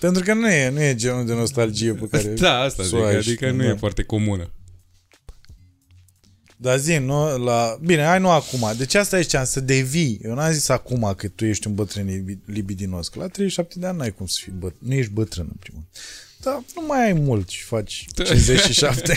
Pentru 0.00 0.22
că 0.22 0.34
nu 0.34 0.50
e, 0.50 0.68
nu 0.68 0.80
e 0.82 0.94
genul 0.94 1.26
de 1.26 1.34
nostalgie 1.34 1.92
pe 1.94 2.06
care 2.08 2.28
Da, 2.40 2.58
asta 2.60 2.82
să 2.82 2.88
zic, 2.88 2.98
o 2.98 3.02
ai 3.04 3.16
adică 3.16 3.46
și- 3.48 3.54
nu 3.54 3.62
da. 3.62 3.68
e 3.68 3.74
foarte 3.74 4.02
comună. 4.02 4.52
Dar 6.60 6.78
zi, 6.78 6.96
nu, 6.96 7.44
la... 7.44 7.78
Bine, 7.84 8.04
hai 8.04 8.20
nu 8.20 8.30
acum. 8.30 8.72
Deci 8.76 8.94
asta 8.94 9.18
e 9.18 9.22
ziceam, 9.22 9.44
să 9.44 9.60
devii. 9.60 10.20
Eu 10.22 10.34
n-am 10.34 10.52
zis 10.52 10.68
acum 10.68 11.14
că 11.16 11.28
tu 11.28 11.44
ești 11.44 11.66
un 11.66 11.74
bătrân 11.74 12.06
libi- 12.06 12.44
libidinos. 12.44 13.08
Că 13.08 13.18
la 13.18 13.26
37 13.26 13.78
de 13.78 13.86
ani 13.86 13.98
n-ai 13.98 14.14
cum 14.14 14.26
să 14.26 14.38
fii 14.42 14.52
bătrân. 14.52 14.88
Nu 14.88 14.94
ești 14.94 15.12
bătrân, 15.12 15.46
în 15.50 15.56
primul 15.58 15.82
rând. 15.82 16.04
Dar 16.42 16.62
nu 16.74 16.86
mai 16.86 17.04
ai 17.06 17.12
mult 17.12 17.48
și 17.48 17.62
faci 17.62 18.06
Da. 18.14 18.24
57. 18.24 19.14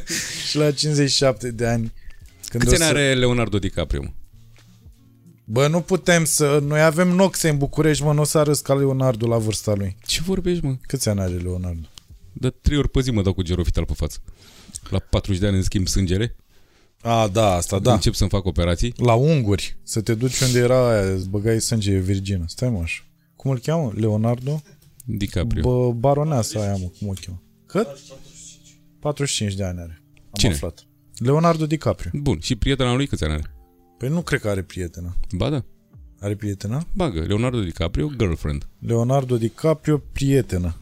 și 0.48 0.56
la 0.56 0.72
57 0.72 1.50
de 1.50 1.66
ani... 1.66 1.92
Când 2.48 2.62
Câți 2.62 2.74
o 2.74 2.84
ani 2.84 2.92
să... 2.92 2.98
are 2.98 3.14
Leonardo 3.14 3.58
DiCaprio? 3.58 4.02
mă? 4.02 4.08
Bă, 5.44 5.66
nu 5.68 5.80
putem 5.80 6.24
să... 6.24 6.58
Noi 6.62 6.82
avem 6.82 7.08
noxe 7.08 7.48
în 7.48 7.58
București, 7.58 8.02
mă, 8.02 8.12
nu 8.12 8.20
o 8.20 8.24
să 8.24 8.38
arăs 8.38 8.60
ca 8.60 8.74
Leonardo 8.74 9.26
la 9.26 9.38
vârsta 9.38 9.74
lui. 9.74 9.96
Ce 10.06 10.20
vorbești, 10.22 10.64
mă? 10.64 10.76
Câți 10.80 11.08
ani 11.08 11.20
are 11.20 11.32
Leonardo? 11.32 11.88
De 12.32 12.50
trei 12.50 12.78
ori 12.78 12.88
pe 12.88 13.00
zi 13.00 13.10
mă 13.10 13.22
dau 13.22 13.32
cu 13.32 13.42
gerofital 13.42 13.84
pe 13.84 13.92
față. 13.96 14.18
La 14.90 14.98
40 14.98 15.40
de 15.40 15.46
ani 15.46 15.54
îmi 15.54 15.64
schimb 15.64 15.86
sângele, 15.88 16.36
A, 17.04 17.28
da, 17.28 17.52
asta 17.54 17.78
da. 17.78 17.92
încep 17.92 18.14
să-mi 18.14 18.30
fac 18.30 18.44
operații. 18.44 18.92
La 18.96 19.14
unguri. 19.14 19.76
Să 19.82 20.00
te 20.00 20.14
duci 20.14 20.40
unde 20.40 20.58
era 20.58 20.88
aia, 20.90 21.12
îți 21.14 21.28
băgai 21.28 21.60
sânge 21.60 21.98
virgină. 21.98 22.44
Stai 22.46 22.70
mă 22.70 22.80
așa. 22.82 23.02
Cum 23.36 23.50
îl 23.50 23.58
cheamă? 23.58 23.92
Leonardo? 23.96 24.62
DiCaprio. 25.04 25.62
Bă, 25.62 25.92
baroneasa 25.92 26.60
aia, 26.60 26.76
mă, 26.76 26.90
cum 26.98 27.08
o 27.08 27.12
cheamă? 27.24 27.42
Cât? 27.66 27.86
45 29.00 29.54
de 29.54 29.64
ani 29.64 29.78
are. 29.80 30.02
Am 30.14 30.22
Cine? 30.32 30.52
aflat. 30.52 30.86
Leonardo 31.18 31.66
DiCaprio. 31.66 32.10
Bun, 32.14 32.38
și 32.40 32.56
prietena 32.56 32.94
lui 32.94 33.06
câți 33.06 33.24
ani 33.24 33.32
are? 33.32 33.54
Păi 33.98 34.08
nu 34.08 34.22
cred 34.22 34.40
că 34.40 34.48
are 34.48 34.62
prietenă. 34.62 35.16
Ba 35.32 35.50
da, 35.50 35.64
Are 36.20 36.34
prietenă? 36.36 36.86
bagă, 36.92 37.20
Leonardo 37.20 37.60
DiCaprio, 37.60 38.10
girlfriend. 38.18 38.66
Leonardo 38.78 39.36
DiCaprio, 39.36 40.02
prietenă. 40.12 40.76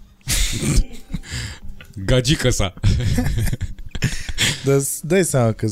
Gagică 2.07 2.51
sa. 2.51 2.75
Dar 4.65 4.81
dai 5.03 5.25
seama 5.25 5.53
că 5.53 5.69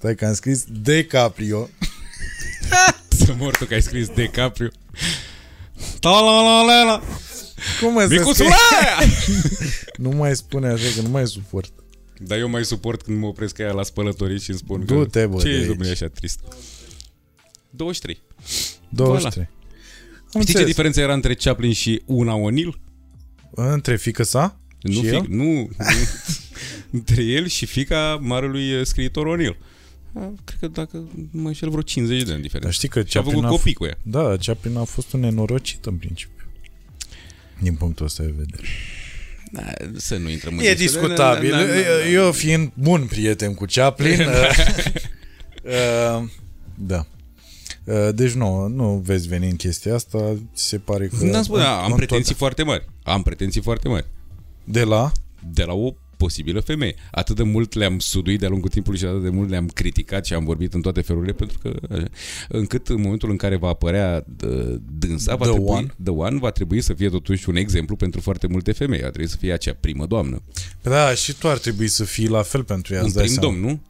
stai 0.00 0.14
că 0.14 0.26
am 0.26 0.34
scris 0.34 0.64
DiCaprio. 0.82 1.68
Să 3.24 3.34
mor 3.38 3.56
tu 3.56 3.64
că 3.64 3.74
ai 3.74 3.82
scris 3.82 4.08
DiCaprio. 4.08 4.68
Ta 6.00 6.10
la 6.10 6.42
la 6.42 6.62
la 6.64 6.82
la. 6.84 7.02
Cum 7.80 7.92
mă 7.92 8.00
să 8.00 8.06
Micuțul 8.08 8.32
scrie? 8.34 8.48
ăla! 8.48 9.12
Nu 10.10 10.16
mai 10.16 10.36
spune 10.36 10.68
așa 10.68 10.94
că 10.96 11.00
nu 11.02 11.08
mai 11.08 11.26
suport. 11.26 11.72
Dar 12.18 12.38
eu 12.38 12.48
mai 12.48 12.64
suport 12.64 13.02
când 13.02 13.18
mă 13.18 13.26
opresc 13.26 13.58
aia 13.60 13.72
la 13.72 13.82
spălătorii 13.82 14.40
și 14.40 14.50
îmi 14.50 14.58
spun 14.58 14.84
că... 14.84 14.94
Du-te, 14.94 15.26
bă, 15.26 15.36
Ce 15.36 15.42
de 15.42 15.48
ești, 15.48 15.58
aici. 15.60 15.68
domnule, 15.68 15.90
așa 15.90 16.06
trist? 16.08 16.40
23. 17.70 18.20
23. 18.88 19.48
Am 19.52 20.26
Știi 20.28 20.30
ce 20.30 20.38
înțeles. 20.38 20.66
diferența 20.66 21.00
era 21.00 21.12
între 21.12 21.34
Chaplin 21.34 21.72
și 21.72 22.02
Una 22.06 22.34
O'Neill? 22.34 22.80
Între 23.50 23.96
fică 23.96 24.22
sa? 24.22 24.60
Nu, 24.82 24.92
și 24.92 25.00
fic, 25.00 25.12
el? 25.12 25.24
nu, 25.28 25.44
nu. 25.52 25.68
între 26.98 27.22
el 27.22 27.46
și 27.46 27.66
fica 27.66 28.18
marelui 28.20 28.74
uh, 28.74 28.86
scriitor 28.86 29.36
O'Neill. 29.38 29.56
A, 30.14 30.32
Cred 30.44 30.58
că 30.60 30.68
dacă 30.68 30.96
nu 31.32 31.40
mă 31.42 31.46
înșel 31.48 31.68
vreo 31.68 31.82
50 31.82 32.22
de 32.22 32.32
ani 32.32 32.42
diferență. 32.42 32.66
Dar 32.66 32.72
știi 32.76 32.88
că 32.88 33.00
și 33.00 33.16
a 33.16 33.20
Chaplin 33.20 33.32
făcut 33.34 33.48
a, 33.48 33.56
copii 33.56 33.74
cu 33.74 33.84
ea. 33.84 33.98
Da, 34.02 34.36
Chaplin 34.36 34.76
a 34.76 34.84
fost 34.84 35.12
un 35.12 35.20
nenorocit 35.20 35.84
în 35.86 35.94
principiu. 35.94 36.44
Din 37.60 37.74
punctul 37.74 38.06
ăsta 38.06 38.22
de 38.22 38.34
vedere. 38.36 38.62
Da, 39.52 39.62
să 39.96 40.16
nu 40.16 40.30
intrăm 40.30 40.52
în 40.52 40.58
E 40.64 40.74
discuție. 40.74 40.86
discutabil. 41.00 41.50
Da, 41.50 41.56
da, 41.58 41.64
da, 41.66 41.72
da. 41.72 42.08
Eu 42.08 42.32
fiind 42.32 42.70
bun 42.74 43.06
prieten 43.06 43.54
cu 43.54 43.64
Chaplin, 43.68 44.20
uh, 44.20 44.26
uh, 46.20 46.28
da. 46.74 47.06
Uh, 47.84 48.08
Deci 48.14 48.30
nu, 48.32 48.66
nu 48.66 49.02
vezi 49.04 49.28
veni 49.28 49.48
în 49.50 49.56
chestia 49.56 49.94
asta, 49.94 50.36
ți 50.54 50.64
se 50.64 50.78
pare 50.78 51.06
că... 51.06 51.24
N-am 51.24 51.42
spus, 51.42 51.58
da, 51.58 51.82
am 51.82 51.90
în 51.90 51.96
pretenții 51.96 52.32
tot- 52.34 52.38
foarte 52.38 52.62
mari. 52.62 52.84
Am 53.02 53.22
pretenții 53.22 53.60
foarte 53.60 53.88
mari. 53.88 54.06
De 54.64 54.82
la? 54.82 55.12
De 55.52 55.62
la 55.64 55.72
o 55.72 55.94
posibilă 56.20 56.60
femeie. 56.60 56.94
Atât 57.10 57.36
de 57.36 57.42
mult 57.42 57.74
le-am 57.74 57.98
suduit 57.98 58.38
de-a 58.38 58.48
lungul 58.48 58.68
timpului 58.70 58.98
și 58.98 59.04
atât 59.04 59.22
de 59.22 59.28
mult 59.28 59.48
le-am 59.48 59.66
criticat 59.66 60.24
și 60.26 60.34
am 60.34 60.44
vorbit 60.44 60.74
în 60.74 60.80
toate 60.80 61.00
felurile 61.00 61.32
pentru 61.32 61.58
că 61.58 61.72
așa, 61.90 62.04
încât 62.48 62.88
în 62.88 63.00
momentul 63.00 63.30
în 63.30 63.36
care 63.36 63.56
va 63.56 63.68
apărea 63.68 64.22
d- 64.22 64.76
dânsa, 64.98 65.34
va 65.36 65.44
The 65.44 65.52
trebui, 65.52 65.70
One. 65.70 65.86
The 66.04 66.12
One 66.12 66.38
va 66.38 66.50
trebui 66.50 66.80
să 66.80 66.94
fie 66.94 67.08
totuși 67.08 67.48
un 67.48 67.56
exemplu 67.56 67.96
pentru 67.96 68.20
foarte 68.20 68.46
multe 68.46 68.72
femei. 68.72 69.00
Va 69.00 69.08
trebui 69.08 69.28
să 69.30 69.36
fie 69.36 69.52
acea 69.52 69.76
primă 69.80 70.06
doamnă. 70.06 70.42
Da, 70.82 71.14
și 71.14 71.32
tu 71.34 71.48
ar 71.48 71.58
trebui 71.58 71.88
să 71.88 72.04
fii 72.04 72.28
la 72.28 72.42
fel 72.42 72.64
pentru 72.64 72.94
ea, 72.94 73.00
un 73.00 73.06
îți 73.06 73.14
dai 73.14 73.24
prim 73.24 73.36
seama. 73.36 73.52
domn, 73.52 73.66
nu? 73.66 73.80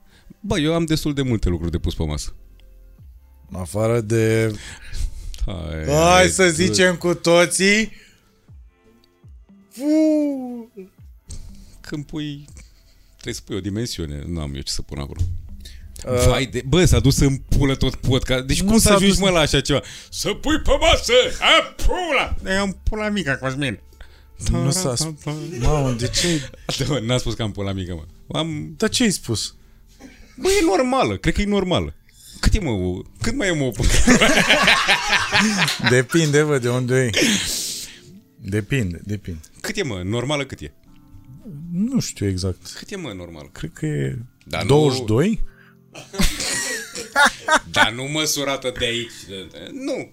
Bă, 0.40 0.58
eu 0.58 0.74
am 0.74 0.84
destul 0.84 1.14
de 1.14 1.22
multe 1.22 1.48
lucruri 1.48 1.70
de 1.70 1.78
pus 1.78 1.94
pe 1.94 2.04
masă. 2.04 2.34
În 3.50 3.60
afară 3.60 4.00
de... 4.00 4.52
Hai, 5.46 5.94
Hai 5.94 6.28
să 6.28 6.48
zicem 6.48 6.96
cu 6.96 7.14
toții... 7.14 7.92
Fu! 9.70 9.82
Când 11.90 12.04
pui... 12.04 12.44
Trebuie 13.12 13.34
să 13.34 13.40
pui 13.44 13.56
o 13.56 13.60
dimensiune. 13.60 14.22
Nu 14.26 14.40
am 14.40 14.54
eu 14.54 14.60
ce 14.60 14.72
să 14.72 14.82
pun 14.82 14.98
acolo. 14.98 15.20
Vai 16.28 16.46
de... 16.46 16.62
Bă, 16.66 16.84
s-a 16.84 17.00
dus 17.00 17.18
în 17.18 17.36
pulă 17.36 17.74
tot 17.74 17.94
podcast. 17.94 18.44
Deci 18.44 18.60
Nu 18.62 18.68
cum 18.68 18.78
să 18.78 18.86
s-a 18.88 18.94
ajungi, 18.94 19.12
dus- 19.14 19.22
mă, 19.22 19.30
la 19.30 19.38
așa 19.40 19.60
ceva? 19.60 19.80
Să 20.10 20.28
pui 20.34 20.60
pe 20.60 20.70
masă! 20.80 21.12
A, 21.40 21.74
pula! 21.84 22.36
E 22.52 22.58
am 22.58 22.80
pula 22.82 23.08
mică, 23.08 23.38
Cosmin. 23.40 23.78
Nu 24.50 24.70
s-a 24.70 24.94
spus. 24.94 25.34
Mamă, 25.60 25.92
de 25.92 26.08
ce? 26.08 26.50
Da, 26.78 26.84
mă, 26.88 26.98
N-a 26.98 27.16
spus 27.18 27.34
că 27.34 27.42
am 27.42 27.52
pula 27.52 27.72
mică, 27.72 27.94
mă. 27.94 28.38
Am... 28.38 28.74
Dar 28.76 28.88
ce 28.88 29.02
ai 29.02 29.10
spus? 29.10 29.54
Bă, 30.36 30.48
e 30.48 30.64
normală. 30.76 31.16
Cred 31.16 31.34
că 31.34 31.40
e 31.40 31.44
normală. 31.44 31.94
Cât 32.40 32.54
e, 32.54 32.58
mă? 32.60 32.70
o- 32.70 33.02
Cât 33.20 33.34
mai 33.36 33.48
e, 33.48 33.52
mă? 33.52 33.64
o- 33.64 33.70
Depinde, 35.90 36.42
bă, 36.42 36.58
de 36.58 36.68
unde 36.68 36.94
e. 36.96 37.10
Depinde, 38.36 39.00
depinde. 39.04 39.40
Cât 39.60 39.76
e, 39.76 39.82
mă? 39.82 40.00
Normală 40.04 40.44
cât 40.44 40.60
e? 40.60 40.72
Nu 41.72 42.00
știu 42.00 42.26
exact. 42.28 42.72
Cât 42.78 42.90
e, 42.90 42.96
mă, 42.96 43.12
normală? 43.16 43.48
Cred 43.52 43.70
că 43.72 43.86
e 43.86 44.18
Dar 44.44 44.62
nu- 44.62 44.68
22? 44.68 45.42
Dar 47.70 47.92
nu 47.92 48.02
măsurată 48.04 48.72
de 48.78 48.84
aici. 48.84 49.12
de- 49.28 49.48
de- 49.50 49.70
Nu. 49.72 50.10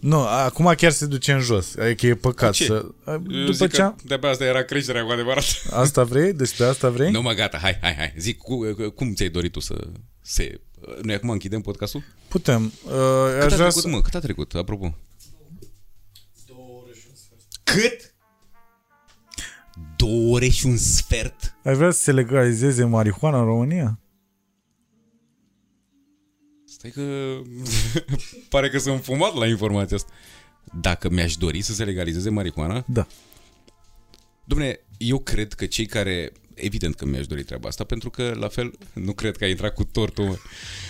Nu, 0.00 0.18
acum 0.26 0.72
chiar 0.76 0.90
se 0.92 1.06
duce 1.06 1.32
în 1.32 1.40
jos. 1.40 1.76
Adică 1.76 2.06
e 2.06 2.14
păcat 2.14 2.52
Ce? 2.52 2.64
să... 2.64 2.72
Eu 3.06 3.18
După 3.18 3.52
zic 3.52 3.70
ce... 3.70 3.76
că 3.80 3.94
de-abia 4.04 4.30
asta 4.30 4.44
era 4.44 4.62
creșterea 4.62 5.04
cu 5.04 5.10
adevărat. 5.10 5.44
Asta 5.70 6.04
vrei? 6.04 6.32
Despre 6.32 6.64
asta 6.64 6.90
vrei? 6.90 7.10
Nu, 7.10 7.22
mă, 7.22 7.32
gata, 7.32 7.58
hai, 7.58 7.78
hai, 7.80 7.94
hai. 7.94 8.14
Zic, 8.18 8.38
cu, 8.38 8.58
cum 8.94 9.14
ți-ai 9.14 9.28
dorit 9.28 9.52
tu 9.52 9.60
să 9.60 9.86
se... 10.22 10.60
Noi 11.02 11.14
acum 11.14 11.30
închidem 11.30 11.60
podcastul? 11.60 12.02
Putem. 12.28 12.64
Uh, 12.64 12.90
Cât 13.32 13.42
aș 13.42 13.44
aș 13.44 13.52
vrea 13.52 13.56
trecut, 13.56 13.82
să... 13.82 13.88
mă? 13.88 14.00
Cât 14.00 14.14
a 14.14 14.18
trecut, 14.20 14.54
apropo? 14.54 14.94
Cât? 17.64 18.14
Două 19.96 20.34
ore 20.34 20.48
și 20.48 20.66
un 20.66 20.76
sfert? 20.76 21.54
Ai 21.64 21.74
vrea 21.74 21.90
să 21.90 22.02
se 22.02 22.12
legalizeze 22.12 22.84
marihuana 22.84 23.38
în 23.38 23.44
România? 23.44 24.00
Stai 26.64 26.90
că... 26.90 27.36
Pare 28.48 28.70
că 28.70 28.78
sunt 28.78 29.04
fumat 29.04 29.34
la 29.34 29.46
informația 29.46 29.96
asta. 29.96 30.10
Dacă 30.80 31.08
mi-aș 31.10 31.36
dori 31.36 31.62
să 31.62 31.72
se 31.72 31.84
legalizeze 31.84 32.30
marihuana, 32.30 32.84
Da. 32.86 33.06
Dom'le, 34.54 34.80
eu 34.98 35.18
cred 35.18 35.52
că 35.52 35.66
cei 35.66 35.86
care... 35.86 36.32
Evident 36.56 36.94
că 36.94 37.06
mi-aș 37.06 37.26
dori 37.26 37.42
treaba 37.44 37.68
asta, 37.68 37.84
pentru 37.84 38.10
că, 38.10 38.34
la 38.38 38.48
fel, 38.48 38.70
nu 38.92 39.12
cred 39.12 39.36
că 39.36 39.44
ai 39.44 39.50
intrat 39.50 39.74
cu 39.74 39.84
tortul. 39.84 40.24
mă. 40.24 40.36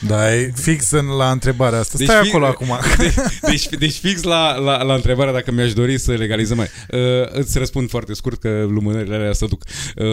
Da, 0.06 0.34
e 0.34 0.52
fix 0.56 0.90
în, 0.90 1.06
la 1.06 1.30
întrebarea 1.30 1.78
asta. 1.78 1.98
Stai 2.02 2.22
fi- 2.22 2.28
acolo 2.28 2.46
acum. 2.46 2.68
De, 2.98 3.14
deci, 3.42 3.68
deci 3.68 3.94
fix 3.94 4.22
la, 4.22 4.54
la, 4.56 4.82
la 4.82 4.94
întrebarea 4.94 5.32
dacă 5.32 5.50
mi-aș 5.52 5.72
dori 5.72 5.98
să 5.98 6.12
legalizăm 6.14 6.56
mai. 6.56 6.68
Uh, 6.90 7.28
îți 7.32 7.58
răspund 7.58 7.88
foarte 7.88 8.14
scurt 8.14 8.40
că 8.40 8.66
lumânările 8.68 9.14
alea 9.14 9.32
să 9.32 9.46
duc. 9.46 9.64
Uh, 9.96 10.04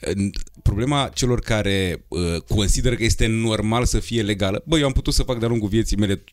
în- 0.00 0.30
problema 0.62 1.10
celor 1.14 1.40
care 1.40 2.04
uh, 2.08 2.36
consideră 2.48 2.94
că 2.94 3.04
este 3.04 3.26
normal 3.26 3.84
să 3.84 3.98
fie 3.98 4.22
legală, 4.22 4.62
bă, 4.66 4.78
eu 4.78 4.86
am 4.86 4.92
putut 4.92 5.14
să 5.14 5.22
fac 5.22 5.38
de-a 5.38 5.48
lungul 5.48 5.68
vieții 5.68 5.96
mele 5.96 6.14
de 6.14 6.24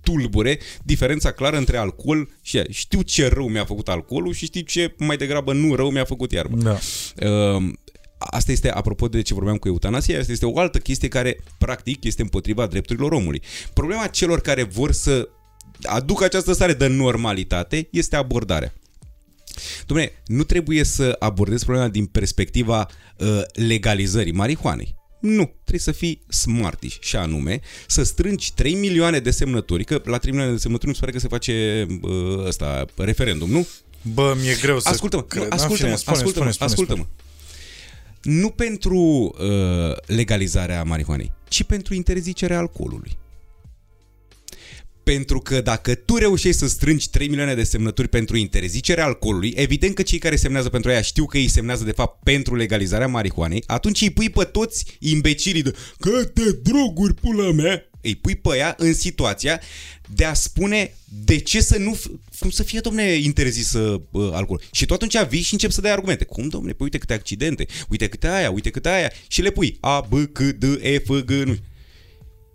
tulbure 0.00 0.58
diferența 0.82 1.30
clară 1.32 1.56
între 1.56 1.76
alcool 1.76 2.28
și 2.42 2.56
ea. 2.56 2.64
Știu 2.70 3.02
ce 3.02 3.28
rău 3.28 3.48
mi-a 3.48 3.64
făcut 3.64 3.88
alcoolul 3.88 4.32
și 4.32 4.44
știu 4.44 4.60
ce 4.60 4.94
mai 4.98 5.16
degrabă 5.16 5.52
nu 5.52 5.74
rău 5.74 5.90
mi-a 5.90 6.04
făcut 6.04 6.32
iarba. 6.32 6.56
Da. 6.56 6.78
Uh, 7.28 7.72
Asta 8.22 8.52
este, 8.52 8.70
apropo 8.70 9.08
de 9.08 9.22
ce 9.22 9.34
vorbeam 9.34 9.56
cu 9.56 9.68
eutanasia, 9.68 10.18
asta 10.18 10.32
este 10.32 10.46
o 10.46 10.58
altă 10.58 10.78
chestie 10.78 11.08
care, 11.08 11.40
practic, 11.58 12.04
este 12.04 12.22
împotriva 12.22 12.66
drepturilor 12.66 13.12
omului. 13.12 13.42
Problema 13.72 14.06
celor 14.06 14.40
care 14.40 14.62
vor 14.62 14.92
să 14.92 15.28
aducă 15.82 16.24
această 16.24 16.52
stare 16.52 16.72
de 16.72 16.86
normalitate 16.86 17.88
este 17.90 18.16
abordarea. 18.16 18.72
Dom'le, 19.82 20.22
nu 20.26 20.42
trebuie 20.42 20.84
să 20.84 21.16
abordezi 21.18 21.64
problema 21.64 21.88
din 21.88 22.06
perspectiva 22.06 22.88
uh, 23.16 23.42
legalizării 23.52 24.32
marihuanei. 24.32 24.94
Nu, 25.20 25.44
trebuie 25.44 25.80
să 25.80 25.92
fii 25.92 26.22
smartish 26.28 26.96
și 27.00 27.16
anume 27.16 27.60
să 27.86 28.02
strângi 28.02 28.52
3 28.54 28.74
milioane 28.74 29.18
de 29.18 29.30
semnături, 29.30 29.84
că 29.84 30.00
la 30.04 30.18
3 30.18 30.30
milioane 30.32 30.54
de 30.56 30.60
semnături 30.60 30.88
mi 30.88 30.94
se 30.94 31.00
pare 31.00 31.12
că 31.12 31.18
se 31.18 31.28
face 31.28 31.86
uh, 32.00 32.46
ăsta, 32.46 32.84
referendum, 32.96 33.50
nu? 33.50 33.66
Bă, 34.14 34.36
mi-e 34.40 34.56
greu 34.60 34.80
să 34.80 34.88
Ascultă-mă, 34.88 35.22
cred. 35.22 35.42
nu, 35.42 35.48
În 35.48 35.52
ascultă-mă, 35.52 35.88
fine, 35.88 35.96
spune, 35.96 36.16
ascultă-mă, 36.16 36.50
spune, 36.50 36.68
spune, 36.68 36.70
ascultă-mă. 36.70 37.06
Nu 38.22 38.48
pentru 38.50 38.98
uh, 38.98 39.96
legalizarea 40.06 40.82
marihuanei, 40.82 41.32
ci 41.48 41.62
pentru 41.62 41.94
interzicerea 41.94 42.58
alcoolului. 42.58 43.18
Pentru 45.10 45.38
că 45.38 45.60
dacă 45.60 45.94
tu 45.94 46.16
reușești 46.16 46.58
să 46.58 46.68
strângi 46.68 47.10
3 47.10 47.28
milioane 47.28 47.54
de 47.54 47.62
semnături 47.62 48.08
pentru 48.08 48.36
interzicerea 48.36 49.04
alcoolului, 49.04 49.52
evident 49.56 49.94
că 49.94 50.02
cei 50.02 50.18
care 50.18 50.36
semnează 50.36 50.68
pentru 50.68 50.90
aia 50.90 51.00
știu 51.00 51.26
că 51.26 51.38
ei 51.38 51.48
semnează 51.48 51.84
de 51.84 51.92
fapt 51.92 52.22
pentru 52.22 52.56
legalizarea 52.56 53.06
marihuanei, 53.06 53.62
atunci 53.66 54.00
îi 54.00 54.10
pui 54.10 54.30
pe 54.30 54.44
toți 54.44 54.84
imbecilii 54.98 55.62
de 55.62 55.74
câte 55.98 56.58
droguri 56.62 57.14
pula 57.14 57.52
mea, 57.52 57.90
îi 58.00 58.14
pui 58.14 58.34
pe 58.34 58.56
ea 58.56 58.74
în 58.78 58.94
situația 58.94 59.60
de 60.14 60.24
a 60.24 60.32
spune 60.32 60.94
de 61.24 61.38
ce 61.38 61.60
să 61.60 61.78
nu, 61.78 61.96
f- 61.96 62.38
cum 62.38 62.50
să 62.50 62.62
fie, 62.62 62.80
domne, 62.80 63.12
interzis 63.12 63.72
uh, 63.72 64.00
alcool. 64.32 64.62
Și 64.70 64.86
tu 64.86 64.94
atunci 64.94 65.26
vii 65.28 65.42
și 65.42 65.52
începi 65.52 65.72
să 65.72 65.80
dai 65.80 65.92
argumente. 65.92 66.24
Cum, 66.24 66.48
domne, 66.48 66.70
păi 66.72 66.84
uite 66.84 66.98
câte 66.98 67.12
accidente, 67.12 67.66
uite 67.88 68.08
câte 68.08 68.28
aia, 68.28 68.50
uite 68.50 68.70
câte 68.70 68.88
aia 68.88 69.12
și 69.28 69.42
le 69.42 69.50
pui 69.50 69.76
A, 69.80 70.00
B, 70.00 70.12
C, 70.32 70.38
D, 70.38 70.62
E, 70.80 70.98
F, 70.98 71.08
G, 71.24 71.30
nu 71.30 71.52
știu. 71.52 71.64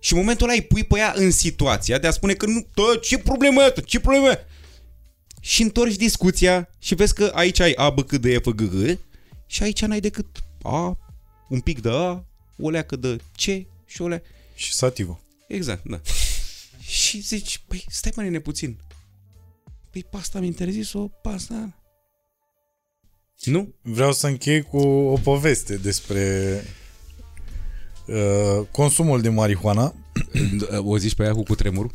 Și 0.06 0.14
în 0.14 0.20
momentul 0.20 0.48
ăla 0.48 0.56
îi 0.56 0.62
pui 0.62 0.84
pe 0.84 0.98
ea 0.98 1.14
în 1.16 1.32
situația 1.32 1.98
de 1.98 2.08
a 2.08 2.12
spune 2.12 2.34
că 2.34 2.46
nu, 2.46 2.68
tă, 2.74 2.98
ce 3.02 3.18
problemă 3.18 3.62
e 3.62 3.66
asta, 3.66 3.82
ce 3.82 4.00
problemă 4.00 4.30
e? 4.30 4.46
Și 5.40 5.62
întorci 5.62 5.96
discuția 5.96 6.70
și 6.80 6.96
vezi 6.96 7.14
că 7.14 7.32
aici 7.34 7.60
ai 7.60 7.72
A, 7.72 7.90
B, 7.90 8.02
C, 8.02 8.12
D, 8.12 8.26
E, 8.26 8.40
F, 8.40 8.46
G, 8.46 8.62
G 8.62 9.00
și 9.46 9.64
aici 9.64 9.82
n-ai 9.82 10.00
decât 10.00 10.26
A, 10.62 10.98
un 11.50 11.60
pic 11.60 11.82
de 11.82 11.90
A, 11.90 12.24
o 12.58 12.70
leacă 12.70 12.96
de 12.96 13.16
C 13.16 13.42
și 13.86 14.02
o 14.02 14.08
leacă... 14.08 14.26
Și 14.56 14.74
sativă. 14.74 15.20
Exact, 15.48 15.84
da. 15.86 16.02
și 16.82 17.20
zici, 17.20 17.64
păi 17.68 17.86
stai 17.90 18.12
mă 18.16 18.22
nene 18.22 18.40
puțin. 18.40 18.78
Păi 19.92 20.04
pe 20.04 20.18
asta 20.18 20.38
am 20.38 20.44
interzis-o, 20.44 21.08
pe 21.08 21.30
asta... 21.30 21.80
Nu? 23.44 23.74
Vreau 23.82 24.14
să 24.14 24.28
închei 24.28 24.62
cu 24.62 24.78
o 24.88 25.18
poveste 25.18 25.76
despre 25.76 26.64
uh, 28.06 28.66
consumul 28.72 29.22
de 29.22 29.30
marihuana. 29.30 29.94
O 30.86 30.98
zici 30.98 31.16
pe 31.16 31.24
aia 31.24 31.34
cu 31.34 31.44
cutremurul? 31.44 31.92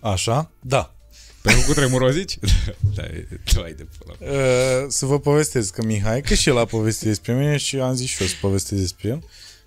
Așa? 0.00 0.50
Da. 0.60 0.94
Pe 1.42 1.54
cu 1.54 1.60
cutremurul 1.66 2.06
o 2.06 2.10
zici? 2.10 2.38
da, 2.96 3.02
e- 3.02 3.28
vai 3.54 3.72
de 3.72 3.86
pula. 3.98 4.14
mea. 4.20 4.30
Uh, 4.30 4.84
să 4.88 5.06
vă 5.06 5.18
povestesc 5.18 5.74
că 5.74 5.82
Mihai, 5.84 6.20
că 6.20 6.34
și 6.34 6.48
el 6.48 6.58
a 6.58 6.64
povestit 6.64 7.06
despre 7.06 7.34
mine 7.34 7.56
și 7.56 7.76
am 7.76 7.94
zis 7.94 8.08
și 8.08 8.22
eu 8.22 8.26
să 8.28 8.34
povestesc 8.40 8.80
despre 8.80 9.08
el. 9.08 9.22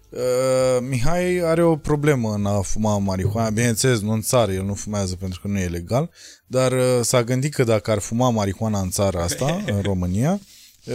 Uh, 0.10 0.88
Mihai 0.90 1.38
are 1.38 1.64
o 1.64 1.76
problemă 1.76 2.34
în 2.34 2.46
a 2.46 2.62
fuma 2.62 2.98
marihuana. 2.98 3.50
Bineînțeles, 3.50 4.00
nu 4.00 4.12
în 4.12 4.22
țară, 4.22 4.52
el 4.52 4.64
nu 4.64 4.74
fumează 4.74 5.16
pentru 5.16 5.42
că 5.42 5.48
nu 5.48 5.60
e 5.60 5.68
legal, 5.68 6.10
dar 6.48 6.72
uh, 6.72 7.00
s-a 7.02 7.24
gândit 7.24 7.54
că 7.54 7.64
dacă 7.64 7.92
ar 7.92 8.00
fuma 8.00 8.30
marihuana 8.30 8.80
în 8.80 8.90
țara 8.90 9.24
asta, 9.24 9.64
în 9.66 9.82
România, 9.90 10.40
uh, 10.86 10.94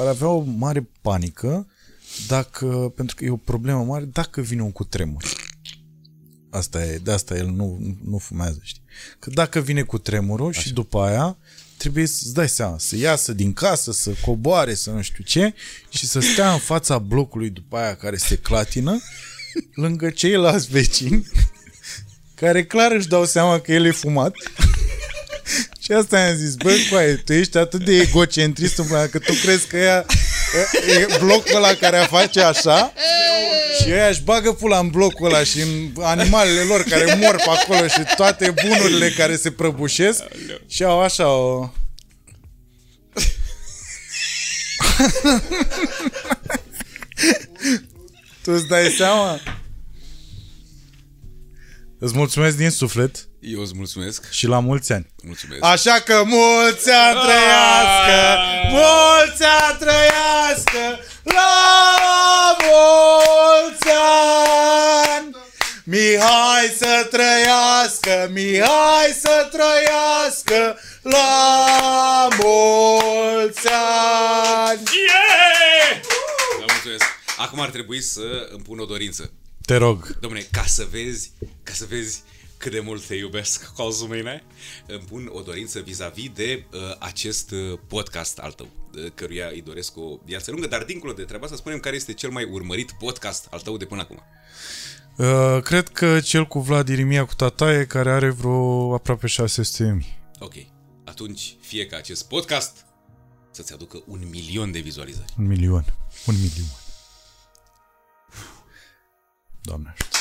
ar 0.00 0.06
avea 0.06 0.28
o 0.28 0.44
mare 0.56 0.88
panică 1.02 1.66
dacă, 2.26 2.92
pentru 2.96 3.16
că 3.16 3.24
e 3.24 3.30
o 3.30 3.36
problemă 3.36 3.84
mare 3.84 4.04
dacă 4.04 4.40
vine 4.40 4.62
un 4.62 4.72
cutremur. 4.72 5.24
Asta 6.50 6.84
e, 6.84 6.96
de 6.96 7.12
asta 7.12 7.36
el 7.36 7.46
nu, 7.46 7.96
nu 8.04 8.18
fumează, 8.18 8.58
știi? 8.62 8.82
Că 9.18 9.30
dacă 9.30 9.60
vine 9.60 9.82
cu 9.82 9.98
tremurul 9.98 10.52
și 10.52 10.72
după 10.72 11.00
aia 11.00 11.36
trebuie 11.76 12.06
să-ți 12.06 12.34
dai 12.34 12.48
seama, 12.48 12.78
să 12.78 12.96
iasă 12.96 13.32
din 13.32 13.52
casă, 13.52 13.92
să 13.92 14.12
coboare, 14.24 14.74
să 14.74 14.90
nu 14.90 15.02
știu 15.02 15.24
ce 15.24 15.54
și 15.88 16.06
să 16.06 16.20
stea 16.20 16.52
în 16.52 16.58
fața 16.58 16.98
blocului 16.98 17.50
după 17.50 17.76
aia 17.76 17.96
care 17.96 18.16
se 18.16 18.36
clatină 18.36 19.00
lângă 19.74 20.10
ceilalți 20.10 20.68
vecini 20.70 21.26
care 22.34 22.64
clar 22.64 22.92
își 22.92 23.08
dau 23.08 23.24
seama 23.24 23.60
că 23.60 23.72
el 23.72 23.84
e 23.84 23.90
fumat 23.90 24.34
și 25.80 25.92
asta 25.92 26.18
i-am 26.18 26.36
zis, 26.36 26.54
bă, 26.54 26.72
coaie, 26.90 27.14
tu 27.14 27.32
ești 27.32 27.58
atât 27.58 27.84
de 27.84 27.92
egocentrist 28.00 28.78
în 28.78 28.86
plan 28.86 29.08
că 29.08 29.18
tu 29.18 29.32
crezi 29.32 29.66
că 29.66 29.76
ea, 29.76 30.06
e 30.98 31.16
blocul 31.18 31.54
ăla 31.56 31.74
care 31.74 32.06
face 32.10 32.40
așa 32.40 32.92
și 33.80 33.90
ăia 33.92 34.08
își 34.08 34.22
bagă 34.22 34.52
pula 34.52 34.78
în 34.78 34.88
blocul 34.88 35.26
ăla 35.26 35.44
și 35.44 35.60
în 35.60 35.90
animalele 36.02 36.60
lor 36.60 36.82
care 36.82 37.14
mor 37.14 37.34
pe 37.36 37.50
acolo 37.50 37.86
și 37.86 38.02
toate 38.16 38.54
bunurile 38.62 39.10
care 39.10 39.36
se 39.36 39.50
prăbușesc 39.50 40.22
și 40.66 40.84
au 40.84 41.00
așa 41.00 41.28
o... 41.28 41.70
tu 48.42 48.52
îți 48.52 48.66
dai 48.66 48.94
seama? 48.98 49.40
Îți 51.98 52.16
mulțumesc 52.16 52.56
din 52.56 52.70
suflet 52.70 53.28
Eu 53.46 53.60
îți 53.60 53.72
mulțumesc. 53.76 54.30
și 54.30 54.46
la 54.46 54.58
mulți 54.58 54.92
ani. 54.92 55.06
Mulțumesc. 55.22 55.64
Așa 55.64 56.00
că 56.00 56.22
mulți 56.26 56.90
ani 56.90 57.18
trăiască, 57.20 58.38
mulți 58.70 59.42
ani 59.42 59.78
trăiască, 59.78 61.04
la 61.22 62.56
mulți 62.62 63.88
ani! 63.88 65.36
Mihai 65.84 66.74
să 66.78 67.08
trăiască, 67.10 68.30
Mihai 68.32 69.18
să 69.20 69.48
trăiască, 69.52 70.78
la 71.02 72.28
mulți 72.42 73.68
ani! 73.68 74.82
Yeah! 75.08 76.00
Da, 76.58 76.64
mulțumesc. 76.72 77.04
Acum 77.36 77.60
ar 77.60 77.70
trebui 77.70 78.02
să 78.02 78.48
îmi 78.52 78.62
pun 78.62 78.78
o 78.78 78.84
dorință. 78.84 79.32
Te 79.66 79.76
rog. 79.76 80.18
Dom'le, 80.18 80.50
ca 80.50 80.64
să 80.66 80.86
vezi, 80.90 81.30
ca 81.62 81.72
să 81.72 81.84
vezi 81.88 82.22
cât 82.64 82.72
de 82.72 82.80
mult 82.80 83.06
te 83.06 83.14
iubesc, 83.14 83.72
Cosmine, 83.76 84.42
îmi 84.86 85.04
pun 85.08 85.28
o 85.32 85.40
dorință 85.40 85.80
vis-a-vis 85.80 86.30
de 86.34 86.64
uh, 86.72 86.80
acest 86.98 87.50
uh, 87.50 87.78
podcast 87.86 88.38
al 88.38 88.52
tău, 88.52 88.68
uh, 88.94 89.10
căruia 89.14 89.48
îi 89.52 89.62
doresc 89.62 89.96
o 89.96 90.18
viață 90.24 90.50
lungă, 90.50 90.66
dar 90.66 90.84
dincolo 90.84 91.12
de 91.12 91.22
treaba 91.22 91.44
asta, 91.44 91.56
spunem 91.56 91.78
care 91.78 91.96
este 91.96 92.12
cel 92.12 92.30
mai 92.30 92.44
urmărit 92.44 92.92
podcast 92.92 93.46
al 93.50 93.60
tău 93.60 93.76
de 93.76 93.84
până 93.84 94.00
acum. 94.00 94.22
Uh, 95.16 95.62
cred 95.62 95.88
că 95.88 96.20
cel 96.20 96.46
cu 96.46 96.60
Vlad 96.60 96.88
Irimia 96.88 97.24
cu 97.24 97.34
Tataie, 97.34 97.86
care 97.86 98.10
are 98.10 98.30
vreo 98.30 98.94
aproape 98.94 99.26
600 99.26 99.92
mii. 99.92 100.18
Ok, 100.38 100.54
atunci 101.04 101.56
fie 101.60 101.86
ca 101.86 101.96
acest 101.96 102.28
podcast 102.28 102.86
să-ți 103.50 103.72
aducă 103.72 104.02
un 104.06 104.28
milion 104.30 104.72
de 104.72 104.78
vizualizări. 104.78 105.34
Un 105.38 105.46
milion. 105.46 105.84
Un 106.26 106.34
milion. 106.34 106.68
Doamne 109.60 109.94
ajută. 109.98 110.13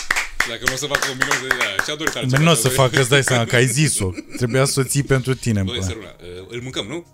Dacă 0.49 0.63
nu 0.65 0.73
o 0.73 0.75
să 0.75 0.85
facă 0.85 1.07
un 1.11 1.17
milion 1.19 1.41
de 1.41 1.47
da, 1.47 1.83
ce-a 1.85 1.95
dorit 1.95 2.13
Dar 2.13 2.23
altceva? 2.23 2.43
nu 2.43 2.51
o 2.51 2.53
să 2.53 2.69
facă, 2.69 2.99
îți 2.99 3.09
dai 3.09 3.23
seama, 3.23 3.45
că 3.45 3.55
ai 3.55 3.65
zis-o. 3.67 4.09
Trebuia 4.37 4.65
să 4.65 4.79
o 4.79 4.83
ții 4.83 5.03
pentru 5.03 5.33
tine. 5.35 5.63
Băi, 5.63 5.77
bă. 5.77 5.83
săruna, 5.83 6.05
uh, 6.07 6.45
îl 6.49 6.61
mâncăm, 6.61 6.85
nu? 6.85 7.05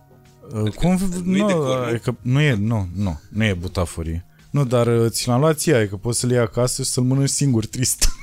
Uh, 0.64 0.72
Cum? 0.74 0.98
nu-i 1.24 1.38
de 1.46 1.54
Nu, 1.54 1.60
cor, 1.60 1.78
nu? 1.78 1.84
adică 1.84 2.18
nu 2.22 2.42
e, 2.42 2.54
nu, 2.54 2.90
nu, 2.96 3.22
nu 3.30 3.44
e 3.44 3.54
butaforie. 3.54 4.26
Nu, 4.50 4.66
dar 4.66 4.88
uh, 4.88 5.12
ți 5.12 5.28
l-am 5.28 5.40
luat 5.40 5.58
ție, 5.60 5.76
adică 5.76 5.96
poți 5.96 6.20
să-l 6.20 6.30
iei 6.32 6.40
acasă 6.40 6.84
și 6.84 6.90
să-l 6.90 7.04
mănânci 7.04 7.30
singur, 7.30 7.66
trist. 7.66 8.08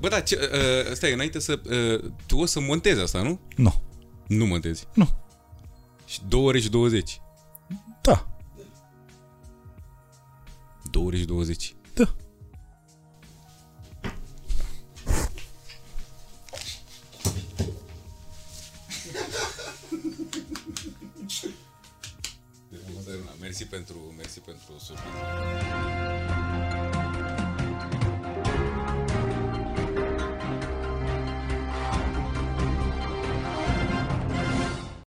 Bă, 0.00 0.08
da, 0.08 0.20
ce, 0.20 0.50
uh, 0.52 0.94
stai, 0.94 1.12
înainte 1.12 1.38
să... 1.38 1.60
Uh, 1.70 2.10
tu 2.26 2.38
o 2.38 2.46
să 2.46 2.60
montezi 2.60 3.00
asta, 3.00 3.22
nu? 3.22 3.40
Nu. 3.56 3.82
Nu 4.26 4.46
montezi. 4.46 4.84
Nu. 4.94 5.08
Și 6.06 6.20
2 6.28 6.40
ore 6.40 6.60
și 6.60 6.68
20. 6.70 7.20
Da. 8.02 8.26
2 10.90 11.04
ore 11.04 11.16
și 11.16 11.24
20. 11.24 11.74
Da. 11.94 12.14
Mersi 23.40 23.64
pentru, 23.64 24.14
mersi 24.16 24.40
pentru 24.40 24.78
surpriză. 24.78 26.45